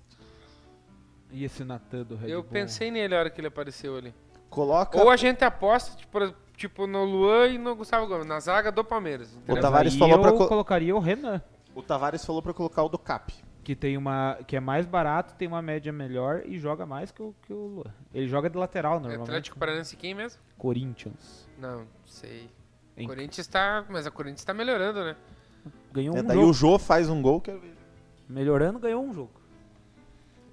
E 1.30 1.44
esse 1.44 1.62
Natan 1.64 2.02
do 2.04 2.16
Red 2.16 2.30
eu 2.30 2.42
Bull? 2.42 2.50
pensei 2.50 2.90
nele 2.90 3.14
a 3.14 3.18
hora 3.18 3.28
que 3.30 3.38
ele 3.38 3.48
apareceu 3.48 3.94
ali. 3.94 4.14
Coloca. 4.50 4.98
Ou 4.98 5.10
a 5.10 5.16
gente 5.16 5.44
aposta, 5.44 5.96
tipo, 5.96 6.18
tipo 6.56 6.86
no 6.86 7.04
Luan 7.04 7.48
e 7.48 7.58
no 7.58 7.74
Gustavo 7.76 8.06
Gomes, 8.06 8.26
na 8.26 8.40
zaga 8.40 8.70
do 8.72 8.84
Palmeiras. 8.84 9.38
O? 9.46 9.56
Tavares 9.60 9.92
Aí 9.94 9.98
falou 9.98 10.16
eu 10.16 10.22
pra 10.22 10.32
co- 10.32 10.46
colocaria 10.48 10.94
o 10.94 10.98
Renan. 10.98 11.42
O 11.74 11.82
Tavares 11.82 12.24
falou 12.24 12.40
pra 12.42 12.54
colocar 12.54 12.82
o 12.82 12.88
do 12.88 12.98
Cap. 12.98 13.32
Que 13.62 13.74
tem 13.74 13.96
uma. 13.96 14.38
que 14.46 14.56
é 14.56 14.60
mais 14.60 14.86
barato, 14.86 15.34
tem 15.34 15.48
uma 15.48 15.60
média 15.60 15.92
melhor 15.92 16.42
e 16.46 16.56
joga 16.58 16.86
mais 16.86 17.10
que 17.10 17.20
o, 17.20 17.34
que 17.42 17.52
o 17.52 17.66
Luan. 17.66 17.92
Ele 18.14 18.28
joga 18.28 18.48
de 18.48 18.56
lateral 18.56 19.00
normalmente. 19.00 19.28
Atlético 19.28 19.58
Paranaense 19.58 19.96
quem 19.96 20.14
mesmo? 20.14 20.40
Corinthians. 20.56 21.48
Não, 21.58 21.84
sei. 22.06 22.48
Em- 22.96 23.06
Corinthians 23.08 23.46
tá. 23.48 23.84
Mas 23.88 24.06
a 24.06 24.10
Corinthians 24.10 24.44
tá 24.44 24.54
melhorando, 24.54 25.04
né? 25.04 25.16
Ganhou 25.92 26.16
É, 26.16 26.20
um 26.20 26.24
daí 26.24 26.36
jogo. 26.36 26.50
o 26.50 26.52
Jô 26.54 26.78
faz 26.78 27.10
um 27.10 27.20
gol, 27.20 27.40
quero 27.40 27.58
ver. 27.58 27.74
Melhorando, 28.28 28.78
ganhou 28.78 29.02
um 29.04 29.12
jogo. 29.12 29.32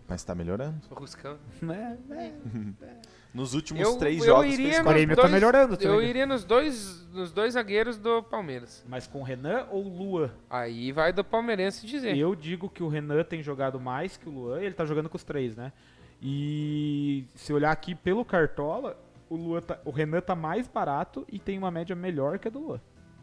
Mas 0.08 0.24
tá 0.24 0.34
melhorando. 0.36 0.76
O 0.90 0.96
Ruscão. 0.96 1.38
É, 2.12 2.16
é. 2.16 2.34
Nos 3.34 3.56
últimos 3.56 3.82
Eu, 3.82 3.98
três 3.98 4.20
eu 4.20 4.26
jogos 4.28 4.54
iria 4.54 4.74
fez 4.74 4.80
O 4.80 4.90
Grêmio 4.90 5.16
tá 5.16 5.24
dois, 5.24 5.34
melhorando 5.34 5.76
Eu 5.82 6.04
iria 6.04 6.26
nos 6.26 6.44
dois, 6.44 7.04
nos 7.12 7.32
dois 7.32 7.54
zagueiros 7.54 7.98
do 7.98 8.22
Palmeiras. 8.22 8.86
Mas 8.88 9.08
com 9.08 9.22
o 9.22 9.24
Renan 9.24 9.66
ou 9.72 9.84
o 9.84 9.90
Luan? 9.90 10.30
Aí 10.50 10.92
vai 10.92 11.12
do 11.12 11.24
palmeirense 11.24 11.86
dizer. 11.88 12.16
Eu 12.16 12.36
digo 12.36 12.70
que 12.70 12.84
o 12.84 12.88
Renan 12.88 13.24
tem 13.24 13.42
jogado 13.42 13.80
mais 13.80 14.18
que 14.18 14.30
o 14.30 14.32
Luan 14.32 14.62
e 14.62 14.66
ele 14.66 14.76
tá 14.76 14.86
jogando 14.86 15.10
com 15.10 15.18
os 15.18 15.24
três, 15.24 15.56
né? 15.56 15.74
E 16.22 17.26
se 17.36 17.52
olhar 17.52 17.72
aqui 17.72 17.96
pelo 17.96 18.24
Cartola, 18.24 18.98
o, 19.30 19.36
Luan 19.36 19.62
tá- 19.62 19.80
o 19.84 19.90
Renan 19.92 20.22
tá 20.22 20.36
mais 20.36 20.68
barato 20.68 21.26
e 21.28 21.40
tem 21.40 21.58
uma 21.58 21.72
média 21.72 21.96
melhor 21.96 22.38
que 22.38 22.48
a 22.48 22.52
do 22.52 22.60
Luan. 22.60 22.80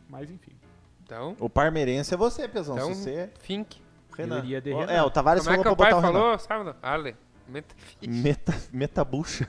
Mas 0.09 0.31
enfim. 0.31 0.53
Então, 1.05 1.37
O 1.41 1.49
Parmeirense 1.49 2.12
é 2.15 2.16
você, 2.16 2.47
Pezão. 2.49 2.77
então 2.77 2.95
Se 2.95 3.03
você... 3.05 3.31
Fink. 3.41 3.81
Renan. 4.16 4.39
Eu 4.39 4.45
iria 4.45 4.61
de 4.61 4.73
Ó, 4.73 4.81
Renan. 4.81 4.93
É, 4.93 5.03
o 5.03 5.11
Tavares 5.11 5.45
Como 5.45 5.55
é 5.55 5.59
falou 5.62 5.77
que 5.77 5.77
pra 5.77 5.87
o 5.87 5.91
pai 5.91 5.95
botar 5.95 6.09
o 6.09 6.12
Renan. 6.12 6.20
falou, 6.24 6.39
sábado? 6.39 6.77
Ale. 6.82 7.16
Meta 7.49 7.74
Meta, 8.07 8.55
metabucha. 8.73 9.49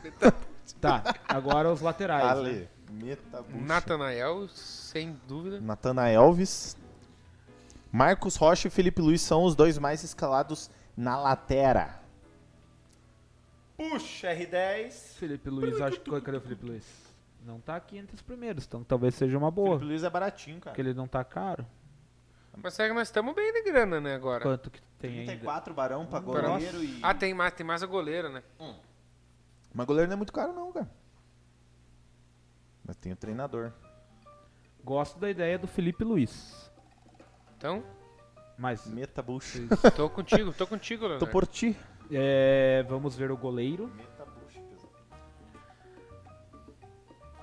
Tá, 0.79 1.15
agora 1.27 1.71
os 1.71 1.81
laterais. 1.81 2.23
né? 2.23 2.29
Ale. 2.31 2.69
Metabucha. 2.91 3.65
Natanael, 3.65 4.49
sem 4.49 5.17
dúvida. 5.27 5.61
Natana 5.61 6.09
Elvis. 6.09 6.75
Marcos 7.91 8.35
Rocha 8.35 8.67
e 8.67 8.71
Felipe 8.71 9.01
Luiz 9.01 9.21
são 9.21 9.43
os 9.43 9.55
dois 9.55 9.77
mais 9.77 10.03
escalados 10.03 10.69
na 10.95 11.17
latera. 11.17 11.99
Puxa, 13.77 14.27
R10. 14.35 15.15
Felipe 15.17 15.49
Luiz, 15.49 15.81
acho 15.81 15.99
que. 15.99 16.21
Cadê 16.21 16.37
o 16.37 16.41
Felipe 16.41 16.65
Luiz? 16.65 16.85
Não 17.45 17.59
tá 17.59 17.75
aqui 17.75 17.97
entre 17.97 18.15
os 18.15 18.21
primeiros, 18.21 18.65
então 18.65 18.83
talvez 18.83 19.15
seja 19.15 19.37
uma 19.37 19.49
boa. 19.49 19.69
Felipe 19.77 19.85
Luiz 19.85 20.03
é 20.03 20.09
baratinho, 20.09 20.59
cara. 20.59 20.71
Porque 20.71 20.81
ele 20.81 20.93
não 20.93 21.07
tá 21.07 21.23
caro. 21.23 21.65
Mas 22.61 22.73
será 22.73 22.89
que 22.89 22.93
nós 22.93 23.07
estamos 23.07 23.33
bem 23.33 23.51
de 23.53 23.63
grana, 23.63 23.99
né, 23.99 24.13
agora? 24.13 24.43
Quanto 24.43 24.69
que 24.69 24.79
tem 24.99 25.11
ainda? 25.21 25.31
34 25.31 25.73
barão 25.73 26.05
pra 26.05 26.19
Barão. 26.19 26.53
goleiro 26.53 26.83
e... 26.83 26.99
Ah, 27.01 27.13
tem 27.13 27.33
mais, 27.33 27.53
tem 27.53 27.65
mais 27.65 27.81
a 27.81 27.85
goleira, 27.87 28.29
né? 28.29 28.43
Mas 29.73 29.85
goleiro 29.87 30.07
não 30.09 30.13
é 30.13 30.17
muito 30.17 30.33
caro 30.33 30.53
não, 30.53 30.71
cara. 30.71 30.89
Mas 32.85 32.95
tem 32.97 33.11
o 33.11 33.15
treinador. 33.15 33.71
Gosto 34.83 35.19
da 35.19 35.29
ideia 35.29 35.57
do 35.59 35.67
Felipe 35.67 36.03
Luiz. 36.03 36.71
Então, 37.57 37.83
Mas 38.57 38.85
Metabucha. 38.87 39.59
tô 39.95 40.09
contigo, 40.09 40.51
tô 40.53 40.65
contigo, 40.67 41.01
Tô 41.03 41.07
Leonardo. 41.07 41.31
por 41.31 41.45
ti. 41.47 41.77
é, 42.11 42.83
vamos 42.89 43.15
ver 43.15 43.31
o 43.31 43.37
goleiro. 43.37 43.91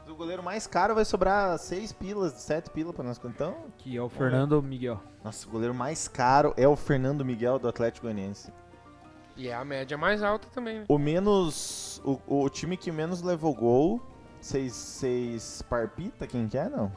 O 0.08 0.14
goleiro 0.18 0.42
mais 0.42 0.66
caro 0.66 0.96
vai 0.96 1.04
sobrar 1.04 1.56
6 1.58 1.92
pilas, 1.92 2.32
7 2.32 2.70
pilas 2.70 2.92
pra 2.94 3.04
nós. 3.04 3.20
Então, 3.24 3.66
Que 3.78 3.96
é 3.96 4.02
o 4.02 4.08
Fernando 4.08 4.60
Miguel. 4.60 5.00
nossa, 5.22 5.46
o 5.46 5.50
goleiro 5.50 5.72
mais 5.74 6.08
caro 6.08 6.52
é 6.56 6.66
o 6.66 6.74
Fernando 6.74 7.24
Miguel 7.24 7.58
do 7.60 7.68
Atlético 7.68 8.06
Goianiense. 8.06 8.52
E 9.38 9.48
é 9.48 9.54
a 9.54 9.64
média 9.64 9.96
mais 9.96 10.22
alta 10.22 10.48
também, 10.52 10.80
né? 10.80 10.84
O 10.88 10.98
menos. 10.98 12.02
O, 12.04 12.42
o 12.44 12.48
time 12.50 12.76
que 12.76 12.90
menos 12.92 13.22
levou 13.22 13.54
gol. 13.54 14.02
Vocês- 14.40 14.72
Vocês 14.74 15.62
parpita 15.62 16.26
quem 16.26 16.46
que 16.48 16.58
é, 16.58 16.68
não? 16.68 16.92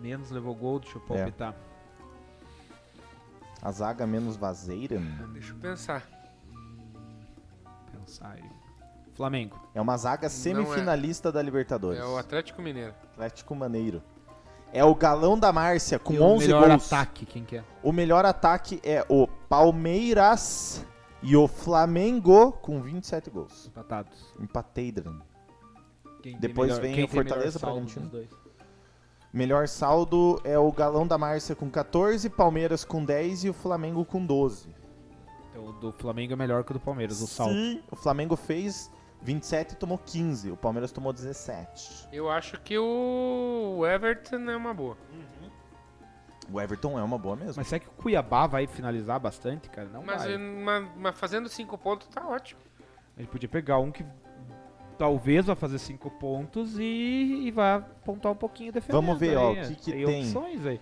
Menos 0.00 0.30
levou 0.30 0.54
gol, 0.54 0.80
deixa 0.80 0.96
eu 0.98 1.02
palpitar. 1.02 1.54
A 3.62 3.70
zaga 3.70 4.06
menos 4.06 4.36
vazeira. 4.36 4.98
Deixa 5.32 5.52
eu 5.52 5.56
pensar. 5.58 6.02
Pensar 7.92 8.32
aí. 8.32 8.44
Flamengo. 9.14 9.58
É 9.74 9.80
uma 9.80 9.96
zaga 9.96 10.28
semifinalista 10.28 11.30
da 11.30 11.40
Libertadores. 11.40 12.00
É 12.00 12.04
o 12.04 12.18
Atlético 12.18 12.60
Mineiro. 12.60 12.94
Atlético 13.12 13.54
Maneiro. 13.54 14.02
É 14.72 14.84
o 14.84 14.94
galão 14.94 15.38
da 15.38 15.52
Márcia 15.52 15.98
com 16.00 16.12
E 16.14 16.18
o 16.18 16.22
11 16.22 16.46
melhor 16.46 16.68
gols. 16.68 16.92
ataque, 16.92 17.24
quem 17.24 17.44
que 17.44 17.58
é? 17.58 17.64
O 17.82 17.92
melhor 17.92 18.26
ataque 18.26 18.80
é 18.82 19.06
o 19.08 19.26
Palmeiras 19.48 20.84
e 21.24 21.36
o 21.36 21.48
Flamengo 21.48 22.52
com 22.52 22.80
27 22.80 23.30
gols. 23.30 23.66
Empatados. 23.66 24.32
Quem 26.22 26.32
tem 26.32 26.40
Depois 26.40 26.68
melhor- 26.70 26.82
vem 26.82 26.94
quem 26.94 27.04
o 27.04 27.08
Fortaleza, 27.08 27.58
saldo 27.58 27.80
Bragantino. 27.80 28.28
Melhor 29.32 29.66
saldo 29.66 30.40
é 30.44 30.56
o 30.58 30.70
galão 30.70 31.06
da 31.06 31.18
Márcia 31.18 31.56
com 31.56 31.68
14, 31.68 32.30
Palmeiras 32.30 32.84
com 32.84 33.04
10 33.04 33.44
e 33.44 33.50
o 33.50 33.52
Flamengo 33.52 34.04
com 34.04 34.24
12. 34.24 34.68
Então, 35.50 35.66
o 35.66 35.72
do 35.72 35.92
Flamengo 35.92 36.32
é 36.32 36.36
melhor 36.36 36.62
que 36.62 36.70
o 36.70 36.74
do 36.74 36.80
Palmeiras, 36.80 37.20
o 37.20 37.26
saldo. 37.26 37.52
Sim, 37.54 37.82
o 37.90 37.96
Flamengo 37.96 38.36
fez 38.36 38.90
27 39.22 39.72
e 39.72 39.76
tomou 39.76 39.98
15. 39.98 40.50
O 40.52 40.56
Palmeiras 40.56 40.92
tomou 40.92 41.12
17. 41.12 42.08
Eu 42.12 42.30
acho 42.30 42.60
que 42.60 42.78
o 42.78 43.82
Everton 43.84 44.48
é 44.50 44.56
uma 44.56 44.72
boa. 44.72 44.96
O 46.52 46.60
Everton 46.60 46.98
é 46.98 47.02
uma 47.02 47.18
boa 47.18 47.36
mesmo. 47.36 47.54
Mas 47.56 47.66
será 47.68 47.80
que 47.80 47.88
o 47.88 47.92
Cuiabá 47.92 48.46
vai 48.46 48.66
finalizar 48.66 49.18
bastante, 49.18 49.68
cara? 49.70 49.88
Não 49.92 50.02
Mas, 50.04 50.22
vai. 50.24 50.36
mas- 50.38 50.88
mas 50.96 51.18
fazendo 51.18 51.48
cinco 51.48 51.76
pontos 51.78 52.06
tá 52.08 52.26
ótimo. 52.26 52.60
Ele 53.16 53.26
podia 53.26 53.48
pegar 53.48 53.78
um 53.78 53.90
que 53.90 54.04
talvez 54.98 55.46
vá 55.46 55.54
fazer 55.56 55.78
cinco 55.78 56.10
pontos 56.10 56.78
e, 56.78 57.44
e 57.46 57.50
vai 57.50 57.84
pontuar 58.04 58.32
um 58.34 58.36
pouquinho 58.36 58.72
defendendo. 58.72 59.00
Vamos 59.02 59.18
ver, 59.18 59.36
ó, 59.36 59.50
aí. 59.52 59.62
o 59.62 59.68
que 59.68 59.74
que 59.76 59.92
tem. 59.92 60.04
tem. 60.06 60.20
opções 60.26 60.66
aí. 60.66 60.80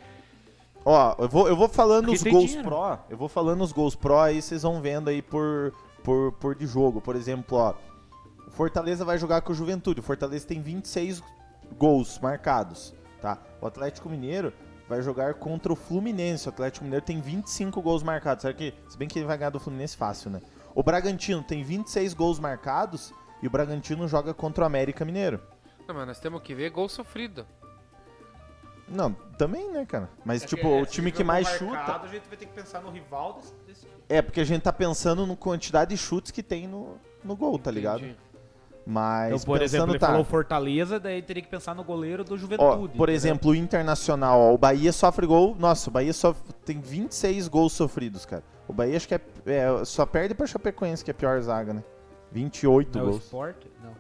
Ó, 0.85 1.15
eu 1.19 1.29
vou, 1.29 1.49
eu 1.49 1.57
vou 1.57 1.69
falando 1.69 2.07
Porque 2.07 2.29
os 2.29 2.33
gols 2.35 2.47
dinheiro. 2.51 2.69
pro. 2.69 2.99
Eu 3.09 3.17
vou 3.17 3.29
falando 3.29 3.63
os 3.63 3.73
gols 3.73 3.95
pro 3.95 4.19
aí 4.19 4.43
vocês 4.43 4.63
vão 4.63 4.81
vendo 4.81 5.09
aí 5.09 5.23
por, 5.23 5.73
por, 6.03 6.33
por 6.33 6.55
de 6.55 6.67
jogo. 6.67 7.01
Por 7.01 7.15
exemplo, 7.17 7.57
ó. 7.57 7.75
O 8.49 8.51
Fortaleza 8.51 9.05
vai 9.05 9.17
jogar 9.17 9.41
com 9.43 9.53
o 9.53 9.55
Juventude. 9.55 10.01
O 10.01 10.03
Fortaleza 10.03 10.47
tem 10.47 10.61
26 10.61 11.23
gols 11.79 12.19
marcados, 12.19 12.93
tá? 13.21 13.39
O 13.61 13.67
Atlético 13.67 14.09
Mineiro 14.11 14.53
vai 14.93 15.03
jogar 15.03 15.35
contra 15.35 15.73
o 15.73 15.77
Fluminense. 15.77 16.47
O 16.47 16.51
Atlético 16.51 16.85
Mineiro 16.85 17.05
tem 17.05 17.19
25 17.21 17.81
gols 17.81 18.03
marcados. 18.03 18.43
Será 18.43 18.53
que, 18.53 18.75
se 18.89 18.99
bem 18.99 19.09
que 19.09 19.19
ele 19.19 19.27
vai 19.27 19.39
ganhar 19.39 19.51
do 19.51 19.59
Fluminense 19.59 19.97
fácil, 19.97 20.31
né? 20.31 20.43
O 20.75 20.83
Bragantino 20.83 21.43
tem 21.43 21.63
26 21.63 22.13
gols 22.13 22.39
marcados 22.39 23.13
e 23.43 23.47
o 23.47 23.51
Bragantino 23.51 24.07
joga 24.07 24.35
contra 24.35 24.65
o 24.65 24.67
América 24.67 25.05
Mineiro. 25.05 25.41
Não, 25.89 25.95
mas 25.95 26.07
nós 26.07 26.21
temos 26.21 26.43
que 26.43 26.55
ver 26.55 26.71
gol 26.71 26.89
sofrido. 26.89 27.47
Não, 28.87 29.13
também, 29.39 29.71
né, 29.71 29.87
cara? 29.87 30.11
Mas, 30.25 30.45
tipo, 30.45 30.67
É, 30.67 30.83
o 30.83 30.85
time 30.85 31.11
que 31.11 31.25
mais 31.25 31.49
chuta. 31.49 31.97
A 31.97 32.07
gente 32.09 32.29
vai 32.29 32.37
ter 32.37 32.47
que 32.47 32.53
pensar 32.53 32.83
no 32.83 32.91
rival 32.91 33.35
desse, 33.35 33.55
desse 33.67 33.81
time. 33.87 33.93
É, 34.11 34.21
porque 34.21 34.41
a 34.41 34.45
gente 34.45 34.63
tá 34.63 34.73
pensando 34.73 35.27
no 35.27 35.35
quantidade 35.35 35.91
de 35.91 35.97
chutes 35.97 36.31
que 36.31 36.43
tem 36.43 36.67
no, 36.67 36.99
no 37.25 37.35
gol, 37.35 37.59
tá 37.59 37.71
ligado? 37.71 38.05
Mas 38.85 39.29
Então, 39.29 39.39
por 39.47 39.59
pensando, 39.61 39.63
exemplo, 39.65 39.91
ele 39.93 39.99
tá. 40.01 40.07
falou 40.09 40.25
Fortaleza, 40.25 40.99
daí 40.99 41.23
teria 41.23 41.43
que 41.43 41.49
pensar 41.49 41.73
no 41.75 41.85
goleiro 41.85 42.25
do 42.25 42.35
Ó, 42.35 42.37
Juventude. 42.37 42.69
por 42.97 43.09
entendeu? 43.09 43.15
exemplo, 43.15 43.51
o 43.53 43.55
Internacional, 43.55 44.41
ó, 44.41 44.53
o 44.53 44.59
Bahia 44.59 44.93
sofre 44.93 45.25
gol. 45.27 45.55
Nossa, 45.57 45.89
o 45.89 45.93
Bahia 45.93 46.13
só 46.13 46.35
tem 46.65 46.81
26 46.81 47.47
gols 47.47 47.73
sofridos, 47.73 48.27
cara. 48.27 48.43
O 48.67 48.73
Bahia 48.73 48.97
acho 48.97 49.07
que 49.07 49.15
é, 49.15 49.21
é, 49.47 49.85
só 49.85 50.05
perde 50.05 50.35
pra 50.35 50.47
Chapecoense, 50.49 51.05
que 51.05 51.11
é 51.11 51.13
a 51.13 51.15
pior 51.15 51.41
zaga, 51.41 51.73
né? 51.75 51.85
28 52.33 52.99
É 52.99 53.03
o 53.03 53.05
gols. 53.05 53.23
Sport? 53.25 53.57
Não. 53.85 53.93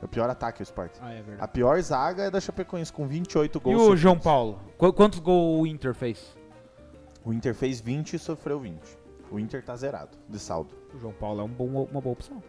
É 0.00 0.04
o 0.04 0.08
pior 0.08 0.28
ataque, 0.28 0.60
o 0.60 0.64
Sport. 0.64 0.92
Ah, 1.00 1.12
é 1.12 1.22
verdade. 1.22 1.38
A 1.40 1.46
pior 1.48 1.80
zaga 1.80 2.24
é 2.24 2.30
da 2.30 2.40
Chapecoense, 2.40 2.92
com 2.92 3.06
28 3.06 3.58
E 3.58 3.60
gols. 3.62 3.76
o 3.76 3.78
sofridos. 3.78 4.00
João 4.00 4.18
Paulo? 4.18 4.60
Qu- 4.76 4.92
quantos 4.92 5.18
gols 5.20 5.60
o 5.62 5.66
Inter 5.66 5.94
fez? 5.94 6.36
O 7.24 7.32
Inter 7.32 7.54
fez 7.54 7.80
20 7.80 8.14
e 8.14 8.18
sofreu 8.18 8.58
20. 8.58 8.80
O 9.30 9.38
Inter 9.38 9.64
tá 9.64 9.76
zerado 9.76 10.10
de 10.28 10.38
saldo. 10.40 10.74
O 10.92 10.98
João 10.98 11.12
Paulo 11.12 11.40
é 11.40 11.44
um 11.44 11.48
bom- 11.48 11.86
uma 11.90 12.00
boa 12.00 12.12
opção. 12.14 12.42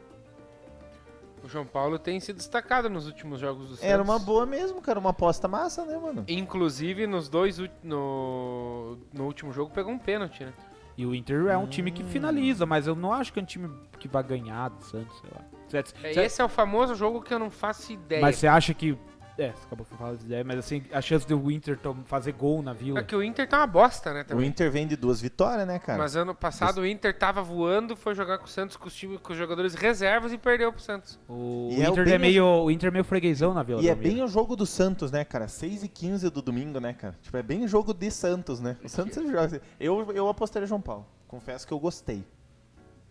O 1.44 1.48
João 1.50 1.66
Paulo 1.66 2.00
tem 2.00 2.20
se 2.22 2.32
destacado 2.32 2.90
nos 2.90 3.06
últimos 3.06 3.40
jogos 3.40 3.64
do 3.68 3.76
Santos. 3.76 3.84
Era 3.84 4.02
uma 4.02 4.18
boa 4.18 4.46
mesmo, 4.46 4.82
cara. 4.82 4.98
Uma 4.98 5.10
aposta 5.10 5.48
massa, 5.48 5.86
né, 5.86 5.98
mano? 5.98 6.24
Inclusive, 6.28 7.06
nos 7.06 7.28
dois 7.28 7.58
no, 7.84 8.98
no 9.14 9.26
último 9.26 9.52
jogo 9.52 9.72
pegou 9.74 9.92
um 9.92 10.00
pênalti, 10.00 10.44
né? 10.46 10.54
E 10.98 11.06
o 11.06 11.14
Inter 11.16 11.48
é 11.48 11.58
um 11.58 11.66
time 11.68 11.90
Hum. 11.90 11.94
que 11.96 12.04
finaliza, 12.04 12.66
mas 12.66 12.86
eu 12.88 12.96
não 12.96 13.12
acho 13.12 13.34
que 13.34 13.40
é 13.40 13.42
um 13.42 13.46
time 13.46 13.70
que 14.00 14.08
vai 14.08 14.24
ganhar 14.24 14.70
do 14.70 14.84
Santos, 14.84 15.18
sei 15.20 15.30
lá. 15.34 15.42
Cê- 15.68 15.78
É, 16.08 16.14
cê- 16.14 16.22
esse 16.24 16.42
é 16.42 16.46
o 16.46 16.50
famoso 16.50 16.94
jogo 16.94 17.22
que 17.22 17.34
eu 17.34 17.40
não 17.40 17.50
faço 17.50 17.92
ideia. 17.92 18.22
mas 18.22 18.36
você 18.38 18.48
acha 18.48 18.74
que. 18.74 18.98
É, 19.38 19.52
você 19.52 19.66
acabou 19.66 19.86
de 19.90 19.98
falar 19.98 20.16
de 20.16 20.26
ideia, 20.26 20.44
mas 20.44 20.60
assim, 20.60 20.84
a 20.92 21.02
chance 21.02 21.28
do 21.28 21.50
Inter 21.52 21.80
fazer 22.06 22.34
gol 22.34 22.62
na 22.62 22.72
vila. 22.72 23.00
É 23.00 23.04
que 23.04 23.16
o 23.16 23.24
Inter 23.24 23.48
tá 23.48 23.58
uma 23.58 23.68
bosta, 23.68 24.14
né? 24.14 24.22
O 24.22 24.26
Também. 24.26 24.48
Inter 24.48 24.70
vem 24.70 24.86
de 24.86 24.96
duas 24.96 25.20
vitórias, 25.20 25.68
né, 25.68 25.80
cara? 25.80 25.98
Mas 25.98 26.16
ano 26.16 26.36
passado 26.36 26.82
o 26.82 26.86
Inter 26.86 27.18
tava 27.18 27.42
voando, 27.42 27.96
foi 27.96 28.14
jogar 28.14 28.38
com 28.38 28.46
o 28.46 28.48
Santos 28.48 28.78
com 28.78 28.88
os, 28.88 28.94
time, 28.94 29.18
com 29.18 29.32
os 29.34 29.38
jogadores 29.38 29.74
reservas 29.74 30.32
e 30.34 30.38
perdeu 30.38 30.72
pro 30.72 30.82
Santos. 30.82 31.20
O, 31.28 31.70
E 31.72 31.82
é 31.82 31.90
o 31.90 31.94
Inter 31.94 32.06
bem 32.06 32.14
é 32.14 32.18
meio, 32.20 32.46
o 32.46 32.70
Inter 32.70 32.90
é 32.90 32.92
meio 32.92 33.04
freguesão 33.04 33.56
na 33.56 33.64
vila. 33.64 33.82
E 33.82 33.90
é 33.90 33.96
Belmiro. 33.96 34.16
bem 34.18 34.24
o 34.24 34.28
jogo 34.28 34.56
do 34.56 34.68
Santos, 34.68 35.12
né, 35.12 35.24
cara? 35.24 35.48
6 35.48 35.84
e 35.84 35.88
15 35.88 36.30
do 36.30 36.42
domingo, 36.42 36.80
né, 36.80 36.94
cara? 36.94 37.16
Tipo, 37.22 37.36
é 37.36 37.44
bem 37.44 37.64
o 37.64 37.68
jogo 37.68 37.92
de 37.92 38.12
Santos, 38.12 38.60
né? 38.60 38.78
O 38.84 38.90
Santos 38.90 39.18
é 39.18 39.26
joga. 39.26 39.62
Eu, 39.80 40.12
eu 40.14 40.30
apostaria 40.30 40.68
João 40.68 40.82
Paulo. 40.82 41.08
Confesso 41.28 41.66
que 41.66 41.74
eu 41.74 41.80
gostei. 41.80 42.24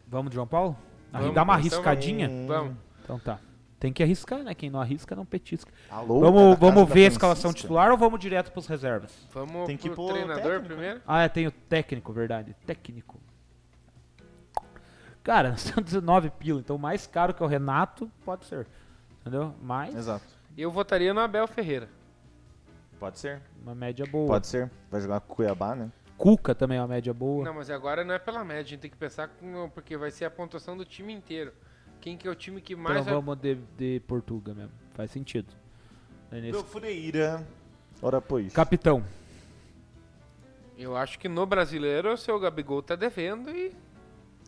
Vamos 0.07 0.31
de 0.31 0.37
João 0.37 0.47
Paulo? 0.47 0.77
Vamos, 1.11 1.35
Dá 1.35 1.43
uma 1.43 1.55
arriscadinha? 1.55 2.31
Vamos. 2.47 2.77
Então 3.03 3.19
tá. 3.19 3.41
Tem 3.83 3.93
que 3.93 4.01
arriscar, 4.01 4.45
né? 4.45 4.55
Quem 4.55 4.71
não 4.71 4.81
arrisca 4.81 5.17
não 5.17 5.27
petisca. 5.27 5.69
Alô, 5.91 6.21
vamos 6.21 6.51
da 6.51 6.55
vamos 6.55 6.89
da 6.89 6.95
ver 6.95 7.07
a 7.07 7.09
escalação 7.09 7.53
titular 7.53 7.91
ou 7.91 7.99
vamos 7.99 8.21
direto 8.21 8.53
pros 8.53 8.69
reservas? 8.69 9.11
Vamos 9.33 9.67
Tem 9.67 9.77
que 9.77 9.91
pro 9.91 10.07
treinador 10.07 10.41
técnico. 10.41 10.67
primeiro. 10.67 11.01
Ah, 11.05 11.23
é, 11.25 11.29
tem 11.29 11.49
o 11.49 11.51
técnico, 11.51 12.13
verdade. 12.13 12.55
Técnico. 12.65 13.21
Cara, 15.25 15.57
temos 15.75 15.83
19 15.91 16.31
pila, 16.31 16.61
então 16.61 16.77
o 16.77 16.79
mais 16.79 17.09
caro 17.09 17.35
que 17.35 17.43
é 17.43 17.45
o 17.45 17.49
Renato 17.49 18.09
pode 18.25 18.45
ser. 18.45 18.69
Entendeu? 19.21 19.53
Mas 19.61 19.97
Exato. 19.97 20.27
Eu 20.57 20.71
votaria 20.71 21.13
no 21.13 21.19
Abel 21.19 21.49
Ferreira. 21.49 21.89
Pode 23.01 23.19
ser. 23.19 23.43
uma 23.65 23.75
média 23.75 24.07
boa. 24.07 24.29
Pode 24.29 24.47
ser. 24.47 24.71
Vai 24.93 25.01
jogar 25.01 25.19
com 25.19 25.33
o 25.33 25.37
Cuiabá, 25.37 25.75
né? 25.75 25.91
Cuca 26.17 26.55
também 26.55 26.79
é 26.79 26.81
uma 26.81 26.87
média 26.87 27.13
boa. 27.13 27.45
Não, 27.45 27.55
mas 27.55 27.69
agora 27.69 28.05
não 28.05 28.15
é 28.15 28.19
pela 28.21 28.45
média, 28.45 28.63
a 28.63 28.69
gente 28.69 28.79
tem 28.79 28.91
que 28.93 28.97
pensar 28.97 29.27
com, 29.27 29.69
porque 29.71 29.97
vai 29.97 30.13
ser 30.13 30.25
a 30.25 30.31
pontuação 30.31 30.77
do 30.77 30.85
time 30.85 31.13
inteiro. 31.13 31.53
Quem 32.03 32.17
que 32.17 32.27
é 32.27 32.31
o 32.31 32.35
time 32.35 32.61
que 32.61 32.75
mais 32.77 32.97
então 32.97 33.05
vai... 33.05 33.15
vamos 33.15 33.39
de, 33.39 33.55
de 33.79 34.01
Portuga 34.01 34.53
mesmo. 34.53 34.73
Faz 34.93 35.11
sentido. 35.13 35.55
É 36.33 36.37
nesse- 36.41 36.51
Meu 36.53 36.65
Fureira. 36.65 37.47
Ora, 38.03 38.21
pois. 38.21 38.53
Capitão. 38.53 39.05
Eu 40.77 40.97
acho 40.97 41.17
que 41.19 41.29
no 41.29 41.47
brasileiro 41.47 42.13
o 42.13 42.17
seu 42.17 42.39
Gabigol 42.41 42.83
tá 42.83 42.97
devendo 42.97 43.51
e 43.51 43.73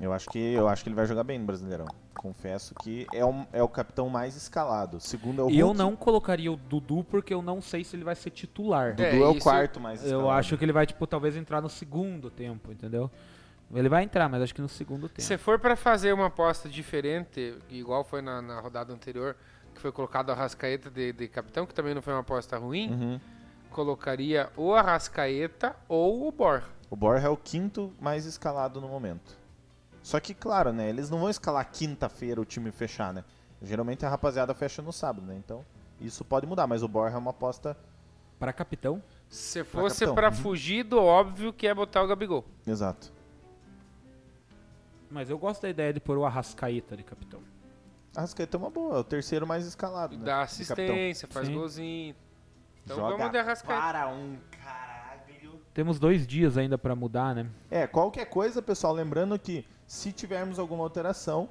Eu 0.00 0.12
acho 0.12 0.28
que 0.30 0.38
eu 0.38 0.66
acho 0.66 0.82
que 0.82 0.88
ele 0.88 0.96
vai 0.96 1.06
jogar 1.06 1.22
bem 1.22 1.38
no 1.38 1.46
Brasileirão. 1.46 1.86
Confesso 2.12 2.74
que 2.74 3.06
é, 3.12 3.24
um, 3.24 3.46
é 3.52 3.62
o 3.62 3.68
capitão 3.68 4.08
mais 4.08 4.34
escalado. 4.34 4.98
Segundo 4.98 5.42
é 5.42 5.44
o 5.44 5.50
eu 5.50 5.66
Hulk. 5.66 5.78
não 5.78 5.94
colocaria 5.94 6.50
o 6.50 6.56
Dudu 6.56 7.04
porque 7.04 7.32
eu 7.32 7.40
não 7.42 7.62
sei 7.62 7.84
se 7.84 7.94
ele 7.94 8.02
vai 8.02 8.16
ser 8.16 8.30
titular. 8.30 8.96
Dudu 8.96 9.02
É, 9.04 9.16
é, 9.16 9.26
o 9.28 9.38
quarto 9.38 9.78
mais 9.78 10.02
escalado. 10.02 10.26
Eu 10.26 10.30
acho 10.30 10.56
que 10.58 10.64
ele 10.64 10.72
vai, 10.72 10.86
tipo, 10.86 11.06
talvez 11.06 11.36
entrar 11.36 11.60
no 11.60 11.68
segundo 11.68 12.30
tempo, 12.30 12.72
entendeu? 12.72 13.08
Ele 13.74 13.88
vai 13.88 14.04
entrar, 14.04 14.28
mas 14.28 14.40
acho 14.42 14.54
que 14.54 14.60
no 14.62 14.68
segundo 14.68 15.08
tempo. 15.08 15.22
se 15.22 15.36
for 15.36 15.58
pra 15.58 15.74
fazer 15.76 16.12
uma 16.12 16.26
aposta 16.26 16.68
diferente, 16.68 17.56
igual 17.68 18.04
foi 18.04 18.22
na, 18.22 18.40
na 18.40 18.60
rodada 18.60 18.92
anterior, 18.92 19.36
que 19.74 19.80
foi 19.80 19.90
colocado 19.90 20.28
o 20.28 20.32
Arrascaeta 20.32 20.88
de, 20.90 21.12
de 21.12 21.28
capitão, 21.28 21.66
que 21.66 21.74
também 21.74 21.94
não 21.94 22.00
foi 22.02 22.12
uma 22.14 22.20
aposta 22.20 22.56
ruim, 22.56 22.90
Uhum. 22.90 23.20
colocaria 23.70 24.48
o 24.56 24.72
Arrascaeta 24.74 25.74
ou 25.88 26.28
o 26.28 26.32
Borja. 26.32 26.66
O 26.90 26.96
Borja 26.96 27.26
é 27.26 27.30
o 27.30 27.36
quinto 27.36 27.92
mais 28.00 28.24
escalado 28.24 28.80
no 28.80 28.88
momento. 28.88 29.36
Só 30.02 30.20
que, 30.20 30.34
claro, 30.34 30.72
né? 30.72 30.88
Eles 30.88 31.10
não 31.10 31.18
vão 31.18 31.30
escalar 31.30 31.68
quinta-feira 31.72 32.40
o 32.40 32.44
time 32.44 32.70
fechar, 32.70 33.12
né? 33.12 33.24
Geralmente 33.62 34.04
a 34.04 34.08
rapaziada 34.08 34.54
fecha 34.54 34.82
no 34.82 34.92
sábado, 34.92 35.26
né? 35.26 35.34
Então, 35.36 35.64
isso 36.00 36.24
pode 36.24 36.46
mudar, 36.46 36.66
mas 36.66 36.82
o 36.82 36.88
Borja 36.88 37.16
é 37.16 37.18
uma 37.18 37.30
aposta. 37.30 37.76
Para 38.38 38.52
capitão, 38.52 39.02
Se 39.28 39.64
fosse 39.64 40.06
pra 40.12 40.28
Uhum. 40.28 40.34
fugir 40.34 40.82
do 40.82 41.00
óbvio 41.00 41.52
que 41.52 41.66
é 41.66 41.74
botar 41.74 42.02
o 42.02 42.06
Gabigol. 42.06 42.44
Exato. 42.66 43.10
Mas 45.10 45.30
eu 45.30 45.38
gosto 45.38 45.62
da 45.62 45.68
ideia 45.68 45.92
de 45.92 46.00
pôr 46.00 46.16
o 46.18 46.24
Arrascaeta 46.24 46.96
de 46.96 47.02
capitão. 47.02 47.40
Arrascaeta 48.16 48.56
é 48.56 48.58
uma 48.58 48.70
boa, 48.70 48.96
é 48.96 49.00
o 49.00 49.04
terceiro 49.04 49.46
mais 49.46 49.66
escalado. 49.66 50.16
né? 50.16 50.24
Dá 50.24 50.42
assistência, 50.42 51.26
faz 51.28 51.46
Sim. 51.48 51.54
golzinho. 51.54 52.14
Então 52.84 52.96
Joga 52.96 53.16
vamos 53.16 53.32
de 53.32 53.38
Arrascaeta. 53.38 53.80
para 53.80 54.08
um 54.08 54.36
caralho. 54.50 55.60
Temos 55.72 55.98
dois 55.98 56.24
dias 56.26 56.56
ainda 56.56 56.78
pra 56.78 56.94
mudar, 56.94 57.34
né? 57.34 57.46
É, 57.70 57.86
qualquer 57.86 58.26
coisa, 58.26 58.62
pessoal, 58.62 58.92
lembrando 58.92 59.36
que 59.38 59.66
se 59.86 60.12
tivermos 60.12 60.58
alguma 60.58 60.84
alteração, 60.84 61.48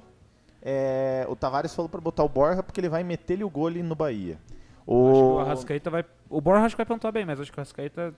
é, 0.62 1.26
o 1.28 1.36
Tavares 1.36 1.74
falou 1.74 1.90
pra 1.90 2.00
botar 2.00 2.24
o 2.24 2.28
Borja 2.28 2.62
porque 2.62 2.80
ele 2.80 2.88
vai 2.88 3.04
meter-lhe 3.04 3.44
o 3.44 3.50
gol 3.50 3.66
ali 3.66 3.82
no 3.82 3.94
Bahia. 3.94 4.38
Acho 4.86 5.20
que 5.20 5.24
o 5.24 5.38
Arrascaeta 5.38 5.90
vai. 5.90 6.04
O 6.28 6.40
Borja 6.40 6.64
acho 6.66 6.74
que 6.74 6.78
vai 6.78 6.86
pontuar 6.86 7.12
bem, 7.12 7.24
mas 7.24 7.40
acho 7.40 7.50
que 7.50 7.58
o 7.58 7.60
Arrascaeta 7.60 8.14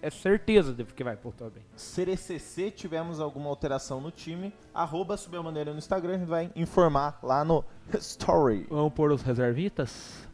é 0.00 0.10
certeza 0.10 0.74
de 0.74 0.84
que 0.84 1.04
vai 1.04 1.16
pontuar 1.16 1.50
bem. 1.50 1.62
CDCC 1.76 2.72
tivemos 2.72 3.20
alguma 3.20 3.48
alteração 3.48 4.00
no 4.00 4.10
time, 4.10 4.52
arroba 4.74 5.16
subir 5.16 5.36
a 5.36 5.42
maneira 5.42 5.72
no 5.72 5.78
Instagram, 5.78 6.14
a 6.14 6.18
gente 6.18 6.28
vai 6.28 6.50
informar 6.56 7.18
lá 7.22 7.44
no 7.44 7.64
Story. 8.00 8.66
Vamos 8.68 8.92
pôr 8.92 9.12
os 9.12 9.22
reservitas? 9.22 10.26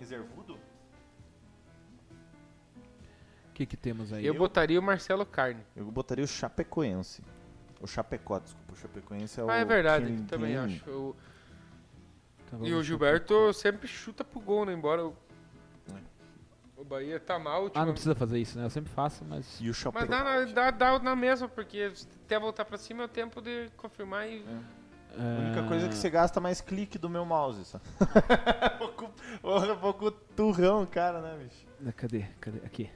Reservudo? 0.00 0.54
O 3.48 3.54
que, 3.54 3.66
que 3.66 3.76
temos 3.76 4.12
aí? 4.12 4.26
Eu 4.26 4.34
botaria 4.34 4.80
o 4.80 4.82
Marcelo 4.82 5.24
Carne. 5.26 5.60
Eu 5.76 5.84
botaria 5.84 6.24
o 6.24 6.28
Chapecoense. 6.28 7.22
O 7.80 7.86
Chapecó, 7.86 8.38
desculpa, 8.38 8.72
o 8.72 8.76
Chapecoense 8.76 9.40
é 9.40 9.44
o... 9.44 9.50
Ah, 9.50 9.56
é 9.56 9.64
verdade, 9.64 10.22
também 10.28 10.56
acho. 10.56 11.14
Então 12.52 12.66
E 12.66 12.74
o 12.74 12.82
Gilberto 12.82 13.52
sempre 13.52 13.88
chuta 13.88 14.22
pro 14.22 14.40
gol, 14.40 14.66
né? 14.66 14.72
Embora 14.72 15.06
o, 15.06 15.16
o 16.76 16.84
Bahia 16.84 17.18
tá 17.20 17.38
mal 17.38 17.70
Ah, 17.74 17.84
não 17.86 17.92
precisa 17.92 18.14
fazer 18.14 18.38
isso, 18.38 18.58
né? 18.58 18.64
Eu 18.64 18.70
sempre 18.70 18.92
faço, 18.92 19.24
mas. 19.24 19.58
E 19.60 19.64
o 19.64 19.68
Mas 19.68 19.76
Chapecoense. 19.78 20.10
dá, 20.10 20.24
na- 20.24 20.44
dá, 20.52 20.70
dá 20.70 20.98
na 20.98 21.16
mesma, 21.16 21.48
porque 21.48 21.92
até 22.24 22.38
voltar 22.38 22.64
pra 22.64 22.76
cima 22.76 23.02
é 23.02 23.06
o 23.06 23.08
tempo 23.08 23.40
de 23.40 23.68
confirmar 23.76 24.28
e. 24.28 24.44
A 25.14 25.40
única 25.42 25.62
coisa 25.68 25.84
é 25.86 25.88
que 25.90 25.94
você 25.94 26.08
gasta 26.08 26.40
mais 26.40 26.62
clique 26.62 26.96
do 26.98 27.08
meu 27.08 27.24
mouse, 27.26 27.64
só. 27.66 27.78
pouco, 28.78 29.10
um 29.44 29.76
pouco 29.76 30.10
turrão, 30.10 30.86
cara, 30.86 31.20
né, 31.20 31.36
bicho? 31.44 31.66
ah, 31.86 31.92
Cadê? 31.92 32.22
Cadê? 32.40 32.58
Aqui. 32.64 32.90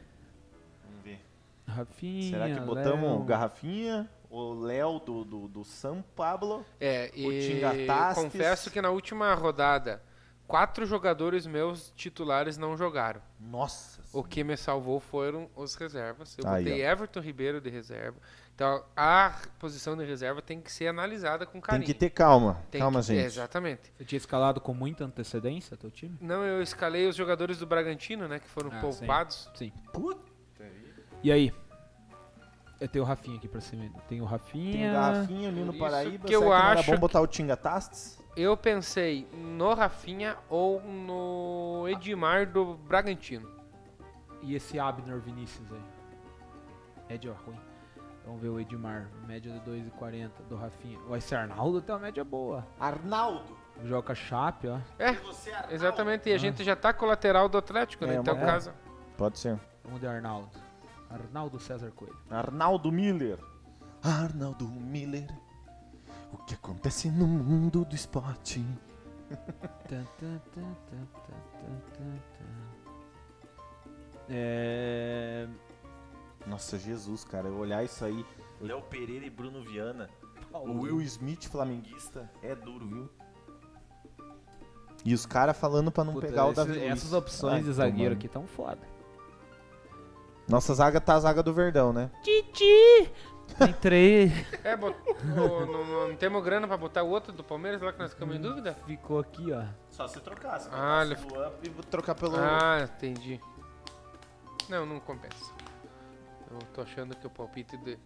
Vamos 0.87 1.05
ver. 1.05 1.21
Rafinha. 1.69 2.31
Será 2.31 2.49
que 2.55 2.61
botamos 2.61 3.11
Léo. 3.11 3.25
Garrafinha, 3.25 4.11
o 4.37 4.55
Léo 4.55 4.99
do, 5.01 5.25
do, 5.25 5.49
do 5.49 5.65
São 5.65 6.03
Pablo? 6.15 6.65
É, 6.81 7.11
e 7.15 7.41
Tingatastes. 7.55 8.25
confesso 8.25 8.71
que 8.71 8.81
na 8.81 8.91
última 8.91 9.33
rodada, 9.35 10.03
quatro 10.47 10.85
jogadores 10.87 11.47
meus 11.47 11.93
titulares 11.97 12.57
não 12.57 12.77
jogaram. 12.77 13.21
Nossa 13.41 14.01
O 14.13 14.23
que 14.23 14.43
me 14.45 14.57
salvou 14.57 15.01
foram 15.01 15.49
os 15.57 15.75
reservas. 15.75 16.37
Eu 16.39 16.49
Aí, 16.49 16.65
botei 16.65 16.83
Everton 16.85 17.21
Ribeiro 17.21 17.61
de 17.61 17.71
reserva. 17.71 18.17
Então 18.55 18.83
a 18.97 19.35
posição 19.59 19.95
de 19.97 20.05
reserva 20.05 20.41
tem 20.41 20.61
que 20.63 20.73
ser 20.73 20.87
analisada 20.89 21.45
com 21.45 21.53
Tem 21.55 21.61
carinho. 21.61 21.85
que 21.87 21.93
ter 21.93 22.09
calma. 22.09 22.63
Tem 22.71 22.81
calma, 22.81 23.01
que- 23.01 23.07
gente. 23.09 23.23
é, 23.23 23.25
exatamente. 23.27 23.93
Você 23.99 24.05
tinha 24.07 24.17
escalado 24.17 24.61
com 24.63 24.73
muita 24.73 25.05
antecedência 25.05 25.77
teu 25.77 25.91
time? 25.91 26.17
Não, 26.23 26.43
eu 26.43 26.63
escalei 26.63 27.07
os 27.07 27.15
jogadores 27.17 27.59
do 27.59 27.67
Bragantino, 27.67 28.27
né? 28.27 28.39
Que 28.39 28.49
foram 28.49 28.71
Ah, 28.73 28.81
poupados. 28.81 29.51
Sim. 29.55 29.71
Puta. 29.93 30.25
E 31.23 31.31
aí? 31.33 31.53
Eu 32.81 32.89
tenho 32.89 33.05
o 33.05 33.09
Rafinha 33.09 33.37
aqui 33.39 33.49
pra 33.49 33.61
cima. 33.61 33.89
Tem 34.09 34.21
o 34.21 34.25
Rafinha. 34.25 34.73
Tem 34.73 34.91
o 34.91 34.93
Garrafinha, 34.93 35.49
o 35.49 35.53
Por 35.53 35.59
Nino 35.59 35.71
isso 35.73 35.81
Paraíba. 35.81 36.27
que 36.29 36.35
eu 36.35 36.41
será 36.41 36.51
não 36.59 36.71
era 36.71 36.81
acho 36.81 36.87
bom 36.91 36.95
que- 36.95 37.01
botar 37.01 37.21
o 37.21 37.27
Tinga 37.27 37.57
Tastes? 37.57 38.23
Eu 38.37 38.55
pensei 38.55 39.27
no 39.33 39.73
Rafinha 39.73 40.37
ou 40.51 40.83
no 40.83 41.89
Edmar 41.89 42.47
do 42.47 42.75
Bragantino. 42.75 43.49
E 44.43 44.55
esse 44.55 44.79
Abner 44.79 45.19
Vinícius 45.19 45.67
aí? 45.73 45.81
Média 47.09 47.33
ruim. 47.47 47.59
Vamos 48.27 48.43
ver 48.43 48.49
o 48.49 48.61
Edmar. 48.61 49.09
Média 49.27 49.51
de 49.53 49.61
2,40 49.61 50.31
do 50.49 50.57
Rafinha. 50.57 50.99
O 51.09 51.17
esse 51.17 51.35
Arnaldo 51.35 51.81
tem 51.81 51.95
uma 51.95 52.01
média 52.03 52.23
boa. 52.25 52.67
Arnaldo. 52.79 53.57
Joga 53.85 54.15
Chape, 54.15 54.69
ó. 54.69 54.79
É, 54.99 55.17
exatamente. 55.71 56.29
E 56.29 56.33
a 56.33 56.39
gente 56.39 56.63
já 56.65 56.75
tá 56.77 56.93
com 56.93 57.07
o 57.07 57.09
lateral 57.09 57.49
do 57.49 57.57
Atlético, 57.57 58.05
né? 58.05 58.17
É, 58.17 58.19
então, 58.19 58.35
uma- 58.35 58.45
casa. 58.45 58.75
Pode 59.17 59.39
ser. 59.39 59.59
Vamos 59.85 60.01
de 60.01 60.07
Arnaldo. 60.07 60.49
Arnaldo 61.11 61.59
César 61.61 61.91
Coelho. 61.93 62.17
Arnaldo 62.31 62.91
Miller. 62.93 63.39
Arnaldo 64.03 64.67
Miller. 64.69 65.27
O 66.33 66.37
que 66.39 66.55
acontece 66.55 67.11
no 67.11 67.27
mundo 67.27 67.85
do 67.85 67.95
esporte? 67.95 68.65
É... 74.29 75.47
Nossa, 76.47 76.79
Jesus, 76.79 77.25
cara. 77.25 77.49
Eu 77.49 77.57
olhar 77.59 77.85
isso 77.85 78.05
aí. 78.05 78.25
Léo 78.61 78.83
Pereira 78.83 79.27
e 79.27 79.31
Bruno 79.31 79.63
Viana. 79.65 80.09
O 80.53 80.81
Will 80.83 81.01
Smith, 81.03 81.45
flamenguista, 81.49 82.31
é 82.43 82.55
duro, 82.55 82.87
viu? 82.87 83.11
E 85.05 85.13
os 85.13 85.27
caras 85.27 85.57
falando 85.57 85.93
pra 85.93 86.03
não 86.03 86.15
Puta, 86.15 86.27
pegar 86.29 86.47
o 86.47 86.53
esses- 86.53 86.57
Davi 86.67 86.79
Luiz. 86.79 86.93
Essas 86.93 87.13
opções 87.13 87.55
Ai, 87.55 87.63
de 87.63 87.73
zagueiro 87.73 88.15
tomando. 88.15 88.19
aqui 88.19 88.29
tão 88.29 88.47
foda. 88.47 88.79
Nossa 90.49 90.75
zaga 90.75 91.01
tá 91.01 91.15
a 91.15 91.21
zaga 91.21 91.43
do 91.43 91.53
Verdão, 91.53 91.93
né? 91.93 92.11
Titi! 92.23 93.11
Tem 93.59 93.73
três. 93.75 94.33
É, 94.65 94.77
bot... 94.77 94.97
o- 95.07 95.67
não, 95.67 96.09
não 96.09 96.17
temos 96.17 96.43
grana 96.45 96.67
pra 96.67 96.77
botar 96.77 97.03
o 97.03 97.09
outro 97.09 97.33
do 97.33 97.43
Palmeiras 97.45 97.81
lá 97.81 97.93
que 97.93 97.99
nós 97.99 98.11
ficamos 98.13 98.37
em 98.37 98.41
dúvida? 98.41 98.77
Ficou 98.87 99.19
aqui, 99.21 99.53
ó. 99.53 99.65
Só 99.91 100.07
se 100.09 100.21
trocar. 100.21 100.61
Se 100.61 100.69
Ah, 100.73 101.03
ele- 101.05 101.15
o 101.15 101.35
Luan 101.35 101.53
e 101.63 101.69
vou 101.71 101.83
trocar 101.85 102.15
pelo... 102.15 102.37
Ah, 102.37 102.81
entendi. 102.83 103.41
Não, 104.69 104.85
não 104.85 104.99
compensa. 105.01 105.53
Eu 106.51 106.59
tô 106.75 106.83
achando 106.83 107.17
que 107.17 107.27
o 107.27 107.31
palpite 107.31 107.77
de. 107.79 107.99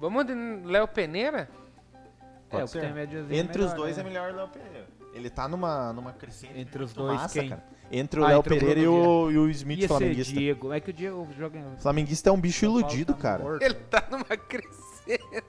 Vamos 0.00 0.24
de 0.26 0.34
Léo 0.64 0.86
Peneira? 0.88 1.48
Pode 2.48 2.60
é, 2.62 2.64
o 2.64 2.66
que 2.66 2.72
ser. 2.72 2.80
tem 2.80 2.90
a 2.90 2.94
médiazinha 2.94 3.40
Entre 3.40 3.58
melhor, 3.58 3.68
os 3.70 3.74
dois 3.74 3.96
né? 3.96 4.02
é 4.02 4.06
melhor 4.06 4.32
o 4.32 4.36
Léo 4.36 4.48
Pereira. 4.48 4.86
Ele 5.16 5.30
tá 5.30 5.48
numa, 5.48 5.92
numa 5.92 6.12
crescente 6.12 6.58
Entre 6.58 6.82
os 6.82 6.92
dois, 6.92 7.20
massa, 7.20 7.40
quem? 7.40 7.48
cara. 7.48 7.64
Entre 7.90 8.20
o 8.20 8.24
Ah, 8.24 8.28
Léo 8.28 8.38
entre 8.40 8.54
o 8.54 8.58
Pereira 8.58 8.80
e 8.80 8.86
o, 8.88 9.30
e 9.30 9.38
o 9.38 9.48
Smith 9.50 9.78
esse 9.78 9.88
flamenguista. 9.88 10.34
Diego? 10.34 10.72
É 10.72 10.80
que 10.80 10.90
o 10.90 10.92
Diego 10.92 11.26
joga 11.38 11.58
em... 11.58 11.76
Flamenguista 11.78 12.28
é 12.28 12.32
um 12.32 12.40
bicho 12.40 12.64
iludido, 12.64 13.14
Tá 13.14 13.20
cara. 13.20 13.42
morto. 13.44 13.62
Ele 13.62 13.74
tá 13.74 14.06
numa 14.10 14.24
crescente. 14.24 15.44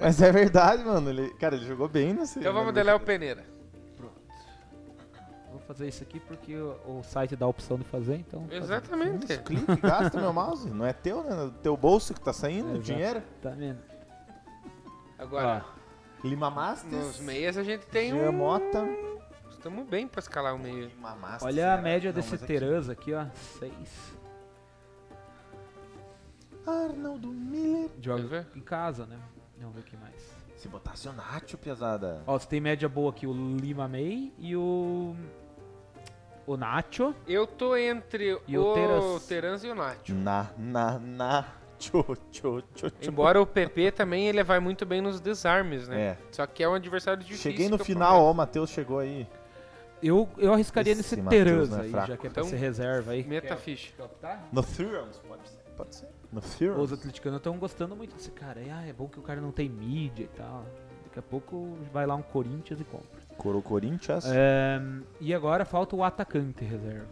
Mas 0.00 0.20
é 0.20 0.30
verdade, 0.32 0.84
mano. 0.84 1.08
Ele, 1.10 1.30
cara, 1.34 1.54
ele 1.56 1.64
jogou 1.66 1.88
bem 1.88 2.12
nesse. 2.12 2.38
Então 2.40 2.52
vamos 2.52 2.74
de 2.74 2.82
Léo 2.82 2.98
Peneira. 3.00 3.44
Vou 5.50 5.60
fazer 5.60 5.88
isso 5.88 6.02
aqui 6.02 6.20
porque 6.20 6.54
o, 6.54 6.76
o 6.86 7.02
site 7.02 7.34
dá 7.34 7.46
a 7.46 7.48
opção 7.48 7.78
de 7.78 7.84
fazer, 7.84 8.16
então... 8.16 8.42
fazer. 8.42 8.56
Exatamente. 8.56 9.32
Isso, 9.32 9.42
clique, 9.42 9.76
gasta 9.80 10.20
meu 10.20 10.32
mouse. 10.32 10.68
Não 10.68 10.84
é 10.84 10.92
teu, 10.92 11.22
né? 11.24 11.34
No 11.34 11.50
teu 11.50 11.76
bolso 11.76 12.12
que 12.12 12.20
tá 12.20 12.32
saindo 12.32 12.66
o 12.68 12.72
Exato. 12.72 12.82
dinheiro. 12.82 13.22
Tá 13.40 13.50
vendo? 13.50 13.78
Agora, 15.18 15.64
Lima 16.22 16.50
Masters. 16.50 16.92
nos 17.06 17.20
meias 17.20 17.56
a 17.56 17.62
gente 17.62 17.86
tem 17.86 18.10
Jean 18.10 18.28
um. 18.30 18.32
Mota. 18.32 18.86
Estamos 19.66 19.88
bem 19.88 20.06
pra 20.06 20.20
escalar 20.20 20.54
o 20.54 20.58
meio. 20.60 20.92
Masters, 21.00 21.42
Olha 21.42 21.74
a 21.74 21.76
média 21.78 22.12
Não, 22.12 22.14
desse 22.14 22.30
mas 22.30 22.42
aqui- 22.44 22.92
aqui, 22.92 23.14
ó. 23.14 23.26
6. 23.58 24.16
Arnaldo 26.64 27.26
Miller. 27.32 27.90
Joga 28.00 28.46
em 28.54 28.60
casa, 28.60 29.06
né? 29.06 29.18
Vamos 29.58 29.74
ver 29.74 29.80
o 29.80 29.82
que 29.84 29.96
mais. 29.96 30.14
Se 30.54 30.68
botasse 30.68 31.08
o 31.08 31.12
Nacho, 31.12 31.58
pesada. 31.58 32.22
Ó, 32.28 32.38
você 32.38 32.46
tem 32.46 32.60
média 32.60 32.88
boa 32.88 33.10
aqui, 33.10 33.26
o 33.26 33.32
Lima 33.32 33.88
May 33.88 34.32
e 34.38 34.54
o... 34.54 35.16
O 36.46 36.56
Nacho. 36.56 37.12
Eu 37.26 37.44
tô 37.44 37.76
entre 37.76 38.40
E 38.46 38.56
o 38.56 38.70
o 38.70 38.74
Terans? 38.74 39.26
Terans 39.26 39.64
e 39.64 39.68
o 39.68 39.74
Nacho. 39.74 40.14
Na, 40.14 40.46
na, 40.56 40.96
na. 41.00 41.44
Tchô, 41.76 42.04
tchô, 42.30 42.62
tchô, 42.72 42.88
tchô. 42.88 43.10
Embora 43.10 43.42
o 43.42 43.46
PP 43.46 43.90
também 43.90 44.28
ele 44.28 44.44
vai 44.44 44.60
muito 44.60 44.86
bem 44.86 45.00
nos 45.00 45.20
desarmes, 45.20 45.88
né? 45.88 46.00
É. 46.00 46.18
Só 46.30 46.46
que 46.46 46.62
é 46.62 46.68
um 46.68 46.74
adversário 46.74 47.20
difícil. 47.24 47.50
Cheguei 47.50 47.68
no 47.68 47.78
final, 47.78 48.22
ó, 48.22 48.30
o 48.30 48.34
Matheus 48.34 48.70
chegou 48.70 49.00
aí. 49.00 49.26
Eu, 50.02 50.28
eu 50.36 50.52
arriscaria 50.52 50.92
Esse 50.92 51.00
nesse 51.02 51.16
Matheus 51.22 51.44
Terans 51.44 51.70
não 51.70 51.78
é 51.78 51.82
aí, 51.82 51.90
fraco. 51.90 52.06
já 52.08 52.16
que 52.16 52.26
é 52.26 52.30
pra 52.30 52.40
Então, 52.42 52.50
ser 52.50 52.56
reserva 52.56 53.12
aí. 53.12 53.24
Meta 53.24 53.56
ficha. 53.56 53.92
No 54.52 54.62
Thurons, 54.62 55.18
pode 55.26 55.48
ser. 55.48 55.58
Pode 55.76 55.94
ser. 55.94 56.08
No 56.32 56.82
Os 56.82 56.92
atleticanos 56.92 57.38
estão 57.38 57.56
gostando 57.58 57.96
muito 57.96 58.14
desse 58.14 58.30
cara. 58.30 58.60
E, 58.60 58.70
ah, 58.70 58.84
é 58.86 58.92
bom 58.92 59.08
que 59.08 59.18
o 59.18 59.22
cara 59.22 59.40
não 59.40 59.50
tem 59.52 59.68
mídia 59.68 60.24
e 60.24 60.28
tal. 60.28 60.64
Daqui 61.04 61.18
a 61.18 61.22
pouco 61.22 61.76
vai 61.92 62.06
lá 62.06 62.14
um 62.14 62.22
Corinthians 62.22 62.80
e 62.80 62.84
compra. 62.84 63.06
Coro 63.38 63.62
Corinthians. 63.62 64.24
É, 64.26 64.80
e 65.20 65.32
agora 65.34 65.64
falta 65.64 65.96
o 65.96 66.04
atacante 66.04 66.64
reserva. 66.64 67.06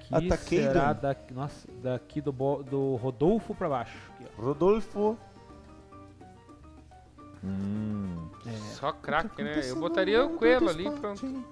Que 0.00 0.14
Ataqueiro. 0.14 0.72
será 0.72 0.92
daqui, 0.92 1.32
nossa, 1.32 1.68
daqui 1.80 2.20
do, 2.20 2.32
bo- 2.32 2.62
do 2.64 2.96
Rodolfo 2.96 3.54
pra 3.54 3.68
baixo. 3.68 3.96
aqui, 4.14 4.24
ó. 4.36 4.42
Rodolfo. 4.42 5.16
Hum. 7.44 8.28
Só 8.74 8.92
craque, 8.92 9.42
né? 9.42 9.60
Eu 9.64 9.76
botaria 9.78 10.24
o 10.24 10.36
Coelho 10.36 10.68
ali, 10.68 10.90
pronto. 10.90 11.44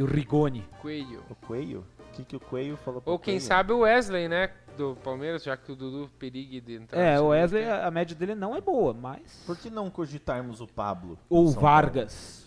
E 0.00 0.02
o 0.02 0.06
Rigoni. 0.06 0.66
Coelho. 0.80 1.22
O 1.28 1.34
Coelho? 1.34 1.84
O 1.98 2.12
que, 2.12 2.24
que 2.24 2.34
o 2.34 2.40
Coelho 2.40 2.74
falou 2.78 3.02
pro 3.02 3.12
Ou 3.12 3.18
quem 3.18 3.34
Coelho? 3.34 3.46
sabe 3.46 3.72
o 3.74 3.80
Wesley, 3.80 4.28
né? 4.28 4.50
Do 4.78 4.96
Palmeiras, 5.04 5.42
já 5.42 5.58
que 5.58 5.70
o 5.70 5.76
Dudu 5.76 6.10
perigue 6.18 6.58
de 6.58 6.76
entrar. 6.76 6.98
É, 6.98 7.20
o 7.20 7.28
Wesley, 7.28 7.68
a 7.68 7.86
a 7.86 7.90
média 7.90 8.16
dele 8.16 8.34
não 8.34 8.56
é 8.56 8.62
boa, 8.62 8.94
mas. 8.94 9.42
Por 9.44 9.58
que 9.58 9.68
não 9.68 9.90
cogitarmos 9.90 10.62
o 10.62 10.66
Pablo? 10.66 11.18
Ou 11.28 11.48
São 11.48 11.60
Vargas. 11.60 12.46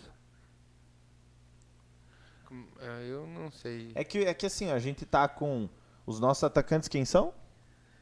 É, 2.80 3.06
eu 3.08 3.24
não 3.24 3.52
sei. 3.52 3.92
É 3.94 4.02
que, 4.02 4.18
é 4.18 4.34
que 4.34 4.46
assim, 4.46 4.72
a 4.72 4.80
gente 4.80 5.06
tá 5.06 5.28
com 5.28 5.68
os 6.04 6.18
nossos 6.18 6.42
atacantes, 6.42 6.88
quem 6.88 7.04
são? 7.04 7.32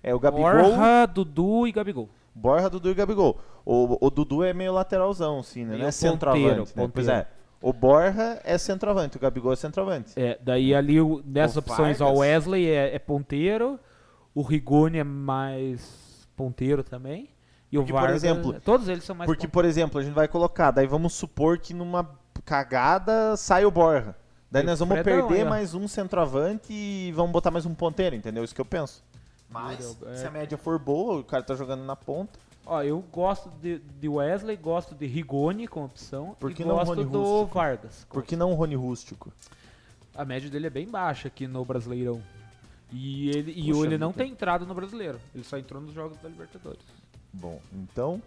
É 0.02 0.14
o 0.14 0.18
Gabigol, 0.18 0.50
Borja, 0.50 1.06
Dudu 1.12 1.66
e 1.66 1.72
Gabigol. 1.72 2.08
Borja, 2.34 2.70
Dudu 2.70 2.88
e 2.90 2.94
Gabigol. 2.94 3.38
O, 3.66 4.06
o 4.06 4.10
Dudu 4.10 4.42
é 4.42 4.54
meio 4.54 4.72
lateralzão, 4.72 5.40
assim, 5.40 5.60
né? 5.64 5.76
Meio 5.76 5.82
Não 5.82 5.88
é 5.88 5.92
ponteiro, 5.92 6.12
centroavante, 6.12 6.56
né? 6.76 6.88
Pois 6.92 7.06
ponteiro. 7.06 7.10
é. 7.12 7.41
O 7.62 7.72
Borja 7.72 8.40
é 8.44 8.58
centroavante, 8.58 9.16
o 9.16 9.20
Gabigol 9.20 9.52
é 9.52 9.56
centroavante. 9.56 10.12
É, 10.16 10.38
daí 10.42 10.74
ali 10.74 11.00
o- 11.00 11.22
nessas 11.24 11.56
O 11.56 11.60
opções, 11.60 12.00
ó, 12.00 12.12
o 12.12 12.18
Wesley 12.18 12.68
é, 12.68 12.94
é 12.94 12.98
ponteiro, 12.98 13.78
o 14.34 14.42
Rigoni 14.42 14.98
é 14.98 15.04
mais 15.04 16.26
ponteiro 16.36 16.82
também. 16.82 17.30
E 17.70 17.78
o 17.78 17.82
Porque, 17.82 17.92
por 17.92 18.00
Vargas, 18.00 18.24
exemplo, 18.24 18.60
todos 18.60 18.88
eles 18.88 19.04
são 19.04 19.14
mais 19.16 19.26
Porque, 19.26 19.48
por 19.48 19.64
exemplo, 19.64 19.98
a 20.00 20.02
gente 20.02 20.12
vai 20.12 20.28
colocar, 20.28 20.70
daí 20.72 20.86
vamos 20.86 21.14
supor 21.14 21.56
que 21.58 21.72
numa 21.72 22.06
cagada 22.44 23.36
sai 23.36 23.64
o 23.64 23.70
Borja. 23.70 24.14
Daí 24.50 24.62
E 24.62 24.66
o 24.66 24.68
nós 24.68 24.78
vamos 24.80 24.98
Fredão 25.00 25.28
perder 25.28 25.44
mais 25.46 25.74
um 25.74 25.88
centroavante 25.88 26.70
e 26.72 27.12
vamos 27.14 27.32
botar 27.32 27.50
mais 27.50 27.64
um 27.64 27.74
ponteiro, 27.74 28.14
entendeu? 28.14 28.44
Isso 28.44 28.54
que 28.54 28.60
eu 28.60 28.64
penso. 28.66 29.02
Mas, 29.48 29.96
É. 30.06 30.16
se 30.16 30.26
a 30.26 30.30
média 30.30 30.58
for 30.58 30.78
boa, 30.78 31.20
o 31.20 31.24
cara 31.24 31.42
tá 31.42 31.54
jogando 31.54 31.82
na 31.84 31.96
ponta. 31.96 32.38
Ó, 32.64 32.82
eu 32.82 33.00
gosto 33.12 33.50
de, 33.60 33.78
de 33.78 34.08
Wesley, 34.08 34.56
gosto 34.56 34.94
de 34.94 35.06
Rigoni 35.06 35.66
como 35.66 35.86
opção 35.86 36.36
Por 36.38 36.52
e 36.52 36.54
que 36.54 36.64
não 36.64 36.76
gosto 36.76 36.94
Rony 36.94 37.04
do 37.04 37.22
Rústico? 37.22 37.54
Vargas. 37.54 38.06
Por 38.08 38.22
que 38.22 38.36
não 38.36 38.52
o 38.52 38.54
Rony 38.54 38.76
Rústico? 38.76 39.32
A 40.14 40.24
média 40.24 40.48
dele 40.48 40.68
é 40.68 40.70
bem 40.70 40.86
baixa 40.88 41.28
aqui 41.28 41.46
no 41.46 41.64
Brasileirão. 41.64 42.22
E 42.92 43.30
ele, 43.30 43.50
e 43.52 43.72
Puxa 43.72 43.86
ele 43.86 43.98
não 43.98 44.10
vida. 44.10 44.22
tem 44.22 44.32
entrado 44.32 44.66
no 44.66 44.74
Brasileiro. 44.74 45.18
Ele 45.34 45.42
só 45.42 45.58
entrou 45.58 45.80
nos 45.80 45.94
jogos 45.94 46.18
da 46.18 46.28
Libertadores. 46.28 46.82
Bom, 47.32 47.60
então. 47.72 48.22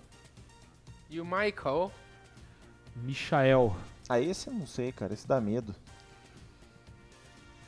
E 1.10 1.22
o 1.22 1.26
Michael? 1.26 1.92
Michael. 2.96 3.76
Ah, 4.10 4.20
esse 4.20 4.48
eu 4.48 4.54
não 4.54 4.66
sei, 4.66 4.92
cara. 4.92 5.14
Esse 5.14 5.28
dá 5.28 5.40
medo. 5.40 5.76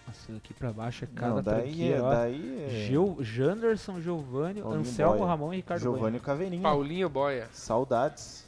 Nossa, 0.08 0.34
aqui 0.38 0.54
pra 0.54 0.72
baixo 0.72 1.04
é 1.04 1.08
cada 1.14 1.36
não, 1.36 1.44
daí 1.44 1.64
tranqueira, 1.68 1.98
é. 1.98 2.02
ó. 2.02 2.10
Daí 2.12 2.64
é. 2.64 2.88
Gil, 2.88 3.18
Janderson, 3.20 4.00
Giovanni, 4.02 4.62
Paulinho 4.62 4.82
Anselmo 4.82 5.18
Boia. 5.18 5.28
Ramon 5.28 5.54
e 5.54 5.56
Ricardo 5.58 5.82
Giovanni 5.82 6.20
Caveirinha. 6.20 6.64
Paulinho 6.64 7.10
Boia. 7.10 7.50
Saudades. 7.52 8.46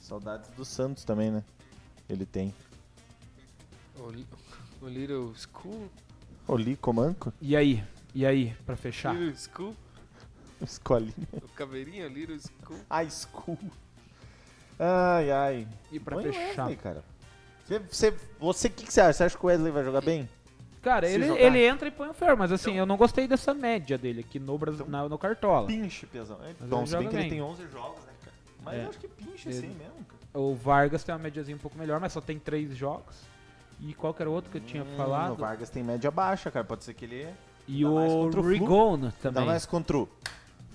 Saudades 0.00 0.48
do 0.50 0.64
Santos 0.64 1.04
também, 1.04 1.30
né? 1.30 1.42
Ele 2.08 2.24
tem. 2.24 2.54
O, 3.98 4.08
Li- 4.10 4.26
o 4.80 4.86
Little 4.88 5.32
School. 5.36 5.88
O 6.48 6.56
Lico 6.56 6.92
Manco. 6.92 7.32
E 7.40 7.56
aí? 7.56 7.84
E 8.14 8.24
aí, 8.24 8.54
pra 8.64 8.76
fechar? 8.76 9.14
Little 9.14 9.36
School. 9.36 9.76
Escolinha. 10.62 11.12
O 11.32 11.48
Caveirinha, 11.48 12.06
Little 12.08 12.38
School. 12.38 12.78
A 12.88 13.04
school. 13.08 13.58
Ai, 14.78 15.30
ai. 15.30 15.68
E 15.92 15.98
pra 16.00 16.16
Põe 16.16 16.28
o 16.28 16.32
fechar? 16.32 16.66
Wesley, 16.66 16.76
cara. 16.76 17.04
Você, 17.66 17.78
você, 17.78 18.14
você, 18.38 18.66
o 18.68 18.70
que, 18.70 18.84
que 18.86 18.92
você 18.92 19.00
acha? 19.00 19.12
Você 19.12 19.24
acha 19.24 19.38
que 19.38 19.44
o 19.44 19.48
Wesley 19.48 19.70
vai 19.70 19.84
jogar 19.84 20.00
bem? 20.00 20.28
Cara, 20.82 21.06
Se 21.06 21.14
ele, 21.14 21.26
jogar. 21.26 21.40
ele 21.40 21.66
entra 21.66 21.88
e 21.88 21.90
põe 21.90 22.08
o 22.08 22.14
ferro, 22.14 22.36
mas 22.38 22.50
assim, 22.50 22.74
eu 22.74 22.86
não 22.86 22.96
gostei 22.96 23.28
dessa 23.28 23.52
média 23.52 23.98
dele 23.98 24.20
aqui 24.20 24.38
no, 24.38 24.56
Brasil, 24.56 24.86
na- 24.88 25.08
no 25.08 25.18
Cartola. 25.18 25.66
Pinche, 25.66 26.06
pesão. 26.06 26.38
Bom, 26.60 26.78
ele 26.78 26.86
se 26.86 26.96
bem 26.96 27.08
que 27.08 27.16
ele 27.16 27.28
tem 27.28 27.42
11 27.42 27.66
jogos, 27.70 28.02
né, 28.04 28.12
cara? 28.24 28.36
Mas 28.64 28.74
É. 28.78 28.84
eu 28.84 28.88
acho 28.88 28.98
que 28.98 29.08
pinche 29.08 29.48
Ele- 29.48 29.58
assim 29.58 29.66
mesmo, 29.68 30.04
cara. 30.06 30.20
O 30.32 30.54
Vargas 30.54 31.04
tem 31.04 31.14
uma 31.14 31.18
médiazinha 31.20 31.56
um 31.56 31.60
pouco 31.60 31.76
melhor, 31.76 32.00
mas 32.00 32.12
só 32.12 32.20
tem 32.20 32.38
três 32.38 32.74
jogos. 32.76 33.14
E 33.80 33.92
qual 33.94 34.14
que 34.14 34.22
era 34.22 34.30
o 34.30 34.32
outro 34.32 34.50
que 34.50 34.56
eu 34.58 34.62
tinha 34.62 34.82
Hum, 34.84 34.94
falado? 34.96 35.32
O 35.32 35.36
Vargas 35.36 35.68
tem 35.70 35.82
média 35.82 36.10
baixa, 36.10 36.50
cara. 36.50 36.64
Pode 36.64 36.84
ser 36.84 36.94
que 36.94 37.04
ele 37.04 37.28
E 37.68 37.84
o. 37.84 38.30
Rigon 38.40 38.98
dá 38.98 39.10
também. 39.20 39.44
mais 39.46 39.66
contra 39.66 39.98
o 39.98 40.08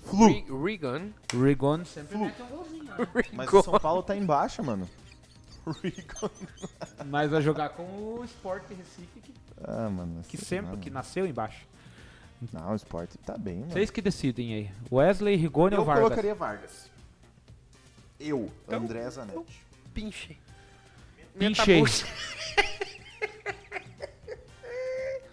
Flu. 0.04 0.28
O 0.50 0.64
Rigon 0.64 1.84
sempre 1.84 2.16
Flu. 2.16 2.26
mete 2.26 2.42
um 2.42 2.46
golzinho, 2.46 2.84
né? 2.84 2.96
Mas 3.32 3.52
o 3.52 3.62
São 3.62 3.78
Paulo 3.80 4.02
tá 4.04 4.14
em 4.16 4.24
baixa, 4.24 4.62
mano. 4.62 4.88
Rico. 5.82 6.30
Mas 7.06 7.28
vai 7.30 7.42
jogar 7.42 7.70
com 7.70 7.82
o 7.82 8.24
Sport 8.24 8.62
Recife, 8.70 9.20
que, 9.20 9.32
Ah, 9.62 9.88
mano. 9.88 10.22
que 10.28 10.36
sempre, 10.36 10.72
lá, 10.72 10.76
que 10.78 10.90
mano. 10.90 10.94
nasceu 10.94 11.26
embaixo. 11.26 11.66
Não, 12.52 12.72
o 12.72 12.76
Sport 12.76 13.10
tá 13.24 13.36
bem, 13.38 13.60
mano. 13.60 13.72
Vocês 13.72 13.90
que 13.90 14.02
decidem 14.02 14.54
aí. 14.54 14.70
Wesley, 14.92 15.36
Rigoni 15.36 15.74
Eu 15.74 15.80
ou 15.80 15.86
Vargas? 15.86 16.04
colocaria 16.04 16.34
Vargas. 16.34 16.90
Eu, 18.20 18.50
Então, 18.66 18.78
André 18.80 19.08
Zanetti. 19.10 19.64
Pinche. 19.94 20.36
Pinchei. 21.38 21.76
Metabush. 21.82 22.04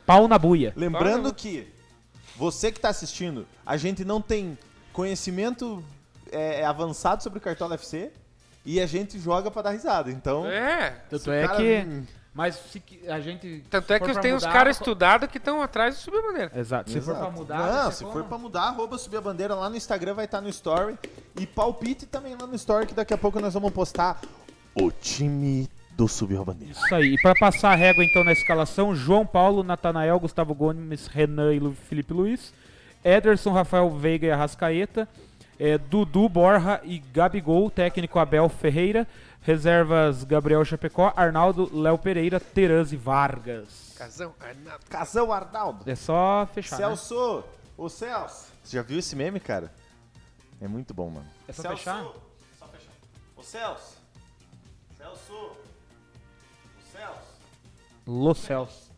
Pau 0.06 0.28
na 0.28 0.38
buia. 0.38 0.74
Lembrando 0.76 1.24
Fala. 1.24 1.34
que 1.34 1.68
você 2.36 2.72
que 2.72 2.80
tá 2.80 2.90
assistindo, 2.90 3.48
a 3.66 3.78
gente 3.78 4.04
não 4.04 4.22
tem 4.22 4.58
conhecimento 4.92 5.84
é, 6.32 6.66
avançado 6.66 7.24
sobre 7.24 7.40
o 7.40 7.42
Cartola 7.42 7.76
FC 7.76 8.12
e 8.66 8.82
a 8.82 8.86
gente 8.86 9.18
joga 9.20 9.50
pra 9.50 9.62
dar 9.62 9.72
risada. 9.72 10.12
Então, 10.12 10.46
É. 10.46 10.92
Tanto 11.10 11.32
é 11.32 11.48
cara 11.48 11.58
que. 11.58 12.04
Mas 12.34 12.56
se 12.56 12.80
que 12.80 13.08
a 13.08 13.20
gente. 13.20 13.64
Tanto 13.70 13.94
é 13.94 14.00
que 14.00 14.20
tem 14.20 14.34
uns 14.34 14.42
mudar, 14.42 14.54
caras 14.54 14.78
co- 14.78 14.84
estudados 14.84 15.30
que 15.30 15.38
estão 15.38 15.62
atrás 15.62 15.96
do 15.96 16.02
submaneira. 16.02 16.52
Exato. 16.56 16.90
Se 16.90 17.00
for 17.00 17.14
pra 17.14 17.24
Exato. 17.26 17.32
mudar. 17.40 17.84
Não, 17.84 17.92
se 17.92 18.04
for 18.06 18.24
pra 18.24 18.38
mudar, 18.40 18.62
arroba 18.64 18.98
subir 18.98 19.18
a 19.18 19.22
bandeira 19.22 19.54
lá 19.54 19.70
no 19.70 19.76
Instagram, 19.76 20.16
vai 20.16 20.26
estar 20.26 20.42
no 20.42 20.50
story. 20.50 20.98
E 21.40 21.46
palpite 21.46 22.08
também 22.08 22.36
lá 22.40 22.48
no 22.48 22.56
story, 22.56 22.88
que 22.88 22.94
daqui 22.96 23.14
a 23.14 23.18
pouco 23.18 23.40
nós 23.40 23.54
vamos 23.54 23.72
postar 23.72 24.20
o 24.74 24.90
time 24.90 25.70
do 25.92 26.08
Subir 26.08 26.40
a 26.40 26.44
Bandeira. 26.44 26.72
Isso 26.74 26.96
aí. 26.96 27.14
E 27.14 27.22
pra 27.22 27.36
passar 27.36 27.72
a 27.72 27.76
régua 27.76 28.04
então 28.04 28.24
na 28.24 28.32
escalação, 28.32 28.96
João 28.96 29.28
Paulo, 29.28 29.62
Natanael, 29.64 30.20
Gustavo 30.20 30.56
Gomes, 30.56 31.06
Renan 31.06 31.54
e 31.54 31.74
Felipe 31.88 32.12
Luiz, 32.14 32.52
Ederson, 33.04 33.52
Rafael 33.52 33.92
Veiga 33.92 34.26
e 34.26 34.32
Arrascaeta, 34.32 35.08
é, 35.60 35.78
Dudu, 35.78 36.28
Borja 36.30 36.82
e 36.84 37.00
Gabigol, 37.00 37.70
técnico 37.70 38.20
Abel 38.20 38.50
Ferreira, 38.50 39.08
reservas 39.42 40.24
Gabriel 40.24 40.64
Chapecó, 40.66 41.14
Arnaldo, 41.16 41.70
Léo 41.74 41.98
Pereira, 41.98 42.40
Terans 42.40 42.92
e 42.92 42.98
Vargas. 42.98 43.94
Casão, 43.98 44.34
Arnaldo. 44.40 44.86
Casão 44.90 45.32
Arnaldo. 45.32 45.90
É 45.90 45.96
só 45.96 46.48
fechar, 46.54 46.78
né? 46.80 46.86
Celso! 46.86 47.44
Ô 47.78 47.90
Celso! 47.90 48.48
Você 48.64 48.78
já 48.78 48.84
viu 48.84 49.00
esse 49.00 49.16
meme, 49.16 49.40
cara? 49.40 49.72
É 50.62 50.68
muito 50.68 50.94
bom, 50.94 51.10
mano. 51.10 51.28
É 51.48 51.54
só 51.54 51.62
Celso! 51.64 51.78
fechar? 51.78 52.04
Só 52.60 52.68
fechar. 52.68 52.92
Ô 53.36 53.44
Celso! 53.44 53.98
Celso! 54.98 55.34
Ô 55.34 56.92
Celso! 56.92 57.34
Los 58.06 58.38
Céus. 58.44 58.92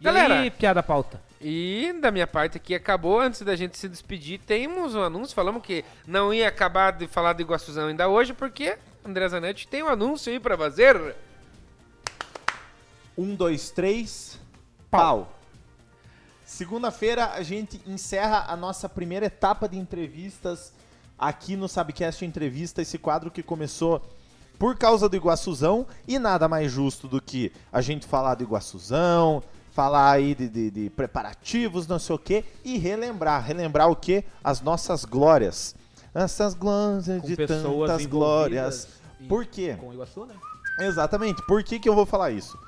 E 0.00 0.04
Galera. 0.04 0.40
aí, 0.40 0.50
piada 0.50 0.82
pauta. 0.82 1.20
E 1.42 1.92
da 2.00 2.12
minha 2.12 2.26
parte 2.26 2.56
aqui 2.56 2.74
acabou. 2.74 3.20
Antes 3.20 3.42
da 3.42 3.56
gente 3.56 3.76
se 3.76 3.88
despedir, 3.88 4.38
temos 4.38 4.94
um 4.94 5.02
anúncio. 5.02 5.34
Falamos 5.34 5.62
que 5.62 5.84
não 6.06 6.32
ia 6.32 6.46
acabar 6.46 6.92
de 6.92 7.08
falar 7.08 7.32
do 7.32 7.42
Iguaçuzão 7.42 7.88
ainda 7.88 8.08
hoje, 8.08 8.32
porque 8.32 8.78
André 9.04 9.28
Zanetti 9.28 9.66
tem 9.66 9.82
um 9.82 9.88
anúncio 9.88 10.32
aí 10.32 10.38
pra 10.38 10.56
fazer. 10.56 11.16
Um, 13.18 13.34
dois, 13.34 13.70
três. 13.70 14.38
Pau. 14.88 15.36
Segunda-feira 16.44 17.32
a 17.32 17.42
gente 17.42 17.80
encerra 17.86 18.44
a 18.46 18.56
nossa 18.56 18.88
primeira 18.88 19.26
etapa 19.26 19.68
de 19.68 19.78
entrevistas 19.78 20.72
aqui 21.18 21.56
no 21.56 21.68
Sabcast 21.68 22.24
Entrevista, 22.24 22.82
esse 22.82 22.98
quadro 22.98 23.30
que 23.30 23.42
começou 23.42 24.02
por 24.58 24.76
causa 24.76 25.08
do 25.08 25.16
Iguaçuzão 25.16 25.86
e 26.06 26.18
nada 26.18 26.46
mais 26.46 26.70
justo 26.70 27.08
do 27.08 27.20
que 27.20 27.50
a 27.72 27.80
gente 27.80 28.06
falar 28.06 28.34
do 28.34 28.44
Iguaçuzão, 28.44 29.42
falar 29.72 30.10
aí 30.12 30.34
de, 30.34 30.48
de- 30.48 30.70
de 30.70 30.90
preparativos, 30.90 31.86
não 31.86 31.98
sei 31.98 32.14
o 32.14 32.18
que, 32.18 32.44
e 32.64 32.78
relembrar. 32.78 33.44
Relembrar 33.44 33.88
o 33.90 33.96
que? 33.96 34.24
As 34.44 34.60
nossas 34.60 35.04
glórias. 35.04 35.74
Essas 36.14 36.54
glórias 36.54 37.06
Com 37.06 37.26
de 37.26 37.36
tantas 37.36 38.06
glórias. 38.06 38.88
e- 39.20 39.24
Por 39.24 39.46
quê? 39.46 39.76
Com 39.80 39.92
Iguaçu, 39.92 40.26
né? 40.26 40.34
Exatamente. 40.80 41.42
Por 41.46 41.62
que, 41.62 41.78
que 41.78 41.88
eu 41.88 41.94
vou 41.94 42.04
falar 42.06 42.30
isso? 42.30 42.58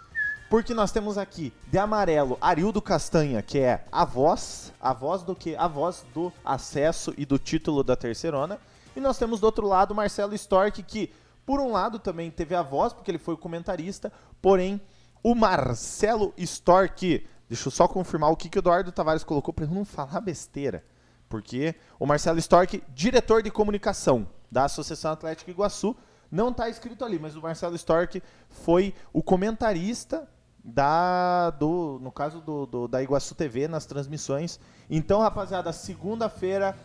Porque 0.49 0.73
nós 0.75 0.93
temos 0.93 1.19
aqui 1.19 1.53
de 1.71 1.79
amarelo 1.79 2.39
Arildo 2.41 2.81
Castanha, 2.81 3.43
que 3.43 3.59
é 3.59 3.85
a 3.91 4.05
voz, 4.05 4.73
a 4.81 4.93
voz 4.93 5.23
do 5.23 5.35
que? 5.35 5.57
A 5.57 5.67
voz 5.67 6.05
do 6.15 6.33
acesso 6.45 7.13
e 7.17 7.25
do 7.27 7.39
título 7.39 7.83
da 7.83 7.97
terceirona. 7.97 8.59
E 8.95 9.01
nós 9.01 9.19
temos 9.19 9.41
do 9.41 9.45
outro 9.45 9.67
lado 9.67 9.95
Marcelo 9.95 10.35
Stork, 10.35 10.83
que 10.83 11.13
por 11.45 11.61
um 11.61 11.73
lado 11.73 11.99
também 11.99 12.31
teve 12.31 12.55
a 12.55 12.63
voz, 12.63 12.93
porque 12.93 13.11
ele 13.11 13.19
foi 13.19 13.37
comentarista, 13.37 14.13
porém 14.41 14.81
o 15.25 15.35
Marcelo 15.35 16.35
Stork, 16.37 17.27
deixa 17.49 17.67
eu 17.67 17.73
só 17.73 17.89
confirmar 17.89 18.31
o 18.31 18.37
que, 18.37 18.51
que 18.51 18.59
o 18.59 18.61
Eduardo 18.61 18.93
Tavares 18.93 19.25
colocou 19.25 19.55
para 19.55 19.67
não 19.67 19.83
falar 19.83 20.21
besteira. 20.21 20.85
Porque 21.31 21.75
o 21.99 22.05
Marcelo 22.05 22.39
Stork, 22.39 22.85
diretor 22.91 23.43
de 23.43 23.51
comunicação 23.51 24.29
da 24.53 24.67
Associação 24.67 25.11
Atlética 25.11 25.51
Iguaçu, 25.51 25.97
não 26.31 26.51
está 26.51 26.69
escrito 26.69 27.07
ali, 27.07 27.19
mas 27.19 27.35
o 27.35 27.41
Marcelo 27.41 27.75
Stork 27.75 28.23
foi 28.51 28.95
o 29.15 29.23
comentarista 29.23 30.29
da 30.63 31.51
do 31.51 31.99
no 32.03 32.13
caso 32.13 32.41
do, 32.41 32.67
do, 32.67 32.89
da 32.89 33.03
Iguaçu 33.03 33.35
TV 33.35 33.67
nas 33.67 33.87
transmissões. 33.87 34.61
Então, 34.91 35.21
rapaziada, 35.21 35.73
segunda-feira, 35.73 36.77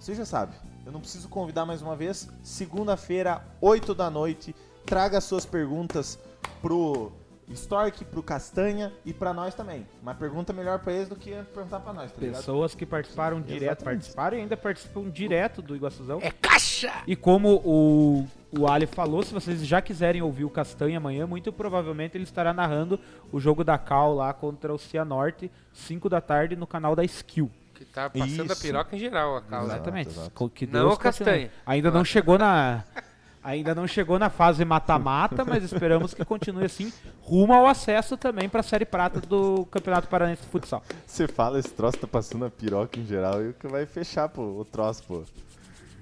você 0.00 0.16
já 0.16 0.24
sabe, 0.24 0.56
eu 0.84 0.90
não 0.90 1.00
preciso 1.00 1.28
convidar 1.28 1.64
mais 1.64 1.80
uma 1.80 1.94
vez. 1.94 2.28
Segunda-feira, 2.42 3.44
8 3.60 3.94
da 3.94 4.10
noite, 4.10 4.54
traga 4.84 5.20
suas 5.20 5.46
perguntas 5.46 6.18
pro 6.60 7.12
Stork, 7.52 8.04
pro 8.06 8.22
Castanha 8.22 8.92
e 9.04 9.12
pra 9.12 9.32
nós 9.34 9.54
também. 9.54 9.86
Uma 10.02 10.14
pergunta 10.14 10.52
melhor 10.52 10.78
pra 10.78 10.92
eles 10.92 11.08
do 11.08 11.16
que 11.16 11.30
perguntar 11.54 11.80
pra 11.80 11.92
nós, 11.92 12.10
tá 12.10 12.20
ligado? 12.20 12.36
Pessoas 12.38 12.74
que 12.74 12.86
participaram 12.86 13.40
direto, 13.40 13.62
Exatamente. 13.62 13.84
participaram 13.84 14.36
e 14.38 14.40
ainda 14.40 14.56
participam 14.56 15.10
direto 15.10 15.60
do 15.60 15.76
Iguaçuzão. 15.76 16.18
É 16.22 16.30
caixa! 16.30 16.92
E 17.06 17.14
como 17.14 17.56
o, 17.64 18.26
o 18.58 18.66
Ali 18.66 18.86
falou, 18.86 19.22
se 19.22 19.32
vocês 19.34 19.64
já 19.66 19.82
quiserem 19.82 20.22
ouvir 20.22 20.44
o 20.44 20.50
Castanha 20.50 20.96
amanhã, 20.98 21.26
muito 21.26 21.52
provavelmente 21.52 22.16
ele 22.16 22.24
estará 22.24 22.52
narrando 22.52 22.98
o 23.30 23.38
jogo 23.38 23.62
da 23.62 23.76
Cal 23.78 24.14
lá 24.14 24.32
contra 24.32 24.72
o 24.72 24.78
Cianorte, 24.78 25.50
5 25.72 26.08
da 26.08 26.20
tarde, 26.20 26.56
no 26.56 26.66
canal 26.66 26.96
da 26.96 27.04
Skill. 27.04 27.50
Que 27.74 27.84
tá 27.84 28.08
passando 28.08 28.50
a 28.50 28.52
Isso. 28.54 28.62
piroca 28.62 28.94
em 28.94 28.98
geral, 29.00 29.36
a 29.36 29.42
causa. 29.42 29.72
Exatamente. 29.74 30.08
exato. 30.10 30.30
Co- 30.30 30.48
Que 30.48 30.64
Não 30.64 30.80
Deus 30.80 30.94
o 30.94 30.96
Castanha. 30.96 31.30
continue. 31.48 31.50
Ainda 31.66 31.90
não 31.90 32.04
chegou 32.04 32.38
na. 32.38 32.84
Ainda 33.44 33.74
não 33.74 33.86
chegou 33.86 34.18
na 34.18 34.30
fase 34.30 34.64
mata-mata, 34.64 35.44
mas 35.44 35.62
esperamos 35.62 36.14
que 36.14 36.24
continue 36.24 36.64
assim, 36.64 36.90
rumo 37.20 37.52
ao 37.52 37.66
acesso 37.66 38.16
também 38.16 38.48
para 38.48 38.60
a 38.60 38.62
Série 38.62 38.86
Prata 38.86 39.20
do 39.20 39.66
Campeonato 39.66 40.08
Paranense 40.08 40.40
de 40.42 40.48
Futsal. 40.48 40.82
Você 41.06 41.28
fala, 41.28 41.58
esse 41.58 41.68
troço 41.70 41.98
tá 41.98 42.06
passando 42.06 42.46
a 42.46 42.50
piroca 42.50 42.98
em 42.98 43.04
geral 43.04 43.42
e 43.44 43.50
o 43.50 43.52
que 43.52 43.68
vai 43.68 43.84
fechar 43.84 44.30
pô, 44.30 44.40
o 44.42 44.64
troço 44.64 45.02
pô, 45.04 45.22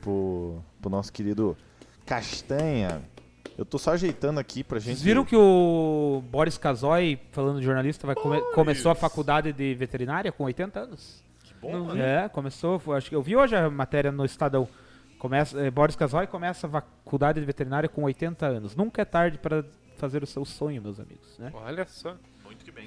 pro, 0.01 0.63
pro 0.81 0.89
nosso 0.91 1.13
querido 1.13 1.57
Castanha. 2.07 3.03
Eu 3.59 3.65
tô 3.67 3.79
só 3.79 3.91
ajeitando 3.93 4.41
aqui 4.41 4.63
pra 4.65 4.79
gente. 4.79 4.95
Vocês 4.97 5.03
viram 5.03 5.25
que 5.25 5.37
o 5.37 6.23
Boris 6.31 6.57
Casoy, 6.57 7.19
falando 7.33 7.59
de 7.59 7.65
jornalista, 7.67 8.07
vai 8.07 8.15
come- 8.17 8.41
começou 8.55 8.91
a 8.91 8.95
faculdade 8.95 9.53
de 9.53 9.75
veterinária 9.75 10.33
com 10.33 10.45
80 10.45 10.81
anos? 10.81 11.23
Que 11.43 11.55
bom, 11.61 11.95
É, 11.97 12.29
começou, 12.29 12.81
acho 12.95 13.09
que 13.11 13.15
eu 13.17 13.23
vi 13.23 13.37
hoje 13.37 13.55
a 13.55 13.69
matéria 13.69 14.11
no 14.11 14.25
Estadão. 14.25 14.67
Começa, 15.23 15.57
eh, 15.65 15.71
Boris 15.71 15.95
Casoy 15.95 16.27
começa 16.27 16.67
a 16.67 16.71
faculdade 16.71 17.39
de 17.39 17.47
veterinária 17.47 17.89
com 17.89 18.03
80 18.03 18.45
anos. 18.45 18.75
Nunca 18.75 19.03
é 19.03 19.05
tarde 19.05 19.39
para 19.39 19.65
fazer 19.97 20.21
o 20.21 20.27
seu 20.27 20.45
sonho, 20.45 20.83
meus 20.83 20.99
amigos, 20.99 21.39
né? 21.39 21.53
Olha 21.55 21.87
só. 21.87 22.17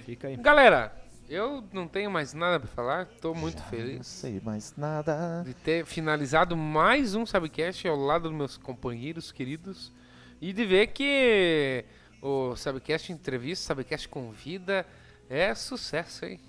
Fica 0.03 0.27
aí. 0.27 0.35
Galera, 0.35 0.93
eu 1.29 1.63
não 1.71 1.87
tenho 1.87 2.11
mais 2.11 2.33
nada 2.33 2.59
pra 2.59 2.67
falar. 2.67 3.05
Tô 3.21 3.33
muito 3.33 3.59
Não 3.59 3.69
feliz 3.69 4.05
sei 4.05 4.41
mais 4.43 4.75
nada. 4.75 5.43
de 5.45 5.53
ter 5.53 5.85
finalizado 5.85 6.57
mais 6.57 7.15
um 7.15 7.25
Sabcast 7.25 7.87
ao 7.87 7.95
lado 7.95 8.23
dos 8.23 8.33
meus 8.33 8.57
companheiros 8.57 9.31
queridos. 9.31 9.93
E 10.41 10.51
de 10.51 10.65
ver 10.65 10.87
que 10.87 11.85
o 12.21 12.53
Sabcast 12.57 13.13
entrevista, 13.13 13.67
Sabcast 13.67 14.09
convida, 14.09 14.85
é 15.29 15.55
sucesso, 15.55 16.25
hein? 16.25 16.41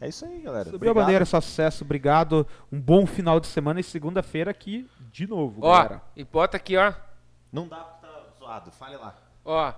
É 0.00 0.08
isso 0.08 0.24
aí, 0.24 0.40
galera. 0.40 0.68
Subiu 0.68 0.90
a 0.90 0.94
bandeira, 0.94 1.24
só 1.24 1.40
sucesso, 1.40 1.84
obrigado. 1.84 2.44
Um 2.72 2.80
bom 2.80 3.06
final 3.06 3.38
de 3.38 3.46
semana 3.46 3.78
e 3.78 3.84
segunda-feira 3.84 4.50
aqui 4.50 4.84
de 5.12 5.26
novo, 5.26 5.60
Ó, 5.62 5.70
galera. 5.76 6.02
e 6.16 6.24
bota 6.24 6.56
aqui, 6.56 6.76
ó. 6.76 6.92
Não 7.52 7.68
dá 7.68 7.76
pra 7.76 8.08
tá 8.08 8.24
zoado, 8.38 8.70
fale 8.72 8.96
lá. 8.96 9.14
Ó. 9.44 9.72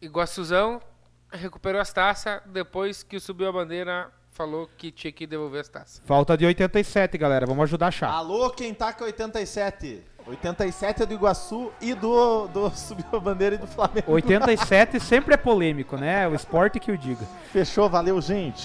Iguaçuzão 0.00 0.80
recuperou 1.32 1.80
as 1.80 1.92
taças 1.92 2.40
depois 2.46 3.02
que 3.02 3.18
subiu 3.20 3.48
a 3.48 3.52
bandeira, 3.52 4.10
falou 4.30 4.68
que 4.78 4.90
tinha 4.90 5.12
que 5.12 5.26
devolver 5.26 5.60
as 5.60 5.68
taças. 5.68 6.02
Falta 6.06 6.36
de 6.36 6.46
87, 6.46 7.16
galera. 7.18 7.46
Vamos 7.46 7.62
ajudar 7.64 7.86
a 7.86 7.88
achar. 7.88 8.10
Alô, 8.10 8.50
quem 8.50 8.72
tá 8.72 8.92
com 8.92 9.04
87? 9.04 10.02
87 10.26 11.02
é 11.02 11.06
do 11.06 11.12
Iguaçu 11.14 11.70
e 11.80 11.92
do, 11.94 12.46
do 12.48 12.70
Subiu 12.76 13.04
a 13.12 13.20
Bandeira 13.20 13.56
e 13.56 13.58
do 13.58 13.66
Flamengo. 13.66 14.10
87 14.12 14.98
sempre 15.00 15.34
é 15.34 15.36
polêmico, 15.36 15.96
né? 15.96 16.26
O 16.28 16.34
esporte 16.34 16.80
que 16.80 16.90
o 16.90 16.96
diga. 16.96 17.24
Fechou, 17.52 17.88
valeu, 17.90 18.20
gente. 18.20 18.64